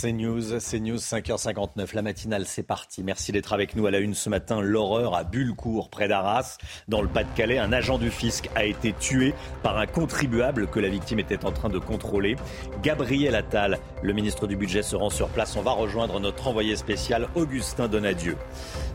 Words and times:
C'est 0.00 0.12
News, 0.12 0.58
c'est 0.60 0.80
News 0.80 0.96
5h59, 0.96 1.94
la 1.94 2.00
matinale 2.00 2.46
c'est 2.46 2.62
parti. 2.62 3.02
Merci 3.04 3.32
d'être 3.32 3.52
avec 3.52 3.76
nous 3.76 3.84
à 3.86 3.90
la 3.90 3.98
une 3.98 4.14
ce 4.14 4.30
matin. 4.30 4.62
L'horreur 4.62 5.14
à 5.14 5.24
Bullecourt, 5.24 5.90
près 5.90 6.08
d'Arras, 6.08 6.56
dans 6.88 7.02
le 7.02 7.08
Pas-de-Calais. 7.08 7.58
Un 7.58 7.70
agent 7.70 7.98
du 7.98 8.10
fisc 8.10 8.48
a 8.54 8.64
été 8.64 8.94
tué 8.94 9.34
par 9.62 9.76
un 9.76 9.84
contribuable 9.84 10.68
que 10.68 10.80
la 10.80 10.88
victime 10.88 11.18
était 11.18 11.44
en 11.44 11.52
train 11.52 11.68
de 11.68 11.78
contrôler. 11.78 12.36
Gabriel 12.82 13.34
Attal, 13.34 13.78
le 14.02 14.14
ministre 14.14 14.46
du 14.46 14.56
Budget, 14.56 14.80
se 14.80 14.96
rend 14.96 15.10
sur 15.10 15.28
place. 15.28 15.54
On 15.56 15.62
va 15.62 15.72
rejoindre 15.72 16.18
notre 16.18 16.48
envoyé 16.48 16.76
spécial 16.76 17.28
Augustin 17.34 17.86
Donadieu. 17.86 18.38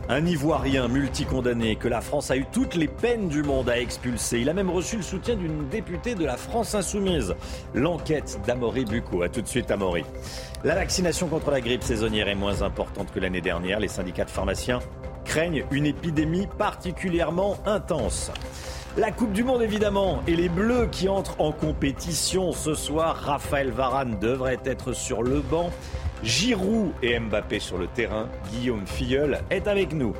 Un 0.08 0.24
Ivoirien 0.24 0.86
multicondamné 0.86 1.74
que 1.74 1.88
la 1.88 2.00
France 2.00 2.30
a 2.30 2.36
eu 2.36 2.44
toutes 2.52 2.76
les 2.76 2.86
peines 2.86 3.28
du 3.28 3.42
monde 3.42 3.68
à 3.68 3.80
expulser. 3.80 4.38
Il 4.38 4.48
a 4.48 4.54
même 4.54 4.70
reçu 4.70 4.96
le 4.96 5.02
soutien 5.02 5.34
d'une 5.34 5.68
députée 5.68 6.14
de 6.14 6.24
la 6.24 6.36
France 6.36 6.76
Insoumise. 6.76 7.34
L'enquête 7.74 8.38
d'Amaury 8.46 8.84
Bucco. 8.84 9.22
A 9.22 9.28
tout 9.28 9.42
de 9.42 9.48
suite, 9.48 9.68
Amaury. 9.72 10.04
La 10.62 10.76
vaccination 10.76 11.26
contre 11.26 11.50
la 11.50 11.60
grippe 11.60 11.82
saisonnière 11.82 12.28
est 12.28 12.36
moins 12.36 12.62
importante 12.62 13.10
que 13.12 13.18
l'année 13.18 13.40
dernière. 13.40 13.80
Les 13.80 13.88
syndicats 13.88 14.24
de 14.24 14.30
pharmaciens 14.30 14.78
craignent 15.24 15.64
une 15.72 15.86
épidémie 15.86 16.46
particulièrement 16.56 17.56
intense. 17.66 18.30
La 18.96 19.10
Coupe 19.10 19.32
du 19.32 19.42
Monde 19.42 19.60
évidemment 19.60 20.22
et 20.28 20.36
les 20.36 20.48
Bleus 20.48 20.88
qui 20.90 21.08
entrent 21.08 21.40
en 21.40 21.50
compétition 21.50 22.52
ce 22.52 22.74
soir. 22.74 23.16
Raphaël 23.16 23.70
Varane 23.70 24.20
devrait 24.20 24.60
être 24.64 24.92
sur 24.92 25.24
le 25.24 25.40
banc. 25.40 25.70
Giroud 26.22 26.92
et 27.02 27.18
Mbappé 27.18 27.58
sur 27.58 27.78
le 27.78 27.86
terrain. 27.86 28.28
Guillaume 28.50 28.86
Filleul 28.86 29.40
est 29.50 29.66
avec 29.66 29.92
nous. 29.92 30.14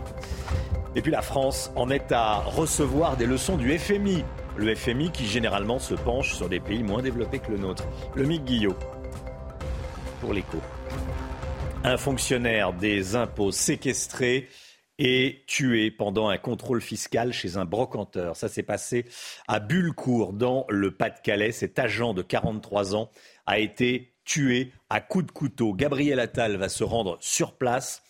Et 0.95 1.03
puis 1.03 1.11
la 1.11 1.23
France 1.23 1.71
en 1.77 1.91
est 1.91 2.13
à 2.13 2.37
recevoir 2.37 3.17
des 3.17 3.27
leçons 3.27 3.57
du 3.57 3.77
FMI. 3.79 4.25
Le 4.57 4.75
FMI 4.75 5.11
qui 5.11 5.27
généralement 5.27 5.79
se 5.79 5.95
penche 5.95 6.35
sur 6.35 6.49
des 6.49 6.61
pays 6.61 6.83
moins 6.83 7.03
développés 7.03 7.39
que 7.39 7.51
le 7.51 7.59
nôtre. 7.59 7.85
Le 8.15 8.25
Mick 8.25 8.45
Guillot 8.45 8.77
pour 10.21 10.33
l'écho. 10.33 10.59
Un 11.85 11.97
fonctionnaire 11.97 12.73
des 12.73 13.17
impôts 13.17 13.53
séquestré 13.53 14.49
et 14.99 15.45
tué 15.47 15.91
pendant 15.91 16.29
un 16.29 16.39
contrôle 16.39 16.81
fiscal 16.81 17.33
chez 17.33 17.57
un 17.59 17.65
brocanteur. 17.65 18.37
Ça 18.37 18.49
s'est 18.49 18.63
passé 18.63 19.05
à 19.47 19.61
Bullecourt, 19.61 20.33
dans 20.33 20.65
le 20.69 20.91
Pas-de-Calais. 20.91 21.53
Cet 21.53 21.79
agent 21.79 22.15
de 22.15 22.23
43 22.23 22.97
ans 22.97 23.11
a 23.45 23.59
été 23.59 24.16
tué 24.27 24.73
à 24.91 25.01
coups 25.01 25.27
de 25.27 25.31
couteau. 25.31 25.73
Gabriel 25.73 26.21
Attal 26.21 26.57
va 26.57 26.69
se 26.69 26.85
rendre 26.85 27.17
sur 27.21 27.55
place 27.55 28.03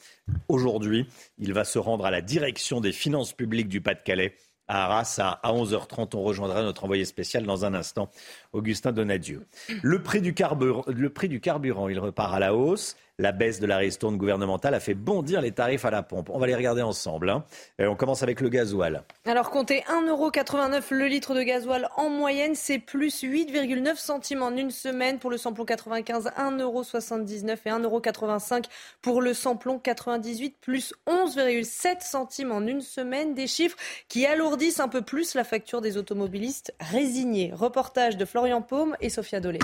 aujourd'hui. 0.49 1.07
Il 1.39 1.53
va 1.53 1.65
se 1.65 1.79
rendre 1.79 2.05
à 2.07 2.11
la 2.11 2.23
direction 2.23 2.81
des 2.81 2.93
finances 2.93 3.33
publiques 3.33 3.69
du 3.69 3.81
Pas-de-Calais 3.81 4.35
à 4.67 4.87
Arras 4.87 5.21
à 5.21 5.53
11h30. 5.53 6.17
On 6.17 6.23
rejoindra 6.23 6.63
notre 6.63 6.83
envoyé 6.83 7.05
spécial 7.05 7.45
dans 7.45 7.65
un 7.65 7.75
instant, 7.75 8.11
Augustin 8.53 8.91
Donadieu. 8.91 9.47
Le 9.83 10.03
prix 10.03 10.21
le 10.21 11.09
prix 11.11 11.29
du 11.29 11.41
carburant 11.41 11.89
il 11.89 12.01
repart 12.01 12.35
à 12.35 12.41
la 12.41 12.55
hausse. 12.55 12.97
La 13.19 13.33
baisse 13.33 13.61
de 13.61 13.67
la 13.67 13.79
ristourne 13.79 14.19
gouvernementale 14.19 14.75
a 14.75 14.81
fait 14.81 14.93
bondir 14.93 15.41
les 15.41 15.51
tarifs 15.51 15.87
à 15.87 15.91
la 15.91 16.03
pompe. 16.03 16.29
On 16.29 16.39
va 16.39 16.47
les 16.47 16.55
regarder 16.55 16.83
ensemble. 16.83 17.31
Hein. 17.31 17.45
on 17.79 17.97
commence 17.97 18.23
avec 18.23 18.43
le 18.43 18.51
gasoil. 18.51 19.05
Alors 19.25 19.49
comptez 19.49 19.83
1,89€ 19.89 20.83
le 20.91 21.07
litre 21.07 21.35
de 21.35 21.43
gasoil 21.43 21.89
en 21.97 22.11
moyenne, 22.11 22.55
c'est 22.55 22.79
plus 22.79 23.23
8,9 23.23 23.97
centimes 23.97 24.43
en 24.43 24.51
une 24.51 24.71
semaine. 24.71 25.19
Pour 25.19 25.31
le 25.31 25.39
samplon 25.39 25.65
95, 25.65 26.31
1,79€ 26.37 27.57
et 27.65 27.71
1,85€ 27.71 28.65
pour 29.01 29.23
le 29.23 29.33
samplon 29.33 29.79
98, 29.79 30.59
plus 30.61 30.93
11,7 31.07 32.03
centimes 32.03 32.53
en 32.53 32.67
une 32.67 32.83
semaine. 32.83 33.33
Des 33.33 33.47
chiffres 33.47 33.79
qui 34.09 34.27
alourdissent 34.27 34.81
un 34.81 34.89
peu 34.89 35.01
plus 35.01 35.35
la 35.35 35.45
facture 35.45 35.81
des 35.81 35.97
automobilistes 35.97 36.75
résignés. 36.81 37.51
Reportage 37.55 38.19
de 38.19 38.27
Florian 38.27 38.61
Paume 38.61 38.95
et 39.01 39.09
Sophia 39.09 39.41
Dolé. 39.41 39.61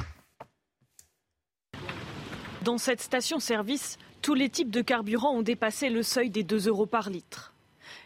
Dans 2.65 2.79
cette 2.79 3.01
station-service, 3.01 3.99
tous 4.21 4.35
les 4.35 4.49
types 4.49 4.71
de 4.71 4.83
carburants 4.83 5.33
ont 5.33 5.43
dépassé 5.43 5.89
le 5.89 6.05
seuil 6.05 6.31
des 6.31 6.45
2 6.45 6.69
euros 6.69 6.87
par 6.87 7.11
litre. 7.11 7.55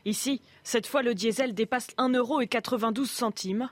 Ici, 0.06 0.40
cette 0.64 0.86
fois, 0.86 1.02
le 1.02 1.14
diesel 1.14 1.52
dépasse 1.52 1.88
1,92 1.98 2.16
euro. 2.16 3.68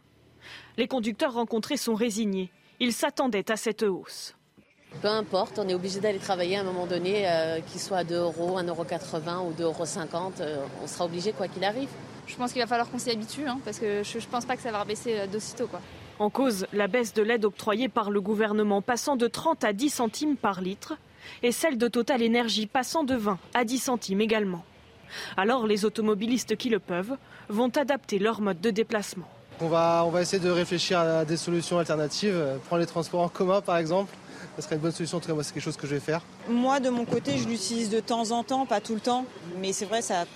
Les 0.77 0.87
conducteurs 0.87 1.33
rencontrés 1.33 1.79
sont 1.79 1.95
résignés. 1.95 2.51
Ils 2.81 2.93
s'attendaient 2.93 3.51
à 3.51 3.57
cette 3.57 3.83
hausse. 3.83 4.35
Peu 5.01 5.09
importe, 5.09 5.59
on 5.59 5.67
est 5.69 5.75
obligé 5.75 6.01
d'aller 6.01 6.19
travailler 6.19 6.59
à 6.59 6.61
un 6.61 6.65
moment 6.65 6.87
donné, 6.87 7.27
euh, 7.27 7.61
qu'il 7.61 7.81
soit 7.81 7.99
à 7.99 8.05
2 8.05 8.17
euros, 8.17 8.59
1,80 8.59 8.67
euro 8.69 9.49
ou 9.49 9.53
2,50 9.55 9.63
euros. 9.63 10.33
Euh, 10.41 10.67
on 10.83 10.87
sera 10.87 11.07
obligé 11.07 11.33
quoi 11.33 11.49
qu'il 11.49 11.65
arrive. 11.65 11.89
Je 12.27 12.37
pense 12.37 12.53
qu'il 12.53 12.61
va 12.61 12.67
falloir 12.67 12.91
qu'on 12.91 12.99
s'y 12.99 13.11
habitue, 13.11 13.47
hein, 13.47 13.59
parce 13.65 13.79
que 13.79 14.03
je 14.03 14.19
ne 14.19 14.25
pense 14.25 14.45
pas 14.45 14.57
que 14.57 14.63
ça 14.63 14.71
va 14.71 14.85
baisser 14.85 15.19
euh, 15.19 15.27
d'aussitôt. 15.27 15.67
Quoi. 15.67 15.81
En 16.21 16.31
cause, 16.31 16.67
la 16.73 16.87
baisse 16.87 17.13
de 17.13 17.23
l'aide 17.23 17.45
octroyée 17.45 17.89
par 17.89 18.11
le 18.11 18.21
gouvernement 18.21 18.83
passant 18.83 19.17
de 19.17 19.27
30 19.27 19.65
à 19.65 19.73
10 19.73 19.91
centimes 19.91 20.37
par 20.37 20.61
litre 20.61 20.95
et 21.43 21.51
celle 21.51 21.77
de 21.77 21.89
Total 21.89 22.23
Énergie 22.23 22.67
passant 22.67 23.03
de 23.03 23.17
20 23.17 23.39
à 23.53 23.65
10 23.65 23.79
centimes 23.79 24.21
également. 24.21 24.65
Alors 25.37 25.67
les 25.67 25.85
automobilistes 25.85 26.57
qui 26.57 26.71
le 26.71 26.79
peuvent 26.79 27.17
vont 27.49 27.69
adapter 27.69 28.21
leur 28.21 28.41
mode 28.41 28.61
de 28.61 28.71
déplacement. 28.71 29.29
On 29.61 29.69
va, 29.69 30.05
on 30.07 30.11
va 30.11 30.23
essayer 30.23 30.43
de 30.43 30.51
réfléchir 30.51 31.01
à 31.01 31.25
des 31.25 31.37
solutions 31.37 31.79
alternatives, 31.79 32.41
prendre 32.67 32.81
les 32.81 32.87
transports 32.87 33.23
en 33.23 33.29
commun 33.29 33.61
par 33.61 33.77
exemple. 33.77 34.15
Ce 34.57 34.63
serait 34.63 34.77
une 34.77 34.83
bonne 34.83 34.93
solution, 34.93 35.19
en 35.19 35.21
tout 35.21 35.27
cas 35.27 35.35
moi 35.35 35.43
c'est 35.43 35.53
quelque 35.53 35.65
chose 35.65 35.77
que 35.77 35.87
je 35.89 35.95
vais 35.95 36.01
faire. 36.01 36.21
Moi 36.49 36.79
de 36.79 36.91
mon 36.91 37.05
côté 37.05 37.39
je 37.39 37.49
l'utilise 37.49 37.91
de 37.91 37.99
temps 37.99 38.31
en 38.31 38.45
temps, 38.45 38.67
pas 38.67 38.81
tout 38.81 38.95
le 38.95 39.01
temps, 39.01 39.27
mais 39.61 39.73
c'est 39.73 39.85
vrai 39.85 40.01
ça, 40.01 40.27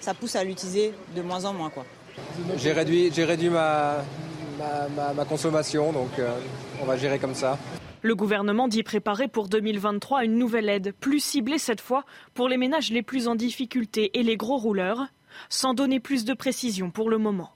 ça 0.00 0.12
pousse 0.12 0.36
à 0.36 0.44
l'utiliser 0.44 0.92
de 1.16 1.22
moins 1.22 1.46
en 1.46 1.54
moins. 1.54 1.72
J'ai 2.56 2.72
réduit, 2.72 3.10
j'ai 3.12 3.24
réduit 3.24 3.48
ma, 3.48 3.96
ma, 4.58 5.24
consommation, 5.24 5.92
donc 5.92 6.18
euh, 6.18 6.30
on 6.82 6.84
va 6.84 6.96
gérer 6.96 7.18
comme 7.18 7.34
ça. 7.34 7.58
Le 8.02 8.14
gouvernement 8.14 8.68
dit 8.68 8.82
préparer 8.82 9.28
pour 9.28 9.48
2023 9.48 10.24
une 10.24 10.36
nouvelle 10.36 10.68
aide, 10.68 10.92
plus 11.00 11.20
ciblée 11.20 11.58
cette 11.58 11.80
fois 11.80 12.04
pour 12.34 12.48
les 12.48 12.56
ménages 12.56 12.90
les 12.90 13.02
plus 13.02 13.28
en 13.28 13.34
difficulté 13.34 14.18
et 14.18 14.22
les 14.22 14.36
gros 14.36 14.58
rouleurs, 14.58 15.06
sans 15.48 15.74
donner 15.74 16.00
plus 16.00 16.24
de 16.24 16.34
précision 16.34 16.90
pour 16.90 17.08
le 17.08 17.18
moment. 17.18 17.50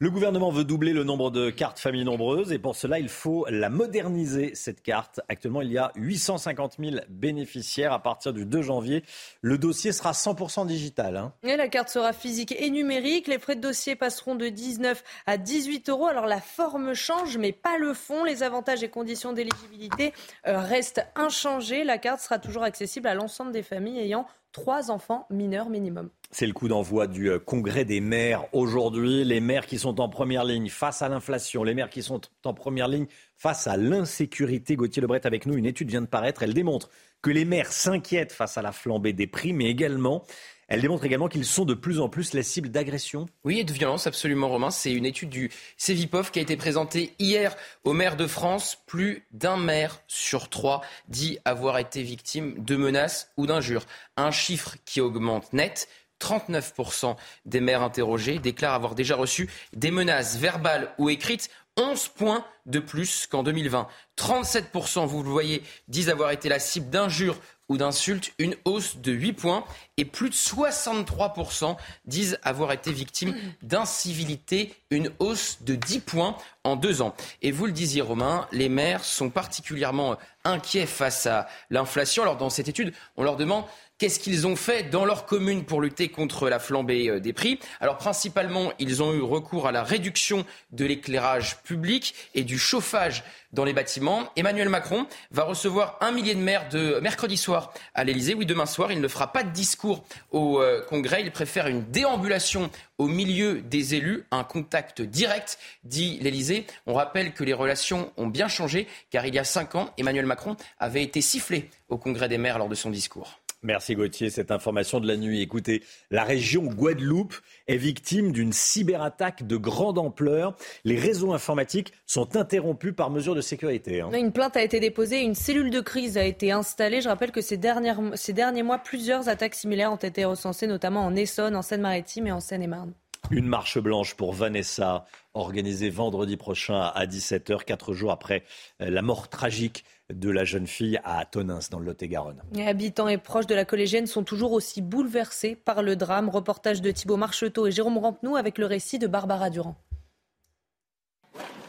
Le 0.00 0.10
gouvernement 0.10 0.50
veut 0.50 0.64
doubler 0.64 0.92
le 0.92 1.04
nombre 1.04 1.30
de 1.30 1.50
cartes 1.50 1.78
familles 1.78 2.04
nombreuses 2.04 2.50
et 2.50 2.58
pour 2.58 2.74
cela, 2.74 2.98
il 2.98 3.08
faut 3.08 3.46
la 3.48 3.70
moderniser, 3.70 4.52
cette 4.56 4.82
carte. 4.82 5.20
Actuellement, 5.28 5.62
il 5.62 5.70
y 5.70 5.78
a 5.78 5.92
850 5.94 6.78
000 6.80 6.96
bénéficiaires. 7.08 7.92
À 7.92 8.02
partir 8.02 8.32
du 8.32 8.44
2 8.44 8.60
janvier, 8.60 9.04
le 9.40 9.56
dossier 9.56 9.92
sera 9.92 10.10
100% 10.10 10.66
digital. 10.66 11.16
Hein. 11.16 11.32
La 11.44 11.68
carte 11.68 11.90
sera 11.90 12.12
physique 12.12 12.56
et 12.58 12.70
numérique. 12.70 13.28
Les 13.28 13.38
frais 13.38 13.54
de 13.54 13.60
dossier 13.60 13.94
passeront 13.94 14.34
de 14.34 14.48
19 14.48 15.04
à 15.26 15.36
18 15.36 15.88
euros. 15.88 16.08
Alors 16.08 16.26
la 16.26 16.40
forme 16.40 16.94
change, 16.94 17.38
mais 17.38 17.52
pas 17.52 17.78
le 17.78 17.94
fond. 17.94 18.24
Les 18.24 18.42
avantages 18.42 18.82
et 18.82 18.88
conditions 18.88 19.32
d'éligibilité 19.32 20.12
euh, 20.48 20.58
restent 20.58 21.06
inchangés. 21.14 21.84
La 21.84 21.98
carte 21.98 22.18
sera 22.18 22.40
toujours 22.40 22.64
accessible 22.64 23.06
à 23.06 23.14
l'ensemble 23.14 23.52
des 23.52 23.62
familles 23.62 24.00
ayant 24.00 24.26
trois 24.54 24.90
enfants 24.90 25.26
mineurs 25.28 25.68
minimum. 25.68 26.08
C'est 26.30 26.46
le 26.46 26.54
coup 26.54 26.68
d'envoi 26.68 27.06
du 27.06 27.28
euh, 27.28 27.38
congrès 27.38 27.84
des 27.84 28.00
maires 28.00 28.46
aujourd'hui. 28.52 29.24
Les 29.24 29.40
maires 29.40 29.66
qui 29.66 29.78
sont 29.78 30.00
en 30.00 30.08
première 30.08 30.44
ligne 30.44 30.68
face 30.70 31.02
à 31.02 31.08
l'inflation, 31.08 31.64
les 31.64 31.74
maires 31.74 31.90
qui 31.90 32.02
sont 32.02 32.20
en 32.44 32.54
première 32.54 32.88
ligne 32.88 33.06
face 33.36 33.66
à 33.66 33.76
l'insécurité. 33.76 34.76
Gauthier 34.76 35.02
Lebret 35.02 35.26
avec 35.26 35.44
nous, 35.44 35.56
une 35.56 35.66
étude 35.66 35.90
vient 35.90 36.00
de 36.00 36.06
paraître. 36.06 36.42
Elle 36.42 36.54
démontre 36.54 36.88
que 37.20 37.30
les 37.30 37.44
maires 37.44 37.72
s'inquiètent 37.72 38.32
face 38.32 38.56
à 38.56 38.62
la 38.62 38.72
flambée 38.72 39.12
des 39.12 39.26
prix, 39.26 39.52
mais 39.52 39.66
également 39.66 40.24
elle 40.68 40.80
démontre 40.80 41.04
également 41.04 41.28
qu'ils 41.28 41.44
sont 41.44 41.64
de 41.64 41.74
plus 41.74 42.00
en 42.00 42.08
plus 42.08 42.32
la 42.32 42.42
cible 42.42 42.70
d'agressions. 42.70 43.26
Oui, 43.44 43.60
et 43.60 43.64
de 43.64 43.72
violence, 43.72 44.06
absolument, 44.06 44.48
Romain. 44.48 44.70
C'est 44.70 44.92
une 44.92 45.06
étude 45.06 45.30
du 45.30 45.50
Cevipov 45.76 46.30
qui 46.30 46.38
a 46.38 46.42
été 46.42 46.56
présentée 46.56 47.14
hier 47.18 47.56
aux 47.84 47.92
maires 47.92 48.16
de 48.16 48.26
France. 48.26 48.78
Plus 48.86 49.26
d'un 49.32 49.56
maire 49.56 50.00
sur 50.06 50.48
trois 50.48 50.82
dit 51.08 51.38
avoir 51.44 51.78
été 51.78 52.02
victime 52.02 52.54
de 52.64 52.76
menaces 52.76 53.30
ou 53.36 53.46
d'injures. 53.46 53.84
Un 54.16 54.30
chiffre 54.30 54.76
qui 54.84 55.00
augmente 55.00 55.52
net. 55.52 55.88
39% 56.20 57.16
des 57.44 57.60
maires 57.60 57.82
interrogés 57.82 58.38
déclarent 58.38 58.74
avoir 58.74 58.94
déjà 58.94 59.14
reçu 59.16 59.50
des 59.74 59.90
menaces 59.90 60.38
verbales 60.38 60.94
ou 60.96 61.10
écrites 61.10 61.50
11 61.76 62.08
points 62.08 62.44
de 62.66 62.78
plus 62.78 63.26
qu'en 63.26 63.42
2020. 63.42 63.88
37%, 64.16 65.06
vous 65.06 65.22
le 65.22 65.28
voyez, 65.28 65.62
disent 65.88 66.08
avoir 66.08 66.30
été 66.30 66.48
la 66.48 66.60
cible 66.60 66.88
d'injures 66.88 67.38
ou 67.68 67.76
d'insultes, 67.76 68.32
une 68.38 68.56
hausse 68.64 68.98
de 68.98 69.12
8 69.12 69.32
points. 69.32 69.64
Et 69.96 70.04
plus 70.04 70.30
de 70.30 70.34
63% 70.34 71.76
disent 72.04 72.38
avoir 72.42 72.72
été 72.72 72.92
victimes 72.92 73.34
d'incivilité, 73.62 74.74
une 74.90 75.10
hausse 75.18 75.58
de 75.62 75.74
10 75.74 76.00
points 76.00 76.36
en 76.64 76.76
deux 76.76 77.02
ans. 77.02 77.14
Et 77.42 77.52
vous 77.52 77.66
le 77.66 77.72
disiez, 77.72 78.02
Romain, 78.02 78.48
les 78.52 78.68
maires 78.68 79.04
sont 79.04 79.30
particulièrement 79.30 80.16
inquiets 80.44 80.86
face 80.86 81.26
à 81.26 81.46
l'inflation. 81.70 82.22
Alors, 82.22 82.36
dans 82.36 82.50
cette 82.50 82.68
étude, 82.68 82.92
on 83.16 83.22
leur 83.22 83.36
demande 83.36 83.64
Qu'est-ce 83.98 84.18
qu'ils 84.18 84.48
ont 84.48 84.56
fait 84.56 84.90
dans 84.90 85.04
leur 85.04 85.24
commune 85.24 85.64
pour 85.64 85.80
lutter 85.80 86.08
contre 86.08 86.48
la 86.48 86.58
flambée 86.58 87.08
euh, 87.08 87.20
des 87.20 87.32
prix? 87.32 87.60
Alors 87.80 87.96
principalement, 87.96 88.72
ils 88.80 89.04
ont 89.04 89.12
eu 89.14 89.22
recours 89.22 89.68
à 89.68 89.72
la 89.72 89.84
réduction 89.84 90.44
de 90.72 90.84
l'éclairage 90.84 91.62
public 91.62 92.12
et 92.34 92.42
du 92.42 92.58
chauffage 92.58 93.22
dans 93.52 93.64
les 93.64 93.72
bâtiments. 93.72 94.28
Emmanuel 94.34 94.68
Macron 94.68 95.06
va 95.30 95.44
recevoir 95.44 95.96
un 96.00 96.10
millier 96.10 96.34
de 96.34 96.40
maires 96.40 96.68
de 96.70 96.98
mercredi 97.00 97.36
soir 97.36 97.72
à 97.94 98.02
l'Elysée. 98.02 98.34
Oui, 98.34 98.46
demain 98.46 98.66
soir, 98.66 98.90
il 98.90 99.00
ne 99.00 99.06
fera 99.06 99.32
pas 99.32 99.44
de 99.44 99.50
discours 99.50 100.02
au 100.32 100.60
euh, 100.60 100.84
Congrès. 100.88 101.22
Il 101.22 101.30
préfère 101.30 101.68
une 101.68 101.84
déambulation 101.84 102.70
au 102.98 103.06
milieu 103.06 103.62
des 103.62 103.94
élus, 103.94 104.24
un 104.32 104.42
contact 104.42 105.02
direct, 105.02 105.56
dit 105.84 106.18
l'Elysée. 106.20 106.66
On 106.86 106.94
rappelle 106.94 107.32
que 107.32 107.44
les 107.44 107.54
relations 107.54 108.12
ont 108.16 108.26
bien 108.26 108.48
changé, 108.48 108.88
car 109.10 109.24
il 109.24 109.36
y 109.36 109.38
a 109.38 109.44
cinq 109.44 109.76
ans, 109.76 109.90
Emmanuel 109.98 110.26
Macron 110.26 110.56
avait 110.80 111.04
été 111.04 111.20
sifflé 111.20 111.70
au 111.88 111.96
Congrès 111.96 112.28
des 112.28 112.38
maires 112.38 112.58
lors 112.58 112.68
de 112.68 112.74
son 112.74 112.90
discours. 112.90 113.38
Merci 113.64 113.94
Gauthier. 113.94 114.28
Cette 114.28 114.50
information 114.50 115.00
de 115.00 115.08
la 115.08 115.16
nuit. 115.16 115.40
Écoutez, 115.40 115.82
la 116.10 116.22
région 116.22 116.64
Guadeloupe 116.64 117.34
est 117.66 117.78
victime 117.78 118.30
d'une 118.30 118.52
cyberattaque 118.52 119.46
de 119.46 119.56
grande 119.56 119.98
ampleur. 119.98 120.54
Les 120.84 120.98
réseaux 120.98 121.32
informatiques 121.32 121.94
sont 122.06 122.36
interrompus 122.36 122.94
par 122.94 123.08
mesure 123.08 123.34
de 123.34 123.40
sécurité. 123.40 124.02
Hein. 124.02 124.10
Une 124.12 124.32
plainte 124.32 124.58
a 124.58 124.62
été 124.62 124.80
déposée, 124.80 125.22
une 125.22 125.34
cellule 125.34 125.70
de 125.70 125.80
crise 125.80 126.18
a 126.18 126.24
été 126.24 126.52
installée. 126.52 127.00
Je 127.00 127.08
rappelle 127.08 127.32
que 127.32 127.40
ces, 127.40 127.56
dernières, 127.56 128.00
ces 128.16 128.34
derniers 128.34 128.62
mois, 128.62 128.78
plusieurs 128.78 129.30
attaques 129.30 129.54
similaires 129.54 129.92
ont 129.92 129.96
été 129.96 130.26
recensées, 130.26 130.66
notamment 130.66 131.06
en 131.06 131.16
Essonne, 131.16 131.56
en 131.56 131.62
Seine-Maritime 131.62 132.26
et 132.26 132.32
en 132.32 132.40
Seine-et-Marne. 132.40 132.92
Une 133.30 133.46
marche 133.46 133.78
blanche 133.78 134.14
pour 134.14 134.34
Vanessa, 134.34 135.06
organisée 135.32 135.88
vendredi 135.88 136.36
prochain 136.36 136.92
à 136.94 137.06
17h, 137.06 137.64
quatre 137.64 137.94
jours 137.94 138.12
après 138.12 138.44
euh, 138.82 138.90
la 138.90 139.00
mort 139.00 139.28
tragique 139.28 139.84
de 140.12 140.30
la 140.30 140.44
jeune 140.44 140.66
fille 140.66 141.00
à 141.04 141.24
Tonins, 141.24 141.60
dans 141.70 141.78
le 141.78 141.86
Lot-et-Garonne. 141.86 142.42
Les 142.52 142.66
habitants 142.66 143.08
et 143.08 143.18
proches 143.18 143.46
de 143.46 143.54
la 143.54 143.64
collégienne 143.64 144.06
sont 144.06 144.22
toujours 144.22 144.52
aussi 144.52 144.82
bouleversés 144.82 145.56
par 145.56 145.82
le 145.82 145.96
drame. 145.96 146.28
Reportage 146.28 146.82
de 146.82 146.90
Thibault 146.90 147.16
Marcheteau 147.16 147.66
et 147.66 147.72
Jérôme 147.72 147.98
Rampenou 147.98 148.36
avec 148.36 148.58
le 148.58 148.66
récit 148.66 148.98
de 148.98 149.06
Barbara 149.06 149.50
Durand. 149.50 149.76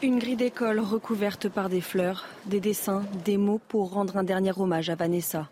Une 0.02 0.18
grille 0.18 0.36
d'école 0.36 0.80
recouverte 0.80 1.48
par 1.48 1.70
des 1.70 1.80
fleurs, 1.80 2.26
des 2.44 2.60
dessins, 2.60 3.04
des 3.24 3.38
mots 3.38 3.60
pour 3.68 3.92
rendre 3.92 4.18
un 4.18 4.24
dernier 4.24 4.52
hommage 4.56 4.90
à 4.90 4.94
Vanessa. 4.94 5.48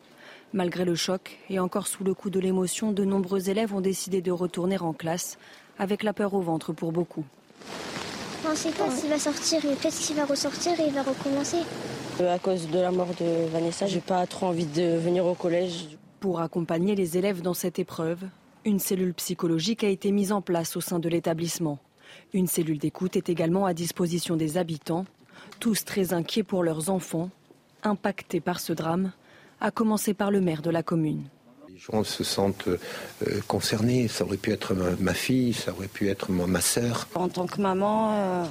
Malgré 0.52 0.84
le 0.84 0.94
choc 0.94 1.38
et 1.48 1.58
encore 1.58 1.86
sous 1.86 2.04
le 2.04 2.12
coup 2.12 2.28
de 2.28 2.38
l'émotion, 2.38 2.92
de 2.92 3.04
nombreux 3.04 3.48
élèves 3.48 3.74
ont 3.74 3.80
décidé 3.80 4.20
de 4.20 4.30
retourner 4.30 4.78
en 4.80 4.92
classe 4.92 5.38
avec 5.78 6.02
la 6.02 6.12
peur 6.12 6.34
au 6.34 6.40
ventre 6.40 6.72
pour 6.72 6.92
beaucoup. 6.92 7.24
On 8.46 8.50
ne 8.50 8.56
sait 8.56 8.70
pas 8.72 8.90
s'il 8.90 9.08
va 9.08 9.18
sortir 9.18 9.64
et 9.64 9.74
peut-être 9.74 9.96
qu'il 9.96 10.16
va 10.16 10.26
ressortir 10.26 10.78
et 10.78 10.86
il 10.86 10.92
va 10.92 11.02
recommencer. 11.02 11.58
Euh, 12.20 12.34
à 12.34 12.38
cause 12.38 12.68
de 12.68 12.78
la 12.78 12.90
mort 12.90 13.08
de 13.18 13.48
Vanessa, 13.50 13.86
j'ai 13.86 14.00
pas 14.00 14.26
trop 14.26 14.46
envie 14.46 14.66
de 14.66 14.98
venir 14.98 15.24
au 15.24 15.34
collège. 15.34 15.88
Pour 16.20 16.40
accompagner 16.40 16.94
les 16.94 17.16
élèves 17.16 17.40
dans 17.40 17.54
cette 17.54 17.78
épreuve, 17.78 18.20
une 18.64 18.78
cellule 18.78 19.14
psychologique 19.14 19.82
a 19.82 19.88
été 19.88 20.12
mise 20.12 20.30
en 20.30 20.42
place 20.42 20.76
au 20.76 20.80
sein 20.80 20.98
de 20.98 21.08
l'établissement. 21.08 21.78
Une 22.32 22.46
cellule 22.46 22.78
d'écoute 22.78 23.16
est 23.16 23.28
également 23.28 23.64
à 23.64 23.74
disposition 23.74 24.36
des 24.36 24.58
habitants, 24.58 25.06
tous 25.58 25.84
très 25.84 26.12
inquiets 26.12 26.42
pour 26.42 26.62
leurs 26.62 26.90
enfants, 26.90 27.30
impactés 27.82 28.40
par 28.40 28.60
ce 28.60 28.72
drame, 28.72 29.12
à 29.60 29.70
commencer 29.70 30.14
par 30.14 30.30
le 30.30 30.40
maire 30.40 30.62
de 30.62 30.70
la 30.70 30.82
commune. 30.82 31.24
Les 31.74 31.80
gens 31.80 32.04
se 32.04 32.22
sentent 32.22 32.68
euh, 32.68 33.40
concernés. 33.48 34.06
Ça 34.06 34.22
aurait 34.24 34.36
pu 34.36 34.52
être 34.52 34.74
ma, 34.74 35.12
fille, 35.12 35.52
ça 35.52 35.72
aurait 35.72 35.88
pu 35.88 36.08
être 36.08 36.30
ma, 36.30 36.46
ma 36.46 36.60
sœur. 36.60 37.08
En 37.16 37.28
tant 37.28 37.48
que 37.48 37.60
maman, 37.60 38.12
euh, 38.12 38.44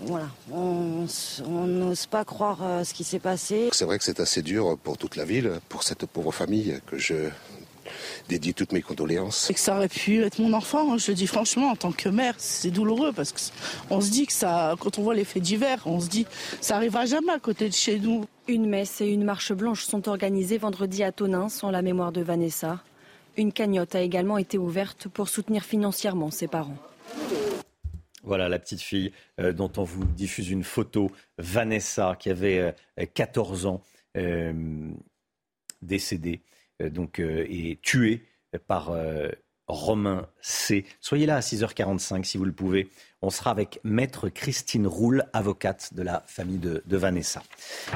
voilà, 0.00 0.28
on 0.50 1.06
n'ose 1.66 2.06
pas 2.06 2.24
croire 2.24 2.60
euh, 2.62 2.82
ce 2.82 2.94
qui 2.94 3.04
s'est 3.04 3.18
passé. 3.18 3.68
C'est 3.72 3.84
vrai 3.84 3.98
que 3.98 4.04
c'est 4.04 4.20
assez 4.20 4.40
dur 4.40 4.78
pour 4.82 4.96
toute 4.96 5.16
la 5.16 5.26
ville, 5.26 5.60
pour 5.68 5.82
cette 5.82 6.06
pauvre 6.06 6.32
famille 6.32 6.80
que 6.86 6.96
je 6.96 7.28
dédie 8.28 8.54
toutes 8.54 8.72
mes 8.72 8.82
condoléances. 8.82 9.50
Et 9.50 9.54
que 9.54 9.60
ça 9.60 9.76
aurait 9.76 9.88
pu 9.88 10.22
être 10.22 10.38
mon 10.38 10.52
enfant, 10.52 10.92
hein, 10.92 10.98
je 10.98 11.10
le 11.10 11.16
dis 11.16 11.26
franchement, 11.26 11.70
en 11.70 11.76
tant 11.76 11.92
que 11.92 12.08
mère, 12.08 12.34
c'est 12.38 12.70
douloureux 12.70 13.12
parce 13.12 13.32
qu'on 13.32 14.00
se 14.00 14.10
dit 14.10 14.26
que 14.26 14.32
ça, 14.32 14.74
quand 14.80 14.98
on 14.98 15.02
voit 15.02 15.14
les 15.14 15.24
faits 15.24 15.42
divers, 15.42 15.82
on 15.86 16.00
se 16.00 16.08
dit 16.08 16.26
ça 16.60 16.76
arrivera 16.76 17.06
jamais 17.06 17.32
à 17.32 17.38
côté 17.38 17.68
de 17.68 17.74
chez 17.74 17.98
nous. 17.98 18.26
Une 18.48 18.68
messe 18.68 19.00
et 19.00 19.08
une 19.08 19.24
marche 19.24 19.52
blanche 19.52 19.84
sont 19.84 20.08
organisées 20.08 20.58
vendredi 20.58 21.02
à 21.02 21.12
Tonins 21.12 21.48
en 21.62 21.70
la 21.70 21.82
mémoire 21.82 22.12
de 22.12 22.22
Vanessa. 22.22 22.82
Une 23.36 23.52
cagnotte 23.52 23.94
a 23.94 24.00
également 24.00 24.38
été 24.38 24.56
ouverte 24.56 25.08
pour 25.08 25.28
soutenir 25.28 25.64
financièrement 25.64 26.30
ses 26.30 26.48
parents. 26.48 26.78
Voilà 28.26 28.48
la 28.48 28.58
petite 28.58 28.80
fille 28.80 29.12
euh, 29.38 29.52
dont 29.52 29.70
on 29.76 29.84
vous 29.84 30.04
diffuse 30.04 30.50
une 30.50 30.64
photo, 30.64 31.12
Vanessa, 31.38 32.16
qui 32.18 32.28
avait 32.28 32.74
14 33.14 33.64
euh, 33.64 33.68
ans, 33.68 33.82
euh, 34.16 34.90
décédée 35.80 36.40
donc, 36.80 37.20
et 37.20 37.78
tuée 37.82 38.22
par 38.66 38.92
Romain 39.66 40.28
C. 40.40 40.84
Soyez 41.00 41.26
là 41.26 41.36
à 41.36 41.40
6h45 41.40 42.24
si 42.24 42.38
vous 42.38 42.44
le 42.44 42.52
pouvez. 42.52 42.88
On 43.26 43.30
sera 43.30 43.50
avec 43.50 43.80
Maître 43.82 44.28
Christine 44.28 44.86
Roule, 44.86 45.24
avocate 45.32 45.94
de 45.94 46.02
la 46.02 46.22
famille 46.28 46.58
de, 46.58 46.96
Vanessa. 46.96 47.42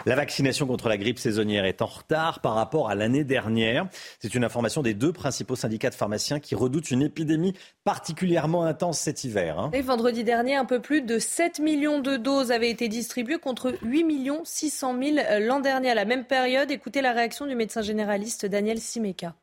La 0.05 0.17
vaccination 0.17 0.67
contre 0.67 0.88
la 0.88 0.97
grippe 0.97 1.21
saisonnière 1.21 1.67
est 1.67 1.82
en 1.82 1.87
retard 1.87 2.41
par 2.41 2.55
rapport 2.55 2.91
à 2.91 2.97
l'année 2.97 3.23
dernière. 3.23 3.87
C'est 4.19 4.35
une 4.35 4.43
information 4.43 4.82
des 4.82 4.93
deux 4.93 5.12
principaux 5.12 5.55
syndicats 5.55 5.91
de 5.91 5.94
pharmaciens 5.94 6.41
qui 6.41 6.56
redoutent 6.56 6.91
une 6.91 7.03
épidémie 7.03 7.55
particulièrement 7.85 8.65
intense 8.65 8.99
cet 8.99 9.23
hiver. 9.23 9.56
Hein. 9.56 9.71
Et 9.73 9.82
vendredi 9.82 10.25
dernier, 10.25 10.56
un 10.56 10.65
peu 10.65 10.81
plus 10.81 11.00
de 11.00 11.21
7 11.21 11.61
millions 11.61 12.00
de 12.00 12.17
doses 12.17 12.50
avaient 12.50 12.69
été 12.69 12.88
distribuées 12.88 13.38
contre 13.38 13.73
8 13.83 14.03
millions 14.03 14.41
600 14.44 14.97
000 15.00 15.17
l'an 15.47 15.61
dernier 15.61 15.93
à 15.93 15.94
la 15.94 16.06
même 16.06 16.25
période. 16.25 16.73
Écoutez 16.73 17.03
la 17.03 17.12
réaction 17.12 17.47
du 17.47 17.55
médecin 17.55 17.83
généraliste 17.83 18.47
Daniel 18.47 18.81
Simeka. 18.81 19.37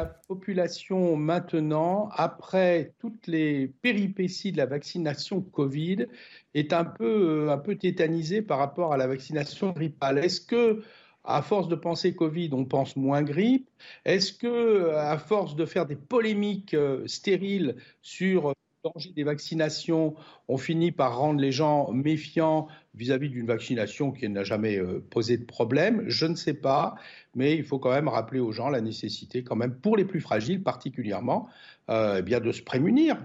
La 0.00 0.06
population 0.06 1.14
maintenant, 1.14 2.08
après 2.14 2.94
toutes 3.00 3.26
les 3.26 3.68
péripéties 3.82 4.50
de 4.50 4.56
la 4.56 4.64
vaccination 4.64 5.42
Covid, 5.42 6.06
est 6.54 6.72
un 6.72 6.86
peu, 6.86 7.48
euh, 7.48 7.52
un 7.52 7.58
peu 7.58 7.76
tétanisée 7.76 8.40
par 8.40 8.56
rapport 8.56 8.94
à 8.94 8.96
la 8.96 9.06
vaccination 9.06 9.72
grippale. 9.72 10.16
Est-ce 10.16 10.40
que 10.40 10.82
à 11.22 11.42
force 11.42 11.68
de 11.68 11.74
penser 11.74 12.14
Covid, 12.14 12.48
on 12.52 12.64
pense 12.64 12.96
moins 12.96 13.22
grippe? 13.22 13.68
Est-ce 14.06 14.32
que, 14.32 14.94
à 14.94 15.18
force 15.18 15.54
de 15.54 15.66
faire 15.66 15.84
des 15.84 15.96
polémiques 15.96 16.72
euh, 16.72 17.06
stériles 17.06 17.76
sur 18.00 18.54
danger 18.82 19.10
des 19.10 19.24
vaccinations, 19.24 20.14
on 20.48 20.56
finit 20.56 20.92
par 20.92 21.18
rendre 21.18 21.40
les 21.40 21.52
gens 21.52 21.92
méfiants 21.92 22.68
vis-à-vis 22.94 23.28
d'une 23.28 23.46
vaccination 23.46 24.12
qui 24.12 24.28
n'a 24.28 24.44
jamais 24.44 24.78
euh, 24.78 25.04
posé 25.10 25.36
de 25.36 25.44
problème 25.44 26.04
Je 26.06 26.26
ne 26.26 26.34
sais 26.34 26.54
pas, 26.54 26.94
mais 27.34 27.56
il 27.56 27.64
faut 27.64 27.78
quand 27.78 27.90
même 27.90 28.08
rappeler 28.08 28.40
aux 28.40 28.52
gens 28.52 28.68
la 28.68 28.80
nécessité, 28.80 29.44
quand 29.44 29.56
même, 29.56 29.74
pour 29.74 29.96
les 29.96 30.04
plus 30.04 30.20
fragiles 30.20 30.62
particulièrement, 30.62 31.48
euh, 31.88 32.16
eh 32.18 32.22
bien 32.22 32.40
de 32.40 32.52
se 32.52 32.62
prémunir. 32.62 33.16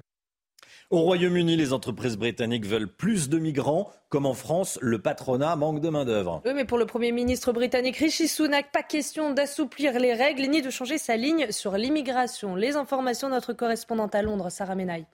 Au 0.91 1.01
Royaume-Uni, 1.01 1.55
les 1.55 1.73
entreprises 1.73 2.15
britanniques 2.15 2.67
veulent 2.67 2.87
plus 2.87 3.27
de 3.27 3.39
migrants. 3.39 3.91
Comme 4.09 4.27
en 4.27 4.35
France, 4.35 4.77
le 4.83 5.01
patronat 5.01 5.55
manque 5.55 5.81
de 5.81 5.89
main-d'œuvre. 5.89 6.43
Oui, 6.45 6.51
mais 6.53 6.63
pour 6.63 6.77
le 6.77 6.85
Premier 6.85 7.11
ministre 7.11 7.51
britannique 7.51 7.97
Rishi 7.97 8.27
Sunak, 8.27 8.71
pas 8.71 8.83
question 8.83 9.33
d'assouplir 9.33 9.99
les 9.99 10.13
règles 10.13 10.43
ni 10.43 10.61
de 10.61 10.69
changer 10.69 10.99
sa 10.99 11.17
ligne 11.17 11.47
sur 11.49 11.75
l'immigration. 11.75 12.55
Les 12.55 12.75
informations 12.75 13.29
de 13.29 13.33
notre 13.33 13.53
correspondante 13.53 14.13
à 14.13 14.21
Londres, 14.21 14.51
Sarah 14.51 14.75
Menaille. 14.75 15.07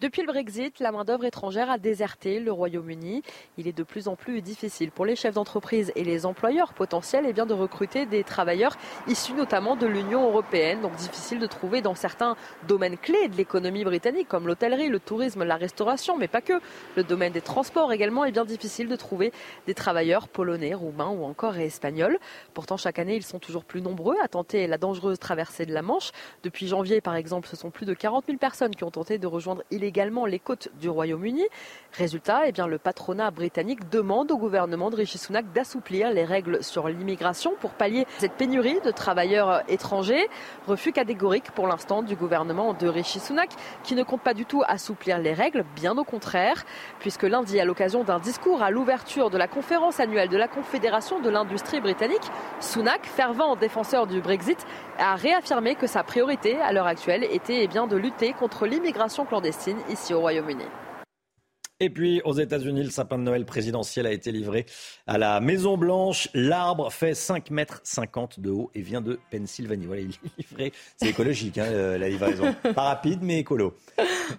Depuis 0.00 0.22
le 0.22 0.28
Brexit, 0.28 0.80
la 0.80 0.92
main-d'œuvre 0.92 1.26
étrangère 1.26 1.70
a 1.70 1.76
déserté 1.76 2.40
le 2.40 2.50
Royaume-Uni. 2.50 3.22
Il 3.58 3.68
est 3.68 3.76
de 3.76 3.82
plus 3.82 4.08
en 4.08 4.16
plus 4.16 4.40
difficile 4.40 4.90
pour 4.90 5.04
les 5.04 5.14
chefs 5.14 5.34
d'entreprise 5.34 5.92
et 5.94 6.04
les 6.04 6.24
employeurs 6.24 6.72
potentiels 6.72 7.26
eh 7.28 7.34
bien, 7.34 7.44
de 7.44 7.52
recruter 7.52 8.06
des 8.06 8.24
travailleurs 8.24 8.78
issus 9.08 9.34
notamment 9.34 9.76
de 9.76 9.86
l'Union 9.86 10.26
européenne. 10.26 10.80
Donc 10.80 10.96
difficile 10.96 11.38
de 11.38 11.46
trouver 11.46 11.82
dans 11.82 11.94
certains 11.94 12.36
domaines 12.66 12.96
clés 12.96 13.28
de 13.28 13.36
l'économie 13.36 13.84
britannique, 13.84 14.26
comme 14.26 14.46
l'hôtellerie, 14.46 14.88
le 14.88 15.00
tourisme, 15.00 15.44
la 15.44 15.56
restauration, 15.56 16.16
mais 16.16 16.28
pas 16.28 16.40
que. 16.40 16.62
Le 16.96 17.04
domaine 17.04 17.34
des 17.34 17.42
transports 17.42 17.92
également 17.92 18.24
est 18.24 18.32
bien 18.32 18.46
difficile 18.46 18.88
de 18.88 18.96
trouver 18.96 19.34
des 19.66 19.74
travailleurs 19.74 20.28
polonais, 20.28 20.72
roumains 20.72 21.10
ou 21.10 21.24
encore 21.24 21.58
espagnols. 21.58 22.18
Pourtant, 22.54 22.78
chaque 22.78 22.98
année, 22.98 23.16
ils 23.16 23.22
sont 23.22 23.38
toujours 23.38 23.64
plus 23.64 23.82
nombreux 23.82 24.16
à 24.24 24.28
tenter 24.28 24.66
la 24.66 24.78
dangereuse 24.78 25.18
traversée 25.18 25.66
de 25.66 25.74
la 25.74 25.82
Manche. 25.82 26.12
Depuis 26.42 26.68
janvier, 26.68 27.02
par 27.02 27.16
exemple, 27.16 27.48
ce 27.48 27.56
sont 27.56 27.70
plus 27.70 27.84
de 27.84 27.92
40 27.92 28.24
000 28.24 28.38
personnes 28.38 28.74
qui 28.74 28.84
ont 28.84 28.90
tenté 28.90 29.18
de 29.18 29.26
rejoindre 29.26 29.62
illégalement 29.70 29.89
également 29.90 30.24
les 30.24 30.38
côtes 30.38 30.68
du 30.80 30.88
Royaume-Uni. 30.88 31.44
Résultat, 31.92 32.42
eh 32.46 32.52
bien, 32.52 32.68
le 32.68 32.78
patronat 32.78 33.32
britannique 33.32 33.90
demande 33.90 34.30
au 34.30 34.38
gouvernement 34.38 34.90
de 34.90 34.96
Rishi 34.96 35.18
Sunak 35.18 35.52
d'assouplir 35.52 36.12
les 36.12 36.24
règles 36.24 36.62
sur 36.62 36.86
l'immigration 36.88 37.54
pour 37.60 37.72
pallier 37.72 38.06
cette 38.18 38.34
pénurie 38.34 38.78
de 38.84 38.92
travailleurs 38.92 39.62
étrangers. 39.68 40.28
Refus 40.68 40.92
catégorique 40.92 41.50
pour 41.50 41.66
l'instant 41.66 42.02
du 42.02 42.14
gouvernement 42.14 42.72
de 42.72 42.86
Rishi 42.86 43.18
Sunak 43.18 43.50
qui 43.82 43.96
ne 43.96 44.04
compte 44.04 44.20
pas 44.22 44.32
du 44.32 44.46
tout 44.46 44.62
assouplir 44.68 45.18
les 45.18 45.32
règles, 45.32 45.64
bien 45.74 45.98
au 45.98 46.04
contraire, 46.04 46.64
puisque 47.00 47.24
lundi, 47.24 47.58
à 47.58 47.64
l'occasion 47.64 48.04
d'un 48.04 48.20
discours 48.20 48.62
à 48.62 48.70
l'ouverture 48.70 49.28
de 49.28 49.38
la 49.38 49.48
conférence 49.48 49.98
annuelle 49.98 50.28
de 50.28 50.36
la 50.36 50.46
Confédération 50.46 51.18
de 51.18 51.28
l'industrie 51.28 51.80
britannique, 51.80 52.30
Sunak, 52.60 53.04
fervent 53.04 53.56
défenseur 53.56 54.06
du 54.06 54.20
Brexit, 54.20 54.64
a 54.98 55.16
réaffirmé 55.16 55.74
que 55.74 55.88
sa 55.88 56.04
priorité 56.04 56.60
à 56.60 56.72
l'heure 56.72 56.86
actuelle 56.86 57.24
était 57.24 57.64
eh 57.64 57.66
bien, 57.66 57.88
de 57.88 57.96
lutter 57.96 58.32
contre 58.32 58.66
l'immigration 58.66 59.24
clandestine 59.24 59.78
ici 59.88 60.14
au 60.14 60.20
Royaume-Uni. 60.20 60.64
Et 61.82 61.88
puis, 61.88 62.20
aux 62.26 62.34
États-Unis, 62.34 62.84
le 62.84 62.90
sapin 62.90 63.16
de 63.16 63.22
Noël 63.22 63.46
présidentiel 63.46 64.06
a 64.06 64.12
été 64.12 64.32
livré 64.32 64.66
à 65.06 65.16
la 65.16 65.40
Maison-Blanche. 65.40 66.28
L'arbre 66.34 66.92
fait 66.92 67.12
5,50 67.12 67.52
mètres 67.54 67.80
de 68.36 68.50
haut 68.50 68.70
et 68.74 68.82
vient 68.82 69.00
de 69.00 69.18
Pennsylvanie. 69.30 69.86
Voilà, 69.86 70.02
il 70.02 70.10
est 70.10 70.42
livré. 70.50 70.72
C'est 70.98 71.08
écologique, 71.08 71.56
hein, 71.56 71.64
euh, 71.64 71.96
la 71.96 72.10
livraison. 72.10 72.54
Pas 72.74 72.82
rapide, 72.82 73.20
mais 73.22 73.38
écolo. 73.38 73.74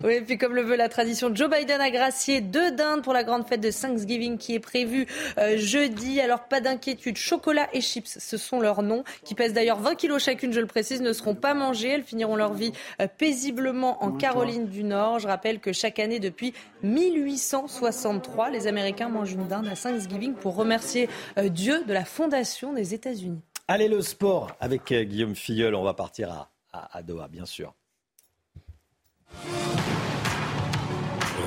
Oui, 0.03 0.13
et 0.13 0.21
puis 0.21 0.37
comme 0.37 0.53
le 0.53 0.61
veut 0.61 0.75
la 0.75 0.87
tradition, 0.87 1.33
Joe 1.33 1.49
Biden 1.49 1.81
a 1.81 1.89
gracié 1.89 2.41
deux 2.41 2.71
dindes 2.71 3.01
pour 3.01 3.11
la 3.11 3.23
grande 3.23 3.47
fête 3.47 3.59
de 3.59 3.71
Thanksgiving 3.71 4.37
qui 4.37 4.53
est 4.53 4.59
prévue 4.59 5.07
euh, 5.39 5.57
jeudi. 5.57 6.21
Alors, 6.21 6.43
pas 6.43 6.61
d'inquiétude, 6.61 7.17
chocolat 7.17 7.67
et 7.73 7.81
chips, 7.81 8.19
ce 8.19 8.37
sont 8.37 8.59
leurs 8.59 8.83
noms, 8.83 9.03
qui 9.23 9.33
pèsent 9.33 9.53
d'ailleurs 9.53 9.79
20 9.79 9.95
kilos 9.95 10.23
chacune, 10.23 10.53
je 10.53 10.59
le 10.59 10.67
précise, 10.67 11.01
ne 11.01 11.11
seront 11.11 11.33
pas 11.33 11.55
mangées. 11.55 11.89
Elles 11.89 12.03
finiront 12.03 12.35
leur 12.35 12.53
vie 12.53 12.71
euh, 13.01 13.07
paisiblement 13.17 14.03
en 14.03 14.11
Caroline 14.11 14.67
du 14.67 14.83
Nord. 14.83 15.17
Je 15.17 15.27
rappelle 15.27 15.59
que 15.59 15.73
chaque 15.73 15.97
année, 15.97 16.19
depuis 16.19 16.53
1800, 16.83 17.30
1863, 17.31 18.49
les 18.49 18.67
Américains 18.67 19.09
mangent 19.09 19.31
une 19.31 19.47
dinde 19.47 19.67
à 19.67 19.75
Thanksgiving 19.75 20.33
pour 20.33 20.55
remercier 20.55 21.07
euh, 21.37 21.47
Dieu 21.49 21.83
de 21.85 21.93
la 21.93 22.03
fondation 22.03 22.73
des 22.73 22.93
États-Unis. 22.93 23.41
Allez, 23.67 23.87
le 23.87 24.01
sport 24.01 24.51
avec 24.59 24.91
euh, 24.91 25.03
Guillaume 25.03 25.35
Filleul. 25.35 25.75
On 25.75 25.83
va 25.83 25.93
partir 25.93 26.49
à, 26.73 26.97
à 26.97 27.01
Doha, 27.03 27.27
bien 27.29 27.45
sûr. 27.45 27.73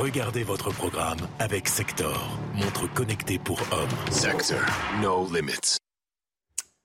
Regardez 0.01 0.43
votre 0.43 0.71
programme 0.71 1.19
avec 1.39 1.69
Sector, 1.69 2.39
montre 2.55 2.93
connectée 2.93 3.39
pour 3.39 3.61
hommes. 3.71 4.11
Sector, 4.11 4.61
no 5.03 5.27
limits. 5.33 5.77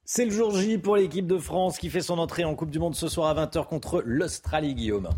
C'est 0.04 0.26
le 0.26 0.32
jour 0.32 0.56
J 0.56 0.78
pour 0.78 0.96
l'équipe 0.96 1.28
de 1.28 1.38
France 1.38 1.78
qui 1.78 1.90
fait 1.90 2.02
son 2.02 2.18
entrée 2.18 2.44
en 2.44 2.56
Coupe 2.56 2.72
du 2.72 2.80
Monde 2.80 2.96
ce 2.96 3.08
soir 3.08 3.38
à 3.38 3.46
20h 3.46 3.66
contre 3.68 4.02
l'Australie, 4.06 4.74
Guillaume. 4.76 5.10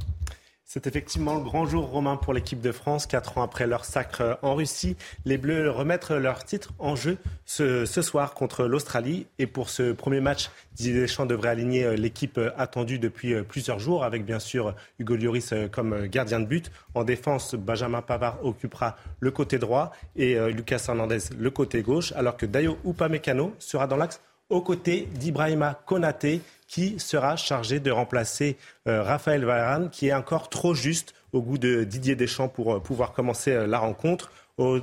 C'est 0.74 0.88
effectivement 0.88 1.36
le 1.36 1.42
grand 1.42 1.66
jour 1.66 1.90
romain 1.90 2.16
pour 2.16 2.32
l'équipe 2.32 2.62
de 2.62 2.72
France. 2.72 3.06
Quatre 3.06 3.38
ans 3.38 3.44
après 3.44 3.68
leur 3.68 3.84
sacre 3.84 4.40
en 4.42 4.56
Russie, 4.56 4.96
les 5.26 5.38
Bleus 5.38 5.70
remettent 5.70 6.12
leur 6.12 6.46
titre 6.46 6.72
en 6.80 6.96
jeu 6.96 7.18
ce, 7.44 7.86
soir 7.86 8.34
contre 8.34 8.64
l'Australie. 8.64 9.28
Et 9.38 9.48
pour 9.48 9.70
ce 9.70 9.92
premier 9.92 10.22
match, 10.22 10.50
Didier 10.76 10.94
Deschamps 10.94 11.26
devrait 11.26 11.50
aligner 11.50 11.84
euh, 11.84 11.96
l'équipe 11.96 12.38
euh, 12.38 12.52
attendue 12.58 13.00
depuis 13.00 13.34
euh, 13.34 13.44
plusieurs 13.44 13.80
jours, 13.80 14.06
avec 14.06 14.24
bien 14.24 14.40
sûr 14.40 14.74
Hugo 14.98 15.18
Lloris 15.18 15.54
comme 15.74 16.08
gardien 16.08 16.40
de 16.40 16.46
but. 16.46 16.72
En 16.96 17.04
défense, 17.04 17.54
Benjamin 17.54 18.02
Pavard 18.02 18.38
occupera 18.42 18.96
le 19.20 19.32
côté 19.32 19.58
droit 19.58 19.92
et 20.16 20.40
Lucas 20.54 20.86
Hernandez 20.88 21.20
le 21.38 21.50
côté 21.50 21.82
gauche, 21.82 22.14
alors 22.14 22.38
que 22.38 22.46
Dayo 22.46 22.78
Upamecano 22.86 23.54
sera 23.60 23.88
dans 23.88 23.98
l'axe 23.98 24.22
aux 24.52 24.62
côtés 24.62 25.08
d'Ibrahima 25.16 25.82
Konaté 25.86 26.42
qui 26.72 27.00
sera 27.00 27.36
chargé 27.36 27.82
de 27.82 27.92
remplacer 27.92 28.56
euh, 28.88 29.04
Raphaël 29.04 29.44
Varane, 29.44 29.90
qui 29.90 30.08
est 30.08 30.14
encore 30.14 30.48
trop 30.48 30.74
juste 30.74 31.14
au 31.34 31.42
goût 31.42 31.58
de 31.58 31.84
Didier 31.84 32.16
Deschamps 32.16 32.48
pour 32.48 32.74
euh, 32.74 32.80
pouvoir 32.80 33.12
commencer 33.12 33.52
euh, 33.52 33.68
la 33.68 33.78
rencontre. 33.78 34.32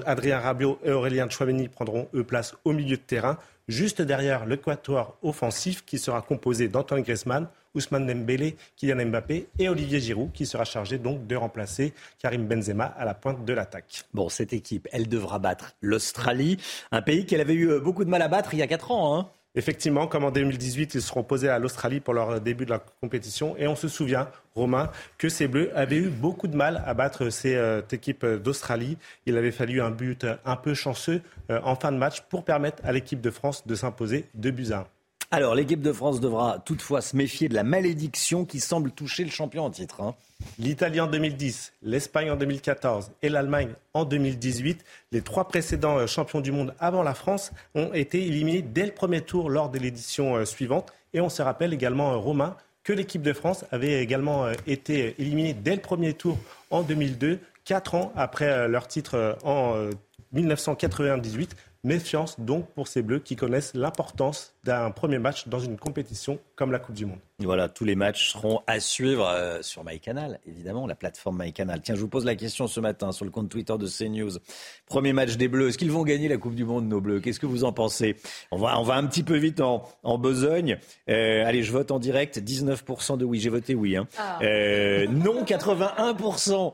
Adrien 0.06 0.40
Rabiot 0.40 0.80
et 0.82 0.90
Aurélien 0.90 1.28
Chouameni 1.30 1.68
prendront 1.68 2.08
eux 2.12 2.24
place 2.24 2.56
au 2.64 2.72
milieu 2.72 2.96
de 2.96 3.02
terrain, 3.02 3.38
juste 3.68 4.02
derrière 4.02 4.44
le 4.44 4.56
quatuor 4.56 5.16
offensif 5.22 5.84
qui 5.84 5.98
sera 5.98 6.20
composé 6.20 6.66
d'Antoine 6.66 7.02
Griezmann, 7.02 7.46
Ousmane 7.76 8.04
Dembélé, 8.04 8.56
Kylian 8.74 9.06
Mbappé 9.06 9.46
et 9.60 9.68
Olivier 9.68 10.00
Giroud 10.00 10.32
qui 10.32 10.46
sera 10.46 10.64
chargé 10.64 10.98
donc 10.98 11.28
de 11.28 11.36
remplacer 11.36 11.94
Karim 12.18 12.48
Benzema 12.48 12.86
à 12.86 13.04
la 13.04 13.14
pointe 13.14 13.44
de 13.44 13.52
l'attaque. 13.52 14.02
Bon, 14.12 14.28
cette 14.28 14.52
équipe, 14.52 14.88
elle 14.90 15.08
devra 15.08 15.38
battre 15.38 15.76
l'Australie, 15.80 16.56
un 16.90 17.02
pays 17.02 17.24
qu'elle 17.24 17.40
avait 17.40 17.54
eu 17.54 17.78
beaucoup 17.78 18.04
de 18.04 18.10
mal 18.10 18.22
à 18.22 18.28
battre 18.28 18.54
il 18.54 18.58
y 18.58 18.62
a 18.62 18.66
4 18.66 18.90
ans. 18.90 19.16
Hein. 19.16 19.30
Effectivement, 19.54 20.06
comme 20.06 20.24
en 20.24 20.30
2018, 20.30 20.94
ils 20.94 21.02
seront 21.02 21.24
posés 21.24 21.48
à 21.48 21.58
l'Australie 21.58 22.00
pour 22.00 22.14
leur 22.14 22.40
début 22.40 22.64
de 22.64 22.70
la 22.70 22.78
compétition. 22.78 23.56
Et 23.56 23.66
on 23.66 23.76
se 23.76 23.88
souvient, 23.88 24.28
Romain, 24.54 24.90
que 25.16 25.28
ces 25.28 25.48
Bleus 25.48 25.70
avaient 25.74 25.96
eu 25.96 26.08
beaucoup 26.08 26.48
de 26.48 26.56
mal 26.56 26.82
à 26.86 26.94
battre 26.94 27.30
cette 27.30 27.56
euh, 27.56 27.82
équipe 27.90 28.24
d'Australie. 28.24 28.98
Il 29.26 29.36
avait 29.36 29.50
fallu 29.50 29.80
un 29.80 29.90
but 29.90 30.26
un 30.44 30.56
peu 30.56 30.74
chanceux 30.74 31.22
euh, 31.50 31.60
en 31.64 31.74
fin 31.76 31.92
de 31.92 31.96
match 31.96 32.20
pour 32.28 32.44
permettre 32.44 32.82
à 32.84 32.92
l'équipe 32.92 33.20
de 33.20 33.30
France 33.30 33.66
de 33.66 33.74
s'imposer 33.74 34.26
2 34.34 34.50
buts 34.50 34.72
à 34.72 34.78
1. 34.78 34.86
Alors, 35.30 35.54
l'équipe 35.54 35.82
de 35.82 35.92
France 35.92 36.20
devra 36.20 36.58
toutefois 36.58 37.02
se 37.02 37.14
méfier 37.14 37.48
de 37.48 37.54
la 37.54 37.64
malédiction 37.64 38.46
qui 38.46 38.60
semble 38.60 38.90
toucher 38.92 39.24
le 39.24 39.30
champion 39.30 39.64
en 39.64 39.70
titre. 39.70 40.00
Hein. 40.00 40.14
L'Italie 40.60 41.00
en 41.00 41.06
2010, 41.06 41.72
l'Espagne 41.82 42.32
en 42.32 42.36
2014 42.36 43.12
et 43.22 43.28
l'Allemagne 43.28 43.70
en 43.94 44.04
2018, 44.04 44.84
les 45.12 45.22
trois 45.22 45.46
précédents 45.46 45.98
euh, 45.98 46.08
champions 46.08 46.40
du 46.40 46.50
monde 46.50 46.74
avant 46.80 47.04
la 47.04 47.14
France, 47.14 47.52
ont 47.76 47.92
été 47.92 48.26
éliminés 48.26 48.62
dès 48.62 48.84
le 48.84 48.90
premier 48.90 49.20
tour 49.20 49.50
lors 49.50 49.70
de 49.70 49.78
l'édition 49.78 50.34
euh, 50.34 50.44
suivante. 50.44 50.92
Et 51.14 51.20
on 51.20 51.28
se 51.28 51.42
rappelle 51.42 51.72
également, 51.72 52.12
euh, 52.12 52.16
Romain, 52.16 52.56
que 52.82 52.92
l'équipe 52.92 53.22
de 53.22 53.32
France 53.32 53.66
avait 53.70 54.02
également 54.02 54.50
été 54.66 55.14
éliminée 55.20 55.54
dès 55.54 55.76
le 55.76 55.80
premier 55.80 56.14
tour 56.14 56.38
en 56.70 56.82
2002, 56.82 57.38
quatre 57.64 57.94
ans 57.94 58.12
après 58.16 58.66
leur 58.66 58.88
titre 58.88 59.36
en 59.44 59.90
1998. 60.32 61.54
Méfiance 61.84 62.40
donc 62.40 62.68
pour 62.74 62.88
ces 62.88 63.02
Bleus 63.02 63.20
qui 63.20 63.36
connaissent 63.36 63.72
l'importance 63.74 64.54
d'un 64.64 64.90
premier 64.90 65.20
match 65.20 65.46
dans 65.46 65.60
une 65.60 65.76
compétition 65.76 66.40
comme 66.56 66.72
la 66.72 66.80
Coupe 66.80 66.96
du 66.96 67.06
Monde. 67.06 67.20
Voilà, 67.38 67.68
tous 67.68 67.84
les 67.84 67.94
matchs 67.94 68.32
seront 68.32 68.62
à 68.66 68.80
suivre 68.80 69.24
euh, 69.28 69.62
sur 69.62 69.84
MyCanal, 69.84 70.40
évidemment, 70.44 70.88
la 70.88 70.96
plateforme 70.96 71.40
MyCanal. 71.40 71.80
Tiens, 71.80 71.94
je 71.94 72.00
vous 72.00 72.08
pose 72.08 72.24
la 72.24 72.34
question 72.34 72.66
ce 72.66 72.80
matin 72.80 73.12
sur 73.12 73.24
le 73.24 73.30
compte 73.30 73.48
Twitter 73.48 73.74
de 73.78 73.86
CNews. 73.86 74.38
Premier 74.86 75.12
match 75.12 75.36
des 75.36 75.46
Bleus, 75.46 75.68
est-ce 75.68 75.78
qu'ils 75.78 75.92
vont 75.92 76.02
gagner 76.02 76.26
la 76.26 76.36
Coupe 76.36 76.56
du 76.56 76.64
Monde, 76.64 76.88
nos 76.88 77.00
Bleus? 77.00 77.20
Qu'est-ce 77.20 77.38
que 77.38 77.46
vous 77.46 77.62
en 77.62 77.72
pensez? 77.72 78.16
On 78.50 78.58
va, 78.58 78.78
on 78.80 78.82
va 78.82 78.96
un 78.96 79.06
petit 79.06 79.22
peu 79.22 79.36
vite 79.36 79.60
en, 79.60 79.88
en 80.02 80.18
besogne. 80.18 80.78
Euh, 81.08 81.44
allez, 81.46 81.62
je 81.62 81.70
vote 81.70 81.92
en 81.92 82.00
direct. 82.00 82.38
19% 82.38 83.18
de 83.18 83.24
oui, 83.24 83.38
j'ai 83.38 83.50
voté 83.50 83.76
oui. 83.76 83.96
Hein. 83.96 84.08
Ah. 84.18 84.40
Euh, 84.42 85.06
non, 85.06 85.44
81%. 85.44 86.72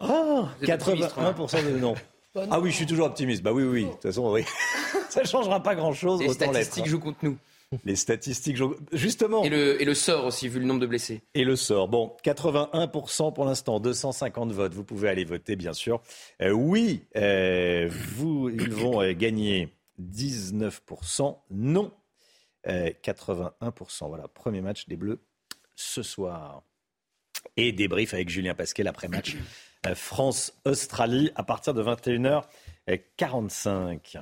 81% 0.62 1.72
de 1.72 1.78
non. 1.78 1.94
Ah 2.50 2.60
oui, 2.60 2.70
je 2.70 2.76
suis 2.76 2.86
toujours 2.86 3.06
optimiste. 3.06 3.42
Bah 3.42 3.52
oui, 3.52 3.62
oui. 3.62 3.84
De 3.84 3.90
toute 3.90 4.02
façon, 4.02 4.32
oui. 4.32 4.44
ça 5.08 5.22
ne 5.22 5.26
changera 5.26 5.62
pas 5.62 5.74
grand-chose. 5.74 6.20
Les 6.20 6.28
statistiques 6.32 6.86
jouent 6.86 7.00
contre 7.00 7.18
nous. 7.22 7.38
Les 7.84 7.96
statistiques, 7.96 8.56
jouent... 8.56 8.76
justement. 8.92 9.42
Et 9.42 9.48
le, 9.48 9.80
et 9.80 9.84
le 9.84 9.94
sort 9.94 10.26
aussi, 10.26 10.48
vu 10.48 10.60
le 10.60 10.66
nombre 10.66 10.80
de 10.80 10.86
blessés. 10.86 11.22
Et 11.34 11.44
le 11.44 11.56
sort. 11.56 11.88
Bon, 11.88 12.16
81% 12.24 13.32
pour 13.32 13.44
l'instant, 13.44 13.80
250 13.80 14.52
votes. 14.52 14.74
Vous 14.74 14.84
pouvez 14.84 15.08
aller 15.08 15.24
voter, 15.24 15.56
bien 15.56 15.72
sûr. 15.72 16.00
Euh, 16.42 16.50
oui, 16.50 17.04
euh, 17.16 17.88
vous, 17.90 18.48
ils 18.50 18.70
vont 18.70 19.00
euh, 19.00 19.12
gagner 19.12 19.68
19%. 20.00 21.36
Non, 21.50 21.92
81%. 22.66 24.08
Voilà, 24.08 24.28
premier 24.28 24.60
match 24.60 24.86
des 24.88 24.96
Bleus 24.96 25.20
ce 25.74 26.02
soir. 26.02 26.62
Et 27.56 27.72
débrief 27.72 28.14
avec 28.14 28.28
Julien 28.28 28.54
Pasquet 28.54 28.86
après 28.86 29.08
match 29.08 29.36
France-Australie 29.94 31.30
à 31.34 31.42
partir 31.42 31.74
de 31.74 31.82
21h45. 31.82 34.18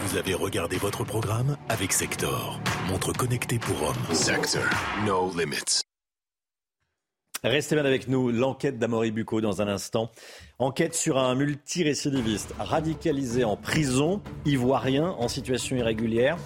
Vous 0.00 0.16
avez 0.16 0.34
regardé 0.34 0.76
votre 0.76 1.02
programme 1.04 1.56
avec 1.68 1.92
Sector, 1.92 2.60
montre 2.88 3.12
connectée 3.12 3.58
pour 3.58 3.82
hommes. 3.82 4.14
Sector, 4.14 4.62
no 5.06 5.32
limits. 5.36 5.82
Restez 7.44 7.74
bien 7.74 7.84
avec 7.84 8.06
nous, 8.06 8.30
l'enquête 8.30 8.78
d'Amory 8.78 9.10
Bucco 9.10 9.40
dans 9.40 9.60
un 9.60 9.66
instant. 9.66 10.12
Enquête 10.60 10.94
sur 10.94 11.18
un 11.18 11.34
multirécidiviste 11.34 12.54
radicalisé 12.60 13.42
en 13.42 13.56
prison, 13.56 14.22
ivoirien, 14.44 15.08
en 15.18 15.26
situation 15.26 15.74
irrégulière, 15.74 16.36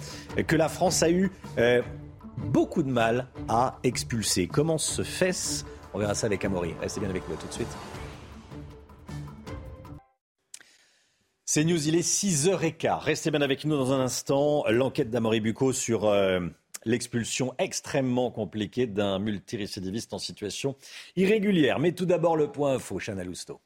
que 0.47 0.55
la 0.55 0.69
France 0.69 1.03
a 1.03 1.11
eu 1.11 1.29
euh, 1.59 1.83
beaucoup 2.37 2.83
de 2.83 2.89
mal 2.89 3.27
à 3.49 3.79
expulser. 3.83 4.47
Comment 4.47 4.77
se 4.77 5.03
fait-ce 5.03 5.65
On 5.93 5.99
verra 5.99 6.15
ça 6.15 6.27
avec 6.27 6.43
Amaury. 6.45 6.73
Restez 6.79 6.99
bien 6.99 7.09
avec 7.09 7.27
nous 7.27 7.35
tout 7.35 7.47
de 7.47 7.53
suite. 7.53 7.77
C'est 11.45 11.63
News, 11.63 11.87
il 11.87 11.95
est 11.95 12.07
6h15. 12.07 12.99
Restez 12.99 13.31
bien 13.31 13.41
avec 13.41 13.65
nous 13.65 13.77
dans 13.77 13.93
un 13.93 14.01
instant. 14.01 14.65
L'enquête 14.69 15.09
d'Amory 15.09 15.39
Bucco 15.39 15.71
sur 15.71 16.05
euh, 16.05 16.41
l'expulsion 16.83 17.53
extrêmement 17.57 18.31
compliquée 18.31 18.85
d'un 18.85 19.17
multirécidiviste 19.17 20.13
en 20.13 20.19
situation 20.19 20.75
irrégulière. 21.15 21.79
Mais 21.79 21.93
tout 21.93 22.05
d'abord, 22.05 22.35
le 22.35 22.51
point 22.51 22.73
info, 22.73 22.99
Chana 22.99 23.23
Lousteau. 23.23 23.61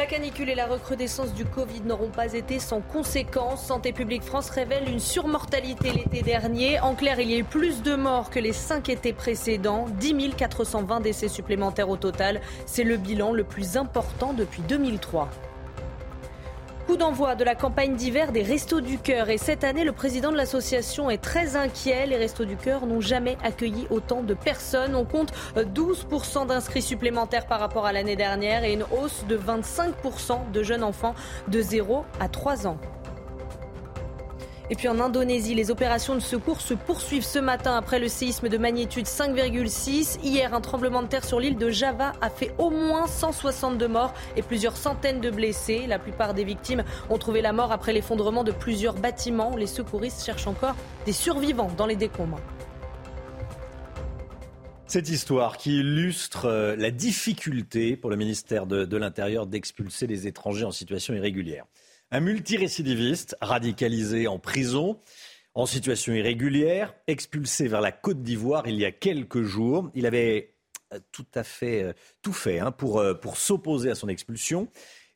La 0.00 0.06
canicule 0.06 0.48
et 0.48 0.54
la 0.54 0.66
recrudescence 0.66 1.34
du 1.34 1.44
Covid 1.44 1.82
n'auront 1.82 2.08
pas 2.08 2.32
été 2.32 2.58
sans 2.58 2.80
conséquences. 2.80 3.66
Santé 3.66 3.92
publique 3.92 4.22
France 4.22 4.48
révèle 4.48 4.88
une 4.88 4.98
surmortalité 4.98 5.92
l'été 5.92 6.22
dernier. 6.22 6.80
En 6.80 6.94
clair, 6.94 7.20
il 7.20 7.30
y 7.30 7.34
a 7.34 7.36
eu 7.36 7.44
plus 7.44 7.82
de 7.82 7.96
morts 7.96 8.30
que 8.30 8.38
les 8.38 8.54
cinq 8.54 8.88
étés 8.88 9.12
précédents. 9.12 9.84
10 10.00 10.36
420 10.38 11.00
décès 11.00 11.28
supplémentaires 11.28 11.90
au 11.90 11.98
total. 11.98 12.40
C'est 12.64 12.82
le 12.82 12.96
bilan 12.96 13.32
le 13.32 13.44
plus 13.44 13.76
important 13.76 14.32
depuis 14.32 14.62
2003. 14.62 15.28
Coup 16.86 16.96
d'envoi 16.96 17.36
de 17.36 17.44
la 17.44 17.54
campagne 17.54 17.94
d'hiver 17.94 18.32
des 18.32 18.42
Restos 18.42 18.80
du 18.80 18.98
Cœur. 18.98 19.30
Et 19.30 19.38
cette 19.38 19.64
année, 19.64 19.84
le 19.84 19.92
président 19.92 20.32
de 20.32 20.36
l'association 20.36 21.08
est 21.08 21.22
très 21.22 21.54
inquiet. 21.56 22.06
Les 22.06 22.16
Restos 22.16 22.44
du 22.44 22.56
Cœur 22.56 22.86
n'ont 22.86 23.00
jamais 23.00 23.36
accueilli 23.44 23.86
autant 23.90 24.22
de 24.22 24.34
personnes. 24.34 24.96
On 24.96 25.04
compte 25.04 25.32
12% 25.56 26.46
d'inscrits 26.46 26.82
supplémentaires 26.82 27.46
par 27.46 27.60
rapport 27.60 27.86
à 27.86 27.92
l'année 27.92 28.16
dernière 28.16 28.64
et 28.64 28.72
une 28.72 28.84
hausse 28.84 29.24
de 29.28 29.38
25% 29.38 30.50
de 30.52 30.62
jeunes 30.62 30.82
enfants 30.82 31.14
de 31.48 31.60
0 31.60 32.04
à 32.18 32.28
3 32.28 32.66
ans. 32.66 32.78
Et 34.72 34.76
puis 34.76 34.86
en 34.86 35.00
Indonésie, 35.00 35.56
les 35.56 35.72
opérations 35.72 36.14
de 36.14 36.20
secours 36.20 36.60
se 36.60 36.74
poursuivent 36.74 37.24
ce 37.24 37.40
matin 37.40 37.76
après 37.76 37.98
le 37.98 38.06
séisme 38.06 38.48
de 38.48 38.56
magnitude 38.56 39.06
5,6. 39.06 40.20
Hier, 40.22 40.54
un 40.54 40.60
tremblement 40.60 41.02
de 41.02 41.08
terre 41.08 41.24
sur 41.24 41.40
l'île 41.40 41.56
de 41.56 41.70
Java 41.70 42.12
a 42.20 42.30
fait 42.30 42.54
au 42.56 42.70
moins 42.70 43.08
162 43.08 43.88
morts 43.88 44.14
et 44.36 44.42
plusieurs 44.42 44.76
centaines 44.76 45.20
de 45.20 45.28
blessés. 45.28 45.86
La 45.88 45.98
plupart 45.98 46.34
des 46.34 46.44
victimes 46.44 46.84
ont 47.10 47.18
trouvé 47.18 47.42
la 47.42 47.52
mort 47.52 47.72
après 47.72 47.92
l'effondrement 47.92 48.44
de 48.44 48.52
plusieurs 48.52 48.94
bâtiments. 48.94 49.56
Les 49.56 49.66
secouristes 49.66 50.24
cherchent 50.24 50.46
encore 50.46 50.76
des 51.04 51.12
survivants 51.12 51.72
dans 51.76 51.86
les 51.86 51.96
décombres. 51.96 52.38
Cette 54.86 55.08
histoire 55.08 55.56
qui 55.56 55.78
illustre 55.78 56.46
euh, 56.46 56.76
la 56.76 56.92
difficulté 56.92 57.96
pour 57.96 58.10
le 58.10 58.16
ministère 58.16 58.66
de, 58.66 58.84
de 58.84 58.96
l'Intérieur 58.96 59.48
d'expulser 59.48 60.06
les 60.06 60.28
étrangers 60.28 60.64
en 60.64 60.72
situation 60.72 61.12
irrégulière. 61.14 61.64
Un 62.12 62.18
multirécidiviste 62.18 63.36
radicalisé 63.40 64.26
en 64.26 64.40
prison, 64.40 64.98
en 65.54 65.64
situation 65.64 66.12
irrégulière, 66.12 66.92
expulsé 67.06 67.68
vers 67.68 67.80
la 67.80 67.92
Côte 67.92 68.24
d'Ivoire 68.24 68.66
il 68.66 68.74
y 68.74 68.84
a 68.84 68.90
quelques 68.90 69.42
jours. 69.42 69.92
Il 69.94 70.06
avait 70.06 70.54
euh, 70.92 70.98
tout 71.12 71.26
à 71.36 71.44
fait 71.44 71.84
euh, 71.84 71.92
tout 72.20 72.32
fait 72.32 72.58
hein, 72.58 72.72
pour, 72.72 72.98
euh, 72.98 73.14
pour 73.14 73.36
s'opposer 73.36 73.92
à 73.92 73.94
son 73.94 74.08
expulsion. 74.08 74.66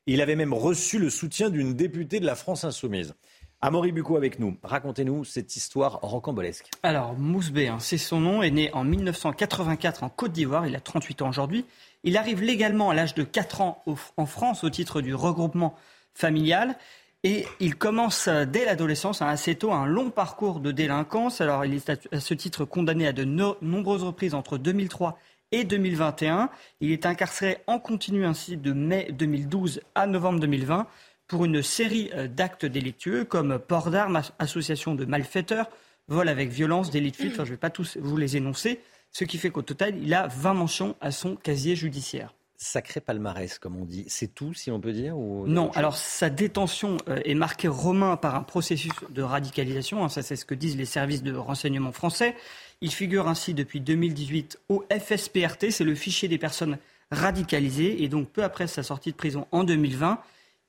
Il 0.07 0.21
avait 0.21 0.37
même 0.37 0.53
reçu 0.53 0.97
le 0.97 1.09
soutien 1.09 1.49
d'une 1.49 1.73
députée 1.73 2.21
de 2.21 2.25
la 2.25 2.35
France 2.35 2.63
insoumise. 2.63 3.13
Amaury 3.59 3.91
Bucco 3.91 4.15
avec 4.15 4.39
nous. 4.39 4.57
Racontez-nous 4.63 5.25
cette 5.25 5.53
histoire 5.57 5.99
rocambolesque. 6.01 6.69
Alors, 6.81 7.13
Mousbé, 7.15 7.67
hein, 7.67 7.79
c'est 7.81 7.97
son 7.97 8.21
nom, 8.21 8.41
est 8.41 8.51
né 8.51 8.71
en 8.71 8.85
1984 8.85 10.03
en 10.03 10.09
Côte 10.09 10.31
d'Ivoire. 10.31 10.65
Il 10.65 10.75
a 10.77 10.79
38 10.79 11.23
ans 11.23 11.29
aujourd'hui. 11.29 11.65
Il 12.05 12.15
arrive 12.15 12.41
légalement 12.41 12.89
à 12.89 12.93
l'âge 12.93 13.15
de 13.15 13.23
4 13.23 13.59
ans 13.59 13.83
en 14.15 14.25
France 14.25 14.63
au 14.63 14.69
titre 14.69 15.01
du 15.01 15.13
regroupement 15.13 15.75
familiale. 16.15 16.75
Et 17.23 17.47
il 17.59 17.75
commence 17.75 18.27
euh, 18.27 18.45
dès 18.45 18.65
l'adolescence, 18.65 19.23
hein, 19.23 19.27
assez 19.27 19.55
tôt, 19.55 19.73
un 19.73 19.87
long 19.87 20.11
parcours 20.11 20.59
de 20.59 20.71
délinquance. 20.71 21.41
Alors, 21.41 21.65
il 21.65 21.73
est 21.73 21.89
à 21.89 22.19
ce 22.19 22.33
titre 22.35 22.65
condamné 22.65 23.07
à 23.07 23.13
de 23.13 23.23
nombreuses 23.23 24.03
reprises 24.03 24.35
entre 24.35 24.59
2003 24.59 25.17
et 25.51 25.63
2021. 25.63 26.51
Il 26.81 26.91
est 26.91 27.07
incarcéré 27.07 27.57
en 27.65 27.79
continu 27.79 28.25
ainsi 28.25 28.57
de 28.57 28.73
mai 28.73 29.07
2012 29.11 29.81
à 29.95 30.05
novembre 30.05 30.39
2020 30.39 30.85
pour 31.27 31.45
une 31.45 31.63
série 31.63 32.11
euh, 32.13 32.27
d'actes 32.27 32.67
délictueux 32.67 33.25
comme 33.25 33.57
port 33.57 33.89
d'armes, 33.89 34.21
association 34.37 34.93
de 34.93 35.05
malfaiteurs, 35.05 35.71
vol 36.07 36.29
avec 36.29 36.49
violence, 36.49 36.91
délit 36.91 37.09
de 37.09 37.15
fuite. 37.15 37.33
Enfin, 37.33 37.45
je 37.45 37.49
ne 37.49 37.55
vais 37.55 37.59
pas 37.59 37.71
tous 37.71 37.97
vous 37.99 38.17
les 38.17 38.37
énoncer. 38.37 38.79
Ce 39.11 39.23
qui 39.23 39.39
fait 39.39 39.49
qu'au 39.49 39.63
total, 39.63 39.95
il 39.97 40.13
a 40.13 40.27
20 40.27 40.53
mentions 40.53 40.95
à 41.01 41.09
son 41.09 41.35
casier 41.35 41.75
judiciaire 41.75 42.34
sacré 42.57 43.01
palmarès, 43.01 43.59
comme 43.59 43.75
on 43.75 43.85
dit. 43.85 44.05
C'est 44.07 44.33
tout, 44.33 44.53
si 44.53 44.71
on 44.71 44.79
peut 44.79 44.93
dire 44.93 45.15
Non, 45.15 45.71
alors 45.71 45.97
sa 45.97 46.29
détention 46.29 46.97
euh, 47.09 47.19
est 47.25 47.35
marquée 47.35 47.67
romain 47.67 48.17
par 48.17 48.35
un 48.35 48.43
processus 48.43 48.91
de 49.09 49.21
radicalisation. 49.21 50.03
Hein, 50.03 50.09
ça, 50.09 50.21
c'est 50.21 50.35
ce 50.35 50.45
que 50.45 50.55
disent 50.55 50.77
les 50.77 50.85
services 50.85 51.23
de 51.23 51.33
renseignement 51.33 51.91
français. 51.91 52.35
Il 52.81 52.91
figure 52.91 53.27
ainsi 53.27 53.53
depuis 53.53 53.79
2018 53.79 54.59
au 54.69 54.83
FSPRT, 54.91 55.71
c'est 55.71 55.83
le 55.83 55.95
fichier 55.95 56.27
des 56.27 56.37
personnes 56.37 56.77
radicalisées. 57.11 58.03
Et 58.03 58.07
donc, 58.07 58.29
peu 58.29 58.43
après 58.43 58.67
sa 58.67 58.83
sortie 58.83 59.11
de 59.11 59.17
prison 59.17 59.47
en 59.51 59.63
2020, 59.63 60.19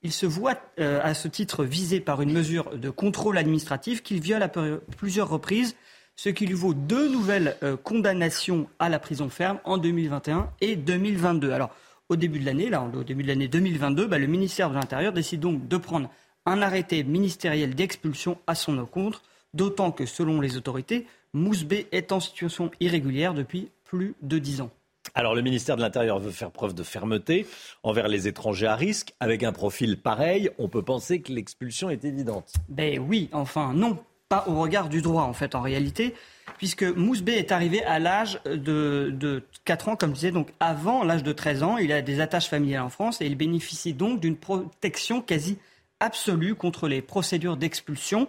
il 0.03 0.11
se 0.11 0.25
voit 0.25 0.55
euh, 0.79 0.99
à 1.03 1.13
ce 1.13 1.27
titre 1.27 1.63
visé 1.63 1.99
par 1.99 2.21
une 2.21 2.31
mesure 2.31 2.77
de 2.77 2.89
contrôle 2.89 3.37
administratif 3.37 4.03
qu'il 4.03 4.21
viole 4.21 4.43
à 4.43 4.49
plusieurs 4.97 5.29
reprises 5.29 5.75
ce 6.17 6.29
qui 6.29 6.47
lui 6.47 6.55
vaut 6.55 6.73
deux 6.73 7.09
nouvelles 7.09 7.55
euh, 7.63 7.77
condamnations 7.77 8.67
à 8.79 8.89
la 8.89 8.99
prison 8.99 9.29
ferme 9.29 9.59
en 9.63 9.77
2021 9.77 10.49
et 10.59 10.75
2022. 10.75 11.51
Alors, 11.51 11.69
au 12.09 12.15
début 12.15 12.39
de 12.39 12.45
l'année, 12.45 12.69
là, 12.69 12.83
au 12.83 13.03
début 13.03 13.23
de 13.23 13.27
l'année 13.27 13.47
2022, 13.47 14.07
bah, 14.07 14.17
le 14.17 14.27
ministère 14.27 14.69
de 14.69 14.75
l'Intérieur 14.75 15.13
décide 15.13 15.39
donc 15.39 15.67
de 15.67 15.77
prendre 15.77 16.09
un 16.45 16.61
arrêté 16.61 17.03
ministériel 17.03 17.75
d'expulsion 17.75 18.39
à 18.47 18.55
son 18.55 18.79
encontre, 18.79 19.21
d'autant 19.53 19.91
que, 19.91 20.05
selon 20.05 20.41
les 20.41 20.57
autorités, 20.57 21.05
Mousbé 21.33 21.87
est 21.91 22.11
en 22.11 22.19
situation 22.19 22.71
irrégulière 22.79 23.33
depuis 23.33 23.69
plus 23.83 24.15
de 24.21 24.39
dix 24.39 24.61
ans. 24.61 24.71
Alors 25.13 25.35
le 25.35 25.41
ministère 25.41 25.77
de 25.77 25.81
l'Intérieur 25.81 26.19
veut 26.19 26.31
faire 26.31 26.51
preuve 26.51 26.73
de 26.73 26.83
fermeté 26.83 27.45
envers 27.83 28.07
les 28.07 28.27
étrangers 28.27 28.67
à 28.67 28.75
risque. 28.75 29.13
Avec 29.19 29.43
un 29.43 29.51
profil 29.51 30.01
pareil, 30.01 30.49
on 30.57 30.67
peut 30.67 30.81
penser 30.81 31.21
que 31.21 31.31
l'expulsion 31.31 31.89
est 31.89 32.03
évidente. 32.05 32.53
Ben 32.69 32.99
oui, 32.99 33.29
enfin 33.31 33.73
non, 33.73 33.97
pas 34.29 34.45
au 34.47 34.55
regard 34.59 34.89
du 34.89 35.01
droit, 35.01 35.23
en 35.23 35.33
fait, 35.33 35.55
en 35.55 35.61
réalité, 35.61 36.13
puisque 36.57 36.83
Mousbé 36.83 37.33
est 37.33 37.51
arrivé 37.51 37.83
à 37.83 37.99
l'âge 37.99 38.41
de, 38.45 39.09
de 39.13 39.43
4 39.65 39.89
ans, 39.89 39.95
comme 39.95 40.11
je 40.11 40.15
disais, 40.15 40.31
donc 40.31 40.53
avant 40.59 41.03
l'âge 41.03 41.23
de 41.23 41.31
13 41.31 41.63
ans. 41.63 41.77
Il 41.77 41.91
a 41.91 42.01
des 42.01 42.19
attaches 42.19 42.49
familiales 42.49 42.83
en 42.83 42.89
France 42.89 43.21
et 43.21 43.25
il 43.25 43.35
bénéficie 43.35 43.93
donc 43.93 44.19
d'une 44.19 44.37
protection 44.37 45.21
quasi 45.21 45.57
absolue 45.99 46.55
contre 46.55 46.87
les 46.87 47.01
procédures 47.01 47.57
d'expulsion 47.57 48.27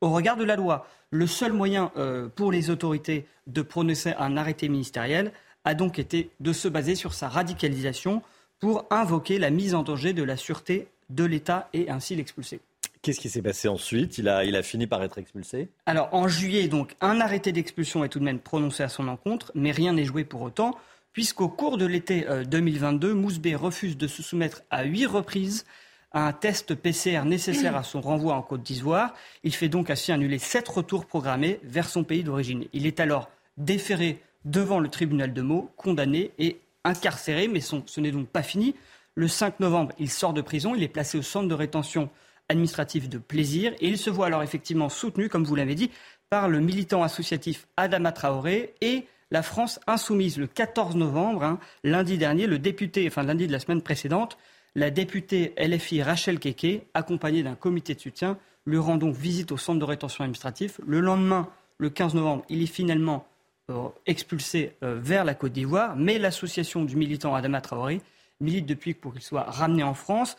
au 0.00 0.10
regard 0.10 0.36
de 0.36 0.44
la 0.44 0.56
loi. 0.56 0.86
Le 1.10 1.26
seul 1.26 1.52
moyen 1.52 1.92
euh, 1.96 2.28
pour 2.28 2.52
les 2.52 2.70
autorités 2.70 3.26
de 3.46 3.62
prononcer 3.62 4.14
un 4.18 4.36
arrêté 4.36 4.68
ministériel 4.68 5.32
a 5.64 5.74
donc 5.74 5.98
été 5.98 6.30
de 6.40 6.52
se 6.52 6.68
baser 6.68 6.94
sur 6.94 7.14
sa 7.14 7.28
radicalisation 7.28 8.22
pour 8.58 8.86
invoquer 8.90 9.38
la 9.38 9.50
mise 9.50 9.74
en 9.74 9.82
danger 9.82 10.12
de 10.12 10.22
la 10.22 10.36
sûreté 10.36 10.88
de 11.10 11.24
l'État 11.24 11.68
et 11.72 11.90
ainsi 11.90 12.16
l'expulser. 12.16 12.60
Qu'est-ce 13.02 13.20
qui 13.20 13.28
s'est 13.28 13.42
passé 13.42 13.68
ensuite? 13.68 14.18
Il 14.18 14.28
a, 14.28 14.62
fini 14.62 14.86
par 14.86 15.02
être 15.02 15.18
expulsé? 15.18 15.68
Alors 15.86 16.08
en 16.12 16.28
juillet, 16.28 16.68
donc, 16.68 16.96
un 17.00 17.20
arrêté 17.20 17.52
d'expulsion 17.52 18.04
est 18.04 18.08
tout 18.08 18.18
de 18.18 18.24
même 18.24 18.40
prononcé 18.40 18.82
à 18.82 18.88
son 18.88 19.08
encontre, 19.08 19.52
mais 19.54 19.70
rien 19.70 19.92
n'est 19.92 20.04
joué 20.04 20.24
pour 20.24 20.42
autant, 20.42 20.76
puisqu'au 21.12 21.48
cours 21.48 21.78
de 21.78 21.86
l'été 21.86 22.26
2022, 22.46 23.10
euh, 23.10 23.14
Mousbé 23.14 23.54
refuse 23.54 23.96
de 23.96 24.06
se 24.06 24.22
soumettre 24.22 24.62
à 24.70 24.84
huit 24.84 25.06
reprises 25.06 25.64
à 26.12 26.26
un 26.26 26.32
test 26.32 26.74
PCR 26.74 27.24
nécessaire 27.24 27.76
à 27.76 27.82
son 27.82 28.00
renvoi 28.00 28.34
en 28.34 28.42
Côte 28.42 28.62
d'Ivoire. 28.62 29.12
Il 29.44 29.54
fait 29.54 29.68
donc 29.68 29.90
ainsi 29.90 30.12
annuler 30.12 30.38
sept 30.38 30.66
retours 30.66 31.04
programmés 31.04 31.60
vers 31.62 31.88
son 31.88 32.04
pays 32.04 32.24
d'origine. 32.24 32.64
Il 32.72 32.86
est 32.86 33.00
alors 33.00 33.30
déféré 33.58 34.22
devant 34.46 34.78
le 34.78 34.88
tribunal 34.88 35.34
de 35.34 35.42
Meaux, 35.42 35.70
condamné 35.76 36.30
et 36.38 36.58
incarcéré, 36.84 37.48
mais 37.48 37.60
ce 37.60 38.00
n'est 38.00 38.12
donc 38.12 38.28
pas 38.28 38.42
fini. 38.42 38.74
Le 39.14 39.28
5 39.28 39.60
novembre, 39.60 39.92
il 39.98 40.10
sort 40.10 40.32
de 40.32 40.40
prison, 40.40 40.74
il 40.74 40.82
est 40.82 40.88
placé 40.88 41.18
au 41.18 41.22
centre 41.22 41.48
de 41.48 41.54
rétention 41.54 42.10
administratif 42.48 43.08
de 43.08 43.18
plaisir. 43.18 43.72
Et 43.80 43.88
il 43.88 43.98
se 43.98 44.10
voit 44.10 44.26
alors 44.26 44.42
effectivement 44.42 44.88
soutenu, 44.88 45.28
comme 45.28 45.44
vous 45.44 45.54
l'avez 45.54 45.74
dit, 45.74 45.90
par 46.30 46.48
le 46.48 46.60
militant 46.60 47.02
associatif 47.02 47.66
Adama 47.76 48.12
Traoré 48.12 48.74
et 48.80 49.04
la 49.30 49.42
France 49.42 49.80
insoumise. 49.86 50.38
Le 50.38 50.46
14 50.46 50.96
novembre, 50.96 51.44
hein, 51.44 51.58
lundi 51.84 52.18
dernier, 52.18 52.46
le 52.46 52.58
député, 52.58 53.06
enfin 53.06 53.22
lundi 53.22 53.46
de 53.46 53.52
la 53.52 53.60
semaine 53.60 53.82
précédente, 53.82 54.38
la 54.74 54.90
députée 54.90 55.54
LFI 55.58 56.02
Rachel 56.02 56.38
Keke, 56.38 56.82
accompagnée 56.94 57.42
d'un 57.42 57.54
comité 57.54 57.94
de 57.94 58.00
soutien, 58.00 58.38
lui 58.66 58.78
rend 58.78 58.96
donc 58.96 59.14
visite 59.14 59.52
au 59.52 59.56
centre 59.56 59.78
de 59.78 59.84
rétention 59.84 60.24
administratif. 60.24 60.80
Le 60.86 61.00
lendemain, 61.00 61.48
le 61.78 61.90
15 61.90 62.14
novembre, 62.14 62.44
il 62.48 62.62
est 62.62 62.66
finalement 62.66 63.26
euh, 63.70 63.88
expulsé 64.06 64.76
euh, 64.82 64.98
vers 65.00 65.24
la 65.24 65.34
Côte 65.34 65.52
d'Ivoire, 65.52 65.96
mais 65.96 66.18
l'association 66.18 66.84
du 66.84 66.96
militant 66.96 67.34
Adama 67.34 67.60
Traoré 67.60 68.00
milite 68.40 68.66
depuis 68.66 68.94
pour 68.94 69.12
qu'il 69.12 69.22
soit 69.22 69.44
ramené 69.44 69.82
en 69.82 69.94
France. 69.94 70.36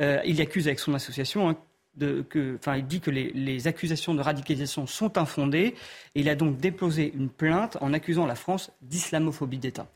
Euh, 0.00 0.20
il 0.24 0.40
accuse 0.40 0.66
avec 0.66 0.78
son 0.78 0.94
association 0.94 1.48
hein, 1.48 1.56
que, 1.98 2.56
enfin, 2.56 2.76
il 2.76 2.86
dit 2.86 3.00
que 3.00 3.10
les, 3.10 3.66
accusations 3.66 4.14
de 4.14 4.20
radicalisation 4.20 4.86
sont 4.86 5.18
infondées. 5.18 5.74
Et 6.14 6.20
il 6.20 6.28
a 6.28 6.34
donc 6.34 6.58
déposé 6.58 7.12
une 7.14 7.28
plainte 7.28 7.76
en 7.80 7.92
accusant 7.92 8.26
la 8.26 8.34
France 8.34 8.70
d'islamophobie 8.82 9.58
d'État. 9.58 9.88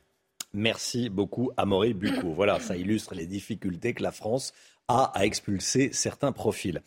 Merci 0.53 1.09
beaucoup, 1.09 1.51
Amaury 1.57 1.95
Bucco. 1.95 2.33
Voilà, 2.33 2.61
ça 2.61 2.77
illustre 2.77 3.15
les 3.15 3.27
difficultés 3.27 3.93
que 3.93 4.03
la 4.03 4.13
France 4.13 4.53
a 4.87 5.05
à 5.15 5.25
expulser 5.25 5.91
certains 5.93 6.33
profils. 6.33 6.83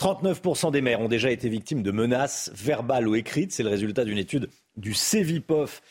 39% 0.00 0.72
des 0.72 0.80
maires 0.80 1.00
ont 1.00 1.08
déjà 1.08 1.30
été 1.30 1.48
victimes 1.48 1.82
de 1.82 1.90
menaces 1.90 2.50
verbales 2.54 3.06
ou 3.06 3.14
écrites. 3.14 3.52
C'est 3.52 3.62
le 3.62 3.68
résultat 3.68 4.04
d'une 4.04 4.18
étude 4.18 4.48
du 4.76 4.94
CEVIPOF 4.94 5.82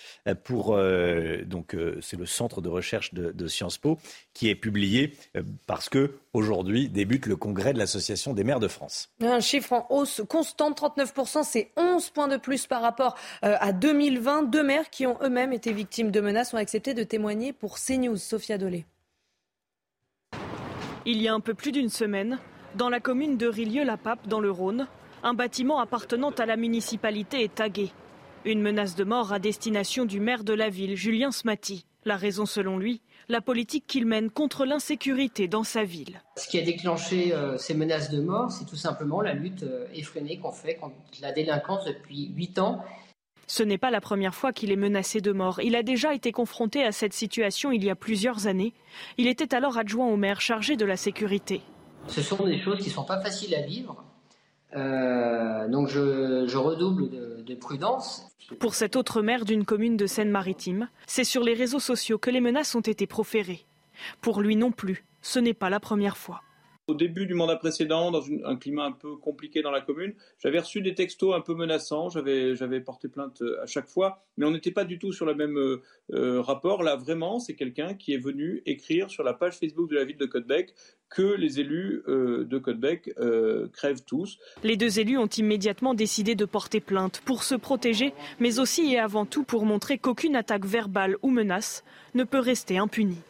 pour 0.44 0.76
euh, 0.76 1.44
donc 1.46 1.74
euh, 1.74 1.98
c'est 2.02 2.18
le 2.18 2.26
centre 2.26 2.62
de 2.62 2.70
recherche 2.70 3.14
de, 3.14 3.48
Sciences 3.48 3.78
Po 3.78 3.98
qui 4.34 4.50
est 4.50 4.56
publié 4.56 5.16
euh, 5.36 5.44
parce 5.68 5.90
que 5.90 6.18
aujourd'hui 6.34 6.90
débute 6.90 7.26
le 7.26 7.36
congrès 7.36 7.74
de 7.74 7.78
l'association 7.78 8.34
des 8.34 8.44
maires 8.44 8.60
de 8.60 8.68
France. 8.68 9.10
Un 9.22 9.40
chiffre 9.40 9.74
en 9.74 9.88
hausse 9.90 10.22
constante 10.28 10.82
39% 10.82 11.44
c'est 11.44 11.72
11 11.78 12.10
points 12.10 12.28
de 12.28 12.38
plus 12.38 12.68
par 12.68 12.82
rapport 12.82 13.16
à 13.42 13.72
2020. 13.74 14.44
Deux 14.44 14.64
maires 14.64 14.90
qui 14.90 15.06
ont 15.06 15.18
eux-mêmes 15.22 15.54
été 15.54 15.74
victimes 15.74 16.12
de 16.12 16.22
menaces 16.22 16.54
ont 16.54 16.58
accepté 16.58 16.94
de 16.94 17.04
témoigner 17.04 17.54
pour 17.54 17.78
CNews. 17.78 18.18
Sophia 18.18 18.58
Dolé. 18.58 18.86
Il 21.06 21.22
y 21.22 21.28
a 21.28 21.34
un 21.34 21.42
peu 21.42 21.54
plus 21.54 21.72
d'une 21.72 21.90
semaine, 21.90 22.40
dans 22.76 22.90
la 22.90 23.00
commune 23.00 23.38
de 23.38 23.48
Rilieu-la-Pape, 23.48 24.28
dans 24.28 24.40
le 24.40 24.50
Rhône, 24.50 24.88
un 25.22 25.34
bâtiment 25.34 25.80
appartenant 25.80 26.32
à 26.32 26.46
la 26.46 26.56
municipalité 26.56 27.44
est 27.44 27.56
tagué. 27.56 27.92
Une 28.46 28.62
menace 28.62 28.96
de 28.96 29.06
mort 29.06 29.32
à 29.32 29.40
destination 29.40 30.04
du 30.04 30.20
maire 30.20 30.44
de 30.44 30.54
la 30.54 30.68
ville, 30.68 30.98
Julien 30.98 31.32
Smati. 31.32 31.86
La 32.04 32.18
raison, 32.18 32.46
selon 32.46 32.78
lui, 32.78 33.02
la 33.30 33.40
politique 33.40 33.88
qu'il 33.88 34.06
mène 34.06 34.30
contre 34.30 34.66
l'insécurité 34.66 35.48
dans 35.48 35.64
sa 35.64 35.86
ville. 35.86 36.22
Ce 36.36 36.50
qui 36.50 36.60
a 36.60 36.62
déclenché 36.62 37.34
euh, 37.34 37.58
ces 37.58 37.74
menaces 37.74 38.12
de 38.12 38.20
mort, 38.20 38.52
c'est 38.52 38.66
tout 38.66 38.76
simplement 38.76 39.22
la 39.22 39.34
lutte 39.34 39.64
euh, 39.64 39.88
effrénée 39.94 40.40
qu'on 40.40 40.52
fait 40.52 40.76
contre 40.76 40.94
la 41.22 41.32
délinquance 41.32 41.86
depuis 41.86 42.34
huit 42.36 42.60
ans. 42.60 42.84
Ce 43.48 43.64
n'est 43.64 43.78
pas 43.78 43.92
la 43.92 44.02
première 44.02 44.36
fois 44.36 44.52
qu'il 44.52 44.74
est 44.74 44.78
menacé 44.78 45.22
de 45.22 45.32
mort. 45.32 45.62
Il 45.62 45.78
a 45.78 45.84
déjà 45.84 46.14
été 46.14 46.34
confronté 46.34 46.84
à 46.84 46.92
cette 46.92 47.14
situation 47.14 47.72
il 47.72 47.86
y 47.86 47.90
a 47.90 47.96
plusieurs 47.96 48.48
années. 48.48 48.74
Il 49.18 49.28
était 49.28 49.56
alors 49.56 49.78
adjoint 49.78 50.08
au 50.08 50.18
maire 50.18 50.42
chargé 50.42 50.76
de 50.76 50.86
la 50.86 50.98
sécurité. 50.98 51.62
Ce 52.10 52.22
sont 52.22 52.44
des 52.44 52.60
choses 52.60 52.80
qui 52.80 52.90
ne 52.90 52.94
sont 52.94 53.06
pas 53.06 53.22
faciles 53.22 53.56
à 53.56 53.62
vivre. 53.62 54.04
Euh, 54.76 55.68
donc 55.68 55.88
je, 55.88 56.58
redouble 56.58 57.10
de 57.46 57.56
prudence. 57.56 58.28
Pour 58.60 58.76
cet 58.76 58.96
autre 58.96 59.22
maire 59.22 59.46
d'une 59.46 59.66
commune 59.66 59.98
de 59.98 60.06
Seine-Maritime, 60.06 60.90
c'est 61.08 61.24
sur 61.24 61.44
les 61.44 61.54
réseaux 61.54 61.80
sociaux 61.80 62.18
que 62.18 62.30
les 62.30 62.42
menaces 62.42 62.76
ont 62.76 62.82
été 62.82 63.08
proférées. 63.08 63.66
Pour 64.22 64.42
lui 64.42 64.56
non 64.56 64.72
plus, 64.72 65.06
ce 65.22 65.40
n'est 65.40 65.54
pas 65.54 65.70
la 65.70 65.80
première 65.80 66.18
fois. 66.18 66.42
Au 66.88 66.96
début 66.96 67.26
du 67.26 67.34
mandat 67.34 67.56
précédent, 67.56 68.12
dans 68.12 68.26
un 68.44 68.58
climat 68.58 68.84
un 68.84 68.92
peu 68.92 69.16
compliqué 69.16 69.62
dans 69.62 69.72
la 69.72 69.80
commune, 69.80 70.14
j'avais 70.38 70.60
reçu 70.60 70.82
des 70.82 70.94
textos 70.94 71.34
un 71.34 71.40
peu 71.40 71.56
menaçants, 71.56 72.10
j'avais 72.10 72.82
porté 72.82 73.08
plainte 73.08 73.42
euh, 73.42 73.64
à 73.64 73.66
chaque 73.66 73.88
fois, 73.88 74.22
mais 74.36 74.46
on 74.46 74.52
n'était 74.52 74.72
pas 74.72 74.84
du 74.84 75.00
tout 75.00 75.14
sur 75.14 75.26
le 75.26 75.34
même 75.34 75.58
euh, 75.58 75.82
euh, 76.12 76.42
rapport. 76.42 76.84
Là, 76.84 76.98
vraiment, 76.98 77.40
c'est 77.40 77.56
quelqu'un 77.56 77.94
qui 77.94 78.14
est 78.14 78.18
venu 78.18 78.62
écrire 78.66 79.10
sur 79.10 79.24
la 79.24 79.34
page 79.34 79.54
Facebook 79.60 79.90
de 79.90 79.96
la 79.96 80.04
ville 80.04 80.18
de 80.18 80.26
Côtebec 80.26 80.74
que 81.10 81.22
les 81.22 81.62
élus 81.62 82.02
de 82.08 82.58
Côtebec 82.58 83.14
crèvent 83.72 84.04
tous. 84.04 84.40
Les 84.64 84.78
deux 84.78 85.00
élus 85.00 85.20
ont 85.20 85.28
immédiatement 85.28 85.94
décidé 85.94 86.34
de 86.34 86.44
porter 86.44 86.80
plainte 86.80 87.22
pour 87.24 87.44
se 87.44 87.54
protéger, 87.54 88.14
mais 88.40 88.58
aussi 88.60 88.92
et 88.92 88.98
avant 88.98 89.28
tout 89.28 89.44
pour 89.44 89.68
montrer 89.68 90.00
qu'aucune 90.00 90.36
attaque 90.36 90.66
verbale 90.66 91.18
ou 91.22 91.30
menace 91.30 91.84
ne 92.16 92.24
peut 92.24 92.40
rester 92.40 92.80
impunie. 92.80 93.22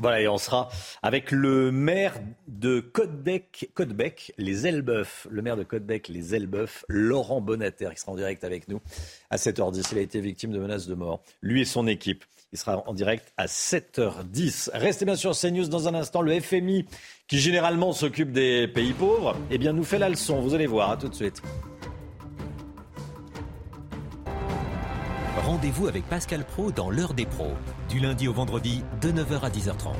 Voilà, 0.00 0.20
et 0.20 0.28
on 0.28 0.38
sera 0.38 0.68
avec 1.02 1.32
le 1.32 1.72
maire 1.72 2.14
de 2.46 2.78
Côtebec, 2.78 4.32
les 4.38 4.66
Elbeuf, 4.68 5.26
le 5.28 5.42
maire 5.42 5.56
de 5.56 5.64
Côtebec, 5.64 6.06
les 6.06 6.36
Elbeuf, 6.36 6.84
Laurent 6.88 7.40
Bonater, 7.40 7.88
qui 7.92 8.00
sera 8.00 8.12
en 8.12 8.14
direct 8.14 8.44
avec 8.44 8.68
nous 8.68 8.80
à 9.28 9.38
7h10. 9.38 9.88
Il 9.90 9.98
a 9.98 10.00
été 10.00 10.20
victime 10.20 10.52
de 10.52 10.60
menaces 10.60 10.86
de 10.86 10.94
mort. 10.94 11.20
Lui 11.42 11.62
et 11.62 11.64
son 11.64 11.88
équipe. 11.88 12.24
Il 12.52 12.58
sera 12.60 12.84
en 12.86 12.94
direct 12.94 13.32
à 13.36 13.46
7h10. 13.46 14.70
Restez 14.72 15.04
bien 15.04 15.16
sur 15.16 15.36
CNews 15.36 15.66
dans 15.66 15.88
un 15.88 15.94
instant. 15.94 16.22
Le 16.22 16.38
FMI, 16.38 16.86
qui 17.26 17.40
généralement 17.40 17.92
s'occupe 17.92 18.30
des 18.30 18.68
pays 18.68 18.92
pauvres, 18.92 19.36
eh 19.50 19.58
bien, 19.58 19.72
nous 19.72 19.82
fait 19.82 19.98
la 19.98 20.08
leçon. 20.08 20.40
Vous 20.40 20.54
allez 20.54 20.68
voir, 20.68 20.92
à 20.92 20.96
tout 20.96 21.08
de 21.08 21.14
suite. 21.14 21.42
Rendez-vous 25.48 25.86
avec 25.88 26.04
Pascal 26.04 26.44
Pro 26.44 26.70
dans 26.70 26.90
l'heure 26.90 27.14
des 27.14 27.24
pros, 27.24 27.54
du 27.88 28.00
lundi 28.00 28.28
au 28.28 28.34
vendredi 28.34 28.84
de 29.00 29.10
9h 29.10 29.40
à 29.40 29.48
10h30. 29.48 29.94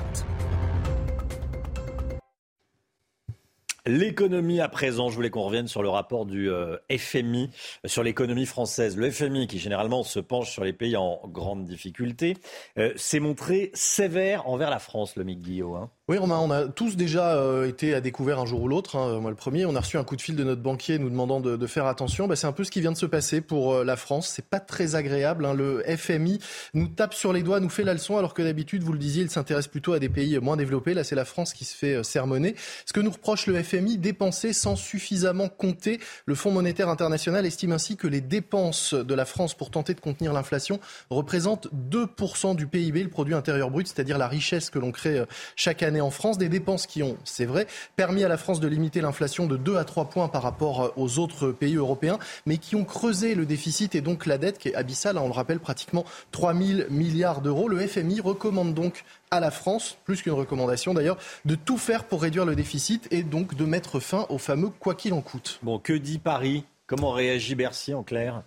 L'économie 3.86 4.60
à 4.60 4.68
présent, 4.68 5.08
je 5.08 5.14
voulais 5.14 5.30
qu'on 5.30 5.44
revienne 5.44 5.66
sur 5.66 5.82
le 5.82 5.88
rapport 5.88 6.26
du 6.26 6.50
euh, 6.50 6.76
FMI 6.94 7.48
sur 7.86 8.02
l'économie 8.02 8.44
française. 8.44 8.98
Le 8.98 9.10
FMI, 9.10 9.46
qui 9.46 9.58
généralement 9.58 10.02
se 10.02 10.20
penche 10.20 10.50
sur 10.50 10.64
les 10.64 10.74
pays 10.74 10.98
en 10.98 11.22
grande 11.24 11.64
difficulté, 11.64 12.36
euh, 12.76 12.92
s'est 12.96 13.18
montré 13.18 13.70
sévère 13.72 14.46
envers 14.50 14.68
la 14.68 14.78
France, 14.78 15.16
le 15.16 15.24
Mick 15.24 15.40
Guillaume. 15.40 15.76
Hein. 15.76 15.90
Oui, 16.10 16.16
on 16.18 16.50
a 16.50 16.68
tous 16.68 16.96
déjà 16.96 17.34
euh, 17.34 17.68
été 17.68 17.92
à 17.92 18.00
découvert 18.00 18.38
un 18.38 18.46
jour 18.46 18.62
ou 18.62 18.68
l'autre. 18.68 18.96
Hein, 18.96 19.20
moi, 19.20 19.28
le 19.28 19.36
premier, 19.36 19.66
on 19.66 19.76
a 19.76 19.80
reçu 19.80 19.98
un 19.98 20.04
coup 20.04 20.16
de 20.16 20.22
fil 20.22 20.36
de 20.36 20.42
notre 20.42 20.62
banquier 20.62 20.98
nous 20.98 21.10
demandant 21.10 21.38
de, 21.38 21.66
faire 21.66 21.84
attention. 21.84 22.26
Bah, 22.26 22.34
c'est 22.34 22.46
un 22.46 22.52
peu 22.52 22.64
ce 22.64 22.70
qui 22.70 22.80
vient 22.80 22.92
de 22.92 22.96
se 22.96 23.04
passer 23.04 23.42
pour 23.42 23.74
euh, 23.74 23.84
la 23.84 23.94
France. 23.96 24.32
C'est 24.34 24.46
pas 24.46 24.58
très 24.58 24.94
agréable. 24.94 25.44
Hein. 25.44 25.52
Le 25.52 25.84
FMI 25.98 26.38
nous 26.72 26.88
tape 26.88 27.12
sur 27.12 27.34
les 27.34 27.42
doigts, 27.42 27.60
nous 27.60 27.68
fait 27.68 27.84
la 27.84 27.92
leçon, 27.92 28.16
alors 28.16 28.32
que 28.32 28.40
d'habitude, 28.40 28.82
vous 28.82 28.94
le 28.94 28.98
disiez, 28.98 29.22
il 29.22 29.28
s'intéresse 29.28 29.66
plutôt 29.66 29.92
à 29.92 29.98
des 29.98 30.08
pays 30.08 30.38
moins 30.38 30.56
développés. 30.56 30.94
Là, 30.94 31.04
c'est 31.04 31.14
la 31.14 31.26
France 31.26 31.52
qui 31.52 31.66
se 31.66 31.76
fait 31.76 31.96
euh, 31.96 32.02
sermonner. 32.02 32.54
Ce 32.86 32.94
que 32.94 33.00
nous 33.00 33.10
reproche 33.10 33.46
le 33.46 33.62
FMI, 33.62 33.98
dépenser 33.98 34.54
sans 34.54 34.76
suffisamment 34.76 35.50
compter. 35.50 36.00
Le 36.24 36.34
Fonds 36.34 36.52
monétaire 36.52 36.88
international 36.88 37.44
estime 37.44 37.72
ainsi 37.72 37.98
que 37.98 38.06
les 38.06 38.22
dépenses 38.22 38.94
de 38.94 39.14
la 39.14 39.26
France 39.26 39.52
pour 39.52 39.70
tenter 39.70 39.92
de 39.92 40.00
contenir 40.00 40.32
l'inflation 40.32 40.80
représentent 41.10 41.68
2% 41.90 42.56
du 42.56 42.66
PIB, 42.66 43.02
le 43.02 43.10
produit 43.10 43.34
intérieur 43.34 43.70
brut, 43.70 43.86
c'est-à-dire 43.86 44.16
la 44.16 44.26
richesse 44.26 44.70
que 44.70 44.78
l'on 44.78 44.90
crée 44.90 45.22
chaque 45.54 45.82
année 45.82 45.97
en 46.00 46.10
France, 46.10 46.38
des 46.38 46.48
dépenses 46.48 46.86
qui 46.86 47.02
ont, 47.02 47.16
c'est 47.24 47.44
vrai, 47.44 47.66
permis 47.96 48.24
à 48.24 48.28
la 48.28 48.36
France 48.36 48.60
de 48.60 48.68
limiter 48.68 49.00
l'inflation 49.00 49.46
de 49.46 49.56
2 49.56 49.76
à 49.76 49.84
3 49.84 50.06
points 50.06 50.28
par 50.28 50.42
rapport 50.42 50.82
euh, 50.82 50.92
aux 50.96 51.18
autres 51.18 51.52
pays 51.52 51.76
européens, 51.76 52.18
mais 52.46 52.58
qui 52.58 52.76
ont 52.76 52.84
creusé 52.84 53.34
le 53.34 53.46
déficit 53.46 53.94
et 53.94 54.00
donc 54.00 54.26
la 54.26 54.38
dette 54.38 54.58
qui 54.58 54.68
est 54.68 54.74
abyssale, 54.74 55.18
on 55.18 55.26
le 55.26 55.32
rappelle, 55.32 55.60
pratiquement 55.60 56.04
3 56.32 56.54
000 56.54 56.80
milliards 56.90 57.40
d'euros. 57.40 57.68
Le 57.68 57.86
FMI 57.86 58.20
recommande 58.20 58.74
donc 58.74 59.04
à 59.30 59.40
la 59.40 59.50
France, 59.50 59.96
plus 60.04 60.22
qu'une 60.22 60.32
recommandation 60.32 60.94
d'ailleurs, 60.94 61.18
de 61.44 61.54
tout 61.54 61.78
faire 61.78 62.04
pour 62.04 62.22
réduire 62.22 62.44
le 62.44 62.56
déficit 62.56 63.08
et 63.10 63.22
donc 63.22 63.54
de 63.54 63.64
mettre 63.64 64.00
fin 64.00 64.26
au 64.28 64.38
fameux 64.38 64.70
quoi 64.70 64.94
qu'il 64.94 65.12
en 65.14 65.20
coûte. 65.20 65.58
Bon, 65.62 65.78
que 65.78 65.92
dit 65.92 66.18
Paris? 66.18 66.64
Comment 66.86 67.10
réagit 67.10 67.54
Bercy 67.54 67.92
en 67.92 68.02
clair? 68.02 68.42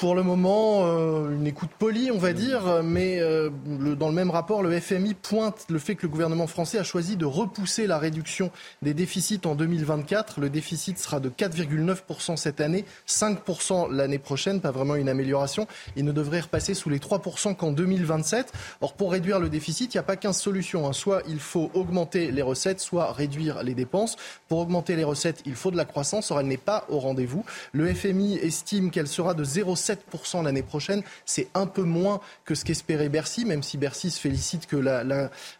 Pour 0.00 0.14
le 0.14 0.22
moment, 0.22 0.86
euh, 0.86 1.36
une 1.36 1.46
écoute 1.46 1.68
polie, 1.78 2.10
on 2.10 2.16
va 2.16 2.32
dire, 2.32 2.82
mais 2.82 3.20
euh, 3.20 3.50
dans 3.98 4.08
le 4.08 4.14
même 4.14 4.30
rapport, 4.30 4.62
le 4.62 4.80
FMI 4.80 5.12
pointe 5.12 5.66
le 5.68 5.78
fait 5.78 5.96
que 5.96 6.04
le 6.04 6.08
gouvernement 6.08 6.46
français 6.46 6.78
a 6.78 6.82
choisi 6.82 7.18
de 7.18 7.26
repousser 7.26 7.86
la 7.86 7.98
réduction 7.98 8.50
des 8.80 8.94
déficits 8.94 9.42
en 9.44 9.54
2024. 9.54 10.40
Le 10.40 10.48
déficit 10.48 10.98
sera 10.98 11.20
de 11.20 11.28
4,9% 11.28 12.36
cette 12.38 12.62
année, 12.62 12.86
5% 13.06 13.92
l'année 13.92 14.18
prochaine, 14.18 14.62
pas 14.62 14.70
vraiment 14.70 14.94
une 14.94 15.10
amélioration. 15.10 15.66
Il 15.94 16.06
ne 16.06 16.12
devrait 16.12 16.40
repasser 16.40 16.72
sous 16.72 16.88
les 16.88 16.98
3% 16.98 17.54
qu'en 17.54 17.70
2027. 17.70 18.54
Or, 18.80 18.94
pour 18.94 19.12
réduire 19.12 19.40
le 19.40 19.50
déficit, 19.50 19.92
il 19.92 19.98
n'y 19.98 20.00
a 20.00 20.04
pas 20.04 20.16
qu'une 20.16 20.32
solution. 20.32 20.88
Hein. 20.88 20.94
Soit 20.94 21.20
il 21.28 21.38
faut 21.38 21.70
augmenter 21.74 22.32
les 22.32 22.42
recettes, 22.42 22.80
soit 22.80 23.12
réduire 23.12 23.62
les 23.62 23.74
dépenses. 23.74 24.16
Pour 24.48 24.58
augmenter 24.58 24.96
les 24.96 25.04
recettes, 25.04 25.42
il 25.44 25.54
faut 25.54 25.70
de 25.70 25.76
la 25.76 25.84
croissance. 25.84 26.30
Or, 26.30 26.40
elle 26.40 26.48
n'est 26.48 26.56
pas 26.56 26.86
au 26.88 26.98
rendez-vous. 26.98 27.44
Le 27.72 27.92
FMI 27.92 28.36
estime 28.36 28.90
qu'elle 28.90 29.08
sera 29.08 29.34
de 29.34 29.44
0 29.44 29.65
0,7% 29.74 30.44
l'année 30.44 30.62
prochaine. 30.62 31.02
C'est 31.24 31.48
un 31.54 31.66
peu 31.66 31.82
moins 31.82 32.20
que 32.44 32.54
ce 32.54 32.64
qu'espérait 32.64 33.08
Bercy, 33.08 33.44
même 33.44 33.62
si 33.62 33.78
Bercy 33.78 34.10
se 34.10 34.20
félicite 34.20 34.66
que 34.66 34.76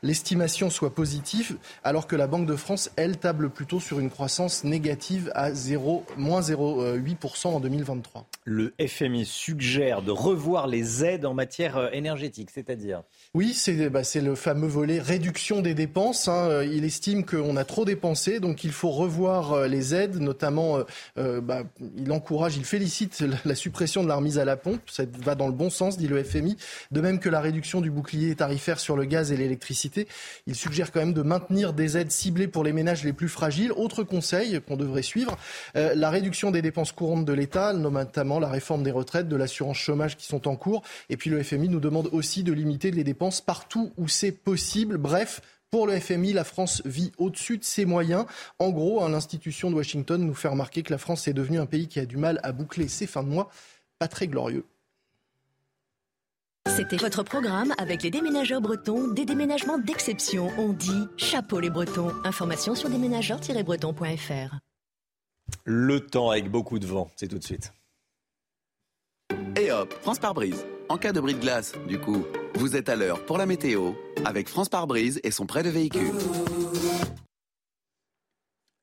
l'estimation 0.02 0.70
soit 0.70 0.94
positive, 0.94 1.56
alors 1.84 2.06
que 2.06 2.16
la 2.16 2.26
Banque 2.26 2.46
de 2.46 2.56
France, 2.56 2.90
elle, 2.96 3.16
table 3.16 3.50
plutôt 3.50 3.80
sur 3.80 3.98
une 3.98 4.10
croissance 4.10 4.64
négative 4.64 5.30
à 5.34 5.52
0, 5.52 6.04
moins 6.16 6.40
0,8% 6.40 7.48
en 7.48 7.60
2023. 7.60 8.26
Le 8.44 8.74
FMI 8.80 9.24
suggère 9.24 10.02
de 10.02 10.10
revoir 10.10 10.66
les 10.66 11.04
aides 11.04 11.26
en 11.26 11.34
matière 11.34 11.76
euh, 11.76 11.88
énergétique, 11.92 12.50
c'est-à-dire? 12.52 13.02
Oui, 13.34 13.56
bah, 13.90 14.04
c'est 14.04 14.20
le 14.20 14.34
fameux 14.34 14.68
volet 14.68 15.00
réduction 15.00 15.62
des 15.62 15.74
dépenses. 15.74 16.28
Hein. 16.28 16.62
Il 16.62 16.84
estime 16.84 17.24
qu'on 17.24 17.56
a 17.56 17.64
trop 17.64 17.84
dépensé, 17.84 18.40
donc 18.40 18.64
il 18.64 18.72
faut 18.72 18.90
revoir 18.90 19.52
euh, 19.52 19.66
les 19.66 19.94
aides, 19.94 20.20
notamment 20.20 20.78
euh, 21.18 21.40
bah, 21.40 21.64
il 21.96 22.10
encourage, 22.12 22.56
il 22.56 22.64
félicite 22.64 23.24
la 23.44 23.54
suppression 23.54 23.95
de 24.02 24.08
la 24.08 24.16
remise 24.16 24.38
à 24.38 24.44
la 24.44 24.56
pompe. 24.56 24.80
Ça 24.90 25.04
va 25.18 25.34
dans 25.34 25.46
le 25.46 25.52
bon 25.52 25.70
sens, 25.70 25.96
dit 25.96 26.08
le 26.08 26.22
FMI. 26.22 26.56
De 26.90 27.00
même 27.00 27.18
que 27.18 27.28
la 27.28 27.40
réduction 27.40 27.80
du 27.80 27.90
bouclier 27.90 28.34
tarifaire 28.34 28.80
sur 28.80 28.96
le 28.96 29.04
gaz 29.04 29.32
et 29.32 29.36
l'électricité. 29.36 30.08
Il 30.46 30.54
suggère 30.54 30.92
quand 30.92 31.00
même 31.00 31.14
de 31.14 31.22
maintenir 31.22 31.72
des 31.72 31.96
aides 31.96 32.10
ciblées 32.10 32.48
pour 32.48 32.64
les 32.64 32.72
ménages 32.72 33.04
les 33.04 33.12
plus 33.12 33.28
fragiles. 33.28 33.72
Autre 33.72 34.02
conseil 34.02 34.60
qu'on 34.66 34.76
devrait 34.76 35.02
suivre, 35.02 35.36
euh, 35.76 35.94
la 35.94 36.10
réduction 36.10 36.50
des 36.50 36.62
dépenses 36.62 36.92
courantes 36.92 37.24
de 37.24 37.32
l'État, 37.32 37.72
notamment 37.72 38.38
la 38.38 38.48
réforme 38.48 38.82
des 38.82 38.90
retraites, 38.90 39.28
de 39.28 39.36
l'assurance 39.36 39.78
chômage 39.78 40.16
qui 40.16 40.26
sont 40.26 40.48
en 40.48 40.56
cours. 40.56 40.82
Et 41.10 41.16
puis 41.16 41.30
le 41.30 41.42
FMI 41.42 41.68
nous 41.68 41.80
demande 41.80 42.08
aussi 42.12 42.42
de 42.42 42.52
limiter 42.52 42.90
les 42.90 43.04
dépenses 43.04 43.40
partout 43.40 43.92
où 43.96 44.08
c'est 44.08 44.32
possible. 44.32 44.98
Bref, 44.98 45.40
pour 45.70 45.86
le 45.86 45.98
FMI, 45.98 46.32
la 46.32 46.44
France 46.44 46.80
vit 46.84 47.12
au-dessus 47.18 47.58
de 47.58 47.64
ses 47.64 47.84
moyens. 47.84 48.24
En 48.58 48.70
gros, 48.70 49.02
hein, 49.02 49.08
l'institution 49.08 49.70
de 49.70 49.74
Washington 49.74 50.24
nous 50.24 50.34
fait 50.34 50.48
remarquer 50.48 50.82
que 50.82 50.92
la 50.92 50.98
France 50.98 51.26
est 51.26 51.32
devenue 51.32 51.58
un 51.58 51.66
pays 51.66 51.88
qui 51.88 51.98
a 51.98 52.06
du 52.06 52.16
mal 52.16 52.40
à 52.44 52.52
boucler 52.52 52.88
ses 52.88 53.06
fins 53.06 53.24
de 53.24 53.28
mois. 53.28 53.50
Pas 53.98 54.08
très 54.08 54.26
glorieux. 54.26 54.66
C'était 56.68 56.96
votre 56.96 57.22
programme 57.22 57.72
avec 57.78 58.02
les 58.02 58.10
déménageurs 58.10 58.60
bretons, 58.60 59.08
des 59.08 59.24
déménagements 59.24 59.78
d'exception. 59.78 60.50
On 60.58 60.74
dit 60.74 61.06
chapeau 61.16 61.60
les 61.60 61.70
bretons. 61.70 62.12
Information 62.24 62.74
sur 62.74 62.90
déménageurs-bretons.fr. 62.90 64.56
Le 65.64 66.00
temps 66.00 66.30
avec 66.30 66.50
beaucoup 66.50 66.78
de 66.78 66.86
vent, 66.86 67.10
c'est 67.16 67.28
tout 67.28 67.38
de 67.38 67.44
suite. 67.44 67.72
Et 69.58 69.72
hop, 69.72 69.94
France 70.02 70.18
par 70.18 70.34
brise. 70.34 70.66
En 70.90 70.98
cas 70.98 71.12
de 71.12 71.20
bris 71.20 71.34
de 71.34 71.40
glace, 71.40 71.72
du 71.88 71.98
coup, 71.98 72.26
vous 72.56 72.76
êtes 72.76 72.90
à 72.90 72.96
l'heure 72.96 73.24
pour 73.24 73.38
la 73.38 73.46
météo 73.46 73.92
avec 74.24 74.48
France 74.48 74.68
par 74.68 74.86
brise 74.86 75.20
et 75.24 75.30
son 75.30 75.46
prêt 75.46 75.62
de 75.62 75.70
véhicule. 75.70 76.12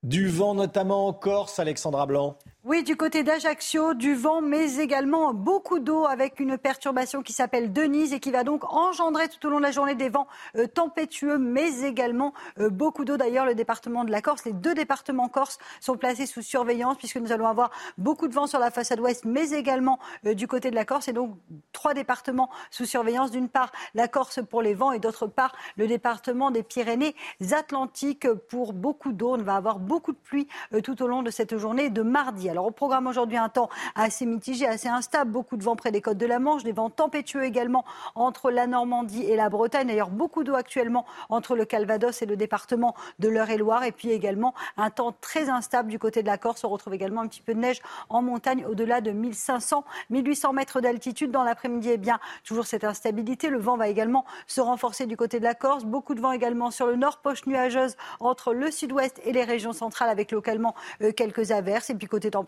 Du 0.02 0.28
vent 0.28 0.56
notamment 0.56 1.08
en 1.08 1.14
Corse, 1.14 1.60
Alexandra 1.60 2.06
Blanc. 2.08 2.38
Oui, 2.66 2.82
du 2.82 2.96
côté 2.96 3.24
d'Ajaccio, 3.24 3.94
du 3.94 4.16
vent, 4.16 4.40
mais 4.40 4.78
également 4.78 5.34
beaucoup 5.34 5.80
d'eau 5.80 6.06
avec 6.06 6.40
une 6.40 6.58
perturbation 6.58 7.22
qui 7.22 7.34
s'appelle 7.34 7.74
Denise 7.74 8.14
et 8.14 8.22
qui 8.22 8.32
va 8.32 8.46
donc 8.46 8.64
engendrer 8.72 9.28
tout 9.28 9.46
au 9.46 9.50
long 9.50 9.58
de 9.58 9.64
la 9.64 9.72
journée 9.72 9.96
des 9.96 10.08
vents 10.08 10.28
euh, 10.56 10.66
tempétueux, 10.66 11.38
mais 11.38 11.82
également 11.82 12.34
euh, 12.60 12.70
beaucoup 12.70 13.04
d'eau. 13.04 13.18
D'ailleurs, 13.18 13.46
le 13.46 13.54
département 13.54 14.06
de 14.06 14.12
la 14.12 14.22
Corse, 14.22 14.46
les 14.46 14.54
deux 14.54 14.74
départements 14.76 15.28
corse 15.28 15.58
sont 15.82 15.98
placés 15.98 16.26
sous 16.26 16.42
surveillance 16.42 16.96
puisque 16.96 17.18
nous 17.18 17.34
allons 17.34 17.48
avoir 17.48 17.70
beaucoup 17.98 18.30
de 18.30 18.34
vent 18.34 18.48
sur 18.48 18.60
la 18.60 18.72
façade 18.72 19.02
ouest, 19.02 19.26
mais 19.26 19.52
également 19.52 20.00
euh, 20.26 20.34
du 20.34 20.48
côté 20.48 20.72
de 20.72 20.76
la 20.76 20.86
Corse 20.86 21.10
et 21.10 21.14
donc 21.14 21.36
trois 21.74 21.94
départements 21.94 22.50
sous 22.72 22.86
surveillance. 22.86 23.30
D'une 23.30 23.50
part, 23.50 23.74
la 23.94 24.08
Corse 24.08 24.40
pour 24.50 24.62
les 24.62 24.74
vents 24.74 24.94
et 24.94 25.00
d'autre 25.00 25.28
part, 25.28 25.54
le 25.76 25.86
département 25.86 26.50
des 26.50 26.64
Pyrénées-Atlantiques 26.64 28.32
pour 28.48 28.72
beaucoup 28.72 29.12
d'eau. 29.12 29.36
On 29.36 29.44
va 29.44 29.58
avoir 29.58 29.80
beaucoup 29.80 30.14
de 30.14 30.18
pluie 30.18 30.48
tout 30.82 31.04
au 31.04 31.08
long 31.08 31.24
de 31.24 31.30
cette 31.30 31.58
journée 31.58 31.90
de 31.90 32.04
mardi. 32.04 32.53
Alors 32.54 32.68
au 32.68 32.72
programme 32.72 33.08
aujourd'hui 33.08 33.38
un 33.38 33.50
temps 33.50 33.68
assez 33.96 34.28
mitigé, 34.28 34.68
assez 34.68 34.88
instable, 34.88 35.32
beaucoup 35.32 35.58
de 35.58 35.64
vent 35.64 35.76
près 35.76 35.92
des 35.92 36.02
côtes 36.02 36.20
de 36.20 36.28
la 36.28 36.38
Manche, 36.38 36.64
des 36.64 36.72
vents 36.72 36.92
tempétueux 36.92 37.46
également 37.46 37.84
entre 38.14 38.52
la 38.52 38.68
Normandie 38.68 39.24
et 39.24 39.36
la 39.36 39.50
Bretagne. 39.50 39.88
D'ailleurs, 39.88 40.12
beaucoup 40.12 40.44
d'eau 40.44 40.54
actuellement 40.54 41.04
entre 41.30 41.56
le 41.56 41.66
Calvados 41.66 42.22
et 42.22 42.28
le 42.28 42.36
département 42.36 42.94
de 43.18 43.28
l'Eure-et-Loire. 43.28 43.86
Et 43.86 43.92
puis 43.92 44.12
également 44.12 44.54
un 44.78 44.92
temps 44.92 45.16
très 45.20 45.50
instable 45.50 45.90
du 45.90 45.98
côté 45.98 46.22
de 46.22 46.28
la 46.28 46.38
Corse. 46.38 46.64
On 46.64 46.70
retrouve 46.70 46.94
également 46.94 47.22
un 47.22 47.28
petit 47.28 47.42
peu 47.42 47.56
de 47.56 47.60
neige 47.60 47.82
en 48.10 48.22
montagne 48.22 48.64
au-delà 48.70 49.02
de 49.02 49.10
1500, 49.10 49.84
1800 50.12 50.54
mètres 50.54 50.80
d'altitude. 50.80 51.32
Dans 51.32 51.44
l'après-midi, 51.44 51.90
eh 51.94 51.98
bien, 51.98 52.20
toujours 52.44 52.68
cette 52.68 52.84
instabilité. 52.84 53.50
Le 53.50 53.58
vent 53.58 53.78
va 53.78 53.88
également 53.88 54.26
se 54.46 54.62
renforcer 54.62 55.08
du 55.08 55.18
côté 55.18 55.40
de 55.40 55.44
la 55.44 55.56
Corse. 55.56 55.86
Beaucoup 55.86 56.14
de 56.14 56.22
vent 56.22 56.32
également 56.32 56.70
sur 56.70 56.86
le 56.86 56.98
nord, 56.98 57.18
poche 57.18 57.48
nuageuse 57.48 57.96
entre 58.20 58.54
le 58.54 58.70
sud-ouest 58.70 59.20
et 59.26 59.32
les 59.32 59.44
régions 59.44 59.74
centrales 59.74 60.12
avec 60.12 60.32
localement 60.32 60.76
euh, 61.02 61.12
quelques 61.12 61.50
averses. 61.50 61.90
Et 61.90 61.96
puis 61.96 62.06
côté 62.06 62.30
température, 62.30 62.43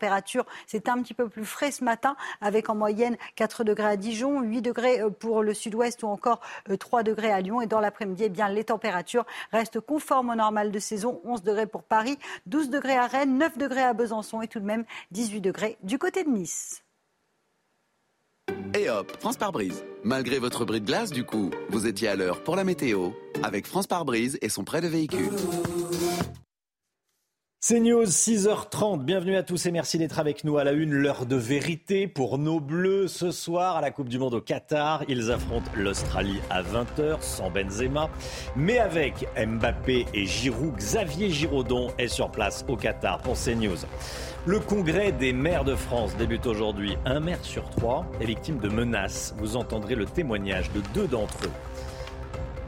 c'est 0.66 0.88
un 0.88 1.02
petit 1.02 1.14
peu 1.14 1.28
plus 1.28 1.44
frais 1.44 1.70
ce 1.70 1.84
matin, 1.84 2.16
avec 2.40 2.68
en 2.68 2.74
moyenne 2.74 3.16
4 3.36 3.64
degrés 3.64 3.86
à 3.86 3.96
Dijon, 3.96 4.42
8 4.42 4.62
degrés 4.62 5.00
euh, 5.00 5.10
pour 5.10 5.42
le 5.42 5.54
sud-ouest 5.54 6.02
ou 6.02 6.06
encore 6.06 6.40
3 6.78 7.00
euh, 7.00 7.02
degrés 7.02 7.32
à 7.32 7.40
Lyon. 7.40 7.60
Et 7.60 7.66
dans 7.66 7.80
l'après-midi, 7.80 8.24
eh 8.26 8.28
bien, 8.28 8.48
les 8.48 8.64
températures 8.64 9.26
restent 9.52 9.80
conformes 9.80 10.30
au 10.30 10.34
normal 10.34 10.70
de 10.70 10.78
saison. 10.78 11.20
11 11.24 11.42
degrés 11.42 11.66
pour 11.66 11.82
Paris, 11.82 12.18
12 12.46 12.70
degrés 12.70 12.96
à 12.96 13.06
Rennes, 13.06 13.38
9 13.38 13.58
degrés 13.58 13.82
à 13.82 13.92
Besançon 13.92 14.42
et 14.42 14.48
tout 14.48 14.60
de 14.60 14.66
même 14.66 14.84
18 15.10 15.40
degrés 15.40 15.76
du 15.82 15.98
côté 15.98 16.24
de 16.24 16.30
Nice. 16.30 16.82
Et 18.74 18.90
hop, 18.90 19.10
France 19.20 19.36
par 19.36 19.52
brise. 19.52 19.84
Malgré 20.04 20.38
votre 20.38 20.64
bris 20.64 20.80
de 20.80 20.86
glace, 20.86 21.10
du 21.10 21.24
coup, 21.24 21.50
vous 21.70 21.86
étiez 21.86 22.08
à 22.08 22.16
l'heure 22.16 22.42
pour 22.42 22.56
la 22.56 22.64
météo 22.64 23.10
avec 23.42 23.66
France 23.66 23.86
par 23.86 24.04
brise 24.04 24.38
et 24.42 24.48
son 24.48 24.64
prêt 24.64 24.80
de 24.80 24.88
véhicule. 24.88 25.30
C'est 27.68 27.80
News, 27.80 28.04
6h30. 28.04 29.02
Bienvenue 29.02 29.34
à 29.34 29.42
tous 29.42 29.66
et 29.66 29.72
merci 29.72 29.98
d'être 29.98 30.20
avec 30.20 30.44
nous 30.44 30.56
à 30.56 30.62
la 30.62 30.70
une. 30.70 30.92
L'heure 30.92 31.26
de 31.26 31.34
vérité 31.34 32.06
pour 32.06 32.38
nos 32.38 32.60
Bleus 32.60 33.08
ce 33.08 33.32
soir 33.32 33.74
à 33.74 33.80
la 33.80 33.90
Coupe 33.90 34.08
du 34.08 34.20
Monde 34.20 34.34
au 34.34 34.40
Qatar. 34.40 35.02
Ils 35.08 35.32
affrontent 35.32 35.68
l'Australie 35.74 36.38
à 36.48 36.62
20h 36.62 37.16
sans 37.22 37.50
Benzema, 37.50 38.08
mais 38.54 38.78
avec 38.78 39.26
Mbappé 39.36 40.06
et 40.14 40.26
Giroud. 40.26 40.76
Xavier 40.76 41.28
Giraudon 41.28 41.88
est 41.98 42.06
sur 42.06 42.30
place 42.30 42.64
au 42.68 42.76
Qatar 42.76 43.18
pour 43.18 43.34
CNews. 43.34 43.78
Le 44.46 44.60
congrès 44.60 45.10
des 45.10 45.32
maires 45.32 45.64
de 45.64 45.74
France 45.74 46.16
débute 46.16 46.46
aujourd'hui. 46.46 46.96
Un 47.04 47.18
maire 47.18 47.42
sur 47.44 47.68
trois 47.70 48.06
est 48.20 48.26
victime 48.26 48.60
de 48.60 48.68
menaces. 48.68 49.34
Vous 49.38 49.56
entendrez 49.56 49.96
le 49.96 50.04
témoignage 50.04 50.70
de 50.70 50.82
deux 50.94 51.08
d'entre 51.08 51.38
eux. 51.46 51.52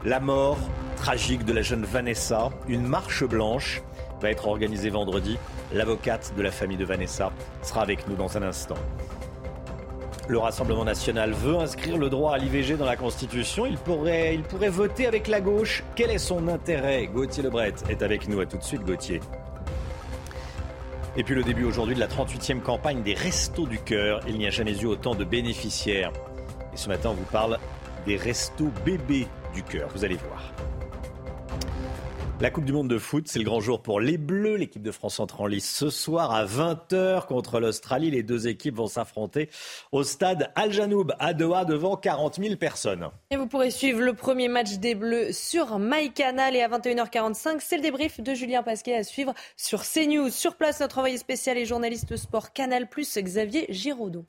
La 0.03 0.19
mort 0.19 0.57
tragique 0.97 1.45
de 1.45 1.53
la 1.53 1.61
jeune 1.61 1.85
Vanessa, 1.85 2.49
une 2.67 2.85
marche 2.85 3.23
blanche 3.23 3.81
va 4.21 4.29
être 4.29 4.47
organisée 4.47 4.89
vendredi. 4.89 5.37
L'avocate 5.73 6.33
de 6.35 6.41
la 6.41 6.51
famille 6.51 6.77
de 6.77 6.85
Vanessa 6.85 7.31
sera 7.61 7.81
avec 7.81 8.07
nous 8.07 8.15
dans 8.15 8.37
un 8.37 8.43
instant. 8.43 8.75
Le 10.27 10.37
Rassemblement 10.37 10.85
national 10.85 11.31
veut 11.31 11.57
inscrire 11.57 11.97
le 11.97 12.07
droit 12.07 12.35
à 12.35 12.37
l'IVG 12.37 12.77
dans 12.77 12.85
la 12.85 12.95
Constitution. 12.95 13.65
Il 13.65 13.77
pourrait, 13.77 14.35
il 14.35 14.43
pourrait 14.43 14.69
voter 14.69 15.07
avec 15.07 15.27
la 15.27 15.41
gauche. 15.41 15.83
Quel 15.95 16.11
est 16.11 16.19
son 16.19 16.47
intérêt? 16.47 17.07
Gauthier 17.07 17.41
Lebret 17.41 17.73
est 17.89 18.03
avec 18.03 18.27
nous. 18.27 18.39
À 18.39 18.45
tout 18.45 18.57
de 18.57 18.63
suite, 18.63 18.83
Gauthier. 18.83 19.21
Et 21.17 21.23
puis 21.23 21.33
le 21.33 21.41
début 21.41 21.63
aujourd'hui 21.63 21.95
de 21.95 21.99
la 21.99 22.07
38e 22.07 22.61
campagne 22.61 23.01
des 23.01 23.15
Restos 23.15 23.65
du 23.65 23.79
Cœur. 23.79 24.21
Il 24.27 24.37
n'y 24.37 24.45
a 24.45 24.51
jamais 24.51 24.79
eu 24.79 24.85
autant 24.85 25.15
de 25.15 25.23
bénéficiaires. 25.23 26.11
Et 26.73 26.77
ce 26.77 26.89
matin, 26.89 27.09
on 27.09 27.15
vous 27.15 27.23
parle 27.31 27.57
des 28.05 28.15
Restos 28.15 28.71
bébés 28.85 29.27
du 29.55 29.63
Cœur. 29.63 29.89
Vous 29.95 30.05
allez 30.05 30.17
voir. 30.17 30.53
La 32.41 32.51
Coupe 32.51 32.63
du 32.63 32.71
Monde 32.71 32.87
de 32.87 32.97
foot, 32.97 33.27
c'est 33.27 33.39
le 33.39 33.43
grand 33.43 33.59
jour 33.59 33.81
pour 33.81 33.99
les 33.99 34.17
Bleus. 34.17 34.55
L'équipe 34.55 34.81
de 34.81 34.91
France 34.91 35.19
entre 35.19 35.41
en 35.41 35.45
lice 35.45 35.69
ce 35.69 35.89
soir 35.89 36.31
à 36.31 36.45
20h 36.45 37.25
contre 37.25 37.59
l'Australie. 37.59 38.11
Les 38.11 38.23
deux 38.23 38.47
équipes 38.47 38.77
vont 38.77 38.87
s'affronter 38.87 39.49
au 39.91 40.03
stade 40.03 40.49
Al 40.55 40.71
Janoub 40.71 41.11
à 41.19 41.33
Doha 41.33 41.65
devant 41.65 41.97
40 41.97 42.41
000 42.41 42.55
personnes. 42.55 43.09
Et 43.29 43.35
vous 43.35 43.47
pourrez 43.47 43.71
suivre 43.71 43.99
le 43.99 44.13
premier 44.13 44.47
match 44.47 44.75
des 44.75 44.95
Bleus 44.95 45.33
sur 45.33 45.79
MyCanal 45.79 46.55
et 46.55 46.61
à 46.61 46.69
21h45, 46.69 47.57
c'est 47.59 47.75
le 47.75 47.81
débrief 47.81 48.21
de 48.21 48.33
Julien 48.33 48.63
Pasquet 48.63 48.95
à 48.95 49.03
suivre 49.03 49.33
sur 49.57 49.83
CNews. 49.83 50.29
Sur 50.29 50.55
place, 50.55 50.79
notre 50.79 50.99
envoyé 50.99 51.17
spécial 51.17 51.57
et 51.57 51.65
journaliste 51.65 52.15
sport 52.15 52.53
Canal+, 52.53 52.87
Xavier 52.95 53.65
Giraudot. 53.67 54.25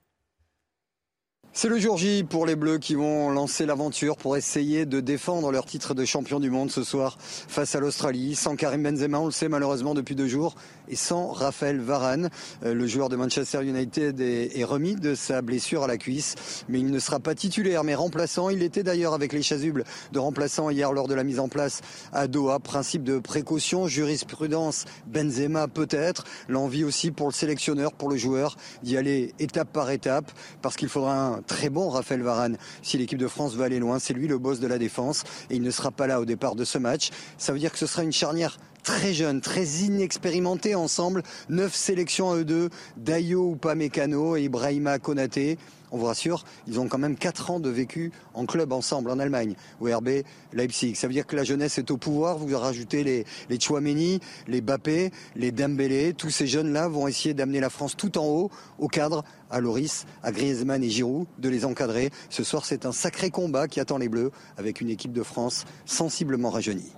C'est 1.52 1.68
le 1.68 1.80
jour 1.80 1.96
J 1.96 2.22
pour 2.22 2.46
les 2.46 2.54
Bleus 2.54 2.78
qui 2.78 2.94
vont 2.94 3.28
lancer 3.28 3.66
l'aventure 3.66 4.16
pour 4.16 4.36
essayer 4.36 4.86
de 4.86 5.00
défendre 5.00 5.50
leur 5.50 5.66
titre 5.66 5.94
de 5.94 6.04
champion 6.04 6.38
du 6.38 6.48
monde 6.48 6.70
ce 6.70 6.84
soir 6.84 7.18
face 7.18 7.74
à 7.74 7.80
l'Australie. 7.80 8.36
Sans 8.36 8.54
Karim 8.54 8.84
Benzema, 8.84 9.18
on 9.18 9.26
le 9.26 9.32
sait 9.32 9.48
malheureusement 9.48 9.92
depuis 9.92 10.14
deux 10.14 10.28
jours, 10.28 10.54
et 10.88 10.94
sans 10.94 11.32
Raphaël 11.32 11.80
Varane. 11.80 12.30
Euh, 12.64 12.72
le 12.72 12.86
joueur 12.86 13.08
de 13.08 13.16
Manchester 13.16 13.64
United 13.64 14.20
est, 14.20 14.62
remis 14.62 14.94
de 14.94 15.16
sa 15.16 15.42
blessure 15.42 15.82
à 15.82 15.86
la 15.88 15.98
cuisse, 15.98 16.36
mais 16.68 16.78
il 16.78 16.86
ne 16.86 16.98
sera 17.00 17.18
pas 17.18 17.34
titulaire, 17.34 17.82
mais 17.82 17.96
remplaçant. 17.96 18.48
Il 18.48 18.62
était 18.62 18.84
d'ailleurs 18.84 19.12
avec 19.12 19.32
les 19.32 19.42
chasubles 19.42 19.84
de 20.12 20.18
remplaçant 20.20 20.70
hier 20.70 20.92
lors 20.92 21.08
de 21.08 21.14
la 21.14 21.24
mise 21.24 21.40
en 21.40 21.48
place 21.48 21.80
à 22.12 22.28
Doha. 22.28 22.60
Principe 22.60 23.02
de 23.02 23.18
précaution, 23.18 23.88
jurisprudence, 23.88 24.84
Benzema 25.08 25.66
peut-être. 25.66 26.24
L'envie 26.48 26.84
aussi 26.84 27.10
pour 27.10 27.26
le 27.26 27.32
sélectionneur, 27.32 27.92
pour 27.92 28.08
le 28.08 28.16
joueur, 28.16 28.56
d'y 28.84 28.96
aller 28.96 29.34
étape 29.40 29.72
par 29.72 29.90
étape, 29.90 30.30
parce 30.62 30.76
qu'il 30.76 30.88
faudra 30.88 31.39
très 31.46 31.70
bon 31.70 31.88
Raphaël 31.88 32.22
Varane. 32.22 32.56
Si 32.82 32.98
l'équipe 32.98 33.18
de 33.18 33.28
France 33.28 33.54
veut 33.54 33.64
aller 33.64 33.78
loin, 33.78 33.98
c'est 33.98 34.14
lui 34.14 34.28
le 34.28 34.38
boss 34.38 34.60
de 34.60 34.66
la 34.66 34.78
défense 34.78 35.24
et 35.50 35.56
il 35.56 35.62
ne 35.62 35.70
sera 35.70 35.90
pas 35.90 36.06
là 36.06 36.20
au 36.20 36.24
départ 36.24 36.54
de 36.54 36.64
ce 36.64 36.78
match. 36.78 37.10
Ça 37.38 37.52
veut 37.52 37.58
dire 37.58 37.72
que 37.72 37.78
ce 37.78 37.86
sera 37.86 38.02
une 38.02 38.12
charnière 38.12 38.58
très 38.82 39.12
jeune, 39.12 39.40
très 39.40 39.64
inexpérimentée 39.64 40.74
ensemble. 40.74 41.22
Neuf 41.48 41.74
sélections 41.74 42.30
à 42.30 42.36
eux 42.36 42.44
deux, 42.44 42.70
Dayo 42.96 43.58
Mécano 43.76 44.36
et 44.36 44.44
Ibrahima 44.44 44.98
Konaté 44.98 45.58
on 45.92 45.98
vous 45.98 46.06
rassure, 46.06 46.44
ils 46.66 46.78
ont 46.78 46.88
quand 46.88 46.98
même 46.98 47.16
4 47.16 47.50
ans 47.50 47.60
de 47.60 47.68
vécu 47.68 48.12
en 48.34 48.46
club 48.46 48.72
ensemble 48.72 49.10
en 49.10 49.18
Allemagne, 49.18 49.54
au 49.80 49.86
RB 49.86 50.22
Leipzig. 50.52 50.94
Ça 50.94 51.06
veut 51.06 51.12
dire 51.12 51.26
que 51.26 51.36
la 51.36 51.44
jeunesse 51.44 51.78
est 51.78 51.90
au 51.90 51.96
pouvoir. 51.96 52.38
Vous 52.38 52.56
rajoutez 52.56 53.02
les, 53.02 53.24
les 53.48 53.60
Chouameni, 53.60 54.20
les 54.46 54.60
Bappé, 54.60 55.10
les 55.34 55.52
Dembélé. 55.52 56.14
Tous 56.14 56.30
ces 56.30 56.46
jeunes-là 56.46 56.88
vont 56.88 57.08
essayer 57.08 57.34
d'amener 57.34 57.60
la 57.60 57.70
France 57.70 57.96
tout 57.96 58.18
en 58.18 58.26
haut, 58.26 58.50
au 58.78 58.88
cadre, 58.88 59.24
à 59.50 59.60
Loris, 59.60 60.06
à 60.22 60.32
Griezmann 60.32 60.82
et 60.82 60.90
Giroud, 60.90 61.26
de 61.38 61.48
les 61.48 61.64
encadrer. 61.64 62.10
Ce 62.28 62.44
soir, 62.44 62.64
c'est 62.64 62.86
un 62.86 62.92
sacré 62.92 63.30
combat 63.30 63.68
qui 63.68 63.80
attend 63.80 63.98
les 63.98 64.08
Bleus 64.08 64.30
avec 64.56 64.80
une 64.80 64.90
équipe 64.90 65.12
de 65.12 65.22
France 65.22 65.64
sensiblement 65.84 66.50
rajeunie. 66.50 66.92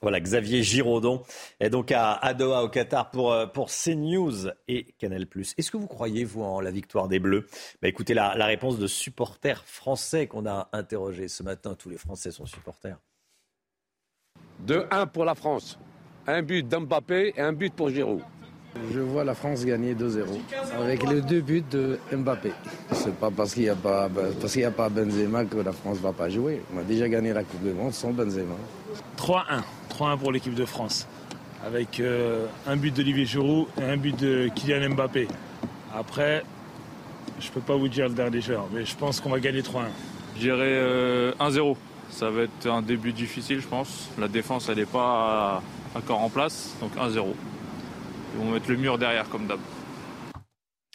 Voilà, 0.00 0.20
Xavier 0.20 0.62
Giraudon 0.62 1.22
est 1.58 1.70
donc 1.70 1.92
à, 1.92 2.32
Doha 2.34 2.62
au 2.62 2.68
Qatar 2.68 3.10
pour, 3.10 3.32
euh, 3.32 3.46
pour 3.46 3.68
CNews 3.68 4.48
et 4.68 4.84
Canal+. 4.98 5.26
Est-ce 5.56 5.70
que 5.72 5.76
vous 5.76 5.88
croyez, 5.88 6.24
vous, 6.24 6.42
en 6.42 6.60
la 6.60 6.70
victoire 6.70 7.08
des 7.08 7.18
Bleus? 7.18 7.48
Bah, 7.82 7.88
Écoutez 7.88 8.14
la, 8.14 8.36
la 8.36 8.46
réponse 8.46 8.78
de 8.78 8.86
supporters 8.86 9.64
français 9.64 10.28
qu'on 10.28 10.46
a 10.46 10.68
interrogés 10.72 11.26
ce 11.26 11.42
matin. 11.42 11.74
Tous 11.74 11.88
les 11.88 11.98
Français 11.98 12.30
sont 12.30 12.46
supporters. 12.46 12.98
De 14.60 14.86
1 14.90 15.06
pour 15.06 15.24
la 15.24 15.34
France. 15.34 15.78
Un 16.28 16.42
but 16.42 16.66
d'Mbappé 16.66 17.32
et 17.36 17.40
un 17.40 17.52
but 17.52 17.74
pour 17.74 17.90
Giroud. 17.90 18.22
Je 18.92 19.00
vois 19.00 19.24
la 19.24 19.34
France 19.34 19.64
gagner 19.64 19.94
2-0 19.94 20.24
avec 20.78 21.08
les 21.08 21.20
deux 21.20 21.40
buts 21.40 21.64
de 21.70 21.98
Mbappé. 22.12 22.52
C'est 22.92 23.14
pas 23.14 23.30
parce 23.30 23.54
qu'il 23.54 23.64
n'y 23.64 23.68
a 23.68 23.74
pas 23.74 24.08
parce 24.40 24.52
qu'il 24.52 24.64
a 24.64 24.70
pas 24.70 24.88
Benzema 24.88 25.44
que 25.44 25.56
la 25.58 25.72
France 25.72 25.98
va 25.98 26.12
pas 26.12 26.28
jouer. 26.28 26.62
On 26.74 26.78
a 26.78 26.82
déjà 26.82 27.08
gagné 27.08 27.32
la 27.32 27.44
Coupe 27.44 27.62
du 27.62 27.72
Monde 27.72 27.92
sans 27.92 28.12
Benzema. 28.12 28.54
3-1, 29.16 29.62
3-1 29.90 30.18
pour 30.18 30.32
l'équipe 30.32 30.54
de 30.54 30.64
France, 30.64 31.06
avec 31.64 32.00
euh, 32.00 32.46
un 32.66 32.76
but 32.76 32.94
d'Olivier 32.94 33.24
Giroud 33.24 33.66
et 33.80 33.84
un 33.84 33.96
but 33.96 34.18
de 34.18 34.48
Kylian 34.54 34.90
Mbappé. 34.90 35.28
Après, 35.94 36.44
je 37.40 37.50
peux 37.50 37.60
pas 37.60 37.76
vous 37.76 37.88
dire 37.88 38.08
le 38.08 38.14
dernier 38.14 38.40
joueur, 38.40 38.68
mais 38.72 38.84
je 38.84 38.96
pense 38.96 39.20
qu'on 39.20 39.30
va 39.30 39.40
gagner 39.40 39.62
3-1. 39.62 39.86
Je 40.36 40.40
dirais 40.40 41.32
1-0. 41.40 41.76
Ça 42.10 42.30
va 42.30 42.42
être 42.42 42.66
un 42.66 42.80
début 42.80 43.12
difficile, 43.12 43.60
je 43.60 43.66
pense. 43.66 44.08
La 44.18 44.28
défense, 44.28 44.68
elle 44.68 44.78
n'est 44.78 44.86
pas 44.86 45.62
encore 45.94 46.20
en 46.20 46.30
place, 46.30 46.74
donc 46.80 46.94
1-0. 46.96 47.26
Ils 48.34 48.40
vont 48.40 48.50
mettre 48.52 48.70
le 48.70 48.76
mur 48.76 48.98
derrière 48.98 49.28
comme 49.28 49.46
d'hab. 49.46 49.60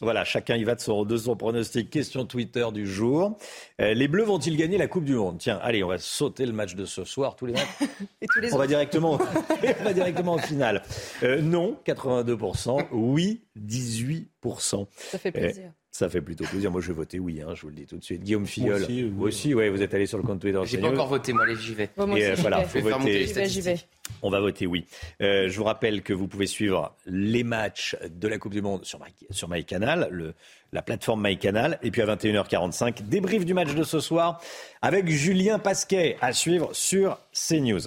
Voilà, 0.01 0.25
chacun 0.25 0.55
y 0.55 0.63
va 0.63 0.75
de 0.75 0.81
son, 0.81 1.05
de 1.05 1.15
son 1.15 1.35
pronostic. 1.35 1.89
Question 1.89 2.25
Twitter 2.25 2.65
du 2.73 2.85
jour. 2.85 3.37
Euh, 3.79 3.93
les 3.93 4.07
Bleus 4.07 4.23
vont-ils 4.25 4.57
gagner 4.57 4.77
la 4.77 4.87
Coupe 4.87 5.05
du 5.05 5.13
Monde? 5.15 5.37
Tiens, 5.39 5.59
allez, 5.61 5.83
on 5.83 5.87
va 5.87 5.97
sauter 5.97 6.45
le 6.45 6.51
match 6.51 6.75
de 6.75 6.85
ce 6.85 7.03
soir, 7.05 7.35
tous 7.35 7.45
les 7.45 7.53
matchs. 7.53 7.67
Et 8.21 8.27
tous 8.27 8.39
les 8.39 8.53
on, 8.53 8.57
va 8.57 8.63
autres. 8.63 8.69
directement, 8.69 9.19
on 9.79 9.83
va 9.83 9.93
directement 9.93 10.33
en 10.33 10.37
finale. 10.39 10.83
Euh, 11.21 11.41
non, 11.41 11.77
82%. 11.85 12.87
Oui, 12.91 13.43
18%. 13.57 14.87
Ça 14.97 15.17
fait 15.19 15.31
plaisir. 15.31 15.67
Euh, 15.67 15.82
ça 15.95 16.09
fait 16.09 16.21
plutôt 16.21 16.43
plaisir. 16.45 16.71
Moi, 16.71 16.81
je 16.81 16.87
vais 16.87 16.93
voter 16.95 17.19
oui, 17.19 17.39
hein, 17.41 17.53
je 17.53 17.61
vous 17.61 17.69
le 17.69 17.75
dis 17.75 17.85
tout 17.85 17.97
de 17.97 18.03
suite. 18.03 18.23
Guillaume 18.23 18.47
Filleul. 18.47 18.79
Moi 18.79 18.81
aussi, 18.87 19.03
oui. 19.03 19.11
Vous 19.15 19.23
aussi, 19.27 19.53
ouais, 19.53 19.69
vous 19.69 19.83
êtes 19.83 19.93
allé 19.93 20.07
sur 20.07 20.17
le 20.17 20.23
compte 20.23 20.39
Twitter. 20.41 20.59
J'ai 20.65 20.79
pas 20.79 20.89
encore 20.89 21.07
voté, 21.07 21.33
moi, 21.33 21.43
allez, 21.43 21.55
j'y 21.55 21.75
vais. 21.75 21.87
Moi 21.95 22.07
Et, 22.07 22.11
aussi, 22.13 22.23
euh, 22.23 22.35
j'y 22.35 22.41
voilà, 22.41 22.63
vais. 22.63 22.81
faut 22.81 22.89
voter. 22.89 23.13
les 23.19 23.27
J'y 23.27 23.33
vais, 23.33 23.45
j'y 23.47 23.61
vais. 23.61 23.75
On 24.23 24.31
va 24.31 24.39
voter 24.39 24.65
oui. 24.65 24.85
Euh, 25.21 25.47
je 25.49 25.55
vous 25.57 25.63
rappelle 25.63 26.01
que 26.01 26.11
vous 26.11 26.27
pouvez 26.27 26.47
suivre 26.47 26.95
les 27.05 27.43
matchs 27.43 27.95
de 28.09 28.27
la 28.27 28.39
Coupe 28.39 28.53
du 28.53 28.61
Monde 28.63 28.83
sur, 28.83 28.99
My- 28.99 29.05
sur 29.29 29.47
MyCanal, 29.49 30.07
le, 30.11 30.33
la 30.71 30.81
plateforme 30.81 31.21
MyCanal. 31.27 31.77
Et 31.83 31.91
puis 31.91 32.01
à 32.01 32.07
21h45, 32.07 33.03
débrief 33.07 33.45
du 33.45 33.53
match 33.53 33.75
de 33.75 33.83
ce 33.83 33.99
soir 33.99 34.41
avec 34.81 35.07
Julien 35.07 35.59
Pasquet 35.59 36.17
à 36.21 36.33
suivre 36.33 36.69
sur 36.73 37.19
CNews. 37.33 37.81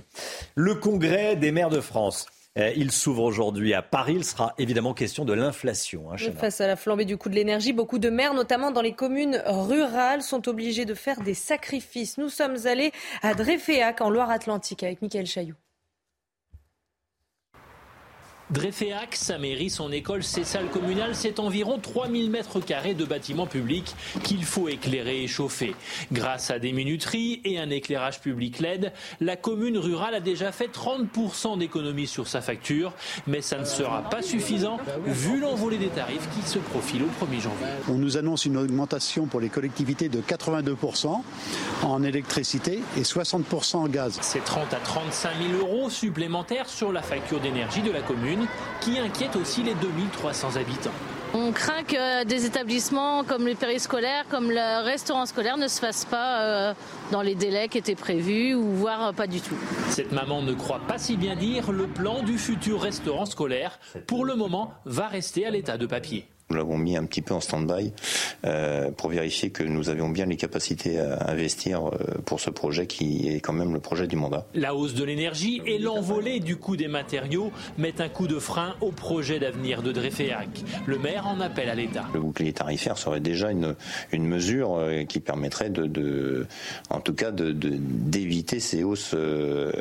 Le 0.55 0.77
congrès 0.77 1.35
des 1.35 1.51
maires 1.51 1.71
de 1.71 1.81
France. 1.81 2.27
Euh, 2.57 2.73
il 2.77 2.91
s'ouvre 2.93 3.23
aujourd'hui 3.23 3.75
à 3.75 3.83
Paris. 3.83 4.15
Il 4.17 4.25
sera 4.25 4.55
évidemment 4.59 4.95
question 4.95 5.25
de 5.25 5.33
l'inflation. 5.33 6.11
hein. 6.13 6.17
Face 6.39 6.61
à 6.61 6.67
la 6.67 6.77
flambée 6.77 7.05
du 7.05 7.17
coût 7.17 7.29
de 7.29 7.35
l'énergie, 7.35 7.73
beaucoup 7.73 7.99
de 7.99 8.09
maires, 8.09 8.35
notamment 8.35 8.71
dans 8.71 8.83
les 8.83 8.93
communes 8.95 9.43
rurales, 9.47 10.23
sont 10.23 10.49
obligés 10.49 10.85
de 10.85 10.95
faire 10.95 11.21
des 11.21 11.35
sacrifices. 11.35 12.19
Nous 12.19 12.29
sommes 12.29 12.57
allés 12.67 12.93
à 13.23 13.35
Dreyféac, 13.35 14.01
en 14.01 14.11
Loire-Atlantique, 14.11 14.83
avec 14.83 15.03
Michael 15.03 15.27
Chailloux. 15.27 15.55
Dreyféac, 18.51 19.17
sa 19.17 19.39
mairie, 19.39 19.71
son 19.71 19.91
école, 19.91 20.23
ses 20.23 20.45
salles 20.45 20.69
communales, 20.69 21.17
c'est 21.17 21.41
environ 21.41 21.79
3000 21.79 22.31
mètres 22.31 22.61
carrés 22.61 22.95
de 22.95 23.05
bâtiments 23.05 23.49
publics 23.49 23.97
qu'il 24.23 24.45
faut 24.45 24.69
éclairer 24.69 25.25
et 25.25 25.27
chauffer. 25.27 25.75
Grâce 26.13 26.53
à 26.53 26.61
des 26.61 26.71
minuteries 26.71 27.41
et 27.45 27.59
un 27.59 27.71
éclairage 27.71 28.21
public 28.21 28.61
LED, 28.61 28.93
la 29.21 29.35
commune 29.35 29.77
rurale 29.79 30.15
a 30.15 30.21
déjà 30.21 30.53
fait 30.53 30.71
30% 30.73 31.59
d'économies 31.59 32.07
sur 32.07 32.29
sa 32.29 32.41
facture, 32.41 32.93
mais 33.27 33.43
ça 33.43 33.59
ne 33.59 33.65
sera 33.65 34.03
pas 34.03 34.23
suffisant 34.23 34.79
vu 35.07 35.41
l'envolée 35.41 35.79
des 35.79 35.89
tarifs 35.89 36.29
qui 36.37 36.49
se 36.49 36.61
profile 36.61 37.03
au 37.03 37.25
1er 37.25 37.41
janvier. 37.41 37.67
On 37.89 37.95
nous 37.95 38.17
annonce 38.17 38.45
une 38.45 38.59
augmentation 38.59 39.27
pour 39.27 39.41
les 39.41 39.49
collectivités 39.49 40.09
de 40.09 40.21
82% 40.21 41.21
en 41.83 42.03
électricité 42.05 42.81
et 42.97 43.03
60% 43.03 43.77
en 43.77 43.89
gaz. 43.89 44.19
C'est 44.23 44.45
30 44.45 44.73
à 44.73 44.77
35 44.77 45.31
000 45.51 45.59
euros 45.59 45.91
supplémentaires 45.91 46.69
sur 46.69 46.93
la 46.93 47.03
facture 47.03 47.41
d'énergie 47.41 47.83
de 47.83 47.91
la 47.91 48.03
commune, 48.03 48.36
qui 48.81 48.99
inquiète 48.99 49.37
aussi 49.37 49.63
les 49.63 49.75
2300 49.75 50.57
habitants. 50.57 50.91
On 51.35 51.53
craint 51.53 51.83
que 51.83 52.25
des 52.25 52.47
établissements 52.47 53.25
comme 53.25 53.47
les 53.47 53.57
périscolaires, 53.57 54.25
comme 54.31 54.51
le 54.51 54.85
restaurant 54.85 55.27
scolaire 55.27 55.59
ne 55.59 55.69
se 55.69 55.81
fassent 55.81 56.05
pas 56.05 56.41
euh, 56.41 56.75
dans 57.11 57.21
les 57.21 57.35
délais 57.35 57.69
qui 57.69 57.79
étaient 57.79 57.95
prévus 57.95 58.55
ou 58.55 58.73
voire 58.75 59.13
pas 59.13 59.27
du 59.27 59.41
tout. 59.41 59.57
Cette 59.91 60.13
maman 60.13 60.41
ne 60.41 60.55
croit 60.55 60.81
pas 60.87 60.99
si 60.99 61.17
bien 61.17 61.37
dire, 61.37 61.73
le 61.73 61.87
plan 61.89 62.23
du 62.23 62.39
futur 62.39 62.81
restaurant 62.81 63.27
scolaire, 63.27 63.79
pour 64.07 64.25
le 64.25 64.35
moment, 64.35 64.73
va 64.85 65.09
rester 65.09 65.45
à 65.47 65.51
l'état 65.51 65.77
de 65.77 65.87
papier. 65.87 66.27
Nous 66.49 66.57
l'avons 66.57 66.79
mis 66.79 66.97
un 66.97 67.05
petit 67.07 67.23
peu 67.23 67.35
en 67.35 67.41
stand-by 67.41 67.93
euh, 68.45 68.93
pour 68.93 69.11
vérifier 69.11 69.51
que 69.51 69.65
nous 69.65 69.89
avions 69.89 70.09
bien 70.09 70.27
les 70.27 70.37
capacités 70.37 70.97
à 71.01 71.29
investir 71.29 71.87
euh, 71.89 72.19
pour 72.25 72.39
ce 72.39 72.51
projet 72.51 72.87
qui 72.87 73.27
est 73.29 73.41
quand 73.41 73.53
même 73.53 73.73
le 73.75 73.81
projet 73.81 74.07
du 74.07 74.15
mandat. 74.15 74.47
La 74.55 74.73
hausse 74.77 74.95
de 74.95 75.03
l'énergie 75.03 75.61
et 75.67 75.79
l'envolée 75.79 76.39
du 76.39 76.55
coût 76.57 76.77
des 76.77 76.87
matériaux 76.87 77.51
mettent 77.79 78.01
un 78.01 78.09
coup 78.09 78.29
de 78.29 78.39
frein 78.39 78.77
au 78.81 78.93
projet 78.93 79.41
d'avenir 79.41 79.83
de 79.83 79.91
Dreyféac. 79.91 80.49
Le 80.87 80.99
maire 81.01 81.27
en 81.27 81.41
appelle 81.41 81.69
à 81.69 81.75
l'État. 81.75 82.05
Le 82.15 82.21
bouclier 82.21 82.53
tarifaire 82.53 82.97
serait 82.97 83.19
déjà 83.19 83.51
une, 83.51 83.75
une 84.13 84.25
mesure 84.25 84.77
euh, 84.77 85.03
qui 85.03 85.19
permettrait 85.19 85.71
de, 85.71 85.87
de 85.87 86.47
en 86.91 87.01
tout 87.01 87.15
cas, 87.15 87.33
de- 87.33 87.51
de- 87.51 87.75
d'éviter 87.77 88.61
ces 88.61 88.85
hausses 88.85 89.17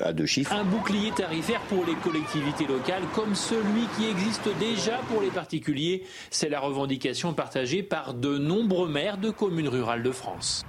à 0.04 0.14
deux 0.14 0.26
chiffres. 0.26 0.52
Un 0.52 0.64
bouclier 0.64 1.12
tarifaire 1.12 1.62
pour 1.70 1.86
les 1.86 1.94
collectivités 1.96 2.66
locales 2.66 3.04
comme 3.14 3.36
celui 3.36 3.84
qui 4.00 4.10
existe 4.10 4.50
déjà 4.60 4.98
pour 5.12 5.22
les 5.22 5.30
particuliers. 5.30 6.02
C'est 6.32 6.50
la 6.56 6.62
revendication 6.62 7.34
partagée 7.34 7.84
par 7.84 8.14
de 8.14 8.38
nombreux 8.38 8.88
maires 8.88 9.18
de 9.18 9.30
communes 9.30 9.68
rurales 9.68 10.04
de 10.04 10.12
France. 10.12 10.64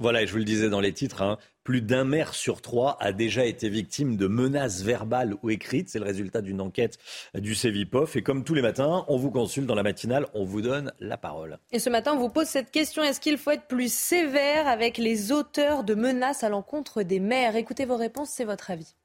Voilà, 0.00 0.22
et 0.22 0.26
je 0.26 0.32
vous 0.32 0.38
le 0.38 0.44
disais 0.44 0.68
dans 0.68 0.80
les 0.80 0.92
titres, 0.92 1.22
hein, 1.22 1.38
plus 1.62 1.80
d'un 1.80 2.02
maire 2.02 2.34
sur 2.34 2.60
trois 2.60 2.96
a 2.98 3.12
déjà 3.12 3.44
été 3.44 3.68
victime 3.68 4.16
de 4.16 4.26
menaces 4.26 4.82
verbales 4.82 5.36
ou 5.44 5.50
écrites. 5.50 5.90
C'est 5.90 6.00
le 6.00 6.06
résultat 6.06 6.42
d'une 6.42 6.60
enquête 6.60 6.98
du 7.34 7.54
Cevipof. 7.54 8.16
Et 8.16 8.22
comme 8.22 8.42
tous 8.42 8.54
les 8.54 8.62
matins, 8.62 9.04
on 9.06 9.16
vous 9.16 9.30
consulte 9.30 9.68
dans 9.68 9.76
la 9.76 9.84
matinale, 9.84 10.26
on 10.34 10.42
vous 10.42 10.60
donne 10.60 10.92
la 10.98 11.16
parole. 11.16 11.60
Et 11.70 11.78
ce 11.78 11.88
matin, 11.88 12.14
on 12.14 12.18
vous 12.18 12.28
pose 12.28 12.48
cette 12.48 12.72
question 12.72 13.04
est-ce 13.04 13.20
qu'il 13.20 13.38
faut 13.38 13.52
être 13.52 13.68
plus 13.68 13.92
sévère 13.92 14.66
avec 14.66 14.98
les 14.98 15.30
auteurs 15.30 15.84
de 15.84 15.94
menaces 15.94 16.42
à 16.42 16.48
l'encontre 16.48 17.04
des 17.04 17.20
maires? 17.20 17.54
Écoutez 17.54 17.84
vos 17.84 17.96
réponses, 17.96 18.30
c'est 18.30 18.44
votre 18.44 18.72
avis. 18.72 18.96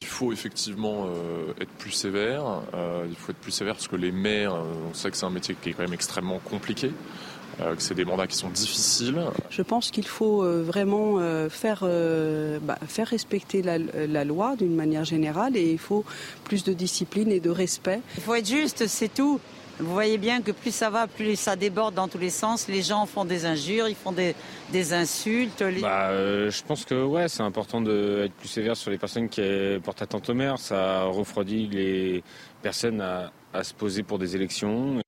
Il 0.00 0.06
faut 0.06 0.32
effectivement 0.32 1.06
euh, 1.06 1.52
être 1.60 1.70
plus 1.72 1.90
sévère. 1.90 2.62
Euh, 2.72 3.04
il 3.08 3.16
faut 3.16 3.32
être 3.32 3.38
plus 3.38 3.50
sévère 3.50 3.74
parce 3.74 3.88
que 3.88 3.96
les 3.96 4.12
maires, 4.12 4.54
euh, 4.54 4.62
on 4.88 4.94
sait 4.94 5.10
que 5.10 5.16
c'est 5.16 5.26
un 5.26 5.30
métier 5.30 5.56
qui 5.60 5.70
est 5.70 5.72
quand 5.72 5.82
même 5.82 5.92
extrêmement 5.92 6.38
compliqué, 6.38 6.92
euh, 7.60 7.74
que 7.74 7.82
c'est 7.82 7.94
des 7.96 8.04
mandats 8.04 8.28
qui 8.28 8.36
sont 8.36 8.48
difficiles. 8.48 9.20
Je 9.50 9.62
pense 9.62 9.90
qu'il 9.90 10.06
faut 10.06 10.44
euh, 10.44 10.62
vraiment 10.62 11.18
euh, 11.18 11.48
faire, 11.48 11.80
bah, 12.62 12.78
faire 12.86 13.08
respecter 13.08 13.60
la, 13.62 13.78
la 13.78 14.24
loi 14.24 14.54
d'une 14.54 14.76
manière 14.76 15.04
générale 15.04 15.56
et 15.56 15.72
il 15.72 15.78
faut 15.78 16.04
plus 16.44 16.62
de 16.62 16.72
discipline 16.72 17.32
et 17.32 17.40
de 17.40 17.50
respect. 17.50 18.00
Il 18.18 18.22
faut 18.22 18.34
être 18.34 18.48
juste, 18.48 18.86
c'est 18.86 19.12
tout. 19.12 19.40
Vous 19.80 19.92
voyez 19.92 20.18
bien 20.18 20.42
que 20.42 20.50
plus 20.50 20.74
ça 20.74 20.90
va, 20.90 21.06
plus 21.06 21.36
ça 21.36 21.54
déborde 21.54 21.94
dans 21.94 22.08
tous 22.08 22.18
les 22.18 22.30
sens. 22.30 22.66
Les 22.66 22.82
gens 22.82 23.06
font 23.06 23.24
des 23.24 23.46
injures, 23.46 23.88
ils 23.88 23.94
font 23.94 24.10
des, 24.10 24.34
des 24.72 24.92
insultes. 24.92 25.60
Les- 25.62 25.80
Bah, 25.82 26.08
euh, 26.10 26.50
je 26.50 26.62
pense 26.64 26.84
que 26.84 27.00
ouais, 27.04 27.28
c'est 27.28 27.42
important 27.44 27.80
d'être 27.80 28.32
plus 28.34 28.48
sévère 28.48 28.76
sur 28.76 28.90
les 28.90 28.98
personnes 28.98 29.28
qui 29.28 29.40
portent 29.84 30.02
atteinte 30.02 30.28
au 30.28 30.34
maire. 30.34 30.58
Ça 30.58 31.04
refroidit 31.04 31.68
les 31.68 32.24
personnes 32.60 33.00
à, 33.00 33.30
à 33.52 33.62
se 33.62 33.72
poser 33.72 34.02
pour 34.02 34.18
des 34.18 34.34
élections. 34.34 35.00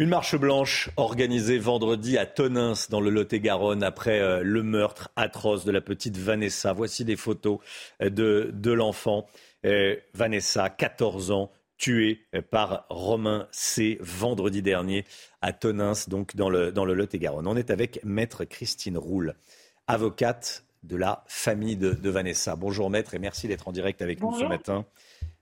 Une 0.00 0.08
marche 0.08 0.34
blanche 0.34 0.90
organisée 0.96 1.58
vendredi 1.58 2.18
à 2.18 2.26
Tonins 2.26 2.72
dans 2.90 3.00
le 3.00 3.10
Lot-et-Garonne 3.10 3.84
après 3.84 4.18
euh, 4.20 4.42
le 4.42 4.64
meurtre 4.64 5.10
atroce 5.14 5.64
de 5.64 5.70
la 5.70 5.80
petite 5.80 6.16
Vanessa. 6.16 6.72
Voici 6.72 7.04
des 7.04 7.14
photos 7.14 7.58
euh, 8.02 8.10
de, 8.10 8.50
de 8.52 8.72
l'enfant. 8.72 9.26
Vanessa, 10.14 10.68
14 10.70 11.30
ans, 11.30 11.52
euh, 11.88 12.42
par 12.50 12.86
Romain 12.88 13.48
C. 13.50 13.98
vendredi 14.00 14.62
dernier 14.62 15.04
à 15.40 15.52
Tonins, 15.52 15.92
donc 16.08 16.36
dans 16.36 16.48
le, 16.48 16.70
dans 16.70 16.84
le 16.84 16.94
Lot-et-Garonne. 16.94 17.46
On 17.46 17.56
est 17.56 17.70
avec 17.70 18.00
maître 18.04 18.44
Christine 18.44 18.96
Roule, 18.96 19.34
avocate 19.86 20.64
de 20.82 20.96
la 20.96 21.24
famille 21.26 21.76
de, 21.76 21.92
de 21.92 22.10
Vanessa. 22.10 22.56
Bonjour 22.56 22.90
maître 22.90 23.14
et 23.14 23.18
merci 23.18 23.48
d'être 23.48 23.68
en 23.68 23.72
direct 23.72 24.02
avec 24.02 24.20
nous 24.20 24.36
ce 24.38 24.44
matin. 24.44 24.84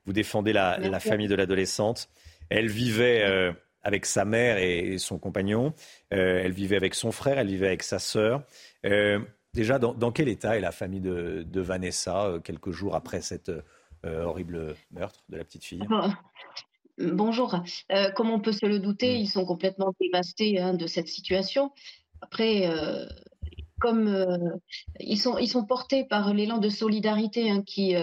Vous 0.07 0.13
défendez 0.13 0.53
la, 0.53 0.79
la 0.79 1.01
famille 1.01 1.29
de 1.29 1.35
l'adolescente. 1.35 2.09
Elle 2.49 2.69
vivait 2.69 3.23
euh, 3.25 3.53
avec 3.83 4.07
sa 4.07 4.25
mère 4.25 4.59
et 4.59 4.99
son 4.99 5.19
compagnon. 5.19 5.75
Euh, 6.13 6.41
elle 6.43 6.53
vivait 6.53 6.77
avec 6.77 6.95
son 6.95 7.13
frère, 7.13 7.39
elle 7.39 7.49
vivait 7.49 7.69
avec 7.69 7.83
sa 7.83 7.99
sœur. 7.99 8.43
Euh, 8.87 9.21
déjà, 9.55 9.79
dans, 9.79 9.95
dans 9.95 10.11
quel 10.11 10.29
état 10.29 10.57
est 10.57 10.61
la 10.61 10.73
famille 10.73 11.01
de, 11.01 11.43
de 11.43 11.61
Vanessa 11.61 12.39
quelques 12.45 12.71
jours 12.71 12.95
après 12.95 13.21
cet 13.21 13.51
euh, 14.05 14.25
horrible 14.25 14.75
meurtre 14.91 15.25
de 15.29 15.37
la 15.37 15.45
petite 15.45 15.65
fille 15.65 15.83
Bon- 15.89 16.13
Bonjour. 16.99 17.55
Euh, 17.93 18.11
comme 18.11 18.31
on 18.31 18.41
peut 18.41 18.53
se 18.53 18.67
le 18.67 18.79
douter, 18.79 19.19
ils 19.19 19.27
sont 19.29 19.45
complètement 19.47 19.93
dévastés 20.01 20.61
hein, 20.61 20.75
de 20.75 20.87
cette 20.87 21.09
situation. 21.09 21.73
Après, 22.21 22.69
euh, 22.69 23.07
comme 23.81 24.61
ils 24.99 25.17
sont, 25.19 25.39
ils 25.39 25.49
sont 25.49 25.65
portés 25.65 26.05
par 26.05 26.35
l'élan 26.35 26.59
de 26.59 26.69
solidarité 26.69 27.51
hein, 27.51 27.63
qui, 27.63 27.95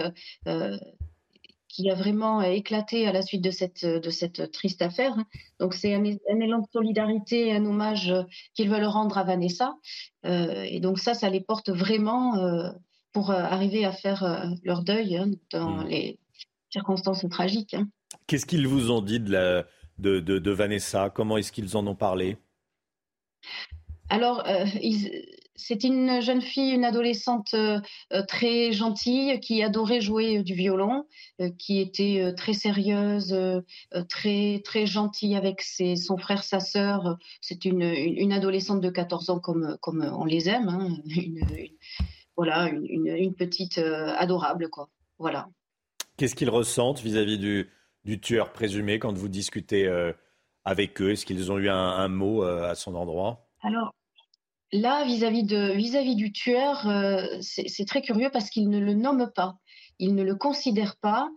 qui 1.68 1.88
a 1.90 1.94
vraiment 1.94 2.42
éclaté 2.42 3.06
à 3.06 3.12
la 3.12 3.22
suite 3.22 3.42
de 3.42 3.52
cette, 3.52 3.86
de 3.86 4.10
cette 4.10 4.50
triste 4.50 4.82
affaire. 4.82 5.12
hein. 5.16 5.26
Donc 5.60 5.74
c'est 5.74 5.94
un, 5.94 6.02
élan 6.02 6.58
de 6.58 6.66
solidarité, 6.72 7.54
un 7.54 7.64
hommage 7.64 8.12
qu'ils 8.54 8.68
veulent 8.68 8.84
rendre 8.84 9.16
à 9.18 9.22
Vanessa. 9.22 9.76
Euh, 10.26 10.64
et 10.64 10.80
donc 10.80 10.98
ça, 10.98 11.14
ça 11.14 11.30
les 11.30 11.40
porte 11.40 11.70
vraiment 11.70 12.36
euh, 12.38 12.70
pour 13.12 13.30
euh, 13.30 13.34
arriver 13.40 13.84
à 13.84 13.92
faire 13.92 14.22
euh, 14.22 14.46
leur 14.64 14.82
deuil 14.82 15.16
hein, 15.16 15.30
dans 15.52 15.82
les 15.82 16.18
circonstances 16.70 17.24
tragiques. 17.30 17.74
hein. 17.74 17.88
Qu'est-ce 18.26 18.46
qu'ils 18.46 18.66
vous 18.66 18.90
ont 18.90 19.00
dit 19.02 19.20
de, 19.20 19.30
la- 19.32 19.66
de, 19.98 20.20
de- 20.20 20.38
de 20.38 20.50
Vanessa? 20.50 21.10
Comment 21.10 21.36
est-ce 21.38 21.52
qu'ils 21.52 21.76
en 21.76 21.86
ont 21.86 21.94
parlé? 21.96 22.36
Alors, 24.10 24.42
euh, 24.48 24.64
c'est 25.54 25.84
une 25.84 26.22
jeune 26.22 26.40
fille, 26.40 26.70
une 26.72 26.84
adolescente 26.84 27.52
euh, 27.54 27.80
très 28.26 28.72
gentille 28.72 29.38
qui 29.40 29.62
adorait 29.62 30.00
jouer 30.00 30.42
du 30.42 30.54
violon, 30.54 31.04
euh, 31.42 31.50
qui 31.58 31.78
était 31.80 32.32
très 32.34 32.54
sérieuse, 32.54 33.36
très 34.08 34.62
très 34.64 34.86
gentille 34.86 35.36
avec 35.36 35.60
ses, 35.60 35.96
son 35.96 36.16
frère, 36.16 36.42
sa 36.42 36.60
sœur. 36.60 37.18
C'est 37.42 37.64
une, 37.66 37.82
une, 37.82 38.16
une 38.16 38.32
adolescente 38.32 38.80
de 38.80 38.88
14 38.88 39.28
ans 39.28 39.40
comme, 39.40 39.76
comme 39.82 40.00
on 40.16 40.24
les 40.24 40.48
aime, 40.48 40.68
hein. 40.68 40.88
Une- 41.06 41.38
une- 41.56 41.68
voilà, 42.38 42.68
une, 42.68 42.86
une- 42.86 43.16
une 43.16 43.34
petite 43.34 43.78
euh, 43.78 44.14
adorable, 44.16 44.70
quoi. 44.70 44.88
Voilà. 45.18 45.48
Qu'est-ce 46.16 46.36
qu'ils 46.36 46.50
ressentent 46.50 47.00
vis-à-vis 47.00 47.36
du, 47.36 47.68
du 48.04 48.20
tueur 48.20 48.52
présumé 48.52 49.00
quand 49.00 49.12
vous 49.12 49.28
discutez 49.28 49.88
euh, 49.88 50.12
avec 50.64 51.02
eux? 51.02 51.10
Est-ce 51.10 51.26
qu'ils 51.26 51.50
ont 51.50 51.58
eu 51.58 51.68
un, 51.68 52.06
mot 52.08 52.42
à 52.44 52.76
son 52.76 52.94
endroit? 52.94 53.48
Alors, 53.62 53.92
là, 54.72 55.04
vis-à-vis 55.04 55.44
vis-à-vis 55.74 56.14
du 56.14 56.32
tueur, 56.32 56.86
c'est 57.40 57.86
très 57.86 58.02
curieux 58.02 58.30
parce 58.32 58.50
qu'il 58.50 58.70
ne 58.70 58.78
le 58.78 58.94
nomme 58.94 59.30
pas, 59.34 59.58
il 59.98 60.14
ne 60.14 60.22
le 60.22 60.36
considère 60.36 60.96
pas 60.96 61.28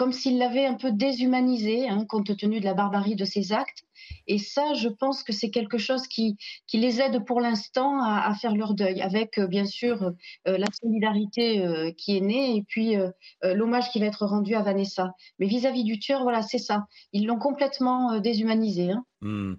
comme 0.00 0.12
s'il 0.12 0.38
l'avait 0.38 0.64
un 0.64 0.76
peu 0.76 0.92
déshumanisé, 0.92 1.86
hein, 1.86 2.06
compte 2.08 2.34
tenu 2.34 2.58
de 2.58 2.64
la 2.64 2.72
barbarie 2.72 3.16
de 3.16 3.26
ses 3.26 3.52
actes. 3.52 3.84
Et 4.26 4.38
ça, 4.38 4.72
je 4.72 4.88
pense 4.88 5.22
que 5.22 5.30
c'est 5.30 5.50
quelque 5.50 5.76
chose 5.76 6.06
qui, 6.06 6.38
les 6.72 7.02
aide 7.02 7.22
pour 7.26 7.38
l'instant 7.38 8.02
à, 8.02 8.34
faire 8.34 8.56
leur 8.56 8.72
deuil, 8.72 9.02
avec 9.02 9.36
euh, 9.36 9.46
bien 9.46 9.66
sûr 9.66 10.02
euh, 10.48 10.56
la 10.56 10.64
solidarité 10.72 11.60
euh, 11.66 11.92
qui 11.92 12.16
est 12.16 12.22
née 12.22 12.56
et 12.56 12.62
puis 12.66 12.96
l'hommage 13.42 13.90
qui 13.90 14.00
va 14.00 14.06
être 14.06 14.24
rendu 14.24 14.54
à 14.54 14.62
Vanessa. 14.62 15.12
Mais 15.38 15.46
vis-à-vis 15.46 15.84
du 15.84 15.98
tueur, 15.98 16.22
voilà, 16.22 16.40
c'est 16.40 16.56
ça. 16.56 16.86
Ils 17.12 17.26
l'ont 17.26 17.38
complètement 17.38 18.20
déshumanisé. 18.20 18.92
Hein. 18.92 19.04
Hmm. 19.20 19.56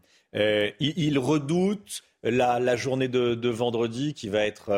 il, 0.80 1.20
redoute 1.20 2.02
la, 2.24 2.76
journée 2.76 3.10
de, 3.10 3.50
vendredi 3.50 4.16
qui 4.16 4.28
va 4.28 4.44
être 4.44 4.72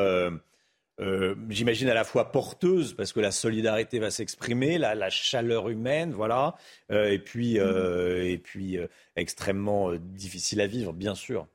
euh, 1.00 1.36
j'imagine 1.50 1.90
à 1.90 1.94
la 1.94 2.04
fois 2.04 2.32
porteuse 2.32 2.94
parce 2.94 3.14
que 3.14 3.20
la 3.20 3.32
solidarité 3.32 4.00
va 4.00 4.12
s'exprimer, 4.12 4.78
la, 4.78 5.10
chaleur 5.10 5.70
humaine, 5.70 6.12
voilà, 6.12 6.56
euh, 6.92 7.12
et 7.12 7.20
puis, 7.20 7.60
euh, 7.60 8.30
et 8.30 8.38
puis 8.38 8.78
extrêmement 9.16 9.94
difficile 9.94 10.62
à 10.62 10.68
vivre, 10.68 10.94
bien 10.94 11.16
sûr. 11.16 11.48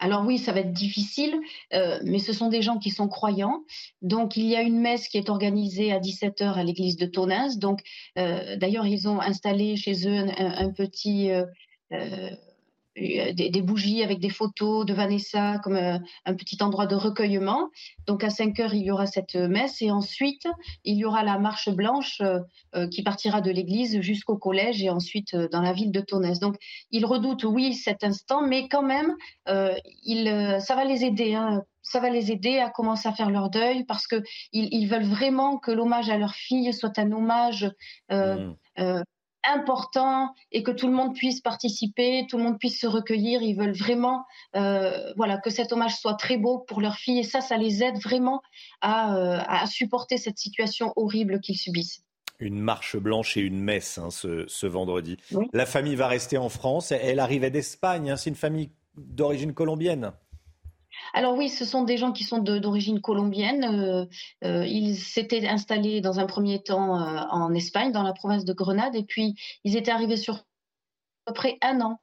Alors 0.00 0.24
oui, 0.24 0.38
ça 0.38 0.52
va 0.52 0.60
être 0.60 0.72
difficile, 0.72 1.34
mais 1.72 2.20
ce 2.20 2.32
sont 2.32 2.48
des 2.48 2.62
gens 2.62 2.78
qui 2.78 2.90
sont 2.90 3.08
croyants. 3.08 3.64
Donc 4.00 4.36
il 4.36 4.46
y 4.46 4.54
a 4.54 4.62
une 4.62 4.78
messe 4.78 5.08
qui 5.08 5.18
est 5.18 5.28
organisée 5.28 5.92
à 5.92 5.98
17h 5.98 6.52
à 6.52 6.62
l'église 6.62 6.96
de 6.96 7.06
Tonins. 7.06 7.56
Donc 7.56 7.80
d'ailleurs, 8.14 8.86
ils 8.86 9.08
ont 9.08 9.20
installé 9.20 9.74
chez 9.74 10.06
eux 10.06 10.26
un 10.38 10.70
petit 10.70 11.32
euh, 11.92 12.30
des, 12.98 13.62
bougies 13.62 14.02
avec 14.02 14.18
des 14.20 14.30
photos 14.30 14.84
de 14.86 14.92
Vanessa 14.92 15.58
comme 15.58 15.76
euh, 15.76 15.98
un, 16.24 16.34
petit 16.34 16.62
endroit 16.62 16.86
de 16.86 16.94
recueillement. 16.94 17.70
Donc 18.06 18.24
à 18.24 18.30
5 18.30 18.58
heures, 18.60 18.74
il 18.74 18.82
y 18.82 18.90
aura 18.90 19.06
cette 19.06 19.34
messe 19.34 19.82
et 19.82 19.90
ensuite, 19.90 20.46
il 20.84 20.96
y 20.96 21.04
aura 21.04 21.22
la 21.22 21.38
marche 21.38 21.70
blanche 21.70 22.20
euh, 22.22 22.88
qui 22.88 23.02
partira 23.02 23.40
de 23.40 23.50
l'église 23.50 24.00
jusqu'au 24.00 24.36
collège 24.36 24.82
et 24.82 24.90
ensuite 24.90 25.36
dans 25.36 25.62
la 25.62 25.72
ville 25.72 25.92
de 25.92 26.00
Tonnes. 26.00 26.32
Donc 26.40 26.56
il 26.90 27.06
redoute, 27.06 27.44
oui, 27.44 27.74
cet 27.74 28.04
instant, 28.04 28.42
mais 28.42 28.68
quand 28.68 28.82
même, 28.82 29.14
il, 30.04 30.58
ça 30.60 30.74
va 30.74 30.84
les 30.84 31.04
aider. 31.04 31.34
Hein. 31.34 31.62
ça 31.82 32.00
va 32.00 32.10
les 32.10 32.30
aider 32.30 32.58
à 32.58 32.68
commencer 32.68 33.08
à 33.08 33.12
faire 33.12 33.30
leur 33.30 33.48
deuil 33.50 33.84
parce 33.84 34.06
qu'ils 34.06 34.22
ils 34.52 34.86
veulent 34.86 35.04
vraiment 35.04 35.58
que 35.58 35.70
l'hommage 35.70 36.10
à 36.10 36.18
leur 36.18 36.34
fille 36.34 36.72
soit 36.72 36.98
un 36.98 37.12
hommage 37.12 37.70
mmh 38.10 39.02
important 39.44 40.34
et 40.52 40.62
que 40.62 40.70
tout 40.70 40.86
le 40.86 40.92
monde 40.92 41.14
puisse 41.14 41.40
participer, 41.40 42.26
tout 42.28 42.38
le 42.38 42.44
monde 42.44 42.58
puisse 42.58 42.80
se 42.80 42.86
recueillir. 42.86 43.42
Ils 43.42 43.54
veulent 43.54 43.76
vraiment 43.76 44.24
euh, 44.56 45.12
voilà, 45.16 45.38
que 45.38 45.50
cet 45.50 45.72
hommage 45.72 45.96
soit 45.96 46.14
très 46.14 46.36
beau 46.36 46.58
pour 46.58 46.80
leur 46.80 46.96
fille 46.96 47.18
et 47.18 47.24
ça, 47.24 47.40
ça 47.40 47.56
les 47.56 47.82
aide 47.82 47.98
vraiment 48.02 48.42
à, 48.80 49.16
euh, 49.16 49.66
supporter 49.66 50.16
cette 50.16 50.38
situation 50.38 50.92
horrible 50.96 51.40
qu'ils 51.40 51.58
subissent. 51.58 52.04
Une 52.40 52.60
marche 52.60 52.96
blanche 52.96 53.36
et 53.36 53.40
une 53.40 53.60
messe 53.60 53.98
hein, 53.98 54.10
ce, 54.10 54.66
vendredi. 54.66 55.16
La 55.52 55.66
famille 55.66 55.96
va 55.96 56.06
rester 56.06 56.38
en 56.38 56.48
France. 56.48 56.92
Elle 56.92 57.18
arrivait 57.18 57.50
d'Espagne. 57.50 58.10
Hein. 58.10 58.16
C'est 58.16 58.30
une 58.30 58.36
famille 58.36 58.70
d'origine 58.96 59.54
colombienne. 59.54 60.12
Alors 61.14 61.36
oui, 61.36 61.48
ce 61.48 61.64
sont 61.64 61.84
des 61.84 61.96
gens 61.96 62.12
qui 62.12 62.24
sont 62.24 62.38
d'origine 62.38 63.00
colombienne. 63.00 63.64
Euh, 63.64 64.06
euh, 64.44 64.66
ils 64.66 64.96
s'étaient 64.96 65.46
installés 65.46 66.00
dans 66.00 66.20
un 66.20 66.26
premier 66.26 66.62
temps 66.62 67.00
euh, 67.00 67.20
en 67.30 67.54
Espagne, 67.54 67.92
dans 67.92 68.02
la 68.02 68.12
province 68.12 68.44
de 68.44 68.52
Grenade, 68.52 68.94
et 68.94 69.04
puis 69.04 69.34
ils 69.64 69.76
étaient 69.76 69.90
arrivés 69.90 70.16
sur 70.16 70.34
à 70.34 70.42
peu 71.26 71.34
près 71.34 71.58
un 71.60 71.80
an. 71.80 72.00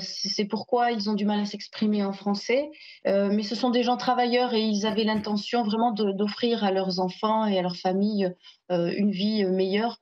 c'est 0.00 0.46
pourquoi 0.46 0.92
ils 0.92 1.10
ont 1.10 1.14
du 1.14 1.26
mal 1.26 1.40
à 1.40 1.44
s'exprimer 1.44 2.02
en 2.02 2.14
français. 2.14 2.70
mais 3.04 3.42
ce 3.42 3.54
sont 3.54 3.68
des 3.68 3.82
gens 3.82 3.98
travailleurs 3.98 4.54
et 4.54 4.62
ils 4.62 4.86
avaient 4.86 5.04
l'intention 5.04 5.62
vraiment 5.64 5.92
d'offrir 5.92 6.64
à 6.64 6.70
leurs 6.70 6.98
enfants 6.98 7.44
et 7.44 7.58
à 7.58 7.62
leurs 7.62 7.76
familles 7.76 8.34
une 8.70 9.10
vie 9.10 9.44
meilleure 9.44 10.00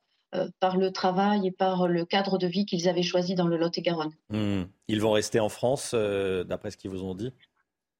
par 0.61 0.77
le 0.77 0.91
travail 0.91 1.47
et 1.47 1.51
par 1.51 1.89
le 1.89 2.05
cadre 2.05 2.37
de 2.37 2.47
vie 2.47 2.65
qu'ils 2.65 2.87
avaient 2.87 3.03
choisi 3.03 3.35
dans 3.35 3.47
le 3.47 3.57
Lot-et-Garonne. 3.57 4.13
Mmh. 4.29 4.63
Ils 4.87 5.01
vont 5.01 5.11
rester 5.11 5.41
en 5.41 5.49
France, 5.49 5.93
d'après 5.93 6.71
ce 6.71 6.77
qu'ils 6.77 6.91
vous 6.91 7.03
ont 7.03 7.15
dit? 7.15 7.33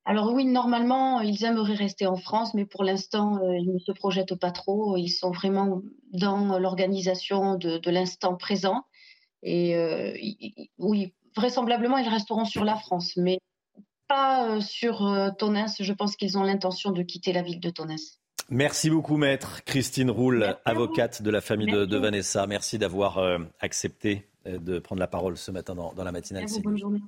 Alors 0.07 0.31
oui, 0.31 0.45
normalement, 0.45 1.19
ils 1.19 1.43
aimeraient 1.43 1.73
rester 1.73 2.07
en 2.07 2.15
France, 2.15 2.53
mais 2.53 2.65
pour 2.65 2.85
l'instant, 2.85 3.43
euh, 3.43 3.57
ils 3.57 3.73
ne 3.73 3.77
se 3.77 3.91
projettent 3.91 4.39
pas 4.39 4.51
trop. 4.51 4.95
Ils 4.95 5.09
sont 5.09 5.31
vraiment 5.31 5.81
dans 6.13 6.57
l'organisation 6.59 7.55
de, 7.55 7.89
l'instant 7.89 8.37
présent. 8.37 8.85
Et 9.43 9.75
euh, 9.75 10.13
oui, 10.77 11.13
vraisemblablement, 11.35 11.97
ils 11.97 12.07
resteront 12.07 12.45
sur 12.45 12.63
la 12.63 12.77
France, 12.77 13.17
mais 13.17 13.39
pas 14.07 14.49
euh, 14.49 14.61
sur 14.61 14.99
Tonnes. 15.37 15.65
Je 15.77 15.91
pense 15.91 16.15
qu'ils 16.15 16.37
ont 16.37 16.43
l'intention 16.43 16.91
de 16.91 17.03
quitter 17.03 17.33
la 17.33 17.41
ville 17.41 17.59
de 17.59 17.69
Tonnes. 17.69 17.97
Merci 18.49 18.89
beaucoup, 18.89 19.17
maître 19.17 19.61
Christine 19.65 20.09
Roule, 20.09 20.55
avocate 20.63 21.21
de 21.21 21.29
la 21.29 21.41
famille 21.41 21.67
de, 21.67 21.97
Vanessa. 21.97 22.47
Merci 22.47 22.77
d'avoir 22.77 23.19
accepté 23.59 24.29
de 24.45 24.79
prendre 24.79 25.01
la 25.01 25.07
parole 25.07 25.35
ce 25.35 25.51
matin 25.51 25.75
dans, 25.75 25.93
la 26.01 26.13
matinale. 26.13 26.45
bonne 26.63 26.77
journée. 26.77 27.01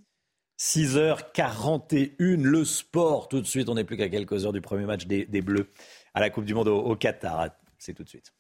6h41, 0.60 2.42
le 2.42 2.66
sport. 2.66 3.30
Tout 3.30 3.40
de 3.40 3.48
suite, 3.48 3.70
on 3.70 3.76
n'est 3.76 3.86
plus 3.86 3.96
qu'à 3.96 4.10
quelques 4.10 4.46
heures 4.46 4.54
du 4.54 4.62
premier 4.62 4.86
match 4.86 5.06
des, 5.06 5.42
Bleus 5.42 5.70
à 6.14 6.20
la 6.20 6.30
Coupe 6.30 6.46
du 6.46 6.54
Monde 6.54 6.68
au, 6.68 6.96
Qatar. 6.96 7.48
C'est 7.78 7.94
tout 7.94 8.04
de 8.04 8.10
suite. 8.10 8.34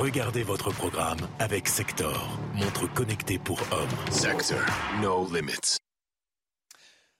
Regardez 0.00 0.42
votre 0.44 0.70
programme 0.70 1.18
avec 1.38 1.66
Sector, 1.66 2.38
montre 2.54 2.92
connectée 2.94 3.38
pour 3.38 3.58
hommes. 3.72 4.12
Sector, 4.12 4.60
no 5.02 5.26
limits. 5.34 5.78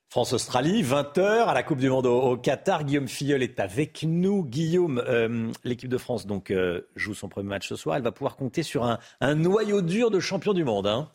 France-Australie, 0.08 0.82
20h 0.84 1.46
à 1.46 1.52
la 1.52 1.62
Coupe 1.64 1.78
du 1.78 1.90
Monde 1.90 2.06
au, 2.06 2.36
Qatar. 2.36 2.84
Guillaume 2.84 3.08
Filleul 3.08 3.42
est 3.42 3.58
avec 3.58 4.04
nous. 4.04 4.44
Guillaume, 4.44 5.02
euh, 5.06 5.50
l'équipe 5.64 5.90
de 5.90 5.98
France 5.98 6.26
donc 6.26 6.52
euh, 6.52 6.82
joue 6.94 7.14
son 7.14 7.28
premier 7.28 7.48
match 7.48 7.68
ce 7.68 7.76
soir. 7.76 7.96
Elle 7.96 8.02
va 8.02 8.12
pouvoir 8.12 8.36
compter 8.36 8.62
sur 8.62 8.84
un, 8.84 9.34
noyau 9.34 9.82
dur 9.82 10.12
de 10.12 10.20
champion 10.20 10.54
du 10.54 10.62
monde. 10.62 10.86
Hein. 10.86 11.10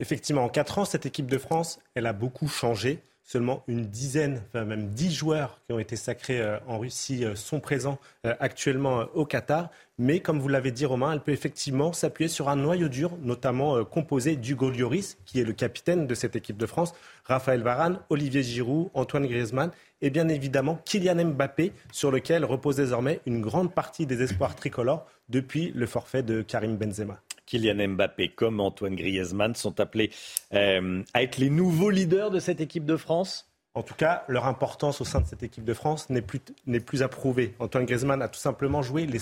Effectivement, 0.00 0.44
en 0.44 0.48
quatre 0.48 0.78
ans, 0.78 0.84
cette 0.84 1.06
équipe 1.06 1.30
de 1.30 1.38
France, 1.38 1.78
elle 1.94 2.06
a 2.06 2.12
beaucoup 2.12 2.48
changé. 2.48 3.00
Seulement 3.26 3.64
une 3.68 3.86
dizaine, 3.86 4.42
enfin 4.48 4.66
même 4.66 4.90
dix 4.90 5.10
joueurs 5.10 5.58
qui 5.66 5.72
ont 5.72 5.78
été 5.78 5.96
sacrés 5.96 6.42
euh, 6.42 6.58
en 6.66 6.78
Russie 6.78 7.24
euh, 7.24 7.34
sont 7.34 7.58
présents 7.58 7.98
euh, 8.26 8.34
actuellement 8.38 9.06
au 9.14 9.24
Qatar. 9.24 9.70
Mais 9.96 10.20
comme 10.20 10.40
vous 10.40 10.48
l'avez 10.48 10.72
dit, 10.72 10.84
Romain, 10.84 11.12
elle 11.12 11.20
peut 11.20 11.32
effectivement 11.32 11.94
s'appuyer 11.94 12.28
sur 12.28 12.50
un 12.50 12.56
noyau 12.56 12.88
dur, 12.88 13.12
notamment 13.22 13.82
composé 13.84 14.36
d'Hugo 14.36 14.70
Lloris, 14.70 15.16
qui 15.24 15.40
est 15.40 15.44
le 15.44 15.54
capitaine 15.54 16.06
de 16.06 16.14
cette 16.14 16.36
équipe 16.36 16.58
de 16.58 16.66
France, 16.66 16.92
Raphaël 17.24 17.62
Varane, 17.62 18.00
Olivier 18.10 18.42
Giroud, 18.42 18.90
Antoine 18.92 19.26
Griezmann 19.26 19.70
et 20.02 20.10
bien 20.10 20.28
évidemment 20.28 20.78
Kylian 20.84 21.24
Mbappé, 21.24 21.72
sur 21.92 22.10
lequel 22.10 22.44
repose 22.44 22.76
désormais 22.76 23.20
une 23.24 23.40
grande 23.40 23.72
partie 23.72 24.04
des 24.04 24.20
espoirs 24.22 24.54
tricolores 24.54 25.06
depuis 25.30 25.72
le 25.74 25.86
forfait 25.86 26.22
de 26.22 26.42
Karim 26.42 26.76
Benzema. 26.76 27.20
Kylian 27.46 27.88
Mbappé 27.88 28.30
comme 28.30 28.60
Antoine 28.60 28.96
Griezmann 28.96 29.54
sont 29.54 29.80
appelés 29.80 30.10
euh, 30.52 31.02
à 31.14 31.22
être 31.22 31.38
les 31.38 31.50
nouveaux 31.50 31.90
leaders 31.90 32.30
de 32.30 32.40
cette 32.40 32.60
équipe 32.60 32.84
de 32.84 32.96
France 32.96 33.48
en 33.76 33.82
tout 33.82 33.94
cas, 33.94 34.22
leur 34.28 34.46
importance 34.46 35.00
au 35.00 35.04
sein 35.04 35.20
de 35.20 35.26
cette 35.26 35.42
équipe 35.42 35.64
de 35.64 35.74
France 35.74 36.08
n'est 36.08 36.22
plus, 36.22 36.40
n'est 36.66 36.78
plus 36.78 37.02
à 37.02 37.08
prouver. 37.08 37.54
Antoine 37.58 37.86
Griezmann 37.86 38.22
a 38.22 38.28
tout 38.28 38.38
simplement 38.38 38.82
joué 38.82 39.04
les, 39.04 39.18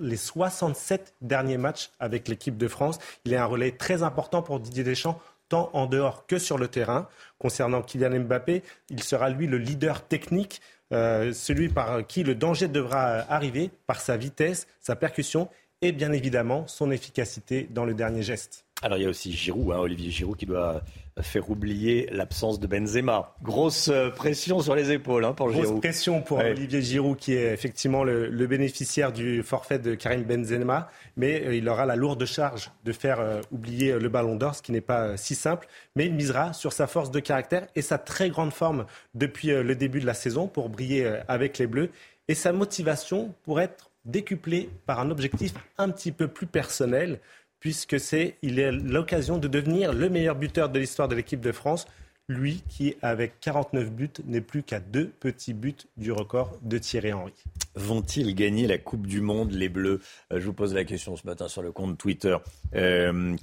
les 0.00 0.16
67 0.16 1.14
derniers 1.22 1.56
matchs 1.56 1.90
avec 1.98 2.28
l'équipe 2.28 2.58
de 2.58 2.68
France. 2.68 2.98
Il 3.24 3.32
est 3.32 3.38
un 3.38 3.46
relais 3.46 3.72
très 3.72 4.02
important 4.02 4.42
pour 4.42 4.60
Didier 4.60 4.84
Deschamps, 4.84 5.18
tant 5.48 5.70
en 5.72 5.86
dehors 5.86 6.26
que 6.26 6.38
sur 6.38 6.58
le 6.58 6.68
terrain. 6.68 7.08
Concernant 7.38 7.80
Kylian 7.80 8.20
Mbappé, 8.20 8.62
il 8.90 9.02
sera 9.02 9.30
lui 9.30 9.46
le 9.46 9.56
leader 9.56 10.06
technique, 10.06 10.60
euh, 10.92 11.32
celui 11.32 11.70
par 11.70 12.06
qui 12.06 12.22
le 12.22 12.34
danger 12.34 12.68
devra 12.68 13.24
arriver 13.32 13.70
par 13.86 14.02
sa 14.02 14.18
vitesse, 14.18 14.66
sa 14.78 14.94
percussion 14.94 15.48
et 15.82 15.92
bien 15.92 16.12
évidemment 16.12 16.66
son 16.66 16.90
efficacité 16.90 17.68
dans 17.70 17.84
le 17.84 17.94
dernier 17.94 18.22
geste. 18.22 18.66
Alors 18.82 18.98
il 18.98 19.04
y 19.04 19.06
a 19.06 19.08
aussi 19.08 19.32
Giroud, 19.32 19.72
hein, 19.72 19.78
Olivier 19.78 20.10
Giroud, 20.10 20.36
qui 20.36 20.44
doit 20.44 20.82
faire 21.22 21.48
oublier 21.48 22.08
l'absence 22.12 22.60
de 22.60 22.66
Benzema. 22.66 23.34
Grosse 23.42 23.88
euh, 23.88 24.10
pression 24.10 24.60
sur 24.60 24.74
les 24.74 24.92
épaules 24.92 25.24
hein, 25.24 25.32
pour 25.32 25.50
Giroud. 25.50 25.66
Grosse 25.66 25.80
pression 25.80 26.20
pour 26.20 26.38
Olivier 26.38 26.82
Giroud, 26.82 27.16
qui 27.16 27.32
est 27.32 27.54
effectivement 27.54 28.04
le, 28.04 28.46
bénéficiaire 28.46 29.12
du 29.12 29.42
forfait 29.42 29.78
de 29.78 29.94
Karim 29.94 30.24
Benzema, 30.24 30.90
mais 31.16 31.42
euh, 31.46 31.54
il 31.54 31.66
aura 31.70 31.86
la 31.86 31.96
lourde 31.96 32.26
charge 32.26 32.70
de 32.84 32.92
faire 32.92 33.18
euh, 33.18 33.40
oublier 33.50 33.98
le 33.98 34.08
Ballon 34.10 34.36
d'Or, 34.36 34.54
ce 34.54 34.60
qui 34.60 34.72
n'est 34.72 34.82
pas 34.82 35.16
si 35.16 35.34
simple. 35.34 35.68
Mais 35.94 36.04
il 36.04 36.12
misera 36.12 36.52
sur 36.52 36.74
sa 36.74 36.86
force 36.86 37.10
de 37.10 37.20
caractère 37.20 37.66
et 37.76 37.82
sa 37.82 37.96
très 37.96 38.28
grande 38.28 38.52
forme 38.52 38.84
depuis 39.14 39.48
le 39.48 39.74
début 39.74 40.00
de 40.00 40.06
la 40.06 40.14
saison 40.14 40.48
pour 40.48 40.68
briller 40.68 41.20
avec 41.28 41.56
les 41.56 41.66
Bleus 41.66 41.90
et 42.28 42.34
sa 42.34 42.52
motivation 42.52 43.32
pour 43.44 43.60
être 43.60 43.90
décuplé 44.06 44.70
par 44.86 45.00
un 45.00 45.10
objectif 45.10 45.52
un 45.76 45.90
petit 45.90 46.12
peu 46.12 46.28
plus 46.28 46.46
personnel, 46.46 47.20
puisque 47.60 48.00
c'est 48.00 48.38
il 48.42 48.58
est 48.58 48.72
l'occasion 48.72 49.38
de 49.38 49.48
devenir 49.48 49.92
le 49.92 50.08
meilleur 50.08 50.36
buteur 50.36 50.70
de 50.70 50.78
l'histoire 50.78 51.08
de 51.08 51.14
l'équipe 51.14 51.40
de 51.40 51.52
France. 51.52 51.86
Lui 52.28 52.64
qui, 52.68 52.96
avec 53.02 53.38
49 53.38 53.92
buts, 53.92 54.10
n'est 54.24 54.40
plus 54.40 54.64
qu'à 54.64 54.80
deux 54.80 55.12
petits 55.20 55.54
buts 55.54 55.76
du 55.96 56.10
record 56.10 56.58
de 56.62 56.76
Thierry 56.76 57.12
Henry. 57.12 57.32
vont-ils 57.76 58.34
gagner 58.34 58.66
la 58.66 58.78
Coupe 58.78 59.06
du 59.06 59.20
Monde, 59.20 59.52
les 59.52 59.68
Bleus? 59.68 60.00
Euh, 60.32 60.40
Je 60.40 60.46
vous 60.46 60.52
pose 60.52 60.74
la 60.74 60.82
question 60.82 61.14
ce 61.14 61.24
matin 61.24 61.46
sur 61.46 61.62
le 61.62 61.70
compte 61.70 61.96
Twitter. 61.98 62.36
83% 62.74 62.74
euh, 62.74 63.36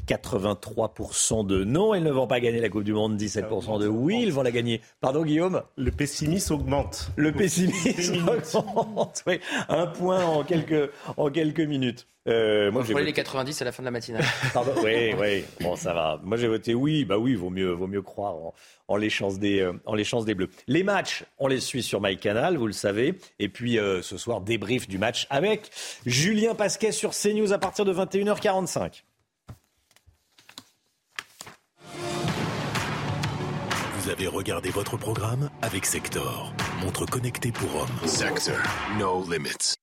de 1.44 1.64
non, 1.64 1.96
ils 1.96 2.04
ne 2.04 2.12
vont 2.12 2.28
pas 2.28 2.42
gagner 2.42 2.60
la 2.60 2.68
Coupe 2.68 2.84
du 2.84 2.92
Monde. 2.92 3.18
17% 3.18 3.80
de 3.80 3.88
oui, 3.88 4.20
ils 4.22 4.34
vont 4.34 4.44
la 4.44 4.52
gagner. 4.52 4.82
Pardon, 5.00 5.24
Guillaume? 5.24 5.64
Le 5.78 5.92
pessimisme 5.92 6.56
augmente. 6.56 7.10
Le 7.16 7.32
pessimisme 7.32 8.28
augmente. 8.54 9.24
Oui, 9.26 9.40
un 9.70 9.88
point 9.88 10.26
en 10.26 10.44
quelques, 10.44 10.92
en 11.16 11.30
quelques 11.30 11.62
minutes. 11.62 12.06
Euh, 12.28 12.71
moi, 12.71 12.84
j'ai 12.86 12.93
voté... 12.93 13.05
les 13.05 13.13
90 13.13 13.61
à 13.61 13.65
la 13.65 13.71
fin 13.71 13.84
de 13.84 13.86
la 13.86 13.91
matinale. 13.91 14.24
Pardon, 14.53 14.74
oui, 14.84 15.13
oui. 15.19 15.43
Bon, 15.59 15.76
ça 15.76 15.93
va. 15.93 16.19
Moi, 16.24 16.38
j'ai 16.38 16.47
voté 16.47 16.74
oui. 16.74 17.03
Bah 17.03 17.17
oui, 17.17 17.36
vaut 17.36 17.49
mieux, 17.49 17.71
vaut 17.71 17.88
mieux 17.88 18.01
croire 18.01 18.36
en, 18.88 18.95
les 18.95 19.09
chances 19.09 19.39
des, 19.39 19.59
euh, 19.59 19.74
en 19.86 19.95
les 19.95 20.05
chances 20.05 20.26
des 20.26 20.34
Bleus. 20.34 20.49
Les 20.67 20.84
matchs, 20.84 21.26
on 21.38 21.47
les 21.47 21.59
suit 21.59 21.84
sur 21.84 22.01
MyCanal, 22.01 22.57
vous 22.57 22.67
le 22.67 22.74
savez. 22.74 23.15
Et 23.39 23.49
puis, 23.49 23.78
euh, 23.78 24.01
ce 24.01 24.17
soir, 24.17 24.41
débrief 24.41 24.88
du 24.88 24.97
match 24.97 25.28
avec 25.30 25.69
Julien 26.05 26.55
Pasquet 26.55 26.93
sur 26.93 27.11
CNews 27.11 27.51
à 27.51 27.57
partir 27.57 27.84
de 27.84 27.93
21h45. 27.93 29.03
Vous 33.99 34.09
avez 34.09 34.28
regardé 34.28 34.69
votre 34.69 34.97
programme 34.97 35.49
avec 35.61 35.86
Sector, 35.86 36.53
montre 36.82 37.05
connectée 37.05 37.51
pour 37.51 37.74
hommes. 37.76 38.07
Sector, 38.07 38.57
no 38.99 39.24
limits. 39.30 39.83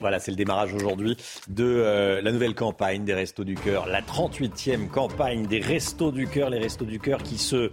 Voilà, 0.00 0.18
c'est 0.18 0.30
le 0.30 0.36
démarrage 0.36 0.72
aujourd'hui 0.72 1.16
de 1.48 1.64
euh, 1.64 2.22
la 2.22 2.32
nouvelle 2.32 2.54
campagne 2.54 3.04
des 3.04 3.12
Restos 3.12 3.44
du 3.44 3.54
Cœur, 3.54 3.86
la 3.86 4.00
38e 4.00 4.88
campagne 4.88 5.46
des 5.46 5.60
Restos 5.60 6.10
du 6.10 6.26
Cœur, 6.26 6.48
les 6.48 6.58
Restos 6.58 6.86
du 6.86 6.98
Cœur 6.98 7.22
qui 7.22 7.36
se 7.36 7.56
euh, 7.56 7.70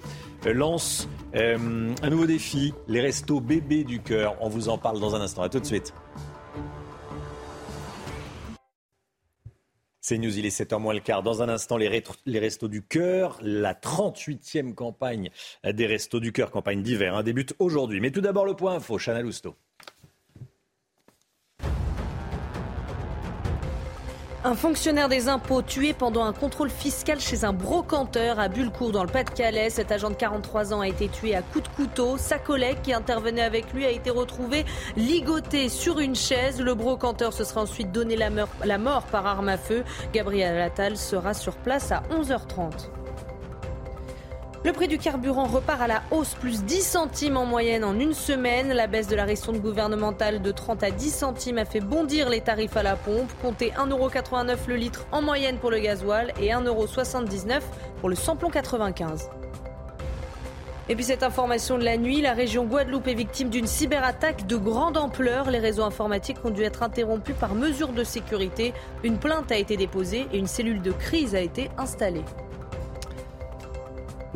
lancent 0.54 1.08
euh, 1.36 1.96
un 2.02 2.10
nouveau 2.10 2.26
défi, 2.26 2.74
les 2.90 3.00
Restos 3.00 3.40
bébés 3.40 3.86
du 3.86 4.02
Cœur. 4.02 4.36
On 4.42 4.50
vous 4.50 4.68
en 4.68 4.78
parle 4.78 5.00
dans 5.00 5.16
un 5.16 5.22
instant. 5.22 5.42
À 5.42 5.48
tout 5.48 5.62
de 5.62 5.66
suite. 5.66 5.94
C'est 10.02 10.18
News, 10.18 10.38
il 10.38 10.46
est 10.46 10.58
7h 10.58 10.80
moins 10.80 10.94
le 10.94 11.00
quart. 11.00 11.24
Dans 11.24 11.42
un 11.42 11.50
instant, 11.50 11.78
les, 11.78 11.88
Restos 11.88 12.68
du 12.68 12.82
Cœur, 12.82 13.38
la 13.42 13.74
38e 13.74 14.74
campagne 14.74 15.30
des 15.66 15.86
Restos 15.86 16.20
du 16.20 16.34
Cœur, 16.34 16.52
campagne 16.52 16.82
d'hiver, 16.82 17.16
hein, 17.16 17.24
débute 17.24 17.56
aujourd'hui. 17.60 18.02
Mais 18.02 18.12
tout 18.12 18.22
d'abord, 18.22 18.46
le 18.46 18.54
point 18.54 18.76
info, 18.76 18.98
Chana 18.98 19.22
Lousteau. 19.22 19.56
Un 24.48 24.56
fonctionnaire 24.56 25.10
des 25.10 25.28
impôts 25.28 25.62
tué 25.62 25.92
pendant 25.92 26.24
un 26.24 26.32
contrôle 26.32 26.70
fiscal 26.70 27.20
chez 27.20 27.44
un 27.44 27.52
brocanteur 27.52 28.40
à 28.40 28.48
Bullecourt 28.48 28.94
dans 28.94 29.04
le 29.04 29.10
Pas-de-Calais. 29.10 29.70
Cet 29.70 29.92
agent 29.92 30.10
de 30.10 30.16
43 30.16 30.74
ans 30.74 30.80
a 30.80 30.88
été 30.88 31.10
tué 31.10 31.36
à 31.36 31.42
coups 31.42 31.70
de 31.70 31.76
couteau. 31.76 32.16
Sa 32.18 32.40
collègue 32.40 32.78
qui 32.82 32.94
intervenait 32.94 33.42
avec 33.42 33.74
lui 33.74 33.86
a 33.86 33.90
été 33.90 34.10
retrouvée 34.10 34.64
ligotée 34.96 35.68
sur 35.68 36.00
une 36.00 36.16
chaise. 36.16 36.62
Le 36.62 36.76
brocanteur 36.76 37.34
se 37.34 37.44
sera 37.44 37.64
ensuite 37.64 37.92
donné 37.92 38.16
la 38.16 38.30
mort, 38.78 39.04
par 39.12 39.28
arme 39.28 39.50
à 39.50 39.58
feu. 39.58 39.84
Gabriel 40.14 40.62
Attal 40.62 40.96
sera 40.96 41.34
sur 41.34 41.58
place 41.58 41.92
à 41.92 42.04
11h30. 42.10 42.88
Le 44.68 44.74
prix 44.74 44.90
du 44.90 44.98
carburant 44.98 45.46
repart 45.46 45.80
à 45.80 45.88
la 45.88 46.04
hausse, 46.12 46.34
plus 46.34 46.66
10 46.66 46.82
centimes 46.82 47.38
en 47.38 47.46
moyenne 47.46 47.86
en 47.86 47.98
une 47.98 48.14
semaine. 48.14 48.74
La 48.74 48.88
baisse 48.88 49.08
de 49.08 49.16
la 49.16 49.24
ristourne 49.24 49.60
gouvernementale 49.60 50.42
de 50.42 50.52
30 50.52 50.84
à 50.84 50.92
10 50.92 51.10
centimes 51.10 51.58
a 51.58 51.64
fait 51.64 51.80
bondir 51.80 52.28
les 52.28 52.42
tarifs 52.42 52.76
à 52.76 52.84
la 52.84 52.98
pompe. 52.98 53.32
Comptez 53.42 53.72
1,89€ 53.78 54.58
le 54.68 54.76
litre 54.76 55.08
en 55.14 55.22
moyenne 55.22 55.58
pour 55.58 55.72
le 55.72 55.80
gasoil 55.80 56.34
et 56.42 56.50
1,79€ 56.50 57.62
pour 58.02 58.10
le 58.10 58.16
samplon 58.16 58.50
95. 58.50 59.30
Et 60.90 60.96
puis 60.96 61.06
cette 61.06 61.24
information 61.24 61.78
de 61.78 61.86
la 61.86 61.96
nuit, 61.96 62.20
la 62.20 62.34
région 62.34 62.66
Guadeloupe 62.66 63.08
est 63.08 63.14
victime 63.14 63.48
d'une 63.48 63.68
cyberattaque 63.68 64.48
de 64.48 64.58
grande 64.58 64.98
ampleur. 64.98 65.50
Les 65.50 65.60
réseaux 65.60 65.84
informatiques 65.84 66.44
ont 66.44 66.50
dû 66.50 66.64
être 66.64 66.84
interrompus 66.84 67.38
par 67.40 67.56
mesure 67.56 67.94
de 67.94 68.04
sécurité. 68.04 68.74
Une 69.06 69.18
plainte 69.18 69.50
a 69.50 69.56
été 69.56 69.78
déposée 69.78 70.28
et 70.34 70.38
une 70.38 70.48
cellule 70.48 70.82
de 70.82 70.92
crise 70.92 71.36
a 71.36 71.40
été 71.40 71.70
installée. 71.78 72.26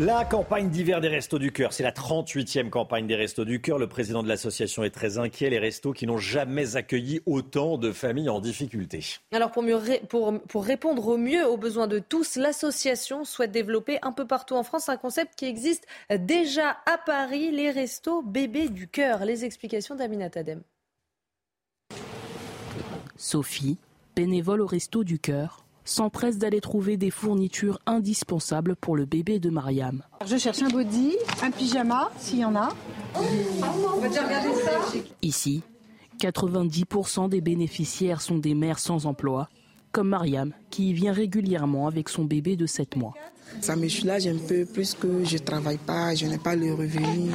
La 0.04 0.26
campagne 0.26 0.72
d'hiver 0.72 1.00
des 1.00 1.10
Restos 1.10 1.38
du 1.38 1.52
Cœur, 1.52 1.74
c'est 1.74 1.84
la 1.84 1.92
38e 1.92 2.72
campagne 2.72 3.06
des 3.06 3.16
Restos 3.16 3.46
du 3.46 3.62
Cœur. 3.62 3.78
Le 3.78 3.86
président 3.86 4.24
de 4.24 4.28
l'association 4.28 4.84
est 4.84 4.90
très 4.90 5.20
inquiet. 5.20 5.52
Les 5.52 5.60
restos 5.60 5.94
qui 5.94 6.08
n'ont 6.08 6.18
jamais 6.18 6.76
accueilli 6.76 7.22
autant 7.28 7.78
de 7.78 7.92
familles 7.92 8.30
en 8.30 8.40
difficulté. 8.40 9.06
Alors 9.32 9.52
pour, 9.52 9.62
mieux 9.62 9.80
pour, 10.10 10.42
pour 10.48 10.66
répondre 10.66 11.06
au 11.06 11.18
mieux 11.18 11.48
aux 11.48 11.56
besoins 11.56 11.86
de 11.86 12.00
tous, 12.00 12.36
l'association 12.36 13.26
souhaite 13.26 13.52
développer 13.52 14.00
un 14.02 14.12
peu 14.12 14.26
partout 14.26 14.56
en 14.56 14.64
France 14.64 14.90
un 14.90 14.98
concept 14.98 15.36
qui 15.36 15.46
existe 15.46 15.86
déjà 16.10 16.78
à 16.92 16.98
Paris, 16.98 17.52
les 17.52 17.70
Restos 17.70 18.24
Bébés 18.24 18.70
du 18.70 18.88
Cœur. 18.88 19.24
Les 19.24 19.46
explications 19.46 19.94
d'Amina 19.94 20.32
Tadem. 20.32 20.64
Sophie, 23.18 23.78
bénévole 24.16 24.62
au 24.62 24.66
Resto 24.66 25.04
du 25.04 25.20
Cœur, 25.20 25.61
s'empresse 25.86 26.38
d'aller 26.38 26.62
trouver 26.62 26.98
des 26.98 27.12
fournitures 27.12 27.80
indispensables 27.86 28.76
pour 28.76 28.96
le 28.96 29.06
bébé 29.06 29.40
de 29.40 29.50
Mariam. 29.50 30.04
Je 30.26 30.38
cherche 30.38 30.62
un 30.62 30.70
body, 30.70 31.16
un 31.42 31.52
pyjama, 31.52 32.12
s'il 32.18 32.40
y 32.40 32.46
en 32.46 32.56
a. 32.56 32.70
Ici, 35.22 35.64
90% 36.20 37.30
des 37.30 37.42
bénéficiaires 37.42 38.22
sont 38.22 38.38
des 38.38 38.54
mères 38.54 38.80
sans 38.80 39.06
emploi, 39.06 39.50
comme 39.92 40.10
Mariam, 40.10 40.54
qui 40.70 40.94
vient 40.94 41.14
régulièrement 41.14 41.88
avec 41.88 42.10
son 42.10 42.24
bébé 42.26 42.56
de 42.56 42.66
7 42.66 42.96
mois. 42.96 43.14
Ça 43.60 43.76
me 43.76 43.90
soulage 43.90 44.28
un 44.28 44.38
peu 44.38 44.66
plus 44.66 44.94
que 44.94 45.26
je 45.26 45.34
ne 45.34 45.40
travaille 45.40 45.78
pas, 45.78 46.16
je 46.16 46.26
n'ai 46.26 46.38
pas 46.38 46.56
le 46.56 46.74
revenu. 46.74 47.32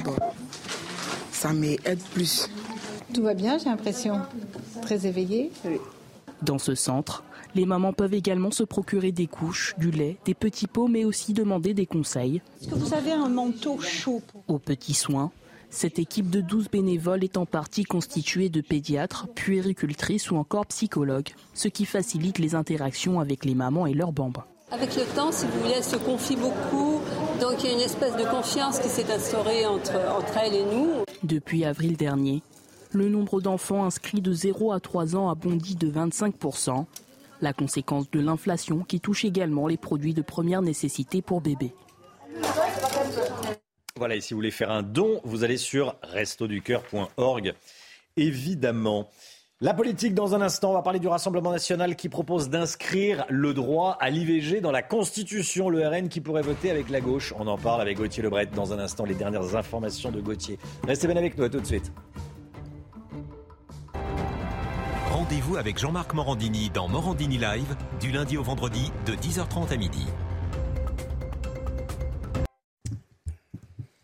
ça 1.31 1.53
m'aide 1.53 2.01
plus. 2.15 2.49
Tout 3.13 3.23
va 3.23 3.35
bien, 3.35 3.59
j'ai 3.59 3.67
l'impression. 3.67 4.21
Très 4.83 5.07
éveillée. 5.07 5.51
Dans 6.43 6.59
ce 6.59 6.75
centre, 6.75 7.23
les 7.57 7.67
mamans 7.67 7.93
peuvent 7.93 8.15
également 8.15 8.51
se 8.51 8.63
procurer 8.63 9.13
des 9.13 9.27
couches, 9.27 9.75
du 9.79 9.91
lait, 9.91 10.19
des 10.27 10.35
petits 10.35 10.67
pots, 10.67 10.89
mais 10.89 11.05
aussi 11.05 11.33
demander 11.33 11.75
des 11.75 11.87
conseils. 11.87 12.43
Est-ce 12.61 12.69
que 12.69 12.75
vous 12.75 12.95
avez 12.95 13.13
un 13.13 13.29
manteau 13.29 13.81
chaud 13.81 14.23
Aux 14.47 14.59
petits 14.59 14.95
soins, 14.95 15.33
cette 15.71 15.99
équipe 15.99 16.31
de 16.31 16.41
12 16.43 16.69
bénévoles 16.71 17.25
est 17.25 17.39
en 17.39 17.47
partie 17.47 17.85
constituée 17.85 18.51
de 18.51 18.61
pédiatres, 18.61 19.27
puéricultrices 19.29 20.31
ou 20.31 20.37
encore 20.37 20.67
psychologues, 20.67 21.31
ce 21.55 21.69
qui 21.69 21.87
facilite 21.87 22.39
les 22.39 22.55
interactions 22.55 23.21
avec 23.21 23.45
les 23.45 23.55
mamans 23.55 23.87
et 23.87 23.95
leurs 23.95 24.13
bambins. 24.13 24.45
Avec 24.71 24.95
le 24.95 25.05
temps, 25.15 25.33
si 25.33 25.47
vous 25.47 25.61
voulez, 25.61 25.75
elles 25.77 25.85
se 25.85 25.97
confient 25.97 26.37
beaucoup, 26.37 27.01
donc 27.41 27.63
il 27.63 27.67
y 27.67 27.71
a 27.71 27.73
une 27.73 27.81
espèce 27.81 28.17
de 28.17 28.25
confiance 28.25 28.81
qui 28.81 28.89
s'est 28.89 29.11
instaurée 29.11 29.65
entre, 29.65 29.95
entre 30.11 30.37
elles 30.45 30.55
et 30.55 30.65
nous. 30.65 30.89
Depuis 31.23 31.65
avril 31.65 31.97
dernier, 31.97 32.43
le 32.91 33.09
nombre 33.09 33.41
d'enfants 33.41 33.85
inscrits 33.85 34.21
de 34.21 34.33
0 34.33 34.73
à 34.73 34.81
3 34.81 35.17
ans 35.17 35.31
a 35.31 35.35
bondi 35.35 35.75
de 35.75 35.89
25 35.89 36.35
la 37.41 37.53
conséquence 37.53 38.11
de 38.11 38.21
l'inflation 38.21 38.81
qui 38.81 39.01
touche 39.01 39.25
également 39.25 39.67
les 39.67 39.77
produits 39.77 40.15
de 40.15 40.23
première 40.23 40.63
nécessité 40.63 41.23
pour 41.23 41.41
bébés. 41.41 41.75
Voilà, 43.97 44.17
et 44.17 44.21
si 44.21 44.35
vous 44.35 44.39
voulez 44.39 44.51
faire 44.51 44.71
un 44.71 44.83
don, 44.83 45.21
vous 45.25 45.43
allez 45.43 45.57
sur 45.57 45.97
restoducœur.org. 46.03 47.55
Évidemment. 48.17 49.09
La 49.63 49.73
politique 49.73 50.13
dans 50.13 50.35
un 50.35 50.43
instant, 50.43 50.73
on 50.73 50.75
va 50.75 50.83
parler 50.83 50.99
du 50.99 51.09
Rassemblement 51.09 51.51
national 51.51 51.97
qui 51.97 52.11
propose 52.11 52.51
d'inscrire 52.51 53.25
le 53.31 53.55
droit 53.55 53.97
à 54.01 54.11
l'IVG 54.11 54.61
dans 54.61 54.71
la 54.71 54.83
Constitution, 54.83 55.71
le 55.71 55.89
RN 55.89 56.11
qui 56.11 56.21
pourrait 56.21 56.43
voter 56.43 56.71
avec 56.71 56.91
la 56.91 57.01
gauche. 57.01 57.33
On 57.39 57.47
en 57.47 57.57
parle 57.57 57.81
avec 57.81 57.97
Gauthier 57.97 58.23
Lebret 58.23 58.45
dans 58.55 58.75
un 58.75 58.79
instant, 58.79 59.07
les 59.07 59.15
dernières 59.15 59.57
informations 59.57 60.11
de 60.11 60.21
Gauthier. 60.21 60.59
Restez 60.87 61.07
bien 61.07 61.17
avec 61.17 61.39
nous, 61.39 61.45
à 61.45 61.49
tout 61.49 61.61
de 61.61 61.67
suite. 61.67 61.91
Rendez-vous 65.29 65.57
avec 65.57 65.77
Jean-Marc 65.77 66.15
Morandini 66.15 66.71
dans 66.71 66.87
Morandini 66.87 67.37
Live 67.37 67.75
du 67.99 68.13
lundi 68.13 68.39
au 68.39 68.45
vendredi 68.45 68.93
de 69.07 69.15
10h30 69.15 69.73
à 69.73 69.77
midi. 69.77 70.07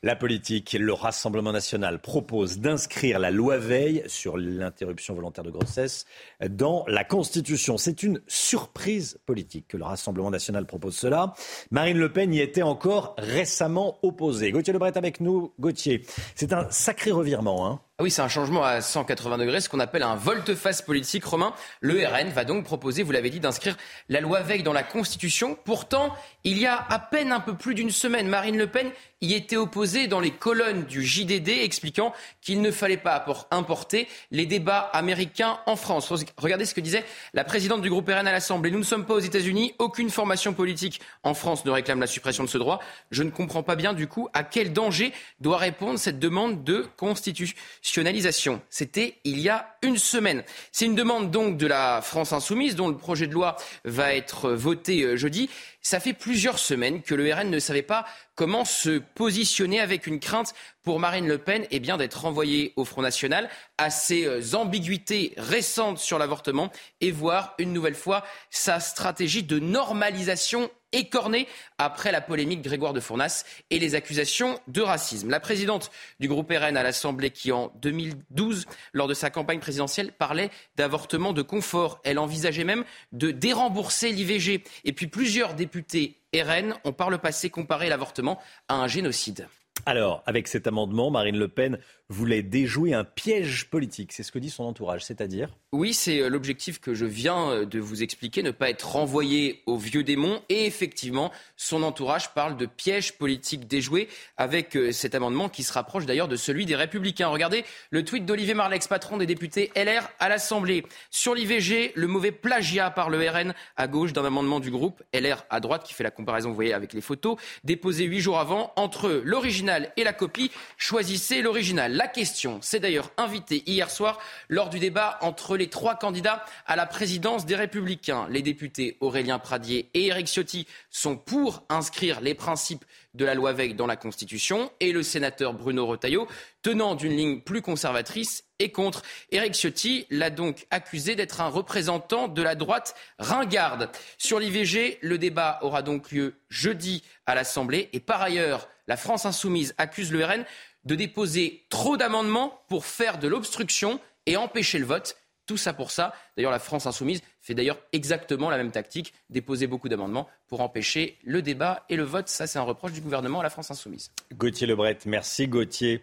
La 0.03 0.17
politique, 0.17 0.77
le 0.77 0.93
Rassemblement 0.93 1.53
national 1.53 2.01
propose 2.01 2.59
d'inscrire 2.59 3.21
la 3.21 3.31
loi 3.31 3.57
Veil 3.59 4.03
sur 4.09 4.37
l'interruption 4.37 5.15
volontaire 5.15 5.45
de 5.45 5.53
grossesse 5.53 6.07
dans 6.45 6.85
la 6.89 7.05
Constitution. 7.05 7.79
C'est 7.79 8.03
une 8.03 8.21
surprise 8.27 9.21
politique 9.25 9.69
que 9.69 9.77
le 9.77 9.85
Rassemblement 9.85 10.33
national 10.33 10.67
propose 10.67 10.97
cela. 10.97 11.35
Marine 11.71 11.99
Le 11.99 12.13
Pen 12.13 12.35
y 12.35 12.41
était 12.41 12.63
encore 12.63 13.15
récemment 13.17 14.01
opposée. 14.03 14.51
Gauthier 14.51 14.73
Lebret 14.73 14.99
avec 14.99 15.21
nous. 15.21 15.53
Gauthier, 15.61 16.05
c'est 16.35 16.53
un 16.53 16.69
sacré 16.73 17.13
revirement. 17.13 17.69
Hein 17.69 17.81
ah 17.99 18.05
oui, 18.05 18.11
c'est 18.11 18.23
un 18.23 18.29
changement 18.29 18.65
à 18.65 18.81
180 18.81 19.37
degrés, 19.37 19.61
ce 19.61 19.69
qu'on 19.69 19.79
appelle 19.79 20.03
un 20.03 20.17
volte-face 20.17 20.81
politique 20.81 21.27
romain. 21.27 21.53
Le 21.83 22.07
RN 22.07 22.31
va 22.31 22.45
donc 22.45 22.65
proposer, 22.65 23.03
vous 23.03 23.13
l'avez 23.13 23.29
dit, 23.29 23.39
d'inscrire 23.39 23.77
la 24.09 24.21
loi 24.21 24.41
Veil 24.41 24.63
dans 24.63 24.73
la 24.73 24.83
Constitution. 24.83 25.59
Pourtant, 25.63 26.17
il 26.43 26.59
y 26.59 26.65
a 26.67 26.75
à 26.89 26.99
peine 26.99 27.33
un 27.33 27.41
peu 27.41 27.55
plus 27.55 27.75
d'une 27.75 27.91
semaine, 27.91 28.29
Marine 28.29 28.57
Le 28.57 28.67
Pen 28.67 28.91
y 29.21 29.35
était 29.35 29.57
opposée 29.57 30.09
dans 30.09 30.19
les 30.19 30.33
colonnes 30.33 30.85
du 30.85 31.05
JDD, 31.05 31.49
expliquant 31.49 32.13
qu'il 32.41 32.61
ne 32.61 32.73
fallait 32.73 32.97
pas 32.97 33.25
importer 33.53 34.09
les 34.33 34.47
débats 34.47 34.91
américains 34.93 35.61
en 35.67 35.77
France. 35.77 36.13
Regardez 36.39 36.65
ce 36.65 36.75
que 36.75 36.81
disait 36.81 37.05
la 37.33 37.45
présidente 37.45 37.83
du 37.83 37.91
groupe 37.91 38.09
RN 38.09 38.27
à 38.27 38.33
l'Assemblée. 38.33 38.73
Nous 38.73 38.81
ne 38.81 38.85
sommes 38.85 39.07
pas 39.07 39.15
aux 39.15 39.21
États-Unis, 39.21 39.75
aucune 39.79 40.11
formation 40.11 40.55
politique 40.55 41.01
en 41.23 41.35
France 41.35 41.65
ne 41.65 41.71
réclame 41.71 42.01
la 42.01 42.09
suppression 42.09 42.43
de 42.43 42.49
ce 42.49 42.59
droit. 42.59 42.81
Je 43.13 43.23
ne 43.23 43.31
comprends 43.31 43.63
pas 43.63 43.77
bien, 43.77 43.93
du 43.93 44.09
coup, 44.09 44.29
à 44.33 44.43
quel 44.43 44.73
danger 44.73 45.13
doit 45.41 45.59
répondre 45.59 46.01
cette 46.01 46.19
demande 46.19 46.65
de 46.65 46.89
constitution 46.97 47.57
reconstitutionnalisation. 47.83 48.63
C'était 48.71 49.19
il 49.25 49.41
y 49.41 49.49
a 49.49 49.77
une 49.83 49.99
semaine. 49.99 50.45
C'est 50.71 50.87
une 50.87 50.95
demande 50.95 51.31
donc 51.31 51.57
de 51.57 51.67
la 51.67 52.01
France 52.01 52.33
insoumise 52.33 52.77
dont 52.77 52.89
le 52.89 52.97
projet 52.97 53.27
de 53.27 53.33
loi 53.33 53.57
va 53.85 54.15
être 54.15 54.51
voté 54.53 55.03
euh, 55.03 55.17
jeudi. 55.17 55.51
Ça 55.81 55.99
fait 55.99 56.13
plusieurs 56.13 56.59
semaines 56.59 57.03
que 57.03 57.15
le 57.15 57.33
RN 57.33 57.51
ne 57.51 57.59
savait 57.59 57.83
pas 57.83 58.07
comment 58.37 58.65
se 58.65 58.99
positionner 58.99 59.81
avec 59.81 60.07
une 60.07 60.21
crainte 60.21 60.55
pour 60.85 61.01
Marine 61.01 61.27
Le 61.27 61.39
Pen 61.39 61.67
eh 61.71 61.81
bien 61.81 61.97
d'être 61.97 62.23
renvoyée 62.23 62.73
au 62.77 62.85
Front 62.85 63.03
National 63.03 63.49
à 63.79 63.91
ses 63.91 64.27
euh, 64.27 64.55
ambiguïtés 64.55 65.35
récentes 65.37 65.99
sur 65.99 66.19
l'avortement 66.19 66.71
et 67.01 67.11
voir 67.11 67.55
une 67.59 67.73
nouvelle 67.73 67.97
fois 67.97 68.25
sa 68.51 68.79
stratégie 68.79 69.43
de 69.43 69.59
normalisation 69.59 70.71
écornée 70.93 71.49
après 71.79 72.13
la 72.13 72.21
polémique 72.21 72.63
Grégoire 72.63 72.93
de 72.93 73.01
Fournas 73.01 73.45
et 73.71 73.79
les 73.79 73.95
accusations 73.95 74.59
de 74.69 74.81
racisme. 74.81 75.31
La 75.31 75.41
présidente 75.41 75.91
du 76.21 76.29
groupe 76.29 76.51
RN 76.51 76.77
à 76.77 76.83
l'Assemblée 76.83 77.31
qui 77.31 77.53
en 77.53 77.73
2012, 77.83 78.67
lors 78.93 79.09
de 79.09 79.15
sa 79.15 79.31
campagne 79.31 79.61
présidentielle, 79.61 80.13
parlait 80.13 80.51
d'avortement 80.77 81.33
de 81.33 81.43
confort. 81.43 82.01
Elle 82.05 82.19
envisageait 82.19 82.65
même 82.65 82.85
de 83.13 83.31
dérembourser 83.31 84.13
l'IVG. 84.13 84.63
Et 84.85 84.93
puis 84.93 85.07
plusieurs 85.07 85.55
députés 85.55 86.19
RN 86.35 86.75
ont 86.85 86.93
par 86.93 87.11
le 87.11 87.19
passé 87.19 87.51
comparé 87.51 87.89
l'avortement 87.89 88.39
à 88.69 88.77
un 88.77 88.89
génocide. 88.89 89.49
Alors, 89.85 90.23
avec 90.27 90.47
cet 90.47 90.69
amendement, 90.69 91.11
Marine 91.11 91.37
Le 91.37 91.49
Pen 91.49 91.79
voulait 92.09 92.43
déjouer 92.43 92.95
un 92.95 93.05
piège 93.05 93.69
politique. 93.71 94.13
C'est 94.13 94.23
ce 94.23 94.31
que 94.31 94.39
dit 94.39 94.51
son 94.51 94.65
entourage, 94.65 95.05
c'est-à-dire 95.05 95.49
Oui, 95.73 95.95
c'est 95.95 96.21
euh, 96.21 96.29
l'objectif 96.29 96.79
que 96.79 96.95
je 96.95 97.07
viens 97.07 97.51
euh, 97.51 97.65
de 97.65 97.81
vous 97.81 98.03
expliquer, 98.03 98.43
ne 98.43 98.51
pas 98.51 98.71
être 98.71 98.93
renvoyé 98.93 99.63
au 99.67 99.77
vieux 99.79 100.05
démon. 100.05 100.41
Et 100.49 100.67
effectivement, 100.67 101.33
son 101.57 101.83
entourage 101.83 102.35
parle 102.35 102.57
de 102.57 102.67
piège 102.67 103.15
politique 103.15 103.67
déjoué 103.67 104.09
avec 104.37 104.77
euh, 104.77 104.93
cet 104.93 105.15
amendement 105.15 105.49
qui 105.49 105.63
se 105.63 105.73
rapproche 105.73 106.05
d'ailleurs 106.07 106.29
de 106.29 106.37
celui 106.37 106.67
des 106.67 106.77
Républicains. 106.77 107.29
Regardez 107.29 107.65
le 107.91 108.05
tweet 108.05 108.27
d'Olivier 108.27 108.55
Marlex, 108.55 108.87
patron 108.87 109.17
des 109.17 109.27
députés 109.27 109.73
LR 109.75 110.09
à 110.21 110.29
l'Assemblée. 110.29 110.85
Sur 111.11 111.35
l'IVG, 111.35 111.93
le 111.97 112.07
mauvais 112.07 112.33
plagiat 112.33 112.91
par 112.91 113.09
le 113.09 113.19
RN 113.27 113.55
à 113.77 113.89
gauche 113.89 114.13
d'un 114.13 114.25
amendement 114.25 114.61
du 114.61 114.71
groupe 114.71 115.03
LR 115.15 115.45
à 115.51 115.61
droite 115.61 115.83
qui 115.85 115.95
fait 115.95 116.05
la 116.05 116.11
comparaison, 116.11 116.51
vous 116.51 116.55
voyez, 116.55 116.75
avec 116.75 116.93
les 116.93 117.01
photos, 117.01 117.37
déposé 117.65 118.05
huit 118.05 118.21
jours 118.21 118.39
avant. 118.39 118.73
Entre 118.77 119.23
l'original 119.25 119.72
et 119.97 120.05
la 120.05 120.13
copie, 120.13 120.51
choisissez 120.77 121.43
l'original. 121.43 121.95
La 121.95 122.09
question 122.09 122.61
s'est 122.63 122.81
d'ailleurs 122.81 123.11
invitée 123.17 123.63
hier 123.67 123.91
soir 123.91 124.19
lors 124.49 124.69
du 124.69 124.79
débat 124.79 125.19
entre 125.21 125.57
les 125.57 125.69
trois 125.69 125.95
candidats 125.97 126.45
à 126.67 126.77
la 126.77 126.87
présidence 126.87 127.47
des 127.47 127.57
Républicains. 127.57 128.27
Les 128.31 128.43
députés 128.43 128.97
Aurélien 129.01 129.39
Pradier 129.39 129.89
et 129.95 130.07
Éric 130.07 130.27
Ciotti 130.27 130.67
sont 130.91 131.17
pour 131.17 131.63
inscrire 131.69 132.21
les 132.21 132.35
principes 132.35 132.85
de 133.15 133.25
la 133.25 133.35
loi 133.35 133.53
Veil 133.53 133.75
dans 133.75 133.87
la 133.87 133.97
Constitution 133.97 134.71
et 134.81 134.93
le 134.93 135.03
sénateur 135.03 135.53
Bruno 135.53 135.87
Retailleau, 135.87 136.27
tenant 136.63 136.95
d'une 136.95 137.17
ligne 137.17 137.41
plus 137.41 137.63
conservatrice, 137.63 138.45
est 138.59 138.71
contre. 138.71 139.03
Éric 139.31 139.55
Ciotti 139.55 140.07
l'a 140.11 140.31
donc 140.31 140.67
accusé 140.71 141.15
d'être 141.15 141.41
un 141.41 141.49
représentant 141.49 142.29
de 142.29 142.43
la 142.43 142.55
droite 142.55 142.95
ringarde. 143.19 143.91
Sur 144.19 144.39
l'IVG, 144.39 144.99
le 145.03 145.19
débat 145.19 145.59
aura 145.63 145.83
donc 145.83 146.11
lieu 146.11 146.35
jeudi 146.49 147.03
à 147.27 147.35
l'Assemblée 147.35 147.91
et 147.93 148.01
par 148.01 148.23
ailleurs, 148.23 148.69
la 148.87 148.97
France 148.97 149.27
insoumise 149.27 149.75
accuse 149.79 150.13
le 150.13 150.25
RN 150.25 150.45
de 150.85 150.95
déposer 150.95 151.67
trop 151.69 151.97
d'amendements 151.97 152.65
pour 152.69 152.85
faire 152.85 153.19
de 153.19 153.29
l'obstruction 153.29 154.01
et 154.27 154.37
empêcher 154.37 154.79
le 154.79 154.87
vote. 154.87 155.17
Tout 155.53 155.59
ça 155.59 155.75
pour 155.75 155.91
ça. 155.91 156.15
D'ailleurs, 156.35 156.51
la 156.51 156.59
France 156.59 156.87
insoumise 156.87 157.21
fait 157.43 157.53
d'ailleurs 157.53 157.77
exactement 157.93 158.49
la 158.49 158.57
même 158.57 158.71
tactique, 158.71 159.13
déposer 159.29 159.67
beaucoup 159.67 159.91
d'amendements 159.91 160.27
pour 160.49 160.63
empêcher 160.63 161.19
le 161.25 161.43
débat 161.43 161.85
et 161.91 161.97
le 161.97 162.05
vote. 162.05 162.29
Ça, 162.29 162.47
c'est 162.47 162.59
un 162.59 162.63
reproche 162.63 162.93
du 162.93 163.03
gouvernement 163.03 163.41
à 163.41 163.43
la 163.43 163.51
France 163.51 163.71
insoumise. 163.71 164.11
Gauthier 164.35 164.67
Lebret, 164.67 164.97
merci 165.05 165.49
Gauthier. 165.49 166.03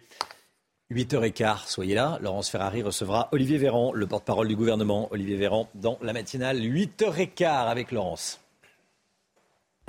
8h15, 0.92 1.66
soyez 1.66 1.96
là. 1.96 2.20
Laurence 2.22 2.48
Ferrari 2.48 2.82
recevra 2.82 3.28
Olivier 3.32 3.58
Véran, 3.58 3.92
le 3.92 4.06
porte-parole 4.06 4.46
du 4.46 4.54
gouvernement. 4.54 5.08
Olivier 5.10 5.36
Véran 5.36 5.68
dans 5.74 5.98
la 6.00 6.12
matinale, 6.12 6.60
8h15 6.60 7.66
avec 7.68 7.90
Laurence. 7.90 8.38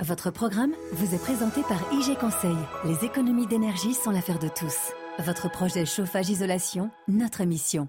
Votre 0.00 0.32
programme 0.32 0.72
vous 0.90 1.14
est 1.14 1.22
présenté 1.22 1.62
par 1.68 1.78
IG 1.92 2.18
Conseil. 2.18 2.56
Les 2.84 3.04
économies 3.04 3.46
d'énergie 3.46 3.94
sont 3.94 4.10
l'affaire 4.10 4.40
de 4.40 4.48
tous. 4.48 4.74
Votre 5.20 5.48
projet 5.48 5.86
chauffage-isolation, 5.86 6.90
notre 7.06 7.44
mission. 7.44 7.88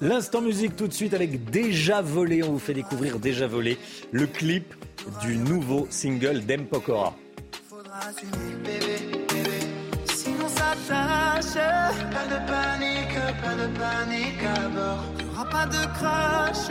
L'instant 0.00 0.40
musique 0.40 0.76
tout 0.76 0.88
de 0.88 0.92
suite 0.92 1.14
avec 1.14 1.50
Déjà 1.50 2.00
Volé. 2.00 2.42
On 2.42 2.52
vous 2.52 2.58
fait 2.58 2.74
découvrir 2.74 3.18
Déjà 3.18 3.46
Volé, 3.46 3.78
le 4.12 4.26
clip 4.26 4.74
du 5.22 5.36
nouveau 5.36 5.86
single 5.90 6.40
d'Empokora. 6.46 7.14
Sinon 10.14 10.48
ça 10.48 10.74
tâche. 10.88 11.54
Pas 12.12 12.26
de 12.26 12.38
panique, 12.46 13.18
pas 13.42 13.54
de 13.54 13.66
panique 13.78 14.42
à 14.44 14.68
bord. 14.68 15.04
Y'aura 15.20 15.44
pas 15.48 15.66
de 15.66 15.84
crash. 15.98 16.68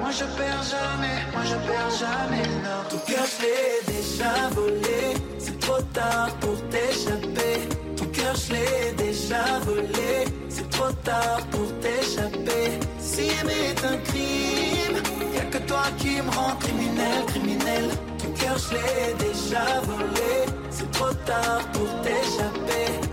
Moi 0.00 0.10
je 0.10 0.24
perds 0.36 0.62
jamais, 0.62 1.18
moi 1.32 1.44
je 1.44 1.54
perds 1.66 1.94
jamais 1.98 2.42
le 2.42 2.62
nord. 2.62 2.88
Ton 2.90 2.98
cœur 2.98 3.26
je 3.26 3.42
l'ai 3.42 3.96
déjà 3.96 4.48
volé. 4.52 5.14
C'est 5.38 5.58
trop 5.58 5.82
tard 5.92 6.30
pour 6.40 6.56
t'échapper. 6.68 7.87
Ton 7.98 8.06
cœur 8.06 8.34
je 8.36 8.52
l'ai 8.52 8.92
déjà 8.96 9.58
volé. 9.60 10.24
C'est 10.48 10.70
trop 10.70 10.92
tard 11.04 11.40
pour 11.50 11.66
t'échapper. 11.80 12.78
Si 13.00 13.22
aimer 13.22 13.70
est 13.70 13.84
un 13.84 13.96
crime, 13.98 15.02
y'a 15.34 15.44
que 15.46 15.58
toi 15.66 15.84
qui 15.98 16.22
me 16.22 16.30
rend 16.30 16.54
criminel, 16.56 17.26
criminel. 17.26 17.90
Ton 18.18 18.30
cœur 18.32 18.56
je 18.58 18.74
l'ai 18.74 19.14
déjà 19.28 19.80
volé. 19.80 20.32
C'est 20.70 20.90
trop 20.92 21.12
tard 21.26 21.62
pour 21.72 21.88
t'échapper. 22.02 23.08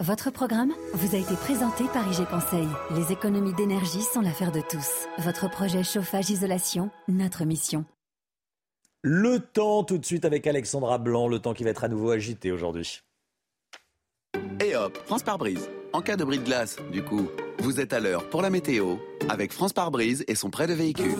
Votre 0.00 0.30
programme 0.30 0.72
vous 0.94 1.14
a 1.14 1.18
été 1.18 1.34
présenté 1.34 1.84
par 1.92 2.06
IG 2.08 2.26
Conseil. 2.28 2.68
Les 2.96 3.12
économies 3.12 3.52
d'énergie 3.52 4.02
sont 4.02 4.22
l'affaire 4.22 4.52
de 4.52 4.62
tous. 4.62 5.06
Votre 5.18 5.50
projet 5.50 5.84
chauffage-isolation, 5.84 6.90
notre 7.08 7.44
mission. 7.44 7.84
Le 9.02 9.38
temps 9.38 9.84
tout 9.84 9.96
de 9.96 10.04
suite 10.04 10.24
avec 10.24 10.44
Alexandra 10.48 10.98
Blanc, 10.98 11.28
le 11.28 11.38
temps 11.38 11.54
qui 11.54 11.62
va 11.62 11.70
être 11.70 11.84
à 11.84 11.88
nouveau 11.88 12.10
agité 12.10 12.50
aujourd'hui. 12.50 13.02
Et 14.60 14.74
hop, 14.74 14.98
France 15.06 15.22
par 15.22 15.38
brise. 15.38 15.70
En 15.92 16.02
cas 16.02 16.16
de 16.16 16.24
bris 16.24 16.38
de 16.38 16.44
glace, 16.44 16.78
du 16.90 17.04
coup, 17.04 17.28
vous 17.60 17.78
êtes 17.78 17.92
à 17.92 18.00
l'heure 18.00 18.28
pour 18.28 18.42
la 18.42 18.50
météo 18.50 18.96
avec 19.28 19.52
France 19.52 19.72
par 19.72 19.92
brise 19.92 20.24
et 20.26 20.34
son 20.34 20.50
prêt 20.50 20.66
de 20.66 20.72
véhicule. 20.72 21.14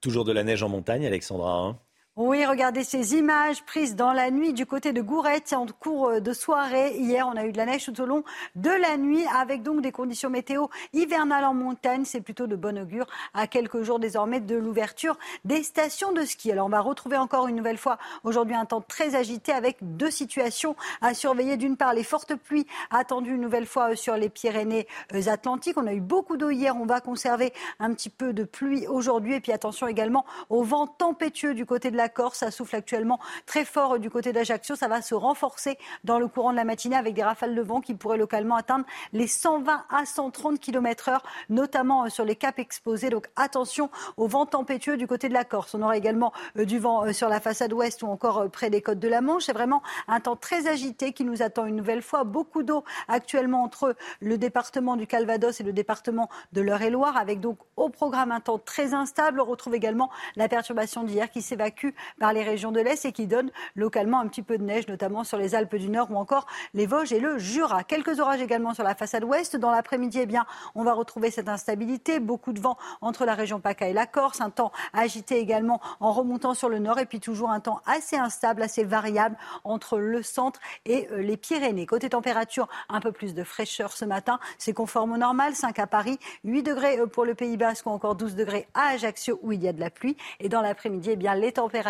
Toujours 0.00 0.24
de 0.24 0.32
la 0.32 0.44
neige 0.44 0.62
en 0.62 0.68
montagne, 0.68 1.04
Alexandra. 1.04 1.58
Hein 1.58 1.78
oui, 2.18 2.46
regardez 2.46 2.82
ces 2.82 3.14
images 3.14 3.62
prises 3.62 3.94
dans 3.94 4.14
la 4.14 4.30
nuit 4.30 4.54
du 4.54 4.64
côté 4.64 4.94
de 4.94 5.02
Gourette 5.02 5.52
en 5.52 5.66
cours 5.66 6.18
de 6.18 6.32
soirée. 6.32 6.96
Hier, 6.96 7.28
on 7.30 7.36
a 7.36 7.44
eu 7.44 7.52
de 7.52 7.58
la 7.58 7.66
neige 7.66 7.84
tout 7.84 8.00
au 8.00 8.06
long 8.06 8.24
de 8.54 8.70
la 8.70 8.96
nuit 8.96 9.22
avec 9.38 9.62
donc 9.62 9.82
des 9.82 9.92
conditions 9.92 10.30
météo 10.30 10.68
hivernales 10.94 11.44
en 11.44 11.52
montagne. 11.52 12.06
C'est 12.06 12.22
plutôt 12.22 12.46
de 12.46 12.56
bon 12.56 12.78
augure 12.78 13.04
à 13.34 13.46
quelques 13.46 13.82
jours 13.82 13.98
désormais 13.98 14.40
de 14.40 14.56
l'ouverture 14.56 15.18
des 15.44 15.62
stations 15.62 16.12
de 16.12 16.22
ski. 16.22 16.50
Alors, 16.50 16.64
on 16.64 16.70
va 16.70 16.80
retrouver 16.80 17.18
encore 17.18 17.48
une 17.48 17.56
nouvelle 17.56 17.76
fois 17.76 17.98
aujourd'hui 18.24 18.54
un 18.54 18.64
temps 18.64 18.80
très 18.80 19.14
agité 19.14 19.52
avec 19.52 19.76
deux 19.82 20.10
situations 20.10 20.74
à 21.02 21.12
surveiller. 21.12 21.58
D'une 21.58 21.76
part, 21.76 21.92
les 21.92 22.02
fortes 22.02 22.34
pluies 22.34 22.66
attendues 22.90 23.34
une 23.34 23.42
nouvelle 23.42 23.66
fois 23.66 23.94
sur 23.94 24.16
les 24.16 24.30
Pyrénées-Atlantiques. 24.30 25.76
On 25.76 25.86
a 25.86 25.92
eu 25.92 26.00
beaucoup 26.00 26.38
d'eau 26.38 26.48
hier. 26.48 26.76
On 26.80 26.86
va 26.86 27.02
conserver 27.02 27.52
un 27.78 27.92
petit 27.92 28.08
peu 28.08 28.32
de 28.32 28.44
pluie 28.44 28.86
aujourd'hui. 28.86 29.34
Et 29.34 29.40
puis, 29.40 29.52
attention 29.52 29.86
également 29.86 30.24
au 30.48 30.62
vent 30.62 30.86
tempétueux 30.86 31.52
du 31.52 31.66
côté 31.66 31.90
de 31.90 31.96
la 31.98 32.05
Corse. 32.08 32.38
Ça 32.38 32.50
souffle 32.50 32.76
actuellement 32.76 33.18
très 33.46 33.64
fort 33.64 33.98
du 33.98 34.10
côté 34.10 34.32
d'Ajaccio. 34.32 34.76
Ça 34.76 34.88
va 34.88 35.02
se 35.02 35.14
renforcer 35.14 35.78
dans 36.04 36.18
le 36.18 36.28
courant 36.28 36.50
de 36.52 36.56
la 36.56 36.64
matinée 36.64 36.96
avec 36.96 37.14
des 37.14 37.22
rafales 37.22 37.54
de 37.54 37.62
vent 37.62 37.80
qui 37.80 37.94
pourraient 37.94 38.18
localement 38.18 38.56
atteindre 38.56 38.84
les 39.12 39.26
120 39.26 39.84
à 39.90 40.04
130 40.04 40.60
km 40.60 41.08
heure, 41.08 41.22
notamment 41.48 42.04
euh, 42.04 42.08
sur 42.08 42.24
les 42.24 42.36
caps 42.36 42.58
exposés. 42.58 43.10
Donc 43.10 43.28
attention 43.36 43.90
au 44.16 44.26
vent 44.26 44.46
tempétueux 44.46 44.96
du 44.96 45.06
côté 45.06 45.28
de 45.28 45.34
la 45.34 45.44
Corse. 45.44 45.74
On 45.74 45.82
aura 45.82 45.96
également 45.96 46.32
euh, 46.58 46.64
du 46.64 46.78
vent 46.78 47.04
euh, 47.04 47.12
sur 47.12 47.28
la 47.28 47.40
façade 47.40 47.72
ouest 47.72 48.02
ou 48.02 48.06
encore 48.06 48.48
près 48.50 48.70
des 48.70 48.82
côtes 48.82 48.98
de 48.98 49.08
la 49.08 49.20
Manche. 49.20 49.44
C'est 49.44 49.52
vraiment 49.52 49.82
un 50.08 50.20
temps 50.20 50.36
très 50.36 50.66
agité 50.66 51.12
qui 51.12 51.24
nous 51.24 51.42
attend 51.42 51.66
une 51.66 51.76
nouvelle 51.76 52.02
fois. 52.02 52.24
Beaucoup 52.24 52.62
d'eau 52.62 52.84
actuellement 53.08 53.62
entre 53.62 53.94
le 54.20 54.38
département 54.38 54.96
du 54.96 55.06
Calvados 55.06 55.60
et 55.60 55.64
le 55.64 55.72
département 55.72 56.28
de 56.52 56.60
l'Eure-et-Loire, 56.60 57.16
avec 57.16 57.40
donc 57.40 57.58
au 57.76 57.88
programme 57.88 58.32
un 58.32 58.40
temps 58.40 58.58
très 58.58 58.94
instable. 58.94 59.40
On 59.40 59.44
retrouve 59.44 59.74
également 59.74 60.10
la 60.36 60.48
perturbation 60.48 61.02
d'hier 61.02 61.30
qui 61.30 61.42
s'évacue 61.42 61.90
par 62.18 62.32
les 62.32 62.42
régions 62.42 62.72
de 62.72 62.80
l'Est 62.80 63.04
et 63.04 63.12
qui 63.12 63.26
donne 63.26 63.50
localement 63.74 64.20
un 64.20 64.28
petit 64.28 64.42
peu 64.42 64.58
de 64.58 64.62
neige, 64.62 64.88
notamment 64.88 65.24
sur 65.24 65.38
les 65.38 65.54
Alpes 65.54 65.76
du 65.76 65.88
Nord 65.88 66.10
ou 66.10 66.16
encore 66.16 66.46
les 66.74 66.86
Vosges 66.86 67.12
et 67.12 67.20
le 67.20 67.38
Jura. 67.38 67.84
Quelques 67.84 68.20
orages 68.20 68.40
également 68.40 68.74
sur 68.74 68.84
la 68.84 68.94
façade 68.94 69.24
ouest. 69.24 69.56
Dans 69.56 69.70
l'après-midi, 69.70 70.20
eh 70.22 70.26
bien, 70.26 70.46
on 70.74 70.84
va 70.84 70.92
retrouver 70.92 71.30
cette 71.30 71.48
instabilité, 71.48 72.20
beaucoup 72.20 72.52
de 72.52 72.60
vent 72.60 72.76
entre 73.00 73.24
la 73.24 73.34
région 73.34 73.60
PACA 73.60 73.88
et 73.88 73.92
la 73.92 74.06
Corse, 74.06 74.40
un 74.40 74.50
temps 74.50 74.72
agité 74.92 75.38
également 75.38 75.80
en 76.00 76.12
remontant 76.12 76.54
sur 76.54 76.68
le 76.68 76.78
nord 76.78 76.98
et 76.98 77.06
puis 77.06 77.20
toujours 77.20 77.50
un 77.50 77.60
temps 77.60 77.80
assez 77.86 78.16
instable, 78.16 78.62
assez 78.62 78.84
variable 78.84 79.36
entre 79.64 79.98
le 79.98 80.22
centre 80.22 80.60
et 80.84 81.08
euh, 81.12 81.22
les 81.22 81.36
Pyrénées. 81.36 81.86
Côté 81.86 82.08
température, 82.10 82.68
un 82.88 83.00
peu 83.00 83.12
plus 83.12 83.34
de 83.34 83.44
fraîcheur 83.44 83.92
ce 83.92 84.04
matin, 84.04 84.38
c'est 84.58 84.72
conforme 84.72 85.12
au 85.12 85.16
normal, 85.16 85.54
5 85.54 85.78
à 85.78 85.86
Paris, 85.86 86.18
8 86.44 86.62
degrés 86.62 86.98
euh, 86.98 87.06
pour 87.06 87.24
le 87.24 87.34
Pays 87.34 87.56
Basque 87.56 87.86
ou 87.86 87.90
encore 87.90 88.14
12 88.14 88.34
degrés 88.34 88.68
à 88.74 88.88
Ajaccio 88.88 89.38
où 89.42 89.52
il 89.52 89.62
y 89.62 89.68
a 89.68 89.72
de 89.72 89.80
la 89.80 89.90
pluie 89.90 90.16
et 90.40 90.48
dans 90.48 90.60
l'après-midi, 90.62 91.10
eh 91.12 91.16
bien, 91.16 91.34
les 91.34 91.52
températures 91.52 91.85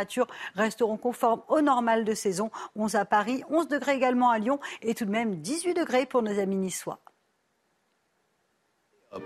resteront 0.55 0.97
conformes 0.97 1.43
au 1.49 1.61
normal 1.61 2.05
de 2.05 2.15
saison. 2.15 2.51
11 2.75 2.95
à 2.97 3.05
Paris, 3.05 3.43
11 3.51 3.69
degrés 3.69 3.95
également 3.95 4.31
à 4.31 4.39
Lyon 4.39 4.59
et 4.83 4.95
tout 4.95 5.05
de 5.05 5.11
même 5.11 5.37
18 5.37 5.75
degrés 5.75 6.07
pour 6.07 6.23
nos 6.23 6.39
amis 6.39 6.57
niçois. 6.57 7.01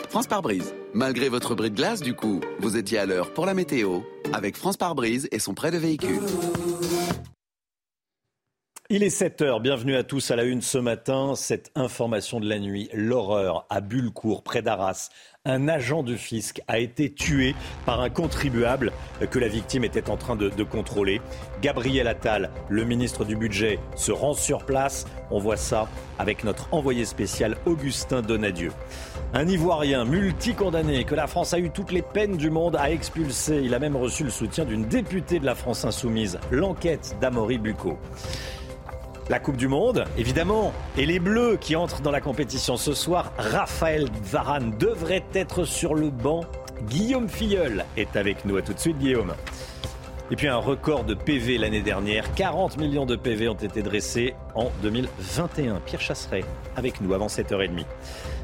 France 0.08 0.26
par 0.26 0.42
brise. 0.42 0.74
Malgré 0.94 1.28
votre 1.28 1.54
bris 1.54 1.70
de 1.70 1.76
glace, 1.76 2.00
du 2.00 2.14
coup, 2.14 2.40
vous 2.60 2.76
étiez 2.76 2.98
à 2.98 3.06
l'heure 3.06 3.32
pour 3.32 3.46
la 3.46 3.54
météo 3.54 4.00
avec 4.32 4.56
France 4.56 4.76
par 4.76 4.94
brise 4.94 5.28
et 5.32 5.38
son 5.38 5.54
prêt 5.54 5.70
de 5.70 5.78
véhicule. 5.78 6.20
Il 8.93 9.05
est 9.05 9.11
7 9.11 9.43
heures. 9.43 9.61
Bienvenue 9.61 9.95
à 9.95 10.03
tous 10.03 10.32
à 10.32 10.36
la 10.36 10.43
une 10.43 10.62
ce 10.62 10.76
matin. 10.76 11.34
Cette 11.36 11.70
information 11.76 12.41
de 12.41 12.49
la 12.49 12.59
nuit, 12.59 12.91
l'horreur 12.93 13.64
à 13.70 13.80
Bullecourt, 13.80 14.43
près 14.43 14.62
d'Arras. 14.62 15.11
Un 15.45 15.68
agent 15.68 16.03
du 16.03 16.18
fisc 16.18 16.61
a 16.66 16.80
été 16.80 17.09
tué 17.12 17.55
par 17.86 18.01
un 18.01 18.11
contribuable 18.11 18.91
que 19.30 19.38
la 19.38 19.47
victime 19.47 19.84
était 19.84 20.11
en 20.11 20.16
train 20.16 20.34
de, 20.34 20.51
contrôler. 20.64 21.20
Gabriel 21.62 22.09
Attal, 22.09 22.51
le 22.68 22.82
ministre 22.82 23.24
du 23.24 23.36
Budget, 23.36 23.78
se 23.95 24.11
rend 24.11 24.34
sur 24.34 24.66
place. 24.66 25.07
On 25.30 25.38
voit 25.38 25.57
ça 25.57 25.86
avec 26.18 26.43
notre 26.43 26.66
envoyé 26.74 27.05
spécial 27.05 27.59
Augustin 27.66 28.22
Donadieu. 28.22 28.72
Un 29.34 29.47
Ivoirien 29.47 30.05
multicondamné 30.05 31.05
que 31.05 31.14
la 31.14 31.28
France 31.28 31.55
a 31.55 31.61
eu 31.61 31.70
toutes 31.70 31.93
les 31.93 32.03
peines 32.03 32.36
du 32.36 32.51
monde 32.51 32.74
à 32.74 32.91
expulser. 32.91 33.61
Il 33.62 33.72
a 33.72 33.78
même 33.78 33.95
reçu 33.95 34.24
le 34.24 34.30
soutien 34.30 34.64
d'une 34.64 34.86
députée 34.86 35.38
de 35.38 35.47
la 35.47 35.55
France 35.55 35.84
insoumise. 35.84 36.41
L'enquête 36.51 37.16
d'Amaury 37.20 37.59
Bucco. 37.59 37.97
La 39.30 39.38
Coupe 39.38 39.56
du 39.56 39.68
Monde, 39.68 40.06
évidemment. 40.18 40.72
Et 40.98 41.06
les 41.06 41.20
Bleus 41.20 41.56
qui 41.60 41.76
entrent 41.76 42.00
dans 42.00 42.10
la 42.10 42.20
compétition 42.20 42.76
ce 42.76 42.94
soir. 42.94 43.32
Raphaël 43.38 44.08
Varane 44.24 44.76
devrait 44.76 45.22
être 45.34 45.62
sur 45.62 45.94
le 45.94 46.10
banc. 46.10 46.40
Guillaume 46.88 47.28
Filleul 47.28 47.84
est 47.96 48.16
avec 48.16 48.44
nous. 48.44 48.56
À 48.56 48.62
tout 48.62 48.74
de 48.74 48.80
suite, 48.80 48.98
Guillaume. 48.98 49.34
Et 50.32 50.36
puis 50.36 50.48
un 50.48 50.56
record 50.56 51.04
de 51.04 51.14
PV 51.14 51.58
l'année 51.58 51.80
dernière. 51.80 52.34
40 52.34 52.76
millions 52.78 53.06
de 53.06 53.14
PV 53.14 53.48
ont 53.48 53.54
été 53.54 53.82
dressés 53.82 54.34
en 54.56 54.72
2021. 54.82 55.76
Pierre 55.86 56.00
Chasseret 56.00 56.44
avec 56.74 57.00
nous 57.00 57.14
avant 57.14 57.28
7h30. 57.28 57.84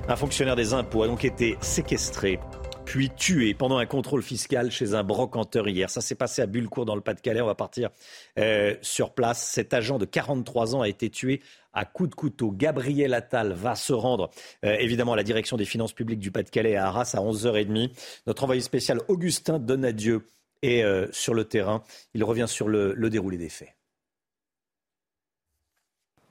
Un 0.08 0.14
fonctionnaire 0.14 0.54
des 0.54 0.72
impôts 0.72 1.02
a 1.02 1.08
donc 1.08 1.24
été 1.24 1.58
séquestré 1.60 2.38
puis 2.86 3.10
tué 3.10 3.52
pendant 3.52 3.78
un 3.78 3.84
contrôle 3.84 4.22
fiscal 4.22 4.70
chez 4.70 4.94
un 4.94 5.02
brocanteur 5.02 5.68
hier. 5.68 5.90
Ça 5.90 6.00
s'est 6.00 6.14
passé 6.14 6.40
à 6.40 6.46
Bullecourt 6.46 6.86
dans 6.86 6.94
le 6.94 7.00
Pas-de-Calais. 7.00 7.40
On 7.40 7.46
va 7.46 7.56
partir 7.56 7.90
euh, 8.38 8.74
sur 8.80 9.12
place. 9.12 9.42
Cet 9.42 9.74
agent 9.74 9.98
de 9.98 10.04
43 10.04 10.76
ans 10.76 10.82
a 10.82 10.88
été 10.88 11.10
tué 11.10 11.42
à 11.74 11.84
coups 11.84 12.10
de 12.10 12.14
couteau. 12.14 12.52
Gabriel 12.52 13.12
Attal 13.12 13.52
va 13.52 13.74
se 13.74 13.92
rendre 13.92 14.30
euh, 14.64 14.76
évidemment 14.78 15.14
à 15.14 15.16
la 15.16 15.24
direction 15.24 15.56
des 15.56 15.64
finances 15.64 15.92
publiques 15.92 16.20
du 16.20 16.30
Pas-de-Calais 16.30 16.76
à 16.76 16.86
Arras 16.86 17.12
à 17.14 17.18
11h30. 17.18 17.90
Notre 18.28 18.44
envoyé 18.44 18.62
spécial 18.62 19.00
Augustin 19.08 19.58
Donadieu 19.58 20.24
est 20.62 20.84
euh, 20.84 21.08
sur 21.10 21.34
le 21.34 21.44
terrain. 21.44 21.82
Il 22.14 22.22
revient 22.22 22.46
sur 22.48 22.68
le, 22.68 22.94
le 22.94 23.10
déroulé 23.10 23.36
des 23.36 23.48
faits. 23.48 23.74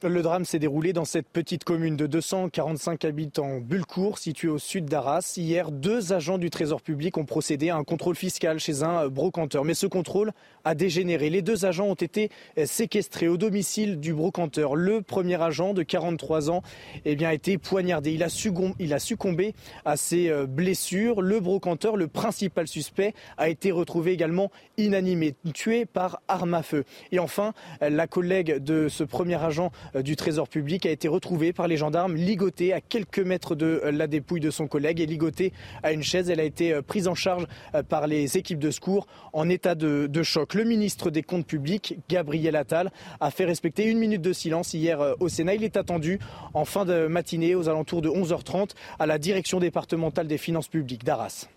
Le 0.08 0.22
drame 0.22 0.46
s'est 0.46 0.60
déroulé 0.60 0.94
dans 0.94 1.04
cette 1.04 1.28
petite 1.28 1.64
commune 1.64 1.98
de 1.98 2.06
245 2.06 3.06
habitants, 3.06 3.58
Bulcourt, 3.60 4.20
située 4.20 4.50
au 4.50 4.60
sud 4.60 4.86
d'Arras. 4.86 5.34
Hier, 5.36 5.72
deux 5.72 6.14
agents 6.14 6.38
du 6.38 6.52
Trésor 6.52 6.84
public 6.84 7.18
ont 7.18 7.26
procédé 7.26 7.72
à 7.72 7.78
un 7.78 7.84
contrôle 7.84 8.16
fiscal 8.16 8.60
chez 8.60 8.84
un 8.84 9.08
brocanteur. 9.08 9.66
Mais 9.66 9.74
ce 9.74 9.88
contrôle 9.88 10.32
a 10.64 10.76
dégénéré. 10.76 11.32
Les 11.32 11.42
deux 11.42 11.66
agents 11.66 11.88
ont 11.88 11.96
été 11.96 12.30
séquestrés 12.66 13.28
au 13.28 13.38
domicile 13.38 14.00
du 14.00 14.14
brocanteur. 14.14 14.76
Le 14.76 15.02
premier 15.02 15.42
agent 15.42 15.74
de 15.74 15.82
43 15.82 16.52
ans 16.52 16.62
eh 17.06 17.26
a 17.26 17.34
été 17.34 17.58
poignardé. 17.58 18.12
Il 18.12 18.22
a, 18.22 18.30
succombé, 18.30 18.76
il 18.78 18.94
a 18.94 19.00
succombé 19.00 19.56
à 19.86 19.98
ses 19.98 20.32
blessures. 20.48 21.24
Le 21.24 21.40
brocanteur, 21.40 21.98
le 21.98 22.08
principal 22.08 22.68
suspect, 22.68 23.16
a 23.38 23.50
été 23.50 23.72
retrouvé 23.72 24.12
également 24.12 24.52
inanimé, 24.78 25.34
tué 25.56 25.86
par 25.86 26.22
arme 26.28 26.54
à 26.54 26.62
feu. 26.62 26.84
Et 27.12 27.18
enfin, 27.18 27.54
la 27.82 28.06
collègue 28.06 28.58
de 28.58 28.88
ce 28.88 29.04
premier 29.04 29.44
agent 29.44 29.72
du 30.04 30.16
Trésor 30.16 30.48
public 30.48 30.86
a 30.86 30.92
été 30.92 31.08
retrouvée 31.08 31.54
par 31.54 31.68
les 31.68 31.78
gendarmes 31.78 32.16
ligotée 32.16 32.74
à 32.74 32.82
quelques 32.82 33.20
mètres 33.20 33.56
de 33.56 33.82
la 33.86 34.08
dépouille 34.08 34.40
de 34.40 34.52
son 34.52 34.68
collègue 34.68 35.00
et 35.00 35.06
ligotée 35.06 35.54
à 35.84 35.92
une 35.92 36.04
chaise. 36.04 36.30
Elle 36.30 36.40
a 36.40 36.44
été 36.44 36.82
prise 36.82 37.08
en 37.08 37.16
charge 37.16 37.46
par 37.90 38.08
les 38.08 38.38
équipes 38.38 38.60
de 38.60 38.72
secours 38.72 39.08
en 39.34 39.50
état 39.50 39.76
de, 39.76 40.08
de 40.08 40.24
choc. 40.24 40.54
Le 40.54 40.64
ministre 40.64 41.10
des 41.10 41.24
Comptes 41.24 41.48
publics, 41.48 41.98
Gabriel 42.10 42.56
Attal, 42.56 42.92
a 43.20 43.32
fait 43.32 43.46
respecter 43.46 43.86
une 43.86 43.98
minute 43.98 44.22
de 44.22 44.34
silence 44.34 44.74
hier 44.74 45.16
au 45.20 45.30
Sénat. 45.30 45.56
Il 45.56 45.64
est 45.64 45.78
attendu 45.78 46.20
en 46.54 46.66
fin 46.66 46.86
de 46.86 47.08
matinée 47.08 47.56
aux 47.56 47.70
alentours 47.70 48.02
de 48.02 48.10
11h30 48.10 48.72
à 49.00 49.06
la 49.06 49.18
direction 49.18 49.60
départementale 49.60 50.28
des 50.28 50.38
finances 50.38 50.68
publiques 50.68 51.04
d'Arras. 51.04 51.48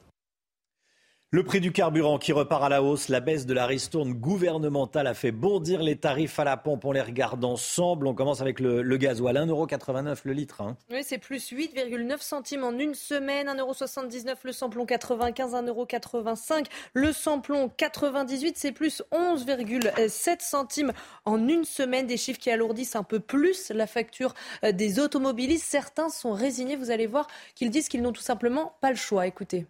Le 1.31 1.45
prix 1.45 1.61
du 1.61 1.72
carburant 1.72 2.16
qui 2.16 2.33
repart 2.33 2.64
à 2.64 2.70
la 2.70 2.83
hausse, 2.83 3.11
la 3.11 3.20
baisse 3.20 3.45
de 3.45 3.53
la 3.53 3.66
ristourne 3.66 4.14
gouvernementale 4.14 5.07
a 5.07 5.12
fait 5.12 5.31
bondir 5.31 5.83
les 5.83 5.97
tarifs 5.97 6.39
à 6.39 6.45
la 6.45 6.57
pompe. 6.57 6.87
On 6.87 6.93
les 6.93 7.03
regarde 7.03 7.45
ensemble. 7.45 8.07
On 8.07 8.14
commence 8.14 8.41
avec 8.41 8.61
le, 8.61 8.81
le 8.81 8.97
gasoil, 8.97 9.37
1,89€ 9.37 10.20
le 10.24 10.33
litre. 10.33 10.62
Hein. 10.62 10.79
Oui, 10.91 11.01
c'est 11.05 11.18
plus 11.18 11.53
8,9 11.53 12.22
centimes 12.22 12.64
en 12.64 12.72
une 12.79 12.95
semaine. 12.95 13.47
1,79€ 13.49 14.37
le 14.43 14.53
samplon 14.53 14.87
95, 14.87 15.53
1,85€ 15.53 16.64
le 16.95 17.12
samplon 17.12 17.70
98. 17.76 18.57
C'est 18.57 18.72
plus 18.72 19.03
11,7 19.12 20.41
centimes 20.41 20.95
en 21.26 21.47
une 21.47 21.64
semaine. 21.66 22.07
Des 22.07 22.16
chiffres 22.16 22.41
qui 22.41 22.51
alourdissent 22.51 22.97
un 22.97 23.03
peu 23.03 23.20
plus 23.20 23.68
la 23.68 23.87
facture 23.87 24.33
des 24.62 24.99
automobilistes. 24.99 25.66
Certains 25.66 26.09
sont 26.09 26.33
résignés. 26.33 26.76
Vous 26.76 26.91
allez 26.91 27.07
voir 27.07 27.26
qu'ils 27.55 27.68
disent 27.68 27.91
qu'ils 27.91 28.01
n'ont 28.01 28.12
tout 28.12 28.22
simplement 28.22 28.79
pas 28.81 28.89
le 28.89 28.97
choix. 28.97 29.26
Écoutez. 29.26 29.66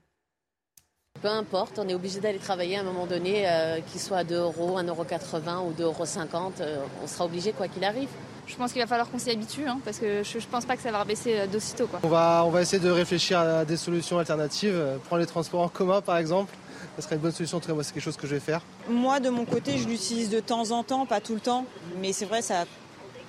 Peu 1.21 1.29
importe, 1.29 1.79
on 1.79 1.89
est 1.89 1.95
obligé 1.95 2.21
d'aller 2.21 2.39
travailler 2.39 2.77
à 2.77 2.81
un 2.81 2.85
moment 2.85 3.07
donné, 3.07 3.43
euh, 3.45 3.81
qu'il 3.81 4.01
soit 4.01 4.19
à 4.19 4.25
2 4.25 4.37
euros, 4.37 4.79
1,80 4.79 4.87
euros 4.89 5.03
ou 5.03 5.73
2,50 5.73 5.83
euros, 5.83 6.53
euh, 6.61 6.77
on 7.03 7.07
sera 7.09 7.25
obligé 7.25 7.53
quoi 7.53 7.67
qu'il 7.67 7.83
arrive. 7.85 8.09
Je 8.47 8.55
pense 8.57 8.73
qu'il 8.73 8.81
va 8.81 8.87
falloir 8.87 9.11
qu'on 9.11 9.19
s'y 9.19 9.31
habitue, 9.31 9.67
hein, 9.67 9.81
parce 9.85 9.99
que 9.99 10.23
je 10.23 10.37
ne 10.39 10.43
pense 10.45 10.65
pas 10.65 10.77
que 10.77 10.83
ça 10.83 10.93
va 10.93 11.01
rebaisser 11.01 11.47
d'aussitôt. 11.53 11.89
On 12.03 12.09
va, 12.09 12.45
on 12.47 12.51
va 12.51 12.63
essayer 12.63 12.83
de 12.83 12.91
réfléchir 12.91 13.41
à 13.41 13.65
des 13.65 13.77
solutions 13.77 14.19
alternatives, 14.19 14.81
prendre 15.07 15.21
les 15.21 15.27
transports 15.27 15.61
en 15.61 15.69
commun 15.69 16.01
par 16.01 16.17
exemple. 16.17 16.55
Ça 16.97 17.03
serait 17.03 17.17
une 17.17 17.21
bonne 17.21 17.33
solution, 17.33 17.59
en 17.59 17.61
tout 17.61 17.69
cas 17.69 17.75
moi 17.75 17.83
c'est 17.83 17.93
quelque 17.93 18.03
chose 18.03 18.17
que 18.17 18.27
je 18.27 18.35
vais 18.35 18.41
faire. 18.41 18.63
Moi 18.89 19.21
de 19.21 19.29
mon 19.29 19.45
côté 19.45 19.77
je 19.77 19.87
l'utilise 19.87 20.31
de 20.31 20.41
temps 20.41 20.71
en 20.71 20.83
temps, 20.83 21.05
pas 21.05 21.21
tout 21.21 21.35
le 21.35 21.41
temps, 21.41 21.67
mais 22.01 22.13
c'est 22.13 22.25
vrai 22.25 22.41
ça, 22.41 22.65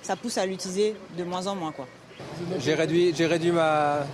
ça 0.00 0.16
pousse 0.16 0.38
à 0.38 0.46
l'utiliser 0.46 0.96
de 1.18 1.24
moins 1.24 1.46
en 1.48 1.54
moins. 1.54 1.74
J'ai 2.58 2.74
réduit, 2.74 3.12
j'ai 3.14 3.26
réduit 3.26 3.50
ma, 3.50 4.06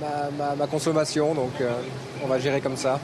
ma, 0.00 0.30
ma, 0.30 0.54
ma, 0.56 0.66
consommation, 0.66 1.34
donc 1.34 1.60
euh, 1.60 1.80
on 2.22 2.26
va 2.26 2.38
gérer 2.38 2.60
comme 2.60 2.76
ça. 2.76 3.00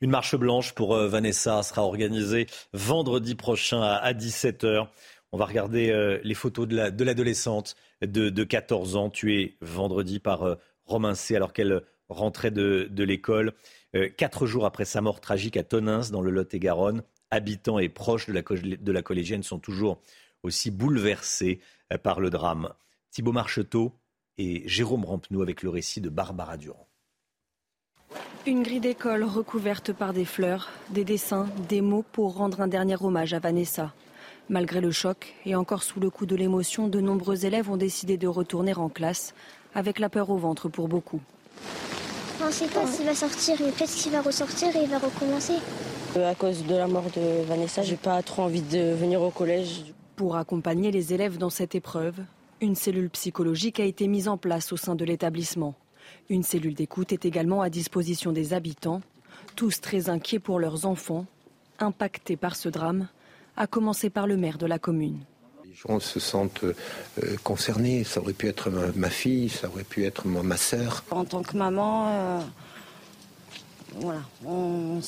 Une 0.00 0.10
marche 0.10 0.36
blanche 0.36 0.74
pour 0.74 0.94
euh, 0.94 1.08
Vanessa 1.08 1.62
sera 1.62 1.82
organisée 1.82 2.46
vendredi 2.72 3.34
prochain 3.34 3.82
à 3.82 4.12
17h. 4.12 4.88
On 5.32 5.38
va 5.38 5.44
regarder 5.44 5.90
euh, 5.90 6.18
les 6.24 6.34
photos 6.34 6.66
de 6.66 7.04
l'adolescente 7.04 7.76
de, 8.00 8.30
de, 8.30 8.44
14 8.44 8.96
ans 8.96 9.10
tuée 9.10 9.56
vendredi 9.60 10.20
par 10.20 10.56
Romain 10.84 11.14
C 11.14 11.36
alors 11.36 11.52
qu'elle 11.52 11.82
rentrait 12.08 12.50
de, 12.50 12.88
de 12.90 13.04
l'école. 13.04 13.52
Quatre 14.16 14.46
jours 14.46 14.66
après 14.66 14.84
sa 14.84 15.00
mort 15.00 15.20
tragique 15.20 15.56
à 15.56 15.64
Tonins 15.64 16.10
dans 16.12 16.20
le 16.20 16.30
Lot-et-Garonne, 16.30 17.02
habitants 17.30 17.78
et 17.78 17.88
proches 17.88 18.26
de 18.26 18.32
la, 18.32 18.42
de 18.42 18.92
la 18.92 19.02
collégienne 19.02 19.42
sont 19.42 19.58
toujours 19.58 20.00
aussi 20.42 20.70
bouleversés 20.70 21.60
par 22.02 22.20
le 22.20 22.30
drame. 22.30 22.72
Thibaut 23.10 23.32
Marcheteau 23.32 23.92
et 24.38 24.62
Jérôme 24.66 25.04
Rampenou 25.04 25.42
avec 25.42 25.62
le 25.62 25.68
récit 25.68 26.00
de 26.00 26.08
Barbara 26.08 26.56
Durand. 26.56 26.86
Une 28.46 28.62
grille 28.62 28.80
d'école 28.80 29.24
recouverte 29.24 29.92
par 29.92 30.12
des 30.12 30.24
fleurs, 30.24 30.70
des 30.90 31.04
dessins, 31.04 31.48
des 31.68 31.82
mots 31.82 32.04
pour 32.12 32.36
rendre 32.36 32.60
un 32.60 32.68
dernier 32.68 32.96
hommage 32.98 33.34
à 33.34 33.40
Vanessa. 33.40 33.92
Malgré 34.48 34.80
le 34.80 34.90
choc 34.90 35.34
et 35.44 35.54
encore 35.54 35.82
sous 35.82 36.00
le 36.00 36.08
coup 36.08 36.24
de 36.24 36.34
l'émotion, 36.34 36.88
de 36.88 37.00
nombreux 37.00 37.44
élèves 37.44 37.70
ont 37.70 37.76
décidé 37.76 38.16
de 38.16 38.26
retourner 38.26 38.74
en 38.74 38.88
classe, 38.88 39.34
avec 39.74 39.98
la 39.98 40.08
peur 40.08 40.30
au 40.30 40.38
ventre 40.38 40.70
pour 40.70 40.88
beaucoup. 40.88 41.20
On 42.40 42.46
ne 42.46 42.50
sait 42.50 42.68
pas 42.68 42.86
s'il 42.86 43.04
va 43.04 43.14
sortir, 43.14 43.56
mais 43.60 43.72
peut-être 43.72 43.92
qu'il 43.92 44.12
va 44.12 44.22
ressortir 44.22 44.74
et 44.74 44.84
il 44.84 44.88
va 44.88 44.98
recommencer. 44.98 45.54
À 46.16 46.34
cause 46.34 46.64
de 46.64 46.74
la 46.74 46.86
mort 46.86 47.10
de 47.14 47.44
Vanessa, 47.44 47.82
j'ai 47.82 47.96
pas 47.96 48.22
trop 48.22 48.42
envie 48.42 48.62
de 48.62 48.94
venir 48.94 49.20
au 49.20 49.30
collège. 49.30 49.92
Pour 50.16 50.36
accompagner 50.36 50.90
les 50.90 51.12
élèves 51.12 51.36
dans 51.36 51.50
cette 51.50 51.74
épreuve, 51.74 52.14
une 52.60 52.74
cellule 52.74 53.10
psychologique 53.10 53.80
a 53.80 53.84
été 53.84 54.08
mise 54.08 54.28
en 54.28 54.36
place 54.36 54.72
au 54.72 54.76
sein 54.76 54.94
de 54.94 55.04
l'établissement. 55.04 55.74
Une 56.28 56.42
cellule 56.42 56.74
d'écoute 56.74 57.12
est 57.12 57.24
également 57.24 57.62
à 57.62 57.70
disposition 57.70 58.32
des 58.32 58.52
habitants, 58.52 59.00
tous 59.56 59.80
très 59.80 60.08
inquiets 60.08 60.38
pour 60.38 60.58
leurs 60.58 60.86
enfants, 60.86 61.26
impactés 61.78 62.36
par 62.36 62.56
ce 62.56 62.68
drame, 62.68 63.08
à 63.56 63.66
commencer 63.66 64.10
par 64.10 64.26
le 64.26 64.36
maire 64.36 64.58
de 64.58 64.66
la 64.66 64.78
commune. 64.78 65.18
Les 65.64 65.74
gens 65.74 66.00
se 66.00 66.18
sentent 66.18 66.64
euh, 66.64 67.36
concernés. 67.44 68.04
Ça 68.04 68.20
aurait 68.20 68.32
pu 68.32 68.48
être 68.48 68.70
ma, 68.70 68.86
ma, 68.94 69.10
fille, 69.10 69.48
ça 69.48 69.68
aurait 69.68 69.84
pu 69.84 70.04
être 70.04 70.26
ma, 70.26 70.42
ma 70.42 70.56
sœur. 70.56 71.04
En 71.10 71.24
tant 71.24 71.42
que 71.42 71.56
maman, 71.56 72.08
euh, 72.08 72.40
voilà, 73.96 74.22
on 74.44 75.00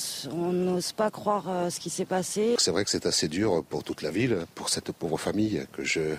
n'ose 0.52 0.92
pas 0.92 1.10
croire 1.10 1.44
euh, 1.48 1.70
ce 1.70 1.80
qui 1.80 1.90
s'est 1.90 2.04
passé. 2.04 2.54
C'est 2.58 2.70
vrai 2.70 2.84
que 2.84 2.90
c'est 2.90 3.06
assez 3.06 3.28
dur 3.28 3.64
pour 3.68 3.84
toute 3.84 4.02
la 4.02 4.10
ville, 4.10 4.46
pour 4.54 4.68
cette 4.68 4.92
pauvre 4.92 5.18
famille 5.18 5.66
que 5.72 5.82
je 5.82 6.14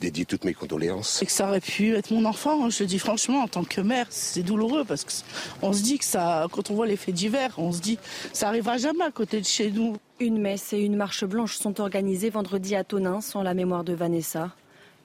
dédie 0.00 0.26
toutes 0.26 0.44
mes 0.44 0.54
condoléances. 0.54 1.22
Et 1.22 1.26
que 1.26 1.32
ça 1.32 1.48
aurait 1.48 1.60
pu 1.60 1.94
être 1.94 2.10
mon 2.10 2.24
enfant, 2.24 2.64
hein, 2.64 2.70
je 2.70 2.82
le 2.82 2.86
dis 2.86 2.98
franchement, 2.98 3.42
en 3.42 3.48
tant 3.48 3.64
que 3.64 3.80
mère, 3.80 4.06
c'est 4.10 4.42
douloureux 4.42 4.84
parce 4.84 5.04
qu'on 5.04 5.72
se 5.72 5.82
dit 5.82 5.98
que 5.98 6.04
ça, 6.04 6.46
quand 6.52 6.70
on 6.70 6.74
voit 6.74 6.86
les 6.86 6.96
faits 6.96 7.14
divers, 7.14 7.54
on 7.58 7.72
se 7.72 7.80
dit 7.80 7.98
ça 8.32 8.48
arrivera 8.48 8.78
jamais 8.78 9.04
à 9.04 9.10
côté 9.10 9.40
de 9.40 9.46
chez 9.46 9.70
nous. 9.70 9.96
Une 10.20 10.40
messe 10.40 10.72
et 10.72 10.78
une 10.78 10.96
marche 10.96 11.24
blanche 11.24 11.56
sont 11.56 11.80
organisées 11.80 12.30
vendredi 12.30 12.74
à 12.74 12.84
Tonnin 12.84 13.20
sans 13.20 13.42
la 13.42 13.54
mémoire 13.54 13.84
de 13.84 13.92
Vanessa. 13.92 14.50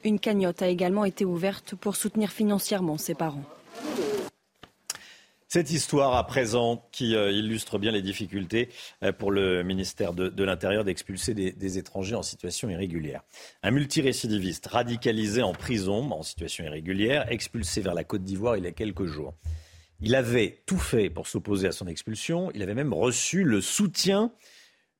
Une 0.03 0.19
cagnotte 0.19 0.61
a 0.61 0.67
également 0.67 1.05
été 1.05 1.25
ouverte 1.25 1.75
pour 1.75 1.95
soutenir 1.95 2.31
financièrement 2.31 2.97
ses 2.97 3.13
parents. 3.13 3.43
Cette 5.53 5.69
histoire 5.69 6.15
à 6.15 6.25
présent 6.25 6.87
qui 6.93 7.13
euh, 7.13 7.29
illustre 7.29 7.77
bien 7.77 7.91
les 7.91 8.01
difficultés 8.01 8.69
euh, 9.03 9.11
pour 9.11 9.31
le 9.31 9.63
ministère 9.63 10.13
de, 10.13 10.43
l'Intérieur 10.45 10.85
d'expulser 10.85 11.33
des, 11.33 11.77
étrangers 11.77 12.15
en 12.15 12.21
situation 12.21 12.69
irrégulière. 12.69 13.21
Un 13.61 13.71
multirécidiviste 13.71 14.67
radicalisé 14.67 15.41
en 15.41 15.51
prison 15.51 16.09
en 16.09 16.23
situation 16.23 16.63
irrégulière, 16.63 17.29
expulsé 17.29 17.81
vers 17.81 17.93
la 17.93 18.05
Côte 18.05 18.23
d'Ivoire 18.23 18.55
il 18.55 18.63
y 18.63 18.67
a 18.67 18.71
quelques 18.71 19.07
jours. 19.07 19.33
Il 19.99 20.15
avait 20.15 20.63
tout 20.65 20.79
fait 20.79 21.09
pour 21.09 21.27
s'opposer 21.27 21.67
à 21.67 21.73
son 21.73 21.87
expulsion. 21.87 22.49
Il 22.55 22.63
avait 22.63 22.73
même 22.73 22.93
reçu 22.93 23.43
le 23.43 23.59
soutien, 23.59 24.31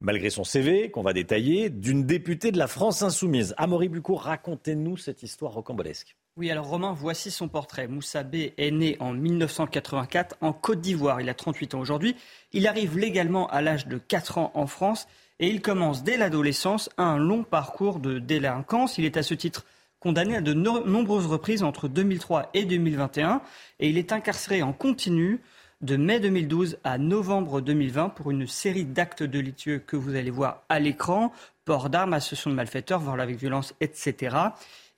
malgré 0.01 0.29
son 0.29 0.43
CV 0.43 0.91
qu'on 0.91 1.01
va 1.01 1.13
détailler, 1.13 1.69
d'une 1.69 2.05
députée 2.05 2.51
de 2.51 2.57
la 2.57 2.67
France 2.67 3.03
insoumise. 3.03 3.53
Amaury 3.55 3.87
Bucourt, 3.87 4.23
racontez-nous 4.23 4.97
cette 4.97 5.23
histoire 5.23 5.53
rocambolesque. 5.53 6.17
Oui, 6.37 6.49
alors 6.49 6.67
Romain, 6.67 6.93
voici 6.93 7.29
son 7.29 7.49
portrait. 7.49 7.89
Moussa 7.89 8.23
B 8.23 8.35
est 8.57 8.71
né 8.71 8.95
en 9.01 9.11
1984 9.11 10.37
en 10.39 10.53
Côte 10.53 10.79
d'Ivoire. 10.79 11.19
Il 11.19 11.27
a 11.27 11.33
38 11.33 11.75
ans 11.75 11.79
aujourd'hui. 11.81 12.15
Il 12.53 12.67
arrive 12.67 12.97
légalement 12.97 13.47
à 13.49 13.61
l'âge 13.61 13.85
de 13.85 13.97
4 13.97 14.37
ans 14.37 14.51
en 14.53 14.65
France 14.65 15.09
et 15.41 15.49
il 15.49 15.61
commence 15.61 16.03
dès 16.03 16.15
l'adolescence 16.15 16.89
un 16.97 17.17
long 17.17 17.43
parcours 17.43 17.99
de 17.99 18.17
délinquance. 18.17 18.97
Il 18.97 19.03
est 19.03 19.17
à 19.17 19.23
ce 19.23 19.33
titre 19.33 19.65
condamné 19.99 20.37
à 20.37 20.41
de 20.41 20.53
nombreuses 20.53 21.27
reprises 21.27 21.63
entre 21.63 21.89
2003 21.89 22.49
et 22.53 22.63
2021 22.63 23.41
et 23.81 23.89
il 23.89 23.97
est 23.97 24.13
incarcéré 24.13 24.63
en 24.63 24.71
continu 24.71 25.41
de 25.81 25.97
mai 25.97 26.21
2012 26.21 26.77
à 26.85 26.97
novembre 26.97 27.59
2020 27.59 28.09
pour 28.09 28.31
une 28.31 28.47
série 28.47 28.85
d'actes 28.85 29.23
délitueux 29.23 29.79
que 29.79 29.97
vous 29.97 30.15
allez 30.15 30.31
voir 30.31 30.63
à 30.69 30.79
l'écran, 30.79 31.33
port 31.65 31.89
d'armes, 31.89 32.13
association 32.13 32.51
de 32.51 32.55
malfaiteurs, 32.55 32.99
vol 32.99 33.19
avec 33.19 33.35
violence, 33.35 33.73
etc. 33.81 34.37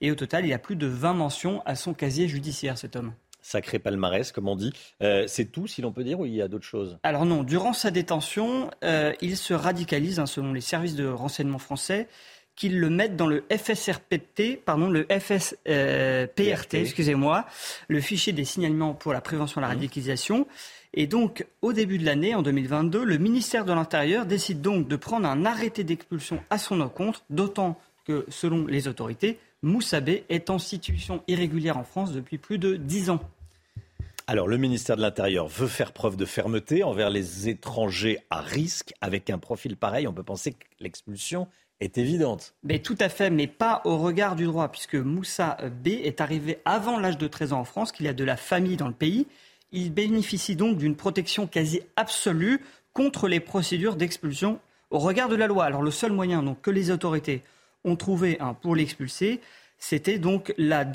Et 0.03 0.11
au 0.11 0.15
total, 0.15 0.45
il 0.45 0.49
y 0.49 0.53
a 0.53 0.59
plus 0.59 0.75
de 0.75 0.85
20 0.85 1.13
mentions 1.13 1.63
à 1.65 1.75
son 1.75 1.93
casier 1.93 2.27
judiciaire, 2.27 2.77
cet 2.77 2.97
homme. 2.97 3.13
Sacré 3.41 3.79
palmarès, 3.79 4.33
comme 4.33 4.49
on 4.49 4.57
dit. 4.57 4.73
Euh, 5.01 5.23
c'est 5.27 5.45
tout, 5.45 5.65
si 5.65 5.81
l'on 5.81 5.93
peut 5.93 6.03
dire, 6.03 6.19
ou 6.19 6.25
il 6.25 6.35
y 6.35 6.41
a 6.41 6.49
d'autres 6.49 6.65
choses? 6.65 6.99
Alors 7.03 7.25
non, 7.25 7.43
durant 7.43 7.71
sa 7.71 7.89
détention, 7.89 8.69
euh, 8.83 9.13
il 9.21 9.37
se 9.37 9.53
radicalise, 9.53 10.19
hein, 10.19 10.25
selon 10.25 10.51
les 10.51 10.59
services 10.59 10.95
de 10.95 11.07
renseignement 11.07 11.57
français, 11.57 12.09
qu'ils 12.57 12.81
le 12.81 12.89
mettent 12.89 13.15
dans 13.15 13.27
le 13.27 13.45
FSRPT, 13.49 14.57
pardon, 14.63 14.89
le 14.89 15.07
FSPRT, 15.09 15.63
euh, 15.69 16.27
excusez-moi, 16.73 17.45
le 17.87 18.01
fichier 18.01 18.33
des 18.33 18.43
signalements 18.43 18.93
pour 18.93 19.13
la 19.13 19.21
prévention 19.21 19.61
de 19.61 19.65
la 19.65 19.69
mmh. 19.69 19.75
radicalisation. 19.75 20.47
Et 20.93 21.07
donc, 21.07 21.47
au 21.61 21.71
début 21.71 21.97
de 21.97 22.05
l'année, 22.05 22.35
en 22.35 22.41
2022, 22.41 23.05
le 23.05 23.17
ministère 23.17 23.63
de 23.63 23.71
l'Intérieur 23.71 24.25
décide 24.25 24.59
donc 24.59 24.89
de 24.89 24.97
prendre 24.97 25.29
un 25.29 25.45
arrêté 25.45 25.85
d'expulsion 25.85 26.43
à 26.49 26.57
son 26.57 26.81
encontre, 26.81 27.23
d'autant 27.29 27.79
que, 28.05 28.25
selon 28.27 28.67
les 28.67 28.89
autorités, 28.89 29.39
Moussabé 29.63 30.25
est 30.27 30.49
en 30.49 30.59
situation 30.59 31.23
irrégulière 31.27 31.77
en 31.77 31.85
France 31.85 32.11
depuis 32.11 32.37
plus 32.37 32.59
de 32.59 32.75
dix 32.75 33.09
ans. 33.09 33.21
Alors, 34.27 34.47
le 34.47 34.57
ministère 34.57 34.97
de 34.97 35.01
l'Intérieur 35.01 35.47
veut 35.47 35.67
faire 35.67 35.93
preuve 35.93 36.17
de 36.17 36.25
fermeté 36.25 36.83
envers 36.83 37.09
les 37.09 37.49
étrangers 37.49 38.19
à 38.29 38.41
risque. 38.41 38.93
Avec 39.01 39.29
un 39.29 39.37
profil 39.37 39.75
pareil, 39.75 40.07
on 40.07 40.13
peut 40.13 40.23
penser 40.23 40.51
que 40.51 40.65
l'expulsion 40.79 41.47
est 41.79 41.97
évidente. 41.97 42.53
Mais 42.63 42.79
tout 42.79 42.97
à 42.99 43.09
fait, 43.09 43.29
mais 43.29 43.47
pas 43.47 43.81
au 43.85 43.97
regard 43.97 44.35
du 44.35 44.45
droit, 44.45 44.69
puisque 44.69 44.95
Moussa 44.95 45.57
B 45.83 45.87
est 45.87 46.21
arrivé 46.21 46.59
avant 46.65 46.99
l'âge 46.99 47.17
de 47.17 47.27
13 47.27 47.53
ans 47.53 47.59
en 47.61 47.65
France, 47.65 47.91
qu'il 47.91 48.07
a 48.07 48.13
de 48.13 48.23
la 48.23 48.37
famille 48.37 48.77
dans 48.77 48.87
le 48.87 48.93
pays. 48.93 49.27
Il 49.71 49.93
bénéficie 49.93 50.55
donc 50.55 50.77
d'une 50.77 50.95
protection 50.95 51.47
quasi 51.47 51.81
absolue 51.95 52.61
contre 52.93 53.27
les 53.27 53.39
procédures 53.39 53.95
d'expulsion 53.95 54.59
au 54.89 54.99
regard 54.99 55.29
de 55.29 55.35
la 55.35 55.47
loi. 55.47 55.65
Alors, 55.65 55.81
le 55.81 55.91
seul 55.91 56.11
moyen 56.11 56.43
donc, 56.43 56.61
que 56.61 56.71
les 56.71 56.91
autorités 56.91 57.41
ont 57.83 57.95
trouvé 57.95 58.39
un 58.39 58.53
pour 58.53 58.75
l'expulser, 58.75 59.41
c'était 59.77 60.17
donc 60.17 60.53
la, 60.57 60.85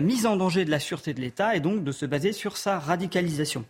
mise 0.00 0.26
en 0.26 0.36
danger 0.36 0.64
de 0.64 0.70
la 0.70 0.80
sûreté 0.80 1.14
de 1.14 1.20
l'État 1.20 1.54
et 1.54 1.60
donc 1.60 1.84
de 1.84 1.92
se 1.92 2.04
baser 2.04 2.32
sur 2.32 2.56
sa 2.56 2.78
radicalisation. 2.78 3.64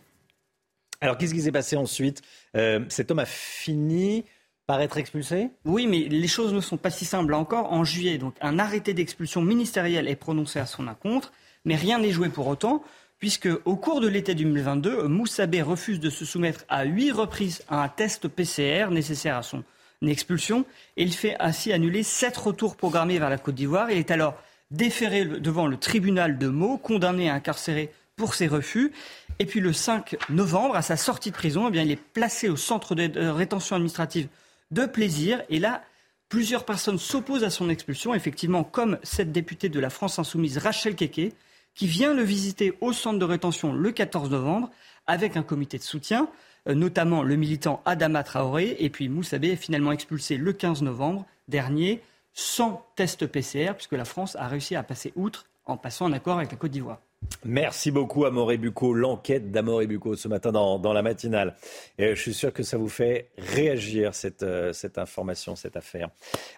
Alors 1.00 1.18
qu'est-ce 1.18 1.34
qui 1.34 1.42
s'est 1.42 1.52
passé 1.52 1.76
ensuite? 1.76 2.22
Euh, 2.56 2.84
Cet 2.88 3.10
homme 3.10 3.18
a 3.18 3.26
fini 3.26 4.24
par 4.66 4.80
être 4.80 4.98
expulsé? 4.98 5.50
Oui, 5.64 5.86
mais 5.86 6.00
les 6.00 6.28
choses 6.28 6.52
ne 6.52 6.60
sont 6.60 6.76
pas 6.76 6.90
si 6.90 7.04
simples. 7.04 7.34
encore, 7.34 7.72
en 7.72 7.84
juillet, 7.84 8.18
donc 8.18 8.34
un 8.40 8.58
arrêté 8.58 8.94
d'expulsion 8.94 9.42
ministériel 9.42 10.08
est 10.08 10.16
prononcé 10.16 10.58
à 10.58 10.66
son 10.66 10.88
encontre, 10.88 11.32
mais 11.64 11.74
rien 11.74 11.98
n'est 11.98 12.10
joué 12.10 12.28
pour 12.28 12.46
autant, 12.46 12.82
puisque 13.18 13.48
au 13.64 13.76
cours 13.76 14.00
de 14.00 14.08
l'été 14.08 14.34
2022, 14.34 15.08
Moussabé 15.08 15.62
refuse 15.62 16.00
de 16.00 16.10
se 16.10 16.24
soumettre 16.24 16.64
à 16.68 16.84
huit 16.84 17.12
reprises 17.12 17.62
à 17.68 17.82
un 17.82 17.88
test 17.88 18.28
PCR 18.28 18.90
nécessaire 18.90 19.36
à 19.36 19.42
son 19.42 19.64
une 20.02 20.08
expulsion. 20.08 20.64
Et 20.96 21.02
il 21.02 21.12
fait 21.12 21.36
ainsi 21.40 21.72
annuler 21.72 22.02
sept 22.02 22.36
retours 22.36 22.76
programmés 22.76 23.18
vers 23.18 23.30
la 23.30 23.38
Côte 23.38 23.54
d'Ivoire. 23.54 23.90
Il 23.90 23.98
est 23.98 24.10
alors 24.10 24.34
déféré 24.70 25.24
devant 25.24 25.66
le 25.66 25.76
tribunal 25.76 26.38
de 26.38 26.48
Meaux, 26.48 26.78
condamné 26.78 27.26
et 27.26 27.30
incarcéré 27.30 27.92
pour 28.16 28.34
ses 28.34 28.46
refus. 28.48 28.92
Et 29.38 29.46
puis 29.46 29.60
le 29.60 29.72
5 29.72 30.16
novembre, 30.30 30.76
à 30.76 30.82
sa 30.82 30.96
sortie 30.96 31.30
de 31.30 31.36
prison, 31.36 31.70
eh 31.72 31.78
il 31.78 31.90
est 31.90 31.96
placé 31.96 32.48
au 32.48 32.56
centre 32.56 32.94
de 32.94 33.28
rétention 33.28 33.76
administrative 33.76 34.28
de 34.70 34.84
plaisir. 34.86 35.42
Et 35.48 35.58
là, 35.58 35.82
plusieurs 36.28 36.64
personnes 36.64 36.98
s'opposent 36.98 37.44
à 37.44 37.50
son 37.50 37.70
expulsion, 37.70 38.14
effectivement, 38.14 38.64
comme 38.64 38.98
cette 39.02 39.32
députée 39.32 39.68
de 39.68 39.80
la 39.80 39.90
France 39.90 40.18
insoumise, 40.18 40.58
Rachel 40.58 40.96
Keke, 40.96 41.32
qui 41.74 41.86
vient 41.86 42.12
le 42.12 42.22
visiter 42.22 42.76
au 42.80 42.92
centre 42.92 43.18
de 43.18 43.24
rétention 43.24 43.72
le 43.72 43.92
14 43.92 44.30
novembre 44.30 44.70
avec 45.06 45.36
un 45.36 45.42
comité 45.42 45.78
de 45.78 45.82
soutien. 45.82 46.28
Euh, 46.68 46.74
notamment 46.74 47.22
le 47.22 47.36
militant 47.36 47.82
Adama 47.84 48.22
Traoré. 48.22 48.76
Et 48.78 48.90
puis 48.90 49.08
Moussabé 49.08 49.50
est 49.50 49.56
finalement 49.56 49.92
expulsé 49.92 50.36
le 50.36 50.52
15 50.52 50.82
novembre 50.82 51.24
dernier 51.48 52.02
sans 52.34 52.86
test 52.94 53.26
PCR, 53.26 53.72
puisque 53.74 53.92
la 53.92 54.04
France 54.04 54.36
a 54.36 54.46
réussi 54.48 54.76
à 54.76 54.82
passer 54.82 55.12
outre 55.16 55.46
en 55.66 55.76
passant 55.76 56.06
un 56.06 56.12
accord 56.12 56.38
avec 56.38 56.50
la 56.50 56.56
Côte 56.56 56.70
d'Ivoire. 56.70 57.00
Merci 57.44 57.90
beaucoup, 57.90 58.24
Amoré 58.26 58.58
Bucco. 58.58 58.94
L'enquête 58.94 59.50
d'Amoré 59.50 59.86
Bucco 59.86 60.14
ce 60.14 60.28
matin 60.28 60.52
dans, 60.52 60.92
la 60.92 61.02
matinale. 61.02 61.56
Je 61.98 62.14
suis 62.14 62.32
sûr 62.32 62.52
que 62.52 62.62
ça 62.62 62.76
vous 62.76 62.88
fait 62.88 63.28
réagir, 63.38 64.14
cette, 64.14 64.44
euh, 64.44 64.72
cette 64.72 64.98
information, 64.98 65.56
cette 65.56 65.76
affaire. 65.76 66.10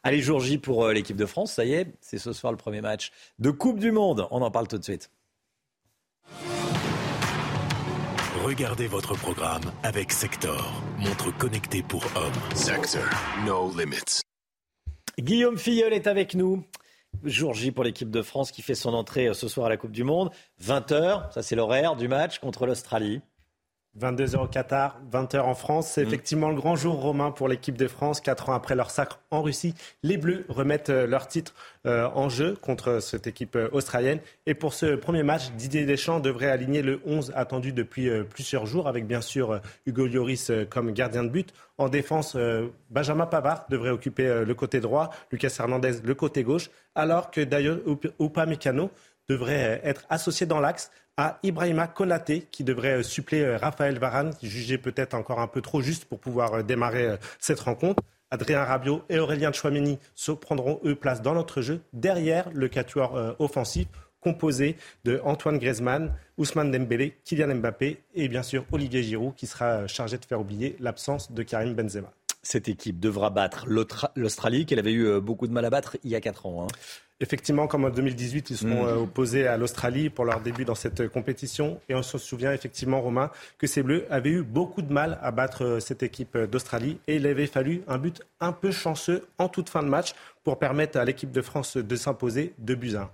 Allez, 0.03 0.21
jour 0.21 0.41
J 0.41 0.59
pour 0.59 0.85
euh, 0.85 0.93
l'équipe 0.93 1.17
de 1.17 1.27
France. 1.27 1.55
Ça 1.55 1.65
y 1.65 1.73
est, 1.73 1.87
c'est 2.01 2.19
ce 2.19 2.33
soir 2.33 2.53
le 2.53 2.59
premier 2.59 2.83
match 2.83 3.11
de 3.39 3.51
Coupe 3.51 3.79
du 3.79 3.91
Monde. 3.91 4.29
On 4.31 4.43
en 4.43 4.51
parle 4.51 4.69
tout 4.69 4.79
de 4.79 4.85
suite. 4.85 5.11
Regardez 8.45 8.87
votre 8.87 9.15
programme 9.15 9.61
avec 9.83 10.11
Sector, 10.13 10.83
montre 10.99 11.31
connectée 11.37 11.83
pour 11.83 12.03
hommes. 12.17 12.57
Sector, 12.57 13.03
no 13.47 13.71
limits. 13.79 14.23
Guillaume 15.19 15.59
Filleul 15.59 15.93
est 15.93 16.07
avec 16.07 16.35
nous. 16.35 16.65
Jour 17.23 17.53
J 17.53 17.71
pour 17.71 17.85
l'équipe 17.85 18.11
de 18.11 18.23
France 18.23 18.51
qui 18.51 18.63
fait 18.63 18.75
son 18.75 18.95
entrée 18.95 19.29
euh, 19.29 19.35
ce 19.35 19.47
soir 19.47 19.67
à 19.67 19.69
la 19.69 19.77
Coupe 19.77 19.93
du 19.93 20.05
Monde. 20.05 20.31
20h, 20.65 21.33
ça 21.33 21.43
c'est 21.43 21.55
l'horaire 21.55 21.97
du 21.97 22.09
match 22.09 22.39
contre 22.39 22.65
l'Australie. 22.65 23.21
22h 23.99 24.37
au 24.37 24.47
Qatar, 24.47 25.01
20h 25.13 25.41
en 25.41 25.55
France. 25.55 25.89
C'est 25.89 26.05
mm. 26.05 26.09
effectivement 26.09 26.49
le 26.49 26.55
grand 26.55 26.77
jour 26.77 27.01
romain 27.01 27.31
pour 27.31 27.49
l'équipe 27.49 27.77
de 27.77 27.89
France. 27.89 28.21
Quatre 28.21 28.49
ans 28.49 28.55
après 28.55 28.75
leur 28.75 28.91
sacre 28.91 29.21
en 29.31 29.43
Russie, 29.43 29.75
les 30.03 30.17
Bleus 30.17 30.45
remettent 30.49 30.91
euh, 30.91 31.07
leur 31.07 31.27
titre 31.27 31.55
euh, 31.87 32.09
en 32.15 32.29
jeu 32.29 32.55
contre 32.61 33.01
cette 33.01 33.27
équipe 33.27 33.57
euh, 33.57 33.69
australienne. 33.73 34.21
Et 34.47 34.55
pour 34.55 34.75
ce 34.75 34.95
premier 34.95 35.23
match, 35.23 35.51
Didier 35.53 35.87
Deschamps 35.87 36.21
devrait 36.21 36.51
aligner 36.51 36.83
le 36.83 37.01
11 37.05 37.33
attendu 37.35 37.73
depuis 37.73 38.09
plusieurs 38.29 38.67
jours, 38.67 38.87
avec 38.87 39.07
bien 39.07 39.21
sûr 39.21 39.61
Hugo 39.87 40.07
Lloris 40.07 40.51
comme 40.69 40.93
gardien 40.93 41.25
de 41.25 41.29
but. 41.29 41.53
En 41.79 41.89
défense, 41.89 42.37
Benjamin 42.91 43.27
Pavard 43.27 43.67
devrait 43.71 43.91
occuper 43.91 44.45
le 44.45 44.55
côté 44.55 44.81
droit, 44.81 45.11
Lucas 45.31 45.55
Hernandez 45.59 46.01
le 46.05 46.15
côté 46.15 46.43
gauche, 46.43 46.71
alors 46.95 47.31
que 47.31 47.41
Dayo 47.41 47.77
Upamecano 48.21 48.91
devrait 49.31 49.81
être 49.85 50.07
associé 50.11 50.45
dans 50.45 50.59
l'axe 50.59 50.91
à 51.17 51.39
Ibrahima 51.45 51.87
Konaté 51.87 52.49
qui 52.51 52.65
devrait 52.65 53.05
suppléer 53.05 53.45
euh, 53.45 53.59
Raphaël 53.59 53.99
Varane, 53.99 54.33
jugé 54.43 54.77
peut-être 54.77 55.15
encore 55.15 55.39
un 55.39 55.47
peu 55.47 55.61
trop 55.61 55.81
juste 55.81 56.05
pour 56.05 56.19
pouvoir 56.19 56.55
euh, 56.55 56.63
démarrer 56.63 57.07
euh, 57.07 57.17
cette 57.39 57.61
rencontre. 57.61 58.03
Adrien 58.33 58.65
Rabiot 58.65 59.03
et 59.09 59.19
Aurélien 59.19 59.53
Chouameni 59.53 59.99
prendront 60.41 60.81
eux 60.85 60.95
place 60.95 61.23
dans 61.23 61.35
notre 61.35 61.63
jeu 61.63 61.81
derrière 61.93 62.49
le 62.53 62.69
quatuor 62.69 63.35
offensif 63.41 63.89
composé 64.21 64.77
de 65.03 65.21
Antoine 65.25 65.59
Griezmann, 65.59 66.15
Ousmane 66.39 66.71
Dembélé, 66.71 67.17
Kylian 67.25 67.57
Mbappé 67.57 68.05
et 68.15 68.29
bien 68.29 68.45
sûr 68.45 68.65
Olivier 68.71 69.03
Giroud 69.03 69.35
qui 69.35 69.49
sera 69.49 69.89
chargé 69.89 70.17
de 70.17 70.25
faire 70.25 70.39
oublier 70.39 70.77
l'absence 70.79 71.33
de 71.33 71.43
Karim 71.43 71.75
Benzema. 71.75 72.13
Cette 72.45 72.69
équipe 72.69 73.01
devra 73.01 73.31
battre 73.31 73.67
l'Australie, 73.67 74.65
qu'elle 74.65 74.79
avait 74.79 74.93
eu 74.93 75.21
beaucoup 75.21 75.49
de 75.49 75.53
mal 75.53 75.65
à 75.65 75.71
battre 75.71 75.97
il 76.05 76.11
y 76.11 76.15
a 76.15 76.21
4 76.21 76.47
ans. 76.47 76.63
Hein. 76.63 76.69
Effectivement, 77.23 77.67
comme 77.67 77.85
en 77.85 77.91
2018, 77.91 78.51
ils 78.51 78.57
seront 78.57 78.85
mm. 78.85 79.03
opposés 79.03 79.47
à 79.47 79.57
l'Australie 79.59 80.09
pour 80.09 80.25
leur 80.25 80.41
début 80.41 80.65
dans 80.65 80.75
cette 80.75 81.09
compétition. 81.09 81.81
Et 81.89 81.95
on 81.95 82.03
se 82.03 82.17
souvient 82.17 82.53
effectivement, 82.53 83.01
Romain, 83.01 83.31
que 83.59 83.67
ces 83.67 83.83
Bleus 83.83 84.07
avaient 84.11 84.31
eu 84.31 84.43
beaucoup 84.43 84.81
de 84.81 84.93
mal 84.93 85.19
à 85.23 85.31
battre 85.31 85.79
cette 85.81 86.03
équipe 86.03 86.37
d'Australie. 86.37 86.99
Et 87.07 87.17
il 87.17 87.27
avait 87.27 87.47
fallu 87.47 87.83
un 87.89 87.99
but 87.99 88.23
un 88.41 88.53
peu 88.53 88.71
chanceux 88.71 89.27
en 89.39 89.49
toute 89.49 89.69
fin 89.69 89.83
de 89.83 89.89
match 89.89 90.15
pour 90.45 90.59
permettre 90.59 90.99
à 90.99 91.05
l'équipe 91.05 91.31
de 91.31 91.43
France 91.43 91.77
de 91.77 91.97
s'imposer 91.97 92.55
de 92.59 92.75
buts 92.75 92.97
1. 92.97 93.11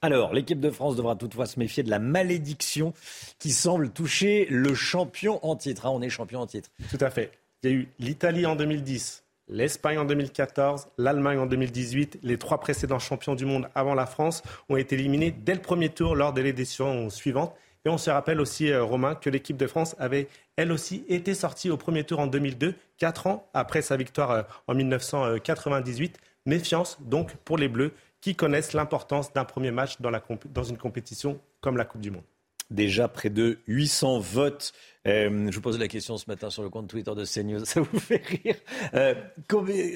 Alors, 0.00 0.32
l'équipe 0.32 0.60
de 0.60 0.70
France 0.70 0.94
devra 0.94 1.16
toutefois 1.16 1.46
se 1.46 1.58
méfier 1.58 1.82
de 1.82 1.90
la 1.90 1.98
malédiction 1.98 2.94
qui 3.40 3.50
semble 3.50 3.90
toucher 3.90 4.46
le 4.48 4.74
champion 4.74 5.44
en 5.44 5.56
titre. 5.56 5.86
Ah, 5.86 5.90
on 5.90 6.00
est 6.02 6.08
champion 6.08 6.40
en 6.40 6.46
titre. 6.46 6.70
Tout 6.90 6.98
à 7.00 7.10
fait. 7.10 7.32
Il 7.62 7.70
y 7.70 7.72
a 7.72 7.76
eu 7.76 7.88
l'Italie 7.98 8.46
en 8.46 8.54
2010, 8.54 9.24
l'Espagne 9.48 9.98
en 9.98 10.04
2014, 10.04 10.88
l'Allemagne 10.98 11.38
en 11.38 11.46
2018. 11.46 12.20
Les 12.22 12.38
trois 12.38 12.60
précédents 12.60 12.98
champions 12.98 13.34
du 13.34 13.44
monde 13.44 13.68
avant 13.74 13.94
la 13.94 14.06
France 14.06 14.42
ont 14.68 14.76
été 14.76 14.94
éliminés 14.94 15.30
dès 15.30 15.54
le 15.54 15.60
premier 15.60 15.88
tour 15.88 16.14
lors 16.14 16.32
de 16.32 16.40
l'édition 16.40 17.10
suivante. 17.10 17.54
Et 17.84 17.88
on 17.88 17.98
se 17.98 18.10
rappelle 18.10 18.40
aussi, 18.40 18.70
euh, 18.70 18.82
Romain, 18.82 19.14
que 19.14 19.30
l'équipe 19.30 19.56
de 19.56 19.66
France 19.66 19.94
avait 19.98 20.28
elle 20.56 20.72
aussi 20.72 21.04
été 21.08 21.34
sortie 21.34 21.70
au 21.70 21.76
premier 21.76 22.04
tour 22.04 22.18
en 22.18 22.26
2002, 22.26 22.74
quatre 22.96 23.26
ans 23.26 23.48
après 23.54 23.82
sa 23.82 23.96
victoire 23.96 24.30
euh, 24.30 24.42
en 24.66 24.74
1998. 24.74 26.18
Méfiance 26.46 26.98
donc 27.00 27.36
pour 27.44 27.58
les 27.58 27.68
Bleus 27.68 27.92
qui 28.20 28.34
connaissent 28.34 28.72
l'importance 28.72 29.32
d'un 29.32 29.44
premier 29.44 29.70
match 29.70 30.00
dans, 30.00 30.64
une 30.64 30.78
compétition 30.78 31.40
comme 31.60 31.76
la 31.76 31.84
Coupe 31.84 32.00
du 32.00 32.10
Monde 32.10 32.24
déjà 32.70 33.08
près 33.08 33.30
de 33.30 33.58
800 33.66 34.18
votes. 34.18 34.72
Euh, 35.06 35.48
je 35.50 35.54
vous 35.54 35.62
posais 35.62 35.78
la 35.78 35.88
question 35.88 36.16
ce 36.18 36.24
matin 36.28 36.50
sur 36.50 36.62
le 36.62 36.70
compte 36.70 36.88
Twitter 36.88 37.14
de 37.14 37.24
CNews. 37.24 37.64
Ça 37.64 37.80
vous 37.80 37.98
fait 37.98 38.22
rire 38.24 38.56
euh, 38.94 39.14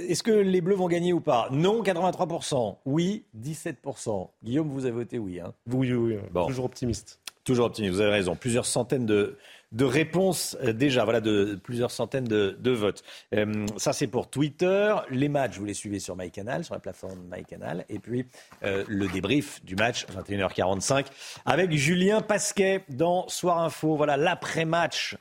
Est-ce 0.09 0.23
que 0.23 0.31
les 0.31 0.61
Bleus 0.61 0.77
vont 0.77 0.89
gagner 0.89 1.13
ou 1.13 1.21
pas? 1.21 1.49
Non, 1.51 1.83
83%. 1.83 2.77
Oui, 2.85 3.25
17%. 3.39 4.29
Guillaume, 4.43 4.69
vous 4.69 4.85
avez 4.85 4.95
voté 4.95 5.19
oui. 5.19 5.41
Hein? 5.41 5.53
Oui, 5.71 5.93
oui, 5.93 6.17
oui. 6.17 6.43
Toujours 6.47 6.65
optimiste. 6.65 7.21
Toujours 7.45 7.67
optimiste, 7.67 7.95
vous 7.95 8.01
avez 8.01 8.13
raison. 8.13 8.37
Plusieurs 8.37 8.67
centaines 8.67 9.05
de, 9.05 9.37
de 9.73 9.85
réponses 9.85 10.57
euh, 10.63 10.73
déjà, 10.73 11.05
voilà, 11.05 11.21
de 11.21 11.59
plusieurs 11.63 11.91
centaines 11.91 12.25
de, 12.25 12.71
votes. 12.71 13.03
Euh, 13.35 13.67
ça, 13.77 13.93
c'est 13.93 14.07
pour 14.07 14.31
Twitter. 14.31 14.95
Les 15.11 15.29
matchs, 15.29 15.59
vous 15.59 15.65
les 15.65 15.75
suivez 15.75 15.99
sur 15.99 16.17
MyCanal, 16.17 16.65
sur 16.65 16.75
la 16.75 16.81
plateforme 16.81 17.21
MyCanal. 17.31 17.85
Et 17.89 17.99
puis, 17.99 18.27
euh, 18.63 18.85
le 18.89 19.09
débrief 19.09 19.65
du 19.65 19.77
match, 19.77 20.07
21h45, 20.07 21.07
avec 21.45 21.73
Julien 21.73 22.21
Pasquet 22.21 22.85
dans 22.89 23.29
Soir 23.29 23.59
Info. 23.59 23.97
Voilà, 23.97 24.17
l'après-match 24.17 25.17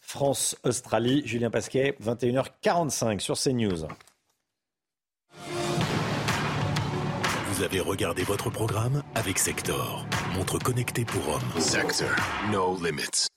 France-Australie. 0.00 1.22
Julien 1.26 1.50
Pasquet, 1.50 1.96
21h45 2.02 3.18
sur 3.20 3.36
CNews. 3.36 3.86
Vous 7.52 7.62
avez 7.62 7.80
regardé 7.80 8.22
votre 8.22 8.50
programme 8.50 9.02
avec 9.14 9.38
Sector, 9.38 10.06
montre 10.34 10.58
connectée 10.58 11.06
pour 11.06 11.26
hommes. 11.28 11.60
Sector, 11.60 12.10
no 12.52 12.76
limits. 12.84 13.28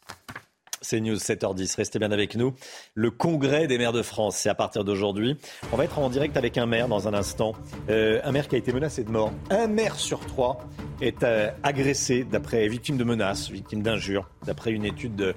C'est 0.82 1.00
News 1.02 1.16
7h10, 1.16 1.76
restez 1.76 2.00
bien 2.00 2.12
avec 2.12 2.36
nous. 2.36 2.54
Le 2.94 3.12
congrès 3.12 3.68
des 3.68 3.78
maires 3.78 3.94
de 3.94 4.02
France, 4.02 4.38
c'est 4.38 4.50
à 4.50 4.56
partir 4.56 4.84
d'aujourd'hui. 4.84 5.38
On 5.74 5.78
va 5.78 5.86
être 5.86 6.00
en 6.00 6.10
direct 6.10 6.38
avec 6.38 6.58
un 6.58 6.66
maire 6.66 6.88
dans 6.88 7.08
un 7.08 7.14
instant. 7.14 7.54
Euh, 7.90 8.22
un 8.24 8.32
maire 8.32 8.48
qui 8.48 8.56
a 8.56 8.58
été 8.58 8.72
menacé 8.72 9.04
de 9.04 9.12
mort. 9.12 9.32
Un 9.50 9.68
maire 9.68 9.96
sur 9.96 10.20
trois 10.26 10.60
est 11.02 11.24
euh, 11.24 11.52
agressé, 11.64 12.24
d'après 12.24 12.68
victime 12.68 12.98
de 12.98 13.04
menaces, 13.04 13.50
victime 13.50 13.82
d'injures, 13.82 14.30
d'après 14.46 14.72
une 14.72 14.86
étude 14.86 15.36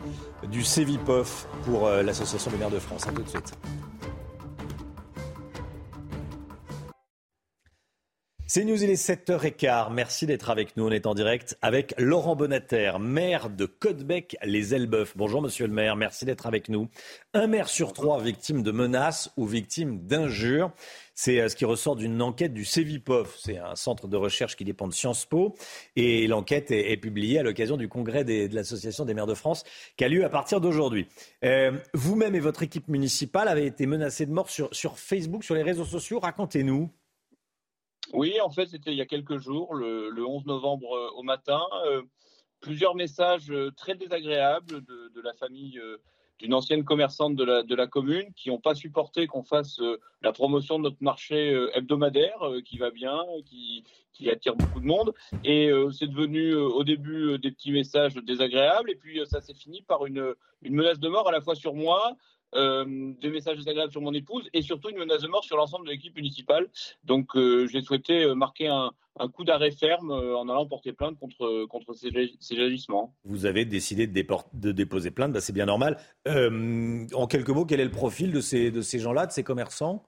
du 0.51 0.63
CEVIPOF 0.63 1.49
pour 1.65 1.87
euh, 1.87 2.03
l'Association 2.03 2.51
des 2.51 2.59
maires 2.59 2.71
de 2.71 2.79
France. 2.79 3.07
A 3.09 3.13
tout 3.13 3.23
de 3.23 3.29
suite. 3.29 3.53
C'est 8.55 8.67
News, 8.67 8.85
il 8.85 8.91
est 8.91 9.03
7h15. 9.03 9.95
Merci 9.95 10.27
d'être 10.27 10.51
avec 10.51 10.77
nous. 10.77 10.87
On 10.87 10.91
est 10.91 11.07
en 11.07 11.15
direct 11.15 11.57
avec 11.63 11.95
Laurent 11.97 12.37
Bonater, 12.37 12.93
maire 13.01 13.49
de 13.49 13.65
Côtebec, 13.65 14.37
les 14.45 14.75
Elbeuf. 14.75 15.17
Bonjour, 15.17 15.41
monsieur 15.41 15.67
le 15.67 15.73
maire. 15.73 15.97
Merci 15.97 16.27
d'être 16.27 16.47
avec 16.47 16.69
nous. 16.69 16.91
Un 17.33 17.47
maire 17.47 17.71
sur 17.71 17.95
trois 17.95 18.21
victime 18.21 18.63
de 18.63 18.71
menaces 18.71 19.33
ou 19.39 19.47
victime 19.47 20.01
d'injures. 20.01 20.71
C'est 21.15 21.41
euh, 21.41 21.49
ce 21.49 21.57
qui 21.57 21.65
ressort 21.65 21.97
d'une 21.97 22.21
enquête 22.21 22.53
du 22.53 22.67
CEVIPOF. 22.67 23.39
C'est 23.39 23.57
un 23.57 23.75
centre 23.75 24.07
de 24.07 24.19
recherche 24.19 24.55
qui 24.55 24.67
dépend 24.67 24.87
de 24.87 24.93
Sciences 24.93 25.25
Po. 25.25 25.55
Et 25.97 26.27
l'enquête 26.27 26.71
est, 26.71 26.99
publiée 26.99 27.39
à 27.39 27.43
l'occasion 27.43 27.79
du 27.79 27.89
congrès 27.89 28.23
de 28.23 28.55
l'Association 28.55 29.07
des 29.07 29.15
maires 29.15 29.27
de 29.27 29.33
France 29.33 29.65
qui 29.97 30.05
a 30.05 30.09
lieu 30.09 30.27
à 30.27 30.29
partir 30.29 30.61
d'aujourd'hui. 30.61 31.09
Euh, 31.43 31.73
vous-même 31.95 32.35
et 32.35 32.41
votre 32.41 32.63
équipe 32.63 32.89
municipale 32.89 33.49
avez 33.49 33.65
été 33.65 33.87
menacés 33.87 34.27
de 34.27 34.33
mort 34.33 34.51
sur 34.51 34.99
Facebook, 34.99 35.43
sur 35.43 35.55
les 35.55 35.63
réseaux 35.63 35.87
sociaux. 35.87 36.21
Racontez-nous. 36.21 36.91
Oui, 38.13 38.39
en 38.43 38.51
fait, 38.51 38.67
c'était 38.67 38.93
il 38.93 38.99
y 38.99 39.01
a 39.01 39.07
quelques 39.07 39.39
jours, 39.39 39.75
le, 39.75 40.25
11 40.25 40.45
novembre 40.45 40.95
euh, 40.95 41.11
au 41.17 41.23
matin. 41.23 41.63
Euh, 41.87 42.03
plusieurs 42.61 42.95
messages 42.95 43.51
euh, 43.51 43.71
très 43.77 43.95
désagréables 43.95 44.85
de, 44.85 45.21
la 45.23 45.33
famille 45.33 45.81
d'une 46.39 46.53
ancienne 46.53 46.85
commerçante 46.85 47.37
de 47.37 47.75
la, 47.75 47.87
commune 47.87 48.33
qui 48.35 48.51
n'ont 48.51 48.61
pas 48.61 48.75
supporté 48.75 49.27
qu'on 49.27 49.45
fasse 49.45 49.81
la 50.21 50.33
promotion 50.33 50.79
de 50.79 50.85
notre 50.85 51.01
marché 51.01 51.53
hebdomadaire 51.75 52.39
qui 52.65 52.79
va 52.79 52.91
bien, 52.91 53.21
qui, 53.47 53.85
attire 54.29 54.57
beaucoup 54.57 54.81
de 54.81 54.87
monde. 54.87 55.15
Et 55.45 55.71
c'est 55.93 56.09
devenu 56.09 56.55
au 56.55 56.83
début 56.83 57.39
des 57.39 57.53
petits 57.53 57.71
messages 57.71 58.15
désagréables 58.15 58.91
et 58.91 58.97
puis 58.97 59.21
ça 59.27 59.41
s'est 59.41 59.55
fini 59.55 59.83
par 59.83 60.07
une 60.07 60.35
menace 60.63 60.99
de 60.99 61.09
mort 61.09 61.29
à 61.29 61.33
la 61.33 61.41
fois 61.41 61.55
sur 61.55 61.75
moi, 61.75 62.17
euh, 62.55 63.13
des 63.21 63.31
messages 63.31 63.57
désagréables 63.57 63.93
sur 63.93 64.03
mon 64.03 64.13
épouse 64.13 64.49
et 64.53 64.61
surtout 64.61 64.91
une 64.91 64.99
menace 64.99 65.23
de 65.23 65.29
mort 65.29 65.45
sur 65.45 65.57
l'ensemble 65.57 65.87
de 65.87 65.93
l'équipe 65.93 66.15
municipale. 66.15 66.69
Donc 67.05 67.35
euh, 67.35 67.67
j'ai 67.67 67.81
souhaité 67.81 68.25
euh, 68.25 68.35
marquer 68.35 68.69
un, 68.69 68.91
coup 69.33 69.45
d'arrêt 69.45 69.71
ferme 69.71 70.11
en 70.11 70.49
allant 70.49 70.67
porter 70.67 70.93
plainte 70.93 71.19
contre, 71.19 71.95
ces, 71.95 72.61
agissements. 72.61 73.15
Vous 73.25 73.45
avez 73.45 73.67
décidé 73.67 74.07
de, 74.07 74.73
déposer 74.73 75.11
plainte, 75.11 75.33
bah, 75.33 75.41
c'est 75.41 75.53
bien 75.53 75.67
normal. 75.67 75.99
en 76.27 77.27
quelques 77.27 77.51
mots, 77.51 77.67
quel 77.67 77.81
est 77.81 77.85
le 77.85 77.91
profil 77.91 78.33
de 78.33 78.41
ces 78.41 78.99
gens-là, 78.99 79.27
de 79.27 79.33
ces 79.33 79.45
commerçants? 79.45 80.03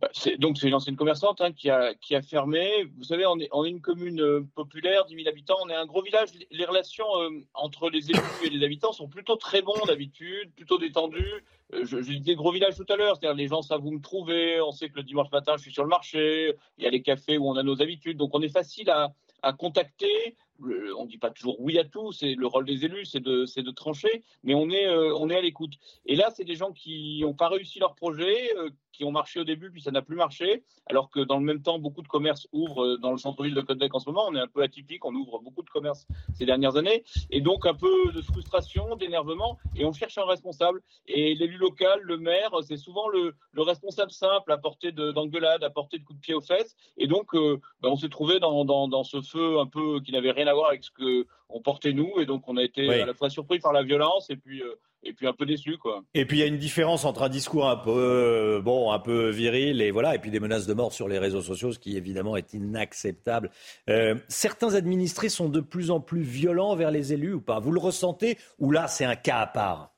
Bah, 0.00 0.10
donc 0.38 0.58
c'est 0.58 0.68
une 0.68 0.74
ancienne 0.74 0.96
commerçante 0.96 1.40
hein, 1.40 1.52
qui, 1.52 1.70
a, 1.70 2.22
fermé. 2.22 2.84
Vous 2.96 3.04
savez, 3.04 3.26
on 3.26 3.38
est, 3.38 3.68
une 3.68 3.80
commune 3.80 4.20
euh, 4.20 4.46
populaire, 4.54 5.04
10 5.06 5.14
000 5.16 5.28
habitants, 5.28 5.56
on 5.62 5.68
est 5.68 5.74
un 5.74 5.86
gros 5.86 6.02
village. 6.02 6.28
Les 6.50 6.64
relations 6.64 7.06
euh, 7.20 7.30
entre 7.54 7.90
les 7.90 8.10
élus 8.10 8.20
et 8.44 8.50
les 8.50 8.64
habitants 8.64 8.92
sont 8.92 9.08
plutôt 9.08 9.36
très 9.36 9.62
bons 9.62 9.84
d'habitude, 9.86 10.52
plutôt 10.54 10.78
détendues. 10.78 11.44
Euh, 11.74 11.84
je, 11.84 12.00
je, 12.00 12.32
gros 12.34 12.52
village 12.52 12.76
tout 12.76 12.86
à 12.88 12.96
l'heure, 12.96 13.16
c'est-à-dire 13.16 13.36
les 13.36 13.48
gens 13.48 13.62
savent 13.62 13.84
où 13.84 13.90
me 13.90 14.00
trouver, 14.00 14.60
on 14.60 14.72
sait 14.72 14.88
que 14.88 14.96
le 14.96 15.02
dimanche 15.02 15.30
matin 15.32 15.54
je 15.56 15.62
suis 15.62 15.72
sur 15.72 15.82
le 15.82 15.88
marché, 15.88 16.54
il 16.78 16.84
y 16.84 16.86
a 16.86 16.90
les 16.90 17.02
cafés 17.02 17.36
où 17.36 17.48
on 17.48 17.56
a 17.56 17.62
nos 17.62 17.82
habitudes, 17.82 18.16
donc 18.16 18.30
on 18.34 18.42
est 18.42 18.48
facile 18.48 18.90
à 18.90 19.52
contacter. 19.52 20.36
On 20.60 21.04
ne 21.04 21.08
dit 21.08 21.18
pas 21.18 21.30
toujours 21.30 21.60
oui 21.60 21.78
à 21.78 21.84
tout, 21.84 22.12
c'est 22.12 22.34
le 22.34 22.46
rôle 22.46 22.64
des 22.64 22.84
élus, 22.84 23.06
c'est 23.06 23.20
de, 23.20 23.44
de, 23.44 23.70
trancher, 23.70 24.22
mais 24.42 24.54
on 24.54 24.70
est, 24.70 24.88
on 24.88 25.30
est 25.30 25.36
à 25.36 25.40
l'écoute. 25.40 25.74
Et 26.06 26.16
là, 26.16 26.30
c'est 26.34 26.44
des 26.44 26.56
gens 26.56 26.72
qui 26.72 27.20
n'ont 27.22 27.34
pas 27.34 27.48
réussi 27.48 27.78
leur 27.78 27.94
projet, 27.94 28.50
qui 28.98 29.04
ont 29.04 29.12
marché 29.12 29.38
au 29.38 29.44
début, 29.44 29.70
puis 29.70 29.80
ça 29.80 29.92
n'a 29.92 30.02
plus 30.02 30.16
marché, 30.16 30.64
alors 30.86 31.08
que 31.08 31.20
dans 31.20 31.38
le 31.38 31.44
même 31.44 31.62
temps, 31.62 31.78
beaucoup 31.78 32.02
de 32.02 32.08
commerces 32.08 32.48
ouvrent 32.52 32.84
euh, 32.84 32.98
dans 32.98 33.12
le 33.12 33.16
centre-ville 33.16 33.54
de 33.54 33.60
Côte 33.60 33.78
en 33.92 33.98
ce 34.00 34.10
moment. 34.10 34.26
On 34.28 34.34
est 34.34 34.40
un 34.40 34.48
peu 34.48 34.60
atypique, 34.62 35.04
on 35.04 35.14
ouvre 35.14 35.38
beaucoup 35.38 35.62
de 35.62 35.70
commerces 35.70 36.04
ces 36.34 36.44
dernières 36.44 36.76
années, 36.76 37.04
et 37.30 37.40
donc 37.40 37.64
un 37.64 37.74
peu 37.74 38.12
de 38.12 38.20
frustration, 38.20 38.96
d'énervement, 38.96 39.56
et 39.76 39.84
on 39.84 39.92
cherche 39.92 40.18
un 40.18 40.24
responsable. 40.24 40.82
Et 41.06 41.36
l'élu 41.36 41.58
local, 41.58 42.00
le 42.02 42.18
maire, 42.18 42.50
c'est 42.66 42.76
souvent 42.76 43.08
le, 43.08 43.34
responsable 43.56 44.10
simple 44.10 44.50
à 44.50 44.58
portée 44.58 44.92
d'engueulade, 44.92 45.62
à 45.62 45.70
portée 45.70 45.98
de 45.98 46.04
coups 46.04 46.18
de 46.18 46.22
pied 46.22 46.34
aux 46.34 46.40
fesses, 46.40 46.74
et 46.96 47.06
donc 47.06 47.34
euh, 47.34 47.60
ben, 47.80 47.90
on 47.90 47.96
s'est 47.96 48.08
trouvé 48.08 48.40
dans, 48.40 48.64
dans, 48.64 49.04
ce 49.04 49.20
feu 49.20 49.60
un 49.60 49.66
peu 49.66 50.00
qui 50.00 50.10
n'avait 50.10 50.32
rien 50.32 50.46
à 50.48 50.54
voir 50.54 50.68
avec 50.68 50.84
ce 50.84 50.90
que 50.90 51.26
on 51.48 51.60
portait 51.60 51.92
nous, 51.92 52.20
et 52.20 52.26
donc 52.26 52.48
on 52.48 52.56
a 52.56 52.62
été 52.62 52.88
à 52.88 53.06
la 53.06 53.14
fois 53.14 53.30
surpris 53.30 53.58
par 53.58 53.72
la 53.72 53.82
violence 53.82 54.28
et 54.30 54.36
puis 54.36 54.60
euh, 54.62 54.74
et 55.02 55.12
puis 55.12 55.26
un 55.26 55.32
peu 55.32 55.46
déçu 55.46 55.78
quoi. 55.78 56.02
Et 56.14 56.26
puis 56.26 56.38
il 56.38 56.40
y 56.40 56.42
a 56.42 56.46
une 56.46 56.58
différence 56.58 57.04
entre 57.04 57.22
un 57.22 57.28
discours 57.28 57.68
un 57.68 57.76
peu 57.76 57.90
euh, 57.90 58.60
bon, 58.60 58.92
un 58.92 58.98
peu 58.98 59.30
viril 59.30 59.80
et 59.80 59.90
voilà, 59.90 60.14
et 60.14 60.18
puis 60.18 60.30
des 60.30 60.40
menaces 60.40 60.66
de 60.66 60.74
mort 60.74 60.92
sur 60.92 61.08
les 61.08 61.18
réseaux 61.18 61.42
sociaux, 61.42 61.72
ce 61.72 61.78
qui 61.78 61.96
évidemment 61.96 62.36
est 62.36 62.52
inacceptable. 62.52 63.50
Euh, 63.88 64.16
certains 64.28 64.74
administrés 64.74 65.28
sont 65.28 65.48
de 65.48 65.60
plus 65.60 65.90
en 65.90 66.00
plus 66.00 66.22
violents 66.22 66.76
vers 66.76 66.90
les 66.90 67.12
élus 67.12 67.34
ou 67.34 67.40
pas? 67.40 67.60
Vous 67.60 67.72
le 67.72 67.80
ressentez 67.80 68.36
ou 68.58 68.70
là 68.70 68.88
c'est 68.88 69.04
un 69.04 69.16
cas 69.16 69.38
à 69.38 69.46
part? 69.46 69.94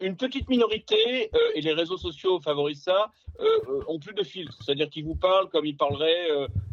Une 0.00 0.16
petite 0.16 0.48
minorité, 0.48 1.30
euh, 1.34 1.38
et 1.54 1.60
les 1.60 1.72
réseaux 1.72 1.96
sociaux 1.96 2.40
favorisent 2.40 2.82
ça, 2.82 3.10
euh, 3.40 3.44
euh, 3.68 3.80
ont 3.88 3.98
plus 3.98 4.14
de 4.14 4.22
filtres. 4.22 4.62
C'est-à-dire 4.62 4.88
qu'ils 4.90 5.04
vous 5.04 5.16
parlent 5.16 5.48
comme 5.48 5.66
ils 5.66 5.76
parleraient 5.76 6.28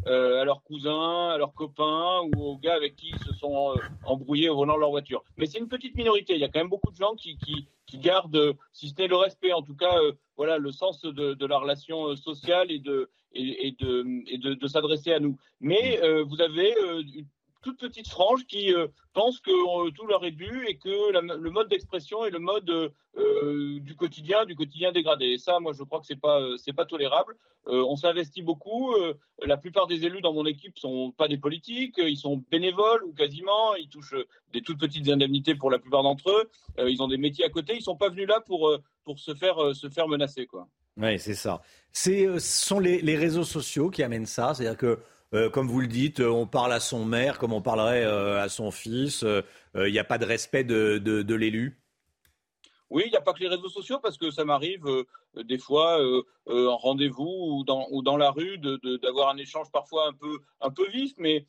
à 0.06 0.44
leurs 0.44 0.62
cousins, 0.62 1.28
à 1.28 1.38
leurs 1.38 1.54
copains 1.54 2.20
ou 2.34 2.42
aux 2.42 2.58
gars 2.58 2.74
avec 2.74 2.96
qui 2.96 3.10
ils 3.10 3.24
se 3.24 3.32
sont 3.34 3.76
embrouillés 4.04 4.48
au 4.48 4.56
volant 4.56 4.74
de 4.74 4.80
leur 4.80 4.90
voiture. 4.90 5.24
Mais 5.36 5.46
c'est 5.46 5.58
une 5.58 5.68
petite 5.68 5.96
minorité. 5.96 6.34
Il 6.34 6.40
y 6.40 6.44
a 6.44 6.48
quand 6.48 6.60
même 6.60 6.68
beaucoup 6.68 6.90
de 6.90 6.96
gens 6.96 7.14
qui, 7.14 7.36
gardent, 7.94 8.56
si 8.72 8.88
ce 8.88 8.94
n'est 8.98 9.08
le 9.08 9.16
respect, 9.16 9.52
en 9.52 9.62
tout 9.62 9.76
cas, 9.76 9.94
voilà, 10.36 10.58
le 10.58 10.72
sens 10.72 11.02
de, 11.02 11.46
la 11.46 11.58
relation 11.58 12.16
sociale 12.16 12.70
et 12.70 12.78
de, 12.78 13.08
de 13.34 14.66
s'adresser 14.66 15.12
à 15.12 15.20
nous. 15.20 15.36
Mais 15.60 16.00
vous 16.24 16.40
avez 16.40 16.74
toute 17.62 17.78
petite 17.78 18.08
frange 18.08 18.44
qui 18.46 18.74
euh, 18.74 18.88
pense 19.14 19.40
que 19.40 19.50
euh, 19.50 19.90
tout 19.92 20.06
leur 20.06 20.24
est 20.24 20.32
dû 20.32 20.66
et 20.68 20.76
que 20.76 21.12
le 21.12 21.50
mode 21.50 21.68
d'expression 21.68 22.24
est 22.26 22.30
le 22.30 22.38
mode 22.38 22.92
euh, 23.16 23.80
du 23.80 23.94
quotidien, 23.96 24.44
du 24.44 24.54
quotidien 24.54 24.92
dégradé. 24.92 25.26
Et 25.26 25.38
ça, 25.38 25.60
moi, 25.60 25.72
je 25.72 25.82
crois 25.82 26.00
que 26.00 26.06
c'est 26.06 26.20
pas 26.20 26.40
c'est 26.58 26.72
pas 26.72 26.84
tolérable. 26.84 27.36
on 27.66 27.96
s'investit 27.96 28.42
beaucoup. 28.42 28.94
la 29.44 29.56
plupart 29.56 29.86
des 29.86 30.04
élus 30.04 30.20
dans 30.20 30.32
mon 30.32 30.46
équipe 30.46 30.78
sont 30.78 31.12
pas 31.12 31.28
des 31.28 31.38
politiques, 31.38 31.98
ils 31.98 32.16
sont 32.16 32.42
bénévoles 32.50 33.04
ou 33.04 33.12
quasiment. 33.12 33.74
Ils 33.76 33.88
touchent 33.88 34.16
des 34.52 34.62
toutes 34.62 34.80
petites 34.80 35.08
indemnités 35.08 35.54
pour 35.54 35.70
la 35.70 35.78
plupart 35.78 36.02
d'entre 36.02 36.30
eux. 36.30 36.50
ils 36.88 37.02
ont 37.02 37.08
des 37.08 37.18
métiers 37.18 37.44
à 37.44 37.50
côté. 37.50 37.74
Ils 37.76 37.82
sont 37.82 37.96
pas 37.96 38.08
venus 38.08 38.28
là 38.28 38.40
pour 38.40 38.76
pour 39.04 39.18
se 39.18 39.34
faire 39.34 39.74
se 39.74 39.88
faire 39.88 40.08
menacer, 40.08 40.46
quoi. 40.46 40.66
Oui, 40.98 41.18
c'est 41.18 41.34
ça. 41.34 41.62
ce 41.92 42.38
sont 42.38 42.78
les, 42.78 43.00
les 43.00 43.16
réseaux 43.16 43.44
sociaux 43.44 43.88
qui 43.88 44.02
amènent 44.02 44.26
ça. 44.26 44.52
C'est-à-dire 44.52 44.76
que 44.76 44.98
euh, 45.34 45.48
comme 45.50 45.68
vous 45.68 45.80
le 45.80 45.86
dites, 45.86 46.20
euh, 46.20 46.28
on 46.28 46.46
parle 46.46 46.72
à 46.72 46.80
son 46.80 47.04
maire 47.04 47.38
comme 47.38 47.52
on 47.52 47.62
parlerait 47.62 48.04
euh, 48.04 48.42
à 48.42 48.48
son 48.48 48.70
fils. 48.70 49.24
Il 49.74 49.92
n'y 49.92 49.98
a 49.98 50.04
pas 50.04 50.18
de 50.18 50.26
respect 50.26 50.64
de, 50.64 51.34
l'élu? 51.34 51.78
Oui, 52.90 53.04
il 53.06 53.10
n'y 53.10 53.16
a 53.16 53.22
pas 53.22 53.32
que 53.32 53.40
les 53.40 53.48
réseaux 53.48 53.70
sociaux 53.70 53.98
parce 54.02 54.18
que 54.18 54.30
ça 54.30 54.44
m'arrive 54.44 54.84
des 55.34 55.56
fois 55.56 55.98
en 56.46 56.76
rendez-vous 56.76 57.56
ou 57.56 57.64
dans, 57.64 57.86
ou 57.90 58.02
dans 58.02 58.18
la 58.18 58.30
rue 58.30 58.58
d'avoir 58.58 59.30
un 59.30 59.38
échange 59.38 59.70
parfois 59.72 60.08
un 60.08 60.12
peu, 60.12 60.40
un 60.60 60.70
peu 60.70 60.86
vif, 60.90 61.14
mais 61.16 61.46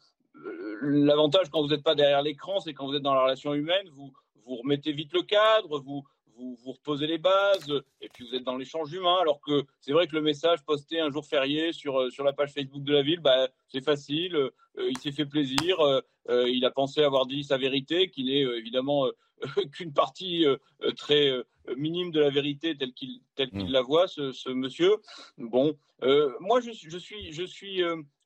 l'avantage 0.82 1.50
quand 1.50 1.62
vous 1.62 1.68
n'êtes 1.68 1.84
pas 1.84 1.96
derrière 1.96 2.22
l'écran, 2.22 2.62
c'est 2.62 2.74
quand 2.74 2.88
vous 2.88 2.96
êtes 2.96 3.02
dans 3.02 3.14
la 3.14 3.24
relation 3.24 3.54
humaine, 3.54 3.90
vous, 3.92 4.14
vous 4.46 4.56
remettez 4.56 4.94
vite 4.94 5.12
le 5.12 5.24
cadre, 5.24 5.80
vous, 5.80 6.06
vous, 6.38 6.58
vous 6.64 6.72
reposez 6.72 7.08
les 7.08 7.18
bases, 7.18 7.72
et 8.02 8.10
puis 8.10 8.26
vous 8.26 8.36
êtes 8.36 8.44
dans 8.44 8.58
l'échange 8.58 8.92
humain, 8.94 9.18
alors 9.22 9.42
que 9.42 9.64
c'est 9.80 9.92
vrai 9.92 10.08
que 10.08 10.16
le 10.16 10.22
message 10.22 10.64
posté 10.66 11.00
un 11.00 11.10
jour 11.10 11.26
férié 11.26 11.74
sur, 11.74 12.00
euh, 12.00 12.10
sur 12.10 12.24
la 12.24 12.34
page 12.34 12.54
Facebook 12.54 12.84
de 12.84 12.94
la 12.94 13.02
ville, 13.02 13.20
bah, 13.20 13.50
c'est 13.68 13.84
facile, 13.84 14.36
euh, 14.36 14.52
il 14.78 14.98
s'est 14.98 15.12
fait 15.12 15.26
plaisir, 15.26 15.80
euh, 15.80 16.50
il 16.50 16.66
a 16.66 16.72
pensé 16.72 17.04
avoir 17.04 17.26
dit 17.26 17.44
sa 17.44 17.58
vérité, 17.58 18.10
qui 18.10 18.24
n'est 18.24 18.42
évidemment 18.42 19.08
qu'une 19.74 19.94
partie 19.94 20.46
très 20.96 21.32
minime 21.76 22.12
de 22.12 22.20
la 22.20 22.30
vérité 22.30 22.78
telle 22.78 22.94
qu'il 22.94 23.20
tel 23.36 23.50
qu'il 23.50 23.66
mmh. 23.66 23.72
la 23.72 23.82
voit, 23.82 24.08
ce, 24.08 24.32
ce 24.32 24.50
monsieur. 24.50 24.96
Bon, 25.38 25.78
moi 26.40 26.62
je, 26.62 26.72
je 26.72 26.98
suis, 26.98 27.34
je 27.34 27.44
suis 27.44 27.82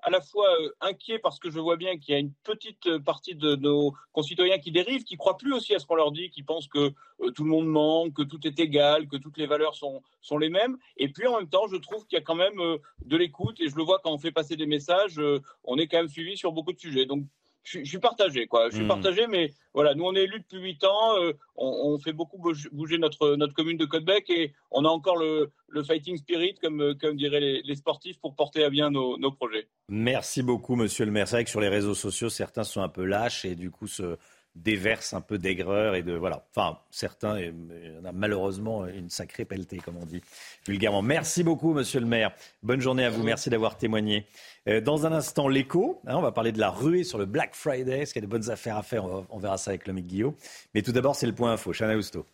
à 0.08 0.10
la 0.10 0.22
fois 0.22 0.48
euh, 0.62 0.70
inquiet 0.80 1.20
parce 1.20 1.38
que 1.38 1.50
je 1.50 1.60
vois 1.60 1.76
bien 1.76 1.98
qu'il 1.98 2.14
y 2.14 2.16
a 2.16 2.20
une 2.20 2.32
petite 2.44 2.88
euh, 2.88 2.98
partie 2.98 3.36
de 3.36 3.58
nos 3.58 3.94
concitoyens 4.14 4.58
qui 4.58 4.72
dérivent, 4.72 5.04
qui 5.04 5.18
croient 5.18 5.36
plus 5.36 5.52
aussi 5.52 5.76
à 5.76 5.80
ce 5.80 5.86
qu'on 5.86 5.96
leur 5.96 6.14
dit, 6.14 6.30
qui 6.30 6.44
pensent 6.44 6.70
que 6.70 6.94
euh, 7.20 7.32
tout 7.32 7.44
le 7.44 7.50
monde 7.50 7.68
ment, 7.68 8.10
que 8.10 8.22
tout 8.22 8.40
est 8.48 8.58
égal, 8.58 9.10
que 9.10 9.18
toutes 9.18 9.38
les 9.38 9.48
valeurs 9.48 9.76
sont, 9.76 10.02
sont 10.22 10.38
les 10.38 10.48
mêmes. 10.48 10.78
Et 10.96 11.10
puis 11.10 11.28
en 11.28 11.38
même 11.38 11.50
temps, 11.50 11.68
je 11.68 11.76
trouve 11.76 12.08
qu'il 12.08 12.18
y 12.18 12.22
a 12.22 12.24
quand 12.24 12.36
même 12.36 12.62
de 13.04 13.18
l'écoute 13.18 13.60
et 13.60 13.68
je 13.68 13.76
le 13.76 13.84
vois 13.84 14.00
quand 14.02 14.14
on 14.14 14.18
fait 14.18 14.32
passer 14.32 14.56
des 14.56 14.66
messages, 14.66 15.20
on 15.66 15.78
est 15.78 15.88
quand 15.88 15.98
même 15.98 16.08
suivi 16.08 16.38
sur 16.38 16.54
beaucoup 16.54 16.72
de 16.72 16.80
sujets. 16.80 17.06
Donc 17.06 17.26
je, 17.68 17.84
suis 17.84 18.00
partagé, 18.00 18.48
quoi. 18.48 18.70
Je 18.70 18.76
suis 18.76 18.86
hmm. 18.86 18.88
partagé, 18.88 19.28
mais 19.28 19.52
voilà, 19.74 19.94
nous 19.94 20.06
on 20.06 20.16
est 20.16 20.24
élus 20.24 20.40
depuis 20.40 20.60
8 20.60 20.84
ans, 20.86 21.18
euh, 21.22 21.34
on, 21.56 21.98
fait 22.00 22.14
beaucoup 22.14 22.38
bouger 22.72 22.98
notre, 22.98 23.36
notre 23.36 23.54
commune 23.54 23.78
de 23.78 23.86
Côtebec 23.86 24.30
et 24.30 24.54
on 24.72 24.86
a 24.86 24.90
encore 24.90 25.18
le, 25.18 25.52
le 25.68 25.84
fighting 25.84 26.18
spirit, 26.18 26.56
comme, 26.62 26.96
comme 27.00 27.16
diraient 27.16 27.40
les, 27.40 27.62
les, 27.64 27.76
sportifs, 27.76 28.20
pour 28.20 28.36
porter 28.36 28.64
à 28.64 28.70
bien 28.70 28.90
nos, 28.90 29.18
nos 29.18 29.32
projets. 29.32 29.68
Merci 29.90 30.44
beaucoup, 30.44 30.76
monsieur 30.76 31.06
le 31.06 31.12
maire. 31.12 31.28
C'est 31.28 31.36
vrai 31.36 31.44
que 31.44 31.50
sur 31.50 31.62
les 31.62 31.70
réseaux 31.70 31.96
sociaux, 31.96 32.30
certains 32.30 32.64
sont 32.64 32.82
un 32.82 32.90
peu 32.90 33.04
lâches 33.04 33.46
et 33.46 33.56
du 33.56 33.72
coup 33.72 33.88
se 33.88 34.18
déversent 34.64 35.14
un 35.14 35.22
peu 35.22 35.38
d'aigreur 35.38 35.96
et 35.96 36.04
de 36.04 36.14
voilà. 36.14 36.46
Enfin, 36.56 36.80
certains, 36.92 37.38
et, 37.38 37.54
on 38.02 38.06
a 38.06 38.12
malheureusement 38.12 38.88
une 38.88 39.10
sacrée 39.10 39.46
pelletée, 39.46 39.78
comme 39.78 39.98
on 39.98 40.06
dit 40.06 40.22
vulgairement. 40.68 41.02
Merci 41.02 41.44
beaucoup, 41.44 41.74
monsieur 41.74 42.00
le 42.00 42.06
maire. 42.06 42.32
Bonne 42.64 42.82
journée 42.82 43.06
à 43.06 43.10
vous. 43.10 43.24
Merci 43.24 43.50
d'avoir 43.50 43.78
témoigné. 43.78 44.26
Euh, 44.68 44.82
dans 44.82 45.06
un 45.06 45.12
instant, 45.12 45.48
l'écho. 45.48 46.02
Hein, 46.08 46.16
on 46.16 46.22
va 46.22 46.32
parler 46.32 46.52
de 46.52 46.60
la 46.60 46.70
ruée 46.70 47.04
sur 47.04 47.18
le 47.18 47.26
Black 47.26 47.56
Friday. 47.56 48.00
Est-ce 48.00 48.14
qu'il 48.14 48.22
y 48.22 48.26
a 48.26 48.28
de 48.28 48.32
bonnes 48.32 48.50
affaires 48.50 48.78
à 48.78 48.84
faire 48.84 49.06
on, 49.30 49.40
verra 49.40 49.58
ça 49.58 49.72
avec 49.72 49.88
le 49.88 49.94
Guillaume. 49.94 50.34
Mais 50.74 50.82
tout 50.82 50.92
d'abord, 50.92 51.16
c'est 51.16 51.28
le 51.28 51.34
point 51.34 51.54
info. 51.54 51.74
Chana 51.74 51.96
Housteau. 51.96 52.26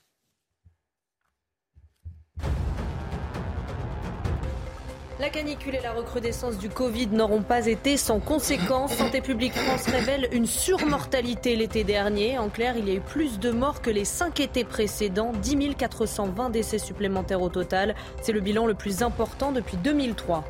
La 5.24 5.30
canicule 5.30 5.76
et 5.76 5.82
la 5.82 5.94
recrudescence 5.94 6.58
du 6.58 6.68
Covid 6.68 7.08
n'auront 7.08 7.44
pas 7.44 7.68
été 7.68 7.96
sans 7.96 8.20
conséquences. 8.20 8.94
Santé 8.94 9.22
publique 9.22 9.54
France 9.54 9.88
révèle 9.88 10.28
une 10.34 10.46
surmortalité 10.46 11.56
l'été 11.56 11.86
dernier. 11.86 12.38
En 12.38 12.50
clair, 12.50 12.76
il 12.76 12.90
y 12.90 12.92
a 12.92 12.96
eu 12.96 13.00
plus 13.00 13.40
de 13.40 13.50
morts 13.50 13.82
que 13.82 13.90
les 13.90 14.04
cinq 14.04 14.42
étés 14.42 14.66
précédents, 14.66 15.32
10 15.32 15.76
420 15.76 16.50
décès 16.50 16.78
supplémentaires 16.78 17.42
au 17.42 17.48
total. 17.48 17.96
C'est 18.22 18.34
le 18.34 18.42
bilan 18.42 18.66
le 18.66 18.74
plus 18.74 19.02
important 19.02 19.54
depuis 19.54 19.78
2003. 19.78 20.44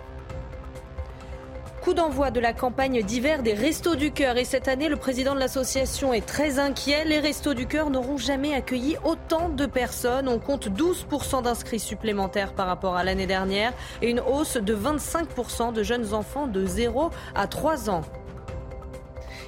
Coup 1.84 1.94
d'envoi 1.94 2.32
de 2.32 2.40
la 2.40 2.54
campagne 2.54 3.04
d'hiver 3.04 3.44
des 3.44 3.54
Restos 3.54 3.96
du 3.96 4.14
Cœur. 4.14 4.38
Et 4.38 4.46
cette 4.46 4.70
année, 4.70 4.88
le 4.88 4.96
président 4.96 5.36
de 5.36 5.40
l'association 5.40 6.14
est 6.14 6.26
très 6.26 6.58
inquiet. 6.58 7.04
Les 7.04 7.20
Restos 7.20 7.54
du 7.54 7.68
Cœur 7.68 7.90
n'auront 7.90 8.18
jamais 8.18 8.54
accueilli 8.54 8.96
autant 9.04 9.50
de 9.50 9.66
personnes. 9.66 10.30
On 10.30 10.40
compte 10.40 10.70
12% 10.70 11.44
d'inscrits 11.44 11.82
supplémentaires 11.82 12.54
par 12.54 12.68
rapport 12.68 12.96
à 12.96 13.04
l'année 13.04 13.28
dernière 13.28 13.74
et 14.02 14.10
une 14.10 14.22
hausse 14.22 14.56
de 14.56 14.74
25% 14.74 15.74
de 15.74 15.84
jeunes 15.84 16.14
enfants 16.14 16.48
de 16.48 16.66
0 16.66 17.10
à 17.36 17.48
3 17.48 17.90
ans. 17.90 18.04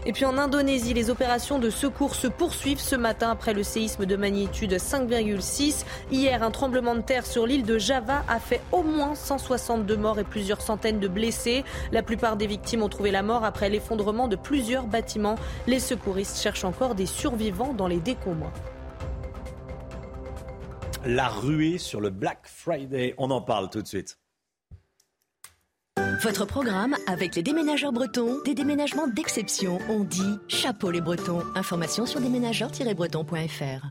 Et 0.07 0.11
puis 0.11 0.25
en 0.25 0.37
Indonésie, 0.37 0.93
les 0.93 1.09
opérations 1.09 1.57
de 1.57 1.71
secours 1.71 2.13
se 2.13 2.27
poursuivent 2.27 2.79
ce 2.79 2.95
matin 2.95 3.31
après 3.31 3.55
le 3.55 3.63
séisme 3.63 4.05
de 4.05 4.15
magnitude 4.15 4.73
5,6. 4.73 5.83
Hier, 6.11 6.43
un 6.43 6.51
tremblement 6.51 6.93
de 6.93 7.01
terre 7.01 7.25
sur 7.25 7.47
l'île 7.47 7.65
de 7.65 7.79
Java 7.79 8.23
a 8.27 8.39
fait 8.39 8.61
au 8.71 8.83
moins 8.83 9.15
162 9.15 9.97
morts 9.97 10.19
et 10.19 10.23
plusieurs 10.23 10.61
centaines 10.61 10.99
de 10.99 11.07
blessés. 11.07 11.63
La 11.91 12.03
plupart 12.03 12.37
des 12.37 12.45
victimes 12.45 12.83
ont 12.83 12.89
trouvé 12.89 13.09
la 13.09 13.23
mort 13.23 13.43
après 13.43 13.69
l'effondrement 13.69 14.27
de 14.27 14.35
plusieurs 14.35 14.85
bâtiments. 14.85 15.35
Les 15.65 15.79
secouristes 15.79 16.39
cherchent 16.39 16.65
encore 16.65 16.93
des 16.93 17.07
survivants 17.07 17.73
dans 17.73 17.87
les 17.87 17.99
décombres. 17.99 18.51
La 21.03 21.29
ruée 21.29 21.79
sur 21.79 21.99
le 21.99 22.11
Black 22.11 22.41
Friday, 22.45 23.15
on 23.17 23.31
en 23.31 23.41
parle 23.41 23.71
tout 23.71 23.81
de 23.81 23.87
suite. 23.87 24.19
Votre 26.21 26.45
programme 26.45 26.95
avec 27.07 27.35
les 27.35 27.43
déménageurs 27.43 27.91
bretons, 27.91 28.41
des 28.45 28.55
déménagements 28.55 29.07
d'exception. 29.07 29.79
On 29.89 30.03
dit 30.03 30.39
chapeau 30.47 30.89
les 30.89 31.01
bretons. 31.01 31.43
Information 31.55 32.05
sur 32.05 32.19
déménageurs-bretons.fr. 32.19 33.89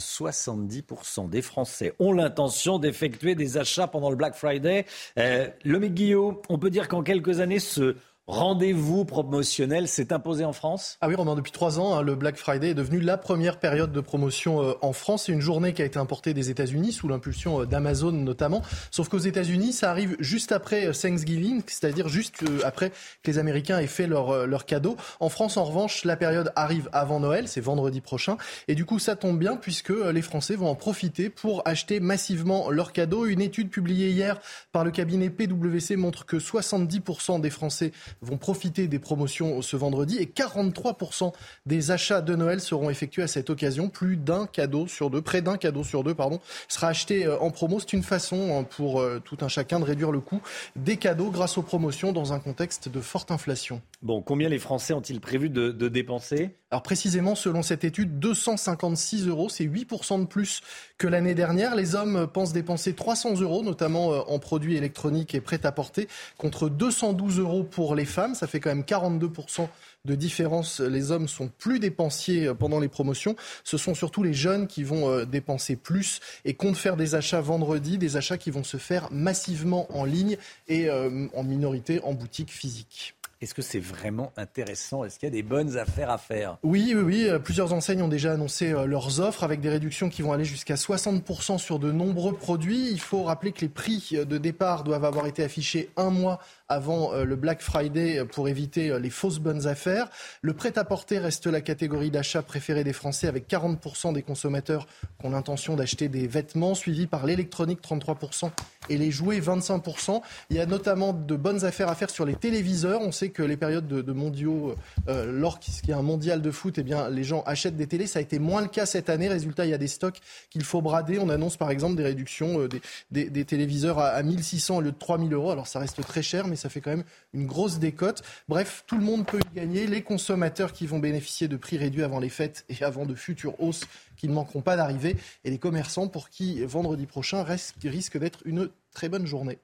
70% 0.00 1.28
des 1.28 1.42
Français 1.42 1.94
ont 1.98 2.12
l'intention 2.12 2.78
d'effectuer 2.78 3.34
des 3.34 3.56
achats 3.56 3.86
pendant 3.86 4.10
le 4.10 4.16
Black 4.16 4.34
Friday. 4.34 4.84
Euh, 5.18 5.48
le 5.64 5.78
Guillaume, 5.78 6.38
on 6.48 6.58
peut 6.58 6.70
dire 6.70 6.88
qu'en 6.88 7.02
quelques 7.02 7.40
années, 7.40 7.60
ce 7.60 7.96
rendez-vous 8.32 9.04
promotionnel 9.04 9.86
s'est 9.86 10.10
imposé 10.10 10.46
en 10.46 10.54
France? 10.54 10.96
Ah 11.02 11.08
oui, 11.08 11.14
Romain, 11.14 11.36
depuis 11.36 11.52
trois 11.52 11.78
ans, 11.78 11.94
hein, 11.94 12.02
le 12.02 12.14
Black 12.14 12.36
Friday 12.36 12.70
est 12.70 12.74
devenu 12.74 12.98
la 12.98 13.18
première 13.18 13.58
période 13.58 13.92
de 13.92 14.00
promotion 14.00 14.62
euh, 14.62 14.72
en 14.80 14.94
France. 14.94 15.24
C'est 15.26 15.32
une 15.32 15.42
journée 15.42 15.74
qui 15.74 15.82
a 15.82 15.84
été 15.84 15.98
importée 15.98 16.32
des 16.32 16.48
États-Unis 16.48 16.92
sous 16.92 17.08
l'impulsion 17.08 17.60
euh, 17.60 17.66
d'Amazon 17.66 18.12
notamment. 18.12 18.62
Sauf 18.90 19.10
qu'aux 19.10 19.18
États-Unis, 19.18 19.74
ça 19.74 19.90
arrive 19.90 20.16
juste 20.18 20.50
après 20.50 20.86
euh, 20.86 20.92
Thanksgiving, 20.92 21.62
c'est-à-dire 21.66 22.08
juste 22.08 22.42
après 22.64 22.90
que 23.22 23.30
les 23.30 23.38
Américains 23.38 23.78
aient 23.78 23.86
fait 23.86 24.06
leur, 24.06 24.46
leur 24.46 24.64
cadeau. 24.64 24.96
En 25.20 25.28
France, 25.28 25.58
en 25.58 25.64
revanche, 25.64 26.06
la 26.06 26.16
période 26.16 26.52
arrive 26.56 26.88
avant 26.92 27.20
Noël, 27.20 27.48
c'est 27.48 27.60
vendredi 27.60 28.00
prochain. 28.00 28.38
Et 28.66 28.74
du 28.74 28.86
coup, 28.86 28.98
ça 28.98 29.14
tombe 29.14 29.38
bien 29.38 29.56
puisque 29.56 29.90
les 29.90 30.22
Français 30.22 30.56
vont 30.56 30.68
en 30.68 30.74
profiter 30.74 31.28
pour 31.28 31.60
acheter 31.66 32.00
massivement 32.00 32.70
leurs 32.70 32.92
cadeaux. 32.92 33.26
Une 33.26 33.42
étude 33.42 33.68
publiée 33.68 34.08
hier 34.08 34.40
par 34.72 34.84
le 34.84 34.90
cabinet 34.90 35.28
PwC 35.28 35.96
montre 35.96 36.24
que 36.24 36.38
70% 36.38 37.42
des 37.42 37.50
Français 37.50 37.92
vont 38.22 38.38
profiter 38.38 38.88
des 38.88 38.98
promotions 38.98 39.60
ce 39.62 39.76
vendredi 39.76 40.18
et 40.18 40.26
43% 40.26 41.32
des 41.66 41.90
achats 41.90 42.20
de 42.20 42.34
Noël 42.34 42.60
seront 42.60 42.90
effectués 42.90 43.22
à 43.22 43.26
cette 43.26 43.50
occasion. 43.50 43.88
Plus 43.88 44.16
d'un 44.16 44.46
cadeau 44.46 44.86
sur 44.86 45.10
deux, 45.10 45.22
près 45.22 45.42
d'un 45.42 45.56
cadeau 45.56 45.84
sur 45.84 46.04
deux, 46.04 46.14
pardon, 46.14 46.40
sera 46.68 46.88
acheté 46.88 47.26
euh, 47.26 47.38
en 47.38 47.50
promo. 47.50 47.80
C'est 47.80 47.92
une 47.92 48.02
façon 48.02 48.56
hein, 48.58 48.64
pour 48.64 49.00
euh, 49.00 49.20
tout 49.24 49.38
un 49.40 49.48
chacun 49.48 49.80
de 49.80 49.84
réduire 49.84 50.12
le 50.12 50.20
coût 50.20 50.40
des 50.76 50.96
cadeaux 50.96 51.30
grâce 51.30 51.58
aux 51.58 51.62
promotions 51.62 52.12
dans 52.12 52.32
un 52.32 52.38
contexte 52.38 52.88
de 52.88 53.00
forte 53.00 53.30
inflation. 53.30 53.82
Bon, 54.02 54.22
combien 54.22 54.48
les 54.48 54.58
Français 54.58 54.94
ont-ils 54.94 55.20
prévu 55.20 55.50
de, 55.50 55.70
de 55.70 55.88
dépenser? 55.88 56.50
Alors 56.72 56.82
précisément, 56.82 57.34
selon 57.34 57.60
cette 57.62 57.84
étude, 57.84 58.18
256 58.18 59.28
euros, 59.28 59.50
c'est 59.50 59.66
8% 59.66 60.20
de 60.20 60.24
plus 60.24 60.62
que 60.96 61.06
l'année 61.06 61.34
dernière. 61.34 61.74
Les 61.76 61.94
hommes 61.94 62.26
pensent 62.26 62.54
dépenser 62.54 62.94
300 62.94 63.40
euros, 63.42 63.62
notamment 63.62 64.12
euh, 64.14 64.20
en 64.26 64.38
produits 64.38 64.76
électroniques 64.76 65.34
et 65.34 65.42
prêt-à-porter, 65.42 66.08
contre 66.38 66.70
212 66.70 67.40
euros 67.40 67.62
pour 67.62 67.94
les 67.94 68.06
femmes. 68.12 68.34
Ça 68.34 68.46
fait 68.46 68.60
quand 68.60 68.70
même 68.70 68.82
42% 68.82 69.68
de 70.04 70.14
différence. 70.14 70.80
Les 70.80 71.10
hommes 71.10 71.28
sont 71.28 71.48
plus 71.58 71.78
dépensiers 71.78 72.46
euh, 72.46 72.54
pendant 72.54 72.78
les 72.78 72.88
promotions. 72.88 73.36
Ce 73.64 73.76
sont 73.76 73.94
surtout 73.94 74.22
les 74.22 74.34
jeunes 74.34 74.66
qui 74.66 74.84
vont 74.84 75.08
euh, 75.08 75.24
dépenser 75.24 75.76
plus 75.76 76.20
et 76.44 76.54
comptent 76.54 76.76
faire 76.76 76.96
des 76.96 77.14
achats 77.14 77.40
vendredi, 77.40 77.98
des 77.98 78.16
achats 78.16 78.38
qui 78.38 78.50
vont 78.50 78.64
se 78.64 78.76
faire 78.76 79.08
massivement 79.10 79.86
en 79.96 80.04
ligne 80.04 80.36
et 80.68 80.88
en 80.90 81.42
minorité 81.42 82.00
en 82.02 82.12
boutique 82.12 82.50
physique. 82.50 83.14
Est-ce 83.42 83.54
que 83.54 83.62
c'est 83.62 83.80
vraiment 83.80 84.32
intéressant? 84.36 85.02
Est-ce 85.02 85.18
qu'il 85.18 85.26
y 85.26 85.32
a 85.32 85.34
des 85.34 85.42
bonnes 85.42 85.76
affaires 85.76 86.10
à 86.10 86.18
faire? 86.18 86.58
Oui, 86.62 86.92
oui, 86.94 87.02
oui. 87.02 87.26
Euh, 87.28 87.40
plusieurs 87.40 87.72
enseignes 87.72 88.00
ont 88.00 88.08
déjà 88.08 88.32
annoncé 88.32 88.72
euh, 88.72 88.86
leurs 88.86 89.18
offres 89.18 89.42
avec 89.42 89.60
des 89.60 89.68
réductions 89.68 90.10
qui 90.10 90.22
vont 90.22 90.32
aller 90.32 90.44
jusqu'à 90.44 90.76
60% 90.76 91.58
sur 91.58 91.80
de 91.80 91.90
nombreux 91.90 92.34
produits. 92.34 92.88
Il 92.92 93.00
faut 93.00 93.24
rappeler 93.24 93.50
que 93.50 93.62
les 93.62 93.68
prix 93.68 94.12
de 94.12 94.38
départ 94.38 94.84
doivent 94.84 95.04
avoir 95.04 95.26
été 95.26 95.42
affichés 95.42 95.90
un 95.96 96.10
mois 96.10 96.38
avant 96.72 97.12
le 97.12 97.36
Black 97.36 97.62
Friday 97.62 98.24
pour 98.24 98.48
éviter 98.48 98.98
les 98.98 99.10
fausses 99.10 99.38
bonnes 99.38 99.66
affaires. 99.66 100.08
Le 100.40 100.54
prêt-à-porter 100.54 101.18
reste 101.18 101.46
la 101.46 101.60
catégorie 101.60 102.10
d'achat 102.10 102.42
préférée 102.42 102.84
des 102.84 102.92
Français 102.92 103.26
avec 103.28 103.48
40% 103.48 104.12
des 104.12 104.22
consommateurs 104.22 104.86
qui 105.20 105.26
ont 105.26 105.30
l'intention 105.30 105.76
d'acheter 105.76 106.08
des 106.08 106.26
vêtements, 106.26 106.74
suivi 106.74 107.06
par 107.06 107.26
l'électronique 107.26 107.80
33% 107.82 108.50
et 108.88 108.96
les 108.96 109.10
jouets 109.10 109.40
25%. 109.40 110.20
Il 110.50 110.56
y 110.56 110.60
a 110.60 110.66
notamment 110.66 111.12
de 111.12 111.36
bonnes 111.36 111.64
affaires 111.64 111.88
à 111.88 111.94
faire 111.94 112.10
sur 112.10 112.24
les 112.24 112.34
téléviseurs. 112.34 113.00
On 113.00 113.12
sait 113.12 113.30
que 113.30 113.42
les 113.42 113.56
périodes 113.56 113.86
de, 113.86 114.12
mondiaux, 114.12 114.74
euh, 115.08 115.30
lorsqu'il 115.32 115.90
y 115.90 115.92
a 115.92 115.98
un 115.98 116.02
mondial 116.02 116.42
de 116.42 116.50
foot, 116.50 116.78
eh 116.78 116.82
bien, 116.82 117.08
les 117.08 117.24
gens 117.24 117.42
achètent 117.46 117.76
des 117.76 117.86
télés. 117.86 118.06
Ça 118.06 118.18
a 118.18 118.22
été 118.22 118.38
moins 118.38 118.60
le 118.60 118.68
cas 118.68 118.86
cette 118.86 119.08
année. 119.08 119.28
Résultat, 119.28 119.66
il 119.66 119.70
y 119.70 119.74
a 119.74 119.78
des 119.78 119.88
stocks 119.88 120.20
qu'il 120.50 120.64
faut 120.64 120.82
brader. 120.82 121.18
On 121.18 121.28
annonce 121.28 121.56
par 121.56 121.70
exemple 121.70 121.96
des 121.96 122.04
réductions 122.04 122.60
euh, 122.60 122.68
des, 123.10 123.44
téléviseurs 123.44 123.98
à, 123.98 124.08
à 124.08 124.22
1600 124.22 124.76
au 124.76 124.80
lieu 124.80 124.92
de 124.92 124.98
3000 124.98 125.32
euros. 125.32 125.50
Alors 125.50 125.66
ça 125.66 125.78
reste 125.78 126.00
très 126.02 126.22
cher, 126.22 126.46
mais 126.46 126.56
ça 126.62 126.68
fait 126.68 126.80
quand 126.80 126.90
même 126.90 127.04
une 127.34 127.46
grosse 127.46 127.78
décote. 127.78 128.22
Bref, 128.48 128.84
tout 128.86 128.96
le 128.96 129.04
monde 129.04 129.26
peut 129.26 129.40
y 129.40 129.54
gagner. 129.54 129.86
Les 129.86 130.02
consommateurs 130.02 130.72
qui 130.72 130.86
vont 130.86 130.98
bénéficier 130.98 131.48
de 131.48 131.56
prix 131.56 131.76
réduits 131.76 132.04
avant 132.04 132.20
les 132.20 132.28
fêtes 132.28 132.64
et 132.68 132.84
avant 132.84 133.04
de 133.04 133.14
futures 133.14 133.60
hausses 133.60 133.84
qui 134.16 134.28
ne 134.28 134.34
manqueront 134.34 134.62
pas 134.62 134.76
d'arriver. 134.76 135.16
Et 135.44 135.50
les 135.50 135.58
commerçants 135.58 136.08
pour 136.08 136.28
qui 136.28 136.64
vendredi 136.64 137.06
prochain 137.06 137.42
risque 137.42 138.16
d'être 138.16 138.40
une 138.44 138.70
très 138.92 139.08
bonne 139.08 139.26
journée. 139.26 139.58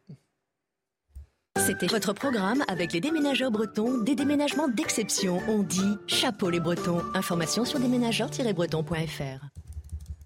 C'était 1.56 1.86
votre 1.86 2.12
programme 2.12 2.64
avec 2.68 2.92
les 2.92 3.00
déménageurs 3.00 3.50
bretons, 3.50 3.98
des 3.98 4.14
déménagements 4.14 4.68
d'exception. 4.68 5.40
On 5.48 5.62
dit 5.62 5.96
chapeau 6.06 6.50
les 6.50 6.60
bretons. 6.60 7.02
Information 7.14 7.64
sur 7.64 7.78
déménageurs-bretons.fr. 7.78 9.57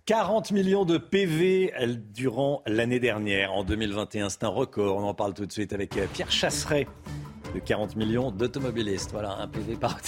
40 0.07 0.51
millions 0.51 0.85
de 0.85 0.99
PV 0.99 1.73
durant 2.13 2.63
l'année 2.67 2.99
dernière, 2.99 3.53
en 3.53 3.63
2021. 3.63 4.31
C'est 4.31 4.43
un 4.43 4.49
record. 4.49 4.97
On 4.97 5.05
en 5.05 5.15
parle 5.15 5.33
tout 5.33 5.47
de 5.47 5.53
suite 5.53 5.73
avec 5.73 5.97
euh, 5.97 6.07
Pierre 6.13 6.31
Chasseret 6.31 6.89
de 7.55 7.61
40 7.61 7.95
millions 7.95 8.33
d'automobilistes. 8.33 9.13
Voilà, 9.13 9.37
un 9.37 9.47
PV 9.47 9.77
par, 9.77 10.01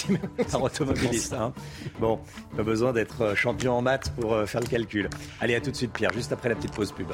automobiliste. 0.61 1.33
Hein. 1.33 1.53
Bon, 2.01 2.19
pas 2.57 2.65
besoin 2.65 2.93
d'être 2.93 3.23
euh, 3.23 3.35
champion 3.37 3.75
en 3.75 3.83
maths 3.83 4.13
pour 4.19 4.33
euh, 4.33 4.47
faire 4.47 4.63
le 4.63 4.67
calcul. 4.67 5.09
Allez, 5.41 5.55
à 5.55 5.61
tout 5.61 5.71
de 5.71 5.77
suite, 5.77 5.93
Pierre, 5.93 6.13
juste 6.13 6.33
après 6.33 6.49
la 6.49 6.57
petite 6.57 6.73
pause 6.73 6.91
pub. 6.91 7.13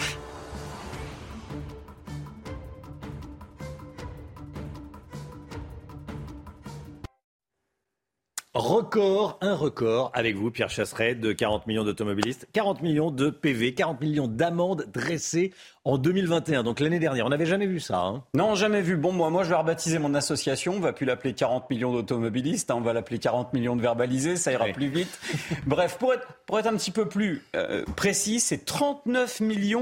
Record, 8.54 9.38
un 9.42 9.54
record 9.54 10.10
avec 10.12 10.34
vous, 10.34 10.50
Pierre 10.50 10.70
Chasseret, 10.70 11.14
de 11.14 11.30
40 11.32 11.68
millions 11.68 11.84
d'automobilistes, 11.84 12.48
40 12.52 12.82
millions 12.82 13.12
de 13.12 13.30
PV, 13.30 13.74
40 13.74 14.00
millions 14.00 14.26
d'amendes 14.26 14.86
dressées 14.92 15.52
en 15.84 15.96
2021, 15.96 16.62
donc 16.62 16.80
l'année 16.80 16.98
dernière. 16.98 17.24
On 17.24 17.30
n'avait 17.30 17.46
jamais 17.46 17.66
vu 17.66 17.80
ça. 17.80 17.98
Hein. 17.98 18.22
non, 18.34 18.54
jamais 18.54 18.82
vu. 18.82 18.96
Bon, 18.96 19.12
moi, 19.12 19.30
moi, 19.30 19.44
je 19.44 19.48
vais 19.48 19.54
rebaptiser 19.54 19.98
mon 19.98 20.14
association. 20.14 20.74
On 20.74 20.80
va 20.80 20.92
plus 20.92 21.06
l'appeler 21.06 21.32
40 21.32 21.70
millions 21.70 21.92
d'automobilistes. 21.92 22.70
Hein. 22.70 22.76
on 22.76 22.82
va 22.82 22.92
l'appeler 22.92 23.18
40 23.18 23.52
millions 23.54 23.76
de 23.76 23.82
verbalisés. 23.82 24.36
Ça 24.36 24.52
ira 24.52 24.66
plus 24.66 24.88
vite. 24.88 25.18
Bref, 25.66 25.96
pour 25.98 26.12
être, 26.12 26.26
pour 26.46 26.58
être 26.58 26.66
un 26.66 26.76
petit 26.76 26.90
peu 26.90 27.08
plus 27.08 27.42
euh, 27.56 27.84
précis, 27.96 28.40
c'est 28.40 28.64
39 28.64 29.40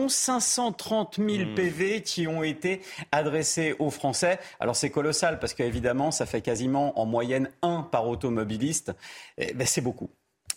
530 0.09 1.17
000 1.17 1.55
PV 1.57 2.03
qui 2.03 2.29
ont 2.29 2.45
été 2.45 2.81
adressés 3.11 3.75
aux 3.81 3.91
Français. 3.91 4.39
Alors, 4.61 4.77
c'est 4.77 4.91
colossal 4.91 5.41
parce 5.41 5.53
qu'évidemment, 5.53 6.13
ça 6.13 6.27
fait 6.27 6.43
quasiment 6.43 6.99
en 7.01 7.07
moyenne 7.07 7.51
un 7.63 7.83
par 7.83 8.07
automobiliste. 8.09 8.93
Eh 9.37 9.53
ben, 9.53 9.67
c'est 9.67 9.81
beaucoup. 9.81 10.11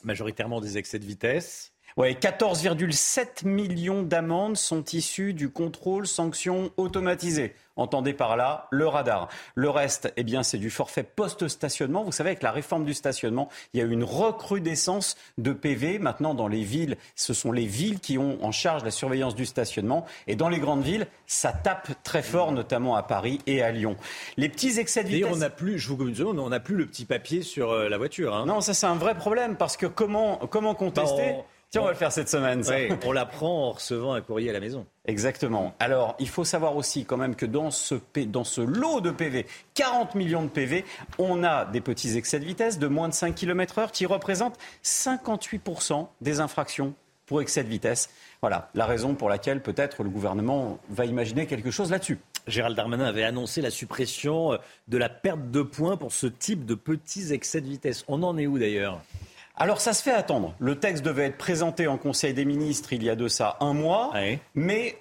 Majoritairement 0.03 0.61
des 0.61 0.77
excès 0.77 0.99
de 0.99 1.05
vitesse. 1.05 1.70
Ouais, 1.97 2.13
14,7 2.13 3.45
millions 3.45 4.03
d'amendes 4.03 4.57
sont 4.57 4.83
issues 4.93 5.33
du 5.33 5.49
contrôle 5.49 6.07
sanction 6.07 6.71
automatisé. 6.77 7.53
Entendez 7.77 8.13
par 8.13 8.35
là 8.37 8.67
le 8.69 8.87
radar. 8.87 9.29
Le 9.55 9.69
reste, 9.69 10.13
eh 10.15 10.23
bien, 10.23 10.43
c'est 10.43 10.57
du 10.57 10.69
forfait 10.69 11.03
post-stationnement. 11.03 12.03
Vous 12.03 12.11
savez, 12.11 12.29
avec 12.31 12.43
la 12.43 12.51
réforme 12.51 12.85
du 12.85 12.93
stationnement, 12.93 13.49
il 13.73 13.79
y 13.79 13.83
a 13.83 13.85
eu 13.85 13.91
une 13.91 14.03
recrudescence 14.03 15.15
de 15.37 15.51
PV. 15.51 15.97
Maintenant, 15.99 16.33
dans 16.33 16.47
les 16.47 16.63
villes, 16.63 16.97
ce 17.15 17.33
sont 17.33 17.51
les 17.51 17.65
villes 17.65 17.99
qui 17.99 18.17
ont 18.17 18.43
en 18.43 18.51
charge 18.51 18.83
la 18.83 18.91
surveillance 18.91 19.35
du 19.35 19.45
stationnement. 19.45 20.05
Et 20.27 20.35
dans 20.35 20.49
les 20.49 20.59
grandes 20.59 20.83
villes, 20.83 21.07
ça 21.27 21.53
tape 21.53 21.91
très 22.03 22.21
fort, 22.21 22.51
notamment 22.51 22.95
à 22.95 23.03
Paris 23.03 23.39
et 23.47 23.61
à 23.61 23.71
Lyon. 23.71 23.95
Les 24.37 24.49
petits 24.49 24.79
excès 24.79 25.03
de 25.03 25.09
vitesse. 25.09 25.31
on 25.31 25.37
n'a 25.37 25.49
plus, 25.49 25.79
je 25.79 25.87
vous 25.87 26.07
une 26.07 26.39
on 26.39 26.49
n'a 26.49 26.59
plus 26.59 26.75
le 26.75 26.85
petit 26.85 27.05
papier 27.05 27.41
sur 27.41 27.71
euh, 27.71 27.89
la 27.89 27.97
voiture. 27.97 28.35
Hein. 28.35 28.45
Non, 28.45 28.61
ça 28.61 28.73
c'est 28.73 28.85
un 28.85 28.95
vrai 28.95 29.15
problème 29.15 29.55
parce 29.55 29.77
que 29.77 29.85
comment, 29.85 30.37
comment 30.49 30.75
contester 30.75 31.35
Tiens, 31.71 31.83
on 31.83 31.85
va 31.85 31.91
le 31.91 31.97
faire 31.97 32.11
cette 32.11 32.27
semaine. 32.27 32.65
Ça. 32.65 32.75
on 33.05 33.13
l'apprend 33.13 33.69
en 33.69 33.71
recevant 33.71 34.11
un 34.11 34.19
courrier 34.19 34.49
à 34.49 34.53
la 34.53 34.59
maison. 34.59 34.85
Exactement. 35.05 35.73
Alors, 35.79 36.17
il 36.19 36.27
faut 36.27 36.43
savoir 36.43 36.75
aussi 36.75 37.05
quand 37.05 37.15
même 37.15 37.33
que 37.33 37.45
dans 37.45 37.71
ce, 37.71 37.95
dans 38.25 38.43
ce 38.43 38.59
lot 38.59 38.99
de 38.99 39.09
PV, 39.09 39.45
40 39.75 40.15
millions 40.15 40.43
de 40.43 40.49
PV, 40.49 40.83
on 41.17 41.45
a 41.45 41.63
des 41.63 41.79
petits 41.79 42.17
excès 42.17 42.41
de 42.41 42.45
vitesse 42.45 42.77
de 42.77 42.87
moins 42.87 43.07
de 43.07 43.13
5 43.13 43.33
km 43.33 43.79
heure 43.79 43.93
qui 43.93 44.05
représentent 44.05 44.59
58% 44.83 46.07
des 46.19 46.41
infractions 46.41 46.93
pour 47.25 47.41
excès 47.41 47.63
de 47.63 47.69
vitesse. 47.69 48.09
Voilà 48.41 48.69
la 48.75 48.85
raison 48.85 49.15
pour 49.15 49.29
laquelle 49.29 49.61
peut-être 49.61 50.03
le 50.03 50.09
gouvernement 50.09 50.77
va 50.89 51.05
imaginer 51.05 51.47
quelque 51.47 51.71
chose 51.71 51.89
là-dessus. 51.89 52.19
Gérald 52.47 52.75
Darmanin 52.75 53.05
avait 53.05 53.23
annoncé 53.23 53.61
la 53.61 53.71
suppression 53.71 54.59
de 54.89 54.97
la 54.97 55.07
perte 55.07 55.51
de 55.51 55.61
points 55.61 55.95
pour 55.95 56.11
ce 56.11 56.27
type 56.27 56.65
de 56.65 56.75
petits 56.75 57.31
excès 57.31 57.61
de 57.61 57.67
vitesse. 57.67 58.03
On 58.09 58.23
en 58.23 58.37
est 58.37 58.47
où 58.47 58.59
d'ailleurs? 58.59 58.99
Alors 59.61 59.79
ça 59.79 59.93
se 59.93 60.01
fait 60.01 60.11
attendre. 60.11 60.55
Le 60.57 60.79
texte 60.79 61.05
devait 61.05 61.25
être 61.25 61.37
présenté 61.37 61.85
en 61.85 61.99
Conseil 61.99 62.33
des 62.33 62.45
ministres 62.45 62.93
il 62.93 63.03
y 63.03 63.11
a 63.11 63.15
de 63.15 63.27
ça 63.27 63.57
un 63.59 63.75
mois, 63.75 64.11
mais 64.55 64.97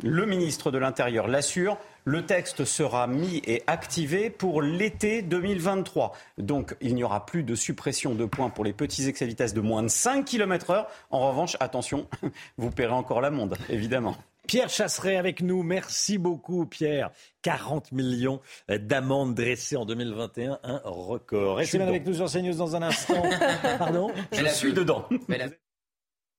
le 0.00 0.26
ministre 0.26 0.70
de 0.70 0.78
l'Intérieur 0.78 1.26
l'assure, 1.26 1.76
le 2.04 2.24
texte 2.24 2.64
sera 2.64 3.08
mis 3.08 3.42
et 3.46 3.64
activé 3.66 4.30
pour 4.30 4.62
l'été 4.62 5.22
2023. 5.22 6.12
Donc 6.38 6.76
il 6.80 6.94
n'y 6.94 7.02
aura 7.02 7.26
plus 7.26 7.42
de 7.42 7.56
suppression 7.56 8.14
de 8.14 8.26
points 8.26 8.48
pour 8.48 8.64
les 8.64 8.72
petits 8.72 9.08
excès 9.08 9.24
de 9.24 9.30
vitesse 9.30 9.54
de 9.54 9.60
moins 9.60 9.82
de 9.82 9.88
5 9.88 10.24
km 10.24 10.70
heure. 10.70 10.86
En 11.10 11.28
revanche, 11.28 11.56
attention, 11.58 12.06
vous 12.58 12.70
paierez 12.70 12.92
encore 12.92 13.20
l'amende, 13.20 13.58
évidemment. 13.70 14.16
Pierre 14.46 14.68
Chasseret 14.68 15.16
avec 15.16 15.42
nous. 15.42 15.62
Merci 15.62 16.18
beaucoup, 16.18 16.66
Pierre. 16.66 17.10
40 17.42 17.92
millions 17.92 18.40
d'amendes 18.68 19.34
dressées 19.34 19.76
en 19.76 19.84
2021, 19.84 20.58
un 20.62 20.80
record. 20.84 21.56
Restez 21.56 21.78
bien 21.78 21.88
avec 21.88 22.06
nous 22.06 22.14
sur 22.14 22.30
CNews 22.30 22.54
dans 22.54 22.76
un 22.76 22.82
instant. 22.82 23.22
Pardon 23.78 24.10
Je 24.32 24.46
suis 24.46 24.72
dedans. 24.72 25.08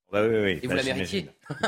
Bah 0.09 0.21
oui, 0.25 0.38
oui, 0.41 0.59
Et 0.63 0.67
vous 0.67 0.73
la 0.73 0.84
méritiez. 0.84 1.29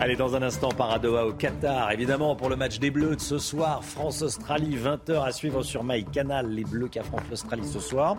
Allez, 0.00 0.14
dans 0.14 0.36
un 0.36 0.42
instant, 0.42 0.68
Paradoa 0.68 1.26
au 1.26 1.32
Qatar. 1.32 1.90
Évidemment, 1.90 2.36
pour 2.36 2.48
le 2.48 2.54
match 2.54 2.78
des 2.78 2.92
Bleus 2.92 3.16
de 3.16 3.20
ce 3.20 3.38
soir, 3.38 3.82
France-Australie, 3.84 4.76
20h 4.76 5.24
à 5.24 5.32
suivre 5.32 5.64
sur 5.64 5.82
MyCanal. 5.82 6.48
Les 6.48 6.62
Bleus 6.62 6.86
qui 6.86 7.00
affrontent 7.00 7.24
l'Australie 7.28 7.66
ce 7.66 7.80
soir. 7.80 8.16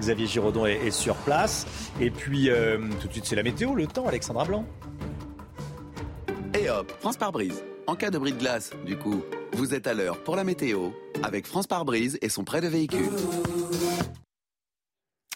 Xavier 0.00 0.26
Giraudon 0.26 0.64
est, 0.64 0.90
sur 0.90 1.14
place. 1.16 1.66
Et 2.00 2.10
puis, 2.10 2.48
euh, 2.48 2.78
tout 3.02 3.08
de 3.08 3.12
suite, 3.12 3.26
c'est 3.26 3.36
la 3.36 3.42
météo, 3.42 3.74
le 3.74 3.86
temps, 3.86 4.08
Alexandra 4.08 4.46
Blanc. 4.46 4.64
Et 6.58 6.70
hop, 6.70 6.90
France 7.00 7.18
par 7.18 7.32
brise. 7.32 7.64
En 7.86 7.96
cas 7.96 8.10
de 8.10 8.18
bris 8.18 8.32
de 8.32 8.38
glace, 8.38 8.70
du 8.86 8.96
coup, 8.96 9.22
vous 9.52 9.74
êtes 9.74 9.86
à 9.86 9.92
l'heure 9.92 10.22
pour 10.22 10.36
la 10.36 10.44
météo 10.44 10.90
avec 11.22 11.46
France 11.46 11.66
par 11.66 11.84
brise 11.84 12.18
et 12.22 12.30
son 12.30 12.44
prêt 12.44 12.62
de 12.62 12.66
véhicule. 12.66 13.10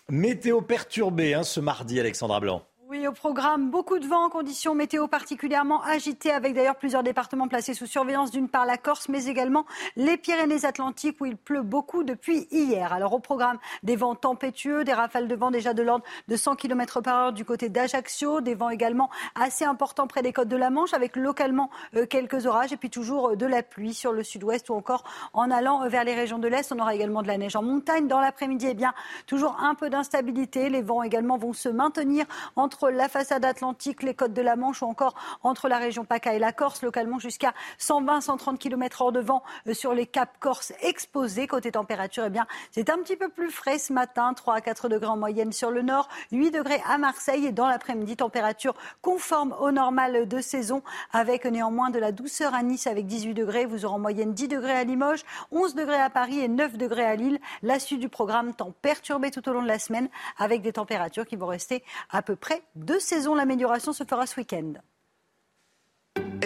Météo 0.09 0.63
perturbée 0.63 1.35
hein, 1.35 1.43
ce 1.43 1.61
mardi, 1.61 2.01
Alexandra 2.01 2.41
Blanc. 2.41 2.65
Oui, 2.91 3.07
au 3.07 3.13
programme, 3.13 3.71
beaucoup 3.71 4.01
de 4.01 4.07
vent, 4.09 4.29
conditions 4.31 4.75
météo 4.75 5.07
particulièrement 5.07 5.81
agitées, 5.85 6.33
avec 6.33 6.55
d'ailleurs 6.55 6.75
plusieurs 6.75 7.05
départements 7.05 7.47
placés 7.47 7.73
sous 7.73 7.87
surveillance, 7.87 8.33
d'une 8.33 8.49
part 8.49 8.67
la 8.67 8.79
Corse, 8.79 9.09
mais 9.09 9.27
également 9.27 9.65
les 9.95 10.17
Pyrénées-Atlantiques, 10.17 11.21
où 11.21 11.27
il 11.27 11.37
pleut 11.37 11.63
beaucoup 11.63 12.03
depuis 12.03 12.49
hier. 12.51 12.93
Alors 12.93 13.13
au 13.13 13.21
programme, 13.21 13.59
des 13.85 13.95
vents 13.95 14.17
tempétueux, 14.17 14.83
des 14.83 14.93
rafales 14.93 15.29
de 15.29 15.37
vent 15.37 15.53
déjà 15.53 15.73
de 15.73 15.85
l'ordre 15.85 16.05
de 16.27 16.35
100 16.35 16.57
km 16.57 17.01
par 17.01 17.17
heure 17.17 17.33
du 17.33 17.45
côté 17.45 17.69
d'Ajaccio, 17.69 18.41
des 18.41 18.57
vents 18.57 18.71
également 18.71 19.09
assez 19.37 19.65
importants 19.65 20.09
près 20.09 20.23
des 20.23 20.33
côtes 20.33 20.49
de 20.49 20.57
la 20.57 20.71
Manche, 20.71 20.93
avec 20.93 21.15
localement 21.15 21.71
euh, 21.95 22.07
quelques 22.07 22.47
orages, 22.47 22.73
et 22.73 22.77
puis 22.77 22.91
toujours 22.91 23.29
euh, 23.29 23.37
de 23.37 23.47
la 23.47 23.63
pluie 23.63 23.95
sur 23.95 24.11
le 24.11 24.25
sud-ouest 24.25 24.69
ou 24.69 24.75
encore 24.75 25.05
en 25.33 25.53
allant 25.53 25.85
euh, 25.85 25.89
vers 25.89 26.03
les 26.03 26.17
régions 26.17 26.41
de 26.41 26.49
l'Est. 26.49 26.73
On 26.73 26.79
aura 26.81 26.97
également 26.97 27.23
de 27.23 27.29
la 27.29 27.39
neige 27.39 27.55
en 27.55 27.63
montagne. 27.63 28.09
Dans 28.09 28.19
l'après-midi, 28.19 28.67
eh 28.69 28.75
bien, 28.75 28.95
toujours 29.29 29.59
un 29.63 29.77
peu 29.77 29.91
d'instabilité. 29.91 30.69
Les 30.71 30.83
vents 30.83 31.05
également 31.05 31.39
vont 31.39 31.53
se 31.53 31.69
maintenir 31.69 32.27
entre 32.57 32.80
la 32.89 33.09
façade 33.09 33.45
atlantique, 33.45 34.03
les 34.03 34.15
côtes 34.15 34.33
de 34.33 34.43
la 34.43 34.57
Manche 34.57 34.83
ou 34.83 34.87
encore 34.87 35.15
entre 35.43 35.69
la 35.69 35.79
région 35.79 36.05
PACA 36.05 36.35
et 36.35 36.39
la 36.39 36.53
Corse, 36.53 36.83
localement 36.83 37.19
jusqu'à 37.19 37.53
120-130 37.81 38.59
km 38.59 39.03
hors 39.03 39.13
de 39.13 39.21
vent 39.21 39.43
euh, 39.67 39.75
sur 39.75 39.95
les 39.95 40.07
caps 40.07 40.33
corse 40.41 40.73
exposés. 40.81 41.47
Côté 41.47 41.73
température, 41.73 42.25
eh 42.27 42.31
bien, 42.31 42.47
c'est 42.71 42.91
un 42.91 42.99
petit 42.99 43.17
peu 43.17 43.29
plus 43.29 43.51
frais 43.51 43.79
ce 43.79 43.93
matin, 43.93 44.33
3 44.35 44.55
à 44.55 44.61
4 44.61 44.89
degrés 44.89 45.09
en 45.09 45.17
moyenne 45.17 45.53
sur 45.53 45.71
le 45.71 45.83
nord, 45.83 46.09
8 46.33 46.51
degrés 46.51 46.83
à 46.89 46.99
Marseille 46.99 47.47
et 47.47 47.53
dans 47.53 47.69
l'après-midi, 47.69 48.17
température 48.17 48.75
conforme 49.03 49.55
au 49.61 49.71
normal 49.71 50.29
de 50.29 50.41
saison 50.41 50.83
avec 51.13 51.45
néanmoins 51.45 51.91
de 51.91 51.99
la 51.99 52.13
douceur 52.13 52.55
à 52.55 52.63
Nice 52.63 52.87
avec 52.87 53.07
18 53.07 53.35
degrés. 53.35 53.67
Vous 53.67 53.85
aurez 53.85 53.95
en 53.95 53.99
moyenne 53.99 54.33
10 54.33 54.49
degrés 54.49 54.73
à 54.73 54.85
Limoges, 54.85 55.25
11 55.53 55.75
degrés 55.75 56.01
à 56.01 56.11
Paris 56.11 56.41
et 56.41 56.49
9 56.49 56.77
degrés 56.77 57.05
à 57.05 57.17
Lille. 57.17 57.39
La 57.63 57.79
suite 57.79 58.01
du 58.01 58.09
programme 58.09 58.55
temps 58.55 58.73
perturbé 58.83 59.31
tout 59.31 59.49
au 59.49 59.53
long 59.53 59.63
de 59.63 59.69
la 59.69 59.79
semaine 59.79 60.09
avec 60.39 60.63
des 60.63 60.73
températures 60.73 61.27
qui 61.27 61.37
vont 61.37 61.47
rester 61.47 61.83
à 62.11 62.23
peu 62.23 62.37
près 62.37 62.63
deux 62.75 63.01
saisons. 63.01 63.35
L'amélioration 63.35 63.93
se 63.93 64.05
fera 64.05 64.27
ce 64.27 64.37
week-end. 64.39 64.75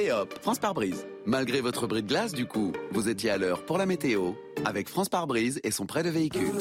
Et 0.01 0.11
hop, 0.11 0.35
France 0.43 0.59
par 0.59 0.75
brise. 0.75 1.07
Malgré 1.25 1.61
votre 1.61 1.87
bris 1.87 2.03
de 2.03 2.09
glace, 2.09 2.33
du 2.33 2.47
coup, 2.47 2.73
vous 2.91 3.09
étiez 3.09 3.31
à 3.31 3.39
l'heure 3.39 3.65
pour 3.65 3.79
la 3.79 3.87
météo 3.87 4.33
avec 4.65 4.89
France 4.89 5.09
par 5.09 5.27
brise 5.27 5.61
et 5.63 5.71
son 5.71 5.87
prêt 5.87 6.03
de 6.03 6.11
véhicule. 6.11 6.53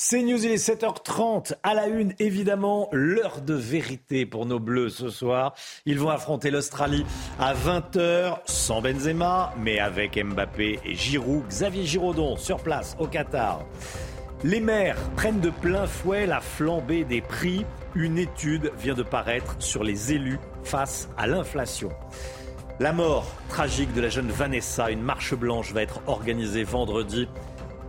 C'est 0.00 0.22
News, 0.22 0.44
il 0.44 0.52
est 0.52 0.64
7h30. 0.64 1.54
À 1.64 1.74
la 1.74 1.88
une, 1.88 2.14
évidemment, 2.20 2.88
l'heure 2.92 3.40
de 3.40 3.54
vérité 3.54 4.26
pour 4.26 4.46
nos 4.46 4.60
Bleus 4.60 4.90
ce 4.90 5.08
soir. 5.08 5.54
Ils 5.86 5.98
vont 5.98 6.10
affronter 6.10 6.52
l'Australie 6.52 7.04
à 7.40 7.52
20h, 7.54 8.38
sans 8.44 8.80
Benzema, 8.80 9.52
mais 9.58 9.80
avec 9.80 10.16
Mbappé 10.16 10.78
et 10.84 10.94
Giroud. 10.94 11.48
Xavier 11.48 11.84
Giraudon 11.84 12.36
sur 12.36 12.62
place 12.62 12.96
au 13.00 13.08
Qatar. 13.08 13.64
Les 14.44 14.60
maires 14.60 14.96
prennent 15.16 15.40
de 15.40 15.50
plein 15.50 15.88
fouet 15.88 16.24
la 16.24 16.40
flambée 16.40 17.02
des 17.02 17.20
prix. 17.20 17.66
Une 17.96 18.18
étude 18.18 18.70
vient 18.78 18.94
de 18.94 19.02
paraître 19.02 19.56
sur 19.58 19.82
les 19.82 20.12
élus 20.12 20.38
face 20.62 21.08
à 21.16 21.26
l'inflation. 21.26 21.90
La 22.78 22.92
mort 22.92 23.26
tragique 23.48 23.92
de 23.94 24.00
la 24.00 24.08
jeune 24.08 24.30
Vanessa, 24.30 24.92
une 24.92 25.02
marche 25.02 25.34
blanche 25.34 25.72
va 25.72 25.82
être 25.82 26.02
organisée 26.06 26.62
vendredi. 26.62 27.28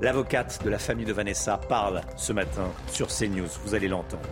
L'avocate 0.02 0.64
de 0.64 0.72
la 0.72 0.80
famille 0.80 1.06
de 1.06 1.14
Vanessa 1.14 1.58
parle 1.58 2.02
ce 2.18 2.34
matin 2.34 2.72
sur 2.88 3.10
CNews, 3.10 3.50
vous 3.64 3.76
allez 3.76 3.88
l'entendre. 3.88 4.24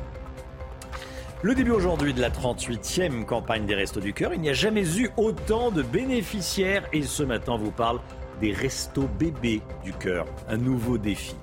Le 1.44 1.53
début 1.53 1.69
aujourd'hui 1.69 2.15
de 2.15 2.22
la 2.22 2.31
38e 2.31 3.26
campagne 3.26 3.68
des 3.68 3.76
Restos 3.76 3.99
du 3.99 4.14
Cœur, 4.14 4.34
il 4.34 4.41
n'y 4.41 4.49
a 4.49 4.53
jamais 4.53 4.98
eu 4.98 5.11
autant 5.18 5.69
de 5.69 5.84
bénéficiaires 5.84 6.88
et 6.94 7.03
ce 7.03 7.22
matin 7.22 7.57
vous 7.57 7.69
parle 7.69 7.99
des 8.41 8.53
Restos 8.53 9.07
bébés 9.19 9.61
du 9.84 9.94
Cœur, 9.94 10.26
un 10.49 10.57
nouveau 10.57 10.98
défi. 10.98 11.35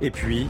Et 0.00 0.10
puis, 0.10 0.46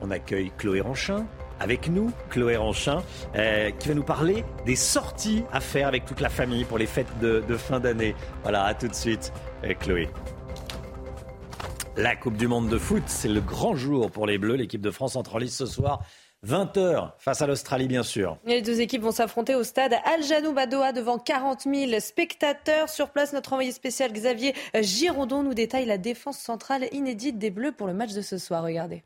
on 0.00 0.10
accueille 0.10 0.50
Chloé 0.56 0.80
Ranchin, 0.80 1.26
avec 1.60 1.88
nous, 1.88 2.10
Chloé 2.30 2.56
Ranchin, 2.56 3.02
euh, 3.36 3.70
qui 3.70 3.88
va 3.88 3.94
nous 3.94 4.02
parler 4.02 4.44
des 4.66 4.76
sorties 4.76 5.44
à 5.52 5.60
faire 5.60 5.88
avec 5.88 6.04
toute 6.04 6.20
la 6.20 6.28
famille 6.28 6.64
pour 6.64 6.78
les 6.78 6.86
fêtes 6.86 7.18
de, 7.20 7.56
fin 7.56 7.80
d'année. 7.80 8.14
Voilà, 8.42 8.64
à 8.64 8.74
tout 8.74 8.88
de 8.88 8.94
suite, 8.94 9.32
euh, 9.64 9.74
Chloé. 9.74 10.08
La 11.96 12.16
Coupe 12.16 12.38
du 12.38 12.48
Monde 12.48 12.70
de 12.70 12.78
foot, 12.78 13.02
c'est 13.06 13.28
le 13.28 13.42
grand 13.42 13.74
jour 13.74 14.10
pour 14.10 14.26
les 14.26 14.38
Bleus. 14.38 14.56
L'équipe 14.56 14.80
de 14.80 14.90
France 14.90 15.14
entre 15.14 15.36
en 15.36 15.38
lice 15.38 15.56
ce 15.56 15.66
soir. 15.66 16.00
20h 16.46 17.12
face 17.18 17.40
à 17.40 17.46
l'Australie, 17.46 17.86
bien 17.86 18.02
sûr. 18.02 18.36
Les 18.44 18.62
deux 18.62 18.80
équipes 18.80 19.02
vont 19.02 19.12
s'affronter 19.12 19.54
au 19.54 19.62
stade 19.62 19.94
Al 20.04 20.22
Janoub 20.24 20.58
à 20.58 20.66
Doha 20.66 20.92
devant 20.92 21.18
40 21.18 21.62
000 21.62 22.00
spectateurs. 22.00 22.88
Sur 22.88 23.10
place, 23.10 23.32
notre 23.32 23.52
envoyé 23.52 23.70
spécial 23.70 24.12
Xavier 24.12 24.54
Girondon 24.80 25.42
nous 25.44 25.54
détaille 25.54 25.86
la 25.86 25.98
défense 25.98 26.38
centrale 26.38 26.88
inédite 26.92 27.38
des 27.38 27.50
Bleus 27.50 27.72
pour 27.72 27.86
le 27.86 27.94
match 27.94 28.12
de 28.12 28.22
ce 28.22 28.38
soir. 28.38 28.64
Regardez. 28.64 29.04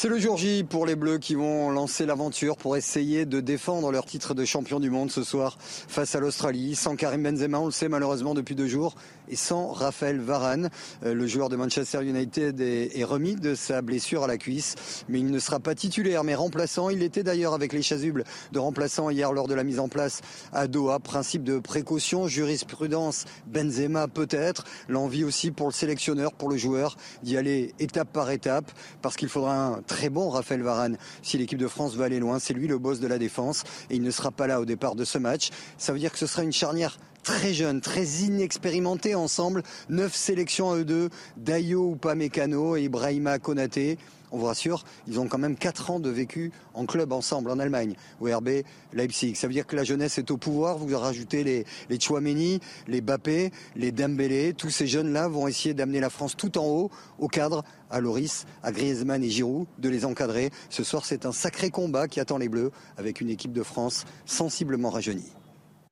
C'est 0.00 0.08
le 0.08 0.20
jour 0.20 0.36
J 0.36 0.62
pour 0.62 0.86
les 0.86 0.94
Bleus 0.94 1.18
qui 1.18 1.34
vont 1.34 1.70
lancer 1.70 2.06
l'aventure 2.06 2.56
pour 2.56 2.76
essayer 2.76 3.26
de 3.26 3.40
défendre 3.40 3.90
leur 3.90 4.06
titre 4.06 4.32
de 4.32 4.44
champion 4.44 4.78
du 4.78 4.90
monde 4.90 5.10
ce 5.10 5.24
soir 5.24 5.56
face 5.58 6.14
à 6.14 6.20
l'Australie. 6.20 6.76
Sans 6.76 6.94
Karim 6.94 7.24
Benzema, 7.24 7.58
on 7.58 7.64
le 7.64 7.72
sait 7.72 7.88
malheureusement 7.88 8.32
depuis 8.32 8.54
deux 8.54 8.68
jours, 8.68 8.94
et 9.28 9.34
sans 9.34 9.72
Raphaël 9.72 10.20
Varane. 10.20 10.70
Euh, 11.04 11.14
le 11.14 11.26
joueur 11.26 11.48
de 11.48 11.56
Manchester 11.56 12.04
United 12.04 12.60
est 12.60 13.02
remis 13.02 13.34
de 13.34 13.56
sa 13.56 13.82
blessure 13.82 14.22
à 14.22 14.28
la 14.28 14.38
cuisse, 14.38 14.76
mais 15.08 15.18
il 15.18 15.32
ne 15.32 15.38
sera 15.40 15.58
pas 15.58 15.74
titulaire, 15.74 16.22
mais 16.22 16.36
remplaçant. 16.36 16.90
Il 16.90 17.02
était 17.02 17.24
d'ailleurs 17.24 17.54
avec 17.54 17.72
les 17.72 17.82
chasubles 17.82 18.22
de 18.52 18.58
remplaçant 18.60 19.10
hier 19.10 19.32
lors 19.32 19.48
de 19.48 19.54
la 19.54 19.64
mise 19.64 19.80
en 19.80 19.88
place 19.88 20.20
à 20.52 20.68
Doha. 20.68 21.00
Principe 21.00 21.42
de 21.42 21.58
précaution, 21.58 22.28
jurisprudence, 22.28 23.24
Benzema 23.48 24.06
peut-être. 24.06 24.62
L'envie 24.86 25.24
aussi 25.24 25.50
pour 25.50 25.66
le 25.66 25.72
sélectionneur, 25.72 26.34
pour 26.34 26.48
le 26.48 26.56
joueur, 26.56 26.96
d'y 27.24 27.36
aller 27.36 27.74
étape 27.80 28.12
par 28.12 28.30
étape, 28.30 28.70
parce 29.02 29.16
qu'il 29.16 29.28
faudra 29.28 29.80
très 29.88 30.08
bon 30.08 30.30
Raphaël 30.30 30.62
Varane 30.62 30.96
si 31.22 31.36
l'équipe 31.38 31.58
de 31.58 31.66
France 31.66 31.96
veut 31.96 32.04
aller 32.04 32.20
loin. 32.20 32.38
C'est 32.38 32.54
lui 32.54 32.68
le 32.68 32.78
boss 32.78 33.00
de 33.00 33.08
la 33.08 33.18
défense 33.18 33.64
et 33.90 33.96
il 33.96 34.02
ne 34.02 34.10
sera 34.12 34.30
pas 34.30 34.46
là 34.46 34.60
au 34.60 34.64
départ 34.64 34.94
de 34.94 35.04
ce 35.04 35.18
match. 35.18 35.50
Ça 35.76 35.92
veut 35.92 35.98
dire 35.98 36.12
que 36.12 36.18
ce 36.18 36.26
sera 36.26 36.44
une 36.44 36.52
charnière 36.52 36.98
très 37.24 37.52
jeune, 37.52 37.80
très 37.80 38.04
inexpérimentée 38.04 39.14
ensemble. 39.14 39.62
Neuf 39.88 40.14
sélections 40.14 40.70
à 40.70 40.76
eux 40.76 40.84
deux, 40.84 41.10
Dayo 41.36 41.94
Upamecano 41.94 42.76
et 42.76 42.84
Ibrahima 42.84 43.38
Konaté. 43.38 43.98
On 44.30 44.38
vous 44.38 44.46
rassure, 44.46 44.84
ils 45.06 45.18
ont 45.18 45.26
quand 45.26 45.38
même 45.38 45.56
4 45.56 45.90
ans 45.90 46.00
de 46.00 46.10
vécu 46.10 46.52
en 46.74 46.86
club 46.86 47.12
ensemble 47.12 47.50
en 47.50 47.58
Allemagne, 47.58 47.94
au 48.20 48.26
RB 48.26 48.62
Leipzig. 48.92 49.34
Ça 49.34 49.46
veut 49.46 49.52
dire 49.52 49.66
que 49.66 49.76
la 49.76 49.84
jeunesse 49.84 50.18
est 50.18 50.30
au 50.30 50.36
pouvoir. 50.36 50.78
Vous 50.78 50.96
rajoutez 50.96 51.44
les, 51.44 51.64
les 51.88 52.00
Chouameni, 52.00 52.60
les 52.86 53.00
Bappé, 53.00 53.50
les 53.76 53.92
Dembélé. 53.92 54.54
Tous 54.54 54.70
ces 54.70 54.86
jeunes-là 54.86 55.28
vont 55.28 55.48
essayer 55.48 55.74
d'amener 55.74 56.00
la 56.00 56.10
France 56.10 56.36
tout 56.36 56.58
en 56.58 56.66
haut, 56.66 56.90
au 57.18 57.28
cadre, 57.28 57.64
à 57.90 58.00
Loris, 58.00 58.46
à 58.62 58.72
Griezmann 58.72 59.22
et 59.22 59.30
Giroud, 59.30 59.66
de 59.78 59.88
les 59.88 60.04
encadrer. 60.04 60.50
Ce 60.68 60.84
soir, 60.84 61.04
c'est 61.04 61.26
un 61.26 61.32
sacré 61.32 61.70
combat 61.70 62.08
qui 62.08 62.20
attend 62.20 62.38
les 62.38 62.48
Bleus 62.48 62.70
avec 62.96 63.20
une 63.20 63.30
équipe 63.30 63.52
de 63.52 63.62
France 63.62 64.04
sensiblement 64.26 64.90
rajeunie. 64.90 65.32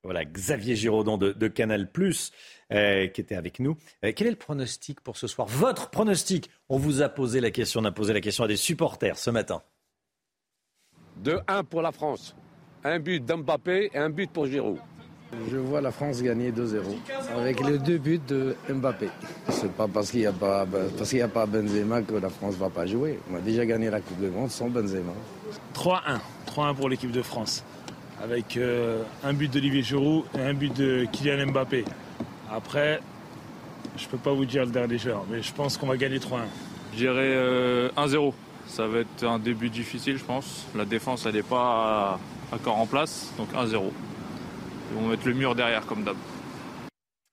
Voilà, 0.03 0.23
Xavier 0.23 0.75
Giraudon 0.75 1.17
de, 1.17 1.33
de 1.33 1.47
Canal 1.47 1.91
euh, 2.71 3.07
qui 3.07 3.21
était 3.21 3.35
avec 3.35 3.59
nous. 3.59 3.77
Euh, 4.03 4.11
quel 4.15 4.27
est 4.27 4.31
le 4.31 4.35
pronostic 4.35 5.01
pour 5.01 5.17
ce 5.17 5.27
soir? 5.27 5.47
Votre 5.47 5.89
pronostic 5.89 6.49
On 6.69 6.77
vous 6.77 7.01
a 7.01 7.09
posé 7.09 7.39
la 7.39 7.51
question, 7.51 7.81
on 7.81 7.85
a 7.85 7.91
posé 7.91 8.13
la 8.13 8.21
question 8.21 8.43
à 8.43 8.47
des 8.47 8.57
supporters 8.57 9.17
ce 9.17 9.29
matin. 9.29 9.61
De 11.17 11.39
1 11.47 11.63
pour 11.63 11.81
la 11.81 11.91
France. 11.91 12.35
Un 12.83 12.99
but 12.99 13.23
d'Mbappé 13.23 13.89
et 13.93 13.97
un 13.97 14.09
but 14.09 14.29
pour 14.31 14.45
Giroud. 14.45 14.77
Je 15.51 15.57
vois 15.57 15.81
la 15.81 15.91
France 15.91 16.21
gagner 16.21 16.51
2-0 16.51 16.79
avec 17.35 17.59
les 17.65 17.79
deux 17.79 17.97
buts 17.97 18.21
de 18.27 18.55
Mbappé. 18.69 19.09
C'est 19.49 19.71
pas 19.73 19.87
parce 19.87 20.11
qu'il 20.11 20.21
n'y 20.21 20.25
a 20.25 20.31
pas 20.31 20.65
parce 20.65 21.09
qu'il 21.09 21.21
a 21.21 21.27
pas 21.27 21.45
Benzema 21.45 22.01
que 22.01 22.15
la 22.15 22.29
France 22.29 22.55
va 22.55 22.69
pas 22.69 22.85
jouer. 22.85 23.19
On 23.29 23.35
a 23.35 23.41
déjà 23.41 23.65
gagné 23.65 23.89
la 23.89 23.99
Coupe 23.99 24.19
du 24.21 24.29
Monde 24.29 24.49
sans 24.49 24.69
Benzema. 24.69 25.11
3-1, 25.73 26.19
3-1 26.47 26.75
pour 26.75 26.87
l'équipe 26.87 27.11
de 27.11 27.21
France 27.21 27.63
avec 28.23 28.57
euh, 28.57 29.03
un 29.23 29.33
but 29.33 29.51
d'Olivier 29.51 29.83
Giroud 29.83 30.23
et 30.37 30.41
un 30.41 30.53
but 30.53 30.75
de 30.75 31.05
Kylian 31.11 31.47
Mbappé. 31.47 31.85
Après, 32.51 32.99
je 33.97 34.05
ne 34.05 34.09
peux 34.09 34.17
pas 34.17 34.33
vous 34.33 34.45
dire 34.45 34.65
le 34.65 34.71
dernier 34.71 34.97
joueur, 34.97 35.25
mais 35.29 35.41
je 35.41 35.53
pense 35.53 35.77
qu'on 35.77 35.87
va 35.87 35.97
gagner 35.97 36.19
3-1. 36.19 36.39
Je 36.93 36.97
dirais 36.97 37.89
1-0. 37.95 38.33
Ça 38.67 38.87
va 38.87 38.99
être 38.99 39.23
un 39.23 39.39
début 39.39 39.69
difficile, 39.69 40.17
je 40.17 40.23
pense. 40.23 40.65
La 40.75 40.85
défense, 40.85 41.25
elle 41.25 41.35
n'est 41.35 41.43
pas 41.43 42.19
encore 42.51 42.77
en 42.77 42.85
place, 42.85 43.31
donc 43.37 43.51
1-0. 43.53 43.91
Ils 44.91 44.97
vont 44.97 45.07
mettre 45.07 45.27
le 45.27 45.33
mur 45.33 45.55
derrière, 45.55 45.85
comme 45.85 46.03
d'hab. 46.03 46.15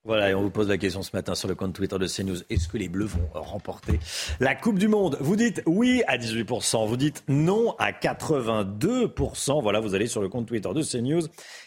Voilà, 0.05 0.29
et 0.29 0.35
on 0.35 0.43
vous 0.43 0.51
pose 0.51 0.69
la 0.69 0.77
question 0.77 1.01
ce 1.01 1.09
matin 1.15 1.33
sur 1.33 1.47
le 1.47 1.55
compte 1.55 1.73
Twitter 1.73 1.97
de 1.97 2.05
CNews. 2.05 2.37
Est-ce 2.51 2.67
que 2.67 2.77
les 2.77 2.89
Bleus 2.89 3.07
vont 3.07 3.27
remporter 3.33 3.99
la 4.39 4.53
Coupe 4.53 4.77
du 4.77 4.87
Monde? 4.87 5.17
Vous 5.19 5.35
dites 5.35 5.63
oui 5.65 6.03
à 6.05 6.19
18%, 6.19 6.87
vous 6.87 6.95
dites 6.95 7.23
non 7.27 7.73
à 7.79 7.91
82%. 7.91 9.63
Voilà, 9.63 9.79
vous 9.79 9.95
allez 9.95 10.05
sur 10.05 10.21
le 10.21 10.29
compte 10.29 10.45
Twitter 10.45 10.69
de 10.75 10.83
CNews 10.83 11.23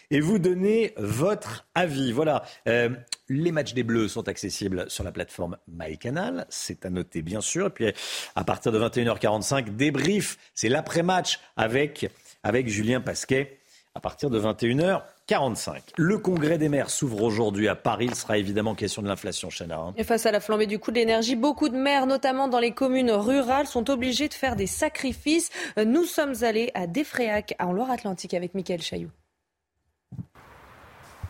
et 0.09 0.21
vous 0.21 0.39
donnez 0.39 0.93
votre 0.95 1.67
avis. 1.75 2.13
Voilà, 2.13 2.43
euh, 2.69 2.89
les 3.29 3.51
matchs 3.51 3.73
des 3.73 3.83
Bleus 3.83 4.09
sont 4.09 4.27
accessibles 4.27 4.85
sur 4.89 5.03
la 5.03 5.11
plateforme 5.11 5.57
MyCanal. 5.67 6.45
C'est 6.49 6.85
à 6.85 6.89
noter, 6.89 7.21
bien 7.21 7.41
sûr. 7.41 7.67
Et 7.67 7.69
puis, 7.69 7.93
à 8.35 8.43
partir 8.43 8.71
de 8.71 8.79
21h45, 8.79 9.75
débrief. 9.75 10.37
C'est 10.53 10.69
l'après-match 10.69 11.39
avec, 11.55 12.09
avec 12.43 12.67
Julien 12.67 13.01
Pasquet 13.01 13.59
à 13.95 13.99
partir 13.99 14.29
de 14.29 14.39
21h. 14.39 15.01
45. 15.27 15.93
Le 15.97 16.17
congrès 16.17 16.57
des 16.57 16.69
maires 16.69 16.89
s'ouvre 16.89 17.21
aujourd'hui 17.21 17.67
à 17.67 17.75
Paris. 17.75 18.05
Il 18.05 18.15
sera 18.15 18.39
évidemment 18.39 18.73
question 18.73 19.03
de 19.03 19.07
l'inflation, 19.07 19.49
Chana. 19.49 19.77
Hein. 19.77 19.93
Et 19.95 20.03
face 20.03 20.25
à 20.25 20.31
la 20.31 20.39
flambée 20.39 20.65
du 20.65 20.79
coût 20.79 20.89
de 20.89 20.95
l'énergie, 20.95 21.35
beaucoup 21.35 21.69
de 21.69 21.77
maires, 21.77 22.07
notamment 22.07 22.47
dans 22.47 22.57
les 22.57 22.71
communes 22.71 23.11
rurales, 23.11 23.67
sont 23.67 23.91
obligés 23.91 24.27
de 24.27 24.33
faire 24.33 24.55
des 24.55 24.65
sacrifices. 24.65 25.51
Nous 25.77 26.05
sommes 26.05 26.33
allés 26.41 26.71
à 26.73 26.87
Défréac, 26.87 27.53
en 27.59 27.73
Loire-Atlantique, 27.73 28.33
avec 28.33 28.55
Michael 28.55 28.81
Chailloux. 28.81 29.11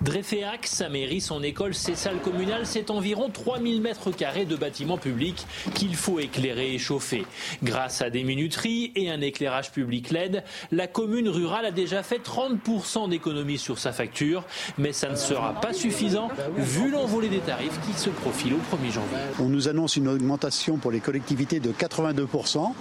Dréféac, 0.02 0.66
sa 0.66 0.88
mairie, 0.88 1.20
son 1.20 1.44
école, 1.44 1.74
ses 1.74 1.96
salles 1.96 2.22
communales, 2.22 2.66
c'est 2.66 2.90
environ 2.90 3.30
3000 3.30 3.82
mètres 3.82 4.12
carrés 4.12 4.46
de 4.46 4.56
bâtiments 4.56 4.98
publics 4.98 5.46
qu'il 5.74 5.94
faut 5.96 6.20
éclairer 6.20 6.74
et 6.74 6.78
chauffer. 6.78 7.26
Grâce 7.64 8.02
à 8.02 8.10
des 8.10 8.24
minuteries 8.24 8.94
et 8.96 9.10
un 9.10 9.20
éclairage 9.20 9.72
public 9.72 10.12
LED, 10.12 10.44
la 10.72 10.88
commune 10.88 11.28
rurale 11.28 11.66
a 11.66 11.72
déjà 11.72 12.02
fait 12.02 12.22
30% 12.24 13.10
d'économies 13.10 13.58
sur 13.58 13.78
sa 13.78 13.92
facture, 13.92 14.46
mais 14.78 14.94
ça 14.94 15.10
ne 15.10 15.18
sera 15.18 15.60
pas 15.60 15.74
suffisant 15.74 16.30
vu 16.56 16.92
l'envolée 16.92 17.30
des 17.30 17.40
tarifs 17.40 17.80
qui 17.86 17.92
se 18.00 18.10
profile 18.10 18.54
au 18.54 18.76
1er 18.76 18.94
janvier. 18.94 19.18
On 19.42 19.50
nous 19.50 19.68
annonce 19.68 19.98
une 19.98 20.08
augmentation 20.08 20.78
pour 20.78 20.92
les 20.92 21.02
collectivités 21.02 21.60
de 21.60 21.72
82% 21.72 22.72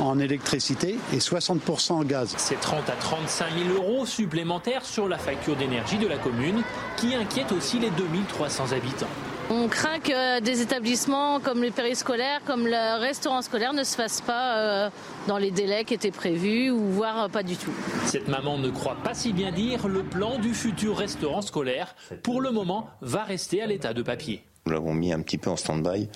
en 0.00 0.18
électricité 0.18 0.96
et 1.12 1.18
60% 1.18 1.92
en 1.92 2.04
gaz. 2.04 2.34
C'est 2.38 2.60
30 2.60 2.88
à 2.88 2.92
35 2.92 3.48
000 3.68 3.74
euros 3.74 4.06
supplémentaires 4.06 4.86
sur 4.86 5.08
la 5.08 5.18
facture 5.18 5.56
d'énergie 5.56 5.98
de 5.98 6.06
la 6.06 6.16
commune 6.16 6.53
qui 6.96 7.14
inquiète 7.14 7.52
aussi 7.52 7.78
les 7.78 7.90
2300 7.90 8.72
habitants. 8.72 9.06
On 9.50 9.68
craint 9.68 10.00
que 10.00 10.40
des 10.40 10.62
établissements 10.62 11.38
comme 11.38 11.62
les 11.62 11.70
périscolaires, 11.70 12.40
comme 12.46 12.66
le 12.66 12.98
restaurant 12.98 13.42
scolaire 13.42 13.74
ne 13.74 13.84
se 13.84 13.94
fassent 13.94 14.22
pas 14.22 14.56
euh, 14.56 14.90
dans 15.28 15.36
les 15.36 15.50
délais 15.50 15.84
qui 15.84 15.92
étaient 15.92 16.10
prévus 16.10 16.70
ou 16.70 16.78
voire 16.90 17.28
pas 17.28 17.42
du 17.42 17.56
tout. 17.56 17.72
Cette 18.06 18.28
maman 18.28 18.56
ne 18.56 18.70
croit 18.70 18.96
pas 19.04 19.12
si 19.12 19.34
bien 19.34 19.52
dire 19.52 19.86
le 19.86 20.02
plan 20.02 20.38
du 20.38 20.54
futur 20.54 20.96
restaurant 20.96 21.42
scolaire, 21.42 21.94
pour 22.22 22.40
le 22.40 22.52
moment, 22.52 22.88
va 23.02 23.24
rester 23.24 23.60
à 23.60 23.66
l'état 23.66 23.92
de 23.92 24.02
papier. 24.02 24.44
Nous 24.66 24.72
l'avons 24.72 24.94
mis 24.94 25.12
un 25.12 25.20
petit 25.20 25.36
peu 25.36 25.50
en 25.50 25.56
stand-by 25.56 26.08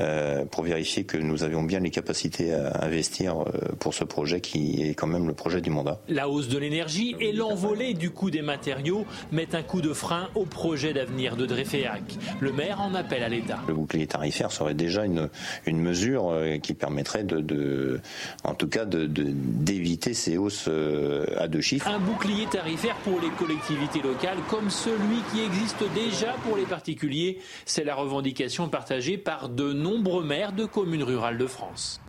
euh, 0.00 0.44
pour 0.44 0.64
vérifier 0.64 1.04
que 1.04 1.16
nous 1.16 1.44
avions 1.44 1.62
bien 1.62 1.78
les 1.78 1.90
capacités 1.90 2.52
à 2.52 2.84
investir 2.84 3.42
euh, 3.42 3.76
pour 3.78 3.94
ce 3.94 4.02
projet 4.02 4.40
qui 4.40 4.82
est 4.82 4.94
quand 4.94 5.06
même 5.06 5.28
le 5.28 5.34
projet 5.34 5.60
du 5.60 5.70
mandat. 5.70 6.00
La 6.08 6.28
hausse 6.28 6.48
de 6.48 6.58
l'énergie 6.58 7.14
et 7.20 7.30
l'envolée 7.30 7.94
du 7.94 8.10
coût 8.10 8.32
des 8.32 8.42
matériaux 8.42 9.06
mettent 9.30 9.54
un 9.54 9.62
coup 9.62 9.80
de 9.80 9.92
frein 9.92 10.28
au 10.34 10.46
projet 10.46 10.92
d'avenir 10.92 11.36
de 11.36 11.46
Dreyféac. 11.46 12.02
Le 12.40 12.52
maire 12.52 12.80
en 12.80 12.92
appelle 12.94 13.22
à 13.22 13.28
l'État. 13.28 13.60
Le 13.68 13.74
bouclier 13.74 14.08
tarifaire 14.08 14.50
serait 14.50 14.74
déjà 14.74 15.04
une, 15.04 15.28
une 15.66 15.78
mesure 15.78 16.30
euh, 16.30 16.58
qui 16.58 16.74
permettrait 16.74 17.22
de, 17.22 17.38
de 17.38 18.00
en 18.42 18.54
tout 18.54 18.68
cas 18.68 18.84
d'éviter 18.84 19.22
de, 19.22 19.32
d'éviter 19.32 20.14
ces 20.14 20.38
hausses 20.38 20.68
à 21.38 21.46
deux 21.46 21.60
chiffres. 21.60 21.86
Un 21.86 22.00
bouclier 22.00 22.46
tarifaire 22.46 22.96
pour 23.04 23.20
les 23.20 23.30
collectivités 23.30 24.02
locales 24.02 24.38
comme 24.50 24.70
celui 24.70 25.22
qui 25.32 25.44
existe 25.44 25.84
déjà 25.94 26.32
pour 26.44 26.56
les 26.56 26.64
particuliers. 26.64 27.38
C'est 27.64 27.84
la 27.84 27.91
revendication 27.94 28.68
partagée 28.68 29.18
par 29.18 29.48
de 29.48 29.72
nombreux 29.72 30.24
maires 30.24 30.52
de 30.52 30.64
communes 30.64 31.02
rurales 31.02 31.38
de 31.38 31.46
France. 31.46 32.00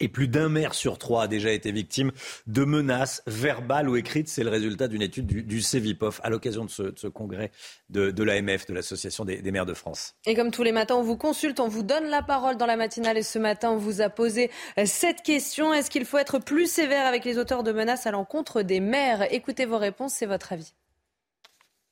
Et 0.00 0.08
plus 0.08 0.28
d'un 0.28 0.48
maire 0.48 0.74
sur 0.74 0.98
trois 0.98 1.24
a 1.24 1.28
déjà 1.28 1.52
été 1.52 1.72
victime 1.72 2.10
de 2.46 2.64
menaces 2.64 3.22
verbales 3.26 3.88
ou 3.88 3.96
écrites. 3.96 4.28
C'est 4.28 4.42
le 4.42 4.48
résultat 4.48 4.88
d'une 4.88 5.02
étude 5.02 5.26
du, 5.26 5.42
du 5.42 5.60
CEVIPOF 5.60 6.20
à 6.24 6.30
l'occasion 6.30 6.64
de, 6.64 6.70
ce, 6.70 7.06
congrès 7.06 7.50
de, 7.90 8.10
de 8.10 8.22
l'AMF, 8.22 8.66
de 8.66 8.72
l'Association 8.72 9.26
des, 9.26 9.42
des, 9.42 9.50
maires 9.50 9.66
de 9.66 9.74
France. 9.74 10.14
Et 10.24 10.34
comme 10.34 10.50
tous 10.50 10.62
les 10.62 10.72
matins, 10.72 10.94
on 10.94 11.02
vous 11.02 11.18
consulte, 11.18 11.60
on 11.60 11.68
vous 11.68 11.82
donne 11.82 12.08
la 12.08 12.22
parole 12.22 12.56
dans 12.56 12.66
la 12.66 12.76
matinale. 12.76 13.18
Et 13.18 13.22
ce 13.22 13.38
matin, 13.38 13.72
on 13.72 13.76
vous 13.76 14.00
a 14.00 14.08
posé 14.08 14.50
cette 14.86 15.22
question. 15.22 15.74
Est-ce 15.74 15.90
qu'il 15.90 16.06
faut 16.06 16.18
être 16.18 16.38
plus 16.38 16.70
sévère 16.70 17.06
avec 17.06 17.26
les 17.26 17.36
auteurs 17.36 17.62
de 17.62 17.72
menaces 17.72 18.06
à 18.06 18.10
l'encontre 18.10 18.62
des 18.62 18.80
maires? 18.80 19.30
Écoutez 19.30 19.66
vos 19.66 19.78
réponses, 19.78 20.14
c'est 20.14 20.26
votre 20.26 20.54
avis. 20.54 20.72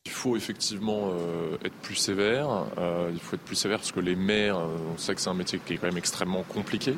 Il 0.09 0.13
faut 0.15 0.37
effectivement 0.39 1.11
euh, 1.11 1.59
être 1.63 1.75
plus 1.83 1.95
sévère. 1.95 2.49
Euh, 2.79 3.11
il 3.13 3.21
faut 3.21 3.37
être 3.37 3.43
plus 3.43 3.57
sévère 3.57 3.77
parce 3.77 3.93
que 3.93 4.01
les 4.01 4.17
maires, 4.17 4.57
euh, 4.57 4.95
on 4.95 4.97
sait 4.97 5.15
que 5.15 5.21
c'est 5.21 5.29
un 5.29 5.35
métier 5.35 5.61
qui 5.65 5.75
est 5.75 5.77
quand 5.77 5.87
même 5.87 5.99
extrêmement 5.99 6.45
compliqué. 6.45 6.95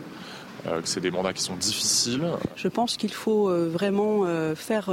que 0.65 0.89
c'est 0.89 1.01
des 1.01 1.11
mandats 1.11 1.33
qui 1.33 1.43
sont 1.43 1.57
difficiles. 1.57 2.23
Je 2.55 2.69
pense 2.69 2.97
qu'il 2.97 3.13
faut 3.13 3.49
vraiment 3.69 4.27
faire, 4.55 4.93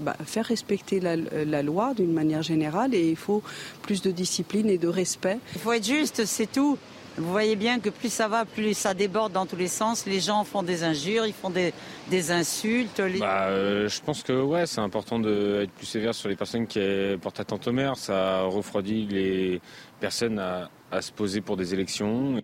bah, 0.00 0.16
faire 0.24 0.44
respecter 0.44 1.00
la, 1.00 1.16
la 1.16 1.62
loi 1.62 1.94
d'une 1.94 2.12
manière 2.12 2.42
générale 2.42 2.94
et 2.94 3.08
il 3.08 3.16
faut 3.16 3.42
plus 3.80 4.02
de 4.02 4.10
discipline 4.12 4.68
et 4.68 4.78
de 4.78 4.88
respect. 4.88 5.38
Il 5.54 5.60
faut 5.62 5.72
être 5.72 5.86
juste, 5.86 6.26
c'est 6.26 6.50
tout. 6.52 6.78
Vous 7.18 7.30
voyez 7.30 7.56
bien 7.56 7.78
que 7.78 7.90
plus 7.90 8.12
ça 8.12 8.26
va, 8.28 8.44
plus 8.44 8.74
ça 8.74 8.94
déborde 8.94 9.32
dans 9.32 9.46
tous 9.46 9.56
les 9.56 9.68
sens. 9.68 10.06
Les 10.06 10.20
gens 10.20 10.44
font 10.44 10.62
des 10.62 10.82
injures, 10.82 11.26
ils 11.26 11.34
font 11.34 11.50
des, 11.50 11.74
des 12.08 12.30
insultes. 12.30 13.02
Bah, 13.20 13.48
euh, 13.48 13.88
je 13.88 14.00
pense 14.00 14.22
que 14.22 14.32
ouais, 14.32 14.66
c'est 14.66 14.80
important 14.80 15.18
d'être 15.18 15.72
plus 15.72 15.86
sévère 15.86 16.14
sur 16.14 16.28
les 16.28 16.36
personnes 16.36 16.66
qui 16.66 16.80
portent 17.20 17.40
atteinte 17.40 17.66
au 17.68 17.72
maire. 17.72 17.96
Ça 17.96 18.42
refroidit 18.42 19.06
les 19.06 19.60
personnes 20.00 20.38
à, 20.38 20.70
à 20.90 21.02
se 21.02 21.12
poser 21.12 21.40
pour 21.40 21.56
des 21.56 21.74
élections. 21.74 22.40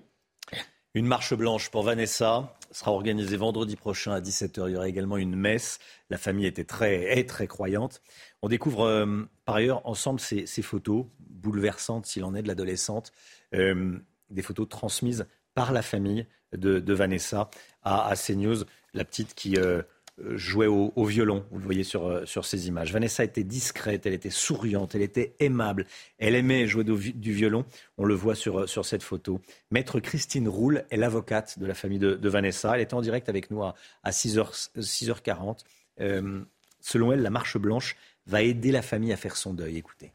Une 0.95 1.07
marche 1.07 1.35
blanche 1.35 1.71
pour 1.71 1.83
Vanessa 1.83 2.55
sera 2.71 2.93
organisée 2.93 3.37
vendredi 3.37 3.77
prochain 3.77 4.13
à 4.13 4.21
17h. 4.21 4.69
Il 4.69 4.73
y 4.73 4.77
aura 4.77 4.89
également 4.89 5.17
une 5.17 5.37
messe. 5.37 5.79
La 6.11 6.19
famille 6.19 6.47
était 6.47 6.65
très, 6.65 7.19
est 7.19 7.29
très 7.29 7.47
croyante. 7.47 8.03
On 8.43 8.49
découvre 8.49 8.83
euh, 8.83 9.29
par 9.45 9.57
ailleurs 9.57 9.87
ensemble 9.87 10.21
ces, 10.21 10.47
ces, 10.47 10.63
photos 10.63 11.07
bouleversantes, 11.21 12.07
s'il 12.07 12.25
en 12.25 12.35
est, 12.35 12.43
de 12.43 12.49
l'adolescente. 12.49 13.13
Euh, 13.55 13.99
des 14.31 14.43
photos 14.43 14.69
transmises 14.69 15.27
par 15.55 15.73
la 15.73 15.83
famille 15.83 16.27
de, 16.57 16.93
Vanessa 16.93 17.51
à, 17.83 18.15
CNews, 18.17 18.65
la 18.95 19.05
petite 19.05 19.35
qui 19.35 19.57
euh, 19.57 19.83
jouait 20.37 20.67
au, 20.67 21.05
violon, 21.05 21.45
vous 21.51 21.59
le 21.59 21.65
voyez 21.65 21.85
sur, 21.85 22.07
euh, 22.07 22.25
sur 22.27 22.45
ces 22.45 22.69
images. 22.69 22.93
Vanessa 22.93 23.25
était 23.25 23.45
discrète, 23.45 24.07
elle 24.07 24.15
était 24.15 24.31
souriante, 24.31 24.95
elle 24.95 25.03
était 25.03 25.35
aimable, 25.41 25.87
elle 26.19 26.35
aimait 26.35 26.67
jouer 26.67 26.85
du, 26.85 27.33
violon, 27.33 27.65
on 27.99 28.05
le 28.05 28.15
voit 28.15 28.35
sur, 28.35 28.61
euh, 28.61 28.67
sur 28.67 28.85
cette 28.85 29.03
photo. 29.03 29.41
Maître 29.71 30.01
Christine 30.01 30.49
Roule 30.49 30.85
est 30.91 30.97
l'avocate 30.97 31.59
de 31.59 31.67
la 31.67 31.75
famille 31.75 31.99
de, 31.99 32.29
Vanessa, 32.29 32.75
elle 32.75 32.83
était 32.83 32.95
en 32.95 33.03
direct 33.03 33.29
avec 33.29 33.51
nous 33.51 33.63
à, 33.63 33.75
6h, 34.07 34.71
6h40. 34.79 35.59
selon 36.81 37.13
elle, 37.13 37.23
la 37.23 37.31
marche 37.31 37.59
blanche 37.59 37.97
va 38.27 38.43
aider 38.43 38.73
la 38.73 38.83
famille 38.83 39.13
à 39.13 39.17
faire 39.17 39.37
son 39.37 39.55
deuil. 39.55 39.77
Écoutez. 39.77 40.13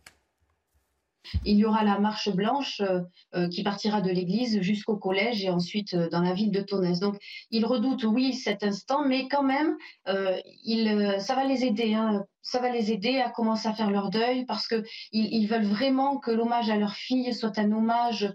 Il 1.46 1.58
y 1.58 1.66
aura 1.66 1.84
la 1.84 2.00
marche 2.00 2.30
blanche 2.30 2.82
euh, 2.82 3.02
euh, 3.36 3.48
qui 3.48 3.64
partira 3.64 4.02
de 4.02 4.10
l'église 4.10 4.62
jusqu'au 4.62 4.98
collège 4.98 5.44
et 5.44 5.50
ensuite 5.50 5.94
euh, 5.94 6.10
dans 6.10 6.22
la 6.22 6.34
ville 6.34 6.52
de 6.52 6.62
Tonnes. 6.62 7.00
Donc, 7.00 7.18
ils 7.50 7.66
redoutent, 7.66 8.04
oui, 8.04 8.34
cet 8.34 8.64
instant, 8.64 9.06
mais 9.08 9.28
quand 9.28 9.44
même, 9.44 9.78
ça 10.06 11.36
va 11.36 11.46
les 11.46 11.66
aider. 11.66 11.94
Hein. 11.94 12.26
ça 12.42 12.60
va 12.60 12.70
les 12.70 12.92
aider 12.92 13.20
à 13.20 13.30
commencer 13.30 13.68
à 13.68 13.74
faire 13.74 13.90
leur 13.90 14.10
deuil 14.10 14.46
parce 14.46 14.68
qu'ils 14.68 14.84
ils 15.12 15.48
veulent 15.48 15.66
vraiment 15.66 16.18
que 16.18 16.32
l'hommage 16.32 16.70
à 16.70 16.78
leur 16.78 16.94
fille 16.94 17.34
soit 17.34 17.58
un 17.58 17.72
hommage 17.72 18.34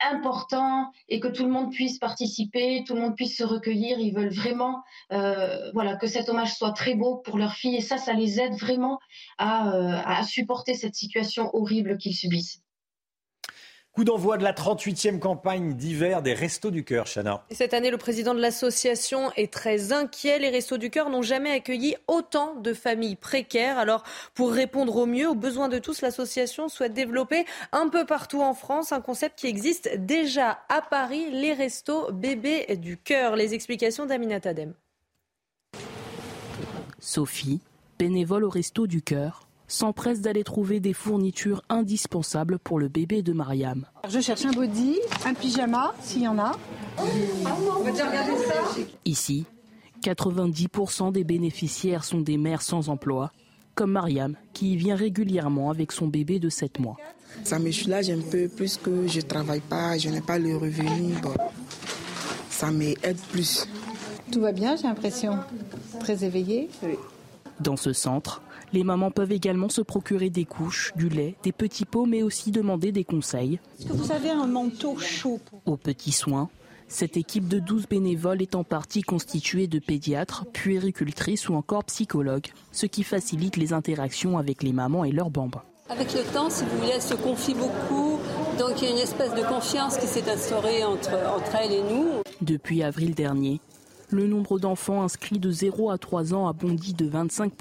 important 0.00 0.90
et 1.08 1.20
que 1.20 1.28
tout 1.28 1.44
le 1.44 1.50
monde 1.50 1.72
puisse 1.72 1.98
participer, 1.98 2.84
tout 2.86 2.94
le 2.94 3.00
monde 3.00 3.16
puisse 3.16 3.36
se 3.36 3.44
recueillir. 3.44 3.98
Ils 3.98 4.14
veulent 4.14 4.32
vraiment 4.32 4.82
euh, 5.12 5.70
voilà, 5.72 5.96
que 5.96 6.06
cet 6.06 6.28
hommage 6.28 6.54
soit 6.54 6.72
très 6.72 6.94
beau 6.94 7.16
pour 7.16 7.38
leur 7.38 7.54
fille 7.54 7.76
et 7.76 7.80
ça, 7.80 7.98
ça 7.98 8.12
les 8.12 8.40
aide 8.40 8.54
vraiment 8.54 8.98
à, 9.38 9.74
euh, 9.74 10.00
à 10.04 10.22
supporter 10.24 10.74
cette 10.74 10.94
situation 10.94 11.50
horrible 11.54 11.98
qu'ils 11.98 12.16
subissent. 12.16 12.62
Coup 13.92 14.04
d'envoi 14.04 14.36
de 14.36 14.44
la 14.44 14.52
38e 14.52 15.18
campagne 15.18 15.74
d'hiver 15.74 16.22
des 16.22 16.32
Restos 16.32 16.70
du 16.70 16.84
Cœur, 16.84 17.06
Chana. 17.12 17.44
Cette 17.50 17.74
année, 17.74 17.90
le 17.90 17.96
président 17.98 18.34
de 18.34 18.40
l'association 18.40 19.32
est 19.36 19.52
très 19.52 19.92
inquiet. 19.92 20.38
Les 20.38 20.48
Restos 20.48 20.78
du 20.78 20.90
Cœur 20.90 21.10
n'ont 21.10 21.22
jamais 21.22 21.50
accueilli 21.50 21.96
autant 22.06 22.54
de 22.54 22.72
familles 22.72 23.16
précaires. 23.16 23.78
Alors, 23.78 24.04
pour 24.34 24.52
répondre 24.52 24.94
au 24.94 25.06
mieux 25.06 25.28
aux 25.28 25.34
besoins 25.34 25.68
de 25.68 25.80
tous, 25.80 26.02
l'association 26.02 26.68
souhaite 26.68 26.94
développer 26.94 27.46
un 27.72 27.88
peu 27.88 28.06
partout 28.06 28.42
en 28.42 28.54
France 28.54 28.92
un 28.92 29.00
concept 29.00 29.40
qui 29.40 29.48
existe 29.48 29.90
déjà 29.98 30.60
à 30.68 30.82
Paris, 30.82 31.28
les 31.32 31.52
Restos 31.52 32.12
Bébés 32.12 32.76
du 32.76 32.96
Cœur. 32.96 33.34
Les 33.34 33.54
explications 33.54 34.06
d'Aminat 34.06 34.40
Adem. 34.44 34.72
Sophie, 37.00 37.60
bénévole 37.98 38.44
au 38.44 38.50
Resto 38.50 38.86
du 38.86 39.02
Cœur, 39.02 39.48
s'empresse 39.70 40.20
d'aller 40.20 40.44
trouver 40.44 40.80
des 40.80 40.92
fournitures 40.92 41.62
indispensables 41.68 42.58
pour 42.58 42.78
le 42.78 42.88
bébé 42.88 43.22
de 43.22 43.32
Mariam. 43.32 43.86
Je 44.08 44.20
cherche 44.20 44.44
un 44.44 44.50
body, 44.50 44.98
un 45.24 45.34
pyjama, 45.34 45.94
s'il 46.02 46.22
y 46.22 46.28
en 46.28 46.38
a. 46.38 46.52
Ici, 49.04 49.46
90% 50.02 51.12
des 51.12 51.24
bénéficiaires 51.24 52.04
sont 52.04 52.20
des 52.20 52.36
mères 52.36 52.62
sans 52.62 52.88
emploi, 52.88 53.30
comme 53.74 53.92
Mariam, 53.92 54.34
qui 54.52 54.76
vient 54.76 54.96
régulièrement 54.96 55.70
avec 55.70 55.92
son 55.92 56.08
bébé 56.08 56.40
de 56.40 56.48
7 56.48 56.80
mois. 56.80 56.96
Ça 57.44 57.58
me 57.58 57.70
soulage 57.70 58.10
un 58.10 58.20
peu 58.20 58.48
plus 58.48 58.76
que 58.76 59.06
je 59.06 59.18
ne 59.18 59.22
travaille 59.22 59.60
pas, 59.60 59.96
je 59.96 60.08
n'ai 60.08 60.20
pas 60.20 60.38
le 60.38 60.56
revenu. 60.56 61.14
ça 62.50 62.72
m'aide 62.72 63.18
plus. 63.30 63.68
Tout 64.32 64.40
va 64.40 64.52
bien, 64.52 64.74
j'ai 64.76 64.82
l'impression. 64.82 65.38
Très 66.00 66.24
éveillée. 66.24 66.68
Dans 67.60 67.76
ce 67.76 67.92
centre, 67.92 68.42
les 68.72 68.84
mamans 68.84 69.10
peuvent 69.10 69.32
également 69.32 69.68
se 69.68 69.80
procurer 69.80 70.30
des 70.30 70.44
couches, 70.44 70.92
du 70.96 71.08
lait, 71.08 71.36
des 71.42 71.52
petits 71.52 71.84
pots, 71.84 72.06
mais 72.06 72.22
aussi 72.22 72.50
demander 72.50 72.92
des 72.92 73.04
conseils. 73.04 73.58
Est-ce 73.78 73.88
que 73.88 73.92
vous 73.92 74.12
avez 74.12 74.30
un 74.30 74.46
manteau 74.46 74.96
chaud 74.98 75.40
Aux 75.66 75.76
petits 75.76 76.12
soins, 76.12 76.48
cette 76.88 77.16
équipe 77.16 77.48
de 77.48 77.60
12 77.60 77.86
bénévoles 77.88 78.42
est 78.42 78.54
en 78.54 78.64
partie 78.64 79.02
constituée 79.02 79.68
de 79.68 79.78
pédiatres, 79.78 80.44
puéricultrices 80.52 81.48
ou 81.48 81.54
encore 81.54 81.84
psychologues, 81.84 82.48
ce 82.72 82.86
qui 82.86 83.04
facilite 83.04 83.56
les 83.56 83.72
interactions 83.72 84.38
avec 84.38 84.62
les 84.62 84.72
mamans 84.72 85.04
et 85.04 85.12
leurs 85.12 85.30
bambins. 85.30 85.62
Avec 85.88 86.12
le 86.14 86.22
temps, 86.32 86.50
si 86.50 86.64
vous 86.64 86.78
voulez, 86.78 86.92
elle 86.94 87.02
se 87.02 87.14
confie 87.14 87.54
beaucoup, 87.54 88.18
donc 88.58 88.80
il 88.80 88.84
y 88.84 88.88
a 88.88 88.90
une 88.90 88.98
espèce 88.98 89.34
de 89.34 89.42
confiance 89.42 89.98
qui 89.98 90.06
s'est 90.06 90.28
instaurée 90.30 90.84
entre, 90.84 91.10
entre 91.12 91.56
elle 91.60 91.72
et 91.72 91.82
nous. 91.82 92.06
Depuis 92.42 92.82
avril 92.82 93.14
dernier, 93.14 93.60
le 94.10 94.26
nombre 94.26 94.58
d'enfants 94.58 95.02
inscrits 95.02 95.38
de 95.38 95.50
0 95.50 95.90
à 95.90 95.98
3 95.98 96.34
ans 96.34 96.48
a 96.48 96.52
bondi 96.52 96.94
de 96.94 97.06
25 97.06 97.52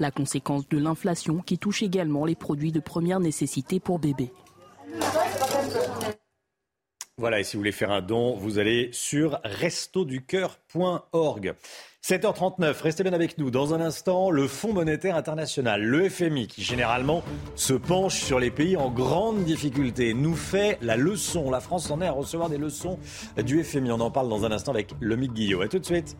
la 0.00 0.10
conséquence 0.10 0.68
de 0.68 0.78
l'inflation 0.78 1.38
qui 1.38 1.58
touche 1.58 1.82
également 1.82 2.24
les 2.24 2.34
produits 2.34 2.72
de 2.72 2.80
première 2.80 3.20
nécessité 3.20 3.78
pour 3.78 4.00
bébés. 4.00 4.32
Voilà, 7.20 7.38
et 7.38 7.44
si 7.44 7.54
vous 7.54 7.60
voulez 7.60 7.70
faire 7.70 7.90
un 7.90 8.00
don, 8.00 8.34
vous 8.34 8.58
allez 8.58 8.88
sur 8.92 9.40
restoducœur.org. 9.44 11.54
7h39, 12.02 12.80
restez 12.80 13.02
bien 13.02 13.12
avec 13.12 13.36
nous. 13.36 13.50
Dans 13.50 13.74
un 13.74 13.80
instant, 13.82 14.30
le 14.30 14.48
Fonds 14.48 14.72
monétaire 14.72 15.16
international, 15.16 15.82
le 15.82 16.08
FMI, 16.08 16.46
qui 16.46 16.62
généralement 16.62 17.22
se 17.56 17.74
penche 17.74 18.22
sur 18.22 18.40
les 18.40 18.50
pays 18.50 18.78
en 18.78 18.90
grande 18.90 19.44
difficulté, 19.44 20.14
nous 20.14 20.34
fait 20.34 20.78
la 20.80 20.96
leçon. 20.96 21.50
La 21.50 21.60
France 21.60 21.90
en 21.90 22.00
est 22.00 22.06
à 22.06 22.12
recevoir 22.12 22.48
des 22.48 22.56
leçons 22.56 22.98
du 23.44 23.62
FMI. 23.62 23.92
On 23.92 24.00
en 24.00 24.10
parle 24.10 24.30
dans 24.30 24.46
un 24.46 24.52
instant 24.52 24.72
avec 24.72 24.94
Lomique 25.02 25.34
Guillot. 25.34 25.60
A 25.60 25.68
tout 25.68 25.78
de 25.78 25.84
suite. 25.84 26.16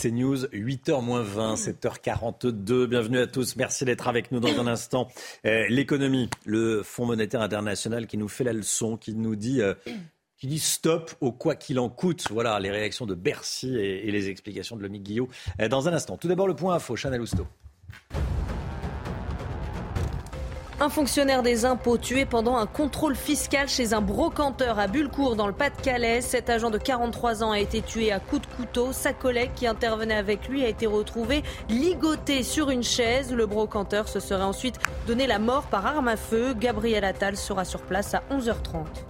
C'est 0.00 0.12
News, 0.12 0.46
8h20, 0.46 1.56
7h42. 1.56 2.86
Bienvenue 2.86 3.18
à 3.18 3.26
tous. 3.26 3.56
Merci 3.56 3.84
d'être 3.84 4.08
avec 4.08 4.32
nous 4.32 4.40
dans 4.40 4.58
un 4.58 4.66
instant. 4.66 5.08
Euh, 5.44 5.66
l'économie, 5.68 6.30
le 6.46 6.82
Fonds 6.82 7.04
monétaire 7.04 7.42
international 7.42 8.06
qui 8.06 8.16
nous 8.16 8.28
fait 8.28 8.44
la 8.44 8.54
leçon, 8.54 8.96
qui 8.96 9.14
nous 9.14 9.36
dit, 9.36 9.60
euh, 9.60 9.74
qui 10.38 10.46
dit 10.46 10.58
stop 10.58 11.12
au 11.20 11.32
quoi 11.32 11.54
qu'il 11.54 11.78
en 11.78 11.90
coûte. 11.90 12.28
Voilà 12.30 12.58
les 12.60 12.70
réactions 12.70 13.04
de 13.04 13.14
Bercy 13.14 13.76
et, 13.76 14.10
les 14.10 14.30
explications 14.30 14.74
de 14.74 14.80
Lomique 14.80 15.02
Guillot 15.02 15.28
euh, 15.60 15.68
dans 15.68 15.86
un 15.86 15.92
instant. 15.92 16.16
Tout 16.16 16.28
d'abord, 16.28 16.48
le 16.48 16.56
point 16.56 16.76
info, 16.76 16.96
Chanel 16.96 17.20
Housteau. 17.20 17.46
Un 20.82 20.88
fonctionnaire 20.88 21.42
des 21.42 21.66
impôts 21.66 21.98
tué 21.98 22.24
pendant 22.24 22.56
un 22.56 22.64
contrôle 22.64 23.14
fiscal 23.14 23.68
chez 23.68 23.92
un 23.92 24.00
brocanteur 24.00 24.78
à 24.78 24.86
Bulcourt 24.86 25.36
dans 25.36 25.46
le 25.46 25.52
Pas-de-Calais. 25.52 26.22
Cet 26.22 26.48
agent 26.48 26.70
de 26.70 26.78
43 26.78 27.44
ans 27.44 27.50
a 27.50 27.58
été 27.58 27.82
tué 27.82 28.10
à 28.12 28.18
coups 28.18 28.48
de 28.48 28.54
couteau. 28.54 28.94
Sa 28.94 29.12
collègue 29.12 29.50
qui 29.54 29.66
intervenait 29.66 30.14
avec 30.14 30.48
lui 30.48 30.64
a 30.64 30.68
été 30.68 30.86
retrouvée 30.86 31.42
ligotée 31.68 32.42
sur 32.42 32.70
une 32.70 32.82
chaise. 32.82 33.30
Le 33.30 33.44
brocanteur 33.44 34.08
se 34.08 34.20
serait 34.20 34.42
ensuite 34.42 34.76
donné 35.06 35.26
la 35.26 35.38
mort 35.38 35.64
par 35.64 35.84
arme 35.84 36.08
à 36.08 36.16
feu. 36.16 36.54
Gabriel 36.58 37.04
Attal 37.04 37.36
sera 37.36 37.66
sur 37.66 37.82
place 37.82 38.14
à 38.14 38.22
11h30. 38.30 39.09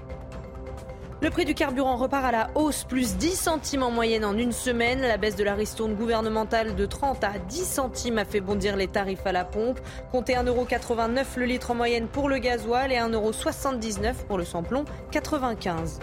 Le 1.23 1.29
prix 1.29 1.45
du 1.45 1.55
carburant 1.55 1.97
repart 1.97 2.25
à 2.25 2.33
la 2.33 2.51
hausse, 2.55 2.85
plus 2.85 3.17
10 3.17 3.37
centimes 3.37 3.83
en 3.83 3.91
moyenne 3.91 4.25
en 4.25 4.39
une 4.39 4.53
semaine. 4.53 5.03
La 5.03 5.19
baisse 5.19 5.37
de 5.37 5.45
la 5.45 5.55
ristourne 5.55 5.95
gouvernementale 5.95 6.75
de 6.75 6.87
30 6.87 7.23
à 7.25 7.33
10 7.47 7.65
centimes 7.65 8.17
a 8.17 8.25
fait 8.25 8.41
bondir 8.41 8.75
les 8.75 8.89
tarifs 8.89 9.27
à 9.27 9.33
la 9.33 9.45
pompe. 9.45 9.81
Comptez 10.13 10.33
1,89€ 10.33 11.25
le 11.37 11.45
litre 11.45 11.73
en 11.73 11.75
moyenne 11.75 12.07
pour 12.07 12.31
le 12.31 12.39
gasoil 12.39 12.91
et 12.91 12.97
1,79€ 12.97 14.15
pour 14.27 14.39
le 14.39 14.47
samplon 14.47 14.87
95. 15.11 16.01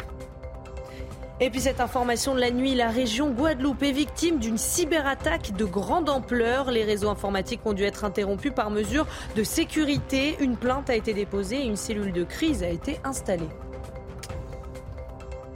Et 1.40 1.50
puis 1.50 1.62
cette 1.62 1.82
information 1.82 2.36
de 2.36 2.40
la 2.40 2.52
nuit, 2.52 2.76
la 2.76 2.90
région 2.90 3.32
Guadeloupe 3.32 3.82
est 3.82 3.92
victime 3.92 4.38
d'une 4.38 4.60
cyberattaque 4.60 5.56
de 5.56 5.66
grande 5.66 6.10
ampleur. 6.10 6.70
Les 6.70 6.84
réseaux 6.84 7.10
informatiques 7.10 7.62
ont 7.66 7.74
dû 7.74 7.84
être 7.84 8.06
interrompus 8.06 8.54
par 8.56 8.70
mesure 8.70 9.08
de 9.36 9.44
sécurité. 9.44 10.36
Une 10.40 10.58
plainte 10.58 10.92
a 10.92 10.96
été 10.96 11.16
déposée 11.16 11.58
et 11.58 11.66
une 11.66 11.76
cellule 11.76 12.14
de 12.14 12.24
crise 12.24 12.62
a 12.62 12.70
été 12.70 13.00
installée. 13.04 13.50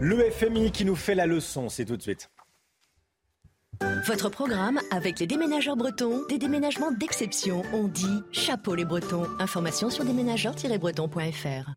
Le 0.04 0.32
FMI 0.32 0.72
qui 0.72 0.84
nous 0.84 0.96
fait 0.96 1.14
la 1.14 1.28
leçon, 1.28 1.70
c'est 1.70 1.86
tout 1.86 1.96
de 1.96 2.02
suite. 2.02 2.32
Votre 4.08 4.30
programme 4.30 4.80
avec 4.90 5.20
les 5.20 5.28
déménageurs 5.28 5.76
bretons, 5.76 6.26
des 6.28 6.40
déménagements 6.40 6.92
d'exception. 6.92 7.62
On 7.72 7.88
dit 7.88 8.24
chapeau 8.32 8.74
les 8.74 8.84
bretons. 8.84 9.28
Information 9.38 9.92
sur 9.92 10.04
déménageurs-bretons.fr. 10.04 11.70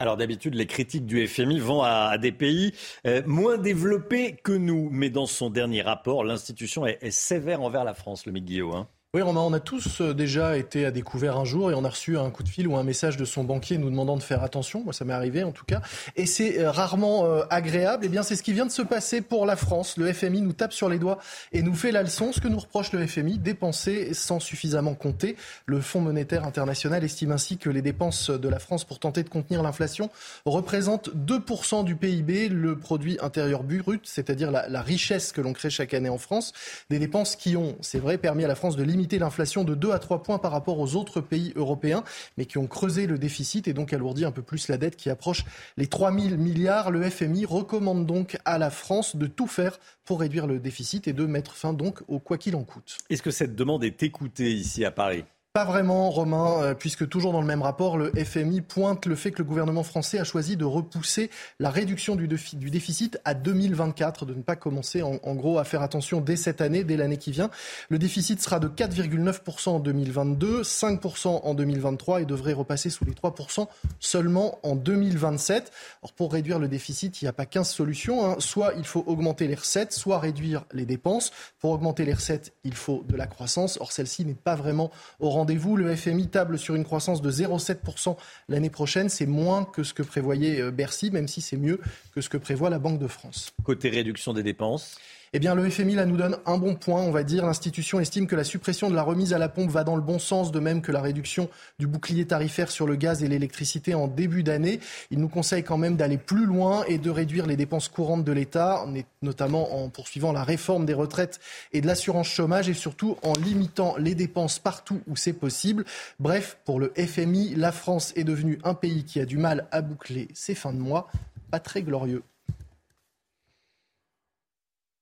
Alors 0.00 0.16
d'habitude, 0.16 0.56
les 0.56 0.66
critiques 0.66 1.06
du 1.06 1.24
FMI 1.28 1.60
vont 1.60 1.82
à, 1.82 2.18
des 2.18 2.32
pays 2.32 2.74
euh, 3.06 3.22
moins 3.24 3.56
développés 3.56 4.34
que 4.42 4.50
nous. 4.50 4.88
Mais 4.90 5.08
dans 5.08 5.26
son 5.26 5.48
dernier 5.48 5.82
rapport, 5.82 6.24
l'institution 6.24 6.86
est, 6.86 7.10
sévère 7.12 7.62
envers 7.62 7.84
la 7.84 7.94
France, 7.94 8.26
le 8.26 8.32
Guillaume. 8.32 8.74
Hein. 8.74 8.88
Oui, 9.16 9.22
Romain, 9.22 9.40
on 9.40 9.54
a 9.54 9.60
tous 9.60 10.02
euh, 10.02 10.12
déjà 10.12 10.58
été 10.58 10.84
à 10.84 10.90
découvert 10.90 11.38
un 11.38 11.46
jour 11.46 11.70
et 11.70 11.74
on 11.74 11.86
a 11.86 11.88
reçu 11.88 12.18
un 12.18 12.28
coup 12.28 12.42
de 12.42 12.50
fil 12.50 12.68
ou 12.68 12.76
un 12.76 12.82
message 12.82 13.16
de 13.16 13.24
son 13.24 13.44
banquier 13.44 13.78
nous 13.78 13.88
demandant 13.88 14.18
de 14.18 14.22
faire 14.22 14.42
attention. 14.42 14.82
Moi, 14.84 14.92
ça 14.92 15.06
m'est 15.06 15.14
arrivé 15.14 15.42
en 15.42 15.52
tout 15.52 15.64
cas. 15.64 15.80
Et 16.16 16.26
c'est 16.26 16.58
euh, 16.58 16.70
rarement 16.70 17.24
euh, 17.24 17.44
agréable. 17.48 18.04
Eh 18.04 18.10
bien, 18.10 18.22
c'est 18.22 18.36
ce 18.36 18.42
qui 18.42 18.52
vient 18.52 18.66
de 18.66 18.70
se 18.70 18.82
passer 18.82 19.22
pour 19.22 19.46
la 19.46 19.56
France. 19.56 19.96
Le 19.96 20.12
FMI 20.12 20.42
nous 20.42 20.52
tape 20.52 20.74
sur 20.74 20.90
les 20.90 20.98
doigts 20.98 21.16
et 21.52 21.62
nous 21.62 21.74
fait 21.74 21.92
la 21.92 22.02
leçon. 22.02 22.30
Ce 22.30 22.42
que 22.42 22.48
nous 22.48 22.58
reproche 22.58 22.92
le 22.92 23.06
FMI, 23.06 23.38
dépenser 23.38 24.12
sans 24.12 24.38
suffisamment 24.38 24.92
compter. 24.92 25.36
Le 25.64 25.80
Fonds 25.80 26.02
monétaire 26.02 26.44
international 26.44 27.02
estime 27.02 27.32
ainsi 27.32 27.56
que 27.56 27.70
les 27.70 27.80
dépenses 27.80 28.28
de 28.28 28.48
la 28.50 28.58
France 28.58 28.84
pour 28.84 28.98
tenter 28.98 29.22
de 29.22 29.30
contenir 29.30 29.62
l'inflation 29.62 30.10
représentent 30.44 31.08
2% 31.08 31.84
du 31.84 31.96
PIB, 31.96 32.50
le 32.50 32.76
produit 32.76 33.16
intérieur 33.22 33.62
brut, 33.62 34.02
c'est-à-dire 34.04 34.50
la, 34.50 34.68
la 34.68 34.82
richesse 34.82 35.32
que 35.32 35.40
l'on 35.40 35.54
crée 35.54 35.70
chaque 35.70 35.94
année 35.94 36.10
en 36.10 36.18
France. 36.18 36.52
Des 36.90 36.98
dépenses 36.98 37.34
qui 37.34 37.56
ont, 37.56 37.76
c'est 37.80 37.98
vrai, 37.98 38.18
permis 38.18 38.44
à 38.44 38.48
la 38.48 38.54
France 38.54 38.76
de 38.76 38.82
limiter 38.82 39.05
l'inflation 39.12 39.64
de 39.64 39.74
2 39.74 39.92
à 39.92 39.98
3 39.98 40.22
points 40.22 40.38
par 40.38 40.52
rapport 40.52 40.78
aux 40.78 40.96
autres 40.96 41.20
pays 41.20 41.52
européens, 41.56 42.04
mais 42.36 42.44
qui 42.44 42.58
ont 42.58 42.66
creusé 42.66 43.06
le 43.06 43.18
déficit 43.18 43.68
et 43.68 43.72
donc 43.72 43.92
alourdi 43.92 44.24
un 44.24 44.32
peu 44.32 44.42
plus 44.42 44.68
la 44.68 44.76
dette 44.76 44.96
qui 44.96 45.08
approche 45.08 45.44
les 45.76 45.86
3 45.86 46.12
000 46.12 46.36
milliards. 46.36 46.90
Le 46.90 47.08
FMI 47.08 47.44
recommande 47.44 48.06
donc 48.06 48.36
à 48.44 48.58
la 48.58 48.70
France 48.70 49.16
de 49.16 49.26
tout 49.26 49.46
faire 49.46 49.78
pour 50.04 50.20
réduire 50.20 50.46
le 50.46 50.58
déficit 50.58 51.08
et 51.08 51.12
de 51.12 51.26
mettre 51.26 51.54
fin 51.54 51.72
donc 51.72 52.02
au 52.08 52.18
quoi 52.18 52.38
qu'il 52.38 52.56
en 52.56 52.64
coûte. 52.64 52.98
Est-ce 53.10 53.22
que 53.22 53.30
cette 53.30 53.54
demande 53.54 53.84
est 53.84 54.02
écoutée 54.02 54.52
ici 54.52 54.84
à 54.84 54.90
Paris? 54.90 55.24
Pas 55.56 55.64
vraiment, 55.64 56.10
Romain, 56.10 56.60
euh, 56.60 56.74
puisque 56.74 57.08
toujours 57.08 57.32
dans 57.32 57.40
le 57.40 57.46
même 57.46 57.62
rapport, 57.62 57.96
le 57.96 58.12
FMI 58.14 58.60
pointe 58.60 59.06
le 59.06 59.14
fait 59.14 59.30
que 59.30 59.38
le 59.38 59.44
gouvernement 59.44 59.84
français 59.84 60.18
a 60.18 60.24
choisi 60.24 60.58
de 60.58 60.66
repousser 60.66 61.30
la 61.60 61.70
réduction 61.70 62.14
du, 62.14 62.28
déficit 62.28 63.18
à 63.24 63.32
2024, 63.32 64.26
de 64.26 64.34
ne 64.34 64.42
pas 64.42 64.54
commencer 64.54 65.00
en, 65.00 65.34
gros 65.34 65.58
à 65.58 65.64
faire 65.64 65.80
attention 65.80 66.20
dès 66.20 66.36
cette 66.36 66.60
année, 66.60 66.84
dès 66.84 66.98
l'année 66.98 67.16
qui 67.16 67.30
vient. 67.30 67.48
Le 67.88 67.98
déficit 67.98 68.42
sera 68.42 68.60
de 68.60 68.68
4,9% 68.68 69.70
en 69.70 69.80
2022, 69.80 70.60
5% 70.60 71.40
en 71.42 71.54
2023 71.54 72.20
et 72.20 72.26
devrait 72.26 72.52
repasser 72.52 72.90
sous 72.90 73.06
les 73.06 73.12
3% 73.12 73.66
seulement 73.98 74.58
en 74.62 74.76
2027. 74.76 75.72
Alors 76.02 76.12
pour 76.12 76.34
réduire 76.34 76.58
le 76.58 76.68
déficit, 76.68 77.22
il 77.22 77.24
n'y 77.24 77.30
a 77.30 77.32
pas 77.32 77.46
15 77.46 77.66
solutions. 77.66 78.26
Hein. 78.26 78.36
Soit 78.40 78.74
il 78.76 78.84
faut 78.84 79.04
augmenter 79.06 79.48
les 79.48 79.54
recettes, 79.54 79.94
soit 79.94 80.18
réduire 80.18 80.66
les 80.74 80.84
dépenses. 80.84 81.32
Pour 81.60 81.70
augmenter 81.70 82.04
les 82.04 82.12
recettes, 82.12 82.52
il 82.62 82.74
faut 82.74 83.06
de 83.08 83.16
la 83.16 83.26
croissance. 83.26 83.78
Or 83.80 83.90
celle-ci 83.90 84.26
n'est 84.26 84.34
pas 84.34 84.54
vraiment 84.54 84.90
au 85.18 85.30
rendez 85.30 85.45
vous 85.54 85.76
Le 85.76 85.94
FMI 85.94 86.28
table 86.28 86.58
sur 86.58 86.74
une 86.74 86.84
croissance 86.84 87.22
de 87.22 87.30
0,7% 87.30 88.16
l'année 88.48 88.70
prochaine. 88.70 89.08
C'est 89.08 89.26
moins 89.26 89.64
que 89.64 89.84
ce 89.84 89.94
que 89.94 90.02
prévoyait 90.02 90.60
euh, 90.60 90.70
Bercy, 90.70 91.10
même 91.10 91.28
si 91.28 91.40
c'est 91.40 91.56
mieux 91.56 91.80
que 92.12 92.20
ce 92.20 92.28
que 92.28 92.36
prévoit 92.36 92.70
la 92.70 92.78
Banque 92.78 92.98
de 92.98 93.06
France. 93.06 93.52
Côté 93.62 93.88
réduction 93.88 94.32
des 94.32 94.42
dépenses 94.42 94.98
eh 95.32 95.38
bien, 95.38 95.54
le 95.54 95.68
FMI 95.68 95.96
nous 96.06 96.16
donne 96.16 96.36
un 96.46 96.56
bon 96.56 96.74
point, 96.74 97.00
on 97.00 97.10
va 97.10 97.22
dire. 97.22 97.44
L'institution 97.44 98.00
estime 98.00 98.26
que 98.26 98.36
la 98.36 98.44
suppression 98.44 98.90
de 98.90 98.94
la 98.94 99.02
remise 99.02 99.32
à 99.32 99.38
la 99.38 99.48
pompe 99.48 99.70
va 99.70 99.84
dans 99.84 99.96
le 99.96 100.02
bon 100.02 100.18
sens, 100.18 100.52
de 100.52 100.60
même 100.60 100.82
que 100.82 100.92
la 100.92 101.00
réduction 101.00 101.48
du 101.78 101.86
bouclier 101.86 102.26
tarifaire 102.26 102.70
sur 102.70 102.86
le 102.86 102.96
gaz 102.96 103.22
et 103.22 103.28
l'électricité 103.28 103.94
en 103.94 104.06
début 104.06 104.42
d'année. 104.42 104.80
Il 105.10 105.18
nous 105.18 105.28
conseille 105.28 105.64
quand 105.64 105.78
même 105.78 105.96
d'aller 105.96 106.18
plus 106.18 106.46
loin 106.46 106.84
et 106.86 106.98
de 106.98 107.10
réduire 107.10 107.46
les 107.46 107.56
dépenses 107.56 107.88
courantes 107.88 108.24
de 108.24 108.32
l'État, 108.32 108.86
notamment 109.22 109.82
en 109.82 109.88
poursuivant 109.88 110.32
la 110.32 110.44
réforme 110.44 110.86
des 110.86 110.94
retraites 110.94 111.40
et 111.72 111.80
de 111.80 111.86
l'assurance 111.86 112.28
chômage 112.28 112.68
et 112.68 112.74
surtout 112.74 113.16
en 113.22 113.32
limitant 113.32 113.96
les 113.98 114.14
dépenses 114.14 114.58
partout 114.58 115.00
où 115.06 115.16
c'est 115.16 115.32
possible. 115.32 115.84
Bref, 116.20 116.58
pour 116.64 116.78
le 116.78 116.92
FMI, 116.96 117.54
la 117.56 117.72
France 117.72 118.12
est 118.16 118.24
devenue 118.24 118.58
un 118.64 118.74
pays 118.74 119.04
qui 119.04 119.20
a 119.20 119.26
du 119.26 119.38
mal 119.38 119.66
à 119.72 119.82
boucler 119.82 120.28
ses 120.34 120.54
fins 120.54 120.72
de 120.72 120.78
mois. 120.78 121.10
Pas 121.50 121.60
très 121.60 121.82
glorieux. 121.82 122.22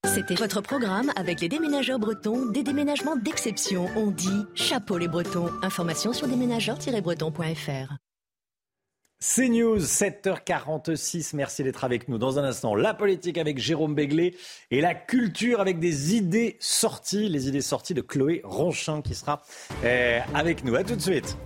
C'était 0.07 0.35
votre 0.35 0.61
programme 0.61 1.11
avec 1.17 1.41
les 1.41 1.49
déménageurs 1.49 1.99
bretons, 1.99 2.47
des 2.47 2.63
déménagements 2.63 3.17
d'exception. 3.17 3.87
On 3.97 4.11
dit 4.11 4.45
chapeau 4.55 4.99
les 4.99 5.09
bretons. 5.09 5.51
Information 5.63 6.13
sur 6.13 6.29
déménageurs-bretons.fr. 6.29 7.95
C'est 9.19 9.49
News, 9.49 9.79
7h46. 9.79 11.35
Merci 11.35 11.65
d'être 11.65 11.85
avec 11.85 12.09
nous. 12.09 12.19
Dans 12.19 12.39
un 12.39 12.45
instant, 12.45 12.75
la 12.75 12.93
politique 12.93 13.39
avec 13.39 13.59
Jérôme 13.59 13.95
Béglé 13.95 14.37
et 14.71 14.81
la 14.81 14.95
culture 14.95 15.61
avec 15.61 15.79
des 15.79 16.15
idées 16.15 16.59
sorties. 16.61 17.29
Les 17.29 17.49
idées 17.49 17.63
sorties 17.63 17.95
de 17.95 18.03
Chloé 18.03 18.43
Ronchin 18.45 19.01
qui 19.01 19.15
sera 19.15 19.43
eh, 19.85 20.19
avec 20.35 20.65
nous. 20.65 20.77
A 20.77 20.85
tout 20.85 20.97
de 20.97 21.01
suite. 21.01 21.37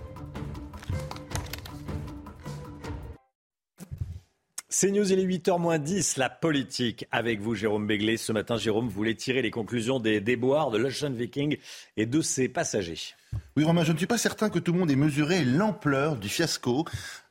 C'est 4.81 4.91
News, 4.91 5.11
il 5.11 5.19
est 5.19 5.25
8h 5.25 5.77
10, 5.77 6.15
la 6.15 6.29
politique 6.29 7.05
avec 7.11 7.41
vous, 7.41 7.53
Jérôme 7.53 7.85
Béglé. 7.85 8.15
Ce 8.15 8.31
matin, 8.31 8.55
Jérôme 8.55 8.87
voulait 8.87 9.13
tirer 9.13 9.41
les 9.41 9.51
conclusions 9.51 9.99
des 9.99 10.21
déboires 10.21 10.71
de 10.71 10.77
l'Ocean 10.77 11.11
Viking 11.11 11.57
et 11.97 12.05
de 12.05 12.21
ses 12.21 12.47
passagers. 12.47 13.13
Oui, 13.57 13.65
Romain, 13.65 13.83
je 13.83 13.91
ne 13.91 13.97
suis 13.97 14.07
pas 14.07 14.17
certain 14.17 14.49
que 14.49 14.57
tout 14.57 14.71
le 14.71 14.79
monde 14.79 14.89
ait 14.89 14.95
mesuré 14.95 15.43
l'ampleur 15.43 16.15
du 16.15 16.29
fiasco 16.29 16.85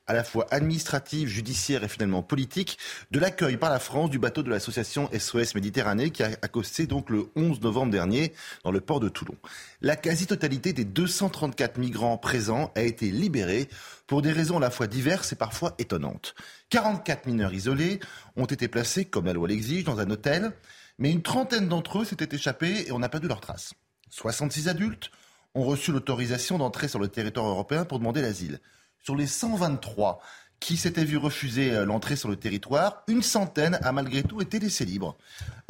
à 0.09 0.15
la 0.15 0.25
fois 0.25 0.47
administrative, 0.51 1.29
judiciaire 1.29 1.85
et 1.85 1.89
finalement 1.89 2.23
politique, 2.23 2.79
de 3.11 3.21
l'accueil 3.21 3.57
par 3.59 3.71
la 3.71 3.79
France 3.79 4.11
du 4.11 4.19
bateau 4.19 4.43
de 4.43 4.51
l'association 4.51 5.09
SOS 5.17 5.55
Méditerranée 5.55 6.11
qui 6.11 6.23
a 6.23 6.31
accosté 6.43 6.87
donc 6.87 7.11
le 7.11 7.29
11 7.37 7.61
novembre 7.61 7.93
dernier 7.93 8.33
dans 8.65 8.73
le 8.73 8.81
port 8.81 9.01
de 9.01 9.09
Toulon. 9.09 9.37
La 9.83 9.97
quasi-totalité 9.97 10.73
des 10.73 10.85
234 10.85 11.79
migrants 11.79 12.17
présents 12.17 12.73
a 12.75 12.83
été 12.83 13.11
libérée 13.11 13.69
pour 14.09 14.23
des 14.23 14.33
raisons 14.33 14.57
à 14.57 14.61
la 14.61 14.71
fois 14.71 14.89
diverses 14.89 15.33
et 15.33 15.37
parfois 15.37 15.75
étonnantes. 15.79 16.35
44 16.71 17.27
mineurs 17.27 17.55
isolés 17.55 18.01
ont 18.37 18.47
été 18.47 18.67
placés, 18.67 19.05
comme 19.05 19.27
la 19.27 19.35
loi 19.35 19.47
l'exige, 19.47 19.85
dans 19.85 20.01
un 20.01 20.11
hôtel, 20.11 20.53
mais 20.99 21.13
une 21.13 21.23
trentaine 21.23 21.69
d'entre 21.69 22.01
eux 22.01 22.05
s'étaient 22.05 22.35
échappés 22.35 22.89
et 22.89 22.93
on 22.93 22.99
n'a 22.99 23.09
pas 23.09 23.19
perdu 23.19 23.29
leurs 23.29 23.43
traces. 23.43 23.75
66 24.11 24.69
adultes 24.69 25.11
ont 25.55 25.63
reçu 25.63 25.93
l'autorisation 25.93 26.59
d'entrer 26.59 26.89
sur 26.89 26.99
le 26.99 27.09
territoire 27.09 27.47
européen 27.47 27.85
pour 27.85 27.99
demander 27.99 28.23
l'asile. 28.23 28.61
Sur 29.05 29.15
les 29.15 29.27
123 29.27 30.21
qui 30.59 30.77
s'étaient 30.77 31.05
vus 31.05 31.19
refuser 31.19 31.73
euh, 31.73 31.85
l'entrée 31.85 32.17
sur 32.17 32.29
le 32.29 32.37
territoire, 32.37 33.05
une 33.07 33.23
centaine 33.23 33.79
a 33.83 33.93
malgré 33.93 34.23
tout 34.23 34.41
été 34.41 34.59
laissée 34.59 34.85
libre. 34.85 35.17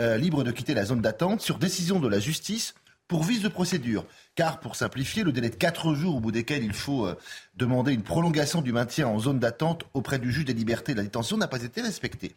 Euh, 0.00 0.16
libre 0.16 0.44
de 0.44 0.52
quitter 0.52 0.74
la 0.74 0.84
zone 0.84 1.02
d'attente 1.02 1.40
sur 1.40 1.58
décision 1.58 2.00
de 2.00 2.08
la 2.08 2.20
justice 2.20 2.74
pour 3.08 3.24
vice 3.24 3.42
de 3.42 3.48
procédure. 3.48 4.04
Car, 4.34 4.60
pour 4.60 4.76
simplifier, 4.76 5.24
le 5.24 5.32
délai 5.32 5.48
de 5.48 5.56
4 5.56 5.94
jours 5.94 6.16
au 6.16 6.20
bout 6.20 6.30
desquels 6.30 6.62
il 6.62 6.74
faut 6.74 7.06
euh, 7.06 7.16
demander 7.56 7.92
une 7.92 8.02
prolongation 8.02 8.60
du 8.62 8.72
maintien 8.72 9.08
en 9.08 9.18
zone 9.18 9.38
d'attente 9.38 9.84
auprès 9.94 10.18
du 10.18 10.30
juge 10.30 10.44
des 10.44 10.54
libertés 10.54 10.92
de 10.92 10.98
la 10.98 11.04
détention 11.04 11.38
n'a 11.38 11.48
pas 11.48 11.62
été 11.62 11.80
respecté. 11.80 12.36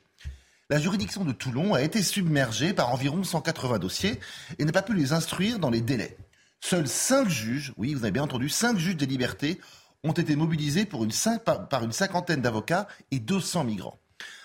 La 0.70 0.80
juridiction 0.80 1.26
de 1.26 1.34
Toulon 1.34 1.74
a 1.74 1.82
été 1.82 2.02
submergée 2.02 2.74
par 2.74 2.94
environ 2.94 3.24
180 3.24 3.78
dossiers 3.78 4.20
et 4.58 4.64
n'a 4.64 4.72
pas 4.72 4.82
pu 4.82 4.94
les 4.94 5.12
instruire 5.12 5.60
dans 5.60 5.70
les 5.70 5.82
délais. 5.82 6.18
Seuls 6.62 6.88
5 6.88 7.28
juges, 7.28 7.74
oui, 7.76 7.94
vous 7.94 8.04
avez 8.04 8.12
bien 8.12 8.24
entendu, 8.24 8.48
5 8.48 8.78
juges 8.78 8.96
des 8.96 9.06
libertés 9.06 9.60
ont 10.04 10.14
été 10.14 10.36
mobilisés 10.36 10.86
pour 10.86 11.04
une, 11.04 11.12
par 11.46 11.84
une 11.84 11.92
cinquantaine 11.92 12.42
d'avocats 12.42 12.88
et 13.12 13.20
200 13.20 13.66
migrants. 13.66 14.00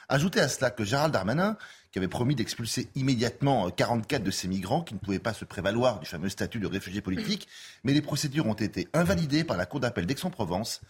Ajoutez 0.09 0.41
à 0.41 0.49
cela 0.49 0.71
que 0.71 0.85
Gérald 0.85 1.13
Darmanin, 1.13 1.57
qui 1.97 1.99
avait 1.99 2.09
promis 2.09 2.35
d'expulser 2.35 2.91
immédiatement 2.95 3.71
44 3.71 4.23
de 4.23 4.31
ces 4.31 4.49
migrants 4.49 4.83
qui 4.83 4.93
ne 4.93 4.99
pouvaient 4.99 5.19
pas 5.19 5.33
se 5.33 5.47
prévaloir 5.47 5.99
du 5.99 6.05
fameux 6.05 6.29
statut 6.29 6.59
de 6.59 6.67
réfugié 6.67 7.01
politique, 7.01 7.49
mais 7.85 7.95
les 7.95 8.03
procédures 8.03 8.47
ont 8.47 8.53
été 8.53 8.87
invalidées 8.93 9.45
par 9.45 9.57
la 9.57 9.65
Cour 9.65 9.81
d'appel 9.81 10.05
d'Aix-en-Provence. 10.05 10.83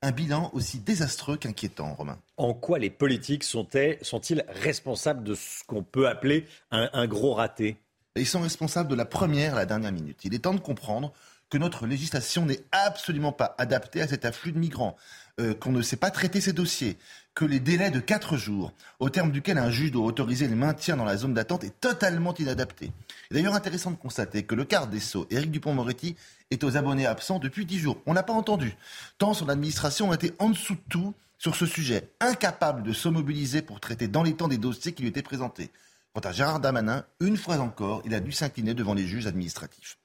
Un 0.00 0.10
bilan 0.10 0.48
aussi 0.54 0.78
désastreux 0.78 1.36
qu'inquiétant, 1.36 1.92
Romain. 1.92 2.18
En 2.38 2.54
quoi 2.54 2.78
les 2.78 2.88
politiques 2.88 3.44
sont-ils 3.44 4.42
responsables 4.48 5.22
de 5.22 5.34
ce 5.34 5.64
qu'on 5.66 5.82
peut 5.82 6.08
appeler 6.08 6.46
un, 6.70 6.88
un 6.94 7.06
gros 7.06 7.34
raté? 7.34 7.76
Ils 8.16 8.26
sont 8.26 8.40
responsables 8.40 8.88
de 8.88 8.94
la 8.94 9.04
première 9.04 9.52
à 9.52 9.58
la 9.58 9.66
dernière 9.66 9.92
minute. 9.92 10.24
Il 10.24 10.32
est 10.32 10.38
temps 10.38 10.54
de 10.54 10.60
comprendre 10.60 11.12
que 11.50 11.58
notre 11.58 11.86
législation 11.86 12.46
n'est 12.46 12.64
absolument 12.72 13.32
pas 13.32 13.54
adaptée 13.58 14.00
à 14.00 14.08
cet 14.08 14.24
afflux 14.24 14.52
de 14.52 14.58
migrants, 14.58 14.96
euh, 15.40 15.54
qu'on 15.54 15.72
ne 15.72 15.82
sait 15.82 15.96
pas 15.96 16.10
traiter 16.10 16.40
ces 16.40 16.52
dossiers, 16.52 16.96
que 17.34 17.44
les 17.44 17.58
délais 17.58 17.90
de 17.90 17.98
4 17.98 18.36
jours, 18.36 18.72
au 19.00 19.10
terme 19.10 19.32
duquel 19.32 19.58
un 19.58 19.70
juge 19.70 19.90
doit 19.90 20.04
autoriser 20.04 20.46
le 20.46 20.54
maintien 20.54 20.96
dans 20.96 21.04
la 21.04 21.16
zone 21.16 21.34
d'attente, 21.34 21.64
est 21.64 21.80
totalement 21.80 22.32
inadapté. 22.34 22.92
D'ailleurs 23.30 23.54
intéressant 23.54 23.90
de 23.90 23.96
constater 23.96 24.44
que 24.44 24.54
le 24.54 24.64
quart 24.64 24.86
des 24.86 25.00
Sceaux, 25.00 25.26
Éric 25.30 25.50
Dupont-Moretti, 25.50 26.14
est 26.50 26.62
aux 26.62 26.76
abonnés 26.76 27.06
absents 27.06 27.40
depuis 27.40 27.66
10 27.66 27.78
jours. 27.78 27.98
On 28.06 28.14
n'a 28.14 28.22
pas 28.22 28.32
entendu, 28.32 28.76
tant 29.18 29.34
son 29.34 29.48
administration 29.48 30.12
a 30.12 30.14
été 30.14 30.32
en 30.38 30.50
dessous 30.50 30.74
de 30.74 30.80
tout 30.88 31.14
sur 31.38 31.56
ce 31.56 31.66
sujet, 31.66 32.08
incapable 32.20 32.82
de 32.84 32.92
se 32.92 33.08
mobiliser 33.08 33.62
pour 33.62 33.80
traiter 33.80 34.06
dans 34.06 34.22
les 34.22 34.34
temps 34.34 34.48
des 34.48 34.56
dossiers 34.56 34.92
qui 34.92 35.02
lui 35.02 35.08
étaient 35.08 35.22
présentés. 35.22 35.70
Quant 36.14 36.20
à 36.20 36.32
Gérard 36.32 36.60
Damanin, 36.60 37.04
une 37.20 37.36
fois 37.36 37.58
encore, 37.58 38.00
il 38.04 38.14
a 38.14 38.20
dû 38.20 38.30
s'incliner 38.30 38.72
devant 38.72 38.94
les 38.94 39.06
juges 39.06 39.26
administratifs 39.26 39.98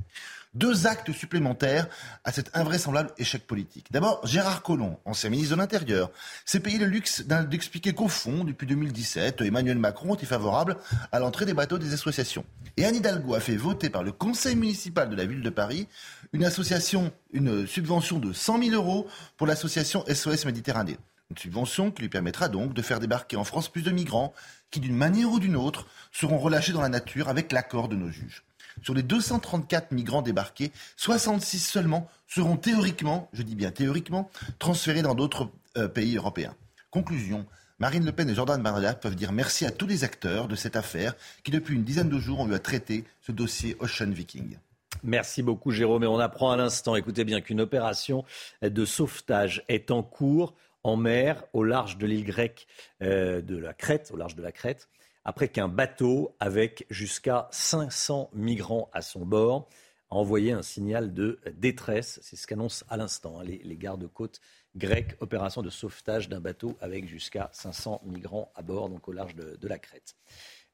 deux 0.56 0.88
actes 0.88 1.12
supplémentaires 1.12 1.88
à 2.24 2.32
cet 2.32 2.56
invraisemblable 2.56 3.12
échec 3.18 3.46
politique. 3.46 3.92
D'abord, 3.92 4.26
Gérard 4.26 4.64
Collomb, 4.64 4.98
ancien 5.06 5.30
ministre 5.30 5.56
de 5.56 5.60
l'Intérieur, 5.62 6.12
s'est 6.46 6.60
payé 6.60 6.80
le 6.80 6.88
luxe 6.88 7.22
d'expliquer 7.22 7.94
qu'au 7.94 8.08
fond, 8.08 8.44
depuis 8.44 8.66
2017, 8.66 9.42
Emmanuel 9.42 9.78
Macron 9.78 10.16
était 10.16 10.26
favorable 10.26 10.78
à 11.12 11.20
l'entrée 11.20 11.46
des 11.46 11.54
bateaux 11.54 11.78
des 11.78 11.94
associations. 11.94 12.46
Et 12.78 12.86
Anne 12.86 12.96
Hidalgo 12.96 13.36
a 13.36 13.40
fait 13.40 13.58
voter 13.58 13.90
par 13.90 14.04
le 14.04 14.12
conseil 14.12 14.56
municipal 14.56 15.10
de 15.10 15.16
la 15.16 15.26
ville 15.26 15.44
de 15.44 15.50
Paris 15.50 15.88
une 16.34 16.46
association, 16.46 17.12
une 17.32 17.68
subvention 17.68 18.18
de 18.18 18.34
100 18.34 18.64
000 18.64 18.76
euros 18.76 19.08
pour 19.38 19.46
l'association 19.46 20.04
SOS 20.12 20.46
Méditerranée. 20.46 20.98
Une 21.30 21.38
subvention 21.38 21.92
qui 21.92 22.02
lui 22.02 22.10
permettra 22.10 22.50
donc 22.50 22.74
de 22.74 22.82
faire 22.82 23.00
débarquer 23.00 23.36
en 23.36 23.44
France 23.44 23.70
plus 23.70 23.84
de 23.84 23.92
migrants 23.92 24.34
qui, 24.72 24.80
d'une 24.80 24.96
manière 24.96 25.32
ou 25.32 25.40
d'une 25.40 25.56
autre, 25.56 25.88
seront 26.12 26.38
relâchés 26.38 26.74
dans 26.74 26.82
la 26.82 26.90
nature 26.90 27.30
avec 27.30 27.52
l'accord 27.52 27.88
de 27.88 27.96
nos 27.96 28.10
juges. 28.10 28.44
Sur 28.84 28.94
les 28.94 29.04
234 29.04 29.92
migrants 29.92 30.22
débarqués, 30.22 30.72
66 30.96 31.60
seulement 31.60 32.10
seront 32.28 32.56
théoriquement, 32.56 33.30
je 33.34 33.44
dis 33.44 33.56
bien 33.56 33.72
théoriquement, 33.72 34.30
transférés 34.58 35.02
dans 35.02 35.16
d'autres 35.16 35.50
euh, 35.78 35.88
pays 35.88 36.16
européens. 36.16 36.56
Conclusion. 36.92 37.46
Marine 37.80 38.06
Le 38.06 38.12
Pen 38.12 38.30
et 38.30 38.36
Jordan 38.36 38.62
Bardella 38.62 38.94
peuvent 38.94 39.16
dire 39.16 39.32
merci 39.32 39.66
à 39.66 39.72
tous 39.72 39.88
les 39.88 40.04
acteurs 40.04 40.48
de 40.48 40.56
cette 40.56 40.76
affaire 40.76 41.16
qui, 41.44 41.52
depuis 41.52 41.76
une 41.76 41.84
dizaine 41.84 42.10
de 42.10 42.20
jours, 42.20 42.40
ont 42.40 42.50
eu 42.50 42.54
à 42.54 42.60
traiter 42.60 43.06
ce 43.22 43.32
dossier 43.32 43.78
Ocean 43.80 44.12
Viking. 44.12 44.58
Merci 45.04 45.44
beaucoup, 45.44 45.72
Jérôme. 45.72 46.04
Et 46.04 46.08
on 46.08 46.20
apprend 46.20 46.52
à 46.52 46.58
l'instant, 46.58 46.96
écoutez 46.96 47.24
bien, 47.24 47.40
qu'une 47.40 47.62
opération 47.62 48.26
de 48.62 48.86
sauvetage 48.86 49.64
est 49.70 49.92
en 49.92 50.04
cours 50.04 50.54
en 50.84 50.96
mer 50.96 51.44
au 51.54 51.64
large 51.64 51.98
de 51.98 52.06
l'île 52.06 52.26
grecque 52.26 52.68
euh, 53.02 53.42
de 53.42 53.58
la 53.58 53.74
Crète, 53.74 54.12
au 54.14 54.18
large 54.18 54.36
de 54.36 54.42
la 54.42 54.52
Crète 54.52 54.90
après 55.30 55.50
qu'un 55.50 55.68
bateau 55.68 56.36
avec 56.40 56.86
jusqu'à 56.90 57.48
500 57.52 58.32
migrants 58.34 58.90
à 58.94 59.02
son 59.02 59.26
bord 59.26 59.68
a 60.10 60.16
envoyé 60.16 60.54
un 60.54 60.64
signal 60.64 61.14
de 61.14 61.40
détresse. 61.56 62.20
C'est 62.24 62.36
ce 62.36 62.48
qu'annoncent 62.48 62.84
à 62.90 62.98
l'instant 62.98 63.40
hein, 63.40 63.44
les, 63.44 63.78
gardes-côtes 63.78 64.42
grecs. 64.76 65.16
Opération 65.20 65.62
de 65.62 65.70
sauvetage 65.70 66.30
d'un 66.30 66.40
bateau 66.40 66.76
avec 66.82 67.08
jusqu'à 67.08 67.50
500 67.54 68.02
migrants 68.06 68.52
à 68.56 68.64
bord, 68.64 68.90
donc 68.90 69.08
au 69.08 69.12
large 69.12 69.36
de, 69.36 69.68
la 69.68 69.78
Crète. 69.78 70.16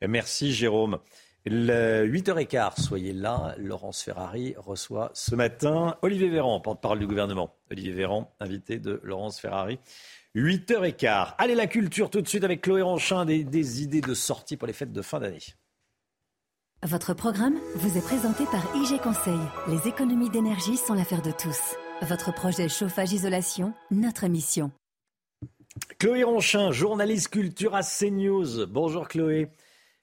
Merci 0.07 0.53
Jérôme. 0.53 0.99
Le 1.47 2.07
8h15, 2.07 2.81
soyez 2.81 3.13
là. 3.13 3.53
Laurence 3.59 4.01
Ferrari 4.01 4.55
reçoit 4.57 5.11
ce 5.13 5.35
matin 5.35 5.95
Olivier 6.01 6.27
Véran, 6.27 6.59
porte-parole 6.59 6.97
du 6.97 7.05
gouvernement. 7.05 7.55
Olivier 7.69 7.91
Véran, 7.91 8.35
invité 8.39 8.79
de 8.79 8.99
Laurence 9.03 9.39
Ferrari. 9.39 9.77
8h15. 10.35 11.35
Allez, 11.37 11.53
la 11.53 11.67
culture 11.67 12.09
tout 12.09 12.21
de 12.21 12.27
suite 12.27 12.43
avec 12.43 12.61
Chloé 12.61 12.81
Ranchin, 12.81 13.25
des, 13.25 13.43
des 13.43 13.83
idées 13.83 14.01
de 14.01 14.15
sortie 14.15 14.57
pour 14.57 14.65
les 14.65 14.73
fêtes 14.73 14.91
de 14.91 15.01
fin 15.03 15.19
d'année. 15.19 15.43
Votre 16.81 17.13
programme 17.13 17.59
vous 17.75 17.95
est 17.95 18.05
présenté 18.05 18.45
par 18.45 18.63
IG 18.75 18.99
Conseil. 18.99 19.39
Les 19.67 19.87
économies 19.87 20.31
d'énergie 20.31 20.77
sont 20.77 20.95
l'affaire 20.95 21.21
de 21.21 21.31
tous. 21.31 21.75
Votre 22.01 22.33
projet 22.33 22.69
chauffage-isolation, 22.69 23.73
notre 23.91 24.25
mission. 24.27 24.71
Chloé 25.99 26.23
Ronchin, 26.23 26.71
journaliste 26.71 27.29
culture 27.29 27.75
à 27.75 27.83
CNews. 27.83 28.65
Bonjour 28.65 29.07
Chloé. 29.07 29.51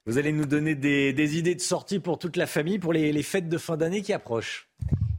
Vous 0.07 0.19
allez 0.19 0.33
nous 0.33 0.47
donner 0.47 0.74
des, 0.74 1.39
idées 1.39 1.55
de 1.55 1.61
sortie 1.61 2.01
pour 2.01 2.19
toute 2.19 2.37
la 2.37 2.47
famille 2.47 2.79
pour 2.79 2.93
les 2.93 3.23
fêtes 3.23 3.49
de 3.49 3.59
fin 3.59 3.77
d'année 3.77 4.03
qui 4.03 4.12
approchent. 4.12 4.72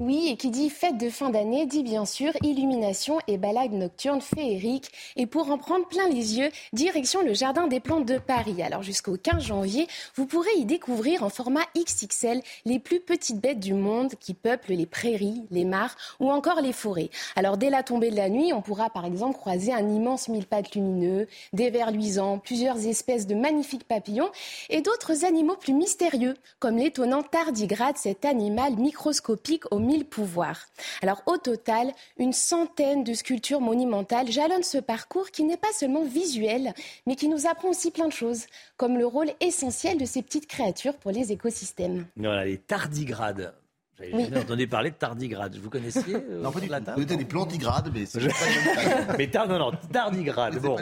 Oui, 0.06 0.27
et 0.27 0.35
qui 0.35 0.49
dit 0.49 0.69
fête 0.69 0.98
de 0.98 1.10
fin 1.10 1.30
d'année 1.30 1.65
dit 1.65 1.81
bien 1.81 2.03
sûr 2.03 2.34
illumination 2.41 3.19
et 3.27 3.38
balade 3.38 3.72
nocturne 3.72 4.22
féerique. 4.22 4.91
Et 5.15 5.27
pour 5.27 5.49
en 5.52 5.60
prendre 5.60 5.88
plein 5.88 6.10
les 6.10 6.40
yeux, 6.40 6.49
direction 6.73 7.23
le 7.23 7.34
Jardin 7.34 7.68
des 7.68 7.80
Plantes 7.80 8.06
de 8.06 8.18
Paris. 8.18 8.61
Alors 8.64 8.81
jusqu'au 8.81 9.15
15 9.15 9.44
janvier, 9.44 9.88
vous 10.15 10.26
pourrez 10.26 10.49
y 10.57 10.65
découvrir 10.65 11.23
en 11.23 11.30
format 11.30 11.61
XXL 11.77 12.41
les 12.65 12.80
plus 12.80 12.99
petites 12.99 13.40
bêtes 13.40 13.60
du 13.60 13.76
monde 13.76 14.11
qui 14.19 14.34
peuplent 14.34 14.73
les 14.73 14.88
prairies, 14.88 15.44
les 15.52 15.64
mares 15.64 15.95
ou 16.19 16.31
encore 16.31 16.60
les 16.60 16.73
forêts. 16.73 17.11
Alors 17.35 17.57
dès 17.57 17.69
la 17.69 17.84
tombée 17.84 18.10
de 18.10 18.18
la 18.18 18.30
nuit, 18.30 18.52
on 18.52 18.61
pourra 18.61 18.90
par 18.90 19.06
exemple 19.06 19.38
croiser 19.38 19.72
un 19.72 19.88
immense 19.88 20.27
mille-pattes 20.27 20.73
lumineux, 20.76 21.27
des 21.53 21.69
vers 21.69 21.91
luisants, 21.91 22.40
plusieurs 22.40 22.88
espèces 22.88 23.27
de 23.27 23.35
magnifiques 23.35 23.88
papillons 23.88 24.31
et 24.69 24.81
d'autres 24.81 25.23
animaux 25.23 25.56
plus 25.56 25.73
mystérieux, 25.73 26.34
comme 26.60 26.77
l'étonnant 26.77 27.22
tardigrade, 27.22 27.98
cet 27.98 28.26
animal 28.26 28.76
microscopique 28.76 29.53
au 29.72 29.80
milieu 29.80 30.04
pouvoirs. 30.04 30.60
Alors 31.02 31.24
au 31.26 31.38
total, 31.38 31.92
une 32.18 32.34
centaine 32.34 33.04
de 33.04 33.14
sculptures 33.14 33.62
monumentales 33.62 34.32
jalonnent 34.32 34.64
ce 34.64 34.78
parcours 34.78 35.32
qui 35.32 35.44
n'est 35.44 35.58
pas 35.58 35.72
seulement 35.74 36.04
visuel, 36.04 36.74
mais 37.08 37.16
qui 37.16 37.28
nous 37.28 37.48
apprend 37.48 37.70
aussi 37.70 37.92
plein 37.92 38.08
de 38.08 38.14
choses, 38.14 38.46
comme 38.78 38.98
le 38.98 39.06
rôle 39.06 39.32
essentiel 39.40 39.98
de 39.98 40.06
ces 40.06 40.22
petites 40.22 40.48
créatures 40.48 40.98
pour 40.98 41.12
les 41.12 41.32
écosystèmes. 41.32 42.06
Voilà, 42.16 42.46
les 42.46 42.58
tardigrades. 42.58 43.54
J'avais 43.98 44.24
jamais 44.24 44.40
entendu 44.40 44.68
parler 44.68 44.90
de 44.90 44.96
tardigrade. 44.96 45.56
Vous 45.58 45.70
connaissiez 45.70 46.16
euh, 46.16 46.42
Non, 46.42 46.52
pas 46.52 46.60
du 46.60 46.68
tout. 46.68 46.76
Vous 46.98 47.06
des 47.06 47.26
plantigrades, 47.26 47.92
mais 47.94 48.06
c'est 48.06 48.20
pas 49.08 49.18
Mais 49.18 49.30
non, 49.48 49.60
non, 49.60 49.72
tardigrade. 49.92 50.60
Bon. 50.60 50.78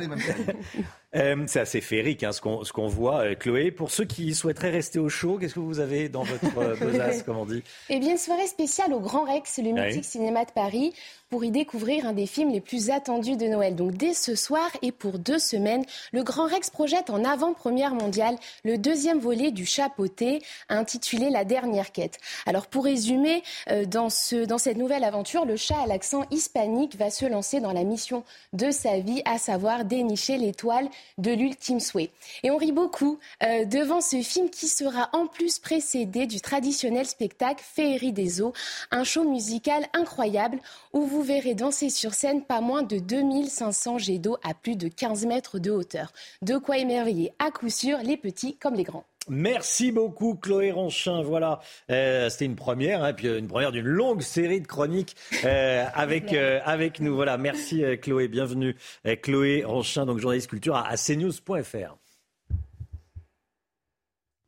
Euh, 1.16 1.44
c'est 1.48 1.60
assez 1.60 1.82
féerique 1.82 2.24
hein, 2.24 2.32
ce 2.32 2.40
qu'on 2.40 2.88
voit, 2.88 3.26
euh, 3.26 3.36
Chloé. 3.36 3.72
Pour 3.72 3.92
ceux 3.92 4.06
qui 4.06 4.34
souhaiteraient 4.34 4.70
rester 4.70 4.98
au 4.98 5.10
chaud, 5.10 5.38
qu'est-ce 5.38 5.56
que 5.56 5.60
vous 5.60 5.80
avez 5.80 6.08
dans 6.08 6.24
votre 6.24 6.58
euh, 6.58 6.76
besace, 6.80 7.24
comme 7.24 7.38
on 7.38 7.46
dit? 7.46 7.64
Eh 7.90 8.00
bien, 8.00 8.12
une 8.12 8.18
soirée 8.18 8.48
spéciale 8.48 8.94
au 8.94 9.02
Grand 9.02 9.26
Rex, 9.26 9.58
le 9.58 9.72
mythique 9.72 10.06
cinéma 10.06 10.46
de 10.46 10.52
Paris, 10.52 10.94
pour 11.30 11.44
y 11.44 11.52
découvrir 11.52 12.06
un 12.06 12.14
des 12.14 12.28
films 12.28 12.52
les 12.52 12.62
plus 12.62 12.90
attendus 12.92 13.36
de 13.36 13.46
Noël. 13.46 13.76
Donc, 13.76 13.92
dès 13.92 14.14
ce 14.14 14.36
soir 14.36 14.70
et 14.82 14.92
pour 14.92 15.20
deux 15.20 15.40
semaines, 15.40 15.84
le 16.14 16.24
Grand 16.24 16.46
Rex 16.46 16.70
projette 16.70 17.10
en 17.10 17.26
avant-première 17.26 17.94
mondiale 17.94 18.36
le 18.64 18.78
deuxième 18.78 19.20
volet 19.20 19.52
du 19.52 19.66
Chapeauté, 19.66 20.42
intitulé 20.70 21.30
La 21.30 21.44
dernière 21.44 21.92
quête. 21.92 22.20
Alors, 22.46 22.68
pour 22.68 22.86
résumer, 22.86 23.44
dans, 23.88 24.10
ce, 24.10 24.46
dans 24.46 24.58
cette 24.58 24.78
nouvelle 24.78 25.04
aventure, 25.04 25.46
le 25.46 25.56
chat 25.56 25.82
à 25.84 25.88
l'accent 25.88 26.26
hispanique 26.32 26.98
va 26.98 27.10
se 27.10 27.26
lancer 27.26 27.60
dans 27.60 27.74
la 27.74 27.84
mission 27.84 28.24
de 28.54 28.72
sa 28.72 29.00
vie, 29.00 29.22
à 29.26 29.38
savoir 29.38 29.86
dénicher 29.86 30.38
l'étoile 30.38 30.90
de 31.18 31.32
l'ultime 31.32 31.80
souhait. 31.80 32.12
Et 32.44 32.52
on 32.52 32.58
rit 32.58 32.72
beaucoup 32.72 33.20
euh, 33.44 33.66
devant 33.66 34.02
ce 34.02 34.22
film 34.22 34.50
qui 34.50 34.68
sera 34.68 35.10
en 35.14 35.28
plus 35.28 35.60
précédé 35.60 36.26
du 36.26 36.42
traditionnel 36.42 37.06
spectacle 37.06 37.64
Féerie 37.64 38.14
des 38.14 38.42
eaux, 38.42 38.54
un 38.92 39.04
show 39.04 39.24
musical 39.24 39.86
incroyable 39.94 40.60
où 40.94 41.06
vous 41.06 41.22
verrez 41.22 41.56
danser 41.56 41.90
sur 41.90 42.14
scène 42.14 42.44
pas 42.44 42.62
moins 42.62 42.84
de 42.84 43.00
2500 43.00 43.98
jets 43.98 44.18
d'eau 44.18 44.38
à 44.44 44.54
plus 44.54 44.76
de 44.76 44.88
15 44.88 45.26
mètres 45.26 45.60
de 45.60 45.72
hauteur. 45.72 46.12
De 46.42 46.58
quoi 46.58 46.78
émerveiller 46.78 47.34
à 47.40 47.52
coup 47.52 47.70
sûr 47.70 47.98
les 48.00 48.18
petits 48.18 48.56
comme 48.56 48.76
les 48.76 48.84
grands. 48.84 49.06
Merci 49.30 49.92
beaucoup 49.92 50.36
Chloé 50.36 50.72
Ronchin. 50.72 51.22
Voilà, 51.22 51.60
euh, 51.92 52.30
c'était 52.30 52.46
une 52.46 52.56
première, 52.56 53.04
hein, 53.04 53.14
puis 53.14 53.28
euh, 53.28 53.38
une 53.38 53.48
première 53.48 53.72
d'une 53.72 53.86
longue 53.86 54.22
série 54.22 54.62
de 54.62 54.68
chroniques 54.68 55.16
euh, 55.46 55.86
avec 55.94 56.34
avec 56.34 57.00
nous. 57.00 57.16
Voilà, 57.16 57.38
merci 57.38 57.84
Chloé, 58.02 58.28
bienvenue 58.28 58.76
Chloé 59.22 59.64
Ronchin, 59.64 60.06
donc 60.06 60.20
journaliste 60.20 60.50
culture 60.50 60.76
à, 60.76 60.96
cnews.fr. 60.98 61.98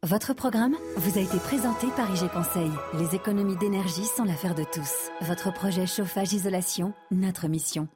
Votre 0.06 0.34
programme 0.34 0.76
vous 0.98 1.18
a 1.18 1.22
été 1.22 1.38
présenté 1.38 1.88
par 1.96 2.10
IG 2.14 2.30
Conseil. 2.30 2.72
Les 3.00 3.16
économies 3.16 3.56
d'énergie 3.56 4.04
sont 4.04 4.26
l'affaire 4.26 4.56
de 4.56 4.66
tous. 4.66 5.12
Votre 5.22 5.54
projet 5.54 5.86
chauffage-isolation, 5.86 6.94
notre 7.12 7.48
mission. 7.48 7.88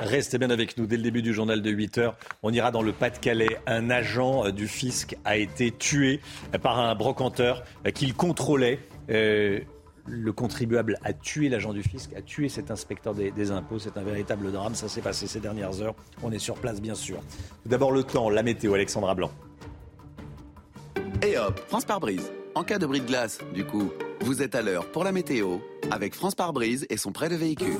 Restez 0.00 0.38
bien 0.38 0.50
avec 0.50 0.78
nous 0.78 0.86
dès 0.86 0.96
le 0.96 1.02
début 1.02 1.22
du 1.22 1.34
journal 1.34 1.60
de 1.60 1.70
8 1.70 1.98
heures. 1.98 2.16
On 2.44 2.52
ira 2.52 2.70
dans 2.70 2.82
le 2.82 2.92
Pas-de-Calais. 2.92 3.58
Un 3.66 3.90
agent 3.90 4.46
euh, 4.46 4.52
du 4.52 4.68
fisc 4.68 5.16
a 5.24 5.36
été 5.36 5.72
tué 5.72 6.20
par 6.62 6.78
un 6.78 6.94
brocanteur 6.94 7.64
euh, 7.84 7.90
qu'il 7.90 8.14
contrôlait. 8.14 8.78
Euh, 9.10 9.58
le 10.06 10.32
contribuable 10.32 10.98
a 11.02 11.12
tué 11.12 11.48
l'agent 11.48 11.72
du 11.72 11.82
fisc, 11.82 12.12
a 12.14 12.22
tué 12.22 12.48
cet 12.48 12.70
inspecteur 12.70 13.12
des, 13.12 13.50
impôts. 13.50 13.80
C'est 13.80 13.96
un 13.96 14.04
véritable 14.04 14.52
drame. 14.52 14.76
Ça 14.76 14.88
s'est 14.88 15.00
passé 15.00 15.26
ces 15.26 15.40
dernières 15.40 15.82
heures. 15.82 15.96
On 16.22 16.30
est 16.30 16.38
sur 16.38 16.54
place, 16.54 16.80
bien 16.80 16.94
sûr. 16.94 17.20
Tout 17.64 17.68
d'abord, 17.68 17.90
le 17.90 18.04
temps, 18.04 18.30
la 18.30 18.44
météo, 18.44 18.74
Alexandra 18.74 19.16
Blanc. 19.16 19.32
Et 21.26 21.36
hop, 21.36 21.60
France 21.66 21.84
par 21.84 21.98
brise. 21.98 22.30
En 22.54 22.62
cas 22.62 22.78
de 22.78 22.86
bris 22.86 23.00
de 23.00 23.06
glace, 23.06 23.40
du 23.52 23.64
coup, 23.64 23.90
vous 24.20 24.42
êtes 24.42 24.54
à 24.54 24.62
l'heure 24.62 24.86
pour 24.92 25.02
la 25.02 25.10
météo 25.10 25.58
avec 25.90 26.14
France 26.14 26.36
par 26.36 26.52
brise 26.52 26.86
et 26.88 26.96
son 26.96 27.10
prêt 27.10 27.28
de 27.28 27.34
véhicule. 27.34 27.78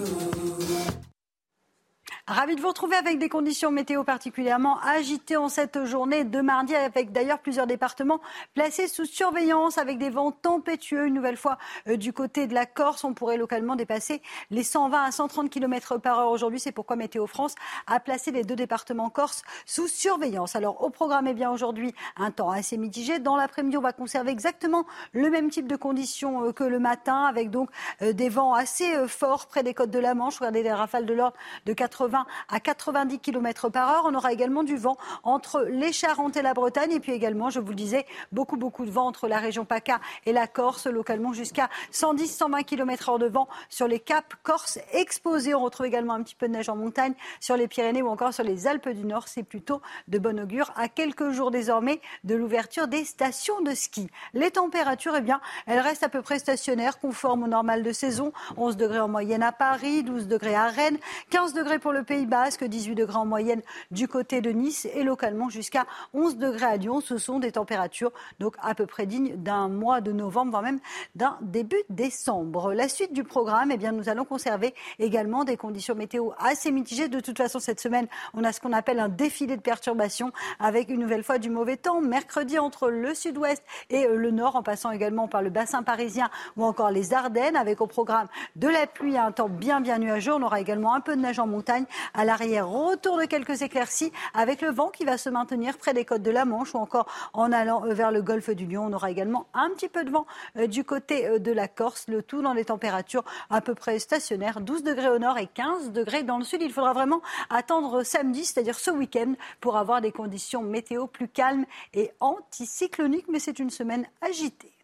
Ravi 2.31 2.57
de 2.57 2.61
vous 2.61 2.69
retrouver 2.69 2.95
avec 2.95 3.19
des 3.19 3.31
conditions 3.31 3.71
météo 3.71 4.05
particulièrement 4.05 4.79
agitées 4.81 5.39
en 5.39 5.49
cette 5.49 5.87
journée 5.87 6.25
de 6.25 6.43
mardi, 6.43 6.75
avec 6.75 7.11
d'ailleurs 7.11 7.39
plusieurs 7.39 7.67
départements 7.67 8.21
placés 8.53 8.87
sous 8.87 9.07
surveillance 9.07 9.79
avec 9.79 9.97
des 9.97 10.11
vents 10.11 10.31
tempétueux. 10.31 11.07
Une 11.07 11.15
nouvelle 11.15 11.39
fois 11.39 11.57
euh, 11.87 11.97
du 11.97 12.13
côté 12.13 12.47
de 12.47 12.53
la 12.53 12.67
Corse, 12.67 13.03
on 13.05 13.15
pourrait 13.15 13.39
localement 13.39 13.77
dépasser 13.77 14.21
les 14.51 14.63
120 14.63 15.05
à 15.05 15.11
130 15.11 15.49
km 15.49 15.97
par 15.97 16.19
heure 16.19 16.31
aujourd'hui. 16.31 16.61
C'est 16.61 16.71
pourquoi 16.71 16.97
Météo 16.97 17.27
France 17.27 17.55
a 17.87 17.99
placé 17.99 18.31
les 18.31 18.45
deux 18.45 18.57
départements 18.57 19.09
corse 19.09 19.41
sous 19.65 19.89
surveillance. 19.89 20.55
Alors 20.55 20.83
au 20.83 20.91
programme, 20.91 21.29
eh 21.29 21.35
bien 21.35 21.51
aujourd'hui, 21.51 21.95
un 22.19 22.31
temps 22.31 22.51
assez 22.51 22.77
mitigé. 22.77 23.21
Dans 23.21 23.37
l'après-midi, 23.37 23.79
on 23.79 23.81
va 23.81 23.95
conserver 23.95 24.33
exactement 24.33 24.85
le 25.15 25.31
même 25.31 25.49
type 25.49 25.67
de 25.67 25.77
conditions 25.77 26.45
euh, 26.45 26.53
que 26.53 26.65
le 26.65 26.79
matin, 26.79 27.25
avec 27.25 27.49
donc 27.49 27.71
euh, 28.03 28.13
des 28.13 28.29
vents 28.29 28.53
assez 28.53 29.09
forts 29.09 29.47
près 29.47 29.63
des 29.63 29.73
côtes 29.73 29.91
de 29.91 29.99
la 29.99 30.13
Manche. 30.13 30.37
Regardez 30.37 30.63
des 30.63 30.73
rafales 30.75 31.07
de 31.07 31.15
l'ordre 31.15 31.39
de 31.65 31.73
80 31.73 32.18
à 32.49 32.61
90 32.61 33.19
km 33.19 33.69
par 33.69 33.91
heure. 33.91 34.03
On 34.07 34.15
aura 34.15 34.33
également 34.33 34.63
du 34.63 34.77
vent 34.77 34.97
entre 35.23 35.63
les 35.63 35.93
Charentes 35.93 36.37
et 36.37 36.43
la 36.43 36.55
Bretagne. 36.55 36.93
Et 36.93 37.01
puis 37.01 37.13
également, 37.13 37.51
je 37.51 37.61
vous 37.61 37.71
le 37.71 37.75
disais, 37.75 38.07
beaucoup, 38.33 38.57
beaucoup 38.57 38.85
de 38.85 38.91
vent 38.91 39.07
entre 39.07 39.29
la 39.29 39.39
région 39.39 39.65
PACA 39.65 40.01
et 40.27 40.33
la 40.33 40.47
Corse, 40.47 40.87
localement 40.87 41.33
jusqu'à 41.33 41.69
110-120 41.93 42.65
km 42.65 43.09
heure 43.11 43.19
de 43.19 43.29
vent 43.29 43.49
sur 43.69 43.89
les 43.89 44.01
caps 44.01 44.37
Corse 44.43 44.79
exposés. 44.93 45.55
On 45.55 45.63
retrouve 45.63 45.87
également 45.87 46.15
un 46.15 46.23
petit 46.23 46.35
peu 46.35 46.49
de 46.49 46.53
neige 46.53 46.69
en 46.69 46.77
montagne 46.77 47.15
sur 47.41 47.57
les 47.57 47.69
Pyrénées 47.69 48.03
ou 48.03 48.09
encore 48.09 48.33
sur 48.33 48.45
les 48.45 48.67
Alpes 48.67 48.89
du 48.89 49.05
Nord. 49.05 49.29
C'est 49.29 49.43
plutôt 49.43 49.81
de 50.09 50.19
bon 50.19 50.39
augure 50.41 50.73
à 50.77 50.89
quelques 50.89 51.31
jours 51.31 51.51
désormais 51.51 52.01
de 52.25 52.35
l'ouverture 52.35 52.89
des 52.89 53.05
stations 53.05 53.61
de 53.61 53.75
ski. 53.75 54.09
Les 54.35 54.51
températures, 54.51 55.15
eh 55.17 55.21
bien, 55.21 55.41
elles 55.67 55.81
restent 55.81 56.03
à 56.03 56.09
peu 56.09 56.23
près 56.23 56.39
stationnaires, 56.39 56.99
conformes 56.99 57.45
au 57.45 57.47
normal 57.47 57.83
de 57.83 57.93
saison. 57.93 58.33
11 58.57 58.77
degrés 58.77 59.01
en 59.01 59.09
moyenne 59.09 59.43
à 59.43 59.53
Paris, 59.53 60.03
12 60.03 60.29
degrés 60.29 60.55
à 60.55 60.69
Rennes, 60.69 60.99
15 61.31 61.53
degrés 61.55 61.79
pour 61.79 61.93
le 61.93 62.03
Pays 62.09 62.25
Basque, 62.25 62.65
18 62.65 62.95
degrés 62.95 63.19
en 63.19 63.27
moyenne 63.27 63.61
du 63.91 64.09
côté 64.09 64.41
de 64.41 64.49
Nice 64.49 64.89
et 64.95 65.03
localement 65.03 65.51
jusqu'à 65.51 65.85
11 66.15 66.39
degrés 66.39 66.65
à 66.65 66.77
Lyon. 66.79 67.03
Ce 67.03 67.19
sont 67.19 67.39
des 67.39 67.53
températures 67.53 68.13
donc 68.41 68.55
à 68.63 68.75
peu 68.75 68.87
près 68.87 69.05
dignes 69.05 69.37
d'un 69.37 69.69
mois 69.69 70.01
de 70.01 70.11
novembre, 70.11 70.53
voire 70.53 70.63
même 70.63 70.81
d'un 71.17 71.37
début 71.43 71.83
décembre. 71.91 72.73
La 72.73 72.89
suite 72.89 73.13
du 73.13 73.25
programme, 73.25 73.73
eh 73.73 73.77
bien, 73.77 73.93
nous 73.93 74.09
allons 74.09 74.25
conserver 74.25 74.75
également 74.99 75.45
des 75.45 75.59
conditions 75.59 75.95
météo 75.95 76.31
assez 76.39 76.71
mitigées. 76.71 77.09
De 77.09 77.21
toute 77.21 77.37
façon, 77.37 77.59
cette 77.59 77.79
semaine, 77.79 78.07
on 78.33 78.43
a 78.43 78.53
ce 78.53 78.61
qu'on 78.61 78.73
appelle 78.73 79.01
un 79.01 79.11
défilé 79.11 79.59
de 79.59 79.61
perturbations 79.61 80.33
avec 80.61 80.89
une 80.89 81.01
nouvelle 81.01 81.23
fois 81.23 81.37
du 81.37 81.51
mauvais 81.51 81.77
temps. 81.77 82.01
Mercredi, 82.01 82.59
entre 82.59 82.89
le 82.89 83.15
sud-ouest 83.15 83.63
et 83.91 84.07
le 84.07 84.31
nord, 84.31 84.57
en 84.57 84.63
passant 84.63 84.93
également 84.93 85.29
par 85.29 85.43
le 85.43 85.51
bassin 85.51 85.83
parisien 85.83 86.31
ou 86.57 86.65
encore 86.65 86.91
les 86.91 87.13
Ardennes, 87.13 87.57
avec 87.57 87.83
au 87.83 87.87
programme 87.87 88.29
de 88.57 88.69
la 88.69 88.87
pluie 88.87 89.19
un 89.19 89.31
temps 89.31 89.51
bien, 89.51 89.83
bien 89.83 89.99
nuageux. 89.99 90.33
On 90.33 90.43
aura 90.43 90.59
également 90.59 90.95
un 90.95 91.01
peu 91.01 91.15
de 91.15 91.21
neige 91.21 91.39
en 91.39 91.47
montagne 91.47 91.85
à 92.15 92.25
l'arrière, 92.25 92.69
retour 92.69 93.19
de 93.19 93.25
quelques 93.25 93.63
éclaircies 93.63 94.13
avec 94.35 94.61
le 94.61 94.71
vent 94.71 94.89
qui 94.89 95.05
va 95.05 95.19
se 95.19 95.29
maintenir 95.29 95.77
près 95.79 95.95
des 95.95 96.05
côtes 96.05 96.23
de 96.23 96.31
la 96.31 96.45
Manche 96.45 96.75
ou 96.75 96.79
encore 96.79 97.07
en 97.33 97.53
allant 97.53 97.85
euh, 97.85 97.95
vers 97.95 98.11
le 98.11 98.23
golfe 98.23 98.51
du 98.51 98.67
Lion. 98.67 98.87
On 98.87 98.93
aura 98.93 99.11
également 99.11 99.47
un 99.55 99.71
petit 99.71 99.89
peu 99.89 100.05
de 100.05 100.11
vent 100.11 100.27
euh, 100.57 100.67
du 100.67 100.85
côté 100.85 101.27
euh, 101.27 101.39
de 101.39 101.53
la 101.53 101.69
Corse, 101.69 102.07
le 102.09 102.23
tout 102.23 102.43
dans 102.43 102.55
des 102.55 102.67
températures 102.67 103.25
à 103.51 103.61
peu 103.61 103.75
près 103.75 103.99
stationnaires, 103.99 104.61
12 104.61 104.83
degrés 104.83 105.09
au 105.09 105.19
nord 105.19 105.39
et 105.39 105.47
15 105.47 105.93
degrés 105.93 106.23
dans 106.23 106.39
le 106.39 106.45
sud. 106.45 106.63
Il 106.63 106.73
faudra 106.73 106.93
vraiment 106.93 107.23
attendre 107.51 108.03
samedi, 108.03 108.45
c'est-à-dire 108.45 108.79
ce 108.79 108.91
week-end, 108.91 109.35
pour 109.61 109.77
avoir 109.77 110.01
des 110.01 110.13
conditions 110.13 110.63
météo 110.63 111.07
plus 111.07 111.29
calmes 111.29 111.67
et 111.95 112.11
anticycloniques, 112.21 113.27
mais 113.29 113.39
c'est 113.39 113.59
une 113.59 113.71
semaine 113.71 114.07
agitée. 114.21 114.78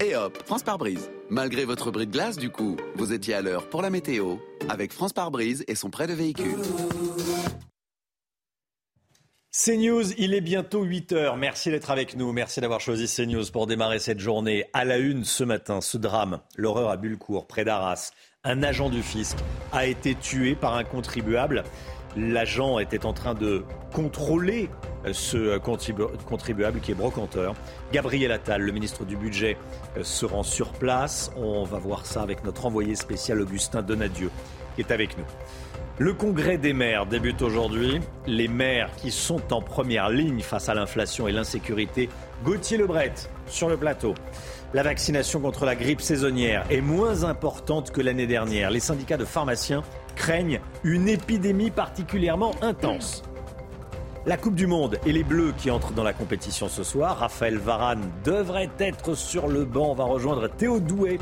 Et 0.00 0.16
hop, 0.16 0.42
France 0.46 0.62
par 0.62 0.78
brise. 0.78 1.10
Malgré 1.30 1.64
votre 1.64 1.90
bris 1.90 2.06
de 2.06 2.12
glace, 2.12 2.36
du 2.36 2.50
coup, 2.50 2.76
vous 2.96 3.12
étiez 3.12 3.34
à 3.34 3.42
l'heure 3.42 3.68
pour 3.68 3.82
la 3.82 3.90
météo 3.90 4.36
avec 4.68 4.92
France 4.92 5.12
par 5.12 5.30
brise 5.30 5.64
et 5.68 5.74
son 5.74 5.90
prêt 5.90 6.06
de 6.06 6.12
véhicule. 6.12 6.56
CNews, 9.56 10.12
il 10.18 10.34
est 10.34 10.40
bientôt 10.40 10.82
8 10.82 11.12
heures. 11.12 11.36
Merci 11.36 11.70
d'être 11.70 11.92
avec 11.92 12.16
nous. 12.16 12.32
Merci 12.32 12.60
d'avoir 12.60 12.80
choisi 12.80 13.06
CNews 13.06 13.44
pour 13.52 13.68
démarrer 13.68 14.00
cette 14.00 14.18
journée. 14.18 14.64
À 14.72 14.84
la 14.84 14.98
une 14.98 15.24
ce 15.24 15.44
matin, 15.44 15.80
ce 15.80 15.96
drame, 15.96 16.40
l'horreur 16.56 16.90
à 16.90 16.96
Bulcourt, 16.96 17.46
près 17.46 17.64
d'Arras. 17.64 18.10
Un 18.42 18.64
agent 18.64 18.90
du 18.90 19.00
fisc 19.00 19.36
a 19.72 19.86
été 19.86 20.16
tué 20.16 20.56
par 20.56 20.74
un 20.74 20.82
contribuable. 20.82 21.62
L'agent 22.16 22.78
était 22.78 23.06
en 23.06 23.12
train 23.12 23.34
de 23.34 23.64
contrôler 23.92 24.70
euh, 25.06 25.12
ce 25.12 25.36
euh, 25.36 25.58
contribuable 25.58 26.80
qui 26.80 26.92
est 26.92 26.94
brocanteur. 26.94 27.54
Gabriel 27.92 28.32
Attal, 28.32 28.62
le 28.62 28.72
ministre 28.72 29.04
du 29.04 29.16
Budget, 29.16 29.56
euh, 29.96 30.04
se 30.04 30.24
rend 30.24 30.42
sur 30.42 30.72
place. 30.72 31.32
On 31.36 31.64
va 31.64 31.78
voir 31.78 32.06
ça 32.06 32.22
avec 32.22 32.44
notre 32.44 32.66
envoyé 32.66 32.94
spécial 32.94 33.40
Augustin 33.40 33.82
Donadieu, 33.82 34.30
qui 34.74 34.82
est 34.82 34.92
avec 34.92 35.18
nous. 35.18 35.24
Le 35.98 36.12
congrès 36.12 36.58
des 36.58 36.72
maires 36.72 37.06
débute 37.06 37.40
aujourd'hui. 37.40 38.00
Les 38.26 38.48
maires 38.48 38.90
qui 38.96 39.12
sont 39.12 39.52
en 39.52 39.62
première 39.62 40.10
ligne 40.10 40.40
face 40.40 40.68
à 40.68 40.74
l'inflation 40.74 41.28
et 41.28 41.32
l'insécurité. 41.32 42.08
Gauthier 42.42 42.78
Lebret 42.78 43.14
sur 43.46 43.68
le 43.68 43.76
plateau. 43.76 44.14
La 44.72 44.82
vaccination 44.82 45.38
contre 45.38 45.64
la 45.64 45.76
grippe 45.76 46.00
saisonnière 46.00 46.64
est 46.68 46.80
moins 46.80 47.22
importante 47.22 47.92
que 47.92 48.00
l'année 48.00 48.26
dernière. 48.26 48.72
Les 48.72 48.80
syndicats 48.80 49.16
de 49.16 49.24
pharmaciens 49.24 49.84
craignent 50.14 50.60
une 50.82 51.08
épidémie 51.08 51.70
particulièrement 51.70 52.52
intense. 52.62 53.22
La 54.26 54.38
Coupe 54.38 54.54
du 54.54 54.66
Monde 54.66 54.98
et 55.04 55.12
les 55.12 55.22
Bleus 55.22 55.52
qui 55.58 55.70
entrent 55.70 55.92
dans 55.92 56.02
la 56.02 56.14
compétition 56.14 56.68
ce 56.68 56.82
soir. 56.82 57.18
Raphaël 57.18 57.58
Varane 57.58 58.10
devrait 58.24 58.70
être 58.78 59.14
sur 59.14 59.48
le 59.48 59.66
banc. 59.66 59.90
On 59.90 59.94
va 59.94 60.04
rejoindre 60.04 60.48
Théo 60.48 60.80
Doué 60.80 61.18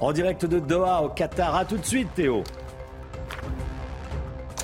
en 0.00 0.12
direct 0.12 0.46
de 0.46 0.60
Doha 0.60 1.02
au 1.02 1.08
Qatar. 1.08 1.56
A 1.56 1.64
tout 1.64 1.78
de 1.78 1.84
suite 1.84 2.14
Théo. 2.14 2.44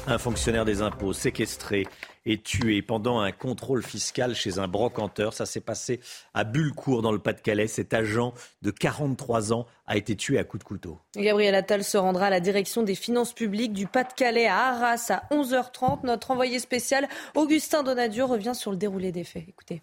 Un 0.06 0.18
fonctionnaire 0.18 0.64
des 0.64 0.82
impôts 0.82 1.12
séquestré 1.12 1.84
est 2.26 2.42
tué 2.42 2.82
pendant 2.82 3.20
un 3.20 3.32
contrôle 3.32 3.82
fiscal 3.82 4.34
chez 4.34 4.58
un 4.58 4.68
brocanteur. 4.68 5.32
Ça 5.32 5.46
s'est 5.46 5.60
passé 5.60 6.00
à 6.34 6.44
Bullecourt 6.44 7.02
dans 7.02 7.12
le 7.12 7.18
Pas-de-Calais. 7.18 7.66
Cet 7.66 7.94
agent 7.94 8.34
de 8.62 8.70
43 8.70 9.52
ans 9.52 9.66
a 9.86 9.96
été 9.96 10.16
tué 10.16 10.38
à 10.38 10.44
coups 10.44 10.62
de 10.62 10.68
couteau. 10.68 10.98
Gabriel 11.16 11.54
Attal 11.54 11.84
se 11.84 11.96
rendra 11.96 12.26
à 12.26 12.30
la 12.30 12.40
direction 12.40 12.82
des 12.82 12.94
finances 12.94 13.32
publiques 13.32 13.72
du 13.72 13.86
Pas-de-Calais 13.86 14.46
à 14.46 14.68
Arras 14.68 15.10
à 15.10 15.34
11h30. 15.34 16.00
Notre 16.04 16.30
envoyé 16.30 16.58
spécial 16.58 17.08
Augustin 17.34 17.82
Donadieu 17.82 18.24
revient 18.24 18.54
sur 18.54 18.70
le 18.70 18.76
déroulé 18.76 19.12
des 19.12 19.24
faits. 19.24 19.44
Écoutez. 19.48 19.82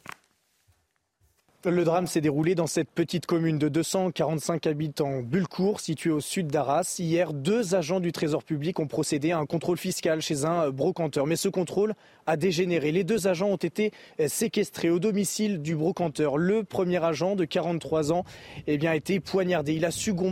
Le 1.65 1.83
drame 1.83 2.05
s'est 2.05 2.21
déroulé 2.21 2.53
dans 2.53 2.67
cette 2.67 2.91
petite 2.91 3.25
commune 3.25 3.57
de 3.57 3.67
245 3.67 4.67
habitants, 4.67 5.23
Bulcourt, 5.23 5.79
située 5.79 6.11
au 6.11 6.19
sud 6.19 6.47
d'Arras. 6.47 6.97
Hier, 6.99 7.33
deux 7.33 7.73
agents 7.73 7.99
du 7.99 8.11
Trésor 8.11 8.43
public 8.43 8.79
ont 8.79 8.85
procédé 8.85 9.31
à 9.31 9.39
un 9.39 9.47
contrôle 9.47 9.79
fiscal 9.79 10.21
chez 10.21 10.45
un 10.45 10.69
brocanteur. 10.69 11.25
Mais 11.25 11.35
ce 11.35 11.49
contrôle 11.49 11.95
a 12.27 12.37
dégénéré. 12.37 12.91
Les 12.91 13.03
deux 13.03 13.27
agents 13.27 13.47
ont 13.47 13.57
été 13.57 13.91
séquestrés 14.27 14.91
au 14.91 14.99
domicile 14.99 15.59
du 15.63 15.75
brocanteur. 15.75 16.37
Le 16.37 16.63
premier 16.63 17.03
agent 17.03 17.35
de 17.35 17.43
43 17.43 18.11
ans 18.13 18.23
eh 18.67 18.87
a 18.87 18.95
été 18.95 19.19
poignardé. 19.19 19.73
Il 19.73 19.85
a, 19.85 19.89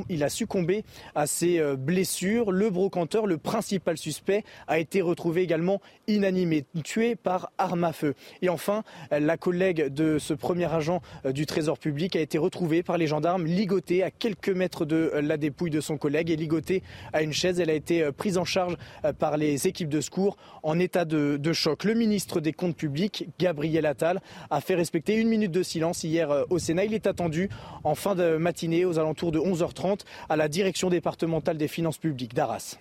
il 0.10 0.24
a 0.24 0.30
succombé 0.30 0.84
à 1.16 1.26
ses 1.26 1.58
euh, 1.58 1.76
blessures. 1.76 2.52
Le 2.52 2.70
brocanteur, 2.70 3.26
le 3.26 3.40
principal 3.40 3.98
suspect, 3.98 4.44
a 4.68 4.78
été 4.78 5.02
retrouvé 5.02 5.42
également 5.42 5.82
inanimé, 6.08 6.66
tué 6.84 7.16
par 7.16 7.52
arme 7.58 7.84
à 7.84 7.94
feu. 7.94 8.14
Et 8.44 8.50
enfin, 8.50 8.84
la 9.10 9.38
collègue 9.38 9.88
de 9.88 10.20
ce 10.20 10.36
premier 10.36 10.72
agent 10.72 11.02
du 11.24 11.46
Trésor 11.46 11.78
public 11.78 12.16
a 12.16 12.20
été 12.20 12.38
retrouvé 12.38 12.84
par 12.84 12.98
les 12.98 13.08
gendarmes 13.08 13.46
ligotée 13.46 14.04
à 14.04 14.12
quelques 14.12 14.50
mètres 14.50 14.86
de 14.86 15.12
euh, 15.14 15.22
la 15.22 15.38
dépouille 15.38 15.70
de 15.70 15.82
son 15.82 15.98
collègue 15.98 16.30
et 16.30 16.36
ligotée 16.36 16.84
à 17.14 17.22
une 17.22 17.34
chaise. 17.34 17.60
Elle 17.60 17.70
a 17.70 17.74
été 17.74 18.02
euh, 18.02 18.12
prise 18.12 18.38
en 18.38 18.46
charge 18.46 18.76
par 19.20 19.38
les 19.38 19.68
équipes 19.68 19.90
de 19.90 20.02
secours 20.02 20.38
en 20.64 20.80
état 20.80 21.06
de, 21.06 21.38
de 21.38 21.54
choc. 21.54 21.84
Le 21.84 21.94
ministre 21.94 22.40
des 22.40 22.54
Comptes 22.54 22.76
publics, 22.76 23.28
Gabriel 23.40 23.86
Attal, 23.86 24.22
a 24.50 24.62
fait 24.62 24.76
respecter 24.76 25.16
une 25.16 25.28
minute 25.28 25.52
de 25.52 25.64
silence 25.64 26.04
hier 26.04 26.46
au 26.50 26.60
Sénat. 26.60 26.86
Il 26.86 26.94
est 26.94 27.08
attendu 27.08 27.50
en 27.84 27.96
fin 27.96 28.16
de 28.16 28.38
matinée 28.38 28.86
aux 28.86 29.00
alentours 29.00 29.32
de 29.32 29.40
11h30 29.40 30.02
à 30.30 30.36
la 30.36 30.48
direction 30.48 30.90
départementale 30.90 31.58
des 31.58 31.68
finances 31.68 31.98
publiques 31.98 32.34
d'Arras. 32.34 32.78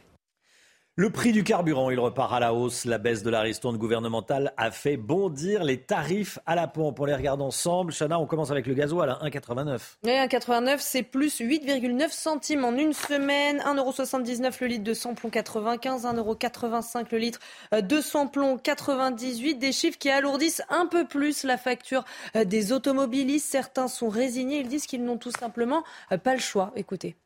Le 0.96 1.10
prix 1.10 1.32
du 1.32 1.42
carburant, 1.42 1.90
il 1.90 1.98
repart 1.98 2.32
à 2.32 2.38
la 2.38 2.54
hausse. 2.54 2.84
La 2.84 2.98
baisse 2.98 3.24
de 3.24 3.30
la 3.30 3.40
ristourne 3.40 3.76
gouvernementale 3.76 4.54
a 4.56 4.70
fait 4.70 4.96
bondir 4.96 5.64
les 5.64 5.80
tarifs 5.80 6.38
à 6.46 6.54
la 6.54 6.68
pompe. 6.68 7.00
On 7.00 7.04
les 7.04 7.16
regarde 7.16 7.42
ensemble. 7.42 7.92
Chana, 7.92 8.20
on 8.20 8.26
commence 8.26 8.52
avec 8.52 8.64
le 8.68 8.74
gasoil 8.74 9.10
à 9.10 9.14
1,89. 9.24 9.96
Oui, 10.04 10.12
1,89, 10.12 10.76
c'est 10.78 11.02
plus 11.02 11.40
8,9 11.40 12.12
centimes 12.12 12.64
en 12.64 12.76
une 12.76 12.92
semaine. 12.92 13.58
1,79€ 13.58 14.54
le 14.60 14.66
litre 14.68 14.84
de 14.84 14.94
samplon 14.94 15.30
95, 15.30 16.04
1,85€ 16.04 17.06
le 17.10 17.18
litre 17.18 17.40
de 17.72 18.00
samplon 18.00 18.56
98. 18.56 19.56
Des 19.56 19.72
chiffres 19.72 19.98
qui 19.98 20.10
alourdissent 20.10 20.62
un 20.68 20.86
peu 20.86 21.08
plus 21.08 21.42
la 21.42 21.56
facture 21.56 22.04
des 22.36 22.70
automobilistes. 22.70 23.50
Certains 23.50 23.88
sont 23.88 24.08
résignés. 24.08 24.60
Ils 24.60 24.68
disent 24.68 24.86
qu'ils 24.86 25.04
n'ont 25.04 25.18
tout 25.18 25.32
simplement 25.32 25.82
pas 26.22 26.34
le 26.34 26.40
choix. 26.40 26.70
Écoutez. 26.76 27.16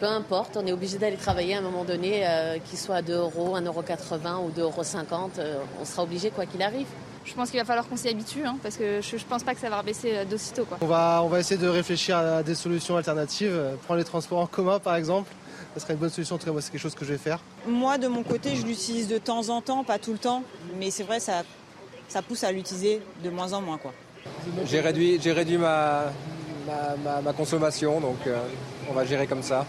Peu 0.00 0.06
importe, 0.06 0.56
on 0.56 0.66
est 0.66 0.72
obligé 0.72 0.98
d'aller 0.98 1.16
travailler 1.16 1.54
à 1.54 1.58
un 1.58 1.62
moment 1.62 1.84
donné, 1.84 2.26
euh, 2.26 2.58
qu'il 2.58 2.78
soit 2.78 2.96
à 2.96 3.02
2 3.02 3.14
euros, 3.14 3.56
1,80 3.56 3.62
euros 3.64 4.48
ou 4.48 4.50
2,50 4.50 4.60
euros, 4.60 5.30
euh, 5.38 5.56
on 5.80 5.84
sera 5.84 6.02
obligé 6.02 6.30
quoi 6.30 6.46
qu'il 6.46 6.62
arrive. 6.62 6.86
Je 7.24 7.32
pense 7.32 7.50
qu'il 7.50 7.58
va 7.58 7.64
falloir 7.64 7.88
qu'on 7.88 7.96
s'y 7.96 8.08
habitue, 8.08 8.44
hein, 8.44 8.56
parce 8.62 8.76
que 8.76 9.00
je 9.00 9.16
ne 9.16 9.20
pense 9.20 9.44
pas 9.44 9.54
que 9.54 9.60
ça 9.60 9.70
va 9.70 9.78
rebaisser 9.78 10.10
euh, 10.14 10.24
d'aussitôt. 10.24 10.66
On, 10.80 10.86
va, 10.86 11.22
on 11.24 11.28
va 11.28 11.40
essayer 11.40 11.60
de 11.60 11.68
réfléchir 11.68 12.18
à 12.18 12.42
des 12.42 12.54
solutions 12.54 12.96
alternatives, 12.96 13.58
prendre 13.84 13.98
les 13.98 14.04
transports 14.04 14.40
en 14.40 14.46
commun 14.46 14.78
par 14.78 14.96
exemple. 14.96 15.30
Ce 15.74 15.80
serait 15.80 15.94
une 15.94 15.98
bonne 16.00 16.10
solution, 16.10 16.36
en 16.36 16.38
tout 16.38 16.52
cas, 16.52 16.60
c'est 16.60 16.70
quelque 16.70 16.80
chose 16.80 16.94
que 16.94 17.04
je 17.04 17.12
vais 17.12 17.18
faire. 17.18 17.40
Moi, 17.66 17.98
de 17.98 18.06
mon 18.06 18.22
côté, 18.22 18.54
je 18.54 18.64
l'utilise 18.64 19.08
de 19.08 19.18
temps 19.18 19.48
en 19.48 19.60
temps, 19.60 19.82
pas 19.82 19.98
tout 19.98 20.12
le 20.12 20.18
temps, 20.18 20.42
mais 20.78 20.90
c'est 20.90 21.02
vrai, 21.02 21.18
ça, 21.18 21.42
ça 22.08 22.22
pousse 22.22 22.44
à 22.44 22.52
l'utiliser 22.52 23.00
de 23.24 23.30
moins 23.30 23.52
en 23.54 23.60
moins. 23.60 23.80
J'ai 24.66 24.80
réduit, 24.80 25.18
j'ai 25.20 25.32
réduit 25.32 25.58
ma, 25.58 26.12
ma, 27.24 27.32
consommation, 27.32 28.00
donc 28.00 28.18
on 28.88 28.92
va 28.92 29.04
gérer 29.04 29.26
comme 29.26 29.42
ça. 29.42 29.66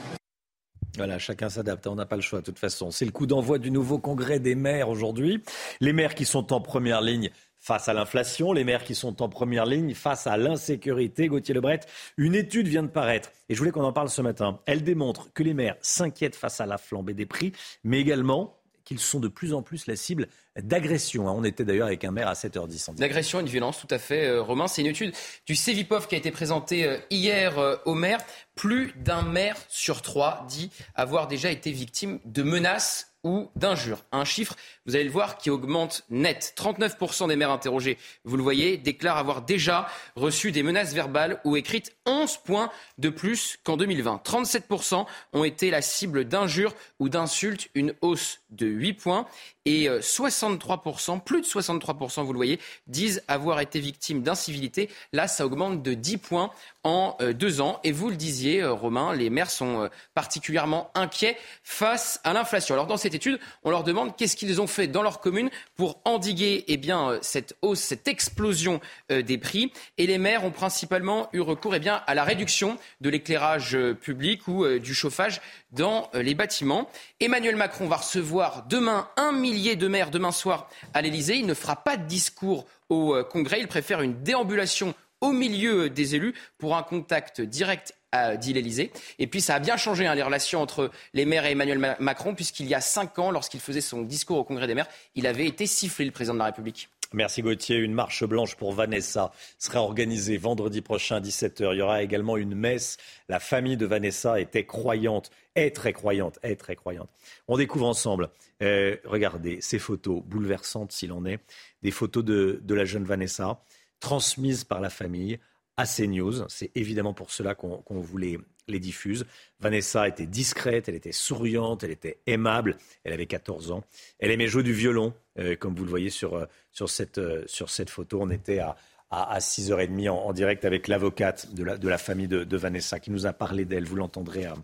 Voilà, 0.98 1.20
chacun 1.20 1.50
s'adapte, 1.50 1.88
on 1.88 1.96
n'a 1.96 2.06
pas 2.06 2.16
le 2.16 2.22
choix 2.22 2.40
de 2.40 2.46
toute 2.46 2.60
façon. 2.60 2.90
C'est 2.90 3.06
le 3.06 3.12
coup 3.12 3.26
d'envoi 3.26 3.58
du 3.58 3.70
nouveau 3.70 4.00
congrès 4.00 4.40
des 4.40 4.56
maires 4.56 4.90
aujourd'hui. 4.90 5.44
Les 5.82 5.92
maires 5.92 6.16
qui 6.16 6.24
sont 6.24 6.54
en 6.54 6.62
première 6.62 7.02
ligne 7.02 7.32
face 7.60 7.90
à 7.90 7.94
l'inflation, 7.94 8.54
les 8.54 8.64
maires 8.64 8.84
qui 8.84 8.96
sont 8.96 9.22
en 9.22 9.28
première 9.28 9.66
ligne 9.66 9.94
face 9.94 10.28
à 10.28 10.38
l'insécurité. 10.38 11.28
Gauthier 11.28 11.54
Lebret, 11.54 11.82
une 12.18 12.36
étude 12.36 12.68
vient 12.68 12.84
de 12.84 12.88
paraître, 12.88 13.32
et 13.50 13.56
je 13.56 13.60
voulais 13.60 13.72
qu'on 13.72 13.84
en 13.84 13.92
parle 13.92 14.10
ce 14.10 14.22
matin. 14.22 14.60
Elle 14.68 14.84
démontre 14.84 15.34
que 15.34 15.44
les 15.44 15.54
maires 15.54 15.76
s'inquiètent 15.82 16.36
face 16.36 16.62
à 16.62 16.66
la 16.66 16.78
flambée 16.78 17.14
des 17.14 17.26
prix, 17.26 17.52
mais 17.84 18.00
également 18.00 18.56
qu'ils 18.86 18.99
sont 18.99 19.20
de 19.20 19.28
plus 19.28 19.53
en 19.53 19.62
plus 19.62 19.88
la 19.88 19.95
cible 19.95 20.28
d'agression. 20.56 21.28
On 21.28 21.44
était 21.44 21.66
d'ailleurs 21.66 21.88
avec 21.88 22.03
un 22.06 22.12
maire 22.12 22.28
à 22.28 22.34
7h10. 22.34 22.95
D'agression 22.95 23.40
et 23.40 23.44
de 23.44 23.49
violence, 23.49 23.80
tout 23.80 23.88
à 23.90 23.98
fait, 23.98 24.28
euh, 24.28 24.41
Romain. 24.41 24.68
C'est 24.68 24.82
une 24.82 24.88
étude 24.88 25.14
du 25.45 25.56
CEVIPOF 25.56 26.07
qui 26.07 26.16
a 26.16 26.18
été 26.18 26.32
présentée 26.32 26.86
euh, 26.86 26.98
hier 27.10 27.60
euh, 27.60 27.76
au 27.86 27.95
maire. 27.95 28.20
Plus 28.56 28.94
d'un 28.95 29.24
maire 29.24 29.57
sur 29.68 30.02
trois 30.02 30.45
dit 30.48 30.72
avoir 30.94 31.28
déjà 31.28 31.52
été 31.52 31.72
victime 31.72 32.20
de 32.24 32.44
menaces 32.44 33.15
ou 33.26 33.49
d'injures. 33.56 34.06
Un 34.11 34.23
chiffre, 34.23 34.56
vous 34.85 34.95
allez 34.95 35.03
le 35.03 35.10
voir, 35.10 35.38
qui 35.38 35.49
augmente 35.49 36.06
net. 36.10 36.53
39% 36.56 37.27
des 37.27 37.35
maires 37.35 37.52
interrogés, 37.52 37.97
vous 38.23 38.38
le 38.38 38.43
voyez, 38.43 38.77
déclarent 38.77 39.18
avoir 39.18 39.41
déjà 39.41 39.88
reçu 40.15 40.52
des 40.52 40.64
menaces 40.64 40.93
verbales 40.93 41.41
ou 41.43 41.57
écrites 41.57 41.93
11 42.06 42.38
points 42.38 42.69
de 42.99 43.10
plus 43.10 43.57
qu'en 43.64 43.77
2020. 43.77 44.22
37% 44.23 45.06
ont 45.34 45.43
été 45.43 45.72
la 45.72 45.81
cible 45.81 46.26
d'injures 46.26 46.76
ou 46.99 47.10
d'insultes, 47.10 47.68
une 47.73 47.95
hausse 48.02 48.39
de 48.52 48.68
8 48.68 48.93
points. 48.93 49.26
Et 49.66 49.88
63%, 49.88 51.22
plus 51.22 51.42
de 51.42 51.46
63%, 51.46 52.24
vous 52.24 52.34
le 52.34 52.38
voyez, 52.38 52.60
disent 52.88 53.24
avoir 53.28 53.60
été 53.60 53.80
victimes 53.80 54.22
d'incivilité. 54.22 54.90
Là, 55.12 55.28
ça 55.28 55.46
augmente 55.46 55.82
de 55.82 55.94
10 55.94 56.18
points 56.18 56.52
en 56.86 57.18
euh, 57.20 57.34
deux 57.34 57.60
ans. 57.60 57.80
Et 57.84 57.92
vous 57.92 58.10
le 58.10 58.16
disiez, 58.16 58.62
euh, 58.62 58.72
Romain, 58.72 59.14
les 59.14 59.30
maires 59.30 59.50
sont 59.50 59.82
euh, 59.82 59.88
particulièrement 60.14 60.92
inquiets 60.94 61.36
face 61.64 62.22
à 62.24 62.32
l'inflation. 62.32 62.76
Alors 62.76 62.88
dans 62.88 62.96
cette 62.96 63.16
étude, 63.16 63.40
on 63.64 63.72
leur 63.72 63.84
demande 63.84 64.16
qu'est-ce 64.16 64.36
qu'ils 64.36 64.62
ont 64.62 64.68
fait 64.68 64.88
dans 64.88 65.02
leur 65.02 65.20
commune 65.20 65.50
pour 65.76 66.00
endiguer 66.06 66.64
eh 66.68 66.80
cette 67.22 67.56
hausse, 67.64 67.80
cette 67.80 68.08
explosion 68.08 68.80
des 69.10 69.38
prix. 69.40 69.74
Et 69.98 70.06
les 70.06 70.20
maires 70.20 70.44
ont 70.44 70.52
principalement 70.52 71.30
eu 71.34 71.40
recours 71.40 71.74
eh 71.74 71.90
à 71.90 72.14
la 72.14 72.24
réduction 72.24 72.78
de 73.02 73.10
l'éclairage 73.10 73.76
public 74.02 74.48
ou 74.48 74.68
du 74.78 74.94
chauffage 74.94 75.42
dans 75.72 76.12
les 76.14 76.36
bâtiments. 76.36 76.88
Emmanuel 77.20 77.56
Macron 77.56 77.88
va 77.88 77.96
recevoir 77.98 78.66
demain 78.68 79.10
un 79.18 79.32
millier 79.56 79.77
de 79.77 79.88
maires 79.88 80.11
demain 80.11 80.34
soir 80.34 80.69
à 80.94 81.02
l'Elysée. 81.02 81.38
Il 81.38 81.45
ne 81.45 81.53
fera 81.53 81.77
pas 81.77 81.95
de 81.95 82.06
discours 82.06 82.65
au 82.90 83.23
Congrès. 83.23 83.61
Il 83.61 83.68
préfère 83.68 84.02
une 84.02 84.22
déambulation 84.22 84.94
au 85.22 85.32
milieu 85.32 85.90
des 85.90 86.15
élus 86.15 86.34
pour 86.57 86.76
un 86.76 86.84
contact 86.84 87.40
direct 87.40 87.94
dit 88.38 88.53
l'Elysée. 88.53 88.91
Et 89.19 89.27
puis 89.27 89.41
ça 89.41 89.56
a 89.56 89.60
bien 89.60 89.77
changé 89.77 90.07
hein, 90.07 90.15
les 90.15 90.23
relations 90.23 90.61
entre 90.61 90.91
les 91.14 91.26
maires 91.26 91.45
et 91.45 91.52
Emmanuel 91.52 91.98
Macron, 91.99 92.34
puisqu'il 92.34 92.68
y 92.68 92.73
a 92.73 92.82
cinq 92.82 93.19
ans, 93.19 93.32
lorsqu'il 93.32 93.60
faisait 93.60 93.82
son 93.82 94.02
discours 94.02 94.38
au 94.38 94.44
Congrès 94.44 94.68
des 94.68 94.76
maires, 94.76 94.88
il 95.15 95.27
avait 95.27 95.45
été 95.45 95.65
sifflé, 95.65 96.06
le 96.06 96.11
président 96.11 96.34
de 96.34 96.40
la 96.40 96.45
République. 96.45 96.90
Merci 97.16 97.42
Gauthier. 97.42 97.78
Une 97.78 97.94
marche 97.94 98.26
blanche 98.26 98.56
pour 98.56 98.74
Vanessa 98.74 99.32
sera 99.58 99.82
organisée 99.82 100.36
vendredi 100.36 100.82
prochain 100.82 101.16
à 101.16 101.20
17h. 101.22 101.72
Il 101.72 101.78
y 101.78 101.82
aura 101.82 102.04
également 102.04 102.36
une 102.36 102.56
messe. 102.56 102.98
La 103.30 103.40
famille 103.40 103.78
de 103.78 103.86
Vanessa 103.86 104.38
était 104.42 104.66
croyante, 104.66 105.32
est 105.56 105.74
très 105.74 105.94
croyante, 105.94 106.40
est 106.44 106.58
très 106.58 106.76
croyante. 106.76 107.10
On 107.48 107.56
découvre 107.56 107.88
ensemble, 107.88 108.32
euh, 108.62 108.98
regardez, 109.06 109.62
ces 109.62 109.80
photos 109.80 110.22
bouleversantes 110.26 110.92
s'il 110.92 111.14
en 111.14 111.24
est, 111.24 111.40
des 111.84 111.92
photos 111.92 112.26
de 112.26 112.74
la 112.74 112.84
jeune 112.84 113.06
Vanessa 113.06 113.62
transmises 114.02 114.66
par 114.66 114.82
la 114.82 114.90
famille 114.90 115.40
à 115.77 115.85
CNews. 115.85 116.47
C'est 116.47 116.72
évidemment 116.76 117.14
pour 117.14 117.31
cela 117.31 117.56
qu'on 117.56 117.99
voulait 117.99 118.38
les 118.68 118.80
diffuse. 118.80 119.26
Vanessa 119.60 120.07
était 120.07 120.26
discrète, 120.26 120.89
elle 120.89 120.95
était 120.95 121.11
souriante, 121.11 121.84
elle 121.84 121.91
était 121.91 122.19
aimable, 122.27 122.77
elle 123.03 123.14
avait 123.14 123.26
14 123.26 123.72
ans. 123.72 123.84
Elle 124.19 124.31
aimait 124.31 124.47
jouer 124.47 124.64
du 124.64 124.73
violon, 124.73 125.14
euh, 125.39 125.56
comme 125.56 125.76
vous 125.76 125.84
le 125.84 125.89
voyez 125.89 126.10
sur, 126.10 126.35
euh, 126.35 126.45
sur, 126.72 126.89
cette, 126.89 127.18
euh, 127.18 127.43
sur 127.47 127.69
cette 127.69 127.89
photo. 127.89 128.19
On 128.22 128.30
était 128.30 128.60
à, 128.60 128.76
à, 129.11 129.39
6h30 129.39 130.10
en, 130.10 130.34
direct 130.34 130.65
avec 130.65 130.88
l'avocate 130.88 131.53
de 131.53 131.64
la, 131.64 131.77
de 131.77 131.88
la 131.88 131.97
famille 131.97 132.27
de, 132.27 132.43
de, 132.43 132.57
Vanessa 132.57 132.99
qui 132.99 133.11
nous 133.11 133.26
a 133.26 133.34
parlé 133.34 133.65
d'elle. 133.65 133.85
Vous 133.85 133.95
l'entendrez 133.95 134.45
à 134.45 134.56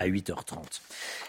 8h30. 0.00 0.80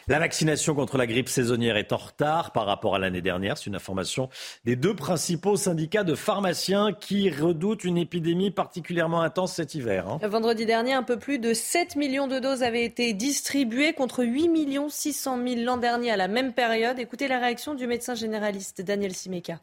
La 0.07 0.19
vaccination 0.19 0.75
contre 0.75 0.97
la 0.97 1.07
grippe 1.07 1.29
saisonnière 1.29 1.77
est 1.77 1.91
en 1.91 1.97
retard 1.97 2.51
par 2.51 2.65
rapport 2.65 2.95
à 2.95 2.99
l'année 2.99 3.21
dernière. 3.21 3.57
C'est 3.57 3.67
une 3.67 3.75
information 3.75 4.29
des 4.65 4.75
deux 4.75 4.95
principaux 4.95 5.55
syndicats 5.55 6.03
de 6.03 6.15
pharmaciens 6.15 6.93
qui 6.93 7.29
redoutent 7.29 7.83
une 7.83 7.97
épidémie 7.97 8.51
particulièrement 8.51 9.21
intense 9.21 9.53
cet 9.53 9.75
hiver. 9.75 10.07
Hein. 10.07 10.19
Vendredi 10.27 10.65
dernier, 10.65 10.93
un 10.93 11.03
peu 11.03 11.17
plus 11.17 11.39
de 11.39 11.53
7 11.53 11.95
millions 11.95 12.27
de 12.27 12.39
doses 12.39 12.63
avaient 12.63 12.85
été 12.85 13.13
distribuées 13.13 13.93
contre 13.93 14.23
8 14.23 14.49
600 14.89 15.39
000 15.47 15.61
l'an 15.61 15.77
dernier 15.77 16.11
à 16.11 16.17
la 16.17 16.27
même 16.27 16.53
période. 16.53 16.99
Écoutez 16.99 17.27
la 17.27 17.39
réaction 17.39 17.75
du 17.75 17.87
médecin 17.87 18.15
généraliste 18.15 18.81
Daniel 18.81 19.13
Simeka 19.13 19.59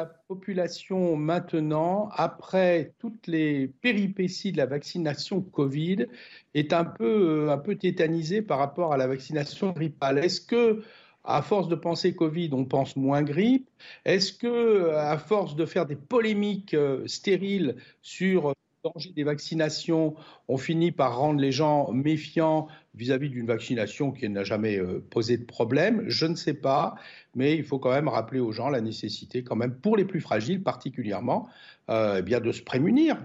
la 0.00 0.06
population 0.06 1.14
maintenant, 1.14 2.08
après 2.14 2.94
toutes 2.98 3.26
les 3.26 3.68
péripéties 3.68 4.50
de 4.50 4.56
la 4.56 4.64
vaccination 4.64 5.42
Covid, 5.42 6.06
est 6.54 6.72
un 6.72 6.86
peu, 6.86 7.48
euh, 7.48 7.52
un 7.52 7.58
peu 7.58 7.76
tétanisée 7.76 8.40
par 8.40 8.58
rapport 8.58 8.94
à 8.94 8.96
la 8.96 9.06
vaccination 9.06 9.72
grippale. 9.72 10.18
Est-ce 10.18 10.40
que, 10.40 10.82
à 11.24 11.42
force 11.42 11.68
de 11.68 11.74
penser 11.74 12.14
Covid, 12.14 12.48
on 12.52 12.64
pense 12.64 12.96
moins 12.96 13.22
grippe? 13.22 13.68
Est-ce 14.06 14.32
que, 14.32 14.90
à 14.94 15.18
force 15.18 15.54
de 15.54 15.66
faire 15.66 15.84
des 15.84 15.96
polémiques 15.96 16.72
euh, 16.72 17.06
stériles 17.06 17.76
sur 18.00 18.54
danger 18.82 19.10
des 19.10 19.24
vaccinations, 19.24 20.14
on 20.48 20.56
finit 20.56 20.92
par 20.92 21.18
rendre 21.18 21.40
les 21.40 21.52
gens 21.52 21.92
méfiants 21.92 22.68
vis-à-vis 22.94 23.30
d'une 23.30 23.46
vaccination 23.46 24.12
qui 24.12 24.28
n'a 24.28 24.44
jamais 24.44 24.78
euh, 24.78 25.04
posé 25.10 25.36
de 25.38 25.44
problème 25.44 26.04
Je 26.08 26.26
ne 26.26 26.34
sais 26.34 26.54
pas, 26.54 26.94
mais 27.34 27.56
il 27.56 27.64
faut 27.64 27.78
quand 27.78 27.92
même 27.92 28.08
rappeler 28.08 28.40
aux 28.40 28.52
gens 28.52 28.68
la 28.68 28.80
nécessité, 28.80 29.44
quand 29.44 29.56
même, 29.56 29.74
pour 29.74 29.96
les 29.96 30.04
plus 30.04 30.20
fragiles 30.20 30.62
particulièrement, 30.62 31.48
euh, 31.88 32.22
eh 32.26 32.40
de 32.40 32.52
se 32.52 32.62
prémunir. 32.62 33.24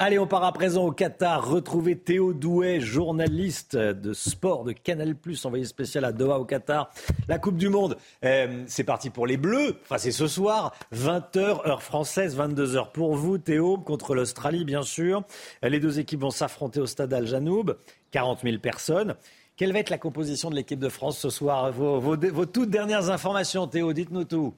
Allez, 0.00 0.20
on 0.20 0.28
part 0.28 0.44
à 0.44 0.52
présent 0.52 0.84
au 0.84 0.92
Qatar. 0.92 1.50
Retrouver 1.50 1.98
Théo 1.98 2.32
Douet, 2.32 2.78
journaliste 2.78 3.76
de 3.76 4.12
sport 4.12 4.62
de 4.62 4.70
Canal+, 4.70 5.16
envoyé 5.42 5.64
spécial 5.64 6.04
à 6.04 6.12
Doha 6.12 6.38
au 6.38 6.44
Qatar. 6.44 6.92
La 7.26 7.40
Coupe 7.40 7.56
du 7.56 7.68
Monde, 7.68 7.96
euh, 8.24 8.62
c'est 8.68 8.84
parti 8.84 9.10
pour 9.10 9.26
les 9.26 9.36
Bleus. 9.36 9.76
Enfin, 9.82 9.98
c'est 9.98 10.12
ce 10.12 10.28
soir, 10.28 10.72
20h, 10.94 11.66
heure 11.66 11.82
française, 11.82 12.38
22h 12.38 12.92
pour 12.92 13.16
vous, 13.16 13.38
Théo, 13.38 13.76
contre 13.76 14.14
l'Australie, 14.14 14.64
bien 14.64 14.82
sûr. 14.82 15.24
Les 15.64 15.80
deux 15.80 15.98
équipes 15.98 16.20
vont 16.20 16.30
s'affronter 16.30 16.78
au 16.78 16.86
stade 16.86 17.12
Al 17.12 17.26
Janoub, 17.26 17.72
40 18.12 18.42
000 18.44 18.58
personnes. 18.58 19.16
Quelle 19.56 19.72
va 19.72 19.80
être 19.80 19.90
la 19.90 19.98
composition 19.98 20.48
de 20.48 20.54
l'équipe 20.54 20.78
de 20.78 20.90
France 20.90 21.18
ce 21.18 21.28
soir? 21.28 21.72
Vos, 21.72 21.98
vos 21.98 22.46
toutes 22.46 22.70
dernières 22.70 23.10
informations, 23.10 23.66
Théo, 23.66 23.92
dites-nous 23.92 24.22
tout. 24.22 24.54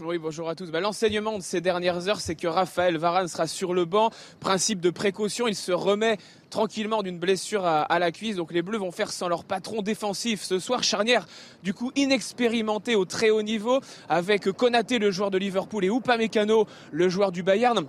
Oui, 0.00 0.16
bonjour 0.16 0.48
à 0.48 0.54
tous. 0.54 0.70
Bah, 0.70 0.80
l'enseignement 0.80 1.36
de 1.36 1.42
ces 1.42 1.60
dernières 1.60 2.08
heures, 2.08 2.20
c'est 2.20 2.34
que 2.34 2.46
Raphaël 2.46 2.96
Varane 2.96 3.28
sera 3.28 3.46
sur 3.46 3.74
le 3.74 3.84
banc. 3.84 4.10
Principe 4.40 4.80
de 4.80 4.88
précaution, 4.88 5.46
il 5.46 5.54
se 5.54 5.72
remet 5.72 6.16
tranquillement 6.48 7.02
d'une 7.02 7.18
blessure 7.18 7.66
à, 7.66 7.98
la 7.98 8.10
cuisse. 8.10 8.36
Donc 8.36 8.50
les 8.50 8.62
Bleus 8.62 8.78
vont 8.78 8.92
faire 8.92 9.12
sans 9.12 9.28
leur 9.28 9.44
patron 9.44 9.82
défensif 9.82 10.42
ce 10.42 10.58
soir. 10.58 10.82
Charnière, 10.82 11.26
du 11.62 11.74
coup, 11.74 11.92
inexpérimenté 11.96 12.96
au 12.96 13.04
très 13.04 13.28
haut 13.28 13.42
niveau, 13.42 13.80
avec 14.08 14.50
Konaté, 14.52 14.98
le 14.98 15.10
joueur 15.10 15.30
de 15.30 15.36
Liverpool, 15.36 15.84
et 15.84 15.88
Upamecano, 15.88 16.66
le 16.90 17.08
joueur 17.10 17.30
du 17.30 17.42
Bayern. 17.42 17.86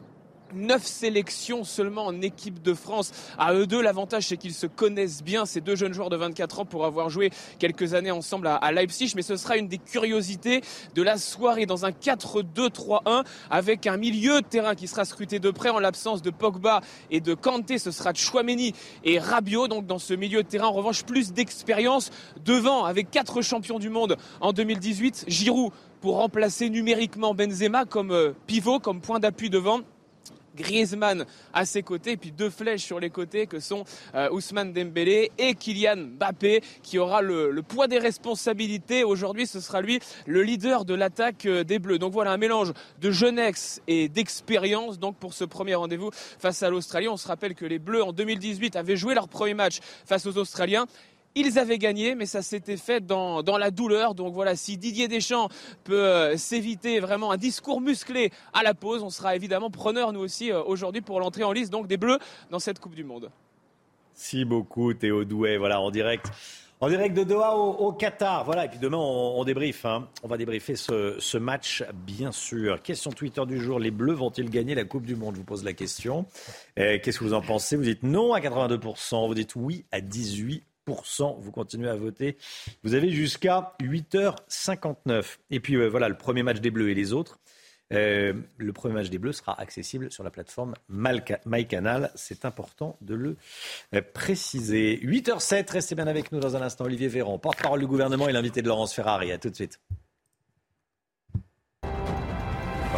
Neuf 0.54 0.86
sélections 0.86 1.64
seulement 1.64 2.06
en 2.06 2.22
équipe 2.22 2.62
de 2.62 2.74
France. 2.74 3.12
À 3.38 3.54
eux 3.54 3.66
deux, 3.66 3.82
l'avantage 3.82 4.28
c'est 4.28 4.38
qu'ils 4.38 4.54
se 4.54 4.68
connaissent 4.68 5.24
bien, 5.24 5.46
ces 5.46 5.60
deux 5.60 5.76
jeunes 5.76 5.94
joueurs 5.94 6.10
de 6.10 6.16
24 6.16 6.60
ans, 6.60 6.66
pour 6.66 6.86
avoir 6.86 7.10
joué 7.10 7.32
quelques 7.60 7.94
années 7.94 8.12
ensemble 8.12 8.48
à, 8.48 8.72
Leipzig. 8.72 9.14
Mais 9.16 9.22
ce 9.22 9.38
sera 9.38 9.58
une 9.58 9.68
des 9.68 9.80
curiosités 9.80 10.62
de 10.94 11.02
la 11.02 11.18
soirée 11.18 11.66
dans 11.66 11.86
un 11.86 11.92
4-2-3-1 11.92 13.26
avec 13.50 13.88
un 13.88 13.98
milieu 13.98 14.42
de 14.42 14.48
terrain 14.48 14.76
qui 14.76 14.88
sera 14.88 15.04
scruté 15.04 15.40
de 15.40 15.52
près 15.52 15.70
en 15.70 15.80
l'absence 15.80 16.22
de 16.22 16.30
Pogba 16.30 16.82
et 17.10 17.22
de 17.22 17.34
Kanté. 17.34 17.78
Ce 17.78 17.92
sera 17.92 18.14
Chouameni 18.14 18.74
et 19.04 19.20
Rabiot. 19.20 19.68
Donc 19.68 19.88
dans 19.88 20.00
ce 20.00 20.14
milieu 20.14 20.44
de 20.44 20.48
terrain, 20.48 20.68
en 20.68 20.74
revanche, 20.74 21.04
plus 21.04 21.34
d'expérience 21.34 22.12
devant 22.44 22.86
avec 22.86 23.10
quatre 23.10 23.42
champions 23.42 23.80
du 23.80 23.90
monde 23.90 24.18
en 24.42 24.54
2018. 24.54 25.26
Giroud 25.28 25.72
pour 26.02 26.18
remplacer 26.18 26.70
numériquement 26.70 27.34
Benzema 27.34 27.86
comme 27.86 28.12
euh, 28.12 28.34
pivot, 28.46 28.80
comme 28.80 29.02
point 29.02 29.20
d'appui 29.20 29.50
devant. 29.50 29.82
Griezmann 30.56 31.26
à 31.54 31.66
ses 31.66 31.84
côtés, 31.84 32.18
puis 32.18 32.32
deux 32.32 32.50
flèches 32.50 32.84
sur 32.84 33.00
les 33.00 33.10
côtés 33.10 33.48
que 33.48 33.60
sont 33.60 33.84
euh, 34.16 34.30
Ousmane 34.32 34.74
Dembélé 34.74 35.32
et 35.38 35.56
Kylian 35.56 35.98
Mbappé, 36.18 36.62
qui 36.84 36.98
aura 36.98 37.22
le, 37.22 37.62
poids 37.68 37.88
des 37.88 38.00
responsabilités. 38.00 39.04
Aujourd'hui, 39.04 39.48
ce 39.48 39.60
sera 39.60 39.82
lui 39.82 40.00
le 40.26 40.44
leader 40.44 40.86
de 40.86 40.94
l'attaque 40.94 41.46
euh, 41.46 41.64
des 41.64 41.80
Bleus. 41.80 42.00
Donc 42.00 42.14
voilà, 42.14 42.32
un 42.32 42.38
mélange 42.38 42.74
de 43.02 43.12
jeunesse 43.12 43.82
et 43.88 44.10
d'expérience 44.10 45.00
donc 45.00 45.18
pour 45.18 45.34
ce 45.34 45.44
premier 45.44 45.76
rendez-vous 45.76 46.12
face 46.40 46.64
à 46.64 46.70
l'Australie. 46.70 47.08
On 47.08 47.18
se 47.18 47.28
rappelle 47.28 47.56
que 47.56 47.66
les 47.66 47.80
Bleus 47.80 48.04
en 48.04 48.14
2018 48.14 48.76
avaient 48.76 48.98
joué 48.98 49.14
leur 49.14 49.28
premier 49.28 49.54
match 49.54 49.80
face 50.06 50.26
aux 50.26 50.38
Australiens. 50.38 50.86
Ils 51.38 51.60
avaient 51.60 51.78
gagné, 51.78 52.16
mais 52.16 52.26
ça 52.26 52.42
s'était 52.42 52.78
fait 52.78 53.06
dans, 53.06 53.44
dans, 53.44 53.58
la 53.58 53.70
douleur. 53.70 54.16
Donc 54.16 54.34
voilà, 54.34 54.56
si 54.56 54.78
Didier 54.78 55.10
Deschamps 55.10 55.50
peut 55.84 56.06
euh, 56.06 56.38
s'éviter 56.38 57.02
vraiment 57.02 57.30
un 57.32 57.36
discours 57.38 57.82
musclé 57.82 58.32
à 58.54 58.64
la 58.64 58.74
pause, 58.74 59.04
on 59.04 59.10
sera 59.10 59.36
évidemment 59.36 59.70
preneur 59.70 60.14
nous 60.14 60.22
aussi 60.22 60.54
euh, 60.54 60.64
aujourd'hui 60.64 61.02
pour 61.02 61.20
l'entrée 61.20 61.44
en 61.44 61.52
liste 61.52 61.74
donc 61.74 61.88
des 61.88 61.98
Bleus 61.98 62.20
dans 62.52 62.60
cette 62.60 62.80
Coupe 62.80 62.96
du 62.96 63.04
Monde. 63.04 63.32
Si 64.14 64.46
beaucoup 64.46 64.94
Théo 64.94 65.26
Douet, 65.26 65.58
voilà 65.58 65.82
en 65.82 65.92
direct. 65.92 66.32
En 66.80 66.88
direct 66.88 67.18
de 67.18 67.26
Doha 67.26 67.58
au, 67.58 67.92
Qatar. 67.92 68.46
Voilà, 68.46 68.66
et 68.66 68.70
puis 68.70 68.80
demain, 68.80 68.98
on, 68.98 69.44
débriefe. 69.44 69.86
Hein. 69.86 70.08
On 70.24 70.30
va 70.30 70.38
débriefer 70.38 70.78
ce, 70.78 71.18
ce, 71.20 71.38
match, 71.38 71.84
bien 72.06 72.32
sûr. 72.32 72.82
Question 72.82 73.12
Twitter 73.12 73.46
du 73.46 73.60
jour. 73.60 73.80
Les 73.80 73.92
Bleus 73.92 74.14
vont-ils 74.14 74.50
gagner 74.50 74.76
la 74.76 74.84
Coupe 74.86 75.06
du 75.06 75.16
Monde? 75.16 75.36
Je 75.36 75.40
vous 75.40 75.46
pose 75.46 75.64
la 75.64 75.74
question. 75.74 76.26
Qu'est-ce 76.76 77.20
que 77.20 77.24
vous 77.24 77.34
en 77.34 77.42
pensez? 77.42 77.76
Vous 77.76 77.84
dites 77.84 78.04
non 78.04 78.34
à 78.34 78.40
82%. 78.40 79.28
Vous 79.28 79.34
dites 79.34 79.56
oui 79.56 79.86
à 79.92 80.00
18%. 80.00 80.62
Vous 80.88 81.52
continuez 81.52 81.90
à 81.90 81.96
voter. 81.96 82.38
Vous 82.84 82.94
avez 82.94 83.10
jusqu'à 83.10 83.74
8h59. 83.82 85.38
Et 85.50 85.60
puis 85.60 85.76
euh, 85.76 85.88
voilà, 85.88 86.10
le 86.10 86.18
premier 86.18 86.44
match 86.44 86.60
des 86.60 86.72
Bleus 86.72 86.90
et 86.90 86.96
les 86.96 87.14
autres. 87.14 87.40
Euh, 87.94 88.34
le 88.58 88.74
premier 88.74 88.96
match 88.96 89.10
des 89.10 89.20
Bleus 89.20 89.34
sera 89.34 89.60
accessible 89.60 90.12
sur 90.12 90.24
la 90.24 90.32
plateforme 90.32 90.74
MyCanal. 90.90 92.12
C'est 92.16 92.46
important 92.46 92.98
de 93.02 93.16
le 93.16 93.38
euh, 93.94 94.02
préciser. 94.14 95.00
8h07, 95.04 95.72
restez 95.72 95.96
bien 95.96 96.08
avec 96.08 96.32
nous 96.32 96.40
dans 96.40 96.56
un 96.56 96.62
instant. 96.62 96.86
Olivier 96.86 97.08
Véran, 97.08 97.38
porte-parole 97.38 97.80
du 97.80 97.88
gouvernement 97.88 98.28
et 98.28 98.32
l'invité 98.32 98.62
de 98.62 98.68
Laurence 98.68 98.94
Ferrari. 98.94 99.32
À 99.32 99.38
tout 99.38 99.50
de 99.50 99.56
suite. 99.56 99.80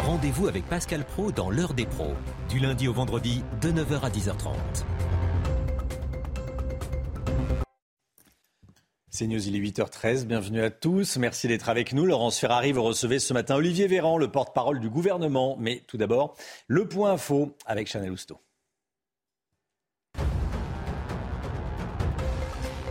Rendez-vous 0.06 0.48
avec 0.48 0.64
Pascal 0.64 1.04
Pro 1.04 1.32
dans 1.32 1.50
l'heure 1.50 1.74
des 1.74 1.84
pros, 1.84 2.14
du 2.48 2.60
lundi 2.60 2.88
au 2.88 2.94
vendredi 2.94 3.42
de 3.60 3.70
9h 3.70 4.00
à 4.00 4.08
10h30. 4.08 4.54
C'est 9.18 9.26
News, 9.26 9.48
il 9.48 9.56
est 9.56 9.58
8h13. 9.58 10.26
Bienvenue 10.26 10.62
à 10.62 10.70
tous. 10.70 11.16
Merci 11.16 11.48
d'être 11.48 11.68
avec 11.68 11.92
nous. 11.92 12.06
Laurence 12.06 12.38
Ferrari, 12.38 12.70
vous 12.70 12.84
recevez 12.84 13.18
ce 13.18 13.34
matin 13.34 13.56
Olivier 13.56 13.88
Véran, 13.88 14.16
le 14.16 14.30
porte-parole 14.30 14.78
du 14.78 14.88
gouvernement. 14.88 15.56
Mais 15.58 15.82
tout 15.88 15.96
d'abord, 15.96 16.36
le 16.68 16.86
point 16.86 17.14
info 17.14 17.56
avec 17.66 17.88
Chanel 17.88 18.12
Housteau. 18.12 18.38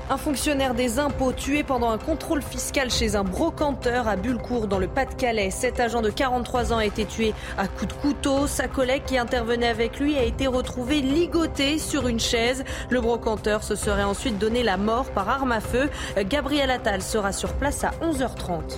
Un 0.10 0.16
fonctionnaire 0.16 0.74
des 0.74 1.00
impôts 1.00 1.34
tué 1.34 1.64
pendant 1.64 1.90
un 1.90 1.98
contrôle 1.98 2.42
fiscal 2.42 2.90
chez 2.90 3.18
un 3.18 3.26
brocanteur 3.26 4.08
à 4.08 4.16
Bullecourt 4.16 4.68
dans 4.68 4.80
le 4.80 4.88
Pas-de-Calais. 4.88 5.52
Cet 5.52 5.82
agent 5.82 6.02
de 6.02 6.10
43 6.10 6.72
ans 6.72 6.78
a 6.78 6.86
été 6.86 7.04
tué 7.04 7.34
à 7.58 7.68
coups 7.68 7.94
de 7.94 8.00
couteau. 8.02 8.48
Sa 8.48 8.70
collègue 8.70 9.04
qui 9.06 9.18
intervenait 9.18 9.68
avec 9.68 10.00
lui 10.00 10.18
a 10.18 10.24
été 10.24 10.48
retrouvée 10.48 11.02
ligotée 11.02 11.78
sur 11.78 12.08
une 12.08 12.22
chaise. 12.22 12.64
Le 12.90 13.02
brocanteur 13.02 13.64
se 13.64 13.76
serait 13.76 14.04
ensuite 14.04 14.38
donné 14.38 14.64
la 14.64 14.78
mort 14.78 15.12
par 15.12 15.28
arme 15.28 15.52
à 15.52 15.60
feu. 15.60 15.90
Gabriel 16.30 16.72
Attal 16.72 17.02
sera 17.02 17.34
sur 17.34 17.52
place 17.54 17.84
à 17.84 17.92
11h30. 18.02 18.78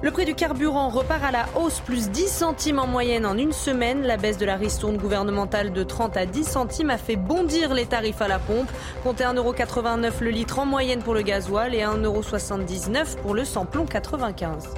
Le 0.00 0.12
prix 0.12 0.24
du 0.24 0.36
carburant 0.36 0.90
repart 0.90 1.24
à 1.24 1.32
la 1.32 1.46
hausse, 1.56 1.80
plus 1.80 2.08
10 2.10 2.28
centimes 2.28 2.78
en 2.78 2.86
moyenne 2.86 3.26
en 3.26 3.36
une 3.36 3.52
semaine. 3.52 4.02
La 4.02 4.16
baisse 4.16 4.38
de 4.38 4.46
la 4.46 4.54
ristourne 4.54 4.96
gouvernementale 4.96 5.72
de 5.72 5.82
30 5.82 6.16
à 6.16 6.24
10 6.24 6.44
centimes 6.44 6.90
a 6.90 6.98
fait 6.98 7.16
bondir 7.16 7.74
les 7.74 7.84
tarifs 7.84 8.22
à 8.22 8.28
la 8.28 8.38
pompe. 8.38 8.68
Comptez 9.02 9.24
1,89€ 9.24 10.12
le 10.20 10.30
litre 10.30 10.60
en 10.60 10.66
moyenne 10.66 11.02
pour 11.02 11.14
le 11.14 11.22
gasoil 11.22 11.74
et 11.74 11.80
1,79€ 11.80 13.16
pour 13.22 13.34
le 13.34 13.44
samplon 13.44 13.86
95. 13.86 14.68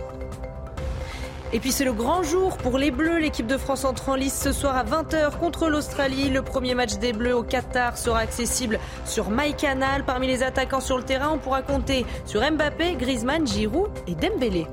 Et 1.52 1.60
puis 1.60 1.70
c'est 1.70 1.84
le 1.84 1.92
grand 1.92 2.22
jour 2.22 2.56
pour 2.56 2.78
les 2.78 2.90
Bleus. 2.90 3.18
L'équipe 3.18 3.46
de 3.46 3.58
France 3.58 3.84
entre 3.84 4.08
en 4.08 4.14
lice 4.14 4.40
ce 4.40 4.52
soir 4.52 4.74
à 4.74 4.84
20h 4.84 5.36
contre 5.38 5.68
l'Australie. 5.68 6.30
Le 6.30 6.40
premier 6.40 6.74
match 6.74 6.96
des 6.96 7.12
Bleus 7.12 7.36
au 7.36 7.42
Qatar 7.42 7.98
sera 7.98 8.20
accessible 8.20 8.78
sur 9.04 9.28
MyCanal. 9.28 10.04
Parmi 10.04 10.28
les 10.28 10.42
attaquants 10.42 10.80
sur 10.80 10.96
le 10.96 11.02
terrain, 11.02 11.32
on 11.34 11.38
pourra 11.38 11.60
compter 11.60 12.06
sur 12.24 12.40
Mbappé, 12.40 12.94
Griezmann, 12.94 13.46
Giroud 13.46 13.90
et 14.06 14.14
Dembélé. 14.14 14.66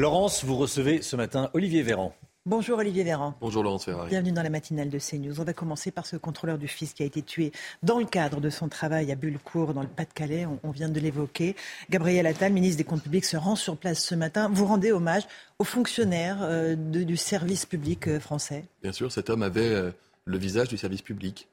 Laurence, 0.00 0.46
vous 0.46 0.56
recevez 0.56 1.02
ce 1.02 1.14
matin 1.14 1.50
Olivier 1.52 1.82
Véran. 1.82 2.14
Bonjour 2.46 2.78
Olivier 2.78 3.04
Véran. 3.04 3.34
Bonjour 3.38 3.62
Laurence 3.62 3.84
Ferrari. 3.84 4.08
Bienvenue 4.08 4.32
dans 4.32 4.42
la 4.42 4.48
matinale 4.48 4.88
de 4.88 4.98
CNews. 4.98 5.38
On 5.38 5.44
va 5.44 5.52
commencer 5.52 5.90
par 5.90 6.06
ce 6.06 6.16
contrôleur 6.16 6.56
du 6.56 6.68
fisc 6.68 6.96
qui 6.96 7.02
a 7.02 7.06
été 7.06 7.20
tué 7.20 7.52
dans 7.82 7.98
le 7.98 8.06
cadre 8.06 8.40
de 8.40 8.48
son 8.48 8.70
travail 8.70 9.12
à 9.12 9.14
Bullecourt, 9.14 9.74
dans 9.74 9.82
le 9.82 9.88
Pas-de-Calais. 9.88 10.46
On, 10.62 10.70
vient 10.70 10.88
de 10.88 10.98
l'évoquer. 10.98 11.54
Gabriel 11.90 12.26
Attal, 12.26 12.50
ministre 12.50 12.78
des 12.78 12.84
Comptes 12.84 13.02
publics, 13.02 13.26
se 13.26 13.36
rend 13.36 13.56
sur 13.56 13.76
place 13.76 14.02
ce 14.02 14.14
matin. 14.14 14.48
Vous 14.50 14.64
rendez 14.64 14.90
hommage 14.90 15.24
aux 15.58 15.64
fonctionnaires 15.64 16.38
euh, 16.40 16.76
du 16.76 17.18
service 17.18 17.66
public 17.66 18.08
euh, 18.08 18.20
français. 18.20 18.64
Bien 18.82 18.92
sûr, 18.92 19.12
cet 19.12 19.28
homme 19.28 19.42
avait 19.42 19.68
euh, 19.68 19.90
le 20.24 20.38
visage 20.38 20.68
du 20.68 20.78
service 20.78 21.02
public. 21.02 21.46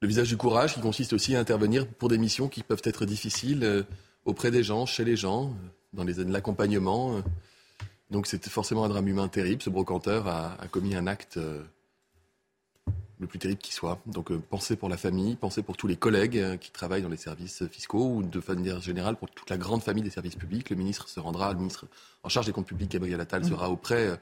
Le 0.00 0.06
visage 0.06 0.28
du 0.28 0.36
courage 0.36 0.74
qui 0.74 0.80
consiste 0.80 1.12
aussi 1.12 1.34
à 1.34 1.40
intervenir 1.40 1.88
pour 1.88 2.08
des 2.08 2.18
missions 2.18 2.46
qui 2.46 2.62
peuvent 2.62 2.82
être 2.84 3.04
difficiles 3.04 3.84
auprès 4.26 4.52
des 4.52 4.62
gens, 4.62 4.86
chez 4.86 5.04
les 5.04 5.16
gens, 5.16 5.52
dans 5.92 6.04
l'accompagnement. 6.04 7.20
Donc 8.10 8.26
c'était 8.26 8.50
forcément 8.50 8.84
un 8.84 8.88
drame 8.88 9.08
humain 9.08 9.28
terrible. 9.28 9.62
Ce 9.62 9.70
brocanteur 9.70 10.28
a, 10.28 10.56
commis 10.70 10.94
un 10.94 11.06
acte 11.06 11.36
euh, 11.36 11.62
le 13.18 13.26
plus 13.26 13.38
terrible 13.38 13.60
qui 13.60 13.72
soit. 13.72 14.00
Donc 14.06 14.30
euh, 14.30 14.40
pensez 14.50 14.76
pour 14.76 14.88
la 14.88 14.96
famille, 14.96 15.36
pensez 15.36 15.62
pour 15.62 15.76
tous 15.76 15.86
les 15.86 15.96
collègues 15.96 16.38
euh, 16.38 16.56
qui 16.56 16.70
travaillent 16.70 17.02
dans 17.02 17.08
les 17.08 17.16
services 17.16 17.66
fiscaux 17.68 18.16
ou 18.16 18.22
de 18.22 18.42
manière 18.46 18.80
générale 18.80 19.16
pour 19.16 19.30
toute 19.30 19.50
la 19.50 19.56
grande 19.56 19.82
famille 19.82 20.02
des 20.02 20.10
services 20.10 20.36
publics. 20.36 20.70
Le 20.70 20.76
ministre 20.76 21.08
se 21.08 21.20
rendra, 21.20 21.52
le 21.52 21.58
ministre 21.58 21.86
en 22.22 22.28
charge 22.28 22.46
des 22.46 22.52
comptes 22.52 22.66
publics, 22.66 22.90
Gabriel 22.90 23.20
Attal, 23.20 23.42
mmh. 23.42 23.48
sera 23.48 23.70
auprès 23.70 24.18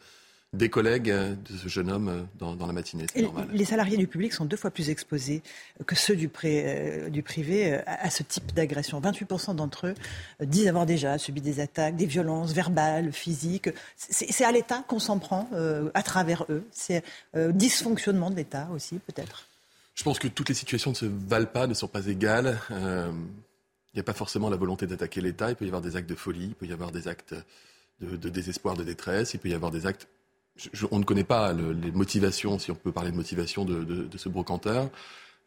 des 0.53 0.69
collègues 0.69 1.09
de 1.09 1.57
ce 1.57 1.69
jeune 1.69 1.91
homme 1.91 2.09
euh, 2.09 2.55
dans, 2.55 2.67
la 2.67 2.73
matinée. 2.73 3.07
C'est 3.13 3.23
normal. 3.23 3.49
Les 3.53 3.65
salariés 3.65 3.97
du 3.97 4.07
public 4.07 4.35
sont 4.35 4.45
deux 4.45 4.57
fois 4.57 4.71
plus 4.71 4.91
exposés 4.91 5.43
que 5.87 5.95
ceux 5.95 6.15
du, 6.15 6.31
euh, 6.45 7.09
du 7.09 7.23
privé 7.23 7.73
euh, 7.73 7.83
à, 7.87 8.11
ce 8.11 8.23
type 8.23 8.53
d'agression. 8.53 9.01
28% 9.01 9.57
d'entre 9.57 9.87
eux 9.89 9.95
disent 10.43 10.69
avoir 10.69 10.85
déjà 10.85 11.17
subi 11.17 11.41
des 11.41 11.61
attaques, 11.61 11.97
des 11.97 12.05
violences 12.05 12.53
verbales, 12.53 13.13
physiques. 13.13 13.71
C'est 13.97 14.45
à 14.45 14.53
l'État 14.53 14.85
qu'on 14.87 14.99
s'en 14.99 15.19
prend 15.19 15.49
à 15.95 16.03
travers 16.03 16.45
eux. 16.51 16.67
C'est 16.71 17.03
dysfonctionnement 17.35 18.31
de 18.31 18.37
l'État 18.37 18.69
aussi, 18.75 18.99
peut-être. 18.99 19.47
Je 19.95 20.03
pense 20.03 20.19
que 20.19 20.29
toutes 20.29 20.49
les 20.49 20.55
situations 20.55 20.91
ne 20.91 20.97
se 20.97 21.07
valent 21.07 21.47
pas, 21.47 21.67
ne 21.67 21.75
sont 21.75 21.89
pas 21.89 22.07
égales. 22.07 22.59
Il 22.71 23.95
n'y 23.95 24.01
a 24.01 24.05
pas 24.05 24.13
forcément 24.13 24.51
la 24.51 24.57
volonté 24.57 24.87
d'attaquer 24.87 25.21
l'État. 25.21 25.51
Il 25.51 25.57
peut 25.57 25.65
y 25.65 25.69
avoir 25.69 25.83
des 25.83 25.97
actes 25.97 26.09
de 26.09 26.15
folie, 26.15 26.47
il 26.47 26.55
peut 26.55 26.67
y 26.67 26.73
avoir 26.73 26.93
des 26.93 27.09
actes 27.09 27.35
de, 28.01 28.17
de 28.17 28.29
désespoir, 28.29 28.77
de 28.77 28.85
détresse, 28.85 29.35
il 29.35 29.41
peut 29.41 29.49
y 29.49 29.55
avoir 29.55 29.71
des 29.71 29.87
actes 29.87 30.09
on 30.91 30.99
ne 30.99 31.05
connaît 31.05 31.25
pas 31.25 31.53
les 31.53 31.93
motivations, 31.93 32.59
si 32.59 32.71
on 32.71 32.75
peut 32.75 32.93
parler 32.93 33.11
de 33.11 33.17
motivation 33.17 33.65
de, 33.65 34.09
ce 34.17 34.29
brocanteur. 34.29 34.91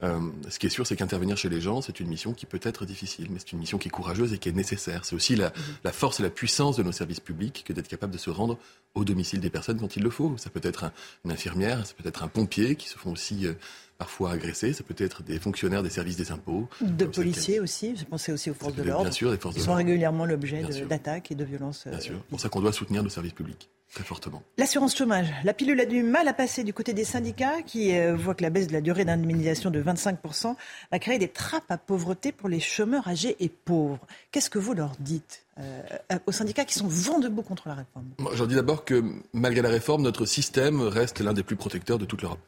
Euh, 0.03 0.19
ce 0.49 0.60
qui 0.60 0.68
est 0.68 0.69
sûr, 0.69 0.86
c'est 0.86 0.98
qu'intervenir 0.98 1.38
chez 1.38 1.48
les 1.48 1.61
gens, 1.61 1.82
c'est 1.82 2.02
une 2.02 2.07
mission 2.07 2.34
qui 2.34 2.45
peut 2.45 2.60
être 2.61 2.86
difficile, 2.86 3.27
mais 3.30 3.40
c'est 3.40 3.53
une 3.53 3.60
mission 3.60 3.77
qui 3.77 3.88
est 3.88 3.91
courageuse 3.91 4.34
et 4.34 4.38
qui 4.38 4.49
est 4.49 4.53
nécessaire. 4.53 5.06
C'est 5.06 5.15
aussi 5.15 5.38
la, 5.38 5.53
force 5.94 6.19
et 6.19 6.23
la 6.23 6.30
puissance 6.30 6.76
de 6.76 6.84
nos 6.84 6.91
services 6.91 7.22
publics 7.22 7.64
que 7.65 7.72
d'être 7.72 7.88
capable 7.88 8.11
de 8.11 8.18
se 8.18 8.30
rendre 8.30 8.57
au 8.94 9.06
domicile 9.06 9.40
des 9.40 9.49
personnes 9.49 9.80
quand 9.80 9.95
il 9.95 10.03
le 10.03 10.10
faut. 10.10 10.36
Ça 10.38 10.49
peut 10.49 10.60
être 10.64 10.91
une 11.23 11.32
infirmière, 11.32 11.86
ça 11.86 11.94
peut 11.94 12.07
être 12.07 12.23
un 12.23 12.27
pompier 12.27 12.76
qui 12.76 12.90
se 12.90 12.98
font 12.98 13.14
aussi 13.14 13.48
euh, 13.48 13.53
parfois 13.98 14.32
agresser, 14.32 14.73
ça 14.73 14.84
peut 14.84 14.95
être 14.98 15.23
des 15.23 15.40
fonctionnaires 15.40 15.82
des 15.82 15.90
services 15.90 16.18
des 16.18 16.32
impôts. 16.32 16.68
De 16.82 17.06
policiers 17.06 17.61
aussi, 17.61 17.95
je 17.95 18.03
pensais 18.03 18.34
aussi 18.34 18.49
aux 18.49 18.53
forces 18.53 18.76
de 18.76 18.84
l'ordre. 18.84 19.03
Bien 19.03 19.11
sûr, 19.11 19.34
forces 19.40 19.56
Ils 19.56 19.61
sont 19.61 19.76
régulièrement 19.76 20.26
l'objet 20.26 20.61
d'attaques 20.90 21.32
et 21.32 21.36
de 21.36 21.45
violences. 21.45 21.88
Bien 21.88 22.02
sûr, 22.02 22.15
c'est 22.15 22.30
pour 22.30 22.40
ça 22.41 22.49
qu'on 22.49 22.60
doit 22.60 22.73
soutenir 22.73 23.02
nos 23.02 23.10
services 23.10 23.34
publics. 23.34 23.69
Très 23.93 24.03
fortement. 24.03 24.43
L'assurance 24.57 24.95
chômage. 24.95 25.27
La 25.43 25.53
pilule 25.53 25.79
a 25.79 25.85
du 25.85 26.03
mal 26.03 26.27
à 26.27 26.33
passer 26.33 26.63
du 26.63 26.73
côté 26.73 26.93
des 26.93 27.05
syndicats 27.05 27.61
qui 27.61 27.97
euh, 27.97 28.15
voient 28.15 28.35
que 28.35 28.43
la 28.43 28.49
baisse 28.49 28.67
de 28.67 28.73
la 28.73 28.81
durée 28.81 29.05
d'indemnisation 29.05 29.69
de 29.69 29.81
25% 29.81 30.55
va 30.91 30.99
créer 30.99 31.17
des 31.17 31.29
trappes 31.29 31.69
à 31.69 31.77
pauvreté 31.77 32.31
pour 32.31 32.49
les 32.49 32.59
chômeurs 32.59 33.07
âgés 33.07 33.37
et 33.39 33.47
pauvres. 33.47 34.05
Qu'est-ce 34.31 34.49
que 34.49 34.59
vous 34.59 34.73
leur 34.73 34.91
dites 34.99 35.45
euh, 35.59 35.81
aux 36.25 36.33
syndicats 36.33 36.65
qui 36.65 36.73
sont 36.73 36.87
vent 36.87 37.19
debout 37.19 37.43
contre 37.43 37.69
la 37.69 37.75
réforme? 37.75 38.05
Moi, 38.19 38.31
J'en 38.35 38.47
dis 38.47 38.55
d'abord 38.55 38.83
que 38.83 39.01
malgré 39.31 39.61
la 39.61 39.69
réforme, 39.69 40.01
notre 40.01 40.25
système 40.25 40.81
reste 40.81 41.21
l'un 41.21 41.33
des 41.33 41.43
plus 41.43 41.55
protecteurs 41.55 41.97
de 41.97 42.05
toute 42.05 42.21
l'Europe. 42.21 42.41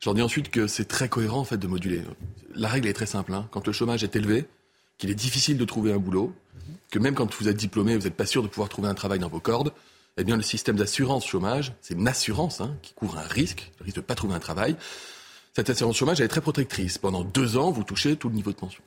J'en 0.00 0.14
dis 0.14 0.22
ensuite 0.22 0.50
que 0.50 0.66
c'est 0.66 0.86
très 0.86 1.08
cohérent 1.08 1.40
en 1.40 1.44
fait 1.44 1.58
de 1.58 1.66
moduler. 1.66 2.02
La 2.54 2.68
règle 2.68 2.88
est 2.88 2.92
très 2.92 3.06
simple. 3.06 3.34
Hein. 3.34 3.48
Quand 3.50 3.66
le 3.66 3.72
chômage 3.72 4.04
est 4.04 4.14
élevé, 4.14 4.46
qu'il 4.96 5.10
est 5.10 5.14
difficile 5.14 5.58
de 5.58 5.64
trouver 5.64 5.92
un 5.92 5.98
boulot, 5.98 6.32
que 6.90 6.98
même 6.98 7.14
quand 7.14 7.34
vous 7.34 7.48
êtes 7.48 7.56
diplômé, 7.56 7.96
vous 7.96 8.04
n'êtes 8.04 8.16
pas 8.16 8.26
sûr 8.26 8.42
de 8.42 8.48
pouvoir 8.48 8.68
trouver 8.68 8.88
un 8.88 8.94
travail 8.94 9.18
dans 9.18 9.28
vos 9.28 9.40
cordes, 9.40 9.72
eh 10.18 10.24
bien 10.24 10.36
le 10.36 10.42
système 10.42 10.76
d'assurance 10.76 11.26
chômage, 11.26 11.72
c'est 11.80 11.94
une 11.94 12.08
assurance 12.08 12.60
hein, 12.60 12.76
qui 12.82 12.92
couvre 12.92 13.18
un 13.18 13.26
risque, 13.26 13.70
le 13.78 13.84
risque 13.84 13.96
de 13.96 14.00
ne 14.00 14.06
pas 14.06 14.14
trouver 14.14 14.34
un 14.34 14.40
travail. 14.40 14.76
Cette 15.54 15.70
assurance 15.70 15.96
chômage, 15.96 16.20
elle 16.20 16.26
est 16.26 16.28
très 16.28 16.40
protectrice. 16.40 16.98
Pendant 16.98 17.22
deux 17.22 17.56
ans, 17.56 17.70
vous 17.70 17.84
touchez 17.84 18.16
tout 18.16 18.28
le 18.28 18.34
niveau 18.34 18.50
de 18.50 18.56
pension. 18.56 18.82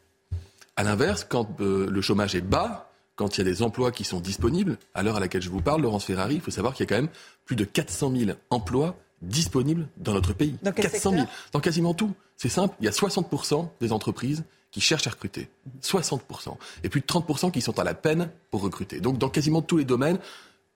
À 0.76 0.84
l'inverse, 0.84 1.26
quand 1.28 1.60
euh, 1.62 1.90
le 1.90 2.02
chômage 2.02 2.36
est 2.36 2.42
bas, 2.42 2.92
quand 3.16 3.38
il 3.38 3.40
y 3.40 3.42
a 3.42 3.52
des 3.52 3.62
emplois 3.62 3.92
qui 3.92 4.04
sont 4.04 4.20
disponibles, 4.20 4.78
à 4.94 5.04
l'heure 5.04 5.18
à 5.18 5.20
laquelle 5.20 5.42
je 5.42 5.50
vous 5.50 5.62
parle, 5.62 5.82
Laurence 5.82 6.06
Ferrari, 6.06 6.36
il 6.36 6.42
faut 6.42 6.52
savoir 6.52 6.74
qu'il 6.74 6.84
y 6.84 6.88
a 6.88 6.90
quand 6.90 7.02
même 7.02 7.12
plus 7.46 7.56
de 7.56 7.66
400 7.66 8.14
000 8.16 8.32
emplois 8.50 8.96
disponibles 9.22 9.88
dans 9.98 10.14
notre 10.14 10.34
pays. 10.34 10.56
Dans 10.64 10.72
quel 10.72 10.90
400 10.90 11.12
000. 11.12 11.22
secteur? 11.22 11.36
Dans 11.54 11.60
quasiment 11.60 11.94
tout. 11.94 12.14
C'est 12.38 12.50
simple, 12.50 12.76
il 12.80 12.86
y 12.86 12.88
a 12.88 12.92
60% 12.92 13.70
des 13.80 13.92
entreprises 13.92 14.44
qui 14.72 14.82
cherchent 14.82 15.08
à 15.08 15.12
recruter. 15.12 15.50
60%. 15.84 16.56
Et 16.84 16.90
plus 16.90 17.02
de 17.02 17.06
30% 17.06 17.52
qui 17.52 17.62
sont 17.62 17.78
à 17.78 17.84
la 17.84 17.94
peine 17.94 18.32
pour 18.50 18.62
recruter. 18.62 19.02
Donc 19.02 19.18
dans 19.18 19.30
quasiment 19.30 19.62
tous 19.62 19.78
les 19.78 19.86
domaines, 19.86 20.18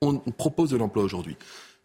on 0.02 0.18
propose 0.20 0.70
de 0.70 0.78
l'emploi 0.78 1.04
aujourd'hui. 1.04 1.38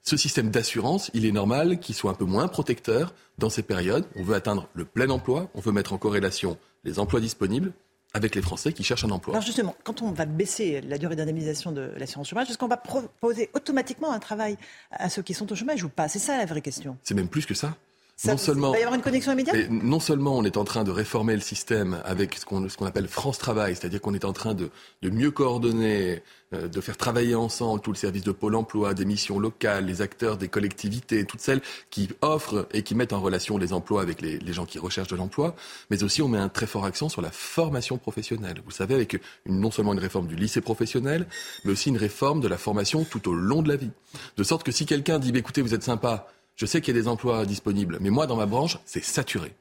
Ce 0.03 0.16
système 0.16 0.51
d'assurance, 0.51 1.11
il 1.12 1.27
est 1.27 1.32
normal 1.32 1.78
qu'il 1.78 1.95
soit 1.95 2.11
un 2.11 2.15
peu 2.15 2.24
moins 2.24 2.49
protecteur 2.49 3.15
dans 3.39 3.51
ces 3.51 3.62
périodes. 3.62 4.07
On 4.16 4.23
veut 4.23 4.35
atteindre 4.35 4.69
le 4.74 4.85
plein 4.85 5.11
emploi, 5.11 5.51
on 5.55 5.61
veut 5.61 5.73
mettre 5.73 5.93
en 5.93 5.99
corrélation 5.99 6.59
les 6.85 6.99
emplois 6.99 7.20
disponibles 7.20 7.73
avec 8.12 8.35
les 8.35 8.43
Français 8.43 8.73
qui 8.73 8.82
cherchent 8.82 9.05
un 9.05 9.11
emploi. 9.11 9.35
Alors 9.35 9.45
justement, 9.45 9.77
quand 9.85 10.03
on 10.03 10.11
va 10.11 10.24
baisser 10.24 10.81
la 10.81 10.99
durée 10.99 11.16
d'indemnisation 11.16 11.70
de 11.70 11.93
l'assurance 11.97 12.28
chômage, 12.28 12.51
est-ce 12.51 12.59
qu'on 12.59 12.66
va 12.66 12.77
proposer 12.77 13.51
automatiquement 13.55 14.11
un 14.11 14.19
travail 14.19 14.57
à 14.91 15.09
ceux 15.11 15.23
qui 15.23 15.35
sont 15.35 15.51
au 15.53 15.55
chômage 15.55 15.85
ou 15.85 15.89
pas? 15.89 16.09
C'est 16.09 16.19
ça 16.19 16.37
la 16.39 16.47
vraie 16.47 16.62
question. 16.62 16.97
C'est 17.03 17.15
même 17.15 17.28
plus 17.28 17.47
que 17.47 17.55
ça. 17.55 17.77
Ça, 18.22 18.32
non 18.32 18.36
seulement, 18.36 18.68
Il 18.68 18.72
va 18.72 18.78
y 18.80 18.82
avoir 18.82 18.97
une 18.97 19.01
connexion 19.01 19.32
immédiate? 19.32 19.56
Mais 19.56 19.68
non 19.70 19.98
seulement 19.98 20.36
on 20.36 20.44
est 20.44 20.59
en 20.59 20.64
train 20.64 20.84
de 20.84 20.90
réformer 20.90 21.34
le 21.34 21.40
système 21.40 22.02
avec 22.05 22.36
ce 22.36 22.44
qu'on 22.44 22.86
appelle 22.86 23.09
France 23.09 23.38
Travail, 23.38 23.74
c'est-à-dire 23.74 24.02
qu'on 24.02 24.12
est 24.12 24.26
en 24.26 24.34
train 24.34 24.52
de, 24.52 24.68
de 25.01 25.09
mieux 25.09 25.30
coordonner, 25.30 26.22
euh, 26.52 26.68
de 26.68 26.80
faire 26.82 26.98
travailler 26.98 27.34
ensemble 27.34 27.80
tout 27.80 27.92
le 27.92 27.97
service 27.97 28.22
de 28.22 28.32
Pôle 28.32 28.56
emploi, 28.56 28.92
des 28.92 29.06
missions 29.06 29.38
locales, 29.38 29.86
les 29.86 30.02
acteurs 30.02 30.36
des 30.36 30.48
collectivités, 30.48 31.24
toutes 31.24 31.40
celles 31.40 31.62
qui 31.88 32.10
offrent 32.20 32.68
et 32.74 32.82
qui 32.82 32.94
mettent 32.94 33.14
en 33.14 33.22
relation 33.22 33.56
les 33.56 33.72
emplois 33.72 34.02
avec 34.02 34.20
les, 34.20 34.38
les 34.38 34.52
gens 34.52 34.66
qui 34.66 34.78
recherchent 34.78 35.09
de 35.09 35.16
l'emploi, 35.16 35.56
mais 35.88 36.02
aussi 36.02 36.20
on 36.20 36.28
met 36.28 36.36
un 36.36 36.51
très 36.51 36.66
fort 36.66 36.84
accent 36.84 37.09
sur 37.09 37.22
la 37.22 37.30
formation 37.30 37.97
professionnelle. 37.97 38.60
Vous 38.66 38.70
savez, 38.70 38.94
avec 38.94 39.18
une, 39.47 39.60
non 39.60 39.70
seulement 39.70 39.94
une 39.94 39.98
réforme 39.98 40.26
du 40.26 40.36
lycée 40.36 40.60
professionnel, 40.60 41.26
mais 41.64 41.72
aussi 41.72 41.88
une 41.88 41.97
réforme 41.97 42.42
de 42.42 42.48
la 42.48 42.59
formation 42.59 43.02
tout 43.02 43.30
au 43.30 43.32
long 43.32 43.62
de 43.62 43.70
la 43.70 43.76
vie. 43.76 43.92
De 44.36 44.44
sorte 44.44 44.62
que 44.62 44.72
si 44.72 44.84
quelqu'un 44.84 45.18
dit, 45.18 45.32
bah, 45.32 45.38
écoutez, 45.38 45.62
vous 45.62 45.72
êtes 45.72 45.84
sympa, 45.84 46.26
je 46.61 46.66
sais 46.66 46.82
qu'il 46.82 46.95
y 46.95 46.99
a 46.99 47.01
des 47.01 47.09
emplois 47.09 47.47
disponibles, 47.47 47.97
mais 48.03 48.11
moi, 48.11 48.27
dans 48.27 48.37
ma 48.37 48.45
branche, 48.45 48.77
c'est 48.85 49.03
saturé. 49.03 49.55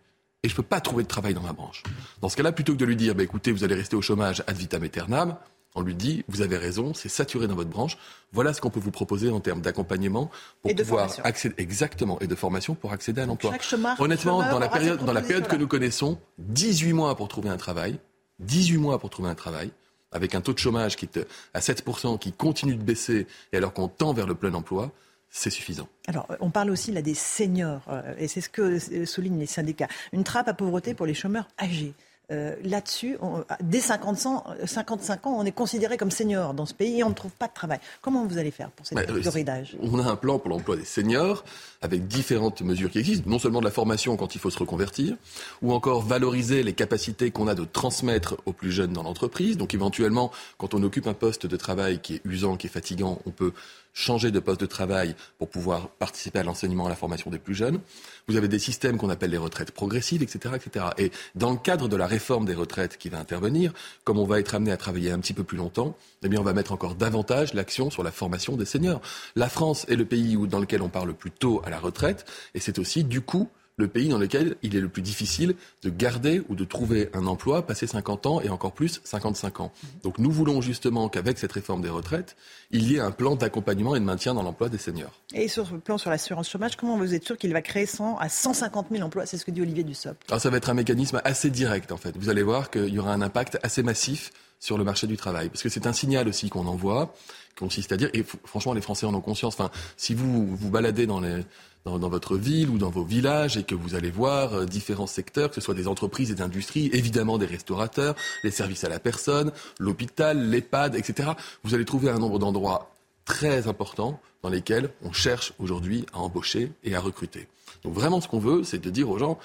Et 0.44 0.50
je 0.50 0.54
ne 0.54 0.58
peux 0.58 0.64
pas 0.64 0.82
trouver 0.82 1.04
de 1.04 1.08
travail 1.08 1.34
dans 1.34 1.42
ma 1.42 1.54
branche. 1.54 1.84
Dans 2.20 2.28
ce 2.28 2.36
cas-là, 2.36 2.52
plutôt 2.52 2.74
que 2.74 2.78
de 2.78 2.84
lui 2.84 2.98
dire, 2.98 3.16
bah, 3.16 3.24
écoutez, 3.24 3.54
vous 3.54 3.64
allez 3.64 3.76
rester 3.76 3.96
au 3.96 4.02
chômage 4.02 4.44
ad 4.48 4.58
vitam 4.58 4.84
aeternam, 4.84 5.38
on 5.76 5.82
lui 5.82 5.96
dit, 5.96 6.26
vous 6.28 6.42
avez 6.42 6.58
raison, 6.58 6.94
c'est 6.94 7.08
saturé 7.08 7.48
dans 7.48 7.56
votre 7.56 7.70
branche. 7.70 7.98
Voilà 8.34 8.52
ce 8.52 8.60
qu'on 8.60 8.70
peut 8.70 8.82
vous 8.82 8.92
proposer 8.92 9.30
en 9.30 9.40
termes 9.40 9.62
d'accompagnement 9.62 10.30
pour 10.62 10.72
Et 10.72 10.74
de 10.74 10.84
pouvoir 10.84 11.04
formation. 11.04 11.24
accéder, 11.24 11.56
exactement, 11.58 12.20
et 12.20 12.28
de 12.28 12.36
formation 12.36 12.76
pour 12.76 12.92
accéder 12.92 13.22
à 13.22 13.26
l'emploi. 13.26 13.54
Honnêtement, 13.98 14.40
dans 14.50 14.60
la 14.60 14.68
période, 14.68 15.06
dans 15.06 15.14
la 15.14 15.22
période 15.22 15.48
que 15.48 15.56
nous 15.56 15.68
connaissons, 15.68 16.20
18 16.40 16.92
mois 16.92 17.16
pour 17.16 17.30
trouver 17.30 17.48
un 17.48 17.56
travail, 17.56 17.98
18 18.40 18.78
mois 18.78 19.00
pour 19.00 19.10
trouver 19.10 19.30
un 19.30 19.36
travail, 19.36 19.72
avec 20.12 20.36
un 20.36 20.42
taux 20.42 20.52
de 20.52 20.60
chômage 20.60 20.98
qui 20.98 21.06
est 21.06 21.26
à 21.54 21.62
7%, 21.62 22.20
qui 22.20 22.34
continue 22.34 22.76
de 22.76 22.84
baisser, 22.84 23.26
et 23.54 23.58
alors 23.58 23.72
qu'on 23.72 23.88
tend 23.88 24.12
vers 24.12 24.28
le 24.28 24.36
plein 24.36 24.54
emploi, 24.54 24.92
c'est 25.31 25.49
suffisant. 25.49 25.88
Alors, 26.07 26.26
euh, 26.31 26.35
on 26.39 26.49
parle 26.49 26.72
aussi 26.72 26.91
là 26.91 27.01
des 27.01 27.14
seniors, 27.14 27.81
euh, 27.89 28.14
et 28.18 28.27
c'est 28.27 28.41
ce 28.41 28.49
que 28.49 28.61
euh, 28.61 29.06
soulignent 29.06 29.39
les 29.39 29.45
syndicats. 29.45 29.88
Une 30.11 30.23
trappe 30.23 30.47
à 30.47 30.53
pauvreté 30.53 30.93
pour 30.93 31.06
les 31.06 31.14
chômeurs 31.14 31.47
âgés. 31.60 31.93
Euh, 32.31 32.56
Là-dessus, 32.64 33.18
dès 33.61 33.80
50 33.80 34.26
ans, 34.27 34.43
euh, 34.61 34.68
55 34.68 35.26
ans, 35.26 35.35
on 35.35 35.45
est 35.45 35.51
considéré 35.51 35.97
comme 35.97 36.11
senior 36.11 36.53
dans 36.53 36.68
ce 36.68 36.76
pays 36.76 36.99
et 36.99 37.03
on 37.03 37.10
ne 37.10 37.15
trouve 37.15 37.31
pas 37.31 37.47
de 37.47 37.53
travail. 37.53 37.80
Comment 38.01 38.23
vous 38.26 38.38
allez 38.38 38.51
faire 38.51 38.69
pour 38.69 38.85
cette 38.85 38.99
catégorie 38.99 39.41
euh, 39.41 39.45
d'âge? 39.45 39.77
On 39.81 39.97
a 39.97 40.03
un 40.03 40.15
plan 40.15 40.38
pour 40.38 40.49
l'emploi 40.51 40.76
des 40.76 40.85
seniors 40.85 41.43
avec 41.81 42.07
différentes 42.07 42.61
mesures 42.61 42.91
qui 42.91 42.99
existent, 42.99 43.27
non 43.27 43.39
seulement 43.39 43.61
de 43.61 43.65
la 43.65 43.72
formation 43.72 44.15
quand 44.15 44.35
il 44.35 44.39
faut 44.39 44.51
se 44.51 44.60
reconvertir, 44.60 45.15
ou 45.64 45.73
encore 45.73 46.03
valoriser 46.03 46.61
les 46.61 46.73
capacités 46.73 47.31
qu'on 47.31 47.47
a 47.47 47.56
de 47.56 47.65
transmettre 47.65 48.38
aux 48.45 48.53
plus 48.53 48.72
jeunes 48.72 48.93
dans 48.93 49.03
l'entreprise. 49.03 49.57
Donc 49.57 49.73
éventuellement, 49.73 50.31
quand 50.60 50.76
on 50.76 50.84
occupe 50.84 51.07
un 51.07 51.15
poste 51.15 51.47
de 51.47 51.57
travail 51.57 51.99
qui 51.99 52.15
est 52.15 52.22
usant, 52.26 52.57
qui 52.57 52.68
est 52.68 52.72
fatigant, 52.72 53.19
on 53.26 53.31
peut 53.31 53.53
changer 53.94 54.32
de 54.32 54.40
poste 54.40 54.61
de 54.61 54.66
travail 54.66 55.16
pour 55.38 55.49
pouvoir 55.49 55.90
participer 55.90 56.40
à 56.40 56.44
l'enseignement 56.44 56.86
à 56.86 56.90
la 56.90 56.95
formation 56.95 57.30
des 57.30 57.40
plus 57.40 57.56
jeunes. 57.56 57.80
Vous 58.28 58.38
avez 58.38 58.48
des 58.48 58.60
systèmes 58.60 58.98
qu'on 58.98 59.10
appelle 59.10 59.32
les 59.32 59.38
retraites 59.38 59.72
progressives, 59.72 60.24
etc., 60.24 60.56
etc. 60.56 60.86
Et 60.98 61.11
dans 61.36 61.52
le 61.52 61.57
cadre 61.57 61.88
de 61.88 61.95
la 61.95 62.07
réforme 62.07 62.45
des 62.45 62.53
retraites 62.53 62.98
qui 62.98 63.10
va 63.10 63.20
intervenir, 63.20 63.74
comme 64.03 64.20
on 64.20 64.26
va 64.26 64.40
être 64.40 64.56
amené 64.56 64.72
à 64.72 64.78
travailler 64.78 65.11
un 65.11 65.20
petit 65.20 65.34
peu 65.34 65.44
plus 65.44 65.57
longtemps, 65.57 65.95
eh 66.24 66.30
bien, 66.30 66.40
on 66.40 66.44
va 66.44 66.53
mettre 66.53 66.72
encore 66.72 66.95
davantage 66.95 67.53
l'action 67.53 67.90
sur 67.90 68.03
la 68.03 68.11
formation 68.11 68.56
des 68.56 68.66
seniors. 68.66 69.02
La 69.36 69.49
France 69.49 69.86
est 69.90 69.95
le 69.95 70.06
pays 70.06 70.36
où, 70.36 70.48
dans 70.48 70.60
lequel 70.60 70.82
on 70.82 70.90
parle 70.90 71.07
le 71.07 71.14
plus 71.14 71.32
tôt 71.32 71.61
à 71.66 71.70
la 71.70 71.80
retraite, 71.80 72.26
et 72.53 72.60
c'est 72.60 72.80
aussi, 72.80 73.03
du 73.03 73.22
coup, 73.22 73.49
le 73.80 73.88
pays 73.88 74.10
dans 74.10 74.18
lequel 74.18 74.57
il 74.61 74.76
est 74.76 74.81
le 74.81 74.89
plus 74.89 75.01
difficile 75.01 75.56
de 75.84 75.89
garder 75.89 76.43
ou 76.49 76.56
de 76.56 76.65
trouver 76.65 77.10
un 77.14 77.26
emploi 77.26 77.65
passé 77.65 77.88
50 77.88 78.26
ans 78.26 78.41
et 78.41 78.49
encore 78.49 78.73
plus 78.73 79.01
55 79.03 79.61
ans. 79.61 79.72
Donc 80.03 80.19
nous 80.19 80.31
voulons 80.31 80.61
justement 80.61 81.10
qu'avec 81.10 81.39
cette 81.39 81.53
réforme 81.53 81.81
des 81.81 81.89
retraites, 81.89 82.35
il 82.72 82.91
y 82.91 82.97
ait 82.97 82.99
un 82.99 83.11
plan 83.11 83.35
d'accompagnement 83.35 83.95
et 83.95 83.99
de 83.99 84.06
maintien 84.06 84.34
dans 84.34 84.43
l'emploi 84.43 84.69
des 84.69 84.77
seniors. 84.77 85.14
Et 85.34 85.47
sur 85.47 85.68
le 85.72 85.80
plan 85.80 85.97
sur 85.97 86.10
l'assurance 86.10 86.49
chômage, 86.49 86.76
comment 86.76 86.97
vous 86.97 87.14
êtes 87.14 87.26
sûr 87.26 87.38
qu'il 87.38 87.53
va 87.53 87.61
créer 87.61 87.85
100 87.85 88.18
à 88.18 88.30
150 88.30 88.88
000 88.91 89.03
emplois? 89.03 89.26
C'est 89.26 89.38
ce 89.38 89.45
que 89.45 89.51
dit 89.51 89.61
Olivier 89.61 89.84
Dussopt. 89.84 90.22
Alors 90.30 90.41
ça 90.41 90.49
va 90.49 90.57
être 90.57 90.69
un 90.69 90.73
mécanisme 90.73 91.22
assez 91.23 91.49
direct 91.49 91.91
en 91.91 91.97
fait. 91.97 92.15
Vous 92.18 92.30
allez 92.30 92.43
voir 92.43 92.69
qu'il 92.69 92.89
y 92.89 92.99
aura 92.99 93.14
un 93.14 93.22
impact 93.22 93.57
assez 93.64 93.81
massif 93.81 94.31
sur 94.60 94.77
le 94.77 94.84
marché 94.84 95.07
du 95.07 95.18
travail. 95.18 95.49
Parce 95.49 95.64
que 95.64 95.69
c'est 95.69 95.88
un 95.88 95.93
signal 95.93 96.27
aussi 96.27 96.49
qu'on 96.49 96.68
envoie, 96.68 97.14
qui 97.49 97.56
consiste 97.56 97.91
à 97.91 97.97
dire, 97.97 98.10
et 98.14 98.23
franchement 98.43 98.73
les 98.73 98.81
Français 98.81 99.06
en 99.06 99.14
ont 99.14 99.22
conscience, 99.22 99.53
enfin, 99.53 99.72
si 99.95 100.14
vous 100.14 100.53
vous 100.56 100.69
baladez 100.69 101.07
dans, 101.07 101.22
les, 101.22 101.45
dans, 101.85 101.97
votre 102.10 102.38
ville 102.38 102.69
ou 102.69 102.77
dans 102.77 102.89
vos 102.89 103.03
villages 103.03 103.57
et 103.57 103.64
que 103.64 103.76
vous 103.76 103.95
allez 103.95 104.11
voir 104.11 104.53
euh, 104.53 104.65
différents 104.65 105.07
secteurs, 105.07 105.49
que 105.49 105.56
ce 105.56 105.61
soit 105.61 105.73
des 105.73 105.88
entreprises 105.88 106.31
et 106.31 106.35
des 106.35 106.41
industries, 106.41 106.89
évidemment 106.93 107.38
des 107.38 107.45
restaurateurs, 107.45 108.15
les 108.43 108.51
services 108.51 108.84
à 108.84 108.89
la 108.89 108.99
personne, 108.99 109.51
l'hôpital, 109.80 110.49
l'EHPAD, 110.49 110.95
etc., 110.95 111.31
vous 111.64 111.73
allez 111.73 111.85
trouver 111.85 112.10
un 112.10 112.19
nombre 112.19 112.38
d'endroits 112.38 112.93
très 113.26 113.68
importants 113.68 114.19
dans 114.43 114.49
lesquels 114.49 114.89
on 115.03 115.11
cherche 115.14 115.53
aujourd'hui 115.60 116.06
à 116.14 116.19
embaucher 116.19 116.72
et 116.84 116.95
à 116.95 116.99
recruter. 116.99 117.47
Donc 117.84 117.93
vraiment 117.93 118.22
ce 118.22 118.27
qu'on 118.27 118.39
veut, 118.39 118.64
c'est 118.64 118.80
de 118.80 118.89
dire 118.89 119.10
aux 119.10 119.18
gens, 119.18 119.39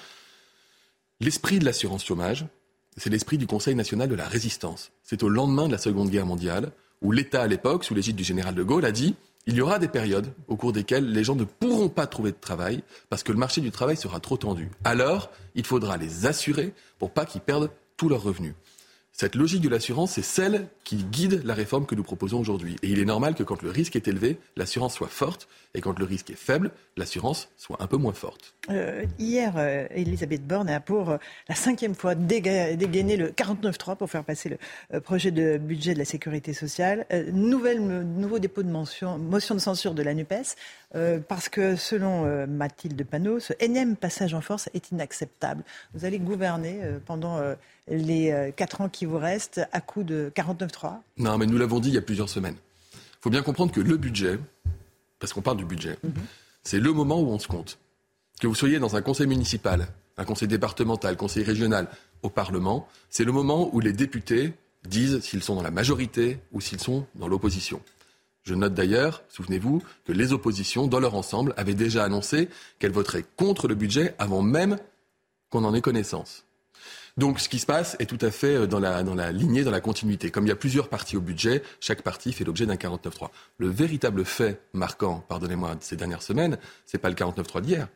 L'esprit 1.21 1.59
de 1.59 1.65
l'assurance 1.65 2.03
chômage, 2.03 2.45
c'est 2.97 3.09
l'esprit 3.09 3.37
du 3.37 3.47
Conseil 3.47 3.73
national 3.73 4.09
de 4.09 4.15
la 4.15 4.27
résistance. 4.27 4.91
C'est 5.01 5.23
au 5.23 5.29
lendemain 5.29 5.67
de 5.67 5.71
la 5.71 5.77
Seconde 5.77 6.09
Guerre 6.09 6.25
mondiale 6.25 6.71
où 7.01 7.11
l'État, 7.11 7.43
à 7.43 7.47
l'époque, 7.47 7.85
sous 7.85 7.95
l'égide 7.95 8.17
du 8.17 8.23
général 8.23 8.53
de 8.53 8.63
Gaulle, 8.63 8.85
a 8.85 8.91
dit 8.91 9.15
il 9.47 9.55
y 9.55 9.61
aura 9.61 9.77
des 9.79 9.87
périodes 9.87 10.33
au 10.47 10.55
cours 10.55 10.73
desquelles 10.73 11.11
les 11.11 11.23
gens 11.23 11.35
ne 11.35 11.43
pourront 11.43 11.89
pas 11.89 12.07
trouver 12.07 12.31
de 12.31 12.37
travail 12.39 12.83
parce 13.09 13.23
que 13.23 13.31
le 13.31 13.37
marché 13.37 13.61
du 13.61 13.71
travail 13.71 13.95
sera 13.95 14.19
trop 14.19 14.37
tendu. 14.37 14.71
Alors, 14.83 15.29
il 15.53 15.65
faudra 15.65 15.97
les 15.97 16.25
assurer 16.25 16.73
pour 16.97 17.11
pas 17.11 17.25
qu'ils 17.25 17.41
perdent 17.41 17.69
tous 17.97 18.09
leurs 18.09 18.23
revenus. 18.23 18.55
Cette 19.17 19.35
logique 19.35 19.61
de 19.61 19.69
l'assurance, 19.69 20.11
c'est 20.11 20.21
celle 20.21 20.67
qui 20.83 20.97
guide 20.97 21.41
la 21.45 21.53
réforme 21.53 21.85
que 21.85 21.95
nous 21.95 22.03
proposons 22.03 22.37
aujourd'hui. 22.37 22.75
Et 22.83 22.89
il 22.89 22.99
est 22.99 23.05
normal 23.05 23.33
que 23.33 23.43
quand 23.43 23.61
le 23.61 23.69
risque 23.69 23.95
est 23.95 24.09
élevé, 24.09 24.37
l'assurance 24.57 24.93
soit 24.95 25.07
forte, 25.07 25.47
et 25.73 25.79
quand 25.79 25.97
le 25.97 26.03
risque 26.03 26.31
est 26.31 26.35
faible, 26.37 26.71
l'assurance 26.97 27.47
soit 27.55 27.81
un 27.81 27.87
peu 27.87 27.95
moins 27.95 28.11
forte. 28.11 28.53
Euh, 28.69 29.05
hier, 29.17 29.53
euh, 29.55 29.87
Elisabeth 29.91 30.45
Borne 30.45 30.67
a 30.69 30.81
pour 30.81 31.11
euh, 31.11 31.17
la 31.47 31.55
cinquième 31.55 31.95
fois 31.95 32.13
déga- 32.13 32.75
dégainé 32.75 33.15
le 33.15 33.29
49.3 33.29 33.95
pour 33.95 34.09
faire 34.09 34.25
passer 34.25 34.57
le 34.91 34.99
projet 34.99 35.31
de 35.31 35.57
budget 35.57 35.93
de 35.93 35.99
la 35.99 36.05
sécurité 36.05 36.51
sociale. 36.51 37.05
Nouveau 37.31 38.37
dépôt 38.39 38.63
de 38.63 38.69
motion 38.69 39.17
de 39.17 39.59
censure 39.59 39.93
de 39.93 40.03
la 40.03 40.13
NUPES, 40.13 40.57
parce 41.29 41.47
que 41.47 41.77
selon 41.77 42.45
Mathilde 42.47 43.01
Panot, 43.05 43.39
ce 43.39 43.53
énième 43.61 43.95
passage 43.95 44.33
en 44.33 44.41
force 44.41 44.69
est 44.73 44.91
inacceptable. 44.91 45.63
Vous 45.93 46.03
allez 46.03 46.19
gouverner 46.19 46.79
pendant 47.05 47.39
les 47.87 48.31
euh, 48.31 48.51
quatre 48.51 48.81
ans 48.81 48.89
qui 48.89 49.05
vous 49.05 49.17
restent 49.17 49.61
à 49.71 49.81
coup 49.81 50.03
de 50.03 50.31
49.3. 50.35 50.97
Non, 51.17 51.37
mais 51.37 51.45
nous 51.45 51.57
l'avons 51.57 51.79
dit 51.79 51.89
il 51.89 51.95
y 51.95 51.97
a 51.97 52.01
plusieurs 52.01 52.29
semaines. 52.29 52.55
Il 52.93 53.21
faut 53.21 53.29
bien 53.29 53.41
comprendre 53.41 53.71
que 53.71 53.81
le 53.81 53.97
budget, 53.97 54.39
parce 55.19 55.33
qu'on 55.33 55.41
parle 55.41 55.57
du 55.57 55.65
budget, 55.65 55.97
c'est 56.63 56.79
le 56.79 56.93
moment 56.93 57.19
où 57.19 57.27
on 57.27 57.39
se 57.39 57.47
compte. 57.47 57.79
Que 58.39 58.47
vous 58.47 58.55
soyez 58.55 58.79
dans 58.79 58.95
un 58.95 59.01
conseil 59.01 59.27
municipal, 59.27 59.87
un 60.17 60.25
conseil 60.25 60.47
départemental, 60.47 61.17
conseil 61.17 61.43
régional, 61.43 61.87
au 62.21 62.29
Parlement, 62.29 62.87
c'est 63.09 63.23
le 63.23 63.31
moment 63.31 63.69
où 63.73 63.79
les 63.79 63.93
députés 63.93 64.53
disent 64.87 65.19
s'ils 65.21 65.43
sont 65.43 65.55
dans 65.55 65.63
la 65.63 65.71
majorité 65.71 66.39
ou 66.51 66.61
s'ils 66.61 66.79
sont 66.79 67.05
dans 67.15 67.27
l'opposition. 67.27 67.81
Je 68.43 68.53
note 68.53 68.75
d'ailleurs, 68.75 69.23
souvenez-vous, 69.29 69.81
que 70.05 70.11
les 70.11 70.31
oppositions, 70.31 70.85
dans 70.85 70.99
leur 70.99 71.15
ensemble, 71.15 71.53
avaient 71.57 71.73
déjà 71.73 72.03
annoncé 72.03 72.47
qu'elles 72.77 72.91
voteraient 72.91 73.25
contre 73.37 73.67
le 73.67 73.73
budget 73.73 74.13
avant 74.19 74.43
même 74.43 74.77
qu'on 75.49 75.63
en 75.63 75.73
ait 75.73 75.81
connaissance. 75.81 76.45
Donc 77.17 77.39
ce 77.39 77.47
qui 77.47 77.59
se 77.59 77.65
passe 77.65 77.95
est 77.99 78.07
tout 78.07 78.17
à 78.21 78.29
fait 78.29 78.55
euh, 78.55 78.67
dans 78.67 78.79
la, 78.79 79.03
dans 79.03 79.15
la 79.15 79.31
lignée, 79.31 79.63
dans 79.63 79.71
la 79.71 79.81
continuité. 79.81 80.31
Comme 80.31 80.45
il 80.45 80.49
y 80.49 80.51
a 80.51 80.57
plusieurs 80.57 80.89
parties 80.89 81.15
au 81.15 81.21
budget, 81.21 81.63
chaque 81.79 82.01
partie 82.01 82.33
fait 82.33 82.43
l'objet 82.43 82.65
d'un 82.65 82.75
49.3. 82.75 83.29
Le 83.57 83.69
véritable 83.69 84.25
fait 84.25 84.61
marquant, 84.73 85.23
pardonnez-moi, 85.29 85.75
de 85.75 85.83
ces 85.83 85.95
dernières 85.95 86.21
semaines, 86.21 86.57
c'est 86.85 86.97
pas 86.97 87.09
le 87.09 87.15
49.3 87.15 87.61
d'hier, 87.61 87.87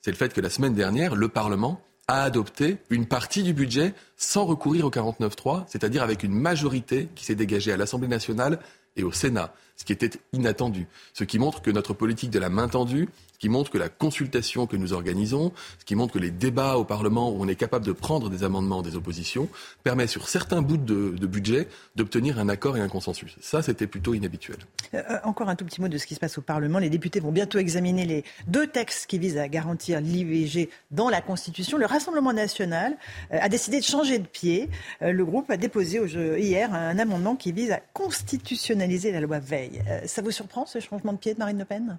c'est 0.00 0.12
le 0.12 0.16
fait 0.16 0.32
que 0.32 0.40
la 0.40 0.50
semaine 0.50 0.74
dernière, 0.74 1.16
le 1.16 1.28
Parlement 1.28 1.80
a 2.06 2.22
adopté 2.22 2.78
une 2.88 3.06
partie 3.06 3.42
du 3.42 3.52
budget 3.52 3.94
sans 4.16 4.44
recourir 4.44 4.86
au 4.86 4.90
49.3, 4.90 5.64
c'est-à-dire 5.66 6.02
avec 6.02 6.22
une 6.22 6.32
majorité 6.32 7.08
qui 7.14 7.24
s'est 7.24 7.34
dégagée 7.34 7.72
à 7.72 7.76
l'Assemblée 7.76 8.08
nationale 8.08 8.60
et 8.96 9.02
au 9.02 9.12
Sénat, 9.12 9.52
ce 9.78 9.84
qui 9.84 9.92
était 9.92 10.10
inattendu. 10.32 10.86
Ce 11.14 11.24
qui 11.24 11.38
montre 11.38 11.62
que 11.62 11.70
notre 11.70 11.94
politique 11.94 12.30
de 12.30 12.38
la 12.38 12.50
main 12.50 12.68
tendue 12.68 13.08
ce 13.38 13.40
qui 13.40 13.50
montre 13.50 13.70
que 13.70 13.78
la 13.78 13.88
consultation 13.88 14.66
que 14.66 14.76
nous 14.76 14.92
organisons, 14.92 15.52
ce 15.78 15.84
qui 15.84 15.94
montre 15.94 16.14
que 16.14 16.18
les 16.18 16.32
débats 16.32 16.76
au 16.76 16.82
Parlement 16.82 17.30
où 17.30 17.36
on 17.38 17.46
est 17.46 17.54
capable 17.54 17.86
de 17.86 17.92
prendre 17.92 18.30
des 18.30 18.42
amendements 18.42 18.82
des 18.82 18.96
oppositions, 18.96 19.48
permet 19.84 20.08
sur 20.08 20.28
certains 20.28 20.60
bouts 20.60 20.76
de, 20.76 21.24
budget 21.24 21.68
d'obtenir 21.94 22.40
un 22.40 22.48
accord 22.48 22.76
et 22.76 22.80
un 22.80 22.88
consensus. 22.88 23.36
Ça, 23.40 23.62
c'était 23.62 23.86
plutôt 23.86 24.12
inhabituel. 24.12 24.56
Euh, 24.92 25.02
euh, 25.08 25.18
encore 25.22 25.48
un 25.48 25.54
tout 25.54 25.64
petit 25.64 25.80
mot 25.80 25.86
de 25.86 25.98
ce 25.98 26.06
qui 26.08 26.16
se 26.16 26.20
passe 26.20 26.36
au 26.36 26.40
Parlement. 26.40 26.80
Les 26.80 26.90
députés 26.90 27.20
vont 27.20 27.30
bientôt 27.30 27.58
examiner 27.58 28.06
les 28.06 28.24
deux 28.48 28.66
textes 28.66 29.06
qui 29.06 29.20
visent 29.20 29.38
à 29.38 29.46
garantir 29.46 30.00
l'IVG 30.00 30.68
dans 30.90 31.08
la 31.08 31.20
Constitution. 31.20 31.78
Le 31.78 31.86
Rassemblement 31.86 32.32
national 32.32 32.96
euh, 33.32 33.38
a 33.40 33.48
décidé 33.48 33.78
de 33.78 33.84
changer 33.84 34.18
de 34.18 34.26
pied. 34.26 34.68
le 35.00 35.24
groupe 35.24 35.48
a 35.48 35.56
déposé 35.56 36.00
hier 36.40 36.74
un 36.74 36.98
amendement 36.98 37.36
qui 37.36 37.52
vise 37.52 37.70
à 37.70 37.80
constitutionnaliser 37.92 39.12
la 39.12 39.20
loi 39.20 39.38
Veil. 39.38 39.67
Ça 40.06 40.22
vous 40.22 40.30
surprend 40.30 40.66
ce 40.66 40.80
changement 40.80 41.12
de 41.12 41.18
pied 41.18 41.34
de 41.34 41.38
Marine 41.38 41.58
Le 41.58 41.64
Pen? 41.64 41.98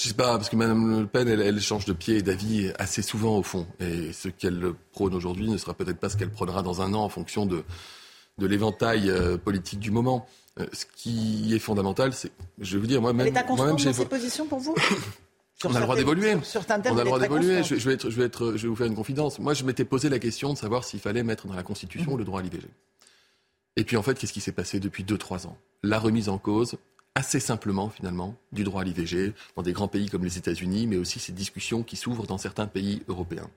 Je 0.00 0.08
sais 0.08 0.14
pas, 0.14 0.36
parce 0.38 0.48
que 0.48 0.56
Mme 0.56 1.00
Le 1.00 1.06
Pen, 1.06 1.28
elle, 1.28 1.60
change 1.60 1.84
de 1.84 1.92
pied 1.92 2.16
et 2.16 2.22
d'avis 2.22 2.72
assez 2.78 3.02
souvent 3.02 3.36
au 3.36 3.42
fond. 3.42 3.66
Et 3.80 4.12
ce 4.12 4.28
qu'elle 4.28 4.72
prône 4.92 5.14
aujourd'hui 5.14 5.48
ne 5.48 5.58
sera 5.58 5.74
peut-être 5.74 5.98
pas 5.98 6.08
ce 6.08 6.16
qu'elle 6.16 6.30
prônera 6.30 6.62
dans 6.62 6.80
un 6.80 6.94
an 6.94 7.02
en 7.02 7.08
fonction 7.08 7.44
de, 7.44 7.64
de 8.38 8.46
l'éventail 8.46 9.10
euh, 9.10 9.36
politique 9.36 9.78
du 9.78 9.90
moment. 9.90 10.26
Euh, 10.58 10.66
ce 10.72 10.86
qui 10.96 11.54
est 11.54 11.58
fondamental, 11.58 12.12
c'est, 12.12 12.32
je 12.58 12.74
vais 12.74 12.80
vous 12.80 12.86
dire, 12.86 13.00
moi-même... 13.00 13.26
Elle 13.26 13.36
est 13.36 13.48
moi-même, 13.48 13.78
j'ai... 13.78 13.92
ses 13.92 14.06
positions 14.06 14.46
pour 14.46 14.58
vous? 14.58 14.74
On 15.64 15.74
a 15.74 15.78
le 15.78 15.84
droit 15.84 15.96
d'évoluer. 15.96 16.34
On 16.34 16.70
a 16.70 16.78
le 16.78 17.04
droit 17.04 17.18
d'évoluer. 17.18 17.62
Je, 17.62 17.74
vais 17.74 17.92
être, 17.92 18.08
je, 18.08 18.16
vais 18.16 18.24
être, 18.24 18.56
je 18.56 18.62
vais 18.62 18.68
vous 18.68 18.76
faire 18.76 18.86
une 18.86 18.94
confidence. 18.94 19.38
Moi, 19.38 19.52
je 19.52 19.64
m'étais 19.64 19.84
posé 19.84 20.08
la 20.08 20.18
question 20.18 20.54
de 20.54 20.58
savoir 20.58 20.84
s'il 20.84 21.00
fallait 21.00 21.22
mettre 21.22 21.46
dans 21.46 21.52
la 21.52 21.62
Constitution 21.62 22.14
mmh. 22.14 22.18
le 22.18 22.24
droit 22.24 22.40
à 22.40 22.42
l'IVG. 22.42 22.66
Et 23.80 23.84
puis, 23.84 23.96
en 23.96 24.02
fait, 24.02 24.18
qu'est-ce 24.18 24.34
qui 24.34 24.42
s'est 24.42 24.52
passé 24.52 24.78
depuis 24.78 25.04
2-3 25.04 25.46
ans? 25.46 25.56
La 25.82 25.98
remise 25.98 26.28
en 26.28 26.36
cause 26.36 26.76
assez 27.14 27.40
simplement 27.40 27.88
finalement 27.88 28.36
du 28.52 28.62
droit 28.62 28.82
à 28.82 28.84
l'IVG 28.84 29.32
dans 29.56 29.62
des 29.62 29.72
grands 29.72 29.88
pays 29.88 30.10
comme 30.10 30.22
les 30.22 30.36
États-Unis, 30.36 30.86
mais 30.86 30.98
aussi 30.98 31.18
ces 31.18 31.32
discussions 31.32 31.82
qui 31.82 31.96
s'ouvrent 31.96 32.26
dans 32.26 32.36
certains 32.36 32.66
pays 32.66 33.02
européens. 33.08 33.48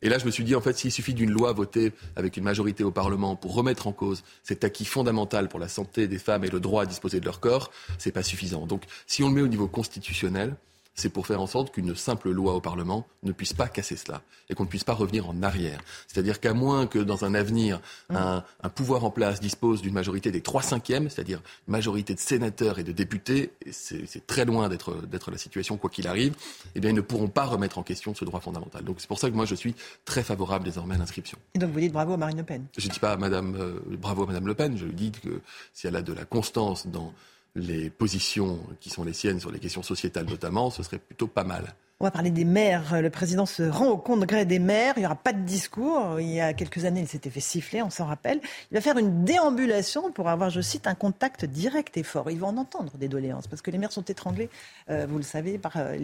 Et 0.00 0.08
là, 0.08 0.16
je 0.16 0.24
me 0.24 0.30
suis 0.30 0.42
dit, 0.42 0.54
en 0.54 0.62
fait, 0.62 0.78
s'il 0.78 0.90
suffit 0.90 1.12
d'une 1.12 1.30
loi 1.30 1.52
votée 1.52 1.92
avec 2.16 2.38
une 2.38 2.44
majorité 2.44 2.82
au 2.82 2.90
Parlement 2.90 3.36
pour 3.36 3.52
remettre 3.52 3.88
en 3.88 3.92
cause 3.92 4.24
cet 4.42 4.64
acquis 4.64 4.86
fondamental 4.86 5.50
pour 5.50 5.60
la 5.60 5.68
santé 5.68 6.08
des 6.08 6.18
femmes 6.18 6.44
et 6.44 6.50
le 6.50 6.60
droit 6.60 6.84
à 6.84 6.86
disposer 6.86 7.20
de 7.20 7.26
leur 7.26 7.38
corps, 7.38 7.70
c'est 7.98 8.10
pas 8.10 8.22
suffisant. 8.22 8.64
Donc, 8.64 8.84
si 9.06 9.22
on 9.22 9.28
le 9.28 9.34
met 9.34 9.42
au 9.42 9.48
niveau 9.48 9.68
constitutionnel, 9.68 10.56
c'est 10.98 11.08
pour 11.10 11.26
faire 11.26 11.40
en 11.40 11.46
sorte 11.46 11.72
qu'une 11.72 11.94
simple 11.94 12.30
loi 12.30 12.54
au 12.54 12.60
Parlement 12.60 13.06
ne 13.22 13.30
puisse 13.30 13.52
pas 13.52 13.68
casser 13.68 13.96
cela 13.96 14.22
et 14.50 14.54
qu'on 14.54 14.64
ne 14.64 14.68
puisse 14.68 14.84
pas 14.84 14.94
revenir 14.94 15.28
en 15.28 15.42
arrière. 15.42 15.80
C'est-à-dire 16.08 16.40
qu'à 16.40 16.54
moins 16.54 16.86
que 16.86 16.98
dans 16.98 17.24
un 17.24 17.34
avenir, 17.34 17.80
mmh. 18.10 18.16
un, 18.16 18.68
pouvoir 18.68 19.04
en 19.04 19.10
place 19.10 19.40
dispose 19.40 19.80
d'une 19.80 19.94
majorité 19.94 20.32
des 20.32 20.40
trois 20.40 20.62
cinquièmes, 20.62 21.08
c'est-à-dire 21.08 21.40
majorité 21.68 22.14
de 22.14 22.20
sénateurs 22.20 22.78
et 22.78 22.84
de 22.84 22.92
députés, 22.92 23.52
et 23.64 23.72
c'est 23.72 24.26
très 24.26 24.44
loin 24.44 24.68
d'être 24.68 25.30
la 25.30 25.38
situation 25.38 25.76
quoi 25.76 25.88
qu'il 25.88 26.08
arrive, 26.08 26.34
eh 26.74 26.80
bien 26.80 26.90
ils 26.90 26.96
ne 26.96 27.00
pourront 27.00 27.28
pas 27.28 27.44
remettre 27.44 27.78
en 27.78 27.82
question 27.82 28.14
ce 28.14 28.24
droit 28.24 28.40
fondamental. 28.40 28.82
Donc 28.84 28.96
c'est 28.98 29.08
pour 29.08 29.18
ça 29.18 29.30
que 29.30 29.34
moi 29.34 29.44
je 29.44 29.54
suis 29.54 29.74
très 30.04 30.24
favorable 30.24 30.64
désormais 30.64 30.96
à 30.96 30.98
l'inscription. 30.98 31.38
Et 31.54 31.58
donc 31.58 31.70
vous 31.70 31.80
dites 31.80 31.92
bravo 31.92 32.14
à 32.14 32.16
Marine 32.16 32.38
Le 32.38 32.44
Pen 32.44 32.66
Je 32.76 32.88
ne 32.88 32.92
dis 32.92 32.98
pas 32.98 33.16
Madame, 33.16 33.56
euh, 33.56 33.78
bravo 33.98 34.24
à 34.24 34.26
Madame 34.26 34.46
Le 34.46 34.54
Pen, 34.54 34.76
je 34.76 34.86
dis 34.86 35.12
que 35.12 35.40
si 35.72 35.86
elle 35.86 35.96
a 35.96 36.02
de 36.02 36.12
la 36.12 36.24
constance 36.24 36.86
dans 36.86 37.12
les 37.58 37.90
positions 37.90 38.60
qui 38.80 38.90
sont 38.90 39.04
les 39.04 39.12
siennes 39.12 39.40
sur 39.40 39.50
les 39.50 39.58
questions 39.58 39.82
sociétales 39.82 40.26
notamment, 40.26 40.70
ce 40.70 40.82
serait 40.82 40.98
plutôt 40.98 41.26
pas 41.26 41.44
mal. 41.44 41.74
On 42.00 42.04
va 42.04 42.12
parler 42.12 42.30
des 42.30 42.44
maires. 42.44 43.02
Le 43.02 43.10
président 43.10 43.44
se 43.44 43.64
rend 43.64 43.88
au 43.88 43.96
congrès 43.96 44.44
des 44.46 44.60
maires. 44.60 44.94
Il 44.96 45.00
n'y 45.00 45.06
aura 45.06 45.16
pas 45.16 45.32
de 45.32 45.40
discours. 45.40 46.20
Il 46.20 46.30
y 46.30 46.40
a 46.40 46.52
quelques 46.52 46.84
années, 46.84 47.00
il 47.00 47.08
s'était 47.08 47.28
fait 47.28 47.40
siffler, 47.40 47.82
on 47.82 47.90
s'en 47.90 48.06
rappelle. 48.06 48.40
Il 48.70 48.76
va 48.76 48.80
faire 48.80 48.98
une 48.98 49.24
déambulation 49.24 50.12
pour 50.12 50.28
avoir, 50.28 50.48
je 50.50 50.60
cite, 50.60 50.86
un 50.86 50.94
contact 50.94 51.44
direct 51.44 51.96
et 51.96 52.04
fort. 52.04 52.30
Il 52.30 52.38
va 52.38 52.46
en 52.46 52.56
entendre 52.56 52.96
des 52.98 53.08
doléances 53.08 53.48
parce 53.48 53.62
que 53.62 53.72
les 53.72 53.78
maires 53.78 53.90
sont 53.90 54.04
étranglés, 54.04 54.48
euh, 54.90 55.08
vous 55.10 55.16
le 55.16 55.24
savez, 55.24 55.58
par 55.58 55.72
euh, 55.74 55.96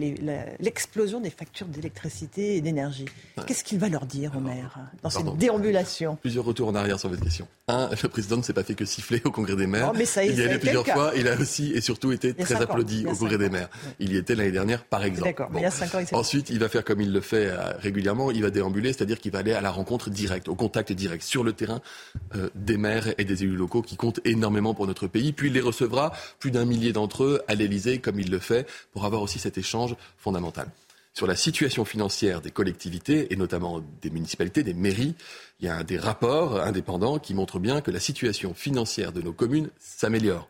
l'explosion 0.59 1.21
des 1.21 1.29
factures 1.29 1.67
d'électricité 1.67 2.57
et 2.57 2.61
d'énergie. 2.61 3.05
Qu'est-ce 3.47 3.63
qu'il 3.63 3.79
va 3.79 3.87
leur 3.87 4.05
dire 4.05 4.33
aux 4.35 4.41
maires 4.41 4.77
dans 5.01 5.09
cette 5.09 5.37
déambulation? 5.37 6.17
Plusieurs 6.17 6.43
retours 6.43 6.67
en 6.67 6.75
arrière 6.75 6.99
sur 6.99 7.07
votre 7.07 7.23
question. 7.23 7.47
Un, 7.69 7.89
le 7.89 8.09
président 8.09 8.35
ne 8.35 8.41
s'est 8.41 8.51
pas 8.51 8.63
fait 8.63 8.75
que 8.75 8.83
siffler 8.83 9.21
au 9.23 9.31
congrès 9.31 9.55
des 9.55 9.65
maires. 9.65 9.91
Oh, 9.93 9.97
mais 9.97 10.03
ça, 10.03 10.25
il 10.25 10.37
y 10.37 10.43
allé 10.43 10.59
plusieurs 10.59 10.85
fois. 10.85 11.13
Il 11.15 11.29
a 11.29 11.39
aussi 11.39 11.71
et 11.71 11.79
surtout 11.79 12.11
été 12.11 12.33
très 12.33 12.61
applaudi 12.61 13.05
au 13.07 13.15
congrès 13.15 13.37
des 13.37 13.49
maires. 13.49 13.69
Il 13.99 14.11
y 14.11 14.17
était 14.17 14.35
l'année 14.35 14.51
dernière, 14.51 14.83
par 14.83 15.05
exemple. 15.05 15.29
D'accord. 15.29 15.49
Ensuite, 16.11 16.49
il 16.49 16.59
va 16.59 16.69
faire 16.69 16.83
comme 16.83 17.01
il 17.01 17.11
le 17.11 17.21
fait 17.21 17.47
euh, 17.47 17.73
régulièrement, 17.79 18.31
il 18.31 18.41
va 18.41 18.49
déambuler, 18.49 18.93
c'est-à-dire 18.93 19.19
qu'il 19.19 19.31
va 19.31 19.39
aller 19.39 19.53
à 19.53 19.61
la 19.61 19.71
rencontre 19.71 20.09
directe, 20.09 20.47
au 20.47 20.55
contact 20.55 20.91
direct, 20.91 21.23
sur 21.23 21.43
le 21.43 21.53
terrain 21.53 21.81
euh, 22.35 22.49
des 22.55 22.77
maires 22.77 23.13
et 23.17 23.25
des 23.25 23.43
élus 23.43 23.55
locaux 23.55 23.81
qui 23.81 23.95
comptent 23.95 24.21
énormément 24.25 24.73
pour 24.73 24.87
notre 24.87 25.07
pays. 25.07 25.33
Puis 25.33 25.47
il 25.47 25.53
les 25.53 25.61
recevra, 25.61 26.11
plus 26.39 26.51
d'un 26.51 26.65
millier 26.65 26.93
d'entre 26.93 27.23
eux, 27.23 27.41
à 27.47 27.55
l'Élysée, 27.55 27.99
comme 27.99 28.19
il 28.19 28.29
le 28.29 28.39
fait, 28.39 28.67
pour 28.91 29.05
avoir 29.05 29.21
aussi 29.21 29.39
cet 29.39 29.57
échange 29.57 29.95
fondamental 30.17 30.67
sur 31.15 31.27
la 31.27 31.35
situation 31.37 31.85
financière 31.85 32.41
des 32.41 32.51
collectivités 32.51 33.31
et 33.31 33.37
notamment 33.37 33.81
des 34.01 34.09
municipalités, 34.09 34.63
des 34.63 34.73
mairies. 34.73 35.15
Il 35.61 35.65
y 35.65 35.69
a 35.69 35.83
des 35.83 35.97
rapports 35.97 36.59
indépendants 36.59 37.19
qui 37.19 37.33
montrent 37.33 37.59
bien 37.59 37.79
que 37.79 37.89
la 37.89 38.01
situation 38.01 38.53
financière 38.53 39.13
de 39.13 39.21
nos 39.21 39.31
communes 39.31 39.69
s'améliore. 39.79 40.49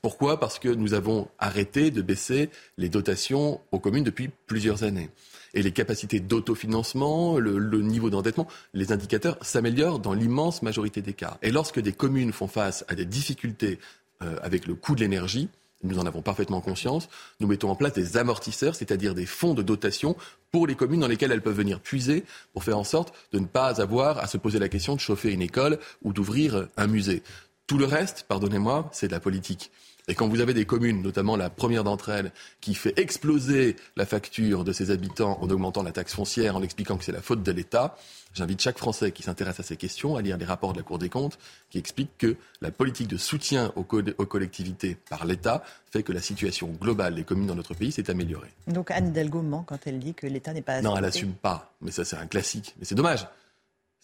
Pourquoi? 0.00 0.40
Parce 0.40 0.58
que 0.58 0.70
nous 0.70 0.94
avons 0.94 1.28
arrêté 1.38 1.90
de 1.90 2.00
baisser 2.00 2.48
les 2.78 2.88
dotations 2.88 3.60
aux 3.72 3.78
communes 3.78 4.04
depuis 4.04 4.30
plusieurs 4.46 4.84
années. 4.84 5.10
Et 5.52 5.62
les 5.62 5.72
capacités 5.72 6.20
d'autofinancement, 6.20 7.38
le, 7.38 7.82
niveau 7.82 8.08
d'endettement, 8.08 8.46
les 8.72 8.92
indicateurs 8.92 9.36
s'améliorent 9.42 9.98
dans 9.98 10.14
l'immense 10.14 10.62
majorité 10.62 11.02
des 11.02 11.12
cas. 11.12 11.36
Et 11.42 11.50
lorsque 11.50 11.80
des 11.80 11.92
communes 11.92 12.32
font 12.32 12.48
face 12.48 12.86
à 12.88 12.94
des 12.94 13.04
difficultés 13.04 13.78
euh, 14.22 14.36
avec 14.42 14.66
le 14.66 14.74
coût 14.74 14.94
de 14.94 15.00
l'énergie, 15.00 15.50
nous 15.86 15.98
en 15.98 16.06
avons 16.06 16.22
parfaitement 16.22 16.60
conscience, 16.60 17.08
nous 17.40 17.46
mettons 17.46 17.70
en 17.70 17.74
place 17.74 17.92
des 17.92 18.16
amortisseurs, 18.16 18.74
c'est-à-dire 18.74 19.14
des 19.14 19.26
fonds 19.26 19.54
de 19.54 19.62
dotation 19.62 20.16
pour 20.52 20.66
les 20.66 20.74
communes 20.74 21.00
dans 21.00 21.08
lesquelles 21.08 21.32
elles 21.32 21.42
peuvent 21.42 21.56
venir 21.56 21.80
puiser 21.80 22.24
pour 22.52 22.64
faire 22.64 22.78
en 22.78 22.84
sorte 22.84 23.14
de 23.32 23.38
ne 23.38 23.46
pas 23.46 23.80
avoir 23.80 24.18
à 24.18 24.26
se 24.26 24.36
poser 24.36 24.58
la 24.58 24.68
question 24.68 24.94
de 24.94 25.00
chauffer 25.00 25.32
une 25.32 25.42
école 25.42 25.78
ou 26.02 26.12
d'ouvrir 26.12 26.68
un 26.76 26.86
musée. 26.86 27.22
Tout 27.66 27.78
le 27.78 27.84
reste, 27.84 28.26
pardonnez-moi, 28.28 28.88
c'est 28.92 29.08
de 29.08 29.12
la 29.12 29.20
politique. 29.20 29.70
Et 30.08 30.14
quand 30.14 30.28
vous 30.28 30.40
avez 30.40 30.54
des 30.54 30.66
communes, 30.66 31.02
notamment 31.02 31.34
la 31.34 31.50
première 31.50 31.82
d'entre 31.82 32.10
elles, 32.10 32.30
qui 32.60 32.74
fait 32.76 32.96
exploser 32.96 33.74
la 33.96 34.06
facture 34.06 34.62
de 34.62 34.72
ses 34.72 34.92
habitants 34.92 35.36
en 35.40 35.50
augmentant 35.50 35.82
la 35.82 35.90
taxe 35.90 36.14
foncière, 36.14 36.54
en 36.54 36.62
expliquant 36.62 36.96
que 36.96 37.04
c'est 37.04 37.10
la 37.10 37.22
faute 37.22 37.42
de 37.42 37.50
l'État, 37.50 37.96
j'invite 38.32 38.60
chaque 38.60 38.78
Français 38.78 39.10
qui 39.10 39.24
s'intéresse 39.24 39.58
à 39.58 39.64
ces 39.64 39.76
questions 39.76 40.14
à 40.14 40.22
lire 40.22 40.36
les 40.36 40.44
rapports 40.44 40.72
de 40.72 40.78
la 40.78 40.84
Cour 40.84 41.00
des 41.00 41.08
comptes 41.08 41.40
qui 41.70 41.78
expliquent 41.78 42.16
que 42.18 42.36
la 42.60 42.70
politique 42.70 43.08
de 43.08 43.16
soutien 43.16 43.72
aux, 43.74 43.82
collectivités 43.82 44.96
par 45.10 45.26
l'État 45.26 45.64
fait 45.90 46.04
que 46.04 46.12
la 46.12 46.20
situation 46.22 46.68
globale 46.68 47.16
des 47.16 47.24
communes 47.24 47.48
dans 47.48 47.56
notre 47.56 47.74
pays 47.74 47.90
s'est 47.90 48.08
améliorée. 48.08 48.52
Donc 48.68 48.92
Anne 48.92 49.08
Hidalgo 49.08 49.42
ment 49.42 49.64
quand 49.64 49.86
elle 49.86 49.98
dit 49.98 50.14
que 50.14 50.28
l'État 50.28 50.52
n'est 50.52 50.62
pas... 50.62 50.82
Non, 50.82 50.96
elle 50.96 51.02
n'assume 51.02 51.32
pas. 51.32 51.72
Mais 51.80 51.90
ça, 51.90 52.04
c'est 52.04 52.16
un 52.16 52.28
classique. 52.28 52.76
Mais 52.78 52.84
c'est 52.84 52.94
dommage. 52.94 53.26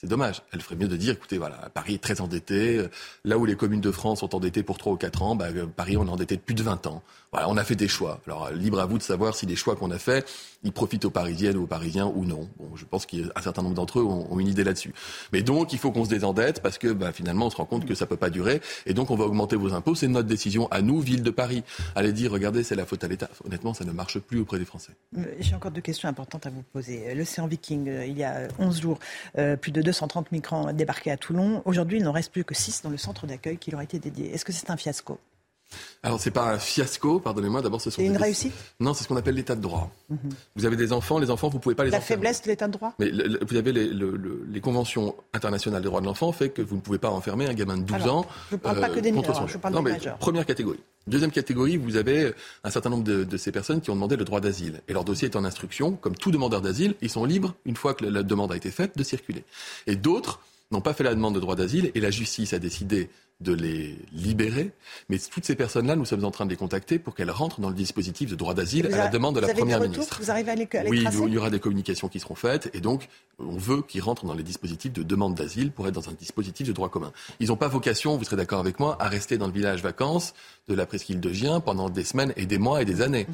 C'est 0.03 0.09
dommage. 0.09 0.43
Elle 0.53 0.61
ferait 0.61 0.75
mieux 0.75 0.89
de 0.89 0.97
dire, 0.97 1.15
écoutez, 1.15 1.39
voilà, 1.39 1.71
Paris 1.73 1.95
est 1.95 2.03
très 2.03 2.21
endetté. 2.21 2.85
Là 3.25 3.39
où 3.39 3.45
les 3.45 3.55
communes 3.55 3.81
de 3.81 3.93
France 3.93 4.19
sont 4.19 4.35
endettées 4.35 4.65
pour 4.65 4.77
3 4.77 4.93
ou 4.95 4.97
4 4.97 5.23
ans, 5.23 5.37
bah, 5.37 5.47
Paris, 5.77 5.97
on 5.97 6.05
est 6.05 6.11
endetté 6.11 6.35
depuis 6.37 6.55
plus 6.55 6.65
de 6.65 6.65
20 6.65 6.89
ans. 6.89 7.05
On 7.35 7.57
a 7.57 7.65
fait 7.65 7.77
des 7.77 7.89
choix. 7.89 8.21
Alors, 8.27 8.51
libre 8.51 8.79
à 8.79 8.85
vous 8.85 8.99
de 8.99 9.03
savoir 9.03 9.35
si 9.35 9.47
les 9.47 9.57
choix 9.57 9.75
qu'on 9.75 9.91
a 9.91 9.99
faits, 9.99 10.31
ils 10.65 10.73
profitent 10.73 11.07
aux 11.07 11.11
Parisiennes 11.11 11.57
ou 11.57 11.63
aux 11.63 11.67
Parisiens 11.67 12.13
ou 12.15 12.27
non. 12.27 12.47
Bon, 12.59 12.77
je 12.77 12.85
pense 12.85 13.07
qu'un 13.07 13.41
certain 13.43 13.63
nombre 13.63 13.75
d'entre 13.75 14.01
eux 14.01 14.05
ont, 14.05 14.39
une 14.39 14.49
idée 14.49 14.65
là-dessus. 14.65 14.93
Mais 15.33 15.41
donc, 15.41 15.73
il 15.73 15.79
faut 15.79 15.93
qu'on 15.93 16.05
se 16.05 16.11
désendette 16.11 16.61
parce 16.61 16.77
que 16.77 16.93
bah, 16.93 17.11
finalement, 17.11 17.47
on 17.47 17.51
se 17.51 17.57
rend 17.57 17.65
compte 17.65 17.87
que 17.87 17.95
ça 17.95 18.05
peut 18.05 18.19
pas 18.19 18.29
durer. 18.29 18.61
Et 18.85 18.93
donc, 18.93 19.11
on 19.11 19.17
va 19.17 19.25
augmenter 19.25 19.57
vos 19.57 19.73
impôts. 19.73 19.95
C'est 19.95 20.09
notre 20.09 20.29
décision 20.29 20.69
à 20.71 20.83
nous, 20.83 21.01
ville 21.01 21.23
de 21.23 21.31
Paris. 21.31 21.65
Allez 21.95 22.13
dire, 22.13 22.31
regardez, 22.33 22.65
c'est 22.65 22.77
la 22.77 22.85
faute 22.85 23.03
à 23.03 23.09
l'État. 23.09 23.31
Honnêtement, 23.47 23.73
ça 23.73 23.87
ne 23.87 23.93
marche 23.93 24.19
plus 24.19 24.41
auprès 24.41 24.59
des 24.59 24.67
Français. 24.67 24.93
Euh, 25.17 25.25
j'ai 25.41 25.55
encore 25.55 25.71
deux 25.71 25.81
questions 25.81 26.11
importantes 26.11 26.47
à 26.47 26.51
vous 26.51 26.65
poser. 26.75 27.15
L'océan 27.15 27.47
Viking, 27.47 27.89
euh, 27.89 28.05
il 28.05 28.19
y 28.19 28.25
a 28.25 28.49
11 28.59 28.79
jours, 28.79 28.99
euh, 29.39 29.57
plus 29.57 29.73
de 29.73 29.81
230 29.81 30.33
migrants 30.33 30.71
débarqués 30.75 31.11
à 31.11 31.17
Toulon. 31.17 31.63
Aujourd'hui, 31.65 31.97
il 31.97 32.05
n'en 32.05 32.13
reste 32.13 32.31
plus 32.31 32.45
que 32.45 32.55
6 32.55 32.83
dans 32.83 32.91
le 32.91 32.99
centre 32.99 33.27
d'accueil 33.27 33.57
qui 33.57 33.71
leur 33.71 33.81
a 33.81 33.85
été 33.85 33.99
dédié. 33.99 34.35
Est-ce 34.35 34.45
que 34.45 34.53
c'est 34.53 34.69
un 34.69 34.77
fiasco? 34.77 35.19
Alors, 36.05 36.19
c'est 36.21 36.33
pas 36.33 36.53
un 36.53 36.59
fiasco, 36.59 37.21
pardonnez-moi. 37.21 37.63
D'abord, 37.63 37.81
ce 37.81 37.91
sont. 37.91 38.03
Une 38.03 38.17
réussite 38.17 38.53
Non, 38.81 38.93
c'est 38.93 39.05
ce 39.05 39.09
qu'on 39.09 39.17
appelle 39.17 39.37
l'état 39.37 39.55
de 39.55 39.61
droit. 39.61 39.89
Mhm. 40.11 40.19
Vous 40.57 40.67
avez 40.67 40.75
des 40.75 40.93
enfants, 40.93 41.21
les 41.21 41.31
enfants, 41.31 41.49
vous 41.49 41.61
pouvez 41.61 41.77
pas 41.77 41.85
les. 41.85 41.91
La 41.91 42.01
faiblesse 42.01 42.43
de 42.43 42.49
l'état 42.49 42.67
de 42.67 42.73
droit 42.73 42.95
Mais 42.99 43.11
vous 43.49 43.57
avez 43.57 43.73
les, 43.73 44.61
conventions 44.61 45.15
internationales 45.33 45.83
des 45.83 45.89
droits 45.89 46.01
de 46.01 46.07
l'enfant 46.07 46.33
fait 46.33 46.51
que 46.51 46.63
vous 46.63 46.77
ne 46.77 46.81
pouvez 46.81 46.99
pas 46.99 47.11
enfermer 47.11 47.47
un 47.47 47.55
gamin 47.55 47.77
de 47.77 47.83
12 47.83 48.09
ans. 48.09 48.27
Je 48.51 48.57
ne 48.57 48.61
parle 48.61 48.81
pas 48.81 48.89
que 48.89 49.01
des 49.01 49.13
mineurs, 49.13 49.47
je 49.47 49.59
parle 49.59 49.75
non, 49.75 49.83
des 49.83 49.93
majeurs. 49.93 50.19
Première 50.19 50.47
catégorie. 50.47 50.81
Deuxième 51.07 51.31
catégorie, 51.31 51.77
vous 51.77 51.97
avez 51.97 52.33
un 52.65 52.71
certain 52.71 52.91
nombre 52.91 53.05
de, 53.05 53.25
de, 53.25 53.37
ces 53.37 53.51
personnes 53.51 53.81
qui 53.81 53.91
ont 53.91 53.95
demandé 53.95 54.17
le 54.17 54.25
droit 54.25 54.41
d'asile. 54.41 54.81
Et 54.89 54.93
leur 54.93 55.05
dossier 55.05 55.29
est 55.29 55.37
en 55.37 55.45
instruction. 55.45 55.93
Comme 55.93 56.17
tout 56.17 56.31
demandeur 56.31 56.63
d'asile, 56.63 56.95
ils 57.01 57.11
sont 57.11 57.25
libres, 57.25 57.55
une 57.65 57.77
fois 57.77 57.95
que 57.95 58.05
la 58.05 58.23
demande 58.23 58.53
a 58.53 58.57
été 58.57 58.71
faite, 58.71 58.97
de 58.97 59.03
circuler. 59.03 59.45
Et 59.87 59.97
d'autres 59.97 60.41
n'ont 60.73 60.81
pas 60.81 60.95
fait 60.95 61.05
la 61.05 61.15
demande 61.15 61.35
de 61.35 61.41
droit 61.41 61.55
d'asile 61.55 61.93
et 61.95 62.01
la 62.01 62.11
justice 62.11 62.53
a 62.53 62.59
décidé 62.59 63.11
de 63.43 63.53
les 63.53 63.99
libérer. 64.13 64.73
Mais 65.09 65.19
toutes 65.19 65.45
ces 65.45 65.55
personnes-là, 65.55 65.97
nous 65.97 66.05
sommes 66.05 66.25
en 66.25 66.31
train 66.31 66.45
de 66.45 66.51
les 66.51 66.57
contacter 66.57 66.99
pour 66.99 67.15
qu'elles 67.15 67.31
rentrent 67.31 67.61
dans 67.61 67.69
le 67.69 67.75
dispositif 67.75 68.31
de 68.31 68.37
droit 68.37 68.55
d'asile 68.55 68.87
à 68.87 68.97
la 68.97 69.09
demande 69.09 69.35
de 69.35 69.41
la 69.41 69.49
Première 69.49 69.81
ministre. 69.81 70.19
Vous 70.21 70.31
arrivez 70.31 70.51
à 70.51 70.55
les, 70.55 70.69
à 70.73 70.83
les 70.83 70.91
oui, 70.91 71.05
il 71.27 71.33
y 71.33 71.39
aura 71.39 71.51
des 71.51 71.61
communications 71.61 72.09
qui 72.09 72.21
seront 72.21 72.35
faites 72.35 72.71
et 72.75 72.81
donc 72.81 73.09
on 73.39 73.57
veut 73.57 73.83
qu'ils 73.83 74.03
rentrent 74.03 74.25
dans 74.25 74.35
les 74.35 74.43
dispositifs 74.43 74.93
de 74.93 75.03
demande 75.03 75.35
d'asile 75.35 75.73
pour 75.73 75.87
être 75.89 75.95
dans 75.95 76.09
un 76.09 76.13
dispositif 76.13 76.67
de 76.67 76.73
droit 76.73 76.89
commun. 76.89 77.13
Ils 77.41 77.49
n'ont 77.49 77.57
pas 77.57 77.69
vocation, 77.69 78.17
vous 78.17 78.25
serez 78.25 78.37
d'accord 78.37 78.61
avec 78.61 78.79
moi, 78.79 78.97
à 79.01 79.09
rester 79.09 79.39
dans 79.39 79.47
le 79.47 79.53
village 79.53 79.83
vacances 79.83 80.35
de 80.69 80.75
la 80.75 80.87
presqu'île 80.87 81.21
de 81.21 81.33
Gien 81.33 81.61
pendant 81.61 81.89
des 81.89 82.05
semaines 82.05 82.33
et 82.37 82.47
des 82.47 82.59
mois 82.59 82.83
et 82.83 82.85
des 82.85 83.03
années. 83.03 83.27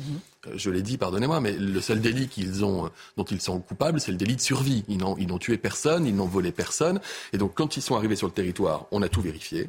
Euh, 0.46 0.52
Je 0.56 0.70
l'ai 0.70 0.82
dit, 0.82 0.96
pardonnez-moi, 0.96 1.40
mais 1.40 1.52
le 1.52 1.80
seul 1.80 2.00
délit 2.00 2.28
qu'ils 2.28 2.64
ont, 2.64 2.86
euh, 2.86 2.88
dont 3.16 3.24
ils 3.24 3.40
sont 3.40 3.60
coupables, 3.60 4.00
c'est 4.00 4.12
le 4.12 4.16
délit 4.16 4.36
de 4.36 4.40
survie. 4.40 4.84
Ils 4.88 4.96
n'ont 4.98 5.38
tué 5.38 5.58
personne, 5.58 6.06
ils 6.06 6.14
n'ont 6.14 6.26
volé 6.26 6.52
personne. 6.52 7.00
Et 7.32 7.38
donc, 7.38 7.54
quand 7.54 7.76
ils 7.76 7.82
sont 7.82 7.96
arrivés 7.96 8.16
sur 8.16 8.26
le 8.26 8.32
territoire, 8.32 8.86
on 8.92 9.02
a 9.02 9.08
tout 9.08 9.20
vérifié 9.20 9.68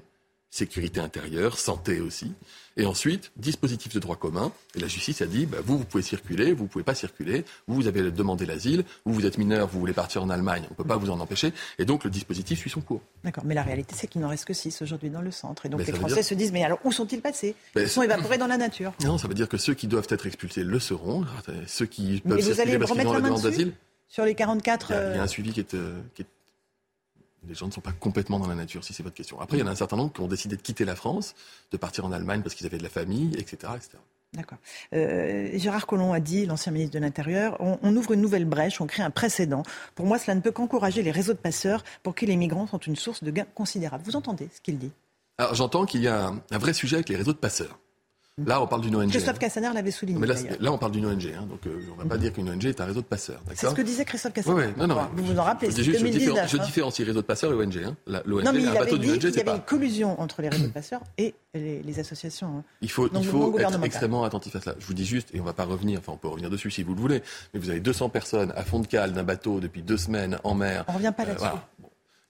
sécurité 0.51 0.99
intérieure, 0.99 1.57
santé 1.59 1.99
aussi. 1.99 2.33
Et 2.77 2.85
ensuite, 2.85 3.31
dispositif 3.35 3.93
de 3.93 3.99
droit 3.99 4.15
commun. 4.15 4.51
Et 4.73 4.79
la 4.79 4.87
justice 4.87 5.21
a 5.21 5.25
dit, 5.25 5.45
bah, 5.45 5.57
vous, 5.63 5.77
vous 5.77 5.83
pouvez 5.83 6.01
circuler, 6.03 6.53
vous 6.53 6.63
ne 6.63 6.69
pouvez 6.69 6.83
pas 6.83 6.95
circuler. 6.95 7.43
Vous, 7.67 7.75
vous 7.75 7.87
avez 7.87 8.09
demandé 8.09 8.45
l'asile. 8.45 8.85
Vous, 9.05 9.13
vous 9.13 9.25
êtes 9.25 9.37
mineur, 9.37 9.67
vous 9.67 9.79
voulez 9.79 9.93
partir 9.93 10.23
en 10.23 10.29
Allemagne. 10.29 10.63
On 10.69 10.73
ne 10.73 10.75
peut 10.75 10.85
pas 10.85 10.95
vous 10.95 11.09
en 11.09 11.19
empêcher. 11.19 11.51
Et 11.77 11.85
donc, 11.85 12.03
le 12.05 12.09
dispositif 12.09 12.59
suit 12.59 12.69
son 12.69 12.81
cours. 12.81 13.01
D'accord, 13.23 13.43
mais 13.45 13.53
la 13.53 13.63
réalité, 13.63 13.95
c'est 13.97 14.07
qu'il 14.07 14.21
n'en 14.21 14.29
reste 14.29 14.45
que 14.45 14.53
6 14.53 14.81
aujourd'hui 14.81 15.09
dans 15.09 15.21
le 15.21 15.31
centre. 15.31 15.65
Et 15.65 15.69
donc 15.69 15.81
Mais 15.81 15.85
les 15.85 15.93
Français 15.93 16.15
dire- 16.15 16.23
se 16.23 16.33
disent, 16.33 16.51
mais 16.53 16.63
alors 16.63 16.79
où 16.85 16.91
sont-ils 16.91 17.21
passés? 17.21 17.53
Ils 17.75 17.89
sont 17.89 18.01
évaporés 18.01 18.37
dans 18.37 18.47
la 18.47 18.57
nature. 18.57 18.93
Non, 19.03 19.17
ça 19.17 19.27
veut 19.27 19.33
dire 19.33 19.49
que 19.49 19.57
ceux 19.57 19.73
qui 19.73 19.87
doivent 19.87 20.07
être 20.09 20.25
expulsés 20.25 20.63
le 20.63 20.79
seront. 20.79 21.25
Ceux 21.67 21.85
qui 21.85 22.21
peuvent 22.21 22.41
circuler 22.41 22.79
parce 22.79 22.91
qu'ils 22.91 23.07
ont 23.07 23.13
la 23.13 23.21
demande 23.21 23.41
d'asile? 23.41 23.73
Sur 24.07 24.25
les 24.25 24.33
44... 24.35 24.87
Il 24.89 24.93
y, 24.93 24.97
a, 24.97 25.01
il 25.01 25.03
y 25.03 25.17
a 25.17 25.21
euh, 25.21 25.23
un 25.23 25.27
suivi 25.27 25.51
qui 25.51 25.59
est, 25.59 25.73
euh, 25.75 25.99
qui 26.15 26.23
est- 26.23 26.25
Les 27.47 27.55
gens 27.55 27.67
ne 27.67 27.71
sont 27.71 27.81
pas 27.81 27.91
complètement 27.91 28.39
dans 28.39 28.47
la 28.47 28.55
nature, 28.55 28.83
si 28.83 28.93
c'est 28.93 29.03
votre 29.03 29.15
question. 29.15 29.39
Après, 29.39 29.57
il 29.57 29.61
y 29.61 29.63
en 29.63 29.67
a 29.67 29.71
un 29.71 29.75
certain 29.75 29.95
nombre 29.95 30.13
qui 30.13 30.21
ont 30.21 30.27
décidé 30.27 30.55
de 30.55 30.61
quitter 30.61 30.85
la 30.85 30.95
France, 30.95 31.35
de 31.71 31.77
partir 31.77 32.05
en 32.05 32.11
Allemagne 32.11 32.41
parce 32.41 32.55
qu'ils 32.55 32.67
avaient 32.67 32.77
de 32.77 32.83
la 32.83 32.89
famille, 32.89 33.31
etc. 33.37 33.73
etc. 33.75 33.97
D'accord. 34.33 34.59
Euh, 34.93 35.49
Gérard 35.57 35.87
Collomb 35.87 36.13
a 36.13 36.19
dit, 36.19 36.45
l'ancien 36.45 36.71
ministre 36.71 36.93
de 36.93 36.99
l'Intérieur, 36.99 37.57
on, 37.59 37.79
on 37.81 37.95
ouvre 37.95 38.11
une 38.11 38.21
nouvelle 38.21 38.45
brèche, 38.45 38.79
on 38.79 38.85
crée 38.85 39.01
un 39.01 39.09
précédent. 39.09 39.63
Pour 39.95 40.05
moi, 40.05 40.19
cela 40.19 40.35
ne 40.35 40.41
peut 40.41 40.51
qu'encourager 40.51 41.01
les 41.01 41.11
réseaux 41.11 41.33
de 41.33 41.39
passeurs 41.39 41.83
pour 42.03 42.13
qui 42.13 42.27
les 42.27 42.35
migrants 42.35 42.67
sont 42.67 42.77
une 42.77 42.95
source 42.95 43.23
de 43.23 43.31
gains 43.31 43.47
considérables. 43.55 44.03
Vous 44.05 44.15
entendez 44.15 44.49
ce 44.53 44.61
qu'il 44.61 44.77
dit? 44.77 44.91
Alors, 45.39 45.55
j'entends 45.55 45.85
qu'il 45.85 46.01
y 46.01 46.07
a 46.07 46.27
un, 46.27 46.41
un 46.51 46.57
vrai 46.59 46.73
sujet 46.73 46.97
avec 46.97 47.09
les 47.09 47.15
réseaux 47.15 47.33
de 47.33 47.37
passeurs. 47.37 47.79
Là, 48.45 48.61
on 48.61 48.67
parle 48.67 48.81
d'une 48.81 48.95
ONG. 48.95 49.09
Christophe. 49.09 49.39
Cassaner 49.39 49.69
l'avait 49.73 49.91
souligné. 49.91 50.19
Mais 50.19 50.27
là, 50.59 50.71
on 50.71 50.77
parle 50.77 50.91
d'une 50.91 51.05
ONG, 51.05 51.33
hein, 51.37 51.45
donc 51.49 51.65
euh, 51.67 51.79
on 51.93 51.97
ne 51.97 52.03
va 52.03 52.09
pas 52.09 52.17
dire 52.17 52.33
qu'une 52.33 52.49
ONG 52.49 52.65
est 52.65 52.81
un 52.81 52.85
réseau 52.85 53.01
de 53.01 53.05
passeurs. 53.05 53.41
C'est 53.53 53.67
ce 53.67 53.73
que 53.75 53.81
disait 53.81 54.05
Christophe 54.05 54.33
Cassaner. 54.33 54.55
Ouais, 54.55 54.65
ouais, 54.67 54.73
non, 54.77 54.87
non, 54.87 55.07
Vous 55.15 55.25
vous 55.25 55.39
en 55.39 55.43
rappelez, 55.43 55.71
je 55.71 55.75
c'est 55.75 55.81
dis 55.81 55.85
juste, 55.85 55.99
je, 55.99 56.03
2019. 56.05 56.33
différen- 56.35 56.47
je 56.47 56.57
hein. 56.57 56.65
différencie 56.65 57.07
réseau 57.07 57.21
de 57.21 57.25
passeurs 57.25 57.51
et 57.51 57.55
ONG. 57.55 57.77
Hein. 57.85 57.95
L'ONG, 58.25 58.43
Non, 58.43 58.51
mais 58.53 58.61
il 58.61 58.67
un 58.67 58.73
bateau 58.73 58.97
d'une 58.97 59.11
ONG, 59.11 59.19
qu'il 59.19 59.35
y 59.35 59.39
avait 59.39 59.51
une 59.55 59.61
collusion 59.61 60.19
entre 60.21 60.41
les 60.41 60.49
réseaux 60.49 60.67
de 60.67 60.71
passeurs 60.71 61.01
et 61.17 61.33
les, 61.53 61.81
les 61.81 61.99
associations. 61.99 62.47
hein. 62.59 62.63
Il 62.81 62.89
faut, 62.91 63.07
il 63.13 63.23
faut 63.25 63.57
être 63.59 63.83
extrêmement 63.83 64.23
attentif 64.23 64.55
à 64.55 64.61
cela. 64.61 64.75
Je 64.79 64.85
vous 64.85 64.93
dis 64.93 65.05
juste, 65.05 65.29
et 65.33 65.39
on 65.39 65.43
va 65.43 65.53
pas 65.53 65.65
revenir, 65.65 65.99
enfin 65.99 66.11
on 66.13 66.17
peut 66.17 66.27
revenir 66.27 66.49
dessus 66.49 66.69
si 66.71 66.83
vous 66.83 66.93
le 66.93 67.01
voulez, 67.01 67.21
mais 67.53 67.59
vous 67.59 67.69
avez 67.69 67.79
200 67.79 68.09
personnes 68.09 68.53
à 68.55 68.63
fond 68.63 68.79
de 68.79 68.87
cale 68.87 69.13
d'un 69.13 69.23
bateau 69.23 69.59
depuis 69.59 69.81
deux 69.81 69.97
semaines 69.97 70.37
en 70.43 70.53
mer. 70.53 70.85
On 70.87 70.93
revient 70.93 71.13
pas 71.15 71.23
Euh, 71.23 71.27
là-dessus. 71.27 71.45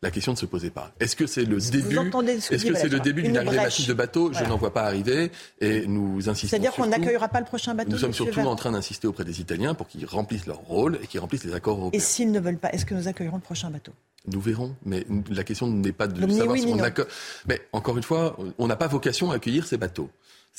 La 0.01 0.11
question 0.11 0.31
ne 0.31 0.37
se 0.37 0.45
posait 0.45 0.69
pas. 0.69 0.93
Est-ce 1.01 1.15
que 1.17 1.27
c'est 1.27 1.43
le 1.43 1.57
début 1.59 1.95
ce 2.39 2.53
Est-ce 2.53 2.65
que 2.65 2.73
c'est 2.73 2.87
le 2.87 3.01
début 3.01 3.21
d'une 3.21 3.31
Une 3.31 3.37
arrivée 3.37 3.57
massive 3.57 3.87
de 3.87 3.93
bateaux 3.93 4.31
Je 4.31 4.45
n'en 4.45 4.55
vois 4.55 4.73
pas 4.73 4.83
arriver 4.83 5.29
et 5.59 5.85
nous 5.87 6.29
insistons. 6.29 6.51
C'est-à-dire 6.51 6.71
qu'on 6.71 6.85
n'accueillera 6.87 7.27
pas 7.27 7.39
le 7.41 7.45
prochain 7.45 7.75
bateau 7.75 7.91
Nous 7.91 7.97
sommes 7.97 8.13
surtout 8.13 8.39
en 8.39 8.55
train 8.55 8.71
d'insister 8.71 9.07
auprès 9.07 9.25
des 9.25 9.41
Italiens 9.41 9.73
pour 9.73 9.87
qu'ils 9.89 10.05
remplissent 10.05 10.45
leur 10.47 10.59
rôle 10.59 10.99
et 11.03 11.07
qu'ils 11.07 11.19
remplissent 11.19 11.43
les 11.43 11.53
accords 11.53 11.75
Et 11.77 11.81
européens. 11.81 11.99
s'ils 11.99 12.31
ne 12.31 12.39
veulent 12.39 12.57
pas, 12.57 12.69
est-ce 12.71 12.85
que 12.85 12.93
nous 12.93 13.09
accueillerons 13.09 13.35
le 13.37 13.41
prochain 13.41 13.69
bateau? 13.69 13.91
Nous 14.27 14.39
verrons, 14.39 14.73
mais 14.85 15.05
la 15.29 15.43
question 15.43 15.67
n'est 15.67 15.91
pas 15.91 16.07
de 16.07 16.19
Donc, 16.19 16.31
savoir 16.31 16.49
oui, 16.51 16.61
si 16.61 16.67
on 16.67 16.79
accueille. 16.79 17.05
Mais 17.47 17.61
encore 17.73 17.97
une 17.97 18.03
fois, 18.03 18.37
on 18.57 18.67
n'a 18.67 18.75
pas 18.77 18.87
vocation 18.87 19.31
à 19.31 19.35
accueillir 19.35 19.65
ces 19.65 19.77
bateaux. 19.77 20.09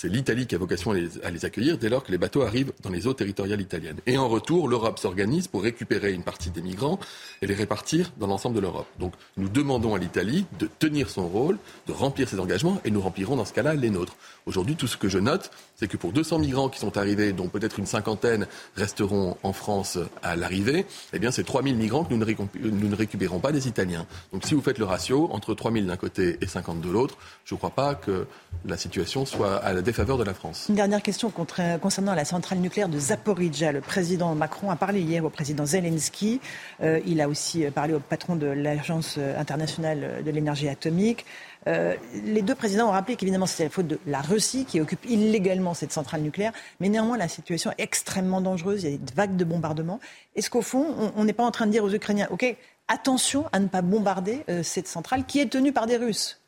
C'est 0.00 0.08
l'Italie 0.08 0.46
qui 0.46 0.54
a 0.54 0.58
vocation 0.58 0.92
à 0.92 1.30
les, 1.30 1.44
accueillir 1.44 1.76
dès 1.76 1.90
lors 1.90 2.02
que 2.02 2.10
les 2.10 2.16
bateaux 2.16 2.40
arrivent 2.40 2.72
dans 2.82 2.88
les 2.88 3.06
eaux 3.06 3.12
territoriales 3.12 3.60
italiennes. 3.60 3.98
Et 4.06 4.16
en 4.16 4.30
retour, 4.30 4.66
l'Europe 4.66 4.98
s'organise 4.98 5.46
pour 5.46 5.62
récupérer 5.62 6.14
une 6.14 6.22
partie 6.22 6.48
des 6.48 6.62
migrants 6.62 6.98
et 7.42 7.46
les 7.46 7.52
répartir 7.52 8.10
dans 8.16 8.26
l'ensemble 8.26 8.56
de 8.56 8.60
l'Europe. 8.60 8.86
Donc 8.98 9.12
nous 9.36 9.50
demandons 9.50 9.94
à 9.94 9.98
l'Italie 9.98 10.46
de 10.58 10.70
tenir 10.78 11.10
son 11.10 11.28
rôle, 11.28 11.58
de 11.86 11.92
remplir 11.92 12.30
ses 12.30 12.40
engagements 12.40 12.80
et 12.86 12.90
nous 12.90 13.02
remplirons 13.02 13.36
dans 13.36 13.44
ce 13.44 13.52
cas-là 13.52 13.74
les 13.74 13.90
nôtres. 13.90 14.16
Aujourd'hui, 14.46 14.76
tout 14.76 14.86
ce 14.86 14.96
que 14.96 15.08
je 15.08 15.18
note, 15.18 15.50
c'est 15.76 15.88
que 15.88 15.96
pour 15.96 16.12
200 16.12 16.38
migrants 16.38 16.68
qui 16.68 16.78
sont 16.78 16.96
arrivés, 16.96 17.32
dont 17.32 17.48
peut-être 17.48 17.78
une 17.78 17.86
cinquantaine 17.86 18.46
resteront 18.76 19.36
en 19.42 19.52
France 19.52 19.98
à 20.22 20.36
l'arrivée, 20.36 20.86
eh 21.12 21.18
bien 21.18 21.30
c'est 21.30 21.44
3000 21.44 21.76
migrants 21.76 22.04
que 22.04 22.12
nous 22.14 22.88
ne, 22.88 22.94
récupérons 22.94 23.38
pas 23.38 23.52
des 23.52 23.68
Italiens. 23.68 24.06
Donc 24.32 24.44
si 24.44 24.54
vous 24.54 24.60
faites 24.60 24.78
le 24.78 24.84
ratio 24.84 25.28
entre 25.32 25.54
3000 25.54 25.86
d'un 25.86 25.96
côté 25.96 26.38
et 26.40 26.46
50 26.46 26.80
de 26.80 26.90
l'autre, 26.90 27.16
je 27.44 27.54
ne 27.54 27.58
crois 27.58 27.70
pas 27.70 27.94
que 27.94 28.26
la 28.66 28.76
situation 28.76 29.24
soit 29.24 29.56
à 29.56 29.72
la 29.72 29.82
défaveur 29.82 30.18
de 30.18 30.24
la 30.24 30.34
France. 30.34 30.66
Une 30.68 30.74
dernière 30.74 31.02
question 31.02 31.30
concernant 31.30 32.14
la 32.14 32.24
centrale 32.24 32.58
nucléaire 32.58 32.88
de 32.88 32.98
Zaporizhia. 32.98 33.72
Le 33.72 33.80
président 33.80 34.34
Macron 34.34 34.70
a 34.70 34.76
parlé 34.76 35.00
hier 35.00 35.24
au 35.24 35.30
président 35.30 35.66
Zelensky. 35.66 36.40
Euh, 36.82 37.00
il 37.06 37.20
a 37.20 37.28
aussi 37.28 37.64
euh, 37.64 37.70
parlé 37.70 37.94
au 37.94 38.00
patron 38.00 38.36
de 38.36 38.46
l'Agence 38.46 39.16
euh, 39.18 39.38
internationale 39.38 40.22
de 40.24 40.30
l'énergie 40.30 40.68
atomique. 40.68 41.24
Euh, 41.66 41.94
les 42.24 42.42
deux 42.42 42.54
présidents 42.54 42.88
ont 42.88 42.92
rappelé 42.92 43.16
qu'évidemment 43.16 43.46
c'est 43.46 43.64
la 43.64 43.70
faute 43.70 43.86
de 43.86 43.98
la 44.06 44.20
Russie 44.20 44.64
qui 44.64 44.80
occupe 44.80 45.04
illégalement 45.04 45.74
cette 45.74 45.92
centrale 45.92 46.22
nucléaire, 46.22 46.52
mais 46.80 46.88
néanmoins 46.88 47.18
la 47.18 47.28
situation 47.28 47.70
est 47.72 47.82
extrêmement 47.82 48.40
dangereuse, 48.40 48.84
il 48.84 48.90
y 48.90 48.94
a 48.94 48.96
des 48.96 49.14
vagues 49.14 49.36
de 49.36 49.44
bombardements. 49.44 50.00
Est-ce 50.36 50.48
qu'au 50.48 50.62
fond 50.62 51.12
on- 51.16 51.24
n'est 51.24 51.32
pas 51.32 51.44
en 51.44 51.50
train 51.50 51.66
de 51.66 51.72
dire 51.72 51.84
aux 51.84 51.92
Ukrainiens, 51.92 52.28
ok, 52.30 52.56
attention 52.88 53.44
à 53.52 53.60
ne 53.60 53.68
pas 53.68 53.82
bombarder 53.82 54.44
euh, 54.48 54.62
cette 54.62 54.88
centrale 54.88 55.24
qui 55.26 55.40
est 55.40 55.50
tenue 55.50 55.72
par 55.72 55.86
des 55.86 55.96
Russes? 55.96 56.40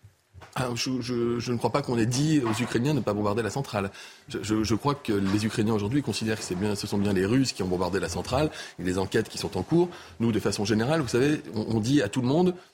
Ah, 0.55 0.69
je, 0.75 1.51
ne 1.51 1.57
crois 1.57 1.71
pas 1.71 1.81
qu'on 1.81 1.97
ait 1.97 2.05
dit 2.07 2.43
aux 2.45 2.63
Ukrainiens 2.63 2.93
de 2.93 2.99
ne 2.99 3.05
pas 3.05 3.15
bombarder 3.15 3.43
la 3.43 3.49
centrale. 3.49 3.91
Je, 4.29 4.75
crois 4.75 4.95
que 4.95 5.13
les 5.13 5.47
Ukrainiens 5.47 5.73
aujourd'hui 5.73 6.03
considèrent 6.03 6.39
que 6.39 6.75
ce 6.75 6.87
sont 6.87 6.99
bien 6.99 7.15
les 7.15 7.25
Russes 7.25 7.53
qui 7.53 7.63
ont 7.63 7.69
bombardé 7.69 8.01
la 8.01 8.11
centrale. 8.11 8.51
A 8.79 8.83
des 8.83 8.99
enquêtes 8.99 9.31
qui 9.31 9.39
sont 9.39 9.57
en 9.57 9.63
cours. 9.63 9.89
Nous, 10.21 10.31
de 10.31 10.41
façon 10.41 10.67
générale, 10.67 11.01
vous 11.01 11.09
savez, 11.09 11.41
on, 11.55 11.81
dit 11.81 12.03
à 12.03 12.09
tout 12.09 12.21
le 12.21 12.29
monde, 12.29 12.51
et 12.51 12.72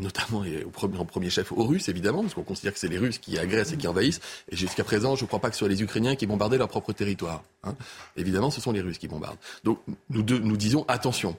notamment 0.00 0.42
en 0.98 1.04
premier 1.04 1.30
chef 1.30 1.52
aux 1.52 1.64
Russes, 1.64 1.88
évidemment, 1.88 2.22
parce 2.22 2.34
qu'on 2.34 2.42
considère 2.42 2.72
que 2.72 2.78
c'est 2.78 2.88
les 2.88 2.98
Russes 2.98 3.18
qui 3.18 3.38
agressent 3.38 3.72
et 3.72 3.76
qui 3.76 3.86
envahissent. 3.86 4.20
Et 4.50 4.56
jusqu'à 4.56 4.84
présent, 4.84 5.16
je 5.16 5.22
ne 5.24 5.26
crois 5.28 5.38
pas 5.40 5.48
que 5.48 5.54
ce 5.54 5.60
soit 5.60 5.68
les 5.68 5.82
Ukrainiens 5.82 6.16
qui 6.16 6.26
bombardaient 6.26 6.58
leur 6.58 6.68
propre 6.68 6.92
territoire. 6.92 7.44
hein. 7.64 7.74
Évidemment, 8.16 8.50
ce 8.50 8.60
sont 8.60 8.72
les 8.72 8.80
Russes 8.80 8.98
qui 8.98 9.08
bombardent. 9.08 9.38
Donc, 9.64 9.78
nous, 10.08 10.22
nous 10.22 10.56
disons 10.56 10.84
attention. 10.88 11.36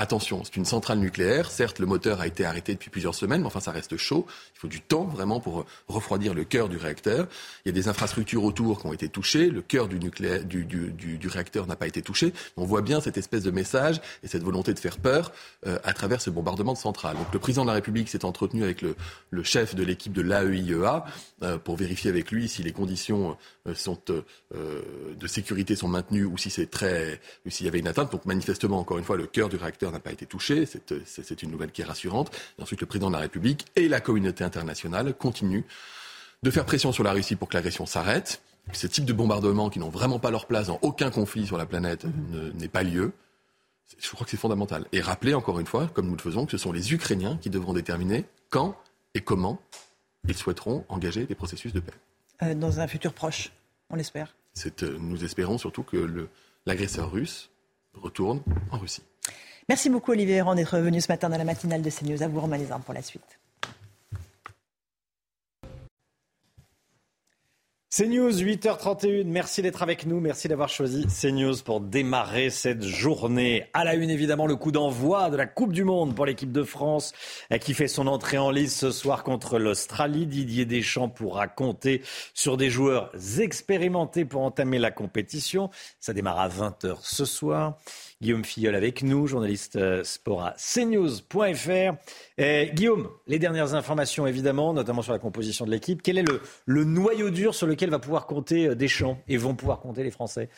Attention, 0.00 0.44
c'est 0.44 0.54
une 0.54 0.64
centrale 0.64 1.00
nucléaire. 1.00 1.50
Certes, 1.50 1.80
le 1.80 1.86
moteur 1.86 2.20
a 2.20 2.28
été 2.28 2.44
arrêté 2.44 2.72
depuis 2.72 2.88
plusieurs 2.88 3.16
semaines, 3.16 3.40
mais 3.40 3.48
enfin, 3.48 3.58
ça 3.58 3.72
reste 3.72 3.96
chaud. 3.96 4.26
Il 4.54 4.60
faut 4.60 4.68
du 4.68 4.80
temps 4.80 5.06
vraiment 5.06 5.40
pour 5.40 5.66
refroidir 5.88 6.34
le 6.34 6.44
cœur 6.44 6.68
du 6.68 6.76
réacteur. 6.76 7.26
Il 7.64 7.68
y 7.68 7.70
a 7.70 7.72
des 7.72 7.88
infrastructures 7.88 8.44
autour 8.44 8.80
qui 8.80 8.86
ont 8.86 8.92
été 8.92 9.08
touchées. 9.08 9.50
Le 9.50 9.60
cœur 9.60 9.88
du, 9.88 9.98
réacteur 11.28 11.66
n'a 11.66 11.74
pas 11.74 11.88
été 11.88 12.00
touché. 12.00 12.32
On 12.56 12.64
voit 12.64 12.80
bien 12.80 13.00
cette 13.00 13.18
espèce 13.18 13.42
de 13.42 13.50
message 13.50 14.00
et 14.22 14.28
cette 14.28 14.44
volonté 14.44 14.72
de 14.72 14.78
faire 14.78 14.98
peur 14.98 15.32
euh, 15.66 15.80
à 15.82 15.92
travers 15.94 16.20
ce 16.20 16.30
bombardement 16.30 16.74
de 16.74 16.78
centrale. 16.78 17.16
Donc, 17.16 17.32
le 17.32 17.40
président 17.40 17.62
de 17.62 17.68
la 17.68 17.74
République 17.74 18.08
s'est 18.08 18.24
entretenu 18.24 18.62
avec 18.62 18.82
le, 18.82 18.94
chef 19.42 19.74
de 19.74 19.82
l'équipe 19.82 20.12
de 20.12 20.22
l'AEIEA 20.22 21.06
euh, 21.42 21.58
pour 21.58 21.74
vérifier 21.74 22.08
avec 22.08 22.30
lui 22.30 22.48
si 22.48 22.62
les 22.62 22.72
conditions 22.72 23.36
sont, 23.76 24.00
euh, 24.10 24.22
euh, 24.54 24.82
de 25.18 25.26
sécurité 25.26 25.76
sont 25.76 25.88
maintenues 25.88 26.24
ou 26.24 26.36
si 26.38 26.50
c'est 26.50 26.66
très, 26.70 27.20
s'il 27.48 27.66
y 27.66 27.68
avait 27.68 27.78
une 27.78 27.88
atteinte. 27.88 28.10
Donc, 28.12 28.24
manifestement, 28.26 28.78
encore 28.78 28.98
une 28.98 29.04
fois, 29.04 29.16
le 29.16 29.26
cœur 29.26 29.48
du 29.48 29.56
réacteur 29.56 29.92
n'a 29.92 30.00
pas 30.00 30.12
été 30.12 30.26
touché. 30.26 30.66
C'est, 30.66 30.92
euh, 30.92 31.00
une 31.42 31.50
nouvelle 31.50 31.70
qui 31.72 31.82
est 31.82 31.84
rassurante. 31.84 32.30
Et 32.58 32.62
ensuite, 32.62 32.80
le 32.80 32.86
président 32.86 33.08
de 33.08 33.14
la 33.14 33.20
République 33.20 33.66
et 33.76 33.88
la 33.88 34.00
communauté 34.00 34.44
internationale 34.44 35.14
continuent 35.14 35.64
de 36.42 36.50
faire 36.50 36.64
pression 36.64 36.92
sur 36.92 37.04
la 37.04 37.12
Russie 37.12 37.36
pour 37.36 37.48
que 37.48 37.54
l'agression 37.56 37.86
s'arrête. 37.86 38.40
Ce 38.72 38.86
type 38.86 39.04
de 39.04 39.12
bombardements 39.12 39.70
qui 39.70 39.78
n'ont 39.78 39.88
vraiment 39.88 40.18
pas 40.18 40.30
leur 40.30 40.46
place 40.46 40.66
dans 40.66 40.78
aucun 40.82 41.10
conflit 41.10 41.46
sur 41.46 41.56
la 41.58 41.66
planète 41.66 42.04
ne- 42.04 42.50
n'est 42.52 42.68
pas 42.68 42.82
lieu. 42.82 43.12
Je 43.98 44.10
crois 44.10 44.24
que 44.24 44.30
c'est 44.30 44.36
fondamental. 44.36 44.84
Et 44.92 45.00
rappeler 45.00 45.32
encore 45.32 45.58
une 45.58 45.66
fois, 45.66 45.86
comme 45.94 46.06
nous 46.06 46.16
le 46.16 46.20
faisons, 46.22 46.44
que 46.44 46.52
ce 46.52 46.58
sont 46.58 46.72
les 46.72 46.92
Ukrainiens 46.92 47.38
qui 47.40 47.48
devront 47.50 47.72
déterminer 47.72 48.26
quand 48.50 48.76
et 49.14 49.20
comment 49.22 49.60
ils 50.28 50.36
souhaiteront 50.36 50.84
engager 50.90 51.24
des 51.24 51.34
processus 51.34 51.72
de 51.72 51.80
paix. 51.80 51.94
euh, 52.42 52.54
dans 52.54 52.80
un 52.80 52.86
futur 52.86 53.14
proche, 53.14 53.50
on 53.90 53.96
l'espère. 53.96 54.34
Euh, 54.82 54.96
nous 54.98 55.24
espérons 55.24 55.58
surtout 55.58 55.82
que 55.82 56.28
l'agresseur 56.66 57.10
russe 57.10 57.50
retourne 57.94 58.42
en 58.70 58.78
Russie. 58.78 59.02
Merci 59.68 59.90
beaucoup 59.90 60.12
Olivier 60.12 60.36
Véran 60.36 60.54
d'être 60.54 60.78
venu 60.78 61.00
ce 61.00 61.10
matin 61.12 61.28
dans 61.28 61.38
la 61.38 61.44
matinale 61.44 61.82
de 61.82 61.90
CNews. 61.90 62.22
À 62.22 62.28
vous 62.28 62.40
Romain 62.40 62.58
Lézard 62.58 62.80
pour 62.80 62.94
la 62.94 63.02
suite. 63.02 63.38
CNews, 67.98 68.30
8h31. 68.30 69.24
Merci 69.24 69.60
d'être 69.60 69.82
avec 69.82 70.06
nous. 70.06 70.20
Merci 70.20 70.46
d'avoir 70.46 70.68
choisi 70.68 71.04
CNews 71.06 71.56
pour 71.64 71.80
démarrer 71.80 72.48
cette 72.48 72.84
journée. 72.84 73.64
À 73.74 73.82
la 73.82 73.96
une, 73.96 74.08
évidemment, 74.08 74.46
le 74.46 74.54
coup 74.54 74.70
d'envoi 74.70 75.30
de 75.30 75.36
la 75.36 75.46
Coupe 75.46 75.72
du 75.72 75.82
Monde 75.82 76.14
pour 76.14 76.24
l'équipe 76.24 76.52
de 76.52 76.62
France 76.62 77.12
euh, 77.52 77.58
qui 77.58 77.74
fait 77.74 77.88
son 77.88 78.06
entrée 78.06 78.38
en 78.38 78.52
lice 78.52 78.78
ce 78.78 78.92
soir 78.92 79.24
contre 79.24 79.58
l'Australie. 79.58 80.28
Didier 80.28 80.64
Deschamps 80.64 81.08
pourra 81.08 81.48
compter 81.48 82.02
sur 82.34 82.56
des 82.56 82.70
joueurs 82.70 83.10
expérimentés 83.40 84.24
pour 84.24 84.42
entamer 84.42 84.78
la 84.78 84.92
compétition. 84.92 85.68
Ça 85.98 86.12
démarre 86.12 86.38
à 86.38 86.48
20h 86.48 86.98
ce 87.02 87.24
soir. 87.24 87.78
Guillaume 88.20 88.44
Filleul 88.44 88.74
avec 88.74 89.02
nous, 89.02 89.26
journaliste 89.26 89.76
euh, 89.76 90.02
sport 90.04 90.44
à 90.44 90.54
cnews.fr. 90.56 91.94
Guillaume, 92.74 93.08
les 93.26 93.38
dernières 93.38 93.74
informations 93.74 94.26
évidemment, 94.26 94.72
notamment 94.72 95.02
sur 95.02 95.12
la 95.12 95.18
composition 95.18 95.64
de 95.64 95.70
l'équipe. 95.70 96.02
Quel 96.02 96.18
est 96.18 96.24
le, 96.66 96.84
noyau 96.84 97.30
dur 97.30 97.54
sur 97.54 97.66
lequel 97.66 97.90
va 97.90 97.98
pouvoir 97.98 98.26
compter 98.26 98.74
Deschamps 98.74 99.18
et 99.28 99.36
vont 99.36 99.54
pouvoir 99.54 99.80
compter 99.80 100.02
les 100.02 100.10
Français? 100.10 100.48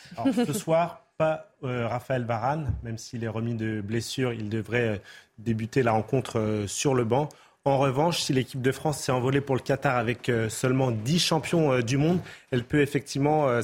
Ce 0.45 0.53
soir, 0.53 1.05
pas 1.17 1.51
Raphaël 1.61 2.25
Varane, 2.25 2.73
même 2.83 2.97
s'il 2.97 3.23
est 3.23 3.27
remis 3.27 3.55
de 3.55 3.81
blessure, 3.81 4.33
il 4.33 4.49
devrait 4.49 5.01
débuter 5.37 5.83
la 5.83 5.91
rencontre 5.91 6.63
sur 6.67 6.95
le 6.95 7.03
banc. 7.03 7.29
En 7.63 7.77
revanche, 7.77 8.21
si 8.21 8.33
l'équipe 8.33 8.61
de 8.61 8.71
France 8.71 8.97
s'est 8.97 9.11
envolée 9.11 9.39
pour 9.39 9.55
le 9.55 9.61
Qatar 9.61 9.95
avec 9.95 10.29
euh, 10.29 10.49
seulement 10.49 10.89
10 10.89 11.19
champions 11.19 11.73
euh, 11.73 11.81
du 11.83 11.97
monde, 11.97 12.19
elle 12.49 12.63
peut 12.63 12.81
effectivement 12.81 13.47
euh, 13.47 13.61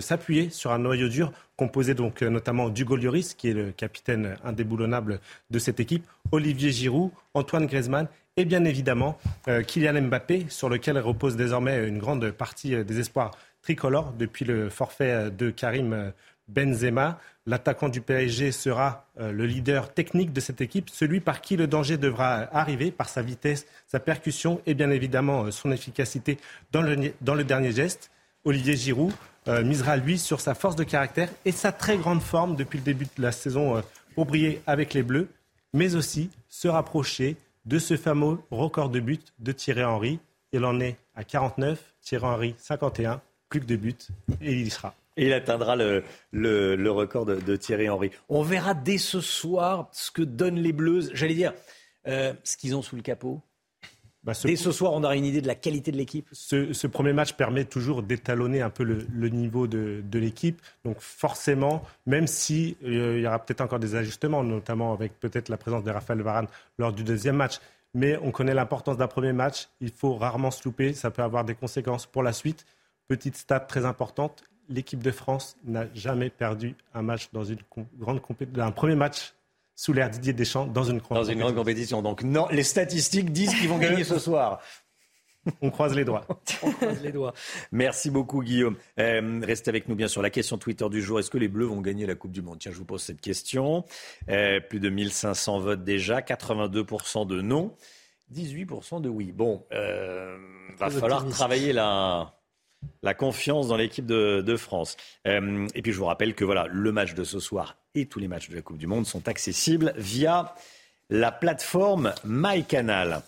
s'appuyer 0.00 0.50
sur 0.50 0.72
un 0.72 0.78
noyau 0.78 1.08
dur 1.08 1.32
composé 1.58 1.92
donc 1.92 2.22
notamment 2.22 2.70
d'Hugo 2.70 2.96
Lloris, 2.96 3.34
qui 3.34 3.50
est 3.50 3.52
le 3.52 3.72
capitaine 3.72 4.36
indéboulonnable 4.44 5.20
de 5.50 5.58
cette 5.58 5.80
équipe, 5.80 6.06
Olivier 6.32 6.72
Giroud, 6.72 7.10
Antoine 7.34 7.66
Griezmann 7.66 8.08
et 8.38 8.46
bien 8.46 8.64
évidemment 8.64 9.18
Kylian 9.66 10.00
Mbappé, 10.02 10.46
sur 10.48 10.68
lequel 10.68 10.96
repose 10.98 11.34
désormais 11.34 11.88
une 11.88 11.98
grande 11.98 12.30
partie 12.30 12.84
des 12.84 13.00
espoirs 13.00 13.32
tricolores 13.62 14.12
depuis 14.16 14.44
le 14.44 14.70
forfait 14.70 15.30
de 15.32 15.50
Karim 15.50 16.12
Benzema. 16.48 17.20
L'attaquant 17.46 17.88
du 17.88 18.00
PSG 18.00 18.52
sera 18.52 19.06
euh, 19.20 19.32
le 19.32 19.46
leader 19.46 19.92
technique 19.94 20.32
de 20.32 20.40
cette 20.40 20.60
équipe, 20.60 20.90
celui 20.90 21.20
par 21.20 21.40
qui 21.40 21.56
le 21.56 21.66
danger 21.66 21.96
devra 21.96 22.46
arriver 22.54 22.90
par 22.90 23.08
sa 23.08 23.22
vitesse, 23.22 23.66
sa 23.86 24.00
percussion 24.00 24.60
et 24.66 24.74
bien 24.74 24.90
évidemment 24.90 25.44
euh, 25.44 25.50
son 25.50 25.70
efficacité 25.70 26.36
dans 26.72 26.82
le, 26.82 27.44
dernier 27.44 27.72
geste. 27.72 28.10
Olivier 28.44 28.76
Giroud 28.76 29.12
euh, 29.48 29.64
misera 29.64 29.96
lui 29.96 30.18
sur 30.18 30.40
sa 30.40 30.54
force 30.54 30.76
de 30.76 30.84
caractère 30.84 31.30
et 31.44 31.52
sa 31.52 31.72
très 31.72 31.96
grande 31.96 32.22
forme 32.22 32.56
depuis 32.56 32.78
le 32.78 32.84
début 32.84 33.06
de 33.06 33.22
la 33.22 33.32
saison 33.32 33.82
pour 34.14 34.26
briller 34.26 34.62
avec 34.66 34.94
les 34.94 35.02
Bleus, 35.02 35.28
mais 35.72 35.94
aussi 35.94 36.30
se 36.48 36.68
rapprocher 36.68 37.36
de 37.64 37.78
ce 37.78 37.96
fameux 37.96 38.38
record 38.50 38.88
de 38.88 39.00
buts 39.00 39.18
de 39.38 39.52
Thierry 39.52 39.84
Henry. 39.84 40.18
Il 40.52 40.64
en 40.64 40.80
est 40.80 40.96
à 41.14 41.24
49, 41.24 41.94
Thierry 42.00 42.24
Henry 42.24 42.54
51, 42.58 43.20
plus 43.48 43.60
que 43.60 43.66
de 43.66 43.76
buts 43.76 43.96
et 44.40 44.52
il 44.52 44.66
y 44.66 44.70
sera. 44.70 44.94
Et 45.16 45.26
il 45.26 45.32
atteindra 45.32 45.76
le, 45.76 46.04
le, 46.30 46.90
record 46.90 47.26
de, 47.26 47.56
Thierry 47.56 47.88
Henry. 47.88 48.10
On 48.28 48.42
verra 48.42 48.72
dès 48.72 48.98
ce 48.98 49.20
soir 49.20 49.88
ce 49.92 50.10
que 50.10 50.22
donnent 50.22 50.60
les 50.60 50.72
Bleus. 50.72 51.10
J'allais 51.12 51.34
dire, 51.34 51.52
euh, 52.06 52.32
ce 52.44 52.56
qu'ils 52.56 52.76
ont 52.76 52.82
sous 52.82 52.96
le 52.96 53.02
capot. 53.02 53.42
Bah, 54.28 54.34
Dès 54.44 54.56
ce 54.56 54.72
soir, 54.72 54.92
on 54.92 55.02
aura 55.02 55.16
une 55.16 55.24
idée 55.24 55.40
de 55.40 55.46
la 55.46 55.54
qualité 55.54 55.90
de 55.90 55.96
l'équipe. 55.96 56.28
Ce, 56.32 56.86
premier 56.86 57.14
match 57.14 57.32
permet 57.32 57.64
toujours 57.64 58.02
d'étalonner 58.02 58.60
un 58.60 58.68
peu 58.68 58.84
le, 58.84 59.28
niveau 59.30 59.66
de, 59.66 60.02
de 60.04 60.18
l'équipe. 60.18 60.60
Donc 60.84 61.00
forcément, 61.00 61.82
même 62.04 62.26
s'il 62.26 62.74
si, 62.74 62.76
euh, 62.84 63.14
il 63.16 63.22
y 63.22 63.26
aura 63.26 63.38
peut-être 63.38 63.62
encore 63.62 63.78
des 63.78 63.94
ajustements, 63.94 64.44
notamment 64.44 64.92
avec 64.92 65.18
peut-être 65.18 65.48
la 65.48 65.56
présence 65.56 65.82
de 65.82 65.90
Raphaël 65.90 66.20
Varane 66.20 66.46
lors 66.78 66.92
du 66.92 67.04
deuxième 67.04 67.36
match. 67.36 67.54
Mais 67.94 68.18
on 68.22 68.30
connaît 68.30 68.52
l'importance 68.52 68.98
d'un 68.98 69.06
premier 69.06 69.32
match. 69.32 69.70
Il 69.80 69.92
faut 69.92 70.14
rarement 70.14 70.50
se 70.50 70.62
louper. 70.62 70.92
Ça 70.92 71.10
peut 71.10 71.22
avoir 71.22 71.46
des 71.46 71.54
conséquences 71.54 72.04
pour 72.04 72.22
la 72.22 72.34
suite. 72.34 72.66
Petite 73.06 73.34
stat 73.34 73.60
très 73.60 73.86
importante, 73.86 74.44
l'équipe 74.68 75.02
de 75.02 75.10
France 75.10 75.56
n'a 75.64 75.86
jamais 75.94 76.28
perdu 76.28 76.74
un 76.92 77.00
match 77.00 77.30
dans 77.32 77.44
une 77.44 77.60
grande 77.98 78.20
compétition, 78.20 78.62
un 78.62 78.72
premier 78.72 78.94
match 78.94 79.32
sous 79.78 79.92
l'ère 79.92 80.10
Didier 80.10 80.32
Deschamps 80.32 80.66
dans 80.66 80.82
une 80.82 80.98
grande 80.98 81.18
dans 81.18 81.24
une 81.24 81.38
grande 81.38 81.54
compétition. 81.54 82.02
Donc 82.02 82.24
non, 82.24 82.48
les 82.50 82.64
statistiques 82.64 83.30
disent 83.30 83.54
qu'ils 83.54 83.68
vont 83.68 83.78
gagner 83.78 84.02
ce 84.02 84.18
soir. 84.18 84.60
On 85.62 85.70
croise 85.70 85.94
les 85.94 86.04
doigts. 86.04 86.26
On 86.64 86.72
croise 86.72 87.00
les 87.00 87.12
doigts. 87.12 87.32
Merci 87.70 88.10
beaucoup, 88.10 88.42
Guillaume. 88.42 88.76
Euh, 88.98 89.40
restez 89.44 89.68
avec 89.68 89.88
nous, 89.88 89.94
bien 89.94 90.08
sûr. 90.08 90.20
La 90.20 90.30
question 90.30 90.58
Twitter 90.58 90.88
du 90.90 91.00
jour 91.00 91.20
est-ce 91.20 91.30
que 91.30 91.38
les 91.38 91.46
Bleus 91.46 91.66
vont 91.66 91.80
gagner 91.80 92.06
la 92.06 92.16
Coupe 92.16 92.32
du 92.32 92.42
Monde? 92.42 92.58
Tiens, 92.58 92.72
je 92.72 92.76
vous 92.76 92.84
pose 92.84 93.02
cette 93.02 93.20
question. 93.20 93.84
Euh, 94.28 94.58
plus 94.58 94.80
de 94.80 94.90
1500 94.90 95.60
votes 95.60 95.84
déjà, 95.84 96.22
82% 96.22 97.28
de 97.28 97.40
non, 97.40 97.76
18% 98.34 99.00
de 99.00 99.08
oui. 99.08 99.30
Bon, 99.30 99.64
euh, 99.72 100.36
va 100.76 100.90
falloir 100.90 101.26
travailler 101.28 101.72
la, 101.72 102.37
la 103.02 103.14
confiance 103.14 103.68
dans 103.68 103.76
l'équipe 103.76 104.06
de, 104.06 104.56
France. 104.56 104.96
Euh, 105.26 105.66
et 105.74 105.82
puis 105.82 105.92
je 105.92 105.98
vous 105.98 106.04
rappelle 106.04 106.34
que 106.34 106.44
voilà, 106.44 106.66
le 106.70 106.92
match 106.92 107.14
de 107.14 107.24
ce 107.24 107.40
soir 107.40 107.76
et 107.94 108.06
tous 108.06 108.18
les 108.18 108.28
matchs 108.28 108.48
de 108.48 108.56
la 108.56 108.62
Coupe 108.62 108.78
du 108.78 108.86
Monde 108.86 109.06
sont 109.06 109.28
accessibles 109.28 109.92
via 109.96 110.54
la 111.10 111.32
plateforme 111.32 112.12
MyCanal. 112.24 113.22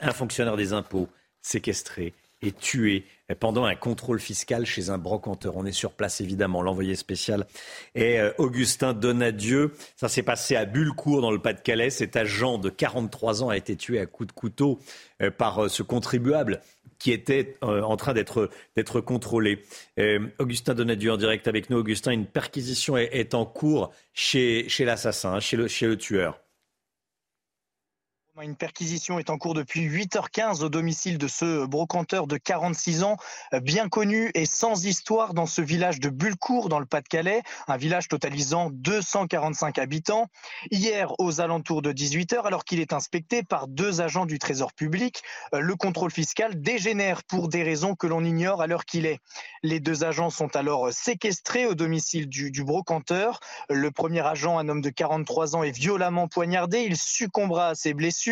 Un 0.00 0.12
fonctionnaire 0.12 0.56
des 0.56 0.72
impôts 0.72 1.08
séquestré 1.40 2.12
et 2.42 2.52
tué 2.52 3.04
pendant 3.40 3.64
un 3.64 3.74
contrôle 3.74 4.20
fiscal 4.20 4.66
chez 4.66 4.90
un 4.90 4.98
brocanteur. 4.98 5.56
On 5.56 5.64
est 5.66 5.72
sur 5.72 5.92
place 5.92 6.20
évidemment. 6.20 6.62
L'envoyé 6.62 6.94
spécial 6.94 7.46
est 7.94 8.18
euh, 8.18 8.32
Augustin 8.38 8.92
Donadieu. 8.92 9.72
Ça 9.96 10.08
s'est 10.08 10.22
passé 10.22 10.54
à 10.54 10.64
Bullecourt 10.64 11.22
dans 11.22 11.30
le 11.30 11.40
Pas-de-Calais. 11.40 11.90
Cet 11.90 12.16
agent 12.16 12.58
de 12.58 12.68
43 12.68 13.42
ans 13.42 13.48
a 13.48 13.56
été 13.56 13.76
tué 13.76 13.98
à 13.98 14.06
coups 14.06 14.28
de 14.28 14.32
couteau 14.32 14.78
euh, 15.22 15.30
par 15.30 15.68
ce 15.70 15.82
contribuable 15.82 16.60
qui 16.98 17.12
était 17.12 17.56
euh, 17.62 17.82
en 17.82 17.96
train 17.96 18.14
d'être 18.14 19.00
contrôlé. 19.00 19.62
Euh, 19.98 20.26
Augustin 20.38 20.74
Donadieu 20.74 21.12
en 21.12 21.16
direct 21.16 21.48
avec 21.48 21.70
nous. 21.70 21.78
Augustin, 21.78 22.12
une 22.12 22.26
perquisition 22.26 22.96
est, 22.96 23.34
en 23.34 23.44
cours 23.44 23.92
chez, 24.12 24.66
l'assassin, 24.80 25.34
hein, 25.34 25.40
chez 25.40 25.56
le 25.56 25.96
tueur. 25.96 26.40
Une 28.42 28.54
perquisition 28.54 29.18
est 29.18 29.30
en 29.30 29.38
cours 29.38 29.54
depuis 29.54 29.88
8h15 29.88 30.62
au 30.62 30.68
domicile 30.68 31.16
de 31.16 31.26
ce 31.26 31.64
brocanteur 31.64 32.26
de 32.26 32.36
46 32.36 33.02
ans, 33.02 33.16
bien 33.62 33.88
connu 33.88 34.30
et 34.34 34.44
sans 34.44 34.84
histoire 34.84 35.32
dans 35.32 35.46
ce 35.46 35.62
village 35.62 36.00
de 36.00 36.10
Bulcourt 36.10 36.68
dans 36.68 36.78
le 36.78 36.84
Pas-de-Calais, 36.84 37.42
un 37.66 37.78
village 37.78 38.08
totalisant 38.08 38.68
245 38.72 39.78
habitants. 39.78 40.26
Hier, 40.70 41.12
aux 41.18 41.40
alentours 41.40 41.80
de 41.80 41.92
18h, 41.92 42.42
alors 42.42 42.66
qu'il 42.66 42.78
est 42.80 42.92
inspecté 42.92 43.42
par 43.42 43.68
deux 43.68 44.02
agents 44.02 44.26
du 44.26 44.38
Trésor 44.38 44.74
public, 44.74 45.22
le 45.54 45.74
contrôle 45.74 46.10
fiscal 46.10 46.60
dégénère 46.60 47.24
pour 47.24 47.48
des 47.48 47.62
raisons 47.62 47.94
que 47.94 48.06
l'on 48.06 48.22
ignore 48.22 48.60
à 48.60 48.66
l'heure 48.66 48.84
qu'il 48.84 49.06
est. 49.06 49.18
Les 49.62 49.80
deux 49.80 50.04
agents 50.04 50.30
sont 50.30 50.54
alors 50.56 50.92
séquestrés 50.92 51.64
au 51.64 51.74
domicile 51.74 52.28
du, 52.28 52.50
du 52.50 52.64
brocanteur. 52.64 53.40
Le 53.70 53.90
premier 53.90 54.20
agent, 54.20 54.58
un 54.58 54.68
homme 54.68 54.82
de 54.82 54.90
43 54.90 55.56
ans, 55.56 55.62
est 55.62 55.70
violemment 55.70 56.28
poignardé. 56.28 56.80
Il 56.80 56.98
succombera 56.98 57.68
à 57.68 57.74
ses 57.74 57.94
blessures 57.94 58.25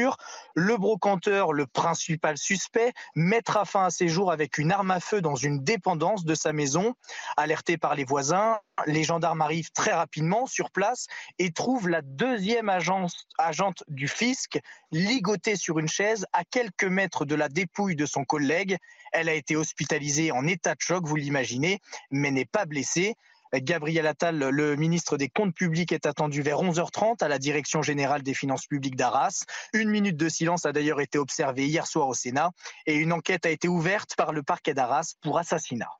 le 0.54 0.76
brocanteur, 0.76 1.52
le 1.52 1.66
principal 1.66 2.38
suspect, 2.38 2.92
mettra 3.14 3.64
fin 3.64 3.86
à 3.86 3.90
ses 3.90 4.08
jours 4.08 4.32
avec 4.32 4.58
une 4.58 4.72
arme 4.72 4.90
à 4.90 5.00
feu 5.00 5.20
dans 5.20 5.36
une 5.36 5.62
dépendance 5.62 6.24
de 6.24 6.34
sa 6.34 6.52
maison. 6.52 6.94
Alerté 7.36 7.76
par 7.76 7.94
les 7.94 8.04
voisins, 8.04 8.58
les 8.86 9.04
gendarmes 9.04 9.40
arrivent 9.40 9.72
très 9.72 9.92
rapidement 9.92 10.46
sur 10.46 10.70
place 10.70 11.06
et 11.38 11.52
trouvent 11.52 11.88
la 11.88 12.02
deuxième 12.02 12.68
agente 12.68 13.84
du 13.88 14.08
fisc 14.08 14.58
ligotée 14.90 15.56
sur 15.56 15.78
une 15.78 15.88
chaise 15.88 16.26
à 16.32 16.44
quelques 16.44 16.84
mètres 16.84 17.24
de 17.24 17.34
la 17.34 17.48
dépouille 17.48 17.96
de 17.96 18.06
son 18.06 18.24
collègue. 18.24 18.76
Elle 19.12 19.28
a 19.28 19.34
été 19.34 19.56
hospitalisée 19.56 20.32
en 20.32 20.46
état 20.46 20.74
de 20.74 20.80
choc, 20.80 21.06
vous 21.06 21.16
l'imaginez, 21.16 21.80
mais 22.10 22.30
n'est 22.30 22.44
pas 22.44 22.66
blessée. 22.66 23.14
Gabriel 23.60 24.06
Attal, 24.06 24.38
le 24.38 24.76
ministre 24.76 25.16
des 25.16 25.28
Comptes 25.28 25.54
publics, 25.54 25.92
est 25.92 26.06
attendu 26.06 26.42
vers 26.42 26.58
11h30 26.58 27.22
à 27.22 27.28
la 27.28 27.38
Direction 27.38 27.82
générale 27.82 28.22
des 28.22 28.34
finances 28.34 28.66
publiques 28.66 28.96
d'Arras. 28.96 29.44
Une 29.72 29.90
minute 29.90 30.16
de 30.16 30.28
silence 30.28 30.66
a 30.66 30.72
d'ailleurs 30.72 31.00
été 31.00 31.18
observée 31.18 31.66
hier 31.66 31.86
soir 31.86 32.08
au 32.08 32.14
Sénat 32.14 32.50
et 32.86 32.94
une 32.94 33.12
enquête 33.12 33.46
a 33.46 33.50
été 33.50 33.68
ouverte 33.68 34.16
par 34.16 34.32
le 34.32 34.42
parquet 34.42 34.74
d'Arras 34.74 35.14
pour 35.22 35.38
assassinat. 35.38 35.90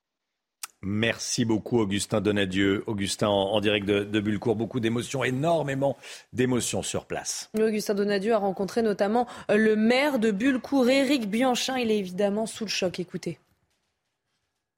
Merci 0.87 1.47
beaucoup 1.47 1.79
Augustin 1.81 2.21
Donadieu. 2.21 2.85
Augustin 2.87 3.29
en, 3.29 3.59
direct 3.61 3.87
de, 3.87 4.05
de 4.05 4.21
Bulcourt, 4.21 4.55
beaucoup 4.55 4.81
d'émotions, 4.81 5.25
énormément 5.25 5.97
d'émotions 6.35 6.83
sur 6.83 7.07
place. 7.07 7.51
Augustin 7.59 7.95
Donadieu 7.95 8.35
a 8.35 8.39
rencontré 8.39 8.83
notamment 8.83 9.27
le 9.49 9.77
maire 9.77 10.19
de 10.19 10.31
Bulcourt, 10.31 10.89
Éric 10.89 11.31
Bianchin. 11.31 11.79
Il 11.79 11.91
est 11.91 11.99
évidemment 11.99 12.45
sous 12.45 12.65
le 12.65 12.71
choc. 12.71 13.01
Écoutez. 13.01 13.39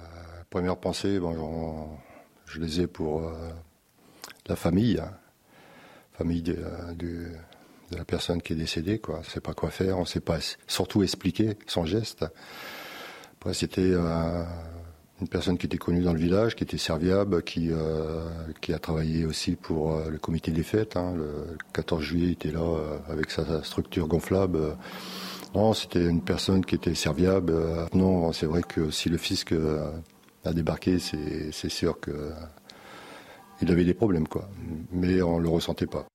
Euh, 0.00 0.04
première 0.48 0.76
pensée, 0.76 1.18
bon, 1.18 1.98
je 2.56 2.60
les 2.62 2.80
ai 2.80 2.86
pour 2.86 3.22
euh, 3.22 3.32
la 4.46 4.56
famille, 4.56 4.98
hein. 4.98 5.12
famille 6.14 6.42
euh, 6.48 6.94
de, 6.94 7.26
la 7.94 8.04
personne 8.04 8.40
qui 8.40 8.54
est 8.54 8.56
décédée. 8.56 8.98
Quoi. 8.98 9.16
On 9.16 9.20
ne 9.20 9.24
sait 9.24 9.40
pas 9.40 9.52
quoi 9.52 9.70
faire, 9.70 9.98
on 9.98 10.02
ne 10.02 10.06
sait 10.06 10.20
pas 10.20 10.38
surtout 10.66 11.02
expliquer 11.02 11.56
son 11.66 11.84
geste. 11.84 12.24
Après, 13.38 13.52
c'était 13.52 13.82
euh, 13.82 14.42
une 15.20 15.28
personne 15.28 15.58
qui 15.58 15.66
était 15.66 15.76
connue 15.76 16.02
dans 16.02 16.14
le 16.14 16.18
village, 16.18 16.56
qui 16.56 16.64
était 16.64 16.78
serviable, 16.78 17.42
qui, 17.42 17.70
a 17.72 18.78
travaillé 18.78 19.26
aussi 19.26 19.54
pour 19.54 20.00
le 20.08 20.18
comité 20.18 20.50
des 20.50 20.62
fêtes. 20.62 20.96
Hein. 20.96 21.12
Le 21.14 21.58
14 21.74 22.02
juillet, 22.02 22.26
il 22.28 22.32
était 22.32 22.52
là 22.52 22.98
avec 23.08 23.30
sa 23.30 23.62
structure 23.62 24.08
gonflable. 24.08 24.76
Non, 25.54 25.74
c'était 25.74 26.04
une 26.04 26.22
personne 26.22 26.64
qui 26.64 26.74
était 26.74 26.94
serviable. 26.94 27.54
Non, 27.92 28.32
c'est 28.32 28.46
vrai 28.46 28.62
que 28.62 28.90
si 28.90 29.08
le 29.08 29.16
fisc 29.16 29.54
a 30.46 30.52
débarqué, 30.52 30.98
c'est 30.98 31.68
sûr 31.68 32.00
que 32.00 32.32
il 33.62 33.70
avait 33.70 33.84
des 33.84 33.94
problèmes, 33.94 34.28
quoi. 34.28 34.48
Mais 34.92 35.22
on 35.22 35.38
ne 35.38 35.42
le 35.42 35.48
ressentait 35.48 35.86
pas. 35.86 36.06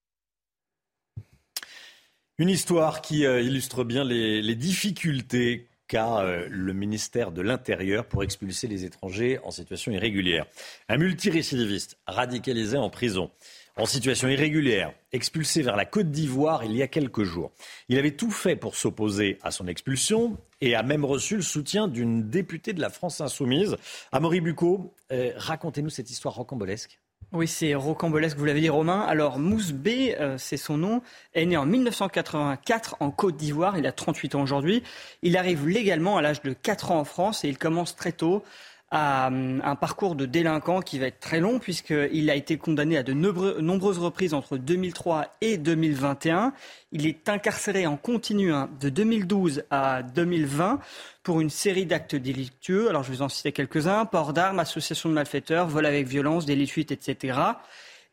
Une 2.37 2.49
histoire 2.49 3.01
qui 3.01 3.25
euh, 3.25 3.41
illustre 3.41 3.83
bien 3.83 4.03
les, 4.03 4.55
difficultés 4.55 5.67
qu'a 5.87 6.21
euh, 6.21 6.47
le 6.49 6.73
ministère 6.73 7.31
de 7.31 7.41
l'Intérieur 7.41 8.05
pour 8.05 8.23
expulser 8.23 8.67
les 8.67 8.85
étrangers 8.85 9.39
en 9.43 9.51
situation 9.51 9.91
irrégulière. 9.91 10.45
Un 10.89 10.97
multirécidiviste 10.97 11.97
radicalisé 12.07 12.77
en 12.77 12.89
prison 12.89 13.29
en 13.77 13.85
situation 13.85 14.27
irrégulière, 14.27 14.93
expulsé 15.11 15.61
vers 15.61 15.75
la 15.75 15.85
Côte 15.85 16.11
d'Ivoire 16.11 16.63
il 16.63 16.75
y 16.75 16.81
a 16.81 16.87
quelques 16.87 17.23
jours. 17.23 17.51
Il 17.89 17.97
avait 17.97 18.11
tout 18.11 18.31
fait 18.31 18.55
pour 18.55 18.75
s'opposer 18.75 19.37
à 19.41 19.51
son 19.51 19.67
expulsion 19.67 20.37
et 20.59 20.75
a 20.75 20.83
même 20.83 21.05
reçu 21.05 21.35
le 21.35 21.41
soutien 21.41 21.87
d'une 21.87 22.29
députée 22.29 22.73
de 22.73 22.81
la 22.81 22.89
France 22.89 23.21
insoumise. 23.21 23.77
Amaury 24.11 24.41
Bucco, 24.41 24.93
euh, 25.11 25.31
racontez-nous 25.35 25.89
cette 25.89 26.09
histoire 26.09 26.35
rocambolesque. 26.35 26.99
Oui, 27.33 27.47
c'est 27.47 27.75
rocambolesque, 27.75 28.37
vous 28.37 28.43
l'avez 28.43 28.59
dit 28.59 28.69
Romain. 28.69 28.99
Alors 29.01 29.39
Mousse 29.39 29.71
B, 29.71 29.87
euh, 30.19 30.37
c'est 30.37 30.57
son 30.57 30.77
nom, 30.77 31.01
est 31.33 31.45
né 31.45 31.55
en 31.55 31.65
1984 31.65 32.97
en 32.99 33.09
Côte 33.09 33.37
d'Ivoire, 33.37 33.77
il 33.77 33.87
a 33.87 33.93
38 33.93 34.35
ans 34.35 34.41
aujourd'hui. 34.41 34.83
Il 35.21 35.37
arrive 35.37 35.65
légalement 35.65 36.17
à 36.17 36.21
l'âge 36.21 36.41
de 36.41 36.51
4 36.51 36.91
ans 36.91 36.99
en 36.99 37.05
France 37.05 37.45
et 37.45 37.47
il 37.47 37.57
commence 37.57 37.95
très 37.95 38.11
tôt 38.11 38.43
à 38.91 39.27
hum, 39.27 39.61
un 39.63 39.75
parcours 39.75 40.15
de 40.15 40.25
délinquant 40.25 40.81
qui 40.81 40.99
va 40.99 41.07
être 41.07 41.19
très 41.19 41.39
long 41.39 41.59
puisqu'il 41.59 42.29
a 42.29 42.35
été 42.35 42.57
condamné 42.57 42.97
à 42.97 43.03
de 43.03 43.13
nombreuses 43.13 43.97
reprises 43.97 44.33
entre 44.33 44.57
2003 44.57 45.27
et 45.41 45.57
2021. 45.57 46.53
Il 46.91 47.07
est 47.07 47.29
incarcéré 47.29 47.87
en 47.87 47.97
continu 47.97 48.53
hein, 48.53 48.69
de 48.79 48.89
2012 48.89 49.63
à 49.71 50.03
2020 50.03 50.79
pour 51.23 51.41
une 51.41 51.49
série 51.49 51.85
d'actes 51.85 52.15
délictueux. 52.15 52.89
Alors 52.89 53.03
je 53.03 53.11
vais 53.11 53.21
en 53.21 53.29
citer 53.29 53.51
quelques-uns. 53.51 54.05
Port 54.05 54.33
d'armes, 54.33 54.59
association 54.59 55.09
de 55.09 55.15
malfaiteurs, 55.15 55.67
vol 55.67 55.85
avec 55.85 56.07
violence, 56.07 56.45
délit 56.45 56.65
de 56.65 56.69
fuite, 56.69 56.91
etc. 56.91 57.39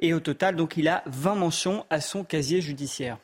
Et 0.00 0.14
au 0.14 0.20
total, 0.20 0.54
donc, 0.54 0.76
il 0.76 0.88
a 0.88 1.02
20 1.06 1.34
mentions 1.34 1.84
à 1.90 2.00
son 2.00 2.22
casier 2.22 2.60
judiciaire 2.60 3.18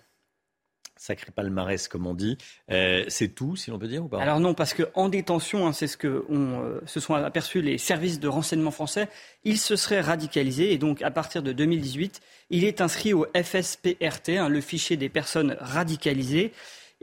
sacré 1.05 1.31
palmarès, 1.31 1.87
comme 1.87 2.07
on 2.07 2.15
dit. 2.15 2.39
Euh, 2.71 3.05
c'est 3.09 3.29
tout, 3.29 3.57
si 3.57 3.71
l'on 3.71 3.79
peut 3.79 3.89
dire, 3.89 4.05
ou 4.05 4.09
pas? 4.09 4.21
Alors 4.21 4.41
non, 4.41 4.55
parce 4.55 4.73
qu'en 4.73 5.09
détention, 5.09 5.67
hein, 5.67 5.73
c'est 5.73 5.87
ce 5.87 5.99
que 5.99 6.25
euh, 6.31 6.81
se 6.87 6.99
sont 6.99 7.15
aperçus 7.15 7.61
les 7.61 7.77
services 7.77 8.21
de 8.21 8.29
renseignement 8.29 8.71
français, 8.71 9.09
il 9.45 9.59
se 9.59 9.77
serait 9.77 10.01
radicalisé 10.01 10.73
et 10.73 10.79
donc 10.79 11.03
à 11.03 11.11
partir 11.11 11.43
de 11.43 11.53
2018, 11.53 12.21
il 12.51 12.65
est 12.65 12.81
inscrit 12.81 13.13
au 13.13 13.27
FSPRT, 13.35 14.31
hein, 14.31 14.49
le 14.49 14.61
fichier 14.61 14.97
des 14.97 15.11
personnes 15.11 15.57
radicalisées. 15.61 16.53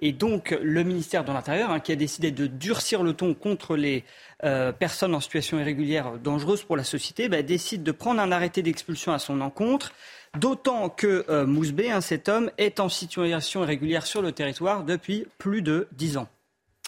Et 0.04 0.14
donc 0.14 0.58
le 0.64 0.84
ministère 0.84 1.24
de 1.24 1.32
l'Intérieur, 1.32 1.70
hein, 1.70 1.80
qui 1.80 1.92
a 1.92 1.96
décidé 1.96 2.32
de 2.32 2.48
durcir 2.48 3.04
le 3.04 3.14
ton 3.14 3.36
contre 3.36 3.76
les 3.76 4.04
euh, 4.44 4.72
personnes 4.72 5.14
en 5.14 5.20
situation 5.20 5.60
irrégulière 5.60 6.14
dangereuse 6.18 6.64
pour 6.64 6.76
la 6.76 6.84
société, 6.84 7.30
bah, 7.30 7.44
décide 7.44 7.84
de 7.84 7.92
prendre 7.92 8.20
un 8.20 8.32
arrêté 8.32 8.64
d'expulsion 8.64 9.12
à 9.12 9.20
son 9.20 9.42
encontre. 9.42 9.94
D'autant 10.40 10.88
que 10.88 11.26
euh, 11.28 11.46
Mousbé, 11.46 11.92
hein, 11.92 12.00
cet 12.00 12.30
homme, 12.30 12.52
est 12.58 12.80
en 12.80 12.88
situation 12.88 13.64
irrégulière 13.64 14.06
sur 14.06 14.22
le 14.22 14.32
territoire 14.32 14.86
depuis 14.86 15.28
plus 15.38 15.62
de 15.62 15.90
dix 15.92 16.16
ans. 16.16 16.30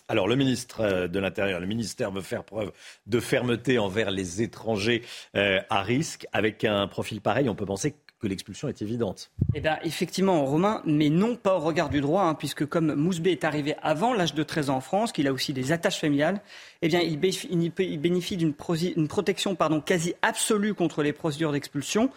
Alors 0.08 0.30
le 0.30 0.36
ministre 0.38 0.82
euh, 0.82 1.08
de 1.10 1.20
l'Intérieur, 1.20 1.60
le 1.60 1.66
ministère 1.66 2.12
veut 2.12 2.22
faire 2.22 2.46
preuve 2.46 2.72
de 3.06 3.20
fermeté 3.20 3.80
envers 3.80 4.12
les 4.12 4.42
étrangers 4.42 5.02
euh, 5.36 5.60
à 5.70 5.82
risque. 5.82 6.26
Avec 6.32 6.64
un 6.64 6.88
profil 6.88 7.20
pareil, 7.20 7.50
on 7.50 7.56
peut 7.56 7.66
penser 7.66 7.96
que 8.22 8.28
l'expulsion 8.28 8.70
est 8.70 8.82
évidente. 8.82 9.30
Eh 9.54 9.60
bien, 9.60 9.78
effectivement, 9.84 10.46
Romain, 10.46 10.82
mais 10.86 11.10
non 11.10 11.36
pas 11.36 11.58
au 11.58 11.60
regard 11.60 11.90
du 11.90 12.00
droit, 12.00 12.24
hein, 12.24 12.36
puisque 12.36 12.66
comme 12.66 12.96
Mousbé 12.96 13.32
est 13.32 13.44
arrivé 13.44 13.76
avant 13.82 14.14
l'âge 14.14 14.34
de 14.34 14.44
13 14.44 14.70
ans 14.70 14.78
en 14.78 14.82
France, 14.82 15.12
qu'il 15.12 15.28
a 15.28 15.34
aussi 15.34 15.52
des 15.52 15.74
attaches 15.74 16.00
familiales, 16.00 16.40
eh 16.82 16.88
bien, 16.88 17.02
il 17.02 17.20
bénéficie 17.20 18.38
d'une 18.38 18.54
protection 18.54 19.56
pardon, 19.56 19.82
quasi 19.82 20.14
absolue 20.22 20.74
contre 20.74 21.04
les 21.04 21.12
procédures 21.12 21.52
d'expulsion. 21.52 22.10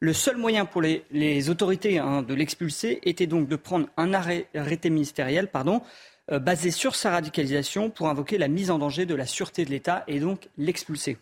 Le 0.00 0.12
seul 0.12 0.36
moyen 0.36 0.66
pour 0.66 0.82
les, 0.82 1.50
autorités 1.50 1.98
hein, 1.98 2.22
de 2.22 2.34
l'expulser 2.34 2.98
était 3.04 3.26
donc 3.26 3.48
de 3.48 3.56
prendre 3.56 3.88
un 3.96 4.12
arrêté 4.12 4.90
ministériel 4.90 5.48
pardon, 5.48 5.82
euh, 6.30 6.38
basé 6.38 6.70
sur 6.70 6.94
sa 6.94 7.10
radicalisation 7.10 7.90
pour 7.90 8.08
invoquer 8.08 8.38
la 8.38 8.48
mise 8.48 8.70
en 8.70 8.78
danger 8.78 9.06
de 9.06 9.14
la 9.14 9.26
sûreté 9.26 9.64
de 9.64 9.70
l'État 9.70 10.04
et 10.08 10.20
donc 10.20 10.48
l'expulser. 10.58 11.16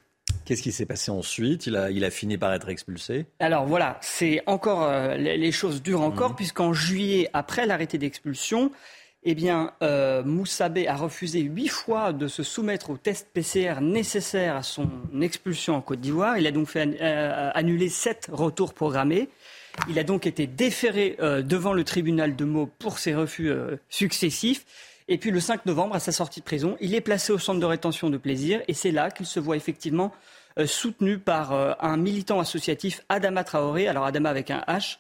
Qu'est-ce 0.44 0.62
qui 0.62 0.72
s'est 0.72 0.86
passé 0.86 1.10
ensuite? 1.10 1.66
Il 1.66 1.76
a, 1.76 2.10
fini 2.10 2.38
par 2.38 2.52
être 2.52 2.68
expulsé? 2.68 3.26
Alors 3.38 3.66
voilà, 3.66 3.98
c'est 4.00 4.42
encore 4.46 4.84
euh, 4.84 5.16
les, 5.16 5.52
choses 5.52 5.82
durent 5.82 6.02
encore 6.02 6.32
mmh. 6.32 6.36
puisqu'en 6.36 6.72
juillet, 6.72 7.28
après 7.32 7.66
l'arrêté 7.66 7.98
d'expulsion, 7.98 8.72
eh 9.24 9.34
bien, 9.34 9.72
euh, 9.82 10.24
Moussabé 10.24 10.88
a 10.88 10.96
refusé 10.96 11.40
huit 11.40 11.68
fois 11.68 12.12
de 12.12 12.26
se 12.26 12.42
soumettre 12.42 12.90
au 12.90 12.96
test 12.96 13.28
PCR 13.32 13.80
nécessaire 13.80 14.56
à 14.56 14.64
son 14.64 14.88
expulsion 15.20 15.76
en 15.76 15.80
Côte 15.80 16.00
d'Ivoire. 16.00 16.38
Il 16.38 16.46
a 16.46 16.50
donc 16.50 16.68
fait 16.68 16.98
euh, 17.00 17.50
annuler 17.54 17.88
sept 17.88 18.28
retours 18.32 18.74
programmés. 18.74 19.28
Il 19.88 19.98
a 20.00 20.04
donc 20.04 20.26
été 20.26 20.48
déféré 20.48 21.16
euh, 21.20 21.40
devant 21.40 21.72
le 21.72 21.84
tribunal 21.84 22.34
de 22.34 22.44
Meaux 22.44 22.68
pour 22.80 22.98
ses 22.98 23.14
refus 23.14 23.48
euh, 23.48 23.76
successifs. 23.88 24.66
Et 25.06 25.18
puis 25.18 25.30
le 25.30 25.38
5 25.38 25.66
novembre, 25.66 25.94
à 25.94 26.00
sa 26.00 26.10
sortie 26.10 26.40
de 26.40 26.44
prison, 26.44 26.76
il 26.80 26.94
est 26.94 27.00
placé 27.00 27.32
au 27.32 27.38
centre 27.38 27.60
de 27.60 27.66
rétention 27.66 28.10
de 28.10 28.16
plaisir. 28.16 28.60
Et 28.66 28.74
c'est 28.74 28.90
là 28.90 29.10
qu'il 29.10 29.26
se 29.26 29.38
voit 29.38 29.56
effectivement 29.56 30.12
soutenu 30.66 31.18
par 31.18 31.52
un 31.82 31.96
militant 31.96 32.38
associatif, 32.38 33.02
Adama 33.08 33.42
Traoré. 33.42 33.88
Alors 33.88 34.04
Adama 34.04 34.28
avec 34.28 34.50
un 34.50 34.62
H 34.68 34.98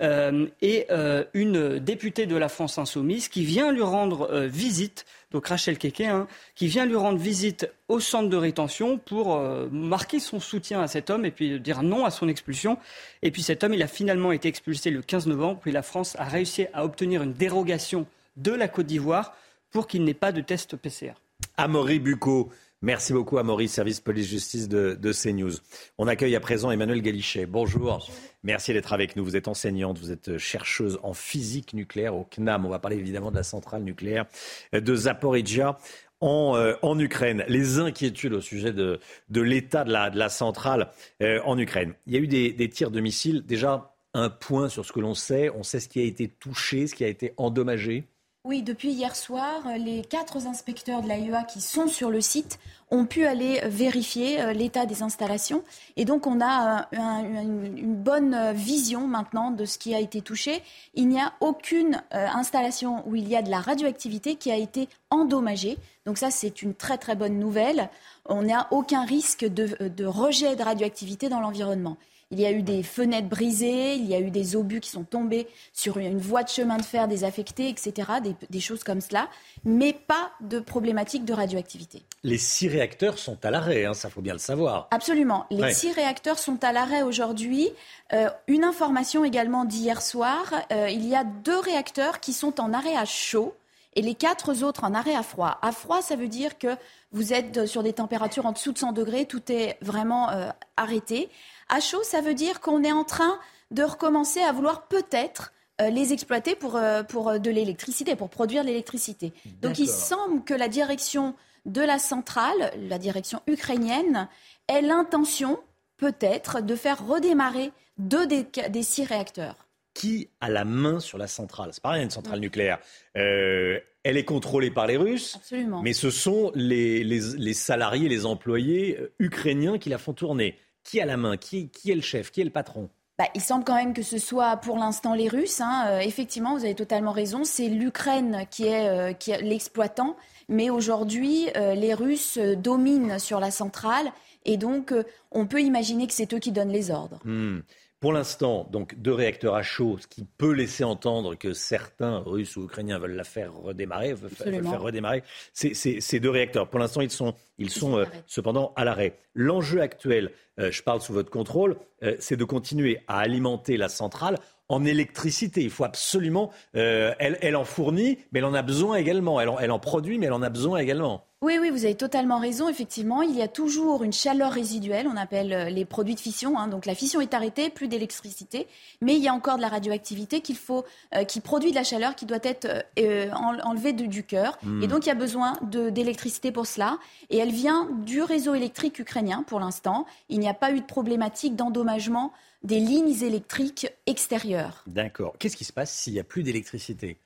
euh, 0.00 0.46
et 0.62 0.86
euh, 0.90 1.24
une 1.34 1.78
députée 1.78 2.26
de 2.26 2.36
la 2.36 2.48
France 2.48 2.78
insoumise 2.78 3.28
qui 3.28 3.44
vient 3.44 3.70
lui 3.72 3.82
rendre 3.82 4.30
euh, 4.30 4.46
visite, 4.46 5.04
donc 5.30 5.46
Rachel 5.46 5.78
Keke, 5.78 6.00
hein, 6.02 6.26
qui 6.54 6.68
vient 6.68 6.86
lui 6.86 6.96
rendre 6.96 7.18
visite 7.18 7.70
au 7.88 8.00
centre 8.00 8.28
de 8.28 8.36
rétention 8.36 8.98
pour 8.98 9.40
marquer 9.70 10.18
son 10.18 10.40
soutien 10.40 10.80
à 10.80 10.88
cet 10.88 11.10
homme 11.10 11.24
et 11.24 11.30
puis 11.30 11.60
dire 11.60 11.82
non 11.82 12.04
à 12.04 12.10
son 12.10 12.28
expulsion. 12.28 12.78
Et 13.22 13.30
puis 13.30 13.42
cet 13.42 13.62
homme, 13.62 13.74
il 13.74 13.82
a 13.82 13.86
finalement 13.86 14.32
été 14.32 14.48
expulsé 14.48 14.90
le 14.90 15.02
15 15.02 15.26
novembre, 15.26 15.60
puis 15.60 15.72
la 15.72 15.82
France 15.82 16.16
a 16.18 16.24
réussi 16.24 16.66
à 16.72 16.84
obtenir 16.84 17.22
une 17.22 17.32
dérogation 17.32 18.06
de 18.36 18.52
la 18.52 18.68
Côte 18.68 18.86
d'Ivoire 18.86 19.34
pour 19.70 19.86
qu'il 19.86 20.04
n'ait 20.04 20.14
pas 20.14 20.32
de 20.32 20.40
test 20.40 20.76
PCR. 20.76 21.12
Amaury 21.56 22.00
Bucco. 22.00 22.50
Merci 22.82 23.12
beaucoup 23.12 23.36
à 23.36 23.42
Maurice, 23.42 23.74
service 23.74 24.00
police-justice 24.00 24.66
de, 24.66 25.12
CNews. 25.12 25.52
On 25.98 26.08
accueille 26.08 26.34
à 26.34 26.40
présent 26.40 26.70
Emmanuel 26.70 27.02
Galichet. 27.02 27.44
Bonjour. 27.44 28.10
Merci 28.42 28.72
d'être 28.72 28.94
avec 28.94 29.16
nous. 29.16 29.24
Vous 29.24 29.36
êtes 29.36 29.48
enseignante, 29.48 29.98
vous 29.98 30.10
êtes 30.10 30.38
chercheuse 30.38 30.98
en 31.02 31.12
physique 31.12 31.74
nucléaire 31.74 32.16
au 32.16 32.24
CNAM. 32.24 32.64
On 32.64 32.70
va 32.70 32.78
parler 32.78 32.96
évidemment 32.96 33.30
de 33.30 33.36
la 33.36 33.42
centrale 33.42 33.82
nucléaire 33.82 34.24
de 34.72 34.94
Zaporizhia. 34.94 35.76
En, 36.22 36.54
euh, 36.56 36.74
en, 36.82 36.98
Ukraine, 36.98 37.44
les 37.48 37.78
inquiétudes 37.78 38.34
au 38.34 38.40
sujet 38.40 38.72
de, 38.72 38.98
l'état 39.30 39.84
de 39.84 39.90
la, 39.90 40.28
centrale 40.30 40.90
euh, 41.22 41.40
en 41.44 41.58
Ukraine. 41.58 41.94
Il 42.06 42.14
y 42.14 42.16
a 42.16 42.20
eu 42.20 42.28
des 42.28 42.68
tirs 42.70 42.90
de 42.90 43.00
missiles. 43.00 43.42
Déjà, 43.46 43.94
un 44.14 44.30
point 44.30 44.68
sur 44.70 44.86
ce 44.86 44.92
que 44.92 45.00
l'on 45.00 45.14
sait. 45.14 45.50
On 45.50 45.62
sait 45.62 45.80
ce 45.80 45.88
qui 45.88 46.00
a 46.00 46.04
été 46.04 46.28
touché, 46.28 46.86
ce 46.86 46.94
qui 46.94 47.04
a 47.04 47.08
été 47.08 47.34
endommagé. 47.36 48.04
Oui, 48.42 48.62
depuis 48.62 48.92
hier 48.92 49.16
soir, 49.16 49.60
les 49.76 50.00
quatre 50.00 50.46
inspecteurs 50.46 51.02
de 51.02 51.08
l'AIEA 51.08 51.42
qui 51.42 51.60
sont 51.60 51.88
sur 51.88 52.08
le 52.08 52.22
site 52.22 52.58
ont 52.90 53.04
pu 53.04 53.26
aller 53.26 53.60
vérifier 53.66 54.40
euh, 54.40 54.54
l'état 54.54 54.86
des 54.86 55.02
installations. 55.02 55.62
Et 55.98 56.06
donc, 56.06 56.26
on 56.26 56.40
a 56.40 56.88
euh, 56.94 56.96
une 56.96 57.94
bonne 57.94 58.52
vision 58.52 59.06
maintenant 59.06 59.50
de 59.50 59.66
ce 59.66 59.76
qui 59.76 59.94
a 59.94 60.00
été 60.00 60.22
touché. 60.22 60.62
Il 60.94 61.08
n'y 61.08 61.20
a 61.20 61.34
aucune 61.40 62.02
euh, 62.14 62.26
installation 62.32 63.06
où 63.06 63.14
il 63.14 63.28
y 63.28 63.36
a 63.36 63.42
de 63.42 63.50
la 63.50 63.60
radioactivité 63.60 64.36
qui 64.36 64.50
a 64.50 64.56
été 64.56 64.88
endommagée. 65.10 65.76
Donc 66.06 66.16
ça, 66.16 66.30
c'est 66.30 66.62
une 66.62 66.74
très 66.74 66.96
très 66.96 67.16
bonne 67.16 67.38
nouvelle. 67.38 67.90
On 68.24 68.44
n'a 68.44 68.68
aucun 68.70 69.04
risque 69.04 69.44
de 69.44 70.06
rejet 70.06 70.56
de 70.56 70.62
radioactivité 70.62 71.28
dans 71.28 71.40
l'environnement. 71.40 71.98
Il 72.32 72.38
y 72.38 72.46
a 72.46 72.52
eu 72.52 72.62
des 72.62 72.84
fenêtres 72.84 73.28
brisées, 73.28 73.94
il 73.94 74.06
y 74.06 74.14
a 74.14 74.20
eu 74.20 74.30
des 74.30 74.54
obus 74.54 74.78
qui 74.78 74.90
sont 74.90 75.02
tombés 75.02 75.48
sur 75.72 75.98
une 75.98 76.18
voie 76.18 76.44
de 76.44 76.48
chemin 76.48 76.76
de 76.76 76.84
fer 76.84 77.08
désaffectée, 77.08 77.68
etc. 77.68 78.08
Des, 78.48 78.60
choses 78.60 78.84
comme 78.84 79.00
cela, 79.00 79.28
mais 79.64 79.92
pas 79.92 80.30
de 80.40 80.60
problématique 80.60 81.24
de 81.24 81.32
radioactivité. 81.32 82.02
Les 82.22 82.38
six 82.38 82.68
réacteurs 82.68 83.18
sont 83.18 83.36
à 83.44 83.50
l'arrêt, 83.50 83.84
hein, 83.84 83.94
ça 83.94 84.10
faut 84.10 84.20
bien 84.20 84.34
le 84.34 84.38
savoir. 84.38 84.86
Absolument. 84.92 85.46
Les 85.50 85.72
six 85.72 85.90
réacteurs 85.90 86.38
sont 86.38 86.62
à 86.62 86.72
l'arrêt 86.72 87.02
aujourd'hui. 87.02 87.68
Euh, 88.12 88.30
une 88.46 88.62
information 88.62 89.24
également 89.24 89.64
d'hier 89.64 90.00
soir, 90.00 90.52
euh, 90.70 90.88
il 90.88 91.06
y 91.08 91.16
a 91.16 91.24
deux 91.24 91.58
réacteurs 91.58 92.20
qui 92.20 92.32
sont 92.32 92.60
en 92.60 92.72
arrêt 92.72 92.96
à 92.96 93.06
chaud 93.06 93.54
et 93.96 94.02
les 94.02 94.14
quatre 94.14 94.62
autres 94.62 94.84
en 94.84 94.94
arrêt 94.94 95.14
à 95.14 95.22
froid. 95.22 95.58
À 95.62 95.72
froid, 95.72 96.00
ça 96.00 96.16
veut 96.16 96.28
dire 96.28 96.58
que 96.58 96.76
vous 97.12 97.32
êtes 97.32 97.66
sur 97.66 97.82
des 97.82 97.92
températures 97.92 98.46
en 98.46 98.52
dessous 98.52 98.72
de 98.72 98.78
100 98.78 98.92
degrés, 98.92 99.26
tout 99.26 99.50
est 99.50 99.78
vraiment 99.80 100.30
euh, 100.30 100.50
arrêté. 100.76 101.28
À 101.70 101.78
chaud, 101.78 102.02
ça 102.02 102.20
veut 102.20 102.34
dire 102.34 102.60
qu'on 102.60 102.82
est 102.82 102.90
en 102.90 103.04
train 103.04 103.38
de 103.70 103.84
recommencer 103.84 104.40
à 104.40 104.50
vouloir 104.50 104.88
peut-être 104.88 105.52
euh, 105.80 105.88
les 105.88 106.12
exploiter 106.12 106.56
pour, 106.56 106.76
euh, 106.76 107.04
pour 107.04 107.28
euh, 107.28 107.38
de 107.38 107.48
l'électricité, 107.48 108.16
pour 108.16 108.28
produire 108.28 108.62
de 108.62 108.68
l'électricité. 108.68 109.32
Donc 109.62 109.78
il 109.78 109.88
semble 109.88 110.42
que 110.42 110.52
la 110.52 110.66
direction 110.66 111.34
de 111.66 111.80
la 111.80 112.00
centrale, 112.00 112.72
la 112.88 112.98
direction 112.98 113.40
ukrainienne, 113.46 114.28
ait 114.66 114.82
l'intention 114.82 115.60
peut-être 115.96 116.60
de 116.60 116.74
faire 116.74 117.06
redémarrer 117.06 117.70
deux 117.98 118.26
des, 118.26 118.82
six 118.82 119.04
réacteurs. 119.04 119.68
Qui 119.94 120.28
a 120.40 120.48
la 120.48 120.64
main 120.64 120.98
sur 120.98 121.18
la 121.18 121.28
centrale? 121.28 121.70
C'est 121.72 121.82
pas 121.82 121.90
rien 121.90 122.02
une 122.02 122.10
centrale 122.10 122.40
nucléaire. 122.40 122.78
elle 123.14 123.82
est 124.16 124.24
contrôlée 124.24 124.70
par 124.70 124.86
les 124.86 124.96
Russes. 124.96 125.36
Absolument. 125.36 125.82
Mais 125.82 125.92
ce 125.92 126.10
sont 126.10 126.50
les, 126.54 127.04
les 127.04 127.54
salariés, 127.54 128.08
les 128.08 128.24
employés 128.26 128.98
ukrainiens 129.18 129.78
qui 129.78 129.88
la 129.88 129.98
font 129.98 130.14
tourner. 130.14 130.56
Qui 130.84 131.00
a 131.00 131.06
la 131.06 131.16
main? 131.16 131.36
Qui, 131.36 131.70
est 131.86 131.94
le 131.94 132.00
chef? 132.00 132.30
Qui 132.30 132.40
est 132.40 132.44
le 132.44 132.50
patron? 132.50 132.88
Bah, 133.18 133.26
il 133.34 133.40
semble 133.40 133.64
quand 133.64 133.74
même 133.74 133.92
que 133.92 134.02
ce 134.02 134.18
soit 134.18 134.56
pour 134.56 134.78
l'instant 134.78 135.14
les 135.14 135.28
Russes. 135.28 135.60
Hein. 135.60 135.84
Euh, 135.88 135.98
effectivement, 136.00 136.56
vous 136.56 136.64
avez 136.64 136.74
totalement 136.74 137.12
raison. 137.12 137.44
C'est 137.44 137.68
l'Ukraine 137.68 138.46
qui 138.50 138.66
est, 138.66 138.88
euh, 138.88 139.12
qui 139.12 139.30
est 139.30 139.42
l'exploitant. 139.42 140.16
Mais 140.48 140.70
aujourd'hui, 140.70 141.48
euh, 141.56 141.74
les 141.74 141.94
Russes 141.94 142.38
dominent 142.38 143.18
sur 143.18 143.38
la 143.38 143.50
centrale. 143.50 144.10
Et 144.46 144.56
donc, 144.56 144.94
on 145.30 145.46
peut 145.46 145.60
imaginer 145.60 146.06
que 146.06 146.14
c'est 146.14 146.32
eux 146.32 146.38
qui 146.38 146.50
donnent 146.50 146.72
les 146.72 146.90
ordres. 146.90 147.18
Hmm. 147.24 147.60
Pour 148.00 148.14
l'instant, 148.14 148.66
donc 148.72 148.94
deux 148.94 149.12
réacteurs 149.12 149.54
à 149.54 149.62
chaud, 149.62 149.98
ce 150.00 150.06
qui 150.06 150.24
peut 150.24 150.52
laisser 150.52 150.84
entendre 150.84 151.34
que 151.34 151.52
certains 151.52 152.20
Russes 152.20 152.56
ou 152.56 152.64
Ukrainiens 152.64 152.98
veulent 152.98 153.14
la 153.14 153.24
faire 153.24 153.52
redémarrer, 153.52 154.14
veulent 154.14 154.30
faire 154.30 154.80
redémarrer 154.80 155.22
ces 155.52 156.18
deux 156.18 156.30
réacteurs. 156.30 156.70
Pour 156.70 156.80
l'instant, 156.80 157.02
ils 157.02 157.10
sont, 157.10 157.34
ils 157.58 157.68
sont 157.68 157.98
euh, 157.98 158.06
cependant 158.26 158.72
à 158.74 158.86
l'arrêt. 158.86 159.18
L'enjeu 159.34 159.82
actuel, 159.82 160.32
euh, 160.58 160.70
je 160.70 160.82
parle 160.82 161.02
sous 161.02 161.12
votre 161.12 161.30
contrôle, 161.30 161.76
euh, 162.02 162.16
c'est 162.20 162.38
de 162.38 162.44
continuer 162.44 163.00
à 163.06 163.18
alimenter 163.18 163.76
la 163.76 163.90
centrale 163.90 164.38
en 164.70 164.84
électricité. 164.84 165.62
Il 165.62 165.70
faut 165.70 165.84
absolument, 165.84 166.50
elle, 166.74 167.38
elle, 167.40 167.56
en 167.56 167.64
fournit, 167.64 168.18
mais 168.32 168.38
elle 168.38 168.44
en 168.46 168.54
a 168.54 168.62
besoin 168.62 168.96
également. 168.96 169.40
Elle 169.40 169.48
en, 169.48 169.58
elle 169.58 169.72
en 169.72 169.78
produit, 169.78 170.18
mais 170.18 170.26
elle 170.26 170.32
en 170.32 170.42
a 170.42 170.50
besoin 170.50 170.78
également. 170.78 171.24
Oui, 171.42 171.56
oui, 171.58 171.70
vous 171.70 171.86
avez 171.86 171.94
totalement 171.94 172.38
raison. 172.38 172.68
Effectivement, 172.68 173.22
il 173.22 173.34
y 173.34 173.40
a 173.40 173.48
toujours 173.48 174.04
une 174.04 174.12
chaleur 174.12 174.52
résiduelle, 174.52 175.08
on 175.10 175.16
appelle 175.16 175.54
euh, 175.54 175.70
les 175.70 175.86
produits 175.86 176.14
de 176.14 176.20
fission. 176.20 176.58
Hein. 176.58 176.68
Donc 176.68 176.84
la 176.84 176.94
fission 176.94 177.22
est 177.22 177.32
arrêtée, 177.32 177.70
plus 177.70 177.88
d'électricité, 177.88 178.66
mais 179.00 179.16
il 179.16 179.22
y 179.22 179.28
a 179.28 179.32
encore 179.32 179.56
de 179.56 179.62
la 179.62 179.68
radioactivité 179.68 180.42
qu'il 180.42 180.58
faut, 180.58 180.84
euh, 181.16 181.24
qui 181.24 181.40
produit 181.40 181.70
de 181.70 181.76
la 181.76 181.82
chaleur, 181.82 182.14
qui 182.14 182.26
doit 182.26 182.40
être 182.42 182.84
euh, 182.98 183.30
enlevée 183.32 183.94
du 183.94 184.22
cœur. 184.22 184.58
Hmm. 184.62 184.82
Et 184.82 184.86
donc 184.86 185.06
il 185.06 185.08
y 185.08 185.12
a 185.12 185.14
besoin 185.14 185.54
d'électricité 185.62 186.52
pour 186.52 186.66
cela. 186.66 186.98
Et 187.30 187.38
elle 187.38 187.52
vient 187.52 187.88
du 188.04 188.20
réseau 188.20 188.54
électrique 188.54 188.98
ukrainien 188.98 189.42
pour 189.46 189.60
l'instant. 189.60 190.04
Il 190.28 190.40
n'y 190.40 190.48
a 190.48 190.54
pas 190.54 190.72
eu 190.72 190.80
de 190.80 190.86
problématique 190.86 191.56
d'endommagement 191.56 192.34
des 192.62 192.80
lignes 192.80 193.22
électriques 193.22 193.88
extérieures. 194.06 194.84
D'accord. 194.86 195.34
Qu'est-ce 195.38 195.56
qui 195.56 195.64
se 195.64 195.72
passe 195.72 195.92
s'il 195.92 196.12
n'y 196.12 196.20
a 196.20 196.24
plus 196.24 196.42
d'électricité? 196.42 197.18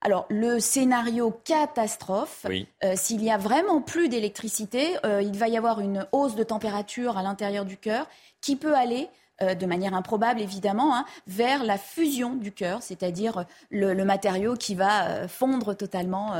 Alors, 0.00 0.26
le 0.30 0.60
scénario 0.60 1.32
catastrophe, 1.44 2.46
euh, 2.84 2.92
s'il 2.94 3.22
y 3.22 3.30
a 3.30 3.36
vraiment 3.36 3.82
plus 3.82 4.08
d'électricité, 4.08 4.96
euh, 5.04 5.20
il 5.20 5.36
va 5.36 5.48
y 5.48 5.56
avoir 5.56 5.80
une 5.80 6.06
hausse 6.12 6.36
de 6.36 6.44
température 6.44 7.18
à 7.18 7.22
l'intérieur 7.22 7.64
du 7.64 7.76
cœur 7.76 8.06
qui 8.40 8.54
peut 8.54 8.76
aller 8.76 9.08
euh, 9.42 9.54
de 9.54 9.66
manière 9.66 9.94
improbable 9.94 10.40
évidemment, 10.40 10.94
hein, 10.94 11.04
vers 11.26 11.64
la 11.64 11.78
fusion 11.78 12.34
du 12.34 12.52
cœur, 12.52 12.82
c'est-à-dire 12.82 13.44
le, 13.70 13.94
matériau 14.04 14.54
qui 14.54 14.74
va 14.74 15.28
fondre 15.28 15.76
totalement 15.76 16.32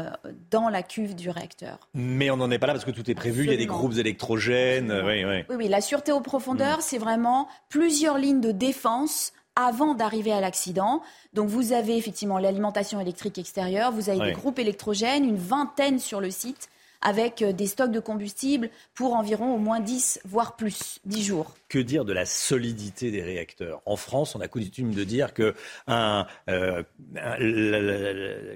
dans 0.51 0.69
la 0.69 0.83
cuve 0.83 1.15
du 1.15 1.29
réacteur. 1.29 1.89
Mais 1.93 2.31
on 2.31 2.37
n'en 2.37 2.51
est 2.51 2.59
pas 2.59 2.67
là 2.67 2.73
parce 2.73 2.85
que 2.85 2.91
tout 2.91 3.11
est 3.11 3.15
prévu, 3.15 3.45
il 3.45 3.51
y 3.51 3.55
a 3.55 3.57
des 3.57 3.67
groupes 3.67 3.99
électrogènes. 3.99 5.03
Oui, 5.05 5.25
oui. 5.25 5.45
oui, 5.55 5.69
la 5.69 5.81
sûreté 5.81 6.13
aux 6.13 6.21
profondeurs, 6.21 6.79
mm. 6.79 6.83
c'est 6.83 6.99
vraiment 6.99 7.49
plusieurs 7.69 8.17
lignes 8.17 8.41
de 8.41 8.53
défense 8.53 9.33
avant 9.59 9.95
d'arriver 9.95 10.33
à 10.33 10.41
l'accident. 10.41 11.03
Donc 11.35 11.49
vous 11.49 11.73
avez 11.73 11.97
effectivement 11.97 12.39
l'alimentation 12.39 13.01
électrique 13.01 13.39
extérieure, 13.39 13.91
vous 13.91 14.09
avez 14.09 14.21
des 14.21 14.33
groupes 14.33 14.59
électrogènes, 14.59 15.25
une 15.25 15.37
vingtaine 15.37 15.99
sur 15.99 16.21
le 16.21 16.31
site 16.31 16.69
avec 17.01 17.43
euh, 17.43 17.53
des 17.53 17.67
stocks 17.67 17.91
de 17.91 18.01
combustible 18.01 18.71
pour 18.95 19.15
environ 19.15 19.55
au 19.55 19.59
moins 19.59 19.81
10, 19.81 20.21
voire 20.25 20.57
plus, 20.57 21.01
10 21.05 21.23
jours. 21.23 21.55
Que 21.69 21.79
dire 21.79 22.05
de 22.05 22.13
la 22.13 22.27
solidité 22.27 23.11
des 23.11 23.23
réacteurs? 23.23 23.83
En 23.87 23.97
France, 23.97 24.35
on 24.35 24.41
a 24.41 24.49
coutume 24.49 24.95
de 24.95 25.05
dire 25.05 25.35
que 25.35 25.55
un, 25.87 26.27
euh, 26.49 26.83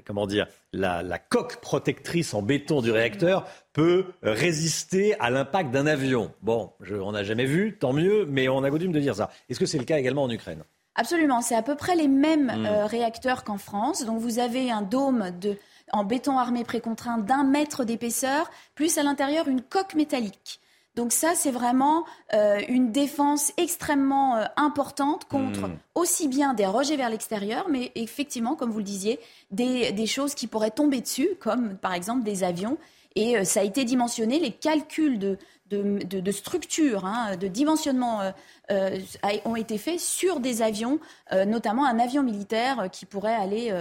comment 0.07 0.27
dire, 0.27 0.47
la, 0.73 1.19
coque 1.19 1.61
protectrice 1.61 2.35
en 2.35 2.43
béton 2.43 2.81
du 2.81 2.91
réacteur 2.91 3.47
peut 3.73 4.07
résister 4.23 5.19
à 5.21 5.31
l'impact 5.31 5.71
d'un 5.71 5.87
avion. 5.87 6.33
Bon, 6.43 6.73
je, 6.81 6.97
on 6.97 7.13
n'a 7.13 7.25
jamais 7.25 7.47
vu, 7.47 7.77
tant 7.79 7.93
mieux, 7.93 8.27
mais 8.27 8.49
on 8.49 8.65
a 8.65 8.71
coutume 8.71 8.93
de 8.93 9.01
dire 9.01 9.15
ça. 9.15 9.31
Est-ce 9.49 9.61
que 9.61 9.67
c'est 9.67 9.79
le 9.79 9.85
cas 9.85 9.99
également 9.99 10.25
en 10.25 10.31
Ukraine? 10.31 10.65
Absolument, 10.95 11.41
c'est 11.41 11.55
à 11.55 11.63
peu 11.63 11.75
près 11.75 11.97
les 11.97 12.09
mêmes 12.09 12.53
hmm. 12.55 12.67
euh, 12.67 12.87
réacteurs 12.87 13.45
qu'en 13.45 13.57
France. 13.57 14.05
Donc 14.05 14.21
vous 14.21 14.39
avez 14.39 14.71
un 14.71 14.83
dôme 14.83 15.31
de, 15.41 15.57
en 15.93 16.05
béton 16.05 16.39
armé 16.39 16.65
précontraint 16.65 17.19
d'un 17.19 17.45
mètre 17.45 17.85
d'épaisseur, 17.85 18.51
plus 18.75 18.99
à 18.99 19.03
l'intérieur 19.03 19.49
une 19.49 19.63
coque 19.63 19.95
métallique. 19.95 20.61
Donc 20.95 21.13
ça, 21.13 21.35
c'est 21.35 21.51
vraiment 21.51 22.05
euh, 22.35 22.61
une 22.69 22.93
défense 22.93 23.53
extrêmement 23.57 24.37
euh, 24.37 24.45
importante 24.57 25.25
contre 25.25 25.69
hmm. 25.69 25.77
aussi 25.95 26.29
bien 26.29 26.53
des 26.53 26.67
rejets 26.67 26.97
vers 26.97 27.09
l'extérieur, 27.09 27.67
mais 27.71 27.93
effectivement, 27.95 28.57
comme 28.57 28.71
vous 28.71 28.79
le 28.79 28.85
disiez, 28.85 29.19
des, 29.51 29.93
des, 29.93 30.07
choses 30.07 30.35
qui 30.35 30.47
pourraient 30.47 30.71
tomber 30.71 31.01
dessus, 31.01 31.31
comme 31.41 31.77
par 31.77 31.95
exemple 31.95 32.25
des 32.25 32.45
avions. 32.45 32.77
Et 33.15 33.45
ça 33.45 33.61
a 33.61 33.63
été 33.63 33.85
dimensionné, 33.85 34.39
les 34.39 34.53
calculs 34.53 35.19
de, 35.19 35.37
de, 35.73 36.31
structure, 36.31 37.05
hein, 37.05 37.37
de 37.37 37.49
dimensionnement 37.49 38.21
euh, 38.21 38.31
euh, 38.71 38.99
ont 39.45 39.57
été 39.57 39.79
faits 39.79 40.01
sur 40.01 40.41
des 40.41 40.63
avions, 40.63 40.99
euh, 41.33 41.45
notamment 41.45 41.87
un 41.87 41.99
avion 41.99 42.23
militaire 42.23 42.89
qui 42.91 43.07
pourrait 43.07 43.35
aller, 43.35 43.73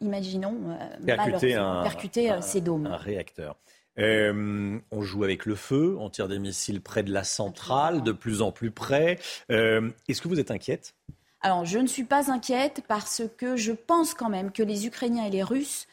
imaginons, 0.00 0.76
percuter, 1.04 2.30
ces 2.40 2.60
dômes. 2.60 2.86
Un 2.86 2.96
réacteur. 2.96 3.56
on 3.96 5.02
joue 5.02 5.24
avec 5.24 5.46
le 5.46 5.54
feu, 5.54 5.96
on 5.98 6.10
tire 6.10 6.28
des 6.28 6.38
missiles 6.38 6.80
près 6.80 7.02
de 7.02 7.12
la 7.12 7.24
centrale, 7.24 8.02
de 8.02 8.12
plus 8.12 8.42
en 8.42 8.52
plus 8.52 8.70
près. 8.70 9.18
Est-ce 9.48 10.20
que 10.20 10.28
vous 10.28 10.40
êtes 10.40 10.50
inquiète? 10.50 10.94
Alors, 11.40 11.66
je 11.66 11.78
ne 11.78 11.86
suis 11.86 12.04
pas 12.04 12.30
inquiète 12.30 12.82
parce 12.88 13.22
que 13.36 13.54
je 13.56 13.72
pense 13.72 14.14
quand 14.14 14.30
même 14.30 14.50
que 14.50 14.62
les 14.62 14.86
Ukrainiens 14.86 15.26
et 15.26 15.30
les 15.30 15.42
Russes 15.42 15.86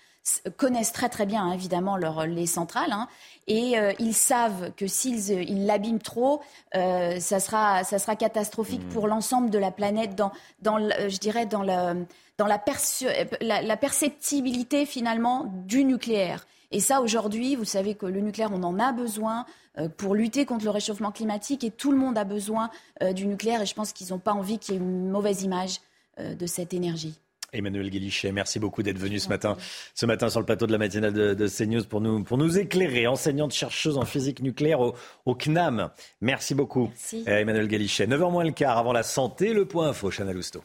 connaissent 0.58 0.92
très 0.92 1.10
très 1.10 1.26
bien 1.26 1.52
évidemment 1.52 1.98
leur, 1.98 2.28
les 2.28 2.46
centrales 2.46 2.92
hein, 2.92 3.08
et 3.48 3.78
euh, 3.80 3.92
ils 3.98 4.14
savent 4.14 4.72
que 4.78 4.86
s'ils 4.86 5.32
euh, 5.32 5.42
ils 5.42 5.66
l'abîment 5.66 6.00
trop, 6.00 6.42
euh, 6.76 7.20
ça, 7.20 7.40
sera, 7.40 7.84
ça 7.84 7.98
sera 7.98 8.16
catastrophique 8.16 8.88
pour 8.90 9.06
mmh. 9.06 9.10
l'ensemble 9.10 9.50
de 9.50 9.58
la 9.58 9.72
planète 9.72 10.16
dans, 10.16 10.32
dans 10.62 10.78
je 10.78 11.18
dirais 11.18 11.48
dans, 11.48 11.64
la, 11.64 11.96
dans 12.42 12.48
la, 12.48 13.62
la, 13.62 13.78
perceptibilité 13.78 14.88
finalement 14.88 15.52
du 15.68 15.84
nucléaire. 15.84 16.48
Et 16.72 16.80
ça, 16.80 17.02
aujourd'hui, 17.02 17.56
vous 17.56 17.66
savez 17.66 17.94
que 17.94 18.08
le 18.08 18.20
nucléaire, 18.20 18.50
on 18.52 18.64
en 18.64 18.80
a 18.80 18.92
besoin 18.92 19.46
pour 19.98 20.16
lutter 20.16 20.46
contre 20.46 20.66
le 20.66 20.72
réchauffement 20.72 21.12
climatique 21.12 21.64
et 21.64 21.70
tout 21.70 21.92
le 21.92 21.98
monde 21.98 22.18
a 22.18 22.24
besoin 22.24 22.72
du 23.14 23.28
nucléaire 23.28 23.62
et 23.62 23.66
je 23.66 23.76
pense 23.76 23.94
qu'ils 23.94 24.10
n'ont 24.10 24.20
pas 24.20 24.34
envie 24.34 24.58
qu'il 24.58 24.74
y 24.74 24.78
ait 24.78 24.82
une 24.82 25.10
mauvaise 25.10 25.44
image 25.44 25.82
de 26.18 26.46
cette 26.46 26.74
énergie. 26.74 27.16
Emmanuel 27.54 27.90
Guélichet, 27.90 28.32
merci 28.32 28.60
beaucoup 28.60 28.82
d'être 28.82 28.98
venu 28.98 29.20
ce 29.20 29.28
matin, 29.28 29.58
ce 29.94 30.06
matin 30.06 30.30
sur 30.30 30.40
le 30.40 30.46
plateau 30.46 30.68
de 30.68 30.72
la 30.72 30.78
matinale 30.78 31.14
de, 31.14 31.48
CNews 31.48 31.84
pour 31.84 32.00
nous, 32.00 32.24
pour 32.24 32.38
nous 32.38 32.58
éclairer, 32.58 33.08
enseignante 33.08 33.52
chercheuse 33.52 33.98
en 33.98 34.06
physique 34.06 34.42
nucléaire 34.42 34.80
au, 34.80 35.36
CNAM. 35.36 35.90
Merci 36.22 36.56
beaucoup, 36.56 36.90
euh, 37.14 37.40
Emmanuel 37.40 37.68
Guélichet. 37.68 38.08
9h 38.08 38.32
moins 38.32 38.44
le 38.46 38.52
quart 38.52 38.78
avant 38.78 38.94
la 38.94 39.04
santé, 39.04 39.54
le 39.54 39.66
point 39.66 39.90
info, 39.90 40.10
Chana 40.12 40.32
Lousteau. 40.32 40.64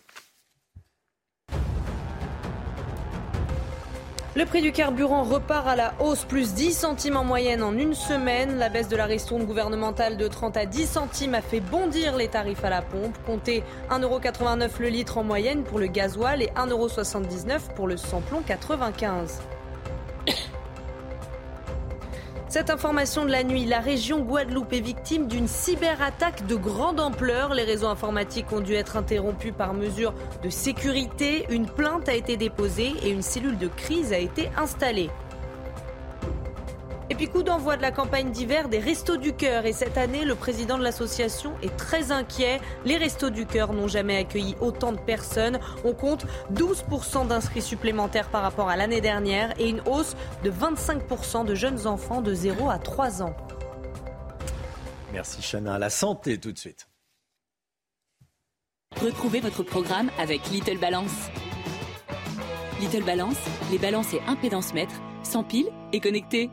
Le 4.37 4.45
prix 4.45 4.61
du 4.61 4.71
carburant 4.71 5.23
repart 5.23 5.67
à 5.67 5.77
la 5.77 5.95
hausse, 5.99 6.27
plus 6.27 6.53
10 6.53 6.75
centimes 6.75 7.17
en 7.17 7.25
moyenne 7.25 7.63
en 7.63 7.75
une 7.75 7.95
semaine. 7.95 8.59
La 8.59 8.69
baisse 8.69 8.89
de 8.89 8.95
la 8.95 9.07
ristourne 9.07 9.45
gouvernementale 9.45 10.19
de 10.19 10.29
30 10.29 10.59
à 10.59 10.67
10 10.67 10.87
centimes 10.87 11.35
a 11.35 11.41
fait 11.41 11.61
bondir 11.61 12.15
les 12.19 12.29
tarifs 12.29 12.63
à 12.63 12.69
la 12.69 12.83
pompe. 12.83 13.17
Comptez 13.25 13.65
1,89€ 13.89 14.69
le 14.79 14.89
litre 14.89 15.17
en 15.17 15.25
moyenne 15.25 15.63
pour 15.63 15.79
le 15.79 15.87
gasoil 15.87 16.43
et 16.43 16.51
1,79€ 16.55 17.73
pour 17.75 17.89
le 17.89 17.97
samplon 17.97 18.43
95. 18.47 19.41
Cette 22.49 22.71
information 22.71 23.25
de 23.25 23.33
la 23.33 23.43
nuit, 23.43 23.65
la 23.65 23.81
région 23.81 24.21
Guadeloupe 24.21 24.73
est 24.73 24.81
victime 24.81 25.27
d'une 25.27 25.49
cyberattaque 25.49 26.47
de 26.47 26.55
grande 26.55 27.01
ampleur. 27.01 27.55
Les 27.55 27.65
réseaux 27.65 27.89
informatiques 27.89 28.53
ont 28.53 28.61
dû 28.61 28.75
être 28.75 28.97
interrompus 28.97 29.53
par 29.57 29.75
mesure 29.75 30.15
de 30.45 30.49
sécurité. 30.49 31.45
Une 31.51 31.67
plainte 31.67 32.09
a 32.09 32.15
été 32.15 32.37
déposée 32.37 32.95
et 33.03 33.11
une 33.11 33.23
cellule 33.23 33.59
de 33.59 33.67
crise 33.67 34.13
a 34.13 34.19
été 34.19 34.49
installée. 34.57 35.11
Et 37.09 37.15
puis 37.15 37.29
coup 37.29 37.45
d'envoi 37.45 37.77
de 37.77 37.83
la 37.83 37.93
campagne 37.93 38.33
d'hiver 38.33 38.69
des 38.69 38.81
Restos 38.81 39.17
du 39.17 39.33
Cœur. 39.33 39.65
Et 39.65 39.73
cette 39.73 39.97
année, 39.97 40.25
le 40.25 40.35
président 40.35 40.77
de 40.77 40.83
l'association 40.83 41.53
est 41.63 41.77
très 41.77 42.11
inquiet. 42.11 42.61
Les 42.85 42.97
Restos 42.97 43.31
du 43.31 43.47
Cœur 43.47 43.73
n'ont 43.73 43.87
jamais 43.87 44.17
accueilli 44.17 44.57
autant 44.61 44.93
de 44.93 44.99
personnes. 44.99 45.61
On 45.85 45.93
compte 45.93 46.27
12% 46.53 47.29
d'inscrits 47.29 47.63
supplémentaires 47.63 48.29
par 48.29 48.43
rapport 48.43 48.69
à 48.69 48.77
l'année 48.77 49.01
dernière 49.01 49.55
et 49.61 49.69
une 49.69 49.81
hausse 49.87 50.17
de 50.43 50.51
25% 50.51 51.45
de 51.45 51.55
jeunes 51.55 51.87
enfants 51.87 52.23
de 52.23 52.35
0 52.35 52.71
à 52.71 52.79
3 52.79 53.23
ans. 53.23 53.37
Merci 55.13 55.41
Chana. 55.43 55.79
La 55.79 55.91
santé 55.91 56.41
tout 56.41 56.51
de 56.51 56.59
suite. 56.59 56.89
Retrouvez 59.01 59.41
votre 59.41 59.63
programme 59.63 60.11
avec 60.19 60.49
Little 60.51 60.79
Balance. 60.79 61.31
Little 62.81 63.05
Balance, 63.05 63.37
les 63.71 63.79
balances 63.79 64.13
et 64.13 64.21
impédance 64.27 64.75
mètres, 64.75 65.01
sans 65.23 65.45
pile 65.45 65.69
et 65.93 66.01
connectés. 66.01 66.51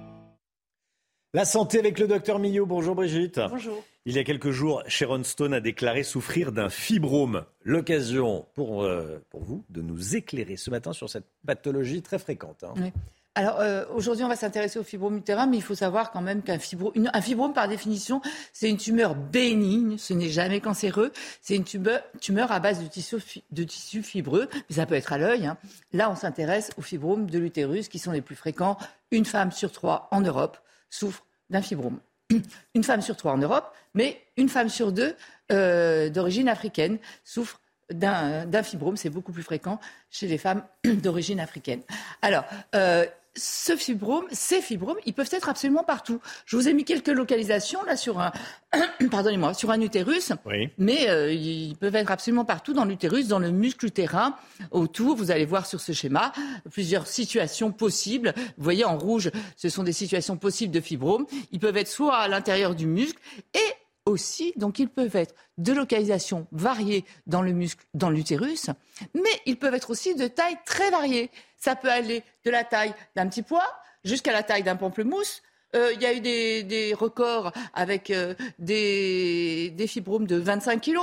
La 1.36 1.46
santé 1.46 1.80
avec 1.80 1.98
le 1.98 2.06
docteur 2.06 2.38
Millot. 2.38 2.68
Bonjour 2.68 2.94
Brigitte. 2.94 3.40
Bonjour. 3.50 3.84
Il 4.06 4.14
y 4.14 4.20
a 4.20 4.24
quelques 4.24 4.52
jours, 4.52 4.84
Sharon 4.86 5.24
Stone 5.24 5.56
a 5.56 5.62
déclaré 5.62 6.04
souffrir 6.04 6.52
d'un 6.52 6.70
fibrome. 6.70 7.44
L'occasion 7.64 8.46
pour, 8.54 8.84
euh, 8.84 9.20
pour 9.32 9.44
vous 9.44 9.64
de 9.72 9.82
nous 9.82 10.16
éclairer 10.16 10.58
ce 10.58 10.70
matin 10.70 10.94
sur 10.94 11.10
cette 11.10 11.26
pathologie 11.44 12.04
très 12.04 12.20
fréquente. 12.20 12.64
Hein. 12.64 12.92
Alors 13.34 13.60
euh, 13.62 13.84
aujourd'hui, 13.96 14.24
on 14.24 14.28
va 14.28 14.36
s'intéresser 14.36 14.78
au 14.78 14.84
fibrome 14.84 15.18
utérin, 15.18 15.48
mais 15.48 15.58
il 15.58 15.64
faut 15.64 15.74
savoir 15.74 16.12
quand 16.12 16.22
même 16.22 16.44
qu'un 16.44 16.60
fibrome, 16.60 16.94
un 17.12 17.22
fibrome 17.22 17.54
par 17.54 17.68
définition, 17.68 18.22
c'est 18.52 18.70
une 18.70 18.78
tumeur 18.78 19.16
bénigne, 19.16 19.98
ce 19.98 20.14
n'est 20.14 20.30
jamais 20.30 20.60
cancéreux, 20.60 21.12
c'est 21.42 21.56
une 21.56 21.64
tumeur, 21.64 22.02
tumeur, 22.22 22.52
à 22.52 22.60
base 22.60 22.84
de 22.84 22.88
tissu, 22.88 23.16
de 23.52 23.64
tissu 23.64 24.04
fibreux, 24.04 24.50
mais 24.70 24.76
ça 24.76 24.86
peut 24.86 24.94
être 24.94 25.12
à 25.12 25.18
l'œil. 25.18 25.48
Hein. 25.48 25.58
Là, 25.94 26.12
on 26.12 26.16
s'intéresse 26.16 26.70
aux 26.78 26.84
fibromes 26.84 27.26
de 27.26 27.40
l'utérus 27.40 27.88
qui 27.88 27.98
sont 27.98 28.12
les 28.12 28.22
plus 28.22 28.36
fréquents. 28.36 28.78
Une 29.10 29.26
femme 29.26 29.52
sur 29.52 29.72
trois 29.72 30.08
en 30.12 30.22
Europe 30.22 30.60
souffre 30.94 31.26
d'un 31.50 31.62
fibrome. 31.62 32.00
Une 32.76 32.84
femme 32.84 33.02
sur 33.02 33.18
trois 33.18 33.34
en 33.34 33.38
Europe, 33.38 33.74
mais 33.94 34.22
une 34.38 34.50
femme 34.50 34.70
sur 34.70 34.92
deux 34.92 35.16
euh, 35.52 36.10
d'origine 36.10 36.50
africaine 36.50 36.98
souffre 37.24 37.60
d'un 37.92 38.64
fibrome. 38.64 38.98
C'est 38.98 39.10
beaucoup 39.10 39.32
plus 39.32 39.44
fréquent 39.44 39.80
chez 40.10 40.28
les 40.28 40.38
femmes 40.38 40.64
d'origine 40.84 41.40
africaine. 41.40 41.82
Alors, 42.22 42.46
euh, 42.76 43.06
ce 43.36 43.76
fibrome, 43.76 44.26
ces 44.32 44.62
fibromes, 44.62 44.98
ils 45.06 45.14
peuvent 45.14 45.30
être 45.32 45.50
absolument 45.50 45.84
partout. 45.84 46.20
Je 46.46 46.56
vous 46.56 46.68
ai 46.70 46.74
mis 46.74 46.86
quelques 46.86 47.08
localisations 47.08 47.84
là 47.84 47.98
sur 47.98 48.20
un, 48.20 48.32
pardonnez-moi, 49.12 49.54
sur 49.54 49.72
un 49.72 49.82
utérus, 49.82 50.32
mais 50.78 51.10
euh, 51.10 51.34
ils 51.34 51.76
peuvent 51.76 51.96
être 51.96 52.12
absolument 52.12 52.46
partout 52.46 52.74
dans 52.74 52.86
l'utérus, 52.86 53.28
dans 53.28 53.40
le 53.40 53.52
muscle 53.52 53.86
utérin, 53.88 54.36
autour. 54.72 55.16
Vous 55.16 55.32
allez 55.32 55.46
voir 55.46 55.66
sur 55.66 55.82
ce 55.82 55.94
schéma 55.94 56.32
plusieurs 56.72 57.08
situations 57.08 57.72
possibles. 57.72 58.34
Vous 58.58 58.64
voyez 58.64 58.86
en 58.86 58.98
rouge, 58.98 59.32
ce 59.58 59.70
sont 59.70 59.84
des 59.84 59.94
situations 59.94 60.38
possibles 60.38 60.74
de 60.74 60.82
fibromes. 60.82 61.26
Ils 61.52 61.60
peuvent 61.60 61.78
être 61.78 61.88
soit 61.88 62.18
à 62.18 62.28
l'intérieur 62.28 62.76
du 62.76 62.86
muscle 62.86 63.20
et 63.54 63.73
aussi, 64.06 64.54
donc 64.56 64.80
ils 64.80 64.90
peuvent 64.90 65.16
être 65.16 65.34
de 65.58 65.74
localisation 65.74 66.48
variée 66.52 67.06
dans 67.28 67.42
le 67.42 67.52
muscle, 67.52 67.86
dans 67.94 68.10
l'utérus, 68.10 68.70
mais 69.14 69.30
ils 69.46 69.58
peuvent 69.58 69.74
être 69.74 69.90
aussi 69.90 70.16
de 70.16 70.28
taille 70.28 70.58
très 70.66 70.90
variée. 70.92 71.32
Ça 71.58 71.76
peut 71.76 71.90
aller 71.90 72.24
de 72.46 72.52
la 72.52 72.64
taille 72.64 72.94
d'un 73.16 73.28
petit 73.28 73.44
pois 73.44 73.68
jusqu'à 74.04 74.34
la 74.34 74.44
taille 74.44 74.64
d'un 74.64 74.76
pamplemousse. 74.76 75.42
Euh, 75.76 75.92
il 75.94 76.02
y 76.02 76.06
a 76.06 76.14
eu 76.14 76.20
des, 76.20 76.94
records 76.94 77.52
avec 77.74 78.12
euh, 78.12 78.36
des, 78.60 79.74
fibromes 79.88 80.28
de 80.28 80.36
25 80.36 80.82
kg, 80.82 80.98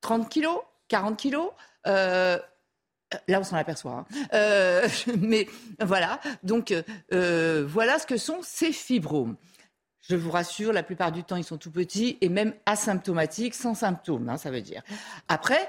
30 0.00 0.28
kg, 0.28 0.48
40 0.88 1.20
kg. 1.20 1.36
là, 1.84 2.40
on 3.28 3.44
s'en 3.44 3.56
aperçoit. 3.56 4.04
Hein. 4.32 4.82
mais 5.18 5.48
voilà, 5.80 6.20
donc 6.42 6.74
voilà 7.10 7.98
ce 7.98 8.06
que 8.06 8.16
sont 8.16 8.40
ces 8.42 8.72
fibromes. 8.72 9.36
Je 10.08 10.16
vous 10.16 10.30
rassure, 10.30 10.72
la 10.72 10.82
plupart 10.82 11.10
du 11.10 11.24
temps, 11.24 11.36
ils 11.36 11.44
sont 11.44 11.56
tout 11.56 11.70
petits 11.70 12.16
et 12.20 12.28
même 12.28 12.54
asymptomatiques, 12.64 13.54
sans 13.54 13.74
symptômes, 13.74 14.28
hein, 14.28 14.36
ça 14.36 14.50
veut 14.50 14.60
dire. 14.60 14.82
Après, 15.28 15.68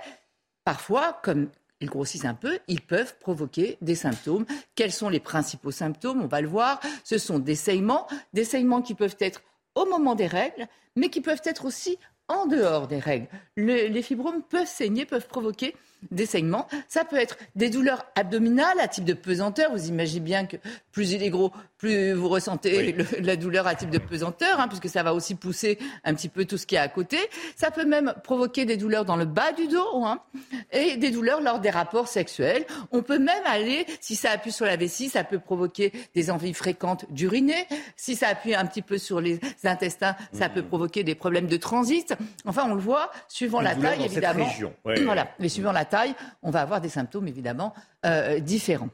parfois, 0.64 1.20
comme 1.24 1.50
ils 1.82 1.90
grossissent 1.90 2.26
un 2.26 2.34
peu, 2.34 2.60
ils 2.68 2.82
peuvent 2.82 3.16
provoquer 3.20 3.78
des 3.82 3.96
symptômes. 3.96 4.46
Quels 4.76 4.92
sont 4.92 5.10
les 5.10 5.20
principaux 5.20 5.72
symptômes? 5.72 6.22
On 6.22 6.28
va 6.28 6.42
le 6.42 6.48
voir. 6.48 6.80
Ce 7.04 7.18
sont 7.18 7.40
des 7.40 7.56
saignements, 7.56 8.08
des 8.34 8.44
saignements 8.44 8.82
qui 8.82 8.96
peuvent 8.96 9.18
être 9.20 9.42
au 9.76 9.86
moment 9.86 10.16
des 10.16 10.28
règles, 10.28 10.68
mais 10.96 11.10
qui 11.10 11.22
peuvent 11.22 11.42
être 11.44 11.66
aussi 11.66 11.98
en 12.28 12.46
dehors 12.46 12.88
des 12.88 13.00
règles. 13.00 13.28
les 13.56 14.02
fibromes 14.02 14.44
peuvent 14.44 14.68
saigner, 14.68 15.06
peuvent 15.06 15.28
provoquer 15.28 15.76
des 16.12 16.26
saignements. 16.26 16.68
Ça 16.88 17.06
peut 17.06 17.18
être 17.18 17.38
des 17.56 17.70
douleurs 17.70 18.06
abdominales 18.16 18.80
à 18.80 18.88
type 18.88 19.06
de 19.06 19.14
pesanteur. 19.14 19.72
Vous 19.72 19.88
imaginez 19.88 20.20
bien 20.20 20.46
que 20.46 20.58
plus 20.92 21.12
il 21.12 21.24
est 21.24 21.30
gros, 21.30 21.52
plus 21.78 22.14
vous 22.14 22.30
ressentez 22.30 22.96
la 23.20 23.36
douleur 23.36 23.68
à 23.68 23.76
type 23.76 23.90
de 23.90 23.98
pesanteur, 23.98 24.60
hein, 24.60 24.68
puisque 24.68 24.90
ça 24.90 25.04
va 25.04 25.14
aussi 25.14 25.36
pousser 25.36 25.78
un 26.04 26.14
petit 26.14 26.30
peu 26.30 26.46
tout 26.46 26.58
ce 26.58 26.66
qui 26.66 26.76
est 26.76 26.80
à 26.80 26.88
côté. 26.88 27.18
Ça 27.56 27.72
peut 27.72 27.86
même 27.86 28.14
provoquer 28.24 28.66
des 28.66 28.78
douleurs 28.78 29.06
dans 29.06 29.16
le 29.16 29.26
bas 29.26 29.52
du 29.52 29.68
dos 29.68 30.04
hein, 30.04 30.20
et 30.72 30.98
des 30.98 31.12
douleurs 31.12 31.42
lors 31.42 31.60
des 31.60 31.70
rapports 31.70 32.08
sexuels. 32.08 32.66
On 32.92 33.02
peut 33.02 33.20
même 33.20 33.44
aller, 33.46 33.86
si 34.02 34.16
ça 34.16 34.32
appuie 34.32 34.52
sur 34.52 34.66
la 34.66 34.76
vessie, 34.76 35.10
ça 35.10 35.24
peut 35.24 35.40
provoquer 35.40 35.92
des 36.16 36.32
envies 36.32 36.54
fréquentes 36.54 37.06
d'uriner. 37.12 37.68
Si 37.96 38.16
ça 38.16 38.30
appuie 38.30 38.56
un 38.56 38.66
petit 38.66 38.82
peu 38.82 38.98
sur 38.98 39.22
les 39.22 39.40
intestins, 39.64 40.16
ça 40.34 40.50
peut 40.50 40.62
mmh. 40.62 40.68
provoquer 40.68 41.04
des 41.04 41.16
problèmes 41.16 41.48
de 41.48 41.58
transit. 41.58 42.14
Enfin, 42.46 42.64
on 42.70 42.76
le 42.76 42.82
voit, 42.82 43.12
suivant 43.28 43.62
la 43.62 43.76
taille, 43.76 44.04
évidemment. 44.04 44.48
Voilà, 44.84 45.30
mais 45.40 45.50
suivant 45.50 45.72
la 45.72 45.86
taille, 45.86 46.16
on 46.42 46.52
va 46.52 46.62
avoir 46.62 46.82
des 46.82 46.90
symptômes 46.90 47.28
évidemment 47.28 47.74
euh, 48.06 48.40
différents. 48.40 48.90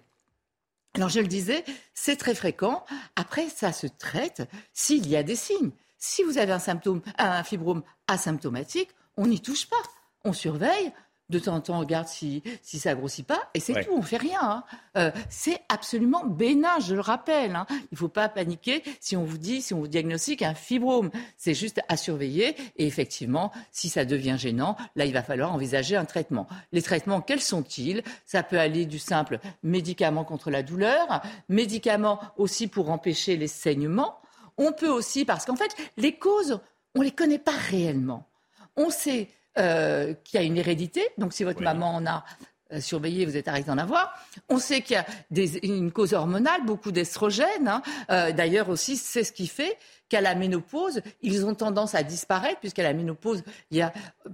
Alors 0.95 1.09
je 1.09 1.19
le 1.19 1.27
disais, 1.27 1.63
c'est 1.93 2.17
très 2.17 2.35
fréquent. 2.35 2.85
Après, 3.15 3.49
ça 3.49 3.71
se 3.71 3.87
traite 3.87 4.47
s'il 4.73 5.07
y 5.07 5.15
a 5.15 5.23
des 5.23 5.35
signes. 5.35 5.71
Si 5.97 6.21
vous 6.23 6.37
avez 6.37 6.51
un 6.51 6.59
symptôme, 6.59 7.01
un 7.17 7.43
fibrome 7.43 7.81
asymptomatique, 8.07 8.89
on 9.17 9.25
n'y 9.25 9.41
touche 9.41 9.67
pas. 9.67 9.81
On 10.23 10.33
surveille, 10.33 10.93
de 11.29 11.39
temps 11.39 11.55
en 11.55 11.61
temps, 11.61 11.77
on 11.77 11.79
regarde 11.79 12.07
si, 12.07 12.43
si 12.61 12.79
ça 12.79 12.95
grossit 12.95 13.25
pas, 13.25 13.49
et 13.53 13.59
c'est 13.59 13.73
tout, 13.85 13.93
on 13.93 14.01
fait 14.01 14.17
rien. 14.17 14.39
Hein. 14.41 14.63
Euh, 14.97 15.11
c'est 15.29 15.59
absolument 15.69 16.25
bénin, 16.25 16.79
je 16.79 16.95
le 16.95 17.01
rappelle. 17.01 17.55
Hein. 17.55 17.65
Il 17.69 17.87
ne 17.93 17.97
faut 17.97 18.09
pas 18.09 18.29
paniquer 18.29 18.83
si 18.99 19.15
on 19.15 19.23
vous 19.23 19.37
dit, 19.37 19.61
si 19.61 19.73
on 19.73 19.79
vous 19.79 19.87
diagnostique 19.87 20.41
un 20.41 20.53
fibrome. 20.53 21.11
C'est 21.37 21.53
juste 21.53 21.81
à 21.87 21.97
surveiller, 21.97 22.55
et 22.77 22.85
effectivement, 22.85 23.51
si 23.71 23.89
ça 23.89 24.05
devient 24.05 24.35
gênant, 24.37 24.75
là, 24.95 25.05
il 25.05 25.13
va 25.13 25.23
falloir 25.23 25.53
envisager 25.53 25.95
un 25.95 26.05
traitement. 26.05 26.47
Les 26.71 26.81
traitements, 26.81 27.21
quels 27.21 27.41
sont-ils? 27.41 28.03
Ça 28.25 28.43
peut 28.43 28.59
aller 28.59 28.85
du 28.85 28.99
simple 28.99 29.39
médicament 29.63 30.23
contre 30.23 30.51
la 30.51 30.61
douleur, 30.61 31.21
médicament 31.49 32.19
aussi 32.37 32.67
pour 32.67 32.89
empêcher 32.89 33.37
les 33.37 33.47
saignements. 33.47 34.19
On 34.57 34.71
peut 34.71 34.89
aussi, 34.89 35.25
parce 35.25 35.45
qu'en 35.45 35.55
fait, 35.55 35.75
les 35.97 36.15
causes, 36.15 36.59
on 36.95 36.99
ne 36.99 37.05
les 37.05 37.11
connaît 37.11 37.39
pas 37.39 37.51
réellement. 37.51 38.27
On 38.75 38.89
sait 38.89 39.29
euh, 39.57 40.13
qui 40.23 40.37
a 40.37 40.41
une 40.41 40.57
hérédité. 40.57 41.07
Donc 41.17 41.33
si 41.33 41.43
votre 41.43 41.61
maman 41.61 41.95
en 41.95 42.05
a 42.05 42.23
surveillé, 42.79 43.25
vous 43.25 43.37
êtes 43.37 43.47
arrêté 43.47 43.67
d'en 43.67 43.77
avoir. 43.77 44.13
On 44.49 44.57
sait 44.57 44.81
qu'il 44.81 44.95
y 44.95 45.41
a 45.41 45.49
une 45.63 45.91
cause 45.91 46.13
hormonale, 46.13 46.65
beaucoup 46.65 46.91
d'estrogènes. 46.91 47.67
Hein. 47.67 47.81
Euh, 48.11 48.31
d'ailleurs 48.31 48.69
aussi, 48.69 48.97
c'est 48.97 49.23
ce 49.23 49.31
qui 49.31 49.47
fait 49.47 49.77
qu'à 50.09 50.21
la 50.21 50.35
ménopause, 50.35 51.01
ils 51.23 51.43
ont 51.43 51.55
tendance 51.55 51.95
à 51.95 52.03
disparaître, 52.03 52.59
puisqu'à 52.59 52.83
la 52.83 52.93
ménopause, 52.93 53.43
il 53.71 53.77
y 53.77 53.81
a 53.81 53.91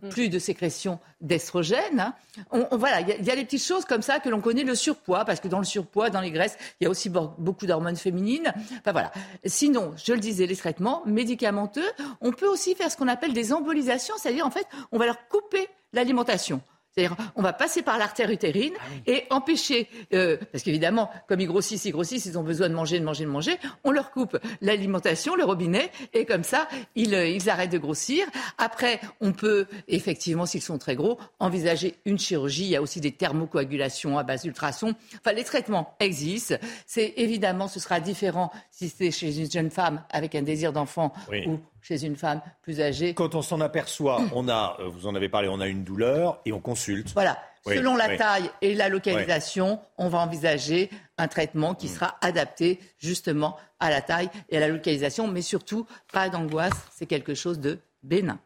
plus 0.10 0.28
de 0.28 0.38
sécrétion 0.38 1.00
d'estrogène. 1.22 2.14
Hein. 2.52 2.68
voilà, 2.72 3.00
il 3.00 3.26
y, 3.26 3.32
a, 3.32 3.36
des 3.36 3.46
petites 3.46 3.64
choses 3.64 3.86
comme 3.86 4.02
ça 4.02 4.20
que 4.20 4.28
l'on 4.28 4.42
connaît, 4.42 4.64
le 4.64 4.76
surpoids, 4.76 5.24
parce 5.24 5.40
que 5.40 5.48
dans 5.48 5.60
le 5.60 5.66
surpoids, 5.66 6.10
dans 6.10 6.20
les 6.20 6.32
graisses, 6.32 6.58
il 6.80 6.84
y 6.84 6.88
a 6.88 6.90
aussi 6.90 7.10
beaucoup 7.10 7.66
d'hormones 7.66 7.96
féminines. 7.96 8.52
Enfin 8.80 8.92
voilà. 8.92 9.14
Sinon, 9.46 9.94
je 10.04 10.12
le 10.12 10.20
disais, 10.20 10.48
les 10.48 10.58
traitements 10.58 11.02
médicamenteux, 11.06 11.90
on 12.20 12.34
peut 12.34 12.48
aussi 12.48 12.76
faire 12.76 12.92
ce 12.92 12.98
qu'on 12.98 13.08
appelle 13.08 13.32
des 13.32 13.54
embolisations, 13.54 14.16
c'est-à-dire 14.18 14.46
en 14.46 14.52
fait, 14.52 14.68
on 14.92 14.98
va 14.98 15.06
leur 15.06 15.30
couper 15.30 15.70
l'alimentation. 15.94 16.62
C'est-à-dire, 16.92 17.16
on 17.36 17.42
va 17.42 17.54
passer 17.54 17.82
par 17.82 17.98
l'artère 17.98 18.32
utérine 18.32 18.74
ah 18.80 18.84
et 19.06 19.24
empêcher, 19.30 19.88
euh, 20.14 20.38
parce 20.52 20.64
qu'évidemment, 20.64 21.10
comme 21.28 21.40
ils 21.40 21.48
grossissent, 21.48 21.86
ils 21.86 21.92
grossissent, 21.92 22.26
ils 22.26 22.38
ont 22.38 22.44
besoin 22.44 22.68
de 22.68 22.74
manger, 22.74 23.00
de 23.00 23.06
manger, 23.06 23.26
de 23.26 23.30
manger, 23.30 23.58
on 23.84 23.92
leur 23.92 24.12
coupe 24.12 24.38
l'alimentation, 24.62 25.36
le 25.36 25.44
robinet, 25.44 25.92
et 26.14 26.26
comme 26.26 26.44
ça, 26.44 26.68
ils, 26.96 27.14
euh, 27.14 27.28
ils 27.28 27.50
arrêtent 27.50 27.72
de 27.72 27.78
grossir. 27.78 28.26
Après, 28.58 29.00
on 29.22 29.34
peut, 29.34 29.68
effectivement, 29.88 30.46
s'ils 30.46 30.62
sont 30.62 30.78
très 30.78 30.96
gros, 30.96 31.20
envisager 31.40 31.96
une 32.06 32.18
chirurgie. 32.18 32.64
Il 32.64 32.70
y 32.70 32.76
a 32.76 32.82
aussi 32.82 33.02
des 33.02 33.12
thermocoagulations 33.12 34.18
à 34.18 34.24
base 34.24 34.44
d'ultrasons. 34.44 34.96
Enfin, 35.20 35.34
les 35.34 35.44
traitements 35.44 35.96
existent. 36.00 36.56
C'est 36.86 37.14
évidemment, 37.18 37.68
ce 37.68 37.80
sera 37.80 38.00
différent 38.00 38.52
si 38.72 38.90
c'est 38.90 39.12
chez 39.12 39.40
une 39.40 39.50
jeune 39.50 39.70
femme 39.70 40.04
avec 40.10 40.36
un 40.36 40.42
désir 40.42 40.74
d'enfant 40.74 41.14
ou 41.48 41.60
chez 41.82 42.04
une 42.04 42.16
femme 42.16 42.42
plus 42.62 42.82
âgée. 42.82 43.14
Quand 43.14 43.36
on 43.36 43.42
s'en 43.42 43.62
aperçoit, 43.62 44.22
on 44.34 44.48
a, 44.48 44.78
euh, 44.80 44.88
vous 44.88 45.08
en 45.08 45.16
avez 45.16 45.30
parlé, 45.30 45.48
on 45.48 45.60
a 45.60 45.68
une 45.68 45.84
douleur 45.84 46.42
et 46.46 46.52
on 46.52 46.60
consulte. 46.60 47.12
Voilà. 47.14 47.38
Selon 47.66 47.96
la 47.96 48.18
taille 48.18 48.50
et 48.62 48.74
la 48.74 48.90
localisation, 48.90 49.80
on 49.98 50.08
va 50.10 50.20
envisager 50.20 50.90
un 51.18 51.28
traitement 51.28 51.76
qui 51.76 51.88
mm. 51.88 51.90
sera 51.90 52.18
adapté 52.22 52.80
justement 52.98 53.58
à 53.80 53.90
la 53.90 54.02
taille 54.02 54.30
et 54.50 54.58
à 54.58 54.60
la 54.60 54.70
localisation, 54.70 55.28
mais 55.28 55.42
surtout 55.42 55.86
pas 56.12 56.30
d'angoisse, 56.30 56.88
c'est 56.92 57.06
quelque 57.06 57.34
chose 57.34 57.60
de 57.60 57.80
bénin. 58.02 58.40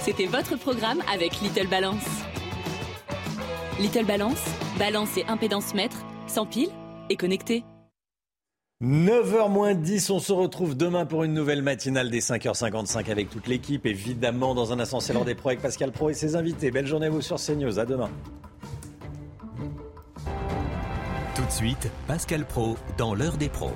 C'était 0.00 0.26
votre 0.26 0.56
programme 0.56 1.02
avec 1.12 1.40
Little 1.40 1.68
Balance. 1.68 2.04
Little 3.80 4.04
Balance, 4.04 4.44
balance 4.78 5.16
et 5.16 5.24
impédance 5.26 5.74
mètre, 5.74 6.04
sans 6.26 6.46
pile 6.46 6.70
et 7.08 7.16
connecté. 7.16 7.64
9h 8.82 9.48
moins 9.48 9.74
10, 9.74 10.10
on 10.10 10.18
se 10.18 10.34
retrouve 10.34 10.76
demain 10.76 11.06
pour 11.06 11.24
une 11.24 11.32
nouvelle 11.32 11.62
matinale 11.62 12.10
des 12.10 12.20
5h55 12.20 13.10
avec 13.10 13.30
toute 13.30 13.46
l'équipe. 13.46 13.86
Évidemment, 13.86 14.54
dans 14.54 14.70
un 14.70 14.78
instant, 14.78 15.00
c'est 15.00 15.14
l'heure 15.14 15.24
des 15.24 15.34
pros 15.34 15.48
avec 15.48 15.62
Pascal 15.62 15.92
Pro 15.92 16.10
et 16.10 16.14
ses 16.14 16.36
invités. 16.36 16.70
Belle 16.70 16.86
journée 16.86 17.06
à 17.06 17.10
vous 17.10 17.22
sur 17.22 17.36
CNews. 17.36 17.78
À 17.78 17.86
demain. 17.86 18.10
Tout 21.34 21.44
de 21.46 21.50
suite, 21.50 21.88
Pascal 22.06 22.44
Pro 22.44 22.76
dans 22.98 23.14
l'heure 23.14 23.38
des 23.38 23.48
pros. 23.48 23.72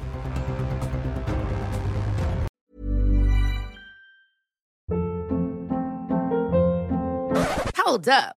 Hold 7.87 8.09
up. 8.11 8.40